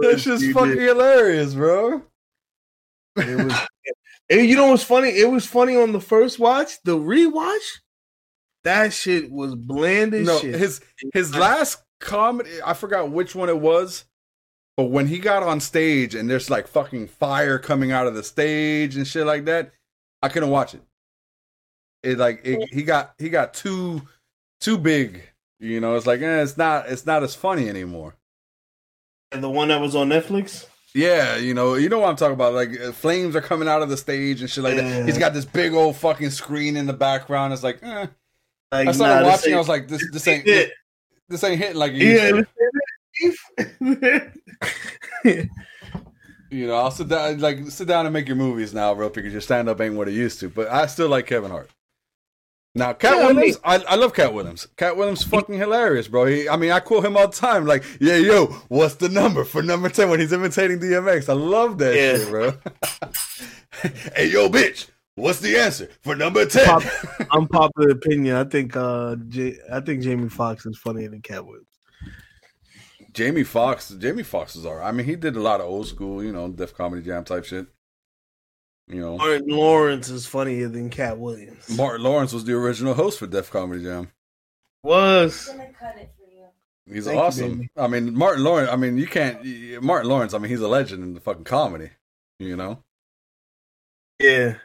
That's 0.00 0.24
just 0.24 0.44
fucking 0.52 0.70
did. 0.72 0.88
hilarious, 0.88 1.54
bro. 1.54 2.02
It 3.16 3.44
was. 3.44 3.54
and 4.30 4.46
you 4.46 4.56
know 4.56 4.68
what's 4.68 4.82
funny? 4.82 5.08
It 5.08 5.30
was 5.30 5.46
funny 5.46 5.76
on 5.76 5.92
the 5.92 6.00
first 6.00 6.38
watch. 6.38 6.82
The 6.84 6.98
rewatch, 6.98 7.80
that 8.64 8.92
shit 8.92 9.30
was 9.30 9.54
bland 9.54 10.14
as 10.14 10.26
no, 10.26 10.38
shit. 10.38 10.54
His 10.54 10.80
his 11.14 11.34
last 11.34 11.82
comedy, 12.00 12.50
I 12.64 12.74
forgot 12.74 13.10
which 13.10 13.34
one 13.34 13.48
it 13.48 13.58
was. 13.58 14.04
But 14.82 14.90
when 14.90 15.06
he 15.06 15.20
got 15.20 15.44
on 15.44 15.60
stage 15.60 16.16
and 16.16 16.28
there's 16.28 16.50
like 16.50 16.66
fucking 16.66 17.06
fire 17.06 17.56
coming 17.56 17.92
out 17.92 18.08
of 18.08 18.16
the 18.16 18.24
stage 18.24 18.96
and 18.96 19.06
shit 19.06 19.24
like 19.24 19.44
that, 19.44 19.70
I 20.24 20.28
couldn't 20.28 20.50
watch 20.50 20.74
it. 20.74 20.82
It 22.02 22.18
like 22.18 22.40
it, 22.42 22.68
he 22.74 22.82
got 22.82 23.14
he 23.16 23.28
got 23.28 23.54
too 23.54 24.02
too 24.60 24.76
big. 24.78 25.22
You 25.60 25.78
know, 25.78 25.94
it's 25.94 26.04
like 26.04 26.20
eh, 26.20 26.42
it's 26.42 26.56
not 26.56 26.88
it's 26.88 27.06
not 27.06 27.22
as 27.22 27.36
funny 27.36 27.68
anymore. 27.68 28.16
And 29.30 29.40
the 29.40 29.48
one 29.48 29.68
that 29.68 29.80
was 29.80 29.94
on 29.94 30.08
Netflix. 30.08 30.66
Yeah, 30.96 31.36
you 31.36 31.54
know, 31.54 31.74
you 31.74 31.88
know 31.88 32.00
what 32.00 32.08
I'm 32.08 32.16
talking 32.16 32.34
about. 32.34 32.52
Like 32.52 32.70
uh, 32.80 32.90
flames 32.90 33.36
are 33.36 33.40
coming 33.40 33.68
out 33.68 33.82
of 33.82 33.88
the 33.88 33.96
stage 33.96 34.40
and 34.40 34.50
shit 34.50 34.64
like 34.64 34.74
yeah. 34.74 34.98
that. 34.98 35.06
He's 35.06 35.16
got 35.16 35.32
this 35.32 35.44
big 35.44 35.74
old 35.74 35.94
fucking 35.94 36.30
screen 36.30 36.76
in 36.76 36.86
the 36.86 36.92
background. 36.92 37.52
It's 37.52 37.62
like, 37.62 37.78
eh. 37.84 38.08
like 38.72 38.88
I 38.88 38.90
started 38.90 39.22
nah, 39.22 39.30
watching. 39.30 39.54
I 39.54 39.58
was 39.58 39.68
like, 39.68 39.86
this 39.86 40.04
this 40.10 40.26
ain't 40.26 40.44
this, 40.44 40.70
this 41.28 41.44
ain't 41.44 41.60
hitting 41.60 41.76
like 41.76 41.92
yeah, 41.94 42.42
you 46.50 46.66
know, 46.66 46.76
I'll 46.76 46.90
sit 46.90 47.08
down, 47.08 47.38
like 47.38 47.70
sit 47.70 47.88
down 47.88 48.06
and 48.06 48.12
make 48.12 48.26
your 48.26 48.36
movies 48.36 48.74
now, 48.74 48.94
bro, 48.94 49.08
because 49.08 49.32
your 49.32 49.40
stand 49.40 49.68
up 49.68 49.80
ain't 49.80 49.94
what 49.94 50.08
it 50.08 50.14
used 50.14 50.40
to. 50.40 50.48
But 50.48 50.68
I 50.68 50.86
still 50.86 51.08
like 51.08 51.26
Kevin 51.26 51.50
Hart. 51.50 51.70
Now, 52.74 52.94
Katt 52.94 53.18
yeah, 53.18 53.26
Williams, 53.26 53.58
I, 53.64 53.76
I, 53.86 53.96
love 53.96 54.14
Katt 54.14 54.32
Williams. 54.32 54.66
Katt 54.78 54.96
Williams, 54.96 55.22
fucking 55.22 55.58
hilarious, 55.58 56.08
bro. 56.08 56.24
He, 56.24 56.48
I 56.48 56.56
mean, 56.56 56.70
I 56.70 56.80
quote 56.80 57.04
him 57.04 57.18
all 57.18 57.28
the 57.28 57.36
time, 57.36 57.66
like, 57.66 57.84
"Yeah, 58.00 58.16
yo, 58.16 58.46
what's 58.68 58.94
the 58.94 59.10
number 59.10 59.44
for 59.44 59.62
number 59.62 59.90
ten 59.90 60.08
when 60.08 60.20
he's 60.20 60.32
imitating 60.32 60.78
DMX?" 60.78 61.28
I 61.28 61.34
love 61.34 61.76
that 61.78 61.94
yeah. 61.94 62.16
shit, 62.16 62.28
bro. 62.30 62.52
hey, 64.16 64.30
yo, 64.30 64.48
bitch, 64.48 64.86
what's 65.16 65.40
the 65.40 65.58
answer 65.58 65.90
for 66.00 66.16
number 66.16 66.46
ten? 66.46 66.64
Pop, 66.64 66.82
unpopular 67.30 67.90
opinion. 67.90 68.36
I 68.36 68.44
think, 68.44 68.74
uh, 68.74 69.16
J- 69.28 69.58
I 69.70 69.80
think 69.80 70.02
Jamie 70.02 70.30
Foxx 70.30 70.64
is 70.64 70.78
funnier 70.78 71.10
than 71.10 71.20
Katt 71.20 71.44
Williams. 71.44 71.66
Jamie 73.12 73.44
Foxx, 73.44 73.90
Jamie 73.90 74.22
Foxx 74.22 74.56
is 74.56 74.64
alright. 74.64 74.86
I 74.86 74.92
mean, 74.92 75.06
he 75.06 75.16
did 75.16 75.36
a 75.36 75.40
lot 75.40 75.60
of 75.60 75.66
old 75.66 75.86
school, 75.86 76.22
you 76.22 76.32
know, 76.32 76.48
Def 76.48 76.74
Comedy 76.74 77.02
Jam 77.02 77.24
type 77.24 77.44
shit. 77.44 77.66
You 78.88 79.00
know, 79.00 79.16
Martin 79.16 79.48
Lawrence 79.48 80.08
is 80.08 80.26
funnier 80.26 80.68
than 80.68 80.90
Katt 80.90 81.18
Williams. 81.18 81.68
Martin 81.70 82.02
Lawrence 82.02 82.32
was 82.32 82.44
the 82.44 82.54
original 82.54 82.94
host 82.94 83.18
for 83.18 83.26
Def 83.26 83.50
Comedy 83.50 83.84
Jam. 83.84 84.10
Was. 84.82 85.50
He's 86.90 87.06
Thank 87.06 87.20
awesome. 87.20 87.62
You, 87.62 87.68
I 87.76 87.86
mean, 87.86 88.12
Martin 88.14 88.42
Lawrence. 88.42 88.70
I 88.70 88.76
mean, 88.76 88.98
you 88.98 89.06
can't. 89.06 89.82
Martin 89.82 90.10
Lawrence. 90.10 90.34
I 90.34 90.38
mean, 90.38 90.50
he's 90.50 90.60
a 90.60 90.68
legend 90.68 91.04
in 91.04 91.14
the 91.14 91.20
fucking 91.20 91.44
comedy. 91.44 91.90
You 92.40 92.56
know. 92.56 92.82
Yeah. 94.18 94.56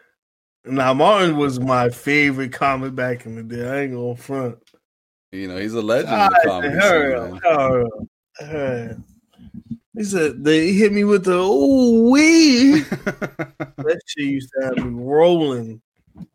Now 0.65 0.93
Martin 0.93 1.37
was 1.37 1.59
my 1.59 1.89
favorite 1.89 2.51
comic 2.51 2.95
back 2.95 3.25
in 3.25 3.35
the 3.35 3.43
day. 3.43 3.69
I 3.69 3.81
ain't 3.83 3.93
gonna 3.93 4.15
front. 4.15 4.57
You 5.31 5.47
know, 5.47 5.57
he's 5.57 5.73
a 5.73 5.81
legend 5.81 6.13
in 6.13 6.29
the 6.29 6.41
comedy. 6.43 8.07
He 9.97 10.03
said 10.03 10.43
they 10.43 10.73
hit 10.73 10.93
me 10.93 11.03
with 11.03 11.25
the 11.25 11.33
oh 11.35 12.11
wee. 12.11 12.81
that 12.81 13.99
shit 14.05 14.25
used 14.25 14.51
to 14.53 14.65
have 14.65 14.85
me 14.85 14.91
rolling. 15.03 15.81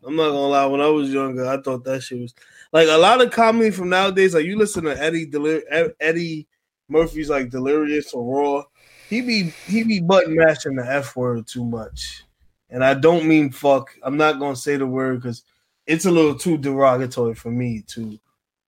I'm 0.05 0.17
not 0.17 0.31
gonna 0.31 0.49
lie. 0.49 0.67
When 0.67 0.81
I 0.81 0.89
was 0.89 1.13
younger, 1.13 1.47
I 1.47 1.61
thought 1.63 1.85
that 1.85 2.03
shit 2.03 2.21
was 2.21 2.35
like 2.73 2.89
a 2.89 2.99
lot 2.99 3.21
of 3.21 3.31
comedy 3.31 3.71
from 3.71 3.89
nowadays. 3.89 4.35
Like 4.35 4.47
you 4.47 4.59
listen 4.59 4.83
to 4.85 5.01
Eddie 5.01 5.29
Delir- 5.29 5.93
Eddie 6.01 6.49
Murphy's 6.89 7.31
like 7.31 7.51
Delirious 7.51 8.13
or 8.13 8.25
Raw. 8.25 8.65
He 9.09 9.21
be 9.21 9.55
he 9.67 9.85
be 9.85 10.01
button 10.01 10.35
mashing 10.35 10.75
the 10.75 10.85
f 10.85 11.15
word 11.15 11.47
too 11.47 11.65
much, 11.65 12.25
and 12.69 12.83
I 12.85 12.95
don't 12.95 13.27
mean 13.27 13.53
fuck. 13.53 13.91
I'm 14.03 14.17
not 14.17 14.41
gonna 14.41 14.57
say 14.57 14.77
the 14.77 14.87
word 14.87 15.23
because 15.23 15.45
it's 15.87 16.07
a 16.07 16.11
little 16.11 16.35
too 16.35 16.59
derogatory 16.59 17.37
for 17.37 17.53
me 17.53 17.85
too. 17.87 18.19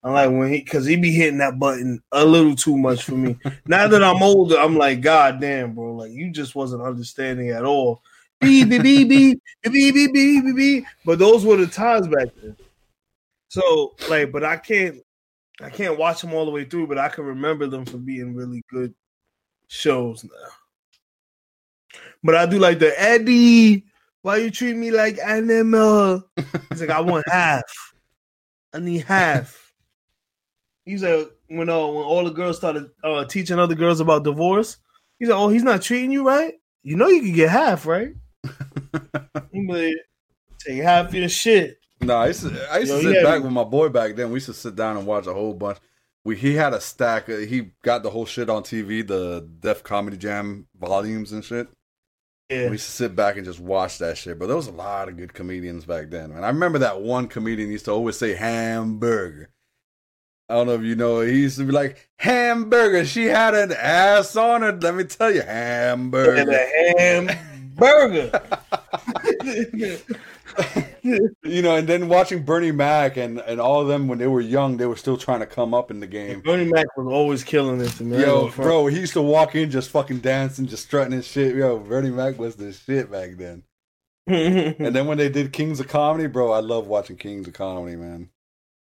I'm 0.05 0.13
like 0.13 0.31
when 0.31 0.53
he 0.53 0.59
because 0.61 0.85
he 0.85 0.97
be 0.97 1.13
hitting 1.13 1.39
that 1.39 1.59
button 1.59 2.03
a 2.13 2.25
little 2.27 2.55
too 2.55 2.77
much 2.77 3.05
for 3.05 3.15
me. 3.15 3.39
now 3.67 3.89
that 3.89 4.05
I'm 4.05 4.23
older, 4.23 4.59
I'm 4.59 4.77
like, 4.77 5.01
God 5.01 5.41
damn, 5.41 5.75
bro, 5.75 5.95
like 5.95 6.13
you 6.13 6.31
just 6.31 6.55
wasn't 6.55 6.83
understanding 6.83 7.49
at 7.51 7.65
all. 7.65 8.03
Beep 8.39 8.69
beep 8.69 8.83
beep 8.83 9.09
beep 9.09 9.41
beep 9.63 9.95
beep 9.95 10.13
beep 10.13 10.57
beep. 10.57 10.85
But 11.07 11.19
those 11.19 11.47
were 11.47 11.57
the 11.57 11.67
times 11.67 12.07
back 12.07 12.29
then. 12.37 12.55
So 13.49 13.95
like, 14.11 14.31
but 14.31 14.45
I 14.45 14.59
can't, 14.59 14.99
I 15.63 15.71
can't 15.71 15.99
watch 15.99 16.21
them 16.21 16.35
all 16.35 16.45
the 16.45 16.51
way 16.51 16.67
through, 16.67 16.87
but 16.87 16.99
I 16.99 17.09
can 17.09 17.25
remember 17.25 17.67
them 17.67 17.87
for 17.87 17.97
being 17.97 18.35
really 18.35 18.63
good 18.71 18.95
shows 19.69 20.23
now. 20.23 22.01
But 22.23 22.35
I 22.35 22.45
do 22.45 22.59
like 22.59 22.79
the 22.79 22.93
Eddie. 23.01 23.87
Why 24.21 24.37
you 24.37 24.51
treat 24.51 24.77
me 24.77 24.91
like 24.91 25.19
animal? 25.19 26.29
He's 26.69 26.81
like, 26.81 26.91
I 26.91 27.01
want 27.01 27.25
half. 27.29 27.63
I 28.75 28.81
need 28.81 29.05
half. 29.05 29.64
He's 30.85 31.03
like 31.03 31.31
when 31.49 31.69
uh, 31.69 31.87
when 31.87 32.05
all 32.05 32.25
the 32.25 32.31
girls 32.31 32.57
started 32.57 32.91
uh, 33.03 33.25
teaching 33.25 33.59
other 33.59 33.75
girls 33.75 34.01
about 34.01 34.25
divorce. 34.25 34.77
He's 35.19 35.29
like, 35.29 35.39
oh, 35.39 35.49
he's 35.49 35.63
not 35.63 35.83
treating 35.83 36.11
you 36.11 36.27
right. 36.27 36.55
You 36.83 36.97
know 36.97 37.09
you 37.09 37.23
can 37.23 37.33
get 37.33 37.51
half, 37.51 37.87
right? 37.87 38.15
he 39.53 39.67
like, 39.67 39.95
take 40.59 40.83
half 40.83 41.15
your 41.15 41.29
shit. 41.29 41.79
No, 42.01 42.17
I 42.17 42.27
used 42.29 42.43
to, 42.43 42.69
I 42.71 42.79
used 42.79 42.93
Yo, 42.93 43.01
to 43.01 43.15
sit 43.15 43.25
back 43.25 43.43
with 43.43 43.53
my 43.53 43.65
boy 43.65 43.89
back 43.89 44.17
then. 44.17 44.29
We 44.29 44.35
used 44.35 44.47
to 44.47 44.55
sit 44.55 44.77
down 44.77 44.97
and 44.97 45.07
watch 45.07 45.27
a 45.27 45.33
whole 45.33 45.55
bunch. 45.55 45.79
We 46.25 46.37
he 46.37 46.55
had 46.55 46.75
a 46.75 46.81
stack. 46.81 47.29
he 47.29 47.73
got 47.83 48.03
the 48.03 48.11
whole 48.11 48.27
shit 48.27 48.51
on 48.51 48.63
TV, 48.63 49.07
the 49.07 49.49
Def 49.61 49.83
Comedy 49.83 50.17
Jam 50.17 50.67
volumes 50.79 51.33
and 51.33 51.45
shit. 51.45 51.69
Yeah. 52.51 52.67
We 52.67 52.73
used 52.73 52.87
to 52.87 52.93
sit 52.93 53.17
back 53.17 53.37
and 53.37 53.45
just 53.45 53.61
watch 53.61 53.99
that 53.99 54.19
shit. 54.19 54.39
But 54.39 54.47
there 54.47 54.57
was 54.57 54.67
a 54.67 54.73
lot 54.73 55.09
of 55.09 55.17
good 55.17 55.33
comedians 55.33 55.87
back 55.87 56.11
then. 56.11 56.33
And 56.33 56.45
I 56.45 56.49
remember 56.49 56.79
that 56.81 57.01
one 57.01 57.29
comedian 57.29 57.71
used 57.71 57.87
to 57.87 57.93
always 57.93 58.19
say 58.19 58.35
hamburger. 58.35 59.51
I 60.49 60.55
don't 60.55 60.67
know 60.67 60.75
if 60.75 60.83
you 60.83 60.95
know. 60.95 61.21
He 61.21 61.41
used 61.41 61.59
to 61.59 61.65
be 61.65 61.73
like 61.73 62.09
hamburger. 62.19 63.05
She 63.05 63.25
had 63.25 63.55
an 63.55 63.73
ass 63.73 64.37
on 64.37 64.63
her. 64.63 64.73
Let 64.73 64.95
me 64.95 65.05
tell 65.05 65.35
you, 65.35 65.43
hamburger. 65.43 66.51
A 66.51 66.95
hamburger. 66.99 68.43
you 71.43 71.63
know, 71.63 71.77
and 71.77 71.89
then 71.89 72.09
watching 72.09 72.43
Bernie 72.43 72.73
Mac 72.73 73.17
and, 73.17 73.39
and 73.41 73.61
all 73.61 73.81
of 73.81 73.89
them 73.89 74.07
when 74.07 74.19
they 74.19 74.27
were 74.27 74.41
young, 74.41 74.77
they 74.77 74.87
were 74.87 74.97
still 74.97 75.17
trying 75.17 75.41
to 75.41 75.47
come 75.47 75.75
up 75.75 75.91
in 75.91 76.01
the 76.01 76.07
game. 76.07 76.41
Bernie 76.41 76.71
Mac 76.71 76.87
was 76.97 77.07
always 77.07 77.43
killing 77.43 77.81
it 77.81 77.91
to 77.93 78.05
me. 78.05 78.21
Yo, 78.21 78.51
bro, 78.51 78.87
he 78.87 79.01
used 79.01 79.15
to 79.15 79.23
walk 79.23 79.55
in 79.55 79.71
just 79.71 79.91
fucking 79.91 80.21
dancing, 80.21 80.67
just 80.67 80.85
strutting 80.85 81.13
his 81.13 81.27
shit. 81.27 81.55
Yo, 81.57 81.79
Bernie 81.79 82.11
Mac 82.11 82.39
was 82.39 82.57
the 82.57 82.73
shit 82.73 83.11
back 83.11 83.37
then. 83.37 83.63
and 84.27 84.95
then 84.95 85.07
when 85.07 85.19
they 85.19 85.29
did 85.29 85.53
Kings 85.53 85.81
of 85.81 85.89
Comedy, 85.89 86.27
bro, 86.29 86.53
I 86.53 86.61
love 86.61 86.87
watching 86.87 87.17
Kings 87.17 87.47
of 87.47 87.55
Comedy, 87.55 87.97
man. 87.97 88.31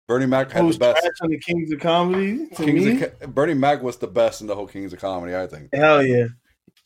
Bernie 0.08 0.26
Mac 0.26 0.52
had 0.52 0.66
the 0.68 0.78
best. 0.78 1.08
On 1.22 1.30
the 1.30 1.40
Kings 1.40 1.72
of 1.72 1.80
Comedy. 1.80 2.48
Kings 2.56 3.02
of, 3.02 3.34
Bernie 3.34 3.54
Mac 3.54 3.82
was 3.82 3.98
the 3.98 4.08
best 4.08 4.42
in 4.42 4.48
the 4.48 4.56
whole 4.56 4.68
Kings 4.68 4.94
of 4.94 5.00
Comedy, 5.00 5.36
I 5.36 5.48
think. 5.48 5.70
Hell 5.74 6.04
yeah, 6.04 6.26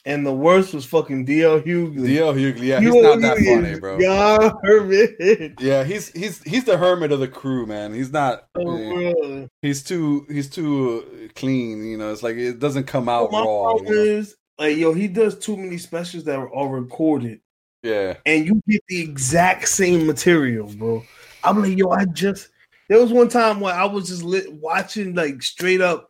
And 0.06 0.26
the 0.26 0.32
worst 0.34 0.74
was 0.74 0.86
fucking 0.86 1.26
DL 1.26 1.64
Hughley. 1.64 1.96
DL 1.98 2.34
Hughley, 2.36 2.60
yeah, 2.68 2.80
he's 2.80 2.94
not 2.94 3.20
that 3.22 3.38
funny, 3.38 3.80
bro. 3.80 3.98
Yeah, 4.00 4.52
Hermit. 4.64 5.54
Yeah, 5.60 5.84
he's 5.84 6.10
he's 6.10 6.44
he's 6.44 6.66
the 6.66 6.78
hermit 6.78 7.12
of 7.12 7.20
the 7.20 7.28
crew, 7.28 7.66
man. 7.66 7.94
He's 7.94 8.12
not. 8.12 8.48
Oh, 8.56 8.78
eh, 8.78 9.48
he's 9.64 9.84
too 9.84 10.26
he's 10.30 10.50
too 10.50 11.30
clean. 11.36 11.86
You 11.86 11.98
know, 11.98 12.12
it's 12.12 12.24
like 12.24 12.36
it 12.36 12.60
doesn't 12.60 12.86
come 12.86 13.10
out 13.10 13.32
My 13.32 13.40
raw. 13.40 13.46
problem 13.74 13.88
you 13.88 13.96
know? 13.96 14.02
is 14.20 14.36
like 14.60 14.78
yo, 14.78 14.94
he 14.94 15.08
does 15.08 15.38
too 15.40 15.58
many 15.58 15.78
specials 15.80 16.24
that 16.26 16.38
are 16.38 16.68
recorded, 16.70 17.42
Yeah, 17.82 18.18
and 18.28 18.46
you 18.46 18.62
get 18.68 18.84
the 18.88 19.02
exact 19.02 19.68
same 19.68 20.06
material, 20.06 20.68
bro. 20.78 21.04
I'm 21.44 21.62
like, 21.62 21.78
yo, 21.78 21.90
I 21.90 22.06
just 22.06 22.50
there 22.90 23.02
was 23.02 23.12
one 23.12 23.30
time 23.30 23.60
where 23.60 23.74
I 23.74 23.86
was 23.86 24.08
just 24.08 24.24
lit, 24.24 24.52
watching 24.52 25.16
like 25.16 25.42
straight 25.44 25.82
up 25.82 26.10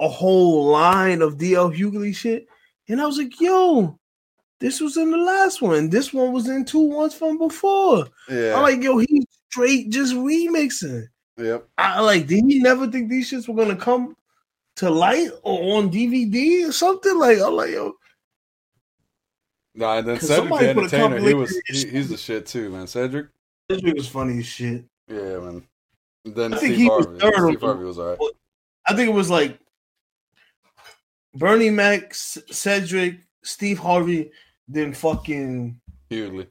a 0.00 0.08
whole 0.08 0.66
line 0.66 1.22
of 1.22 1.36
DL 1.36 1.76
Hughley 1.76 2.14
shit, 2.14 2.46
and 2.88 3.00
I 3.00 3.06
was 3.06 3.18
like, 3.18 3.40
yo, 3.40 3.98
this 4.60 4.80
was 4.80 4.96
in 4.96 5.10
the 5.10 5.16
last 5.16 5.62
one. 5.62 5.90
This 5.90 6.12
one 6.12 6.32
was 6.32 6.48
in 6.48 6.64
two 6.64 6.80
ones 6.80 7.14
from 7.14 7.38
before. 7.38 8.06
yeah, 8.28 8.54
I'm 8.54 8.62
like, 8.62 8.82
yo, 8.82 8.98
he's 8.98 9.26
straight 9.50 9.90
just 9.90 10.14
remixing. 10.14 11.04
yep. 11.36 11.68
I 11.78 12.00
like, 12.00 12.26
did 12.26 12.44
he 12.46 12.58
never 12.60 12.86
think 12.88 13.10
these 13.10 13.30
shits 13.30 13.48
were 13.48 13.54
gonna 13.54 13.76
come 13.76 14.16
to 14.76 14.90
light 14.90 15.30
or 15.42 15.78
on 15.78 15.90
DVD 15.90 16.68
or 16.68 16.72
something? 16.72 17.18
Like, 17.18 17.38
I'm 17.38 17.54
like, 17.54 17.70
yo, 17.70 17.94
Nah, 19.74 19.98
and 19.98 20.08
then 20.08 20.20
Cedric 20.20 20.28
the 20.28 20.34
somebody 20.34 20.74
put 20.74 20.92
a 20.92 20.96
Entertainer, 20.96 21.28
he 21.28 21.34
was 21.34 21.60
he, 21.66 21.88
he's 21.88 22.10
the 22.10 22.16
shit 22.16 22.46
too, 22.46 22.70
man. 22.70 22.86
Cedric, 22.86 23.28
shit 23.70 23.96
was 23.96 24.08
funny 24.08 24.38
as 24.38 24.46
shit. 24.46 24.84
yeah, 25.08 25.38
man. 25.38 25.62
Then 26.24 26.54
I 26.54 26.58
think 26.58 26.74
Steve 26.74 26.78
he 26.78 26.88
was 26.88 27.06
third 27.20 27.34
Steve 27.34 27.60
Harvey 27.60 27.84
was 27.84 27.98
alright. 27.98 28.18
I 28.86 28.94
think 28.94 29.08
it 29.08 29.14
was 29.14 29.30
like 29.30 29.58
Bernie 31.34 31.70
Mac, 31.70 32.14
Cedric, 32.14 33.20
Steve 33.42 33.78
Harvey, 33.78 34.30
then 34.68 34.92
fucking 34.92 35.80
Hughley. 36.10 36.46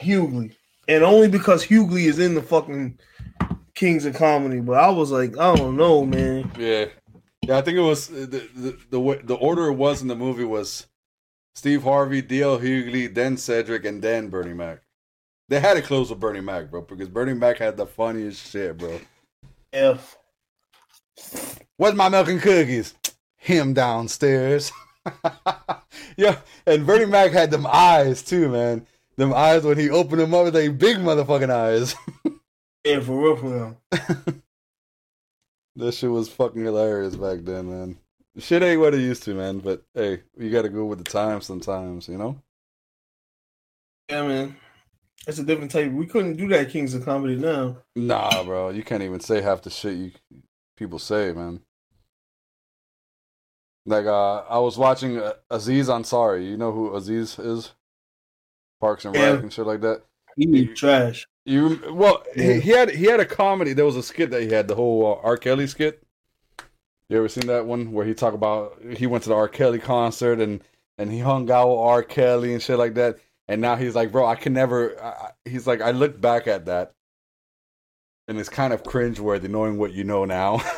Hughley, 0.00 0.54
and 0.88 1.04
only 1.04 1.28
because 1.28 1.64
Hughley 1.64 2.06
is 2.06 2.18
in 2.18 2.34
the 2.34 2.42
fucking 2.42 2.98
Kings 3.74 4.04
of 4.04 4.14
Comedy. 4.14 4.60
But 4.60 4.78
I 4.78 4.90
was 4.90 5.10
like, 5.10 5.36
I 5.38 5.54
don't 5.54 5.76
know, 5.76 6.04
man. 6.04 6.50
Yeah, 6.58 6.86
yeah. 7.42 7.58
I 7.58 7.62
think 7.62 7.78
it 7.78 7.82
was 7.82 8.10
uh, 8.10 8.26
the 8.28 8.48
the 8.54 8.78
the, 8.90 9.20
the 9.24 9.34
order 9.34 9.66
it 9.66 9.74
was 9.74 10.02
in 10.02 10.08
the 10.08 10.16
movie 10.16 10.44
was 10.44 10.86
Steve 11.54 11.82
Harvey, 11.82 12.22
D.L. 12.22 12.58
Hughley, 12.58 13.12
then 13.12 13.36
Cedric, 13.36 13.84
and 13.84 14.02
then 14.02 14.28
Bernie 14.28 14.54
Mac. 14.54 14.80
They 15.48 15.60
had 15.60 15.74
to 15.74 15.82
close 15.82 16.10
with 16.10 16.20
Bernie 16.20 16.40
Mac, 16.40 16.70
bro, 16.70 16.82
because 16.82 17.08
Bernie 17.08 17.34
Mac 17.34 17.58
had 17.58 17.76
the 17.76 17.86
funniest 17.86 18.50
shit, 18.50 18.76
bro. 18.76 19.00
F. 19.72 20.18
Where's 21.76 21.94
my 21.94 22.08
milk 22.08 22.28
and 22.28 22.40
cookies? 22.40 22.94
Him 23.36 23.72
downstairs. 23.72 24.70
yeah, 26.16 26.38
and 26.66 26.86
Bernie 26.86 27.06
Mac 27.06 27.32
had 27.32 27.50
them 27.50 27.66
eyes 27.66 28.22
too, 28.22 28.48
man. 28.48 28.86
Them 29.16 29.32
eyes 29.32 29.64
when 29.64 29.78
he 29.78 29.90
opened 29.90 30.20
them 30.20 30.34
up, 30.34 30.44
with 30.44 30.54
like 30.54 30.78
big 30.78 30.98
motherfucking 30.98 31.50
eyes. 31.50 31.94
Yeah, 32.84 33.00
for 33.00 33.22
real, 33.22 33.36
for 33.36 33.48
real. 33.50 33.76
that 35.76 35.92
shit 35.92 36.10
was 36.10 36.28
fucking 36.30 36.64
hilarious 36.64 37.16
back 37.16 37.40
then, 37.40 37.68
man. 37.68 37.98
Shit 38.38 38.62
ain't 38.62 38.80
what 38.80 38.94
it 38.94 39.00
used 39.00 39.24
to, 39.24 39.34
man. 39.34 39.58
But 39.58 39.82
hey, 39.94 40.22
you 40.38 40.50
got 40.50 40.62
to 40.62 40.70
go 40.70 40.86
with 40.86 40.98
the 40.98 41.04
times 41.04 41.44
sometimes, 41.44 42.08
you 42.08 42.16
know. 42.16 42.40
Yeah, 44.08 44.26
man. 44.26 44.56
It's 45.26 45.38
a 45.38 45.44
different 45.44 45.70
type. 45.70 45.92
We 45.92 46.06
couldn't 46.06 46.36
do 46.36 46.48
that 46.48 46.70
Kings 46.70 46.94
of 46.94 47.04
Comedy 47.04 47.36
now. 47.36 47.78
Nah, 47.96 48.42
bro, 48.44 48.70
you 48.70 48.82
can't 48.82 49.02
even 49.02 49.20
say 49.20 49.40
half 49.42 49.62
the 49.62 49.70
shit 49.70 49.96
you 49.96 50.12
people 50.76 50.98
say, 50.98 51.32
man. 51.32 51.60
Like, 53.84 54.06
uh, 54.06 54.38
I 54.48 54.58
was 54.58 54.76
watching 54.78 55.18
uh, 55.18 55.32
Aziz 55.50 55.88
Ansari. 55.88 56.48
You 56.48 56.56
know 56.56 56.72
who 56.72 56.94
Aziz 56.94 57.38
is? 57.38 57.72
Parks 58.80 59.04
and 59.04 59.14
Yeah. 59.14 59.32
Rec 59.32 59.42
and 59.42 59.52
shit 59.52 59.66
like 59.66 59.80
that. 59.80 60.02
He 60.36 60.66
trash. 60.66 61.26
You 61.44 61.80
well, 61.90 62.22
Yeah. 62.36 62.52
he, 62.54 62.60
he 62.60 62.70
had 62.70 62.90
he 62.90 63.04
had 63.06 63.20
a 63.20 63.24
comedy. 63.24 63.72
There 63.72 63.84
was 63.86 63.96
a 63.96 64.02
skit 64.02 64.30
that 64.30 64.42
he 64.42 64.50
had, 64.50 64.68
the 64.68 64.74
whole 64.74 65.18
uh, 65.24 65.26
R. 65.26 65.36
Kelly 65.36 65.66
skit. 65.66 66.02
You 67.08 67.16
ever 67.18 67.28
seen 67.28 67.46
that 67.46 67.64
one 67.66 67.92
where 67.92 68.04
he 68.06 68.12
talk 68.14 68.34
about 68.34 68.80
he 68.96 69.06
went 69.06 69.24
to 69.24 69.30
the 69.30 69.34
R. 69.34 69.48
Kelly 69.48 69.78
concert 69.78 70.40
and 70.40 70.62
and 70.98 71.10
he 71.10 71.18
hung 71.20 71.50
out 71.50 71.68
with 71.70 71.78
R. 71.78 72.02
Kelly 72.02 72.52
and 72.52 72.62
shit 72.62 72.78
like 72.78 72.94
that. 72.94 73.18
And 73.48 73.60
now 73.62 73.76
he's 73.76 73.94
like, 73.94 74.12
bro, 74.12 74.26
I 74.26 74.34
can 74.34 74.52
never. 74.52 75.00
I, 75.02 75.08
I- 75.08 75.30
he's 75.44 75.66
like, 75.66 75.80
I 75.80 75.90
look 75.92 76.20
back 76.20 76.46
at 76.46 76.66
that, 76.66 76.92
and 78.28 78.38
it's 78.38 78.48
kind 78.50 78.72
of 78.72 78.82
cringeworthy 78.82 79.48
knowing 79.48 79.78
what 79.78 79.92
you 79.92 80.04
know 80.04 80.24
now. 80.24 80.60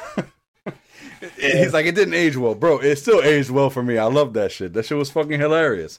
He's 1.36 1.74
like, 1.74 1.84
it 1.84 1.94
didn't 1.94 2.14
age 2.14 2.36
well, 2.36 2.54
bro. 2.54 2.78
It 2.78 2.96
still 2.96 3.20
aged 3.22 3.50
well 3.50 3.68
for 3.68 3.82
me. 3.82 3.98
I 3.98 4.04
love 4.04 4.32
that 4.34 4.52
shit. 4.52 4.72
That 4.72 4.86
shit 4.86 4.96
was 4.96 5.10
fucking 5.10 5.38
hilarious. 5.38 5.98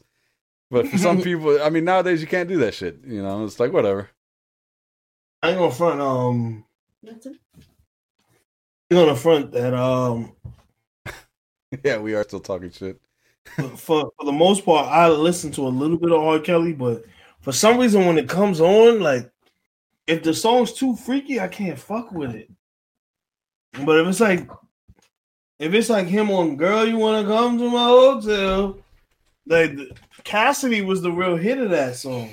But 0.71 0.87
for 0.87 0.97
some 0.97 1.21
people, 1.23 1.61
I 1.61 1.69
mean, 1.69 1.83
nowadays 1.85 2.21
you 2.21 2.27
can't 2.27 2.49
do 2.49 2.57
that 2.59 2.73
shit. 2.73 2.99
You 3.05 3.21
know, 3.21 3.45
it's 3.45 3.59
like 3.59 3.71
whatever. 3.71 4.09
I 5.43 5.49
ain't 5.49 5.59
gonna 5.59 5.71
front. 5.71 6.01
Um, 6.01 6.65
I'm 7.07 7.19
gonna 8.89 9.15
front 9.15 9.51
that. 9.51 9.73
Um, 9.75 10.31
Yeah, 11.83 11.99
we 11.99 12.15
are 12.15 12.23
still 12.23 12.39
talking 12.39 12.71
shit. 12.71 12.99
For 13.77 14.11
for 14.17 14.25
the 14.25 14.31
most 14.31 14.65
part, 14.65 14.87
I 14.87 15.07
listen 15.09 15.51
to 15.53 15.67
a 15.67 15.69
little 15.69 15.97
bit 15.97 16.11
of 16.11 16.19
R. 16.21 16.39
Kelly, 16.39 16.73
but 16.73 17.03
for 17.41 17.51
some 17.51 17.77
reason, 17.77 18.05
when 18.05 18.17
it 18.17 18.29
comes 18.29 18.61
on, 18.61 18.99
like 18.99 19.29
if 20.07 20.23
the 20.23 20.33
song's 20.33 20.73
too 20.73 20.95
freaky, 20.95 21.39
I 21.39 21.47
can't 21.47 21.77
fuck 21.79 22.11
with 22.11 22.35
it. 22.35 22.49
But 23.85 23.99
if 23.99 24.07
it's 24.07 24.19
like, 24.19 24.49
if 25.59 25.73
it's 25.73 25.89
like 25.89 26.07
him 26.07 26.29
on 26.31 26.57
"Girl, 26.57 26.85
You 26.85 26.97
Want 26.97 27.25
to 27.25 27.33
Come 27.33 27.57
to 27.57 27.69
My 27.69 27.85
Hotel," 27.85 28.77
like 29.47 29.71
Cassidy 30.23 30.81
was 30.81 31.01
the 31.01 31.11
real 31.11 31.37
hit 31.37 31.57
of 31.59 31.69
that 31.69 31.95
song. 31.95 32.31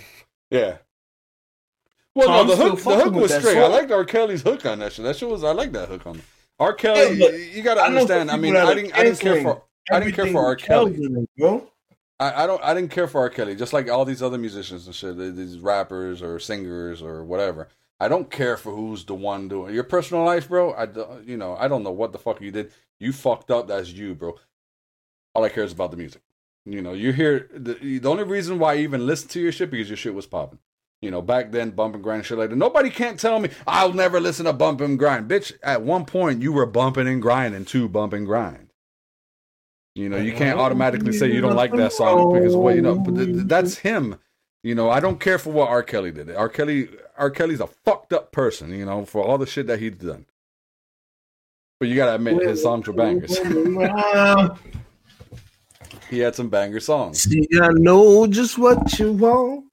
Yeah. 0.50 0.78
Well, 2.14 2.26
So 2.26 2.32
no, 2.32 2.40
I'm 2.40 2.46
the 2.48 2.56
hook, 2.56 2.82
the 2.82 2.96
hook 3.04 3.14
was 3.14 3.30
that 3.30 3.40
straight. 3.42 3.58
I 3.58 3.62
song. 3.62 3.72
liked 3.72 3.92
R. 3.92 4.04
Kelly's 4.04 4.42
hook 4.42 4.66
on 4.66 4.80
that 4.80 4.92
shit. 4.92 5.04
That 5.04 5.16
shit 5.16 5.28
was, 5.28 5.44
I 5.44 5.52
like 5.52 5.70
that 5.72 5.88
hook 5.88 6.06
on. 6.06 6.20
R. 6.58 6.72
Kelly, 6.72 7.16
Yeah, 7.16 7.28
you 7.28 7.62
gotta 7.62 7.80
I 7.82 7.88
know 7.88 8.04
some 8.06 8.16
understand. 8.18 8.30
I 8.30 8.34
people 8.34 8.50
mean, 8.50 8.56
I 8.56 8.74
didn't, 8.74 8.92
I 8.98 9.04
didn't 9.04 9.20
care 9.20 9.42
for, 9.42 9.62
I 9.90 10.00
didn't 10.00 10.14
care 10.14 10.26
for 10.28 10.44
R. 10.44 10.56
Kelly 10.56 10.94
Kelly. 10.96 11.26
bro. 11.36 11.66
I, 12.20 12.44
I 12.44 12.46
don't, 12.46 12.62
I 12.64 12.74
didn't 12.74 12.90
care 12.90 13.06
for 13.06 13.20
R. 13.20 13.30
Kelly. 13.30 13.54
Just 13.54 13.72
like 13.72 13.88
all 13.90 14.04
these 14.04 14.22
other 14.22 14.38
musicians 14.38 14.86
and 14.86 14.94
shit, 14.94 15.16
these 15.16 15.58
rappers 15.58 16.20
or 16.22 16.38
singers 16.38 17.00
or 17.02 17.24
whatever. 17.24 17.68
I 18.00 18.08
don't 18.08 18.30
care 18.30 18.56
for 18.56 18.74
who's 18.74 19.04
the 19.04 19.14
one 19.14 19.48
doing 19.48 19.74
your 19.74 19.84
personal 19.84 20.24
life, 20.24 20.48
bro. 20.48 20.72
I, 20.74 20.86
don't- 20.86 21.26
you 21.26 21.36
know, 21.36 21.56
I 21.56 21.68
don't 21.68 21.82
know 21.82 21.90
what 21.92 22.12
the 22.12 22.18
fuck 22.18 22.40
you 22.40 22.50
did. 22.50 22.72
You 23.00 23.12
fucked 23.12 23.50
up. 23.50 23.68
That's 23.68 23.92
you, 23.92 24.14
bro. 24.14 24.34
All 25.34 25.44
I 25.44 25.48
care 25.48 25.64
is 25.64 25.72
about 25.72 25.90
the 25.92 25.96
music. 25.96 26.22
You 26.66 26.82
know, 26.82 26.92
you 26.92 27.12
hear 27.12 27.48
the, 27.54 27.74
the 27.98 28.08
only 28.08 28.24
reason 28.24 28.58
why 28.58 28.74
I 28.74 28.78
even 28.78 29.06
listen 29.06 29.28
to 29.30 29.40
your 29.40 29.52
shit 29.52 29.70
because 29.70 29.88
your 29.88 29.96
shit 29.96 30.14
was 30.14 30.26
popping. 30.26 30.58
You 31.00 31.12
know, 31.12 31.22
back 31.22 31.52
then, 31.52 31.70
bump 31.70 31.94
and 31.94 32.02
grind 32.02 32.26
shit 32.26 32.38
like 32.38 32.50
that. 32.50 32.56
Nobody 32.56 32.90
can't 32.90 33.18
tell 33.20 33.38
me 33.38 33.50
I'll 33.68 33.92
never 33.92 34.18
listen 34.20 34.46
to 34.46 34.52
bump 34.52 34.80
and 34.80 34.98
grind, 34.98 35.30
bitch. 35.30 35.52
At 35.62 35.82
one 35.82 36.04
point, 36.04 36.42
you 36.42 36.52
were 36.52 36.66
bumping 36.66 37.06
and 37.06 37.22
grinding 37.22 37.64
to 37.66 37.88
bump 37.88 38.12
and 38.12 38.26
grind. 38.26 38.67
You 39.98 40.08
know, 40.08 40.16
you 40.16 40.32
can't 40.32 40.60
automatically 40.60 41.12
say 41.12 41.32
you 41.32 41.40
don't 41.40 41.56
like 41.56 41.72
that 41.72 41.92
song 41.92 42.32
because 42.32 42.54
well, 42.54 42.72
you 42.72 42.82
know. 42.82 42.94
But 42.94 43.16
th- 43.16 43.26
th- 43.26 43.46
that's 43.46 43.78
him. 43.78 44.14
You 44.62 44.76
know, 44.76 44.90
I 44.90 45.00
don't 45.00 45.18
care 45.18 45.38
for 45.38 45.50
what 45.50 45.68
R. 45.68 45.82
Kelly 45.82 46.12
did. 46.12 46.32
R. 46.34 46.48
Kelly, 46.48 46.88
R. 47.16 47.30
Kelly's 47.30 47.60
a 47.60 47.66
fucked 47.66 48.12
up 48.12 48.30
person. 48.30 48.72
You 48.72 48.86
know, 48.86 49.04
for 49.04 49.24
all 49.24 49.38
the 49.38 49.46
shit 49.46 49.66
that 49.66 49.80
he's 49.80 49.96
done. 49.96 50.26
But 51.80 51.88
you 51.88 51.96
gotta 51.96 52.14
admit, 52.14 52.46
his 52.46 52.62
songs 52.62 52.86
were 52.86 52.92
bangers. 52.92 53.38
he 56.10 56.20
had 56.20 56.36
some 56.36 56.48
banger 56.48 56.78
songs. 56.78 57.22
See, 57.22 57.48
I 57.60 57.70
know 57.72 58.28
just 58.28 58.56
what 58.56 58.96
you 59.00 59.12
want. 59.12 59.64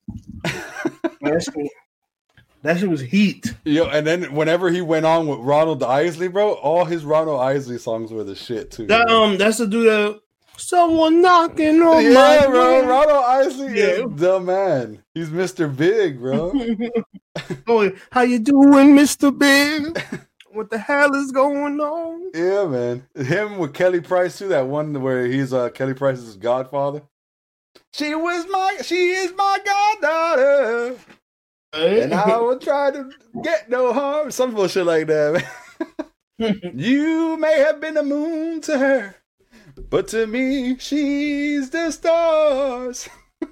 that, 2.65 2.79
shit, 2.79 2.89
was 2.89 3.01
heat. 3.01 3.53
Yo, 3.63 3.85
and 3.85 4.05
then 4.05 4.33
whenever 4.35 4.69
he 4.69 4.81
went 4.81 5.05
on 5.05 5.27
with 5.27 5.39
Ronald 5.39 5.83
Isley, 5.83 6.27
bro, 6.27 6.53
all 6.53 6.85
his 6.85 7.05
Ronald 7.05 7.41
Isley 7.41 7.77
songs 7.77 8.11
were 8.11 8.23
the 8.23 8.35
shit 8.35 8.71
too. 8.71 8.87
That 8.87 9.07
bro. 9.07 9.23
um, 9.23 9.37
that's 9.37 9.57
the 9.57 9.67
dude 9.67 9.87
that 9.87 10.21
someone 10.57 11.21
knocking 11.21 11.81
on 11.81 12.03
yeah, 12.03 12.13
my 12.13 12.47
bro, 12.47 12.81
door. 12.81 12.89
Ronald 12.89 13.25
Isley 13.25 13.79
Yeah. 13.79 13.85
is 13.85 14.05
the 14.15 14.39
man. 14.39 15.03
He's 15.13 15.29
Mr. 15.29 15.73
Big, 15.75 16.19
bro. 16.19 16.51
oh, 17.67 17.91
how 18.11 18.21
you 18.21 18.39
doing, 18.39 18.95
Mister 18.95 19.31
Big? 19.31 20.01
What 20.51 20.69
the 20.69 20.77
hell 20.77 21.13
is 21.15 21.33
going 21.33 21.79
on? 21.81 22.31
yeah, 22.33 22.65
man. 22.65 23.05
Him 23.13 23.57
with 23.57 23.73
Kelly 23.73 23.99
Price 23.99 24.37
too. 24.39 24.47
That 24.47 24.67
one 24.67 25.01
where 25.01 25.27
he's 25.27 25.51
uh 25.53 25.69
Kelly 25.69 25.93
Price's 25.93 26.37
godfather. 26.37 27.01
She 27.91 28.13
was 28.15 28.45
my, 28.49 28.77
she 28.81 29.11
is 29.11 29.33
my 29.37 29.59
goddaughter, 29.65 30.97
and 31.75 32.13
I 32.13 32.37
will 32.37 32.59
try 32.59 32.91
to 32.91 33.09
get 33.43 33.69
no 33.69 33.93
harm. 33.93 34.31
Some 34.31 34.53
bullshit 34.55 34.85
like 34.85 35.07
that. 35.07 35.33
Man. 35.33 36.59
You 36.75 37.37
may 37.37 37.59
have 37.59 37.79
been 37.79 37.93
the 37.93 38.03
moon 38.03 38.59
to 38.61 38.77
her, 38.77 39.15
but 39.89 40.09
to 40.09 40.27
me, 40.27 40.77
she's 40.79 41.69
the 41.69 41.91
stars. 41.91 43.07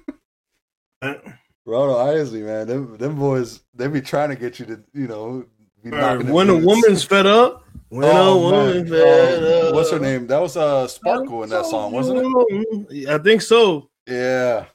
Ronald 1.66 2.08
Isley, 2.08 2.42
man, 2.42 2.66
them 2.66 2.96
them 2.98 3.16
boys, 3.16 3.62
they 3.72 3.88
be 3.88 4.02
trying 4.02 4.28
to 4.28 4.36
get 4.36 4.58
you 4.58 4.66
to, 4.66 4.84
you 4.92 5.06
know, 5.08 5.46
be 5.82 5.90
knocking 5.90 6.28
when 6.28 6.50
a 6.50 6.56
woman's 6.56 7.04
fed 7.04 7.24
up, 7.24 7.64
when 7.88 8.04
Oh, 8.04 8.48
a 8.48 8.50
man. 8.52 8.66
woman's 8.66 8.90
fed 8.90 9.42
Oh, 9.42 9.68
up. 9.68 9.74
what's 9.74 9.90
her 9.90 9.98
name? 9.98 10.26
That 10.26 10.42
was 10.42 10.56
uh 10.58 10.86
Sparkle 10.86 11.42
in 11.44 11.48
that 11.50 11.64
song, 11.64 11.90
wasn't 11.92 12.18
it? 12.18 12.86
it? 12.90 13.08
I 13.08 13.16
think 13.16 13.40
so. 13.40 13.88
Yeah. 14.06 14.66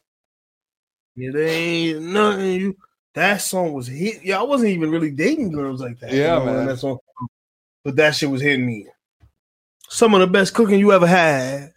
It 1.16 1.36
ain't 1.36 2.02
nothing 2.06 2.53
you. 2.60 2.76
That 3.19 3.41
song 3.41 3.73
was 3.73 3.88
hit. 3.88 4.23
Yeah, 4.23 4.39
I 4.39 4.43
wasn't 4.43 4.69
even 4.69 4.91
really 4.91 5.11
dating 5.11 5.51
girls 5.51 5.81
like 5.81 5.99
that. 5.99 6.14
Yeah, 6.14 6.39
you 6.39 6.45
know, 6.45 6.53
man. 6.53 6.67
That 6.67 6.77
song, 6.77 6.99
but 7.83 7.98
that 7.98 8.15
shit 8.15 8.30
was 8.30 8.41
hitting 8.41 8.65
me. 8.65 8.88
Some 9.89 10.14
of 10.14 10.22
the 10.22 10.27
best 10.27 10.53
cooking 10.53 10.80
you 10.80 10.93
ever 10.93 11.06
had. 11.06 11.73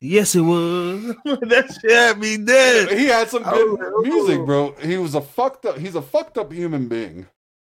Yes, 0.00 0.34
it 0.34 0.40
was. 0.40 1.14
that 1.24 1.78
shit 1.78 1.90
had 1.90 2.18
me 2.18 2.38
dead. 2.38 2.98
He 2.98 3.04
had 3.04 3.28
some 3.28 3.42
good 3.42 3.78
oh. 3.82 4.00
music, 4.00 4.46
bro. 4.46 4.72
He 4.80 4.96
was 4.96 5.14
a 5.14 5.20
fucked 5.20 5.66
up. 5.66 5.76
He's 5.76 5.94
a 5.94 6.00
fucked 6.00 6.38
up 6.38 6.50
human 6.50 6.88
being, 6.88 7.26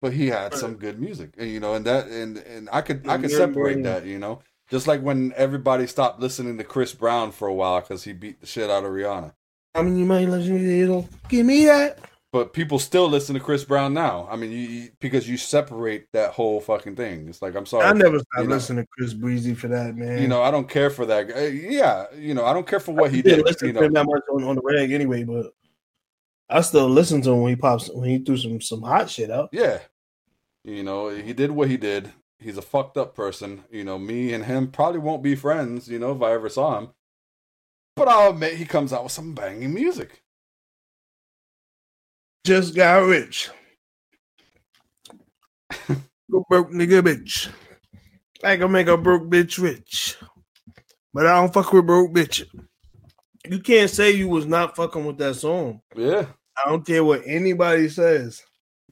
but 0.03 0.13
he 0.13 0.27
had 0.27 0.53
some 0.53 0.75
good 0.75 0.99
music, 0.99 1.31
and 1.35 1.49
you 1.49 1.59
know, 1.59 1.73
and 1.73 1.85
that, 1.85 2.09
and 2.09 2.37
and 2.37 2.69
I 2.71 2.81
could 2.81 3.07
I 3.07 3.17
could 3.17 3.31
separate 3.31 3.81
that, 3.85 4.05
you 4.05 4.19
know, 4.19 4.43
just 4.69 4.85
like 4.85 5.01
when 5.01 5.33
everybody 5.35 5.87
stopped 5.87 6.19
listening 6.19 6.59
to 6.59 6.63
Chris 6.63 6.93
Brown 6.93 7.31
for 7.31 7.47
a 7.47 7.53
while 7.55 7.81
because 7.81 8.03
he 8.03 8.13
beat 8.13 8.39
the 8.39 8.45
shit 8.45 8.69
out 8.69 8.85
of 8.85 8.91
Rihanna, 8.91 9.33
I 9.73 9.81
mean, 9.81 9.97
you 9.97 10.05
might 10.05 10.27
let 10.27 10.43
you, 10.43 10.57
you 10.57 10.87
know, 10.87 11.09
give 11.27 11.47
me 11.47 11.65
that. 11.65 11.97
But 12.31 12.53
people 12.53 12.77
still 12.77 13.09
listen 13.09 13.33
to 13.33 13.39
Chris 13.39 13.63
Brown 13.63 13.93
now. 13.93 14.27
I 14.29 14.35
mean, 14.35 14.51
you, 14.51 14.57
you 14.57 14.89
because 14.99 15.27
you 15.27 15.37
separate 15.37 16.07
that 16.13 16.31
whole 16.31 16.61
fucking 16.61 16.95
thing. 16.95 17.27
It's 17.27 17.41
like 17.41 17.55
I'm 17.55 17.65
sorry, 17.65 17.85
I 17.85 17.93
never 17.93 18.19
stopped 18.19 18.47
know. 18.47 18.55
listening 18.55 18.83
to 18.83 18.89
Chris 18.97 19.13
Breezy 19.13 19.55
for 19.55 19.67
that, 19.69 19.95
man. 19.95 20.21
you 20.21 20.27
know, 20.27 20.41
I 20.41 20.51
don't 20.51 20.69
care 20.69 20.89
for 20.89 21.05
that. 21.07 21.29
guy. 21.29 21.45
Uh, 21.45 21.47
yeah, 21.47 22.05
you 22.15 22.33
know, 22.33 22.45
I 22.45 22.53
don't 22.53 22.67
care 22.67 22.79
for 22.79 22.93
what 22.93 23.11
he 23.11 23.21
didn't 23.21 23.45
listen 23.45 23.67
You 23.67 23.73
to 23.73 23.83
him 23.83 23.93
that 23.93 24.05
much 24.05 24.21
on, 24.31 24.43
on 24.43 24.55
the 24.55 24.61
reg 24.63 24.91
anyway, 24.91 25.23
but 25.23 25.53
I 26.49 26.61
still 26.61 26.87
listen 26.87 27.21
to 27.23 27.31
him 27.31 27.41
when 27.41 27.49
he 27.49 27.55
pops 27.55 27.89
when 27.89 28.09
he 28.09 28.19
threw 28.19 28.37
some 28.37 28.61
some 28.61 28.81
hot 28.81 29.09
shit 29.09 29.31
out. 29.31 29.49
Yeah. 29.51 29.79
You 30.63 30.83
know, 30.83 31.09
he 31.09 31.33
did 31.33 31.51
what 31.51 31.69
he 31.69 31.77
did. 31.77 32.11
He's 32.37 32.57
a 32.57 32.61
fucked 32.61 32.97
up 32.97 33.15
person. 33.15 33.63
You 33.71 33.83
know, 33.83 33.97
me 33.97 34.33
and 34.33 34.45
him 34.45 34.67
probably 34.67 34.99
won't 34.99 35.23
be 35.23 35.35
friends, 35.35 35.87
you 35.87 35.99
know, 35.99 36.11
if 36.11 36.21
I 36.21 36.33
ever 36.33 36.49
saw 36.49 36.77
him. 36.77 36.89
But 37.95 38.07
I'll 38.07 38.31
admit 38.31 38.53
he 38.53 38.65
comes 38.65 38.93
out 38.93 39.03
with 39.03 39.11
some 39.11 39.33
banging 39.33 39.73
music. 39.73 40.21
Just 42.45 42.75
got 42.75 43.05
rich. 43.05 43.49
Go 46.31 46.45
broke 46.49 46.71
nigga 46.71 47.01
bitch. 47.01 47.49
I 48.43 48.57
can 48.57 48.71
make 48.71 48.87
a 48.87 48.97
broke 48.97 49.23
bitch 49.23 49.61
rich. 49.61 50.17
But 51.13 51.25
I 51.27 51.35
don't 51.41 51.53
fuck 51.53 51.73
with 51.73 51.85
broke 51.85 52.11
bitch. 52.13 52.45
You 53.47 53.59
can't 53.59 53.89
say 53.89 54.11
you 54.11 54.27
was 54.29 54.45
not 54.45 54.75
fucking 54.75 55.05
with 55.05 55.17
that 55.17 55.35
song. 55.35 55.81
Yeah. 55.95 56.27
I 56.57 56.69
don't 56.69 56.85
care 56.85 57.03
what 57.03 57.23
anybody 57.25 57.89
says. 57.89 58.41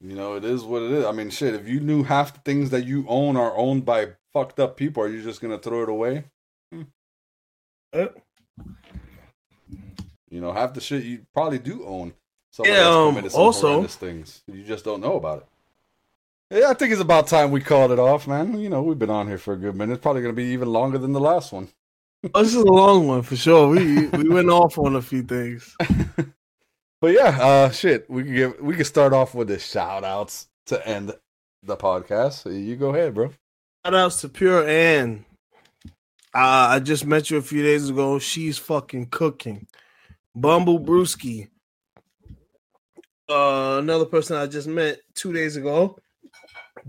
You 0.02 0.16
know, 0.16 0.36
it 0.36 0.46
is 0.46 0.64
what 0.64 0.84
it 0.84 0.92
is. 0.92 1.06
I 1.06 1.12
mean, 1.12 1.30
shit, 1.30 1.56
if 1.56 1.68
you 1.68 1.80
knew 1.80 2.04
half 2.04 2.34
the 2.34 2.40
things 2.42 2.70
that 2.70 2.86
you 2.86 3.06
own 3.08 3.36
are 3.36 3.56
owned 3.58 3.86
by 3.86 4.10
fucked 4.34 4.60
up 4.60 4.78
people, 4.78 5.04
are 5.04 5.10
you 5.10 5.24
just 5.24 5.42
going 5.42 5.58
to 5.58 5.62
throw 5.62 5.84
it 5.84 5.90
away? 5.90 6.26
Hmm. 6.72 6.82
Uh, 7.94 8.08
You 10.30 10.42
know, 10.42 10.52
half 10.52 10.74
the 10.74 10.82
shit 10.82 11.04
you 11.04 11.26
probably 11.34 11.60
do 11.60 11.86
own. 11.86 12.14
Someone 12.58 12.74
Yeah, 12.76 12.88
um, 12.88 13.30
also- 13.36 13.84
things. 13.84 14.42
You 14.52 14.64
just 14.64 14.84
don't 14.84 15.00
know 15.00 15.16
about 15.16 15.40
it. 16.50 16.60
Yeah, 16.60 16.70
I 16.70 16.74
think 16.74 16.92
it's 16.92 17.02
about 17.02 17.28
time 17.28 17.52
we 17.52 17.62
called 17.62 17.92
it 17.92 18.00
off, 18.00 18.26
man. 18.26 18.60
You 18.60 18.70
know, 18.70 18.82
we've 18.82 18.98
been 18.98 19.12
on 19.12 19.28
here 19.28 19.38
for 19.38 19.54
a 19.54 19.58
good 19.58 19.76
minute. 19.76 19.94
It's 19.94 20.02
probably 20.02 20.24
going 20.24 20.34
to 20.34 20.42
be 20.42 20.50
even 20.54 20.70
longer 20.70 20.98
than 20.98 21.12
the 21.14 21.20
last 21.20 21.52
one. 21.52 21.68
oh, 22.34 22.42
this 22.42 22.56
is 22.56 22.64
a 22.64 22.66
long 22.66 23.08
one 23.08 23.22
for 23.22 23.36
sure. 23.36 23.68
We 23.68 24.08
we 24.08 24.28
went 24.28 24.50
off 24.50 24.80
on 24.80 24.96
a 24.96 25.02
few 25.02 25.22
things. 25.24 25.76
But 27.00 27.14
yeah, 27.14 27.28
uh 27.40 27.70
shit, 27.70 28.10
we 28.10 28.24
can 28.24 28.34
give 28.34 28.60
we 28.60 28.76
can 28.76 28.84
start 28.84 29.14
off 29.14 29.36
with 29.36 29.50
the 29.50 29.60
shout 29.60 30.04
outs 30.04 30.48
to 30.66 30.84
end 30.88 31.14
the 31.62 31.78
podcast. 31.78 32.42
So 32.42 32.50
you 32.50 32.76
go 32.76 32.90
ahead, 32.90 33.14
bro. 33.14 33.30
Shout 33.86 33.94
outs 33.94 34.22
to 34.22 34.30
Pure 34.30 34.68
Ann. 34.68 35.24
Uh, 36.34 36.74
I 36.74 36.80
just 36.80 37.06
met 37.06 37.30
you 37.30 37.38
a 37.38 37.44
few 37.44 37.62
days 37.62 37.88
ago. 37.90 38.18
She's 38.18 38.58
fucking 38.58 39.10
cooking. 39.12 39.68
Bumble 40.36 40.80
Brewski. 40.80 41.50
Uh, 43.30 43.78
another 43.80 44.06
person 44.06 44.38
I 44.38 44.48
just 44.48 44.68
met 44.68 45.00
two 45.14 45.34
days 45.34 45.58
ago. 45.58 45.98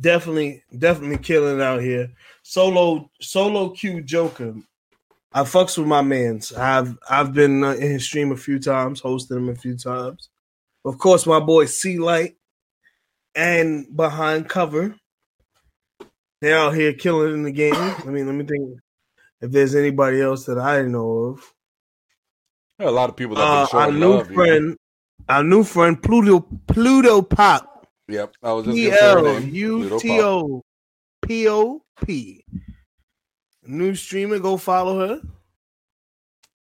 Definitely, 0.00 0.62
definitely 0.76 1.18
killing 1.18 1.56
it 1.56 1.62
out 1.62 1.82
here. 1.82 2.10
Solo, 2.42 3.10
solo 3.20 3.70
Q 3.70 4.02
Joker. 4.02 4.54
I 5.32 5.42
fucks 5.42 5.76
with 5.76 5.86
my 5.86 6.02
man's. 6.02 6.52
I've 6.52 6.96
I've 7.08 7.34
been 7.34 7.64
uh, 7.64 7.72
in 7.72 7.90
his 7.92 8.04
stream 8.04 8.32
a 8.32 8.36
few 8.36 8.58
times, 8.58 9.02
hosted 9.02 9.36
him 9.36 9.48
a 9.48 9.54
few 9.54 9.76
times. 9.76 10.28
Of 10.84 10.98
course, 10.98 11.26
my 11.26 11.40
boy 11.40 11.66
C 11.66 11.98
Light 11.98 12.36
and 13.34 13.94
behind 13.94 14.48
cover. 14.48 14.94
They're 16.40 16.56
out 16.58 16.74
here 16.74 16.92
killing 16.92 17.34
in 17.34 17.42
the 17.42 17.50
game. 17.50 17.74
I 17.74 18.04
mean, 18.06 18.26
let 18.26 18.34
me 18.34 18.44
think 18.44 18.78
if 19.40 19.50
there's 19.50 19.74
anybody 19.74 20.20
else 20.20 20.46
that 20.46 20.58
I 20.58 20.82
know 20.82 21.10
of. 21.10 21.54
There 22.78 22.86
are 22.86 22.90
a 22.90 22.94
lot 22.94 23.10
of 23.10 23.16
people 23.16 23.34
that 23.34 23.42
Uh, 23.42 23.76
our 23.76 23.90
new 23.90 24.22
friend, 24.22 24.76
our 25.28 25.42
new 25.44 25.64
friend 25.64 26.02
Pluto 26.02 26.40
Pluto 26.66 27.22
Pop. 27.22 27.86
Yep, 28.08 28.34
I 28.42 28.52
was 28.52 28.64
just 28.64 28.74
P 28.76 28.84
gonna 28.86 28.96
say 28.96 29.12
her 29.12 29.18
L 29.18 29.40
name. 29.40 29.54
U 29.54 29.78
Pluto 29.80 29.98
T 29.98 30.08
Pop. 30.08 30.20
O 30.24 30.62
P 31.22 31.48
O 31.48 31.82
P. 32.04 32.44
New 33.64 33.94
streamer, 33.94 34.38
go 34.38 34.56
follow 34.56 35.06
her. 35.06 35.20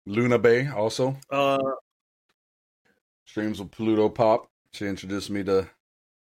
Luna 0.06 0.38
Bay 0.40 0.68
also 0.68 1.18
Uh, 1.30 1.58
streams 3.26 3.60
with 3.60 3.72
Pluto 3.72 4.10
Pop. 4.10 4.50
She 4.74 4.86
introduced 4.86 5.30
me 5.30 5.44
to 5.46 5.68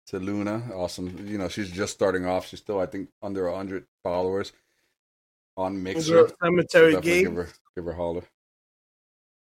to 0.08 0.20
Luna. 0.20 0.70
Awesome. 0.74 1.26
You 1.28 1.38
know, 1.38 1.50
she's 1.50 1.70
just 1.70 1.94
starting 1.94 2.26
off. 2.26 2.48
She's 2.48 2.60
still, 2.60 2.80
I 2.80 2.86
think, 2.86 3.10
under 3.22 3.50
hundred 3.52 3.86
followers 4.04 4.54
on 5.58 5.82
Mixer. 5.82 6.30
Cemetery 6.42 7.00
Gate. 7.02 7.24
give 7.26 7.36
her 7.36 7.50
give 7.76 7.86
her 7.86 7.94
holler. 7.94 8.24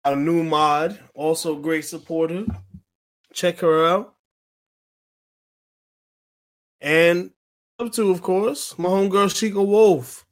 Our 0.08 0.16
new 0.16 0.42
mod, 0.42 0.98
also 1.14 1.58
great 1.58 1.84
supporter. 1.84 2.45
Check 3.34 3.60
her 3.60 3.86
out. 3.86 4.14
And 6.80 7.32
up 7.77 7.92
to, 7.92 8.10
of 8.11 8.22
course, 8.22 8.80
my 8.80 8.88
homegirl 8.88 9.36
Chica 9.38 9.61
Wolf. 9.61 10.26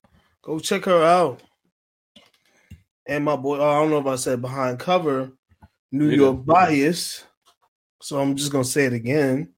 Go 0.44 0.60
check 0.60 0.86
her 0.86 1.04
out. 1.04 1.44
And 3.06 3.26
my 3.26 3.36
boy, 3.36 3.58
oh, 3.58 3.70
I 3.70 3.82
don't 3.82 3.90
know 3.90 3.98
if 3.98 4.06
I 4.06 4.16
said 4.16 4.42
behind 4.42 4.80
cover, 4.80 5.34
New 5.92 6.10
You 6.10 6.24
York 6.24 6.46
bias. 6.46 7.26
So 8.02 8.18
I'm 8.18 8.38
just 8.38 8.54
gonna 8.54 8.64
say 8.64 8.86
it 8.86 8.94
again. 8.94 9.50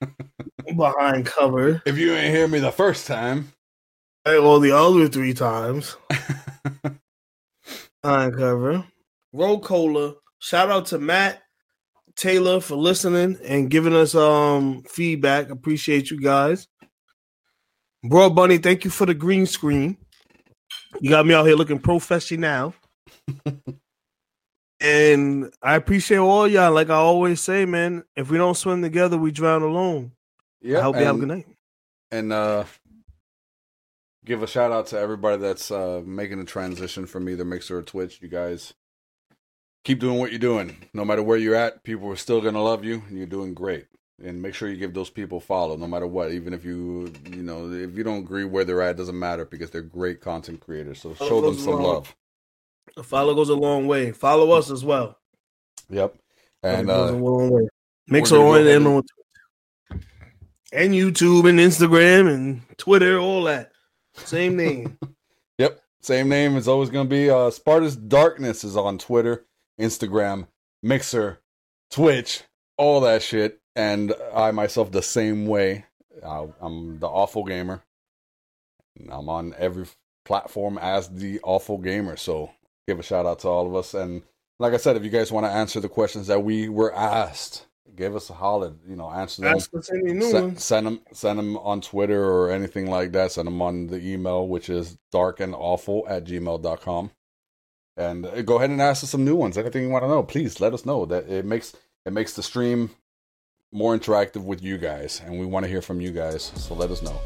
behind 0.76 1.26
cover. 1.26 1.82
If 1.84 1.98
you 1.98 2.14
ain't 2.14 2.34
hear 2.34 2.48
me 2.48 2.58
the 2.58 2.72
first 2.72 3.06
time, 3.06 3.52
Well, 4.24 4.60
the 4.60 4.72
other 4.72 5.08
three 5.08 5.34
times. 5.34 5.98
behind 8.02 8.34
cover. 8.34 8.86
Roll 9.32 9.60
Cola. 9.60 10.14
Shout 10.38 10.70
out 10.70 10.86
to 10.86 10.98
Matt 10.98 11.42
Taylor 12.16 12.60
for 12.60 12.76
listening 12.76 13.38
and 13.44 13.70
giving 13.70 13.94
us 13.94 14.14
um 14.14 14.82
feedback. 14.84 15.50
Appreciate 15.50 16.10
you 16.10 16.20
guys. 16.20 16.68
Bro 18.04 18.30
Bunny, 18.30 18.58
thank 18.58 18.84
you 18.84 18.90
for 18.90 19.06
the 19.06 19.14
green 19.14 19.46
screen. 19.46 19.96
You 21.00 21.10
got 21.10 21.26
me 21.26 21.34
out 21.34 21.46
here 21.46 21.54
looking 21.54 21.78
professional. 21.78 22.74
and 24.80 25.52
I 25.62 25.76
appreciate 25.76 26.18
all 26.18 26.48
y'all. 26.48 26.72
Like 26.72 26.90
I 26.90 26.94
always 26.94 27.40
say, 27.40 27.64
man, 27.64 28.04
if 28.16 28.30
we 28.30 28.38
don't 28.38 28.56
swim 28.56 28.82
together, 28.82 29.16
we 29.16 29.30
drown 29.30 29.62
alone. 29.62 30.12
yeah. 30.60 30.78
I 30.78 30.82
hope 30.82 30.96
you 30.96 31.04
have 31.04 31.16
a 31.16 31.20
good 31.20 31.28
night. 31.28 31.46
and 32.10 32.32
uh 32.32 32.64
give 34.24 34.42
a 34.42 34.46
shout 34.46 34.72
out 34.72 34.86
to 34.88 34.98
everybody 34.98 35.40
that's 35.40 35.70
uh 35.70 36.02
making 36.04 36.38
the 36.38 36.44
transition 36.44 37.06
from 37.06 37.28
either 37.28 37.44
Mixer 37.44 37.78
or 37.78 37.82
Twitch. 37.82 38.20
You 38.20 38.28
guys 38.28 38.74
keep 39.84 39.98
doing 40.00 40.18
what 40.18 40.30
you're 40.30 40.38
doing. 40.38 40.76
No 40.94 41.04
matter 41.04 41.22
where 41.22 41.36
you're 41.38 41.54
at, 41.54 41.82
people 41.84 42.08
are 42.10 42.16
still 42.16 42.40
gonna 42.40 42.62
love 42.62 42.84
you 42.84 43.02
and 43.08 43.16
you're 43.18 43.26
doing 43.26 43.54
great. 43.54 43.86
And 44.22 44.40
make 44.40 44.54
sure 44.54 44.68
you 44.68 44.76
give 44.76 44.94
those 44.94 45.10
people 45.10 45.40
follow 45.40 45.76
no 45.76 45.86
matter 45.88 46.06
what. 46.06 46.30
Even 46.32 46.54
if 46.54 46.64
you 46.64 47.12
you 47.30 47.42
know, 47.42 47.70
if 47.72 47.96
you 47.96 48.04
don't 48.04 48.18
agree 48.18 48.44
where 48.44 48.64
they're 48.64 48.82
at, 48.82 48.90
it 48.90 48.96
doesn't 48.98 49.18
matter 49.18 49.44
because 49.44 49.70
they're 49.70 49.82
great 49.82 50.20
content 50.20 50.60
creators. 50.60 51.00
So 51.00 51.14
show 51.14 51.40
them 51.40 51.56
some 51.56 51.74
along. 51.74 51.82
love. 51.94 52.16
A 52.96 53.02
follow 53.02 53.34
goes 53.34 53.48
a 53.48 53.54
long 53.54 53.86
way. 53.86 54.12
Follow 54.12 54.52
us 54.52 54.70
as 54.70 54.84
well. 54.84 55.18
Yep. 55.90 56.14
And 56.62 56.82
It 56.82 56.86
goes 56.92 57.10
uh 57.10 57.14
a 57.14 57.16
long 57.16 57.50
way. 57.50 57.68
Mix 58.08 58.30
we're 58.30 58.38
on 58.46 58.60
and 58.60 58.68
and- 58.68 58.86
on 58.86 59.02
and 60.72 60.94
YouTube 60.94 61.48
and 61.48 61.58
Instagram 61.58 62.32
and 62.32 62.62
Twitter, 62.78 63.18
all 63.18 63.42
that. 63.44 63.72
Same 64.14 64.56
name. 64.56 64.98
Yep. 65.58 65.80
Same 66.00 66.28
name 66.30 66.56
is 66.56 66.66
always 66.66 66.88
going 66.90 67.06
to 67.06 67.10
be 67.10 67.28
uh, 67.30 67.50
Sparta's 67.50 67.94
Darkness 67.94 68.64
is 68.64 68.76
on 68.76 68.96
Twitter, 68.98 69.44
Instagram, 69.82 70.46
Mixer, 70.82 71.40
Twitch, 71.90 72.42
all 72.76 73.00
that 73.00 73.22
shit. 73.22 73.60
And 73.74 74.14
I 74.34 74.50
myself 74.50 74.90
the 74.90 75.02
same 75.02 75.46
way. 75.46 75.86
Uh, 76.22 76.46
I'm 76.60 76.98
the 76.98 77.08
Awful 77.08 77.44
Gamer. 77.44 77.82
I'm 79.10 79.28
on 79.28 79.54
every 79.58 79.86
platform 80.24 80.78
as 80.78 81.08
the 81.08 81.40
Awful 81.42 81.78
Gamer. 81.78 82.16
So 82.16 82.50
give 82.86 82.98
a 82.98 83.02
shout 83.02 83.26
out 83.26 83.40
to 83.40 83.48
all 83.48 83.66
of 83.66 83.74
us. 83.74 83.94
And 83.94 84.22
like 84.58 84.74
I 84.74 84.76
said, 84.76 84.96
if 84.96 85.04
you 85.04 85.10
guys 85.10 85.32
want 85.32 85.46
to 85.46 85.50
answer 85.50 85.80
the 85.80 85.88
questions 85.88 86.26
that 86.26 86.44
we 86.44 86.68
were 86.68 86.94
asked 86.94 87.66
give 87.96 88.16
us 88.16 88.30
a 88.30 88.34
holler. 88.34 88.72
You 88.88 88.96
know, 88.96 89.10
answer 89.10 89.42
them. 89.42 89.54
Ask 89.54 89.74
us 89.74 89.90
any 89.92 90.12
new 90.12 90.30
Send, 90.30 90.60
send 90.60 90.86
them 90.86 91.00
send 91.12 91.38
them 91.38 91.56
on 91.58 91.80
Twitter 91.80 92.24
or 92.24 92.50
anything 92.50 92.90
like 92.90 93.12
that. 93.12 93.32
Send 93.32 93.46
them 93.46 93.62
on 93.62 93.88
the 93.88 94.00
email, 94.00 94.46
which 94.46 94.68
is 94.68 94.98
darkandawful 95.12 96.04
at 96.08 96.24
gmail.com. 96.24 97.10
And 97.96 98.24
uh, 98.26 98.42
go 98.42 98.56
ahead 98.56 98.70
and 98.70 98.80
ask 98.80 99.02
us 99.04 99.10
some 99.10 99.24
new 99.24 99.36
ones. 99.36 99.58
Anything 99.58 99.82
you 99.82 99.88
want 99.90 100.04
to 100.04 100.08
know, 100.08 100.22
please 100.22 100.60
let 100.60 100.72
us 100.72 100.86
know. 100.86 101.04
That 101.04 101.28
it 101.28 101.44
makes 101.44 101.74
it 102.06 102.12
makes 102.12 102.32
the 102.34 102.42
stream 102.42 102.90
more 103.72 103.96
interactive 103.96 104.44
with 104.44 104.62
you 104.62 104.78
guys, 104.78 105.20
and 105.24 105.38
we 105.38 105.46
want 105.46 105.64
to 105.64 105.70
hear 105.70 105.82
from 105.82 106.00
you 106.00 106.10
guys. 106.10 106.52
So 106.56 106.74
let 106.74 106.90
us 106.90 107.02
know. 107.02 107.18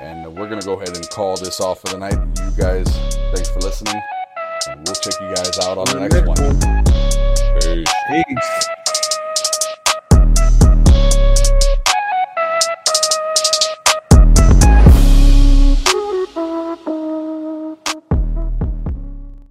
And 0.00 0.36
we're 0.36 0.48
gonna 0.48 0.62
go 0.62 0.74
ahead 0.74 0.96
and 0.96 1.08
call 1.10 1.36
this 1.36 1.60
off 1.60 1.80
for 1.80 1.88
the 1.88 1.98
night. 1.98 2.14
You 2.14 2.50
guys, 2.56 2.86
thanks 3.34 3.48
for 3.50 3.60
listening, 3.60 4.00
and 4.68 4.86
we'll 4.86 4.96
check 4.96 5.14
you 5.20 5.34
guys 5.34 5.58
out 5.60 5.78
on 5.78 5.86
the 5.86 6.08
next 6.08 6.26
one. 6.26 7.54
Peace. 7.60 7.92
Peace. 8.08 8.68